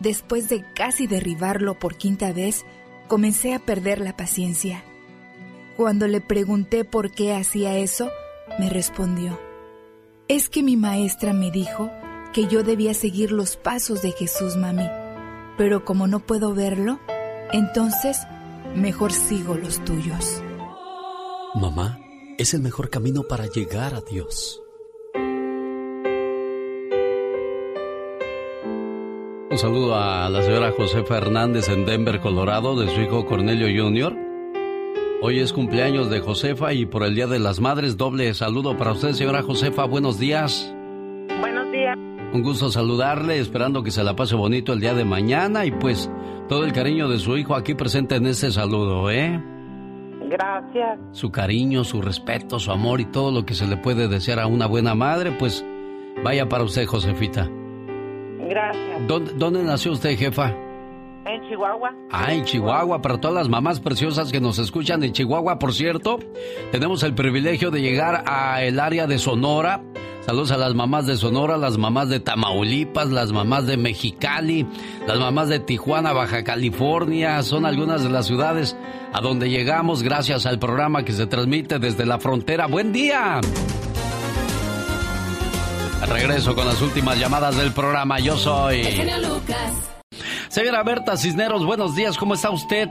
después 0.00 0.48
de 0.48 0.64
casi 0.74 1.06
derribarlo 1.06 1.78
por 1.78 1.96
quinta 1.96 2.32
vez, 2.32 2.64
comencé 3.08 3.54
a 3.54 3.58
perder 3.58 4.00
la 4.00 4.16
paciencia. 4.16 4.84
Cuando 5.76 6.08
le 6.08 6.20
pregunté 6.20 6.84
por 6.84 7.10
qué 7.12 7.34
hacía 7.34 7.76
eso, 7.76 8.10
me 8.58 8.70
respondió, 8.70 9.38
es 10.28 10.48
que 10.48 10.62
mi 10.62 10.76
maestra 10.76 11.32
me 11.32 11.50
dijo 11.50 11.90
que 12.32 12.46
yo 12.46 12.62
debía 12.62 12.94
seguir 12.94 13.32
los 13.32 13.56
pasos 13.56 14.02
de 14.02 14.12
Jesús, 14.12 14.56
mami, 14.56 14.88
pero 15.56 15.84
como 15.84 16.06
no 16.06 16.20
puedo 16.20 16.54
verlo, 16.54 16.98
entonces 17.52 18.18
mejor 18.74 19.12
sigo 19.12 19.54
los 19.54 19.84
tuyos. 19.84 20.42
Mamá 21.54 21.98
es 22.38 22.54
el 22.54 22.60
mejor 22.60 22.90
camino 22.90 23.22
para 23.22 23.46
llegar 23.46 23.94
a 23.94 24.00
Dios. 24.00 24.62
Un 29.56 29.60
saludo 29.60 29.94
a 29.94 30.28
la 30.28 30.42
señora 30.42 30.70
Josefa 30.76 31.16
Hernández 31.16 31.70
en 31.70 31.86
Denver, 31.86 32.20
Colorado, 32.20 32.78
de 32.78 32.94
su 32.94 33.00
hijo 33.00 33.24
Cornelio 33.24 33.68
Jr. 33.68 34.14
Hoy 35.22 35.38
es 35.38 35.54
cumpleaños 35.54 36.10
de 36.10 36.20
Josefa 36.20 36.74
y 36.74 36.84
por 36.84 37.04
el 37.04 37.14
Día 37.14 37.26
de 37.26 37.38
las 37.38 37.58
Madres, 37.58 37.96
doble 37.96 38.34
saludo 38.34 38.76
para 38.76 38.92
usted, 38.92 39.12
señora 39.12 39.42
Josefa. 39.42 39.86
Buenos 39.86 40.18
días. 40.18 40.70
Buenos 41.40 41.72
días. 41.72 41.96
Un 42.34 42.42
gusto 42.42 42.68
saludarle, 42.68 43.38
esperando 43.38 43.82
que 43.82 43.90
se 43.90 44.04
la 44.04 44.14
pase 44.14 44.34
bonito 44.34 44.74
el 44.74 44.80
día 44.80 44.92
de 44.92 45.06
mañana 45.06 45.64
y 45.64 45.70
pues 45.70 46.10
todo 46.50 46.66
el 46.66 46.74
cariño 46.74 47.08
de 47.08 47.18
su 47.18 47.38
hijo 47.38 47.54
aquí 47.54 47.74
presente 47.74 48.16
en 48.16 48.26
este 48.26 48.50
saludo, 48.50 49.10
¿eh? 49.10 49.42
Gracias. 50.28 51.00
Su 51.12 51.30
cariño, 51.30 51.82
su 51.82 52.02
respeto, 52.02 52.58
su 52.58 52.72
amor 52.72 53.00
y 53.00 53.06
todo 53.06 53.32
lo 53.32 53.46
que 53.46 53.54
se 53.54 53.66
le 53.66 53.78
puede 53.78 54.06
desear 54.06 54.38
a 54.38 54.48
una 54.48 54.66
buena 54.66 54.94
madre, 54.94 55.32
pues 55.32 55.64
vaya 56.22 56.46
para 56.46 56.64
usted, 56.64 56.84
Josefita. 56.84 57.48
Gracias. 58.48 59.06
¿Dónde, 59.06 59.32
dónde 59.34 59.62
nació 59.62 59.92
usted, 59.92 60.16
jefa? 60.16 60.54
En 61.26 61.42
Chihuahua. 61.48 61.92
Ah, 62.12 62.32
en 62.32 62.44
Chihuahua, 62.44 63.02
para 63.02 63.18
todas 63.20 63.36
las 63.36 63.48
mamás 63.48 63.80
preciosas 63.80 64.30
que 64.30 64.40
nos 64.40 64.60
escuchan 64.60 65.02
en 65.02 65.12
Chihuahua, 65.12 65.58
por 65.58 65.74
cierto, 65.74 66.20
tenemos 66.70 67.02
el 67.02 67.14
privilegio 67.14 67.72
de 67.72 67.82
llegar 67.82 68.22
a 68.26 68.62
el 68.62 68.78
área 68.78 69.08
de 69.08 69.18
Sonora. 69.18 69.82
Saludos 70.20 70.52
a 70.52 70.56
las 70.56 70.74
mamás 70.74 71.06
de 71.06 71.16
Sonora, 71.16 71.56
las 71.56 71.78
mamás 71.78 72.08
de 72.08 72.20
Tamaulipas, 72.20 73.10
las 73.10 73.32
mamás 73.32 73.66
de 73.66 73.76
Mexicali, 73.76 74.66
las 75.06 75.18
mamás 75.18 75.48
de 75.48 75.58
Tijuana, 75.58 76.12
Baja 76.12 76.44
California, 76.44 77.42
son 77.42 77.66
algunas 77.66 78.02
de 78.02 78.10
las 78.10 78.26
ciudades 78.26 78.76
a 79.12 79.20
donde 79.20 79.50
llegamos 79.50 80.02
gracias 80.02 80.46
al 80.46 80.58
programa 80.58 81.04
que 81.04 81.12
se 81.12 81.26
transmite 81.26 81.78
desde 81.80 82.06
la 82.06 82.18
frontera. 82.18 82.66
Buen 82.66 82.92
día. 82.92 83.40
Regreso 86.04 86.54
con 86.54 86.66
las 86.66 86.80
últimas 86.82 87.18
llamadas 87.18 87.56
del 87.56 87.72
programa. 87.72 88.18
Yo 88.18 88.36
soy... 88.36 88.82
Lucas. 89.22 89.72
Señora 90.48 90.82
Berta 90.82 91.16
Cisneros, 91.16 91.64
buenos 91.64 91.94
días, 91.94 92.16
¿cómo 92.16 92.34
está 92.34 92.50
usted? 92.50 92.88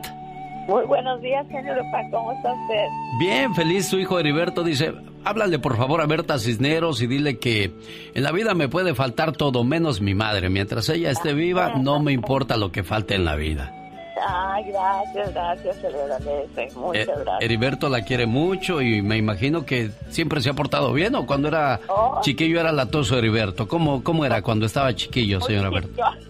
Muy 0.68 0.86
buenos 0.86 1.22
días, 1.22 1.46
señor 1.48 1.78
Lucas. 1.78 2.06
¿Cómo 2.12 2.32
está 2.32 2.54
usted? 2.54 2.86
Bien, 3.20 3.54
feliz. 3.54 3.88
Su 3.88 4.00
hijo 4.00 4.20
Heriberto 4.20 4.64
dice, 4.64 4.94
háblale 5.24 5.60
por 5.60 5.78
favor 5.78 6.02
a 6.02 6.08
Berta 6.08 6.40
Cisneros 6.40 7.02
y 7.02 7.08
dile 7.08 7.38
que 7.38 7.72
en 8.14 8.24
la 8.24 8.32
vida 8.32 8.56
me 8.56 8.68
puede 8.68 8.96
faltar 8.96 9.32
todo 9.32 9.64
menos 9.64 10.02
mi 10.02 10.16
madre. 10.16 10.50
Mientras 10.50 10.90
ella 10.90 11.12
esté 11.12 11.34
viva, 11.34 11.76
no 11.76 12.00
me 12.00 12.14
importa 12.14 12.58
lo 12.58 12.72
que 12.72 12.84
falte 12.84 13.14
en 13.16 13.26
la 13.26 13.36
vida. 13.36 13.85
Ay, 14.28 14.64
gracias, 14.72 15.34
gracias, 15.34 15.76
se 15.78 15.90
le 15.92 16.02
agradece. 16.02 16.70
Muchas 16.76 17.08
Eh, 17.08 17.12
gracias. 17.16 17.42
Heriberto 17.42 17.90
la 17.90 18.02
quiere 18.04 18.26
mucho 18.26 18.82
y 18.82 19.02
me 19.02 19.18
imagino 19.18 19.66
que 19.66 19.92
siempre 20.10 20.42
se 20.42 20.50
ha 20.50 20.54
portado 20.54 20.94
bien 20.94 21.16
o 21.16 21.26
cuando 21.26 21.48
era 21.50 21.80
Oh. 21.88 22.20
chiquillo 22.22 22.60
era 22.60 22.72
latoso 22.72 23.18
Heriberto. 23.18 23.68
¿Cómo, 23.68 24.04
¿Cómo 24.04 24.26
era 24.26 24.42
cuando 24.42 24.66
estaba 24.66 24.94
chiquillo, 24.96 25.42
señora 25.42 25.70
Berta? 25.70 26.14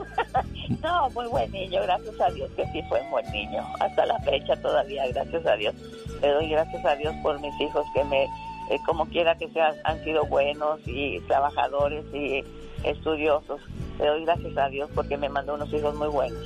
No, 0.81 1.09
muy 1.11 1.27
buen 1.27 1.51
niño, 1.51 1.79
gracias 1.83 2.19
a 2.19 2.29
Dios 2.31 2.49
que 2.55 2.65
sí 2.71 2.81
fue 2.89 2.99
un 3.01 3.11
buen 3.11 3.31
niño. 3.31 3.61
Hasta 3.79 4.03
la 4.07 4.17
fecha 4.21 4.55
todavía, 4.57 5.03
gracias 5.13 5.45
a 5.45 5.55
Dios. 5.55 5.75
Le 6.21 6.27
doy 6.29 6.49
gracias 6.49 6.83
a 6.85 6.95
Dios 6.95 7.13
por 7.21 7.39
mis 7.39 7.53
hijos 7.61 7.85
que 7.93 8.03
me, 8.05 8.23
eh, 8.23 8.79
como 8.87 9.05
quiera 9.05 9.35
que 9.35 9.47
sean, 9.49 9.75
han 9.83 10.03
sido 10.03 10.25
buenos 10.25 10.79
y 10.87 11.19
trabajadores 11.27 12.03
y 12.15 12.43
estudiosos. 12.83 13.61
Le 13.99 14.07
doy 14.07 14.25
gracias 14.25 14.57
a 14.57 14.67
Dios 14.69 14.89
porque 14.95 15.17
me 15.17 15.29
mandó 15.29 15.53
unos 15.53 15.71
hijos 15.71 15.93
muy 15.95 16.07
buenos. 16.07 16.39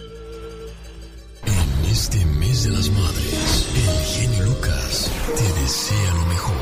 Este 1.99 2.25
mes 2.25 2.63
de 2.63 2.71
las 2.71 2.89
madres, 2.91 3.67
el 3.75 4.05
genio 4.05 4.43
Lucas 4.45 5.11
te 5.35 5.61
desea 5.61 6.13
lo 6.13 6.25
mejor. 6.27 6.55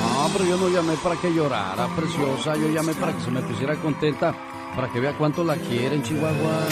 No, 0.00 0.28
pero 0.32 0.44
yo 0.44 0.56
no 0.56 0.68
llamé 0.68 0.94
para 0.96 1.14
que 1.14 1.32
llorara, 1.32 1.86
preciosa. 1.94 2.56
Yo 2.56 2.68
llamé 2.70 2.92
para 2.94 3.12
que 3.12 3.20
se 3.20 3.30
me 3.30 3.40
pusiera 3.42 3.76
contenta, 3.76 4.34
para 4.74 4.88
que 4.88 4.98
vea 4.98 5.16
cuánto 5.16 5.44
la 5.44 5.54
quieren, 5.54 6.02
Chihuahua. 6.02 6.66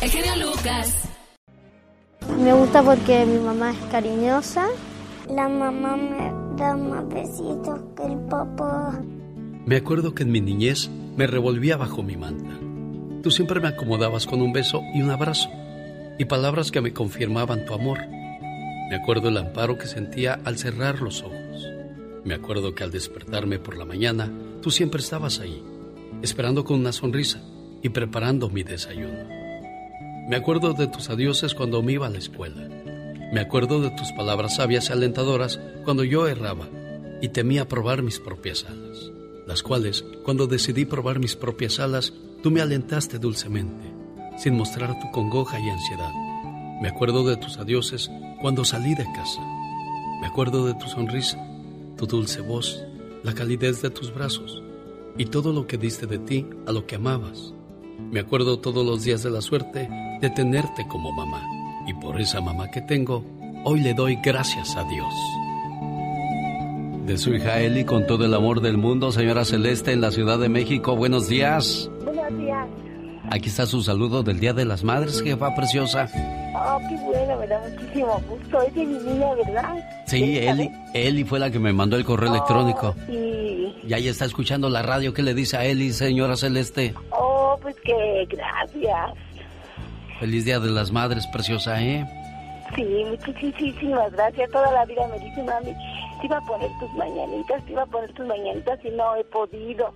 El 0.00 0.10
genio 0.10 0.50
Lucas. 0.50 0.94
Me 2.40 2.52
gusta 2.52 2.82
porque 2.82 3.24
mi 3.24 3.38
mamá 3.38 3.70
es 3.70 3.78
cariñosa. 3.92 4.66
La 5.28 5.48
mamá 5.48 5.96
me 5.96 6.32
da 6.56 6.76
más 6.76 7.08
besitos 7.08 7.78
que 7.96 8.02
el 8.04 8.18
papá. 8.26 9.00
Me 9.66 9.74
acuerdo 9.74 10.14
que 10.14 10.22
en 10.22 10.30
mi 10.30 10.40
niñez 10.40 10.88
me 11.16 11.26
revolvía 11.26 11.76
bajo 11.76 12.04
mi 12.04 12.16
manta. 12.16 12.56
Tú 13.24 13.32
siempre 13.32 13.58
me 13.58 13.66
acomodabas 13.66 14.24
con 14.24 14.40
un 14.40 14.52
beso 14.52 14.80
y 14.94 15.02
un 15.02 15.10
abrazo 15.10 15.50
y 16.20 16.24
palabras 16.26 16.70
que 16.70 16.80
me 16.80 16.92
confirmaban 16.92 17.64
tu 17.64 17.74
amor. 17.74 17.98
Me 18.88 18.94
acuerdo 18.94 19.28
el 19.28 19.36
amparo 19.36 19.76
que 19.76 19.88
sentía 19.88 20.38
al 20.44 20.56
cerrar 20.56 21.02
los 21.02 21.24
ojos. 21.24 21.66
Me 22.24 22.34
acuerdo 22.34 22.76
que 22.76 22.84
al 22.84 22.92
despertarme 22.92 23.58
por 23.58 23.76
la 23.76 23.84
mañana, 23.84 24.30
tú 24.62 24.70
siempre 24.70 25.00
estabas 25.00 25.40
ahí, 25.40 25.60
esperando 26.22 26.62
con 26.62 26.78
una 26.78 26.92
sonrisa 26.92 27.42
y 27.82 27.88
preparando 27.88 28.48
mi 28.48 28.62
desayuno. 28.62 29.24
Me 30.28 30.36
acuerdo 30.36 30.74
de 30.74 30.86
tus 30.86 31.10
adioses 31.10 31.54
cuando 31.54 31.82
me 31.82 31.94
iba 31.94 32.06
a 32.06 32.10
la 32.10 32.18
escuela. 32.18 32.68
Me 33.32 33.40
acuerdo 33.40 33.80
de 33.80 33.90
tus 33.90 34.12
palabras 34.12 34.54
sabias 34.54 34.90
y 34.90 34.92
alentadoras 34.92 35.58
cuando 35.84 36.04
yo 36.04 36.28
erraba 36.28 36.68
y 37.20 37.30
temía 37.30 37.66
probar 37.66 38.02
mis 38.02 38.20
propias 38.20 38.64
alas, 38.64 39.10
las 39.46 39.62
cuales, 39.62 40.04
cuando 40.24 40.46
decidí 40.46 40.84
probar 40.84 41.18
mis 41.18 41.36
propias 41.36 41.78
alas, 41.78 42.12
tú 42.42 42.50
me 42.50 42.60
alentaste 42.60 43.18
dulcemente, 43.18 43.92
sin 44.36 44.56
mostrar 44.56 44.98
tu 45.00 45.10
congoja 45.12 45.58
y 45.60 45.70
ansiedad. 45.70 46.12
Me 46.82 46.88
acuerdo 46.88 47.26
de 47.26 47.36
tus 47.36 47.56
adioses 47.56 48.10
cuando 48.40 48.64
salí 48.64 48.94
de 48.94 49.06
casa. 49.14 49.40
Me 50.20 50.26
acuerdo 50.26 50.66
de 50.66 50.74
tu 50.74 50.88
sonrisa, 50.88 51.38
tu 51.96 52.06
dulce 52.06 52.40
voz, 52.40 52.84
la 53.22 53.34
calidez 53.34 53.82
de 53.82 53.90
tus 53.90 54.12
brazos 54.12 54.62
y 55.16 55.26
todo 55.26 55.52
lo 55.52 55.66
que 55.66 55.78
diste 55.78 56.06
de 56.06 56.18
ti 56.18 56.46
a 56.66 56.72
lo 56.72 56.86
que 56.86 56.96
amabas. 56.96 57.54
Me 57.98 58.20
acuerdo 58.20 58.58
todos 58.58 58.84
los 58.84 59.04
días 59.04 59.22
de 59.22 59.30
la 59.30 59.40
suerte 59.40 59.88
de 60.20 60.30
tenerte 60.30 60.86
como 60.86 61.12
mamá. 61.12 61.42
Y 61.86 61.94
por 61.94 62.20
esa 62.20 62.40
mamá 62.40 62.70
que 62.70 62.82
tengo, 62.82 63.24
hoy 63.64 63.80
le 63.80 63.94
doy 63.94 64.18
gracias 64.22 64.76
a 64.76 64.84
Dios. 64.84 65.14
De 67.06 67.18
su 67.18 67.32
hija 67.32 67.60
Eli, 67.60 67.84
con 67.84 68.04
todo 68.04 68.24
el 68.24 68.34
amor 68.34 68.60
del 68.60 68.78
mundo, 68.78 69.12
señora 69.12 69.44
Celeste, 69.44 69.92
en 69.92 70.00
la 70.00 70.10
Ciudad 70.10 70.40
de 70.40 70.48
México. 70.48 70.96
Buenos 70.96 71.28
días. 71.28 71.88
Buenos 72.02 72.36
días. 72.36 72.66
Aquí 73.30 73.48
está 73.48 73.64
su 73.64 73.80
saludo 73.80 74.24
del 74.24 74.40
Día 74.40 74.52
de 74.52 74.64
las 74.64 74.82
Madres, 74.82 75.22
jefa 75.22 75.54
preciosa. 75.54 76.10
Oh, 76.56 76.78
qué 76.88 76.96
bueno, 76.96 77.38
me 77.38 77.46
da 77.46 77.60
muchísimo 77.60 78.20
gusto. 78.28 78.60
Es 78.60 78.74
de 78.74 78.86
mi 78.86 78.98
niña, 78.98 79.34
¿verdad? 79.34 79.76
Sí, 80.08 80.36
Eli, 80.36 80.68
Eli 80.94 81.22
fue 81.22 81.38
la 81.38 81.52
que 81.52 81.60
me 81.60 81.72
mandó 81.72 81.96
el 81.96 82.04
correo 82.04 82.28
electrónico. 82.28 82.96
Sí. 83.06 83.72
Y 83.86 83.94
ahí 83.94 84.08
está 84.08 84.24
escuchando 84.24 84.68
la 84.68 84.82
radio. 84.82 85.14
¿Qué 85.14 85.22
le 85.22 85.32
dice 85.32 85.56
a 85.58 85.64
Eli, 85.64 85.92
señora 85.92 86.36
Celeste? 86.36 86.92
Oh, 87.10 87.56
pues 87.62 87.76
que 87.84 88.26
gracias. 88.28 89.12
Feliz 90.18 90.44
Día 90.44 90.58
de 90.58 90.70
las 90.70 90.90
Madres, 90.90 91.24
preciosa, 91.28 91.80
¿eh? 91.80 92.04
Sí, 92.74 93.06
muchísimas 93.08 94.12
gracias. 94.12 94.50
Toda 94.50 94.70
la 94.72 94.84
vida 94.84 95.06
me 95.08 95.18
dice, 95.18 95.42
mami, 95.42 95.72
te 96.20 96.26
iba 96.26 96.38
a 96.38 96.40
poner 96.42 96.70
tus 96.80 96.92
mañanitas, 96.94 97.64
te 97.64 97.72
iba 97.72 97.82
a 97.82 97.86
poner 97.86 98.12
tus 98.12 98.26
mañanitas 98.26 98.78
y 98.84 98.90
no 98.90 99.16
he 99.16 99.24
podido. 99.24 99.92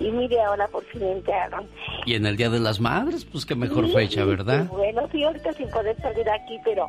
Y 0.00 0.10
mire, 0.10 0.40
ahora 0.42 0.68
por 0.68 0.84
fin 0.86 1.02
entraron. 1.02 1.66
Y 2.06 2.14
en 2.14 2.26
el 2.26 2.36
Día 2.36 2.50
de 2.50 2.60
las 2.60 2.80
Madres, 2.80 3.24
pues 3.24 3.44
qué 3.44 3.54
mejor 3.54 3.88
fecha, 3.88 4.24
¿verdad? 4.24 4.62
Sí, 4.62 4.68
bueno, 4.76 5.08
sí, 5.10 5.24
ahorita 5.24 5.52
sin 5.54 5.68
poder 5.70 6.00
salir 6.00 6.28
aquí, 6.30 6.58
pero 6.64 6.86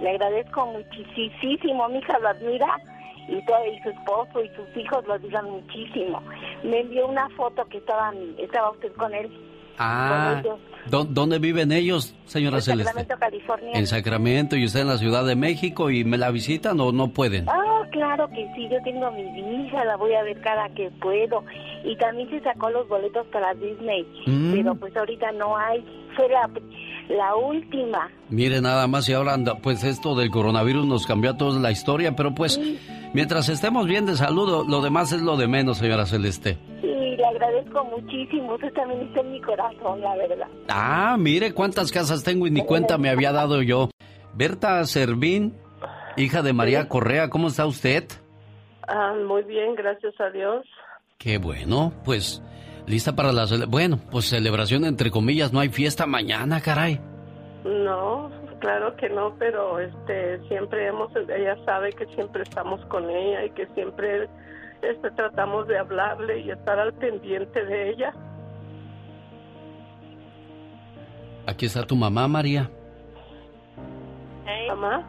le 0.00 0.10
agradezco 0.10 0.66
muchísimo. 0.66 1.88
Mi 1.88 1.98
hija 1.98 2.18
lo 2.18 2.28
admira 2.28 2.76
y, 3.28 3.44
todo, 3.46 3.66
y 3.66 3.80
su 3.82 3.90
esposo 3.90 4.44
y 4.44 4.48
sus 4.50 4.76
hijos 4.76 5.06
lo 5.06 5.18
digan 5.18 5.48
muchísimo. 5.50 6.22
Me 6.62 6.80
envió 6.80 7.06
una 7.06 7.28
foto 7.30 7.64
que 7.66 7.78
estaban, 7.78 8.16
estaba 8.38 8.70
usted 8.70 8.92
con 8.94 9.14
él. 9.14 9.30
Ah, 9.78 10.42
¿dónde 10.88 11.38
viven 11.38 11.72
ellos, 11.72 12.14
señora 12.26 12.56
en 12.56 12.62
Celeste? 12.62 12.92
Sacramento, 12.92 13.16
California. 13.18 13.70
En 13.74 13.86
Sacramento 13.86 14.56
y 14.56 14.64
usted 14.64 14.80
en 14.80 14.88
la 14.88 14.98
Ciudad 14.98 15.24
de 15.24 15.36
México 15.36 15.90
y 15.90 16.04
me 16.04 16.18
la 16.18 16.30
visitan 16.30 16.78
o 16.80 16.92
no 16.92 17.08
pueden. 17.08 17.48
Ah, 17.48 17.82
claro 17.90 18.28
que 18.28 18.48
sí, 18.54 18.68
yo 18.70 18.82
tengo 18.82 19.06
a 19.06 19.10
mi 19.10 19.22
hija, 19.66 19.84
la 19.84 19.96
voy 19.96 20.14
a 20.14 20.22
ver 20.22 20.40
cada 20.40 20.68
que 20.70 20.90
puedo. 21.00 21.44
Y 21.84 21.96
también 21.96 22.28
se 22.30 22.40
sacó 22.40 22.70
los 22.70 22.88
boletos 22.88 23.26
para 23.28 23.54
Disney, 23.54 24.06
Mm. 24.26 24.52
pero 24.52 24.74
pues 24.74 24.96
ahorita 24.96 25.32
no 25.32 25.56
hay. 25.56 25.84
Fue 26.16 26.28
la, 26.28 26.48
la 27.08 27.36
última. 27.36 28.10
Mire 28.28 28.60
nada 28.60 28.86
más 28.86 29.08
y 29.08 29.12
ahora 29.12 29.34
anda, 29.34 29.56
pues 29.56 29.84
esto 29.84 30.14
del 30.14 30.30
coronavirus 30.30 30.86
nos 30.86 31.06
cambió 31.06 31.30
a 31.30 31.36
todos 31.36 31.60
la 31.60 31.70
historia, 31.70 32.14
pero 32.16 32.34
pues 32.34 32.60
mientras 33.12 33.48
estemos 33.48 33.86
bien 33.86 34.06
de 34.06 34.16
salud, 34.16 34.66
lo 34.68 34.80
demás 34.80 35.12
es 35.12 35.20
lo 35.20 35.36
de 35.36 35.48
menos, 35.48 35.78
señora 35.78 36.06
Celeste. 36.06 36.58
Sí, 36.80 36.86
le 36.86 37.24
agradezco 37.24 37.84
muchísimo. 37.84 38.54
Usted 38.54 38.72
también 38.72 39.02
está 39.02 39.20
en 39.20 39.32
mi 39.32 39.40
corazón, 39.40 40.00
la 40.00 40.16
verdad. 40.16 40.48
Ah, 40.68 41.16
mire 41.18 41.52
cuántas 41.52 41.92
casas 41.92 42.24
tengo 42.24 42.46
y 42.46 42.50
ni 42.50 42.64
cuenta 42.64 42.98
me 42.98 43.10
había 43.10 43.32
dado 43.32 43.62
yo. 43.62 43.90
Berta 44.34 44.84
Servín, 44.84 45.54
hija 46.16 46.42
de 46.42 46.52
María 46.52 46.88
Correa, 46.88 47.28
¿cómo 47.28 47.48
está 47.48 47.66
usted? 47.66 48.04
Ah, 48.88 49.14
muy 49.26 49.42
bien, 49.42 49.74
gracias 49.74 50.18
a 50.20 50.30
Dios. 50.30 50.66
Qué 51.18 51.38
bueno, 51.38 51.92
pues 52.04 52.42
lista 52.86 53.14
para 53.14 53.32
la 53.32 53.46
cele- 53.46 53.66
bueno, 53.66 53.98
pues 54.10 54.28
celebración 54.28 54.84
entre 54.84 55.10
comillas, 55.10 55.52
no 55.52 55.60
hay 55.60 55.68
fiesta 55.68 56.06
mañana, 56.06 56.60
caray. 56.60 57.00
No, 57.64 58.30
claro 58.60 58.96
que 58.96 59.08
no, 59.08 59.34
pero 59.38 59.78
este 59.78 60.40
siempre 60.48 60.86
hemos 60.88 61.10
ella 61.16 61.56
sabe 61.64 61.92
que 61.92 62.06
siempre 62.14 62.42
estamos 62.42 62.84
con 62.86 63.08
ella 63.08 63.44
y 63.44 63.50
que 63.50 63.66
siempre 63.74 64.28
este 64.82 65.10
tratamos 65.12 65.68
de 65.68 65.78
hablarle 65.78 66.40
y 66.40 66.50
estar 66.50 66.78
al 66.78 66.92
pendiente 66.94 67.64
de 67.64 67.90
ella. 67.90 68.12
Aquí 71.46 71.66
está 71.66 71.84
tu 71.84 71.96
mamá, 71.96 72.26
María. 72.28 72.70
Mamá. 74.68 75.08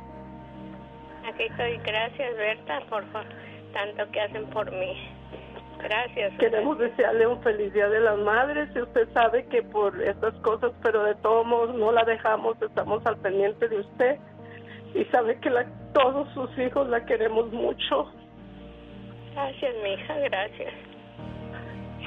Aquí 1.32 1.44
estoy. 1.44 1.78
Gracias, 1.78 2.36
Berta, 2.38 2.80
por 2.90 3.04
tanto 3.74 4.12
que 4.12 4.22
hacen 4.22 4.46
por 4.48 4.72
mí. 4.72 4.94
Gracias. 5.84 6.34
Queremos 6.40 6.78
desearle 6.78 7.28
un 7.28 7.42
feliz 7.42 7.74
Día 7.74 7.90
de 7.90 8.00
las 8.00 8.18
Madres 8.20 8.70
y 8.76 8.82
usted 8.82 9.08
sabe 9.14 9.46
que 9.48 9.62
por 9.64 10.02
estas 10.02 10.34
cosas, 10.36 10.72
pero 10.82 11.04
de 11.04 11.16
todos 11.16 11.46
modos 11.46 11.76
no 11.76 11.92
la 11.92 12.04
dejamos, 12.06 12.62
estamos 12.62 13.06
al 13.06 13.18
pendiente 13.18 13.68
de 13.68 13.80
usted 13.80 14.18
y 14.96 15.04
sabe 15.06 15.38
que 15.40 15.50
la, 15.50 15.66
todos 15.94 16.32
sus 16.34 16.58
hijos 16.58 16.88
la 16.88 17.06
queremos 17.06 17.52
mucho. 17.52 18.12
Gracias, 19.34 19.76
mi 19.84 19.94
hija, 19.94 20.18
gracias. 20.20 20.74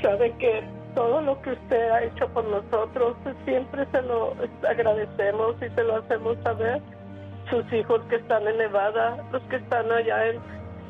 Sabe 0.02 0.32
que 0.38 0.62
todo 0.94 1.20
lo 1.20 1.40
que 1.42 1.50
usted 1.50 1.90
ha 1.90 2.04
hecho 2.04 2.28
por 2.28 2.44
nosotros 2.44 3.16
siempre 3.44 3.86
se 3.92 4.02
lo 4.02 4.34
agradecemos 4.66 5.56
y 5.62 5.68
se 5.74 5.84
lo 5.84 5.96
hacemos 5.96 6.38
saber. 6.42 6.80
Sus 7.50 7.72
hijos 7.72 8.00
que 8.08 8.16
están 8.16 8.46
en 8.48 8.58
Nevada, 8.58 9.24
los 9.30 9.42
que 9.44 9.56
están 9.56 9.90
allá 9.92 10.26
en, 10.26 10.40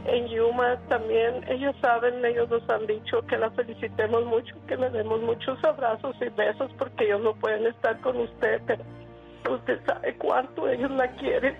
en 0.08 0.28
Yuma 0.28 0.78
también, 0.88 1.44
ellos 1.48 1.74
saben, 1.80 2.24
ellos 2.24 2.48
nos 2.48 2.68
han 2.70 2.86
dicho 2.86 3.20
que 3.26 3.36
la 3.36 3.50
felicitemos 3.50 4.24
mucho, 4.24 4.54
que 4.66 4.76
le 4.76 4.90
demos 4.90 5.20
muchos 5.22 5.62
abrazos 5.64 6.14
y 6.20 6.28
besos 6.30 6.70
porque 6.78 7.04
ellos 7.04 7.22
no 7.22 7.34
pueden 7.34 7.66
estar 7.66 8.00
con 8.00 8.16
usted, 8.16 8.60
pero 8.66 9.54
usted 9.54 9.80
sabe 9.84 10.14
cuánto 10.16 10.68
ellos 10.68 10.90
la 10.92 11.08
quieren. 11.12 11.56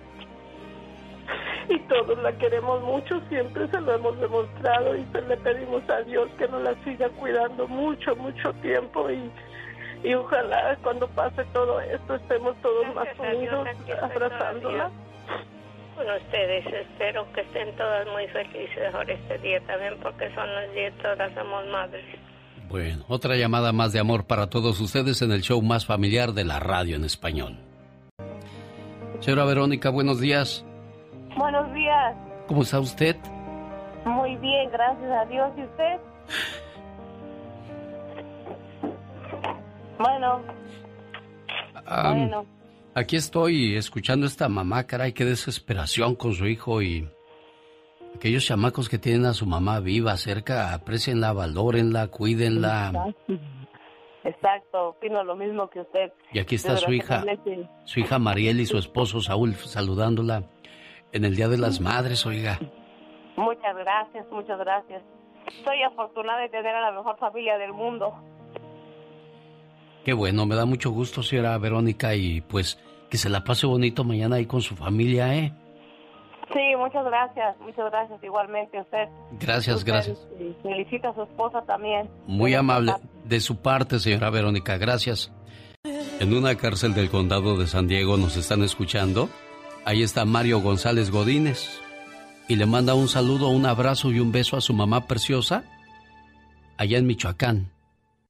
Y 1.69 1.79
todos 1.89 2.17
la 2.23 2.31
queremos 2.37 2.81
mucho, 2.83 3.19
siempre 3.27 3.67
se 3.67 3.81
lo 3.81 3.95
hemos 3.95 4.17
demostrado 4.21 4.95
y 4.95 5.03
se 5.11 5.21
le 5.23 5.35
pedimos 5.35 5.83
a 5.89 6.01
Dios 6.03 6.29
que 6.37 6.47
nos 6.47 6.61
la 6.61 6.73
siga 6.85 7.09
cuidando 7.09 7.67
mucho, 7.67 8.15
mucho 8.15 8.53
tiempo 8.61 9.09
y, 9.09 9.29
y 10.03 10.13
ojalá 10.13 10.77
cuando 10.81 11.07
pase 11.09 11.43
todo 11.51 11.81
esto 11.81 12.15
estemos 12.15 12.55
todos 12.61 12.85
Gracias 12.93 13.17
más 13.17 13.35
unidos 13.35 13.67
abrazándola. 14.01 14.91
Con 15.97 16.05
ustedes 16.11 16.63
espero 16.67 17.25
que 17.33 17.41
estén 17.41 17.75
todas 17.75 18.05
muy 18.07 18.27
felices 18.27 18.91
por 18.91 19.09
este 19.09 19.39
día 19.39 19.59
también 19.65 19.95
porque 20.03 20.31
son 20.35 20.45
los 20.53 20.71
días 20.75 20.93
todas 21.01 21.33
somos 21.33 21.65
madres. 21.69 22.05
Bueno, 22.69 23.03
otra 23.07 23.35
llamada 23.35 23.71
más 23.73 23.93
de 23.93 23.99
amor 23.99 24.27
para 24.27 24.47
todos 24.47 24.79
ustedes 24.79 25.23
en 25.23 25.31
el 25.31 25.41
show 25.41 25.59
más 25.63 25.87
familiar 25.87 26.33
de 26.33 26.43
la 26.45 26.59
radio 26.59 26.97
en 26.97 27.03
español. 27.03 27.57
Señora 29.21 29.45
Verónica, 29.45 29.89
buenos 29.89 30.19
días. 30.19 30.63
Buenos 31.35 31.73
días. 31.73 32.15
¿Cómo 32.47 32.61
está 32.61 32.79
usted? 32.79 33.15
Muy 34.05 34.35
bien, 34.35 34.69
gracias 34.69 35.11
a 35.11 35.25
Dios. 35.25 35.51
¿Y 35.57 35.63
usted? 35.63 35.99
Bueno, 39.97 40.41
Am, 41.87 42.19
bueno. 42.19 42.56
Aquí 42.97 43.15
estoy 43.15 43.75
escuchando 43.75 44.25
a 44.25 44.27
esta 44.27 44.49
mamá, 44.49 44.87
caray, 44.87 45.13
qué 45.13 45.23
desesperación 45.23 46.15
con 46.15 46.33
su 46.33 46.47
hijo 46.47 46.81
y 46.81 47.07
aquellos 48.15 48.43
chamacos 48.43 48.89
que 48.89 48.97
tienen 48.97 49.27
a 49.27 49.35
su 49.35 49.45
mamá 49.45 49.79
viva 49.81 50.17
cerca, 50.17 50.73
aprecienla, 50.73 51.31
valórenla, 51.31 52.07
cuídenla. 52.07 53.13
Exacto, 54.23 54.87
opino 54.87 55.23
lo 55.23 55.35
mismo 55.35 55.69
que 55.69 55.81
usted. 55.81 56.11
Y 56.33 56.39
aquí 56.39 56.55
está 56.55 56.75
su 56.75 56.91
hija, 56.91 57.23
su 57.85 57.99
hija 57.99 58.17
Mariel 58.17 58.59
y 58.61 58.65
su 58.65 58.79
esposo 58.79 59.21
Saúl 59.21 59.53
saludándola 59.53 60.45
en 61.11 61.23
el 61.23 61.35
Día 61.35 61.49
de 61.49 61.59
las 61.59 61.79
Madres, 61.79 62.25
oiga. 62.25 62.57
Muchas 63.35 63.75
gracias, 63.75 64.25
muchas 64.31 64.57
gracias. 64.57 65.03
Soy 65.63 65.83
afortunada 65.83 66.41
de 66.41 66.49
tener 66.49 66.73
a 66.73 66.81
la 66.89 66.91
mejor 66.97 67.15
familia 67.19 67.59
del 67.59 67.73
mundo. 67.73 68.15
Qué 70.03 70.13
bueno, 70.13 70.47
me 70.47 70.55
da 70.55 70.65
mucho 70.65 70.89
gusto, 70.89 71.21
señora 71.21 71.57
Verónica, 71.59 72.15
y 72.15 72.41
pues 72.41 72.79
que 73.09 73.17
se 73.17 73.29
la 73.29 73.43
pase 73.43 73.65
bonito 73.67 74.03
mañana 74.03 74.37
ahí 74.37 74.45
con 74.45 74.61
su 74.61 74.75
familia, 74.75 75.35
¿eh? 75.35 75.53
Sí, 76.53 76.75
muchas 76.77 77.03
gracias, 77.03 77.57
muchas 77.59 77.91
gracias, 77.91 78.23
igualmente 78.23 78.79
usted. 78.79 79.09
Gracias, 79.39 79.83
gracias. 79.83 80.27
Felicito 80.63 81.09
a 81.09 81.13
su 81.13 81.23
esposa 81.23 81.61
también. 81.63 82.09
Muy 82.25 82.53
amable 82.53 82.93
de 83.25 83.39
su 83.41 83.61
parte, 83.61 83.99
señora 83.99 84.29
Verónica, 84.29 84.77
gracias. 84.77 85.31
En 85.83 86.33
una 86.33 86.55
cárcel 86.55 86.93
del 86.93 87.09
condado 87.09 87.57
de 87.57 87.67
San 87.67 87.87
Diego 87.87 88.17
nos 88.17 88.37
están 88.37 88.63
escuchando. 88.63 89.29
Ahí 89.85 90.03
está 90.03 90.25
Mario 90.25 90.61
González 90.61 91.11
Godínez. 91.11 91.81
Y 92.47 92.55
le 92.55 92.65
manda 92.65 92.93
un 92.93 93.09
saludo, 93.09 93.49
un 93.49 93.65
abrazo 93.65 94.11
y 94.11 94.19
un 94.21 94.31
beso 94.31 94.55
a 94.55 94.61
su 94.61 94.73
mamá 94.73 95.05
preciosa, 95.05 95.65
allá 96.77 96.97
en 96.97 97.05
Michoacán 97.05 97.71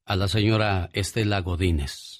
a 0.04 0.16
la 0.16 0.26
señora 0.26 0.88
Estela 0.92 1.40
Godínez. 1.40 2.17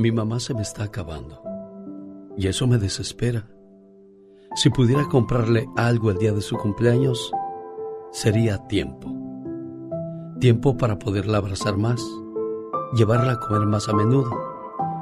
Mi 0.00 0.12
mamá 0.12 0.40
se 0.40 0.54
me 0.54 0.62
está 0.62 0.84
acabando 0.84 1.42
y 2.34 2.46
eso 2.46 2.66
me 2.66 2.78
desespera. 2.78 3.50
Si 4.54 4.70
pudiera 4.70 5.06
comprarle 5.06 5.68
algo 5.76 6.10
el 6.10 6.16
día 6.16 6.32
de 6.32 6.40
su 6.40 6.56
cumpleaños, 6.56 7.30
sería 8.10 8.66
tiempo. 8.66 9.12
Tiempo 10.40 10.78
para 10.78 10.98
poderla 10.98 11.36
abrazar 11.36 11.76
más, 11.76 12.02
llevarla 12.94 13.32
a 13.32 13.40
comer 13.40 13.66
más 13.66 13.90
a 13.90 13.92
menudo 13.92 14.30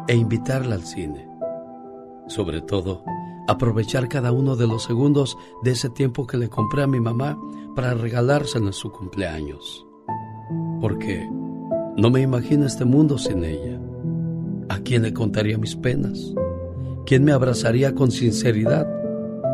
e 0.08 0.16
invitarla 0.16 0.74
al 0.74 0.82
cine. 0.82 1.30
Sobre 2.26 2.60
todo, 2.60 3.04
aprovechar 3.46 4.08
cada 4.08 4.32
uno 4.32 4.56
de 4.56 4.66
los 4.66 4.82
segundos 4.82 5.38
de 5.62 5.70
ese 5.70 5.90
tiempo 5.90 6.26
que 6.26 6.38
le 6.38 6.48
compré 6.48 6.82
a 6.82 6.88
mi 6.88 6.98
mamá 6.98 7.38
para 7.76 7.94
regalárselo 7.94 8.66
en 8.66 8.72
su 8.72 8.90
cumpleaños 8.90 9.86
porque 10.80 11.28
no 11.96 12.10
me 12.10 12.20
imagino 12.20 12.66
este 12.66 12.84
mundo 12.84 13.18
sin 13.18 13.44
ella. 13.44 13.77
¿A 14.78 14.80
quién 14.80 15.02
le 15.02 15.12
contaría 15.12 15.58
mis 15.58 15.74
penas? 15.74 16.32
¿Quién 17.04 17.24
me 17.24 17.32
abrazaría 17.32 17.96
con 17.96 18.12
sinceridad 18.12 18.86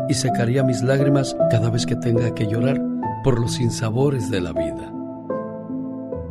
y 0.07 0.13
secaría 0.13 0.63
mis 0.63 0.83
lágrimas 0.83 1.35
cada 1.49 1.71
vez 1.71 1.87
que 1.87 1.95
tenga 1.95 2.35
que 2.35 2.45
llorar 2.45 2.79
por 3.23 3.39
los 3.39 3.53
sinsabores 3.53 4.29
de 4.29 4.39
la 4.39 4.53
vida? 4.53 4.93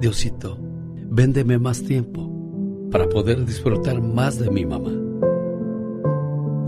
Diosito, 0.01 0.59
véndeme 1.07 1.59
más 1.59 1.83
tiempo 1.83 2.31
para 2.93 3.09
poder 3.09 3.45
disfrutar 3.45 4.01
más 4.01 4.39
de 4.39 4.49
mi 4.49 4.65
mamá. 4.65 4.93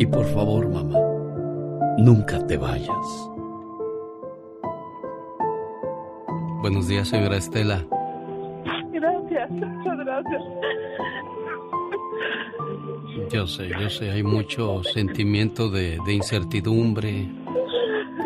Y 0.00 0.06
por 0.06 0.24
favor, 0.24 0.68
mamá, 0.68 0.98
nunca 1.98 2.44
te 2.44 2.56
vayas. 2.56 3.06
Buenos 6.60 6.88
días, 6.88 7.06
señora 7.06 7.36
Estela 7.36 7.86
muchas 9.50 9.98
gracias. 9.98 10.42
Yo 13.30 13.46
sé, 13.46 13.68
yo 13.68 13.90
sé, 13.90 14.10
hay 14.10 14.22
mucho 14.22 14.82
sentimiento 14.84 15.68
de, 15.68 15.98
de 16.06 16.12
incertidumbre. 16.12 17.28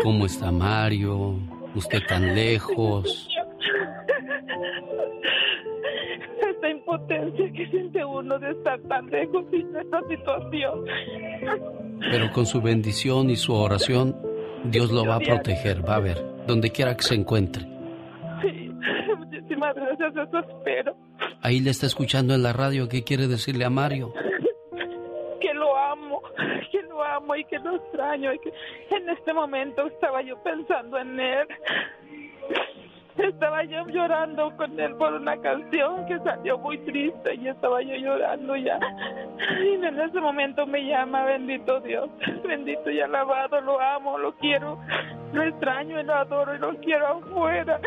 ¿Cómo 0.03 0.27
está 0.27 0.51
Mario? 0.51 1.37
¿Usted 1.75 2.01
tan 2.09 2.35
lejos? 2.35 3.29
Esta 6.41 6.71
impotencia 6.71 7.53
que 7.53 7.67
siente 7.69 8.05
uno 8.05 8.39
de 8.39 8.51
estar 8.51 8.81
tan 8.83 9.07
lejos 9.07 9.45
en 9.53 9.77
esta 9.77 10.01
situación. 10.09 10.85
Pero 12.11 12.31
con 12.33 12.47
su 12.47 12.61
bendición 12.61 13.31
y 13.31 13.37
su 13.37 13.55
oración, 13.55 14.17
Dios 14.65 14.91
lo 14.91 15.07
va 15.07 15.17
a 15.17 15.21
proteger, 15.21 15.87
va 15.87 15.97
a 15.97 16.01
ver, 16.01 16.25
donde 16.47 16.71
quiera 16.71 16.97
que 16.97 17.03
se 17.03 17.15
encuentre. 17.15 17.65
Sí, 18.43 18.71
muchísimas 19.17 19.75
gracias, 19.75 20.17
eso 20.17 20.39
espero. 20.39 20.97
Ahí 21.43 21.61
le 21.61 21.71
está 21.71 21.87
escuchando 21.87 22.35
en 22.35 22.43
la 22.43 22.53
radio. 22.53 22.89
¿Qué 22.89 23.03
quiere 23.03 23.27
decirle 23.27 23.65
a 23.65 23.71
Mario? 23.71 24.13
Que 25.41 25.55
lo 25.55 25.77
amo, 25.77 26.23
que 26.71 26.83
lo 26.83 27.03
amo 27.03 27.35
y 27.37 27.45
que 27.45 27.59
lo 27.59 27.77
extraño. 27.77 28.33
Y 28.35 28.39
que 28.39 28.53
en 28.95 29.09
este 29.09 29.33
momento 29.33 29.87
estaba 29.87 30.23
yo 30.23 30.43
pensando 30.43 30.99
en 30.99 31.19
él. 31.19 31.49
Estaba 33.17 33.65
yo 33.65 33.87
llorando 33.89 34.57
con 34.57 34.79
él 34.79 34.95
por 34.97 35.13
una 35.13 35.37
canción 35.41 36.07
que 36.07 36.19
salió 36.21 36.57
muy 36.59 36.79
triste 36.79 37.35
y 37.35 37.49
estaba 37.49 37.83
yo 37.83 37.95
llorando 37.97 38.57
ya. 38.57 38.79
Y 39.63 39.75
en 39.75 40.01
ese 40.01 40.21
momento 40.21 40.67
me 40.67 40.85
llama, 40.87 41.25
bendito 41.25 41.81
Dios, 41.81 42.09
bendito 42.47 42.91
y 42.91 43.01
alabado, 43.01 43.61
lo 43.61 43.81
amo, 43.81 44.17
lo 44.17 44.33
quiero, 44.37 44.79
lo 45.33 45.43
extraño 45.43 46.01
y 46.01 46.05
lo 46.05 46.15
adoro 46.15 46.55
y 46.55 46.59
lo 46.59 46.75
quiero 46.77 47.07
afuera. 47.07 47.81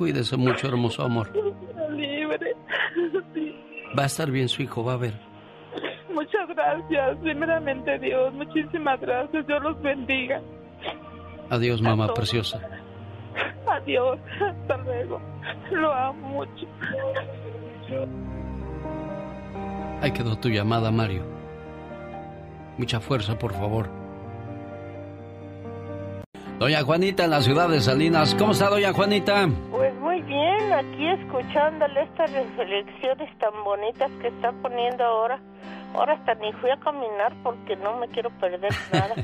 Cuídese 0.00 0.34
mucho, 0.38 0.66
hermoso 0.66 1.02
amor. 1.02 1.30
Libre. 1.90 2.56
Va 3.98 4.04
a 4.04 4.06
estar 4.06 4.30
bien 4.30 4.48
su 4.48 4.62
hijo, 4.62 4.82
va 4.82 4.94
a 4.94 4.96
ver. 4.96 5.12
Muchas 6.14 6.48
gracias, 6.48 7.18
primeramente 7.18 7.98
Dios, 7.98 8.32
muchísimas 8.32 8.98
gracias, 8.98 9.46
Dios 9.46 9.62
los 9.62 9.82
bendiga. 9.82 10.40
Adiós, 11.50 11.82
mamá 11.82 12.14
preciosa. 12.14 12.62
Adiós, 13.66 14.18
hasta 14.40 14.78
luego. 14.78 15.20
Lo 15.70 15.92
amo 15.92 16.28
mucho. 16.28 16.66
Ahí 20.00 20.12
quedó 20.12 20.34
tu 20.38 20.48
llamada, 20.48 20.90
Mario. 20.90 21.24
Mucha 22.78 23.00
fuerza, 23.00 23.38
por 23.38 23.52
favor. 23.52 23.99
Doña 26.60 26.82
Juanita 26.82 27.24
en 27.24 27.30
la 27.30 27.40
ciudad 27.40 27.70
de 27.70 27.80
Salinas. 27.80 28.34
¿Cómo 28.34 28.52
está, 28.52 28.68
doña 28.68 28.92
Juanita? 28.92 29.48
Pues 29.70 29.94
muy 29.94 30.20
bien, 30.20 30.70
aquí 30.74 31.08
escuchándole 31.08 32.02
estas 32.02 32.30
reflexiones 32.30 33.38
tan 33.38 33.64
bonitas 33.64 34.10
que 34.20 34.28
está 34.28 34.52
poniendo 34.60 35.02
ahora. 35.02 35.40
Ahora 35.94 36.12
hasta 36.12 36.34
ni 36.34 36.52
fui 36.52 36.68
a 36.70 36.76
caminar 36.76 37.32
porque 37.42 37.76
no 37.76 37.96
me 37.96 38.08
quiero 38.08 38.28
perder 38.38 38.70
nada. 38.92 39.14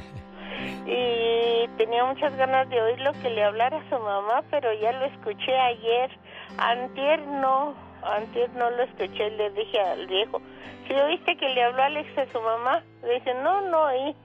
y 0.86 1.68
tenía 1.76 2.06
muchas 2.06 2.34
ganas 2.38 2.70
de 2.70 2.80
oír 2.80 3.00
lo 3.00 3.12
que 3.12 3.28
le 3.28 3.44
hablara 3.44 3.80
a 3.80 3.88
su 3.90 4.02
mamá, 4.02 4.42
pero 4.50 4.72
ya 4.72 4.92
lo 4.92 5.04
escuché 5.04 5.58
ayer. 5.58 6.18
Antier 6.56 7.20
no, 7.20 7.74
antier 8.02 8.48
no 8.54 8.70
lo 8.70 8.82
escuché. 8.82 9.28
Le 9.32 9.50
dije 9.50 9.78
al 9.78 10.06
viejo, 10.06 10.40
¿sí 10.88 10.94
oíste 10.94 11.36
que 11.36 11.50
le 11.50 11.64
habló 11.64 11.82
Alex 11.82 12.16
a 12.16 12.32
su 12.32 12.40
mamá? 12.40 12.82
Le 13.02 13.12
dije, 13.16 13.34
no, 13.44 13.60
no 13.60 13.82
oí. 13.82 14.16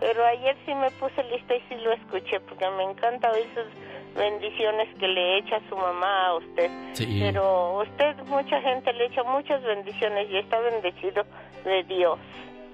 Pero 0.00 0.24
ayer 0.24 0.56
sí 0.66 0.74
me 0.74 0.90
puse 0.92 1.22
lista 1.24 1.56
y 1.56 1.60
sí 1.68 1.74
lo 1.82 1.92
escuché, 1.92 2.40
porque 2.40 2.68
me 2.70 2.84
encanta 2.84 3.30
oír 3.32 3.46
sus 3.54 4.16
bendiciones 4.16 4.88
que 4.98 5.08
le 5.08 5.38
echa 5.38 5.60
su 5.68 5.76
mamá 5.76 6.26
a 6.26 6.34
usted. 6.36 6.70
Pero 6.96 7.80
usted, 7.80 8.16
mucha 8.26 8.60
gente 8.60 8.92
le 8.92 9.06
echa 9.06 9.22
muchas 9.24 9.62
bendiciones 9.62 10.28
y 10.30 10.38
está 10.38 10.58
bendecido 10.60 11.24
de 11.64 11.82
Dios. 11.84 12.18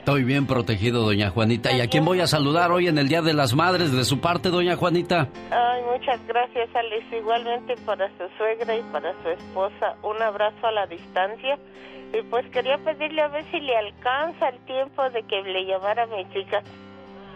Estoy 0.03 0.25
bien 0.25 0.49
protegido, 0.49 1.03
doña 1.03 1.31
Juanita. 1.31 1.71
¿Y 1.71 1.81
a 1.81 1.87
quién 1.87 2.05
voy 2.05 2.19
a 2.19 2.27
saludar 2.27 2.73
hoy 2.73 2.89
en 2.89 2.99
el 2.99 3.07
Día 3.07 3.23
de 3.23 3.35
las 3.35 3.55
Madres 3.55 3.93
de 3.93 4.03
su 4.03 4.21
parte, 4.21 4.49
doña 4.49 4.75
Juanita? 4.75 5.29
Ay, 5.53 5.81
muchas 5.93 6.19
gracias, 6.27 6.69
Alex. 6.75 7.05
Igualmente 7.13 7.77
para 7.87 8.09
su 8.19 8.29
suegra 8.37 8.77
y 8.77 8.83
para 8.91 9.13
su 9.23 9.29
esposa. 9.29 9.95
Un 10.03 10.21
abrazo 10.21 10.67
a 10.67 10.73
la 10.73 10.87
distancia. 10.89 11.57
Y 12.13 12.21
pues 12.23 12.45
quería 12.51 12.79
pedirle 12.79 13.23
a 13.23 13.29
ver 13.29 13.45
si 13.53 13.61
le 13.61 13.77
alcanza 13.77 14.49
el 14.49 14.59
tiempo 14.65 15.09
de 15.09 15.23
que 15.23 15.41
le 15.43 15.67
llamara 15.67 16.03
a 16.03 16.07
mi 16.07 16.29
chica. 16.31 16.65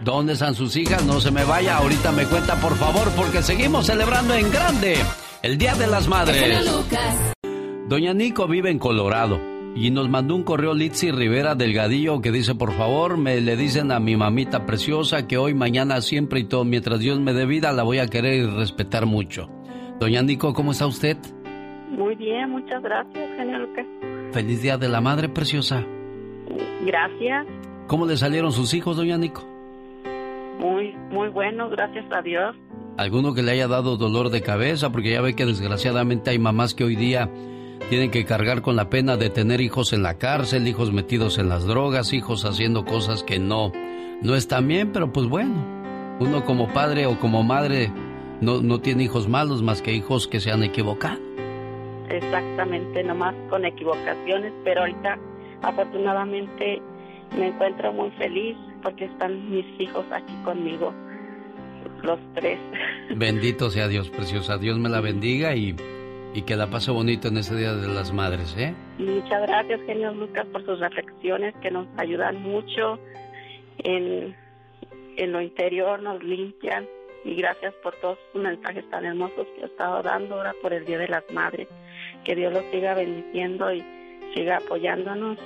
¿Dónde 0.05 0.35
están 0.35 0.55
sus 0.55 0.77
hijas? 0.77 1.05
No 1.05 1.21
se 1.21 1.31
me 1.31 1.45
vaya, 1.45 1.79
ahorita 1.79 2.13
me 2.13 2.27
cuenta 2.27 2.61
por 2.61 2.75
favor, 2.75 3.09
porque 3.17 3.43
seguimos 3.43 3.87
celebrando 3.87 4.35
en 4.35 4.51
grande 4.51 4.97
el 5.43 5.59
Día 5.59 5.75
de 5.75 5.87
las 5.87 6.09
Madres. 6.09 6.71
Doña 7.89 8.13
Nico 8.13 8.47
vive 8.47 8.71
en 8.71 8.79
Colorado 8.79 9.41
y 9.75 9.91
nos 9.91 10.09
mandó 10.09 10.35
un 10.35 10.43
correo 10.43 10.75
Litsi 10.75 11.11
Rivera 11.11 11.55
Delgadillo 11.55 12.21
que 12.21 12.33
dice, 12.33 12.55
por 12.55 12.73
favor, 12.73 13.17
me 13.17 13.41
le 13.41 13.57
dicen 13.57 13.93
a 13.93 14.01
mi 14.01 14.17
mamita 14.17 14.67
preciosa 14.67 15.27
que 15.27 15.39
hoy, 15.39 15.55
mañana, 15.55 16.01
siempre 16.01 16.41
y 16.41 16.45
todo, 16.45 16.65
mientras 16.65 17.01
Dios 17.01 17.21
me 17.21 17.33
dé 17.33 17.47
vida, 17.47 17.73
la 17.73 17.83
voy 17.83 17.99
a 17.99 18.07
querer 18.07 18.35
y 18.35 18.47
respetar 18.47 19.07
mucho. 19.07 19.49
Doña 19.99 20.23
Nico, 20.23 20.53
¿cómo 20.53 20.73
está 20.73 20.87
usted? 20.87 21.17
Muy 21.91 22.17
bien, 22.17 22.51
muchas 22.51 22.83
gracias, 22.83 23.37
señor 23.37 23.61
Lucas. 23.61 23.87
Feliz 24.33 24.61
Día 24.61 24.77
de 24.77 24.89
la 24.89 25.01
Madre 25.01 25.29
Preciosa. 25.29 25.85
Gracias. 26.85 27.47
¿Cómo 27.87 28.07
le 28.07 28.17
salieron 28.17 28.53
sus 28.53 28.75
hijos, 28.75 28.97
doña 28.97 29.17
Nico? 29.17 29.56
Muy, 30.59 30.95
muy 31.11 31.29
bueno, 31.29 31.69
gracias 31.69 32.05
a 32.13 32.23
Dios. 32.23 32.57
¿Alguno 32.97 33.35
que 33.35 33.43
le 33.43 33.53
haya 33.53 33.69
dado 33.69 33.97
dolor 33.97 34.31
de 34.31 34.41
cabeza? 34.41 34.91
Porque 34.91 35.11
ya 35.11 35.21
ve 35.21 35.35
que 35.35 35.45
desgraciadamente 35.45 36.31
hay 36.31 36.39
mamás 36.39 36.75
que 36.75 36.85
hoy 36.85 36.97
día 36.97 37.31
tienen 37.91 38.11
que 38.11 38.25
cargar 38.25 38.63
con 38.63 38.75
la 38.75 38.89
pena 38.89 39.17
de 39.17 39.31
tener 39.31 39.61
hijos 39.61 39.93
en 39.93 40.03
la 40.03 40.19
cárcel, 40.19 40.67
hijos 40.67 40.93
metidos 40.93 41.39
en 41.39 41.49
las 41.49 41.67
drogas, 41.67 42.13
hijos 42.13 42.45
haciendo 42.45 42.85
cosas 42.85 43.23
que 43.23 43.39
no, 43.39 43.71
no 44.23 44.35
están 44.35 44.67
bien, 44.67 44.93
pero 44.93 45.13
pues 45.13 45.29
bueno, 45.29 45.55
uno 46.21 46.45
como 46.45 46.69
padre 46.69 47.07
o 47.07 47.19
como 47.19 47.43
madre 47.43 47.93
no, 48.41 48.63
no 48.63 48.81
tiene 48.81 49.05
hijos 49.05 49.29
malos 49.29 49.63
más 49.63 49.83
que 49.83 49.93
hijos 49.93 50.27
que 50.27 50.41
se 50.41 50.51
han 50.51 50.63
equivocado. 50.63 51.21
Exactamente, 52.09 53.05
nomás 53.05 53.35
con 53.51 53.65
equivocaciones, 53.65 54.53
pero 54.65 54.81
ahorita 54.81 55.19
afortunadamente 55.63 56.81
me 57.39 57.49
encuentro 57.49 57.93
muy 57.93 58.11
feliz 58.13 58.57
porque 58.83 59.07
están 59.07 59.51
mis 59.51 59.67
hijos 59.79 60.05
aquí 60.11 60.33
conmigo, 60.45 60.93
los 62.03 62.19
tres. 62.35 62.59
Bendito 63.17 63.71
sea 63.71 63.89
Dios, 63.89 64.11
preciosa. 64.11 64.59
Dios 64.59 64.79
me 64.79 64.89
la 64.89 65.01
bendiga 65.01 65.55
y, 65.55 65.75
y 66.35 66.43
que 66.43 66.57
la 66.57 66.69
pase 66.69 66.91
bonito 66.91 67.29
en 67.29 67.39
ese 67.39 67.57
Día 67.57 67.75
de 67.75 67.89
las 67.89 68.13
Madres, 68.13 68.55
¿eh? 68.59 68.75
Muchas 68.99 69.43
gracias, 69.43 69.81
genio 69.87 70.13
Lucas, 70.13 70.47
por 70.53 70.65
sus 70.65 70.81
reflexiones 70.81 71.55
que 71.63 71.71
nos 71.71 71.87
ayudan 71.97 72.43
mucho 72.43 72.99
en, 73.79 74.37
en 75.17 75.33
lo 75.33 75.41
interior, 75.41 76.03
nos 76.03 76.23
limpian. 76.23 76.87
Y 77.25 77.35
gracias 77.35 77.75
por 77.83 77.95
todos 77.97 78.19
sus 78.33 78.41
mensajes 78.41 78.89
tan 78.89 79.05
hermosos 79.05 79.49
que 79.57 79.65
ha 79.65 79.67
estado 79.67 80.01
dando 80.03 80.37
ahora 80.37 80.55
por 80.63 80.73
el 80.73 80.85
Día 80.85 80.99
de 80.99 81.09
las 81.09 81.25
Madres. 81.33 81.67
Que 82.25 82.37
Dios 82.37 82.53
los 82.53 82.65
siga 82.71 82.95
bendiciendo 82.95 83.73
y 83.73 83.85
siga 84.33 84.59
apoyándonos 84.59 85.39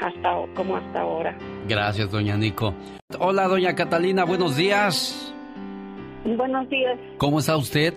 hasta 0.00 0.34
como 0.54 0.76
hasta 0.76 1.00
ahora. 1.00 1.36
Gracias, 1.68 2.10
doña 2.10 2.36
Nico. 2.36 2.74
Hola, 3.18 3.48
doña 3.48 3.74
Catalina, 3.74 4.24
buenos 4.24 4.56
días. 4.56 5.34
Buenos 6.24 6.68
días. 6.68 6.98
¿Cómo 7.18 7.38
está 7.38 7.56
usted? 7.56 7.94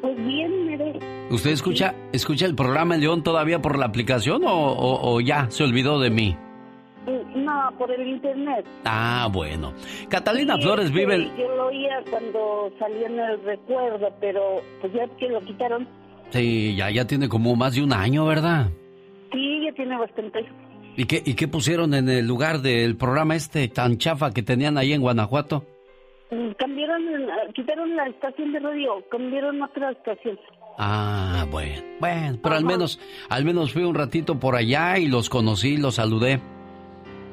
Pues 0.00 0.16
bien, 0.16 0.66
mire. 0.66 0.98
¿Usted 1.30 1.50
escucha, 1.50 1.94
escucha 2.12 2.46
el 2.46 2.54
programa 2.54 2.94
El 2.94 3.02
León 3.02 3.22
todavía 3.22 3.60
por 3.60 3.78
la 3.78 3.86
aplicación 3.86 4.42
o, 4.44 4.74
o, 4.76 5.20
ya 5.20 5.50
se 5.50 5.64
olvidó 5.64 6.00
de 6.00 6.10
mí? 6.10 6.36
No, 7.34 7.72
por 7.78 7.90
el 7.90 8.06
internet. 8.06 8.66
Ah, 8.84 9.28
bueno. 9.32 9.72
Catalina 10.08 10.58
Flores 10.58 10.92
vive... 10.92 11.30
Yo 11.38 11.56
lo 11.56 11.66
oía 11.68 12.02
cuando 12.10 12.70
salía 12.78 13.06
en 13.06 13.18
el 13.18 13.42
recuerdo, 13.44 14.08
pero 14.20 14.60
pues 14.80 14.92
ya 14.92 15.06
que 15.16 15.28
lo 15.28 15.40
quitaron. 15.40 15.88
Sí, 16.30 16.76
ya, 16.76 16.90
ya 16.90 17.06
tiene 17.06 17.28
como 17.28 17.56
más 17.56 17.74
de 17.74 17.82
un 17.82 17.92
año, 17.92 18.26
¿verdad? 18.26 18.68
Sí, 19.32 19.64
ya 19.64 19.72
tiene 19.72 19.96
bastante. 19.98 20.46
¿Y 20.98 21.04
qué, 21.04 21.22
¿Y 21.24 21.34
qué 21.34 21.46
pusieron 21.46 21.94
en 21.94 22.08
el 22.08 22.26
lugar 22.26 22.60
del 22.60 22.96
programa 22.96 23.36
este 23.36 23.68
tan 23.68 23.98
chafa 23.98 24.32
que 24.32 24.42
tenían 24.42 24.76
ahí 24.76 24.92
en 24.92 25.00
Guanajuato? 25.00 25.64
Mm, 26.32 26.50
cambiaron, 26.58 27.02
quitaron 27.54 27.94
la 27.94 28.08
estación 28.08 28.52
de 28.52 28.58
radio, 28.58 29.04
cambiaron 29.08 29.62
otra 29.62 29.92
estación. 29.92 30.36
Ah, 30.76 31.46
bueno, 31.52 31.82
bueno, 32.00 32.38
pero 32.42 32.56
al 32.56 32.64
menos, 32.64 32.98
al 33.28 33.44
menos 33.44 33.72
fui 33.72 33.84
un 33.84 33.94
ratito 33.94 34.40
por 34.40 34.56
allá 34.56 34.98
y 34.98 35.06
los 35.06 35.30
conocí, 35.30 35.76
los 35.76 35.94
saludé. 35.94 36.40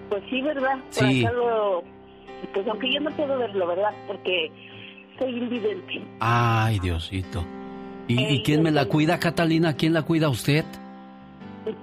Pues 0.09 0.21
sí, 0.29 0.43
¿verdad? 0.43 0.77
Sí. 0.89 1.25
pues 2.53 2.67
aunque 2.67 2.93
yo 2.93 2.99
no 2.99 3.09
puedo 3.15 3.35
verlo, 3.39 3.65
¿verdad? 3.65 3.93
Porque 4.05 4.51
soy 5.17 5.39
invidente. 5.39 6.03
Ay, 6.19 6.77
Diosito. 6.77 7.43
¿Y, 8.07 8.23
¿y 8.25 8.43
quién 8.43 8.61
me 8.61 8.69
la 8.69 8.85
cuida, 8.85 9.19
Catalina? 9.19 9.75
¿Quién 9.75 9.93
la 9.93 10.03
cuida 10.03 10.29
usted? 10.29 10.65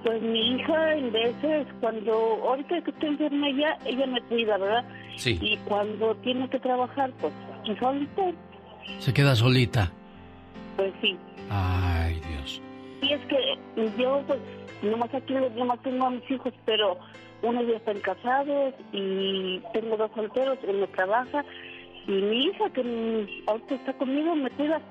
Pues 0.03 0.21
mi 0.21 0.55
hija, 0.55 0.95
en 0.95 1.11
veces, 1.11 1.67
cuando 1.81 2.13
ahorita 2.13 2.81
que 2.83 2.91
estoy 2.91 3.09
enferma 3.09 3.49
ella, 3.49 3.77
ella 3.85 4.07
me 4.07 4.21
cuida, 4.21 4.57
¿verdad? 4.57 4.85
Sí. 5.17 5.37
Y 5.41 5.57
cuando 5.57 6.15
tiene 6.17 6.49
que 6.49 6.59
trabajar, 6.59 7.11
pues, 7.19 7.33
solita. 7.79 8.31
¿Se 8.99 9.13
queda 9.13 9.35
solita? 9.35 9.91
Pues 10.77 10.93
sí. 11.01 11.17
Ay, 11.49 12.21
Dios. 12.29 12.61
Y 13.01 13.11
es 13.11 13.21
que 13.25 13.37
yo, 14.01 14.23
pues, 14.25 14.39
nomás 14.83 15.13
aquí 15.13 15.33
nomás 15.33 15.81
tengo 15.81 16.05
a 16.05 16.11
mis 16.11 16.31
hijos, 16.31 16.53
pero 16.65 16.97
uno 17.41 17.61
ya 17.63 17.75
están 17.75 17.99
casados 17.99 18.73
y 18.93 19.61
tengo 19.73 19.97
dos 19.97 20.11
solteros, 20.15 20.57
él 20.65 20.77
me 20.77 20.87
trabaja. 20.87 21.43
Y 22.07 22.11
mi 22.11 22.45
hija, 22.45 22.69
que 22.69 23.43
ahorita 23.47 23.75
está 23.75 23.93
conmigo, 23.93 24.33
me 24.35 24.49
cuida. 24.51 24.81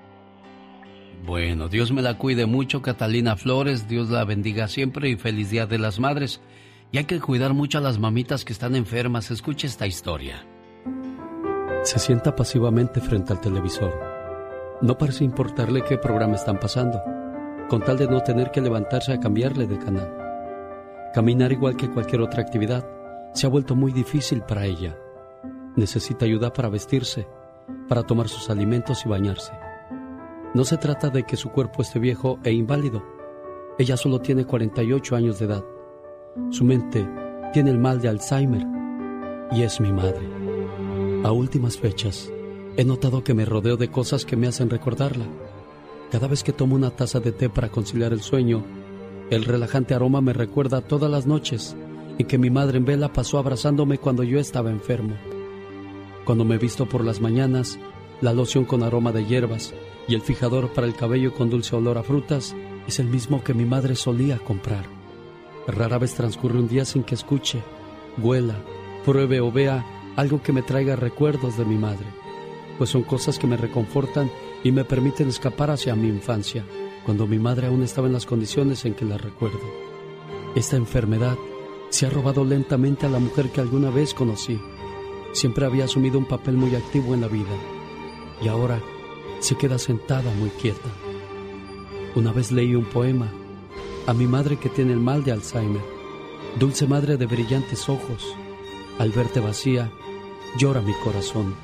Bueno, 1.24 1.68
Dios 1.68 1.92
me 1.92 2.02
la 2.02 2.18
cuide 2.18 2.46
mucho, 2.46 2.82
Catalina 2.82 3.36
Flores, 3.36 3.86
Dios 3.86 4.10
la 4.10 4.24
bendiga 4.24 4.66
siempre 4.66 5.08
y 5.08 5.16
feliz 5.16 5.50
Día 5.50 5.66
de 5.66 5.78
las 5.78 6.00
Madres. 6.00 6.40
Y 6.90 6.98
hay 6.98 7.04
que 7.04 7.20
cuidar 7.20 7.54
mucho 7.54 7.78
a 7.78 7.80
las 7.80 8.00
mamitas 8.00 8.44
que 8.44 8.52
están 8.52 8.74
enfermas. 8.74 9.30
Escuche 9.30 9.68
esta 9.68 9.86
historia. 9.86 10.44
Se 11.84 12.00
sienta 12.00 12.34
pasivamente 12.34 13.00
frente 13.00 13.32
al 13.32 13.40
televisor. 13.40 13.98
No 14.82 14.98
parece 14.98 15.22
importarle 15.22 15.84
qué 15.84 15.96
programa 15.96 16.34
están 16.34 16.58
pasando, 16.58 17.00
con 17.68 17.82
tal 17.82 17.98
de 17.98 18.08
no 18.08 18.20
tener 18.22 18.50
que 18.50 18.60
levantarse 18.60 19.12
a 19.12 19.20
cambiarle 19.20 19.68
de 19.68 19.78
canal. 19.78 20.12
Caminar 21.14 21.52
igual 21.52 21.76
que 21.76 21.88
cualquier 21.88 22.20
otra 22.20 22.42
actividad 22.42 22.84
se 23.32 23.46
ha 23.46 23.50
vuelto 23.50 23.76
muy 23.76 23.92
difícil 23.92 24.42
para 24.42 24.66
ella. 24.66 24.98
Necesita 25.76 26.24
ayuda 26.24 26.52
para 26.52 26.68
vestirse, 26.68 27.28
para 27.88 28.02
tomar 28.02 28.28
sus 28.28 28.50
alimentos 28.50 29.06
y 29.06 29.08
bañarse. 29.08 29.52
No 30.54 30.66
se 30.66 30.76
trata 30.76 31.08
de 31.08 31.24
que 31.24 31.38
su 31.38 31.50
cuerpo 31.50 31.80
esté 31.80 31.98
viejo 31.98 32.38
e 32.44 32.52
inválido. 32.52 33.02
Ella 33.78 33.96
solo 33.96 34.20
tiene 34.20 34.44
48 34.44 35.16
años 35.16 35.38
de 35.38 35.46
edad. 35.46 35.64
Su 36.50 36.64
mente 36.64 37.08
tiene 37.54 37.70
el 37.70 37.78
mal 37.78 38.02
de 38.02 38.08
Alzheimer 38.08 38.66
y 39.50 39.62
es 39.62 39.80
mi 39.80 39.90
madre. 39.92 40.28
A 41.24 41.32
últimas 41.32 41.78
fechas, 41.78 42.30
he 42.76 42.84
notado 42.84 43.24
que 43.24 43.32
me 43.32 43.46
rodeo 43.46 43.78
de 43.78 43.88
cosas 43.88 44.26
que 44.26 44.36
me 44.36 44.46
hacen 44.46 44.68
recordarla. 44.68 45.24
Cada 46.10 46.28
vez 46.28 46.42
que 46.42 46.52
tomo 46.52 46.74
una 46.74 46.90
taza 46.90 47.20
de 47.20 47.32
té 47.32 47.48
para 47.48 47.70
conciliar 47.70 48.12
el 48.12 48.20
sueño, 48.20 48.62
el 49.30 49.46
relajante 49.46 49.94
aroma 49.94 50.20
me 50.20 50.34
recuerda 50.34 50.82
todas 50.82 51.10
las 51.10 51.26
noches 51.26 51.74
en 52.18 52.26
que 52.26 52.36
mi 52.36 52.50
madre 52.50 52.76
en 52.76 52.84
vela 52.84 53.10
pasó 53.10 53.38
abrazándome 53.38 53.96
cuando 53.96 54.22
yo 54.22 54.38
estaba 54.38 54.70
enfermo. 54.70 55.14
Cuando 56.26 56.44
me 56.44 56.58
visto 56.58 56.86
por 56.86 57.06
las 57.06 57.22
mañanas, 57.22 57.78
la 58.20 58.34
loción 58.34 58.66
con 58.66 58.82
aroma 58.82 59.12
de 59.12 59.24
hierbas 59.24 59.74
y 60.08 60.14
el 60.14 60.22
fijador 60.22 60.72
para 60.72 60.86
el 60.86 60.94
cabello 60.94 61.32
con 61.32 61.50
dulce 61.50 61.76
olor 61.76 61.98
a 61.98 62.02
frutas 62.02 62.54
es 62.86 62.98
el 62.98 63.06
mismo 63.06 63.42
que 63.44 63.54
mi 63.54 63.64
madre 63.64 63.94
solía 63.94 64.38
comprar. 64.38 64.84
Rara 65.66 65.98
vez 65.98 66.14
transcurre 66.14 66.58
un 66.58 66.68
día 66.68 66.84
sin 66.84 67.04
que 67.04 67.14
escuche, 67.14 67.62
huela, 68.18 68.56
pruebe 69.04 69.40
o 69.40 69.52
vea 69.52 69.84
algo 70.16 70.42
que 70.42 70.52
me 70.52 70.62
traiga 70.62 70.96
recuerdos 70.96 71.56
de 71.56 71.64
mi 71.64 71.76
madre, 71.76 72.06
pues 72.78 72.90
son 72.90 73.02
cosas 73.02 73.38
que 73.38 73.46
me 73.46 73.56
reconfortan 73.56 74.30
y 74.64 74.72
me 74.72 74.84
permiten 74.84 75.28
escapar 75.28 75.70
hacia 75.70 75.94
mi 75.94 76.08
infancia, 76.08 76.64
cuando 77.04 77.26
mi 77.26 77.38
madre 77.38 77.68
aún 77.68 77.82
estaba 77.82 78.06
en 78.06 78.12
las 78.12 78.26
condiciones 78.26 78.84
en 78.84 78.94
que 78.94 79.04
la 79.04 79.18
recuerdo. 79.18 79.60
Esta 80.54 80.76
enfermedad 80.76 81.36
se 81.88 82.06
ha 82.06 82.10
robado 82.10 82.44
lentamente 82.44 83.06
a 83.06 83.08
la 83.08 83.18
mujer 83.18 83.50
que 83.50 83.60
alguna 83.60 83.90
vez 83.90 84.14
conocí. 84.14 84.60
Siempre 85.32 85.64
había 85.64 85.84
asumido 85.84 86.18
un 86.18 86.26
papel 86.26 86.56
muy 86.56 86.74
activo 86.74 87.14
en 87.14 87.22
la 87.22 87.28
vida 87.28 87.54
y 88.42 88.48
ahora 88.48 88.80
se 89.42 89.56
queda 89.56 89.76
sentada 89.76 90.32
muy 90.38 90.50
quieta. 90.50 90.88
Una 92.14 92.30
vez 92.30 92.52
leí 92.52 92.76
un 92.76 92.84
poema 92.84 93.28
a 94.06 94.14
mi 94.14 94.26
madre 94.26 94.56
que 94.56 94.68
tiene 94.68 94.92
el 94.92 95.00
mal 95.00 95.24
de 95.24 95.32
Alzheimer. 95.32 95.82
Dulce 96.60 96.86
madre 96.86 97.16
de 97.16 97.26
brillantes 97.26 97.88
ojos, 97.88 98.36
al 98.98 99.10
verte 99.10 99.40
vacía, 99.40 99.90
llora 100.58 100.80
mi 100.80 100.92
corazón. 101.02 101.54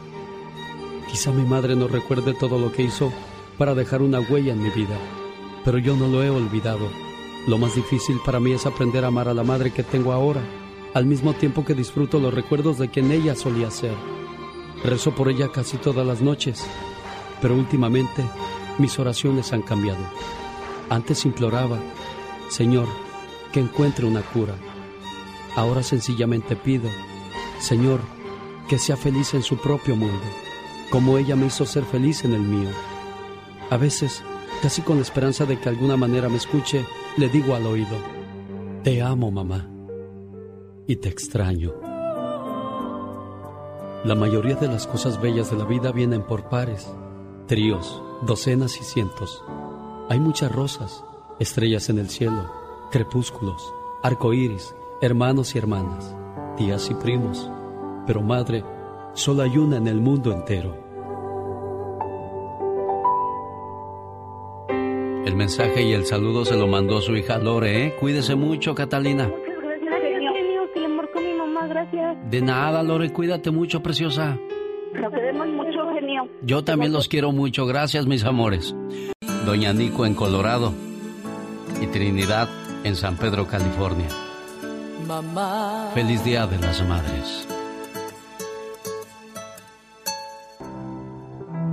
Quizá 1.09 1.31
mi 1.31 1.45
madre 1.45 1.77
no 1.77 1.87
recuerde 1.87 2.35
todo 2.35 2.59
lo 2.59 2.73
que 2.73 2.83
hizo 2.83 3.13
para 3.59 3.75
dejar 3.75 4.03
una 4.03 4.21
huella 4.21 4.55
en 4.55 4.63
mi 4.63 4.71
vida, 4.71 4.99
pero 5.65 5.79
yo 5.79 5.95
no 5.95 6.09
lo 6.09 6.25
he 6.25 6.31
olvidado. 6.31 6.89
Lo 7.47 7.59
más 7.59 7.77
difícil 7.77 8.19
para 8.25 8.41
mí 8.41 8.53
es 8.53 8.67
aprender 8.67 9.05
a 9.05 9.09
amar 9.09 9.29
a 9.29 9.35
la 9.35 9.45
madre 9.45 9.71
que 9.71 9.85
tengo 9.85 10.13
ahora, 10.13 10.41
al 10.95 11.07
mismo 11.07 11.33
tiempo 11.33 11.65
que 11.65 11.75
disfruto 11.75 12.19
los 12.19 12.35
recuerdos 12.35 12.79
de 12.79 12.89
quien 12.89 13.13
ella 13.13 13.37
solía 13.37 13.71
ser. 13.71 13.95
Rezo 14.83 15.15
por 15.15 15.29
ella 15.29 15.53
casi 15.53 15.77
todas 15.77 16.07
las 16.07 16.21
noches 16.21 16.67
pero 17.41 17.55
últimamente 17.55 18.25
mis 18.79 18.99
oraciones 18.99 19.53
han 19.53 19.63
cambiado. 19.63 20.01
Antes 20.89 21.25
imploraba, 21.25 21.79
Señor, 22.49 22.89
que 23.53 23.61
encuentre 23.61 24.07
una 24.07 24.23
cura. 24.23 24.55
Ahora 25.57 25.83
sencillamente 25.83 26.57
pido, 26.57 26.89
Señor, 27.59 28.01
que 28.69 28.79
sea 28.79 28.97
feliz 28.97 29.35
en 29.35 29.43
su 29.43 29.57
propio 29.57 29.97
mundo, 29.97 30.23
como 30.91 31.19
ella 31.19 31.37
me 31.37 31.47
hizo 31.47 31.67
ser 31.67 31.85
feliz 31.85 32.25
en 32.25 32.35
el 32.35 32.43
mío. 32.43 32.71
A 33.71 33.77
veces, 33.77 34.23
casi 34.63 34.83
con 34.83 34.97
la 34.97 35.03
esperanza 35.03 35.45
de 35.45 35.59
que 35.59 35.69
alguna 35.69 35.97
manera 35.97 36.29
me 36.29 36.37
escuche, 36.37 36.87
le 37.17 37.29
digo 37.29 37.55
al 37.55 37.67
oído, 37.67 37.97
Te 38.85 39.03
amo, 39.03 39.31
mamá, 39.31 39.69
y 40.87 40.97
te 40.97 41.09
extraño. 41.09 41.75
La 44.05 44.15
mayoría 44.15 44.55
de 44.55 44.69
las 44.69 44.87
cosas 44.87 45.21
bellas 45.21 45.51
de 45.51 45.57
la 45.57 45.65
vida 45.65 45.91
vienen 45.91 46.23
por 46.23 46.49
pares 46.49 46.89
tríos, 47.49 48.03
docenas 48.21 48.79
y 48.79 48.85
cientos. 48.85 49.43
Hay 50.11 50.21
muchas 50.21 50.53
rosas, 50.53 51.03
estrellas 51.41 51.89
en 51.89 51.99
el 51.99 52.11
cielo, 52.11 52.53
crepúsculos, 52.93 53.73
arcoíris, 54.03 54.77
hermanos 55.01 55.55
y 55.55 55.59
hermanas, 55.59 56.15
tías 56.57 56.91
y 56.91 56.95
primos. 56.95 57.51
Pero 58.07 58.21
madre, 58.21 58.63
solo 59.15 59.43
hay 59.43 59.57
una 59.57 59.79
en 59.79 59.89
el 59.89 59.99
mundo 59.99 60.31
entero. 60.31 60.77
El 65.25 65.35
mensaje 65.35 65.83
y 65.83 65.93
el 65.93 66.05
saludo 66.05 66.45
se 66.45 66.57
lo 66.57 66.67
mandó 66.67 67.01
su 67.01 67.17
hija 67.17 67.39
Lore, 67.39 67.87
¿eh? 67.87 67.97
Cuídese 67.99 68.35
mucho, 68.35 68.75
Catalina. 68.75 69.27
Muchas 69.27 69.63
gracias, 69.63 70.33
genio, 70.35 70.73
que 70.73 70.81
le 70.81 70.89
marcó 70.89 71.21
mi 71.21 71.33
mamá, 71.33 71.67
gracias. 71.67 72.31
De 72.31 72.43
nada, 72.43 72.83
Lore, 72.83 73.11
cuídate 73.11 73.51
mucho, 73.51 73.83
preciosa. 73.83 74.39
Nos 74.95 75.13
queremos 75.13 75.49
mucho, 75.49 75.78
genio. 75.99 76.29
Yo 76.43 76.65
también 76.65 76.93
los 76.93 77.09
quiero 77.09 77.33
mucho, 77.33 77.67
gracias, 77.67 78.07
mis 78.07 78.25
amores. 78.25 78.75
Doña 79.45 79.73
Nico 79.73 80.07
en 80.07 80.15
Colorado 80.15 80.73
y 81.81 81.87
Trinidad 81.87 82.49
en 82.85 82.97
San 82.97 83.17
Pedro, 83.17 83.47
California. 83.47 84.09
Mamá. 85.07 85.91
Feliz 85.95 86.23
Día 86.25 86.47
de 86.47 86.59
las 86.59 86.87
Madres. 86.87 87.47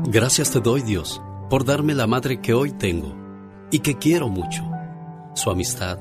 Gracias 0.07 0.51
te 0.51 0.59
doy, 0.59 0.81
Dios, 0.81 1.21
por 1.49 1.65
darme 1.65 1.93
la 1.93 2.07
madre 2.07 2.39
que 2.39 2.53
hoy 2.53 2.71
tengo 2.71 3.15
y 3.71 3.79
que 3.79 3.97
quiero 3.97 4.29
mucho. 4.29 4.63
Su 5.33 5.49
amistad, 5.49 5.99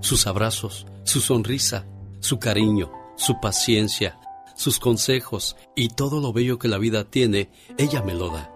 sus 0.00 0.26
abrazos, 0.26 0.86
su 1.04 1.20
sonrisa, 1.20 1.86
su 2.20 2.38
cariño, 2.38 2.90
su 3.16 3.38
paciencia, 3.40 4.18
sus 4.62 4.78
consejos 4.78 5.56
y 5.74 5.88
todo 5.88 6.20
lo 6.20 6.32
bello 6.32 6.58
que 6.58 6.68
la 6.68 6.78
vida 6.78 7.04
tiene, 7.04 7.50
ella 7.76 8.02
me 8.02 8.14
lo 8.14 8.28
da. 8.28 8.54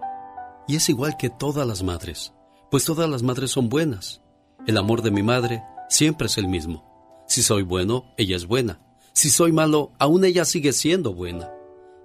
Y 0.67 0.77
es 0.77 0.89
igual 0.89 1.17
que 1.17 1.29
todas 1.29 1.67
las 1.67 1.83
madres, 1.83 2.33
pues 2.71 2.85
todas 2.85 3.09
las 3.09 3.23
madres 3.23 3.51
son 3.51 3.69
buenas. 3.69 4.21
El 4.65 4.77
amor 4.77 5.01
de 5.01 5.11
mi 5.11 5.21
madre 5.21 5.63
siempre 5.89 6.27
es 6.27 6.37
el 6.37 6.47
mismo. 6.47 7.25
Si 7.27 7.43
soy 7.43 7.63
bueno, 7.63 8.05
ella 8.17 8.35
es 8.35 8.47
buena. 8.47 8.79
Si 9.13 9.29
soy 9.29 9.51
malo, 9.51 9.91
aún 9.99 10.23
ella 10.23 10.45
sigue 10.45 10.71
siendo 10.73 11.13
buena. 11.13 11.51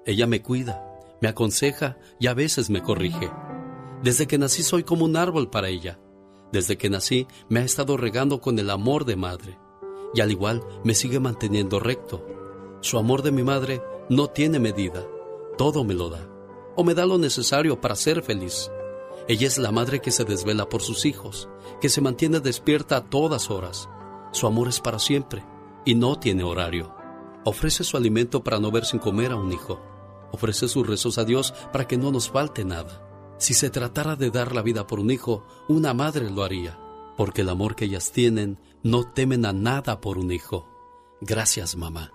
Ella 0.05 0.27
me 0.27 0.43
cuida, 0.43 0.85
me 1.21 1.29
aconseja 1.29 1.97
y 2.19 2.27
a 2.27 2.35
veces 2.35 2.71
me 2.71 2.83
corrige. 2.83 3.31
Desde 4.03 4.27
que 4.27 4.39
nací 4.39 4.65
soy 4.65 4.83
como 4.83 5.05
un 5.05 5.17
árbol 5.17 5.49
para 5.49 5.69
ella. 5.69 5.99
Desde 6.51 6.77
que 6.77 6.91
nací 6.91 7.29
me 7.49 7.61
ha 7.61 7.65
estado 7.65 7.97
regando 7.97 8.41
con 8.41 8.59
el 8.59 8.69
amor 8.69 9.05
de 9.05 9.15
madre. 9.17 9.59
Y 10.15 10.21
al 10.21 10.33
igual 10.33 10.63
me 10.85 10.95
sigue 10.95 11.21
manteniendo 11.21 11.79
recto. 11.79 12.27
Su 12.81 12.99
amor 12.99 13.23
de 13.23 13.31
mi 13.31 13.45
madre 13.45 13.81
no 14.09 14.29
tiene 14.29 14.59
medida. 14.59 15.07
Todo 15.57 15.85
me 15.85 15.95
lo 15.95 16.11
da. 16.11 16.29
O 16.77 16.85
me 16.85 16.95
da 16.95 17.07
lo 17.07 17.19
necesario 17.19 17.81
para 17.81 17.97
ser 17.97 18.23
feliz. 18.23 18.71
Ella 19.29 19.47
es 19.47 19.59
la 19.59 19.73
madre 19.73 20.01
que 20.01 20.11
se 20.11 20.25
desvela 20.25 20.69
por 20.69 20.83
sus 20.83 21.05
hijos, 21.05 21.49
que 21.81 21.89
se 21.89 22.01
mantiene 22.01 22.41
despierta 22.41 22.97
a 22.97 23.05
todas 23.05 23.51
horas. 23.51 23.89
Su 24.33 24.47
amor 24.47 24.69
es 24.69 24.81
para 24.81 24.99
siempre 24.99 25.45
y 25.85 25.95
no 25.95 26.19
tiene 26.19 26.43
horario. 26.43 26.95
Ofrece 27.45 27.85
su 27.85 27.97
alimento 27.97 28.43
para 28.43 28.59
no 28.59 28.71
ver 28.71 28.85
sin 28.85 28.99
comer 28.99 29.33
a 29.33 29.37
un 29.37 29.53
hijo. 29.53 29.81
Ofrece 30.33 30.69
sus 30.69 30.87
rezos 30.87 31.19
a 31.19 31.25
Dios 31.25 31.53
para 31.73 31.87
que 31.87 31.99
no 31.99 32.11
nos 32.11 32.31
falte 32.31 32.65
nada. 32.65 33.09
Si 33.39 33.55
se 33.55 33.71
tratara 33.71 34.17
de 34.17 34.31
dar 34.31 34.55
la 34.55 34.63
vida 34.63 34.87
por 34.87 35.01
un 35.01 35.11
hijo, 35.11 35.45
una 35.69 35.95
madre 35.95 36.31
lo 36.31 36.45
haría, 36.45 36.79
porque 37.17 37.43
el 37.43 37.49
amor 37.49 37.75
que 37.75 37.87
ellas 37.87 38.13
tienen 38.13 38.59
no 38.83 39.05
temen 39.13 39.45
a 39.45 39.53
nada 39.53 40.01
por 40.01 40.19
un 40.19 40.33
hijo. 40.33 40.69
Gracias, 41.21 41.77
mamá. 41.77 42.13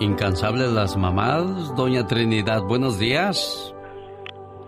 Incansables 0.00 0.72
las 0.72 0.96
mamás, 0.96 1.74
doña 1.76 2.06
Trinidad, 2.06 2.62
buenos 2.62 2.98
días. 2.98 3.74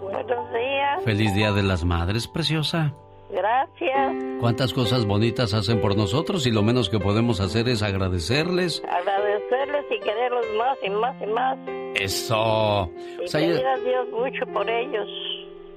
Buenos 0.01 0.53
días. 0.53 1.05
Feliz 1.05 1.35
Día 1.35 1.53
de 1.53 1.63
las 1.63 1.85
Madres, 1.85 2.29
preciosa. 2.29 2.93
Gracias. 3.31 4.13
Cuántas 4.41 4.75
cosas 4.75 5.07
bonitas 5.07 5.55
hacen 5.55 5.81
por 5.81 5.97
nosotros 5.97 6.47
y 6.47 6.51
lo 6.51 6.63
menos 6.63 6.91
que 6.91 6.99
podemos 6.99 7.41
hacer 7.41 7.67
es 7.71 7.83
agradecerles. 7.83 8.83
Agradecerles 8.87 9.85
y 9.91 10.01
quererlos 10.01 10.47
más 10.59 10.79
y 10.85 10.91
más 10.91 11.23
y 11.23 11.27
más. 11.27 11.59
Eso. 11.95 12.91
Y 13.21 13.25
O 13.25 13.27
sea, 13.29 13.41
pedir 13.41 13.67
a 13.67 13.77
Dios 13.79 14.09
mucho 14.11 14.47
por 14.53 14.69
ellos. 14.69 15.09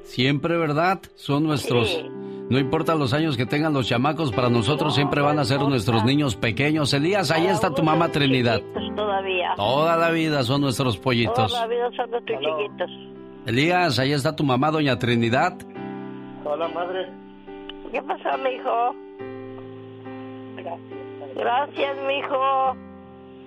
siempre, 0.04 0.58
¿verdad? 0.58 1.00
Son 1.16 1.44
nuestros... 1.44 1.90
Sí. 1.92 2.12
No 2.50 2.60
importa 2.60 2.94
los 2.94 3.14
años 3.14 3.38
que 3.38 3.46
tengan 3.48 3.74
los 3.74 3.88
chamacos, 3.88 4.32
para 4.32 4.50
nosotros 4.50 4.94
siempre 4.94 5.22
van 5.22 5.40
a 5.40 5.46
ser 5.46 5.60
nuestros 5.62 6.06
niños 6.06 6.36
pequeños. 6.36 6.94
Elías, 6.94 7.32
ahí 7.32 7.48
está 7.48 7.72
tu 7.74 7.82
mamá 7.82 8.10
Trinidad. 8.10 8.62
Todavía. 8.96 9.54
Toda 9.56 9.98
la 9.98 10.12
vida 10.12 10.44
son 10.44 10.62
nuestros 10.62 10.98
pollitos. 10.98 11.52
Toda 11.52 11.62
la 11.62 11.68
vida 11.68 11.90
son 11.96 12.12
nuestros 12.12 12.40
chiquitos. 12.40 12.92
Elías, 13.48 13.98
ahí 13.98 14.12
está 14.12 14.36
tu 14.36 14.44
mamá, 14.44 14.70
doña 14.70 15.00
Trinidad. 15.00 15.54
Hola, 16.44 16.68
madre. 16.68 17.10
¿Qué 17.92 18.02
pasó, 18.04 18.38
mijo? 18.38 18.96
Gracias, 21.36 21.98
mijo. 22.08 22.78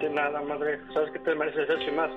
De 0.01 0.11
nada, 0.11 0.43
madre. 0.43 0.81
Sabes 0.93 1.13
que 1.13 1.19
te 1.21 1.35
mereces 1.37 1.71
eso 1.71 1.91
y 1.91 1.95
más. 1.95 2.11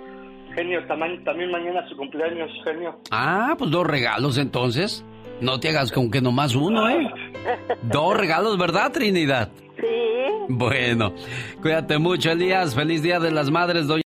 Genio, 0.55 0.85
también, 0.87 1.23
también 1.23 1.51
mañana 1.51 1.81
es 1.81 1.89
su 1.89 1.95
cumpleaños, 1.95 2.49
genio. 2.63 2.99
Ah, 3.11 3.55
pues 3.57 3.69
dos 3.69 3.85
regalos 3.85 4.37
entonces. 4.37 5.05
No 5.41 5.59
te 5.59 5.69
hagas 5.69 5.91
con 5.91 6.09
que 6.11 6.21
nomás 6.21 6.55
uno, 6.55 6.89
¿eh? 6.89 7.09
Dos 7.81 8.15
regalos, 8.15 8.57
¿verdad, 8.57 8.91
Trinidad? 8.91 9.49
Sí. 9.75 9.87
Bueno, 10.47 11.13
cuídate 11.61 11.97
mucho, 11.97 12.31
Elías. 12.31 12.75
Feliz 12.75 13.01
Día 13.01 13.19
de 13.19 13.31
las 13.31 13.49
Madres, 13.49 13.87
doña. 13.87 13.99